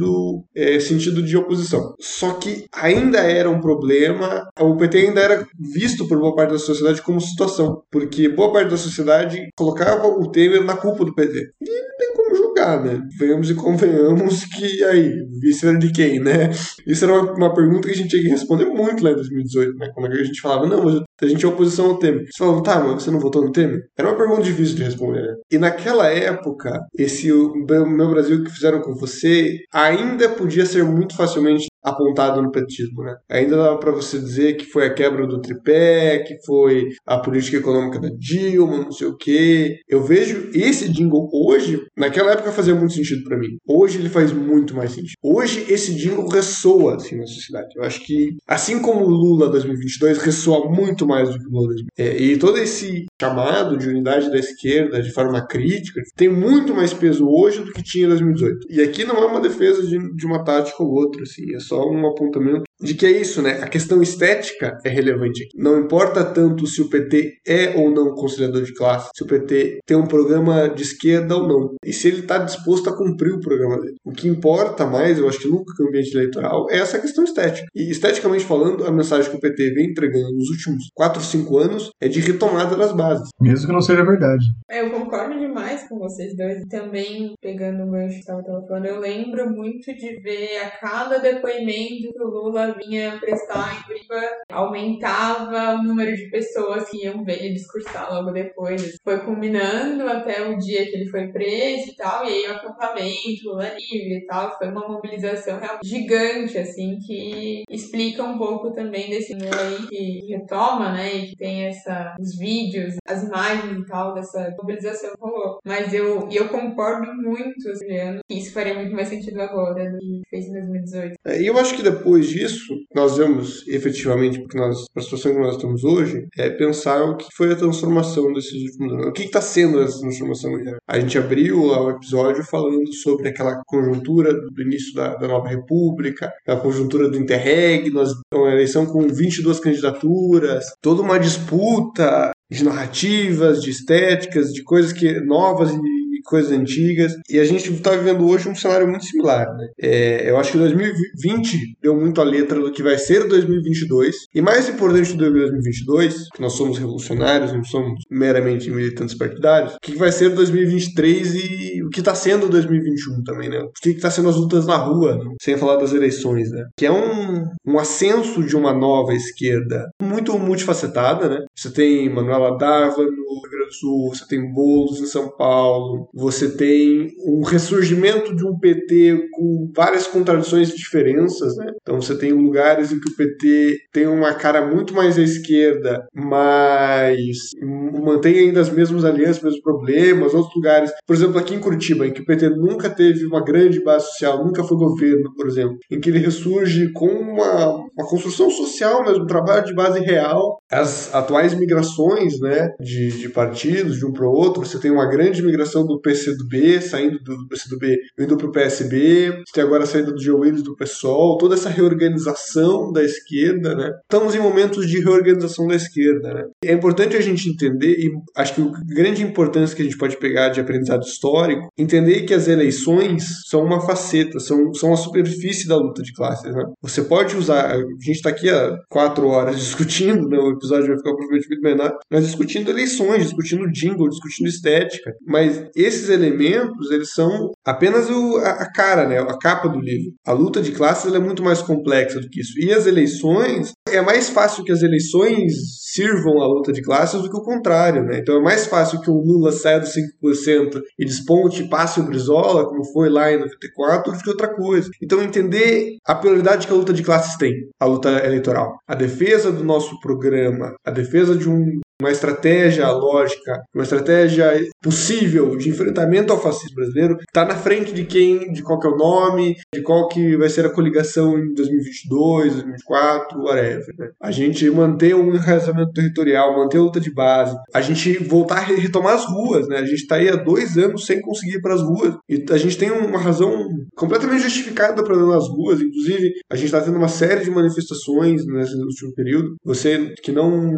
é, 0.54 0.78
sentido 0.80 1.22
de 1.22 1.36
oposição. 1.36 1.94
Só 2.00 2.34
que 2.34 2.64
ainda 2.74 3.18
era 3.18 3.50
um 3.50 3.60
problema, 3.60 4.48
o 4.58 4.76
PT 4.76 4.98
ainda 4.98 5.20
era 5.20 5.46
visto 5.58 6.06
por 6.06 6.18
boa 6.18 6.34
parte 6.34 6.52
da 6.52 6.58
sociedade 6.58 7.02
como 7.02 7.20
situação, 7.20 7.82
porque 7.90 8.28
boa 8.28 8.52
parte 8.52 8.70
da 8.70 8.76
sociedade 8.76 9.48
colocava 9.56 10.06
o 10.06 10.30
Temer 10.30 10.62
na 10.64 10.76
culpa 10.76 11.04
do 11.04 11.14
PT. 11.14 11.50
E 11.60 11.70
não 11.70 11.96
tem 11.98 12.14
como 12.14 12.34
julgar, 12.34 12.84
né? 12.84 13.00
Venhamos 13.18 13.50
e 13.50 13.54
convenhamos 13.54 14.44
que 14.44 14.84
aí, 14.84 15.12
vice 15.40 15.66
era 15.66 15.78
de 15.78 15.92
quem, 15.92 16.20
né? 16.20 16.50
Isso 16.86 17.04
era 17.04 17.14
uma, 17.14 17.32
uma, 17.32 17.54
pergunta 17.54 17.88
que 17.88 17.94
a 17.94 17.96
gente 17.96 18.08
tinha 18.08 18.22
que 18.22 18.28
responder 18.28 18.66
muito 18.66 19.02
lá 19.02 19.10
em 19.10 19.16
2018, 19.16 19.76
né? 19.76 19.90
Quando 19.94 20.12
a 20.12 20.24
gente 20.24 20.40
falava, 20.40 20.66
não, 20.66 20.84
mas 20.84 21.02
a 21.20 21.26
gente 21.26 21.44
é 21.44 21.48
oposição 21.48 21.86
ao 21.86 21.98
Temer. 21.98 22.24
Você 22.24 22.38
falava, 22.38 22.62
tá, 22.62 22.80
mas 22.80 23.02
você 23.02 23.10
não 23.10 23.20
votou 23.20 23.42
no 23.42 23.52
Temer? 23.52 23.80
Era 23.96 24.08
uma 24.08 24.16
pergunta 24.16 24.42
difícil 24.42 24.76
de 24.76 24.84
responder, 24.84 25.22
né? 25.22 25.34
E 25.50 25.58
naquela 25.58 26.08
época, 26.08 26.78
esse 26.96 27.32
o 27.32 27.54
meu 27.54 28.10
Brasil 28.10 28.42
que 28.42 28.50
fizeram 28.50 28.80
com 28.80 28.94
você 28.94 29.58
ainda 29.88 30.28
podia 30.28 30.66
ser 30.66 30.84
muito 30.84 31.16
facilmente 31.16 31.66
apontado 31.88 32.42
no 32.42 32.50
petismo, 32.50 33.02
né? 33.02 33.16
Ainda 33.28 33.56
dava 33.56 33.78
para 33.78 33.92
você 33.92 34.18
dizer 34.18 34.56
que 34.56 34.66
foi 34.66 34.86
a 34.86 34.94
quebra 34.94 35.26
do 35.26 35.40
tripé, 35.40 36.18
que 36.20 36.36
foi 36.44 36.88
a 37.06 37.18
política 37.18 37.58
econômica 37.58 38.00
da 38.00 38.08
Dilma, 38.16 38.78
não 38.78 38.92
sei 38.92 39.08
o 39.08 39.16
quê. 39.16 39.78
Eu 39.88 40.02
vejo 40.02 40.50
esse 40.52 40.88
jingle 40.88 41.28
hoje, 41.32 41.80
naquela 41.96 42.32
época 42.32 42.52
fazia 42.52 42.74
muito 42.74 42.94
sentido 42.94 43.24
para 43.24 43.38
mim. 43.38 43.58
Hoje 43.66 43.98
ele 43.98 44.08
faz 44.08 44.32
muito 44.32 44.74
mais 44.74 44.92
sentido. 44.92 45.14
Hoje 45.22 45.66
esse 45.68 45.94
jingle 45.94 46.28
ressoa 46.28 46.96
assim 46.96 47.16
na 47.16 47.26
sociedade. 47.26 47.68
Eu 47.76 47.82
acho 47.82 48.04
que 48.04 48.36
assim 48.46 48.80
como 48.80 49.04
o 49.04 49.08
Lula 49.08 49.48
2022 49.50 50.18
ressoa 50.18 50.70
muito 50.70 51.06
mais 51.06 51.28
do 51.28 51.38
que 51.38 51.46
o 51.46 51.50
Lula 51.50 51.68
2022. 51.68 51.88
É, 51.98 52.22
e 52.22 52.38
todo 52.38 52.58
esse 52.58 53.06
chamado 53.20 53.76
de 53.76 53.88
unidade 53.88 54.30
da 54.30 54.38
esquerda 54.38 55.02
de 55.02 55.12
forma 55.12 55.44
crítica 55.46 56.00
tem 56.16 56.28
muito 56.28 56.74
mais 56.74 56.92
peso 56.92 57.26
hoje 57.28 57.62
do 57.62 57.72
que 57.72 57.82
tinha 57.82 58.06
em 58.06 58.08
2018. 58.08 58.66
E 58.70 58.80
aqui 58.80 59.04
não 59.04 59.16
é 59.16 59.26
uma 59.26 59.40
defesa 59.40 59.84
de, 59.86 59.98
de 60.14 60.26
uma 60.26 60.44
tática 60.44 60.82
ou 60.82 60.90
outra, 60.90 61.22
assim, 61.22 61.54
é 61.54 61.60
só 61.60 61.77
um 61.84 62.06
apontamento 62.06 62.67
de 62.80 62.94
que 62.94 63.06
é 63.06 63.10
isso, 63.10 63.42
né? 63.42 63.60
A 63.62 63.68
questão 63.68 64.02
estética 64.02 64.78
é 64.84 64.88
relevante 64.88 65.44
aqui. 65.44 65.58
Não 65.58 65.78
importa 65.78 66.24
tanto 66.24 66.66
se 66.66 66.80
o 66.80 66.88
PT 66.88 67.38
é 67.46 67.76
ou 67.76 67.90
não 67.90 68.14
conciliador 68.14 68.62
de 68.62 68.74
classe, 68.74 69.10
se 69.14 69.22
o 69.22 69.26
PT 69.26 69.80
tem 69.86 69.96
um 69.96 70.06
programa 70.06 70.68
de 70.68 70.82
esquerda 70.82 71.36
ou 71.36 71.48
não, 71.48 71.74
e 71.84 71.92
se 71.92 72.08
ele 72.08 72.20
está 72.20 72.38
disposto 72.38 72.88
a 72.88 72.96
cumprir 72.96 73.32
o 73.32 73.40
programa 73.40 73.80
dele. 73.80 73.96
O 74.04 74.12
que 74.12 74.28
importa 74.28 74.86
mais, 74.86 75.18
eu 75.18 75.28
acho 75.28 75.40
que 75.40 75.48
nunca 75.48 75.72
no 75.78 75.88
ambiente 75.88 76.14
eleitoral, 76.14 76.66
é 76.70 76.78
essa 76.78 76.98
questão 76.98 77.24
estética. 77.24 77.66
E 77.74 77.90
esteticamente 77.90 78.44
falando, 78.44 78.86
a 78.86 78.90
mensagem 78.90 79.30
que 79.30 79.36
o 79.36 79.40
PT 79.40 79.74
vem 79.74 79.90
entregando 79.90 80.32
nos 80.32 80.48
últimos 80.50 80.84
4, 80.94 81.22
5 81.22 81.58
anos 81.58 81.90
é 82.00 82.08
de 82.08 82.20
retomada 82.20 82.76
das 82.76 82.92
bases. 82.92 83.28
Mesmo 83.40 83.66
que 83.66 83.72
não 83.72 83.80
seja 83.80 84.04
verdade. 84.04 84.44
Eu 84.70 84.90
concordo 84.90 85.38
demais 85.38 85.88
com 85.88 85.98
vocês 85.98 86.36
dois. 86.36 86.64
Também, 86.68 87.34
pegando 87.40 87.84
o 87.84 87.90
gancho 87.90 88.14
que 88.14 88.20
estava 88.20 88.42
falando, 88.42 88.86
eu 88.86 89.00
lembro 89.00 89.50
muito 89.50 89.92
de 89.94 90.20
ver 90.20 90.58
a 90.58 90.70
cada 90.70 91.18
depoimento 91.18 92.12
que 92.12 92.22
o 92.22 92.28
Lula 92.28 92.67
vinha 92.74 93.18
prestar 93.20 93.78
em 93.78 93.82
Curitiba, 93.84 94.20
aumentava 94.50 95.74
o 95.74 95.82
número 95.82 96.14
de 96.14 96.30
pessoas 96.30 96.88
que 96.88 97.04
iam 97.04 97.24
ver 97.24 97.42
ele 97.42 97.54
discursar 97.54 98.12
logo 98.12 98.30
depois. 98.30 98.96
Foi 99.02 99.20
culminando 99.20 100.08
até 100.08 100.48
o 100.48 100.58
dia 100.58 100.86
que 100.86 100.96
ele 100.96 101.10
foi 101.10 101.28
preso 101.28 101.90
e 101.90 101.96
tal, 101.96 102.24
e 102.24 102.28
aí 102.28 102.48
o 102.48 102.56
acampamento, 102.56 103.44
Lula 103.44 103.74
livre 103.74 104.18
e 104.18 104.26
tal, 104.26 104.56
foi 104.56 104.68
uma 104.68 104.86
mobilização 104.86 105.60
gigante, 105.82 106.58
assim, 106.58 106.98
que 106.98 107.62
explica 107.70 108.22
um 108.22 108.38
pouco 108.38 108.72
também 108.72 109.10
desse 109.10 109.34
aí 109.34 109.86
que 109.88 110.26
retoma, 110.28 110.92
né, 110.92 111.14
e 111.14 111.26
que 111.28 111.36
tem 111.36 111.66
essa, 111.66 112.14
os 112.18 112.36
vídeos, 112.36 112.96
as 113.06 113.22
imagens 113.22 113.78
e 113.78 113.86
tal, 113.86 114.14
dessa 114.14 114.54
mobilização 114.58 115.10
que 115.10 115.20
rolou. 115.20 115.58
Mas 115.64 115.92
eu, 115.92 116.28
eu 116.30 116.48
concordo 116.48 117.12
muito, 117.14 117.74
Juliano, 117.78 118.20
que 118.28 118.38
isso 118.38 118.52
faria 118.52 118.74
muito 118.74 118.94
mais 118.94 119.08
sentido 119.08 119.40
agora 119.40 119.90
do 119.90 119.98
que 119.98 120.22
fez 120.30 120.46
em 120.46 120.52
2018. 120.52 121.14
É, 121.26 121.42
eu 121.42 121.58
acho 121.58 121.74
que 121.74 121.82
depois 121.82 122.28
disso, 122.28 122.57
nós 122.94 123.16
vemos 123.16 123.66
efetivamente, 123.68 124.40
porque 124.40 124.58
nós, 124.58 124.84
a 124.94 125.00
situação 125.00 125.32
que 125.32 125.40
nós 125.40 125.56
estamos 125.56 125.84
hoje, 125.84 126.26
é 126.36 126.50
pensar 126.50 127.02
o 127.02 127.16
que 127.16 127.26
foi 127.36 127.52
a 127.52 127.56
transformação 127.56 128.32
desses 128.32 128.62
últimos 128.62 128.92
anos. 128.92 129.06
O 129.06 129.12
que 129.12 129.22
está 129.22 129.40
sendo 129.40 129.80
essa 129.80 130.00
transformação? 130.00 130.52
A 130.86 131.00
gente 131.00 131.18
abriu 131.18 131.62
o 131.62 131.90
episódio 131.90 132.44
falando 132.44 132.92
sobre 132.94 133.28
aquela 133.28 133.60
conjuntura 133.66 134.32
do 134.32 134.62
início 134.62 134.94
da, 134.94 135.14
da 135.16 135.28
nova 135.28 135.48
república, 135.48 136.32
a 136.46 136.56
conjuntura 136.56 137.08
do 137.08 137.18
Interreg, 137.18 137.90
nós 137.90 138.10
uma 138.32 138.52
eleição 138.52 138.86
com 138.86 139.06
22 139.08 139.60
candidaturas, 139.60 140.64
toda 140.80 141.02
uma 141.02 141.18
disputa 141.18 142.32
de 142.50 142.64
narrativas, 142.64 143.62
de 143.62 143.70
estéticas, 143.70 144.52
de 144.52 144.62
coisas 144.62 144.92
que 144.92 145.20
novas 145.20 145.70
e 145.72 146.07
coisas 146.28 146.52
antigas. 146.52 147.12
E 147.28 147.38
a 147.38 147.44
gente 147.44 147.72
está 147.72 147.92
vivendo 147.92 148.26
hoje 148.26 148.48
um 148.48 148.54
cenário 148.54 148.88
muito 148.88 149.04
similar. 149.04 149.46
Né? 149.56 149.68
É, 149.80 150.30
eu 150.30 150.36
acho 150.36 150.52
que 150.52 150.58
2020 150.58 151.76
deu 151.82 151.96
muito 151.96 152.20
a 152.20 152.24
letra 152.24 152.60
do 152.60 152.72
que 152.72 152.82
vai 152.82 152.98
ser 152.98 153.26
2022. 153.26 154.14
E 154.34 154.40
mais 154.40 154.68
importante 154.68 155.12
do 155.12 155.18
2022, 155.18 156.28
que 156.34 156.40
nós 156.40 156.52
somos 156.52 156.78
revolucionários, 156.78 157.52
não 157.52 157.64
somos 157.64 158.02
meramente 158.10 158.70
militantes 158.70 159.14
partidários, 159.14 159.74
o 159.74 159.78
que 159.80 159.96
vai 159.96 160.12
ser 160.12 160.30
2023 160.30 161.34
e 161.34 161.82
o 161.82 161.88
que 161.88 162.00
está 162.00 162.14
sendo 162.14 162.48
2021 162.48 163.22
também, 163.24 163.48
né? 163.48 163.58
O 163.60 163.70
que 163.72 163.90
está 163.90 164.10
sendo 164.10 164.28
as 164.28 164.36
lutas 164.36 164.66
na 164.66 164.76
rua, 164.76 165.16
né? 165.16 165.34
sem 165.40 165.56
falar 165.56 165.76
das 165.76 165.92
eleições, 165.92 166.50
né? 166.50 166.64
Que 166.76 166.86
é 166.86 166.92
um, 166.92 167.44
um 167.66 167.78
ascenso 167.78 168.42
de 168.42 168.56
uma 168.56 168.72
nova 168.72 169.14
esquerda 169.14 169.88
muito 170.00 170.38
multifacetada, 170.38 171.28
né? 171.28 171.44
Você 171.56 171.70
tem 171.70 172.12
Manuela 172.12 172.56
Dávila 172.56 173.04
no 173.04 173.40
Rio 173.40 173.50
Grande 173.50 173.66
do 173.68 173.74
Sul, 173.74 174.14
você 174.14 174.26
tem 174.26 174.52
Boulos 174.52 175.00
em 175.00 175.06
São 175.06 175.30
Paulo, 175.36 176.08
você 176.18 176.50
tem 176.50 177.12
um 177.24 177.42
ressurgimento 177.44 178.34
de 178.34 178.44
um 178.44 178.58
PT 178.58 179.28
com 179.32 179.70
várias 179.74 180.08
contradições 180.08 180.70
e 180.70 180.76
diferenças, 180.76 181.56
né? 181.56 181.66
Então 181.80 182.00
você 182.00 182.18
tem 182.18 182.32
lugares 182.32 182.90
em 182.90 182.98
que 182.98 183.08
o 183.08 183.16
PT 183.16 183.76
tem 183.92 184.08
uma 184.08 184.34
cara 184.34 184.66
muito 184.66 184.92
mais 184.92 185.16
à 185.16 185.22
esquerda, 185.22 186.04
mas 186.12 187.52
mantém 187.62 188.36
ainda 188.40 188.60
as 188.60 188.68
mesmas 188.68 189.04
alianças, 189.04 189.36
os 189.36 189.42
mesmos 189.44 189.62
problemas, 189.62 190.34
outros 190.34 190.54
lugares, 190.56 190.90
por 191.06 191.14
exemplo, 191.14 191.38
aqui 191.38 191.54
em 191.54 191.60
Curitiba, 191.60 192.04
em 192.04 192.12
que 192.12 192.22
o 192.22 192.26
PT 192.26 192.50
nunca 192.50 192.90
teve 192.90 193.24
uma 193.24 193.44
grande 193.44 193.80
base 193.84 194.06
social, 194.06 194.44
nunca 194.44 194.64
foi 194.64 194.76
governo, 194.76 195.32
por 195.36 195.46
exemplo, 195.46 195.78
em 195.88 196.00
que 196.00 196.10
ele 196.10 196.18
ressurge 196.18 196.92
com 196.92 197.06
uma, 197.06 197.76
uma 197.96 198.08
construção 198.08 198.50
social 198.50 199.04
mesmo, 199.04 199.22
um 199.22 199.26
trabalho 199.26 199.64
de 199.64 199.74
base 199.74 200.00
real. 200.00 200.57
As 200.70 201.14
atuais 201.14 201.54
migrações 201.54 202.38
né, 202.40 202.68
de, 202.80 203.10
de 203.18 203.28
partidos 203.28 203.98
de 203.98 204.06
um 204.06 204.12
para 204.12 204.26
o 204.26 204.32
outro, 204.32 204.64
você 204.64 204.78
tem 204.78 204.90
uma 204.90 205.06
grande 205.06 205.42
migração 205.42 205.86
do 205.86 206.00
PCdoB, 206.00 206.80
saindo 206.82 207.18
do 207.20 207.48
PCdoB, 207.48 207.96
indo 208.18 208.36
para 208.36 208.46
o 208.46 208.52
PSB, 208.52 209.30
você 209.30 209.52
tem 209.54 209.64
agora 209.64 209.84
a 209.84 209.86
saída 209.86 210.12
do 210.12 210.22
Joe 210.22 210.40
Willis 210.40 210.62
do 210.62 210.76
PSOL, 210.76 211.38
toda 211.38 211.54
essa 211.54 211.70
reorganização 211.70 212.92
da 212.92 213.02
esquerda, 213.02 213.74
né? 213.74 213.90
Estamos 214.02 214.34
em 214.34 214.40
momentos 214.40 214.86
de 214.86 215.00
reorganização 215.00 215.66
da 215.66 215.74
esquerda, 215.74 216.34
né? 216.34 216.44
É 216.64 216.72
importante 216.72 217.16
a 217.16 217.20
gente 217.20 217.48
entender, 217.48 217.96
e 217.98 218.10
acho 218.36 218.54
que 218.54 218.60
a 218.60 218.94
grande 218.94 219.22
importância 219.22 219.74
que 219.74 219.82
a 219.82 219.84
gente 219.84 219.98
pode 219.98 220.18
pegar 220.18 220.50
de 220.50 220.60
aprendizado 220.60 221.02
histórico, 221.02 221.68
entender 221.78 222.22
que 222.22 222.34
as 222.34 222.48
eleições 222.48 223.24
são 223.48 223.64
uma 223.64 223.80
faceta, 223.80 224.38
são, 224.38 224.72
são 224.74 224.92
a 224.92 224.96
superfície 224.96 225.66
da 225.66 225.76
luta 225.76 226.02
de 226.02 226.12
classes, 226.12 226.54
né? 226.54 226.64
Você 226.82 227.02
pode 227.02 227.36
usar, 227.36 227.72
a 227.72 227.78
gente 227.78 228.10
está 228.10 228.30
aqui 228.30 228.50
há 228.50 228.76
quatro 228.90 229.28
horas 229.28 229.56
discutindo, 229.58 230.28
né? 230.28 230.38
Episódio 230.58 230.88
vai 230.88 230.96
ficar 230.96 231.12
muito 231.12 231.62
menor, 231.62 231.96
mas 232.10 232.26
discutindo 232.26 232.70
eleições, 232.70 233.24
discutindo 233.24 233.70
jingle, 233.70 234.08
discutindo 234.08 234.48
estética, 234.48 235.12
mas 235.26 235.68
esses 235.74 236.08
elementos, 236.08 236.90
eles 236.90 237.12
são 237.12 237.52
apenas 237.64 238.10
o, 238.10 238.36
a, 238.38 238.50
a 238.50 238.72
cara, 238.72 239.08
né? 239.08 239.18
A 239.18 239.38
capa 239.38 239.68
do 239.68 239.80
livro. 239.80 240.12
A 240.26 240.32
luta 240.32 240.60
de 240.60 240.72
classes 240.72 241.12
é 241.12 241.18
muito 241.18 241.42
mais 241.42 241.62
complexa 241.62 242.20
do 242.20 242.28
que 242.28 242.40
isso. 242.40 242.58
E 242.58 242.72
as 242.72 242.86
eleições, 242.86 243.72
é 243.88 244.00
mais 244.00 244.28
fácil 244.28 244.64
que 244.64 244.72
as 244.72 244.82
eleições 244.82 245.52
sirvam 245.92 246.42
à 246.42 246.46
luta 246.46 246.72
de 246.72 246.82
classes 246.82 247.22
do 247.22 247.30
que 247.30 247.36
o 247.36 247.42
contrário, 247.42 248.04
né? 248.04 248.18
Então 248.18 248.36
é 248.36 248.42
mais 248.42 248.66
fácil 248.66 249.00
que 249.00 249.10
o 249.10 249.20
Lula 249.20 249.52
saia 249.52 249.80
dos 249.80 249.92
5% 250.22 250.80
e 250.98 251.04
desponte 251.04 251.62
e 251.62 251.68
passe 251.68 252.00
o 252.00 252.04
Brizola, 252.04 252.66
como 252.66 252.84
foi 252.92 253.08
lá 253.08 253.32
em 253.32 253.38
94, 253.38 254.12
do 254.12 254.18
que 254.18 254.30
outra 254.30 254.54
coisa. 254.54 254.90
Então 255.02 255.22
entender 255.22 255.96
a 256.06 256.14
prioridade 256.14 256.66
que 256.66 256.72
a 256.72 256.76
luta 256.76 256.92
de 256.92 257.02
classes 257.02 257.36
tem, 257.36 257.52
a 257.80 257.86
luta 257.86 258.10
eleitoral. 258.24 258.78
A 258.86 258.94
defesa 258.94 259.50
do 259.50 259.64
nosso 259.64 259.98
programa, 260.00 260.47
a 260.84 260.90
defesa 260.90 261.36
de 261.36 261.48
um 261.48 261.80
uma 262.00 262.12
estratégia 262.12 262.88
lógica, 262.92 263.60
uma 263.74 263.82
estratégia 263.82 264.52
possível 264.80 265.56
de 265.56 265.68
enfrentamento 265.68 266.32
ao 266.32 266.40
fascismo 266.40 266.76
brasileiro, 266.76 267.16
está 267.20 267.44
na 267.44 267.56
frente 267.56 267.92
de 267.92 268.04
quem, 268.04 268.52
de 268.52 268.62
qual 268.62 268.78
que 268.78 268.86
é 268.86 268.90
o 268.90 268.96
nome, 268.96 269.56
de 269.74 269.82
qual 269.82 270.06
que 270.08 270.36
vai 270.36 270.48
ser 270.48 270.64
a 270.64 270.70
coligação 270.70 271.36
em 271.36 271.52
2022, 271.54 272.52
2024, 272.54 273.42
whatever. 273.42 273.94
Né? 273.98 274.10
A 274.22 274.30
gente 274.30 274.70
manter 274.70 275.14
um 275.14 275.34
enraizamento 275.34 275.92
territorial, 275.92 276.56
manter 276.56 276.78
a 276.78 276.82
luta 276.82 277.00
de 277.00 277.12
base, 277.12 277.56
a 277.74 277.80
gente 277.80 278.12
voltar 278.18 278.58
a 278.58 278.60
retomar 278.60 279.14
as 279.14 279.24
ruas, 279.24 279.66
né? 279.66 279.78
A 279.78 279.84
gente 279.84 280.02
está 280.02 280.16
aí 280.16 280.28
há 280.28 280.36
dois 280.36 280.78
anos 280.78 281.04
sem 281.04 281.20
conseguir 281.20 281.56
ir 281.56 281.60
para 281.60 281.74
as 281.74 281.82
ruas 281.82 282.14
e 282.28 282.44
a 282.50 282.56
gente 282.56 282.78
tem 282.78 282.90
uma 282.90 283.18
razão 283.18 283.66
completamente 283.96 284.42
justificada 284.42 285.02
para 285.02 285.16
ir 285.16 285.26
nas 285.26 285.48
ruas, 285.48 285.80
inclusive 285.80 286.32
a 286.48 286.54
gente 286.54 286.66
está 286.66 286.80
tendo 286.80 286.96
uma 286.96 287.08
série 287.08 287.44
de 287.44 287.50
manifestações 287.50 288.46
nesse 288.46 288.76
último 288.76 289.12
período. 289.14 289.56
Você 289.64 290.14
que 290.22 290.30
não 290.30 290.72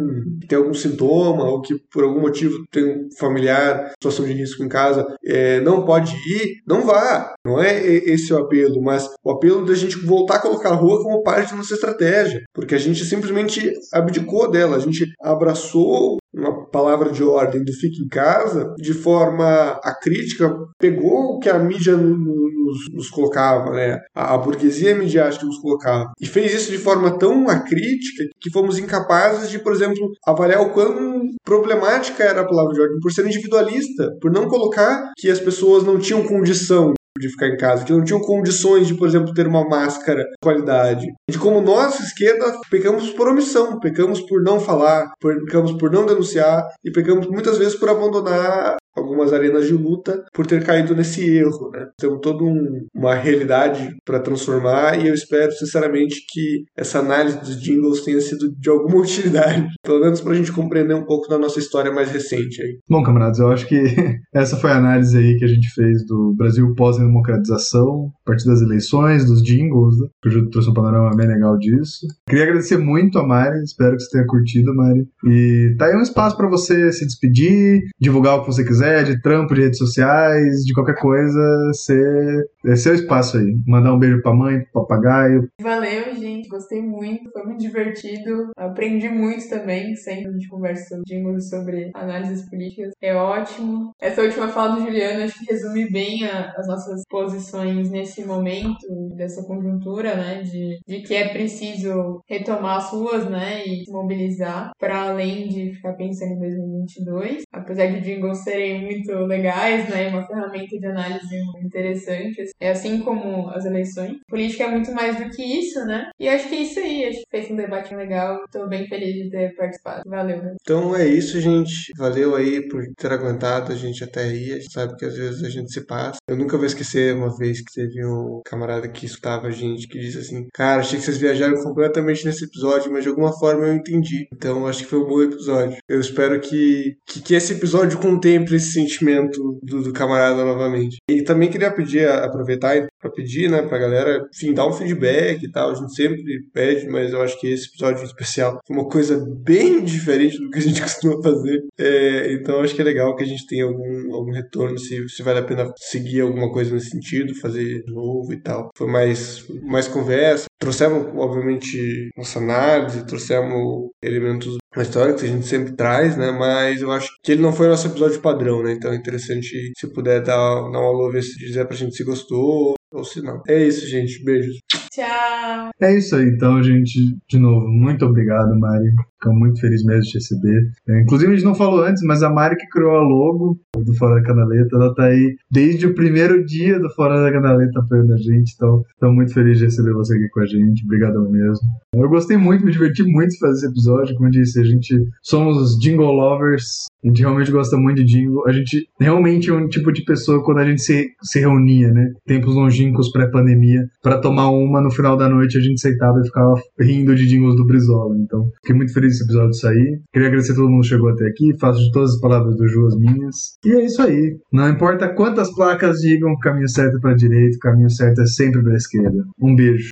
tem 0.47 0.57
algum 0.57 0.73
sintoma 0.73 1.10
sintoma 1.11 1.43
ou 1.43 1.61
que 1.61 1.75
por 1.91 2.03
algum 2.03 2.21
motivo 2.21 2.65
tem 2.71 2.83
um 2.83 3.09
familiar, 3.19 3.91
situação 3.91 4.25
de 4.25 4.33
risco 4.33 4.63
em 4.63 4.69
casa, 4.69 5.05
é, 5.23 5.59
não 5.61 5.85
pode 5.85 6.15
ir, 6.15 6.61
não 6.65 6.85
vá. 6.85 7.35
Não 7.45 7.61
é 7.61 7.85
esse 7.85 8.33
o 8.33 8.37
apelo, 8.37 8.81
mas 8.81 9.09
o 9.23 9.31
apelo 9.31 9.65
da 9.65 9.75
gente 9.75 9.97
voltar 9.97 10.35
a 10.35 10.41
colocar 10.41 10.69
a 10.69 10.75
rua 10.75 11.03
como 11.03 11.23
parte 11.23 11.51
da 11.51 11.57
nossa 11.57 11.73
estratégia, 11.73 12.41
porque 12.53 12.75
a 12.75 12.79
gente 12.79 13.03
simplesmente 13.03 13.71
abdicou 13.93 14.49
dela, 14.49 14.77
a 14.77 14.79
gente 14.79 15.05
abraçou 15.21 16.17
uma 16.33 16.65
palavra 16.67 17.11
de 17.11 17.23
ordem 17.23 17.63
do 17.63 17.73
fique 17.73 18.01
em 18.01 18.07
casa, 18.07 18.73
de 18.77 18.93
forma 18.93 19.79
a 19.83 19.93
crítica 19.93 20.53
pegou 20.79 21.35
o 21.35 21.39
que 21.39 21.49
a 21.49 21.59
mídia 21.59 21.95
nos, 21.97 22.89
nos 22.93 23.09
colocava, 23.09 23.71
né? 23.71 23.99
A, 24.15 24.33
a, 24.33 24.37
burguesia 24.37 24.95
midiática 24.95 25.45
nos 25.45 25.57
colocava, 25.57 26.11
e 26.19 26.25
fez 26.25 26.53
isso 26.53 26.71
de 26.71 26.77
forma 26.77 27.17
tão 27.17 27.49
acrítica 27.49 28.23
que 28.39 28.51
fomos 28.51 28.79
incapazes 28.79 29.49
de, 29.49 29.59
por 29.59 29.73
exemplo, 29.73 30.09
avaliar 30.25 30.61
o 30.61 30.71
quão 30.71 31.21
problemática 31.43 32.23
era 32.23 32.41
a 32.41 32.47
palavra 32.47 32.73
de 32.73 32.81
ordem 32.81 32.99
por 32.99 33.11
ser 33.11 33.25
individualista, 33.25 34.09
por 34.21 34.31
não 34.31 34.47
colocar 34.47 35.11
que 35.17 35.29
as 35.29 35.39
pessoas 35.39 35.83
não 35.83 35.99
tinham 35.99 36.23
condição 36.23 36.93
de 37.21 37.29
ficar 37.29 37.47
em 37.47 37.57
casa, 37.57 37.85
que 37.85 37.93
não 37.93 38.03
tinham 38.03 38.19
condições 38.19 38.87
de, 38.87 38.95
por 38.95 39.07
exemplo, 39.07 39.33
ter 39.33 39.47
uma 39.47 39.67
máscara 39.67 40.23
de 40.23 40.35
qualidade. 40.41 41.05
De 41.29 41.37
como 41.37 41.61
nós, 41.61 41.99
esquerda, 41.99 42.53
pecamos 42.69 43.09
por 43.11 43.27
omissão, 43.27 43.79
pecamos 43.79 44.21
por 44.21 44.41
não 44.43 44.59
falar, 44.59 45.11
pecamos 45.21 45.71
por 45.73 45.91
não 45.91 46.05
denunciar 46.05 46.67
e 46.83 46.91
pecamos 46.91 47.27
muitas 47.27 47.57
vezes 47.57 47.75
por 47.75 47.89
abandonar 47.89 48.75
algumas 48.95 49.33
arenas 49.33 49.67
de 49.67 49.73
luta 49.73 50.23
por 50.33 50.45
ter 50.45 50.63
caído 50.63 50.95
nesse 50.95 51.23
erro, 51.37 51.69
né? 51.71 51.87
Temos 51.97 52.19
toda 52.21 52.43
um, 52.43 52.85
uma 52.93 53.15
realidade 53.15 53.95
para 54.05 54.19
transformar 54.19 54.99
e 54.99 55.07
eu 55.07 55.13
espero 55.13 55.51
sinceramente 55.53 56.15
que 56.29 56.63
essa 56.77 56.99
análise 56.99 57.39
dos 57.39 57.61
jingles 57.61 58.03
tenha 58.03 58.19
sido 58.19 58.51
de 58.57 58.69
alguma 58.69 58.97
utilidade, 59.01 59.67
pelo 59.83 60.01
menos 60.01 60.21
para 60.21 60.33
a 60.33 60.35
gente 60.35 60.51
compreender 60.51 60.93
um 60.93 61.05
pouco 61.05 61.29
da 61.29 61.37
nossa 61.37 61.59
história 61.59 61.91
mais 61.91 62.11
recente 62.11 62.61
aí. 62.61 62.77
Bom, 62.89 63.03
camaradas, 63.03 63.39
eu 63.39 63.47
acho 63.49 63.67
que 63.67 63.81
essa 64.33 64.57
foi 64.57 64.71
a 64.71 64.77
análise 64.77 65.17
aí 65.17 65.37
que 65.37 65.45
a 65.45 65.47
gente 65.47 65.73
fez 65.73 66.05
do 66.05 66.33
Brasil 66.35 66.73
pós-democratização, 66.75 68.11
a 68.25 68.29
partir 68.29 68.45
das 68.45 68.61
eleições, 68.61 69.25
dos 69.25 69.41
jingles, 69.41 69.95
né? 69.99 70.07
O 70.25 70.49
trouxe 70.49 70.69
um 70.69 70.73
panorama 70.73 71.15
bem 71.15 71.27
legal 71.27 71.57
disso. 71.57 72.07
Queria 72.27 72.45
agradecer 72.45 72.77
muito 72.77 73.19
a 73.19 73.27
Mari, 73.27 73.63
espero 73.63 73.95
que 73.95 74.03
você 74.03 74.11
tenha 74.11 74.25
curtido, 74.25 74.75
Mari. 74.75 75.07
E 75.27 75.75
tá 75.77 75.85
aí 75.85 75.95
um 75.95 76.01
espaço 76.01 76.35
para 76.35 76.49
você 76.49 76.91
se 76.91 77.05
despedir, 77.05 77.81
divulgar 77.99 78.35
o 78.35 78.41
que 78.41 78.47
você 78.47 78.63
quiser 78.63 78.80
quiser, 78.81 79.03
de 79.03 79.21
trampo, 79.21 79.53
de 79.53 79.61
redes 79.61 79.77
sociais, 79.77 80.63
de 80.65 80.73
qualquer 80.73 80.95
coisa, 80.95 81.39
você, 81.67 82.43
é 82.65 82.75
seu 82.75 82.95
espaço 82.95 83.37
aí. 83.37 83.55
Mandar 83.67 83.93
um 83.93 83.99
beijo 83.99 84.21
pra 84.21 84.33
mãe, 84.33 84.59
pro 84.71 84.81
papagaio. 84.81 85.47
Valeu, 85.61 86.15
gente. 86.15 86.49
Gostei 86.49 86.81
muito. 86.81 87.29
Foi 87.31 87.43
muito 87.43 87.61
divertido. 87.61 88.51
Aprendi 88.57 89.07
muito 89.07 89.47
também. 89.49 89.95
Sempre 89.95 90.29
a 90.29 90.31
gente 90.31 90.47
conversa 90.47 90.99
sobre 91.07 91.41
sobre 91.41 91.91
análises 91.93 92.49
políticas. 92.49 92.93
É 93.01 93.13
ótimo. 93.13 93.91
Essa 94.01 94.21
última 94.21 94.47
fala 94.47 94.75
do 94.75 94.81
Juliano 94.81 95.23
acho 95.23 95.39
que 95.39 95.51
resume 95.51 95.89
bem 95.91 96.25
a, 96.25 96.53
as 96.57 96.67
nossas 96.67 97.03
posições 97.09 97.89
nesse 97.89 98.25
momento, 98.25 98.87
dessa 99.15 99.43
conjuntura, 99.43 100.15
né? 100.15 100.41
De, 100.41 100.79
de 100.87 101.01
que 101.01 101.13
é 101.13 101.29
preciso 101.29 102.21
retomar 102.27 102.77
as 102.77 102.91
ruas, 102.91 103.29
né? 103.29 103.63
E 103.65 103.85
se 103.85 103.91
mobilizar 103.91 104.71
para 104.79 105.09
além 105.09 105.47
de 105.47 105.73
ficar 105.73 105.93
pensando 105.93 106.33
em 106.33 106.39
2022. 106.39 107.43
Apesar 107.51 107.87
de 107.87 108.01
jingles 108.01 108.43
serem 108.43 108.70
muito 108.79 109.11
legais, 109.25 109.89
né? 109.89 110.09
Uma 110.09 110.25
ferramenta 110.25 110.77
de 110.77 110.85
análise 110.85 111.35
interessante. 111.63 112.51
É 112.59 112.71
assim 112.71 112.99
como 112.99 113.49
as 113.49 113.65
eleições. 113.65 114.17
Política 114.27 114.65
é 114.65 114.71
muito 114.71 114.91
mais 114.93 115.17
do 115.17 115.29
que 115.29 115.43
isso, 115.43 115.83
né? 115.85 116.09
E 116.19 116.27
acho 116.27 116.47
que 116.49 116.55
é 116.55 116.61
isso 116.61 116.79
aí. 116.79 117.05
Acho 117.05 117.19
que 117.19 117.29
fez 117.29 117.51
um 117.51 117.55
debate 117.55 117.95
legal. 117.95 118.43
Tô 118.51 118.67
bem 118.67 118.87
feliz 118.87 119.13
de 119.15 119.29
ter 119.29 119.55
participado. 119.55 120.03
Valeu, 120.05 120.41
né? 120.41 120.55
Então 120.61 120.95
é 120.95 121.07
isso, 121.07 121.39
gente. 121.39 121.91
Valeu 121.97 122.35
aí 122.35 122.67
por 122.67 122.83
ter 122.97 123.11
aguentado 123.11 123.71
a 123.71 123.75
gente 123.75 124.03
até 124.03 124.23
aí. 124.23 124.51
A 124.51 124.59
gente 124.59 124.71
sabe 124.71 124.95
que 124.95 125.05
às 125.05 125.15
vezes 125.15 125.43
a 125.43 125.49
gente 125.49 125.71
se 125.71 125.85
passa. 125.85 126.19
Eu 126.27 126.35
nunca 126.35 126.57
vou 126.57 126.65
esquecer 126.65 127.15
uma 127.15 127.35
vez 127.37 127.61
que 127.61 127.73
teve 127.73 128.05
um 128.05 128.41
camarada 128.45 128.87
que 128.87 129.05
escutava 129.05 129.47
a 129.47 129.51
gente 129.51 129.87
que 129.87 129.99
disse 129.99 130.19
assim: 130.19 130.47
Cara, 130.53 130.81
achei 130.81 130.99
que 130.99 131.05
vocês 131.05 131.17
viajaram 131.17 131.61
completamente 131.61 132.25
nesse 132.25 132.45
episódio, 132.45 132.91
mas 132.91 133.03
de 133.03 133.09
alguma 133.09 133.37
forma 133.37 133.65
eu 133.65 133.73
entendi. 133.73 134.27
Então 134.33 134.67
acho 134.67 134.83
que 134.83 134.89
foi 134.89 134.99
um 134.99 135.07
bom 135.07 135.21
episódio. 135.21 135.77
Eu 135.87 135.99
espero 135.99 136.39
que, 136.39 136.95
que, 137.05 137.21
que 137.21 137.33
esse 137.35 137.53
episódio 137.53 137.99
contemple 137.99 138.59
esse 138.61 138.73
sentimento 138.73 139.59
do, 139.61 139.81
do 139.81 139.93
camarada 139.93 140.43
novamente. 140.45 140.97
E 141.09 141.23
também 141.23 141.49
queria 141.49 141.71
pedir, 141.71 142.07
aproveitar 142.07 142.87
para 142.99 143.11
pedir, 143.11 143.49
né, 143.49 143.61
pra 143.63 143.77
galera, 143.77 144.27
enfim, 144.33 144.53
dar 144.53 144.67
um 144.67 144.73
feedback 144.73 145.43
e 145.43 145.51
tal. 145.51 145.71
A 145.71 145.75
gente 145.75 145.95
sempre 145.95 146.21
pede, 146.53 146.87
mas 146.87 147.11
eu 147.11 147.21
acho 147.21 147.39
que 147.39 147.47
esse 147.47 147.67
episódio 147.67 148.03
especial 148.03 148.59
foi 148.65 148.75
uma 148.75 148.87
coisa 148.87 149.23
bem 149.43 149.83
diferente 149.83 150.37
do 150.37 150.49
que 150.49 150.59
a 150.59 150.61
gente 150.61 150.81
costuma 150.81 151.21
fazer. 151.21 151.61
É, 151.79 152.33
então 152.33 152.61
acho 152.61 152.75
que 152.75 152.81
é 152.81 152.85
legal 152.85 153.15
que 153.15 153.23
a 153.23 153.27
gente 153.27 153.45
tenha 153.47 153.65
algum, 153.65 154.13
algum 154.13 154.31
retorno, 154.31 154.77
se, 154.77 155.07
se 155.09 155.23
vale 155.23 155.39
a 155.39 155.43
pena 155.43 155.71
seguir 155.77 156.21
alguma 156.21 156.51
coisa 156.51 156.73
nesse 156.73 156.91
sentido, 156.91 157.35
fazer 157.35 157.83
de 157.83 157.91
novo 157.91 158.31
e 158.31 158.37
tal. 158.37 158.69
Foi 158.75 158.87
mais, 158.87 159.45
mais 159.63 159.87
conversa. 159.87 160.45
Trouxemos, 160.59 161.07
obviamente, 161.15 162.11
nossa 162.15 162.39
análise, 162.39 163.05
trouxemos 163.05 163.89
elementos 164.01 164.57
uma 164.75 164.83
história 164.83 165.13
que 165.13 165.25
a 165.25 165.27
gente 165.27 165.45
sempre 165.45 165.73
traz, 165.73 166.15
né? 166.15 166.31
Mas 166.31 166.81
eu 166.81 166.91
acho 166.91 167.09
que 167.21 167.31
ele 167.31 167.41
não 167.41 167.51
foi 167.51 167.67
o 167.67 167.69
nosso 167.69 167.87
episódio 167.87 168.21
padrão, 168.21 168.63
né? 168.63 168.73
Então 168.73 168.91
é 168.91 168.95
interessante 168.95 169.71
se 169.77 169.93
puder 169.93 170.21
dar, 170.21 170.35
dar 170.35 170.79
um 170.79 170.87
alô, 170.87 171.11
ver 171.11 171.23
se 171.23 171.37
dizer 171.37 171.65
pra 171.67 171.75
gente 171.75 171.95
se 171.95 172.03
gostou 172.03 172.75
ou 172.91 173.03
se 173.03 173.21
não. 173.21 173.41
É 173.47 173.61
isso, 173.63 173.87
gente. 173.87 174.23
Beijos. 174.23 174.57
Tchau. 174.91 175.69
É 175.81 175.97
isso 175.97 176.15
aí, 176.15 176.25
então, 176.25 176.61
gente. 176.63 177.17
De 177.29 177.39
novo, 177.39 177.67
muito 177.67 178.05
obrigado, 178.05 178.57
Mari. 178.59 178.91
Ficamos 179.21 179.39
muito 179.39 179.61
felizes 179.61 179.85
mesmo 179.85 180.01
de 180.01 180.13
receber. 180.13 180.71
É, 180.89 181.01
inclusive, 181.01 181.31
a 181.31 181.35
gente 181.35 181.45
não 181.45 181.53
falou 181.53 181.83
antes, 181.83 182.01
mas 182.03 182.23
a 182.23 182.29
Mari 182.29 182.55
que 182.55 182.67
criou 182.67 182.95
a 182.95 183.01
logo 183.01 183.59
do 183.77 183.93
Fora 183.95 184.15
da 184.15 184.23
Canaleta, 184.23 184.75
ela 184.75 184.93
tá 184.95 185.05
aí 185.05 185.35
desde 185.49 185.85
o 185.85 185.93
primeiro 185.93 186.43
dia 186.43 186.79
do 186.79 186.89
Fora 186.89 187.21
da 187.21 187.31
Canaleta 187.31 187.79
apoiando 187.79 188.13
a 188.13 188.17
gente. 188.17 188.53
Então, 188.55 188.81
estamos 188.93 189.15
muito 189.15 189.33
felizes 189.33 189.59
de 189.59 189.65
receber 189.65 189.93
você 189.93 190.15
aqui 190.15 190.27
com 190.29 190.39
a 190.39 190.45
gente. 190.45 190.83
Obrigadão 190.83 191.29
mesmo. 191.29 191.67
Eu 191.93 192.09
gostei 192.09 192.35
muito, 192.35 192.65
me 192.65 192.71
diverti 192.71 193.03
muito 193.03 193.37
fazer 193.37 193.57
esse 193.57 193.67
episódio. 193.67 194.15
Como 194.15 194.31
disse, 194.31 194.59
a 194.59 194.63
gente 194.63 194.95
somos 195.21 195.77
jingle 195.79 196.11
lovers. 196.11 196.87
A 197.03 197.07
gente 197.07 197.21
realmente 197.21 197.51
gosta 197.51 197.77
muito 197.77 198.03
de 198.03 198.13
jingle. 198.13 198.47
A 198.47 198.51
gente 198.51 198.87
realmente 198.99 199.49
é 199.49 199.53
um 199.53 199.67
tipo 199.67 199.91
de 199.91 200.03
pessoa 200.03 200.43
quando 200.43 200.59
a 200.59 200.65
gente 200.65 200.81
se, 200.81 201.07
se 201.21 201.39
reunia, 201.39 201.91
né? 201.91 202.11
Tempos 202.25 202.55
longínquos 202.55 203.11
pré-pandemia, 203.11 203.87
para 204.01 204.19
tomar 204.19 204.49
uma 204.49 204.81
no 204.81 204.91
final 204.91 205.17
da 205.17 205.27
noite 205.27 205.57
a 205.57 205.61
gente 205.61 205.79
sentava 205.79 206.19
e 206.19 206.25
ficava 206.25 206.55
rindo 206.79 207.15
de 207.15 207.27
jingles 207.27 207.55
do 207.55 207.65
Brizola. 207.65 208.15
Então, 208.17 208.49
fiquei 208.61 208.75
muito 208.75 208.93
feliz 208.93 209.10
desse 209.11 209.23
episódio 209.23 209.53
sair. 209.53 210.01
Queria 210.11 210.27
agradecer 210.29 210.53
a 210.53 210.55
todo 210.55 210.69
mundo 210.69 210.81
que 210.81 210.87
chegou 210.87 211.09
até 211.09 211.25
aqui. 211.25 211.57
Faço 211.59 211.79
de 211.79 211.91
todas 211.91 212.15
as 212.15 212.19
palavras 212.19 212.55
do 212.55 212.67
Ju 212.67 212.87
as 212.87 212.97
minhas. 212.97 213.35
E 213.65 213.73
é 213.73 213.85
isso 213.85 214.01
aí. 214.01 214.37
Não 214.51 214.69
importa 214.69 215.13
quantas 215.13 215.53
placas 215.53 215.99
digam, 215.99 216.37
caminho 216.39 216.69
certo 216.69 216.97
é 216.97 216.99
pra 216.99 217.13
direita, 217.13 217.55
o 217.57 217.59
caminho 217.59 217.89
certo 217.89 218.21
é 218.21 218.25
sempre 218.25 218.63
pra 218.63 218.75
esquerda. 218.75 219.23
Um 219.39 219.55
beijo. 219.55 219.89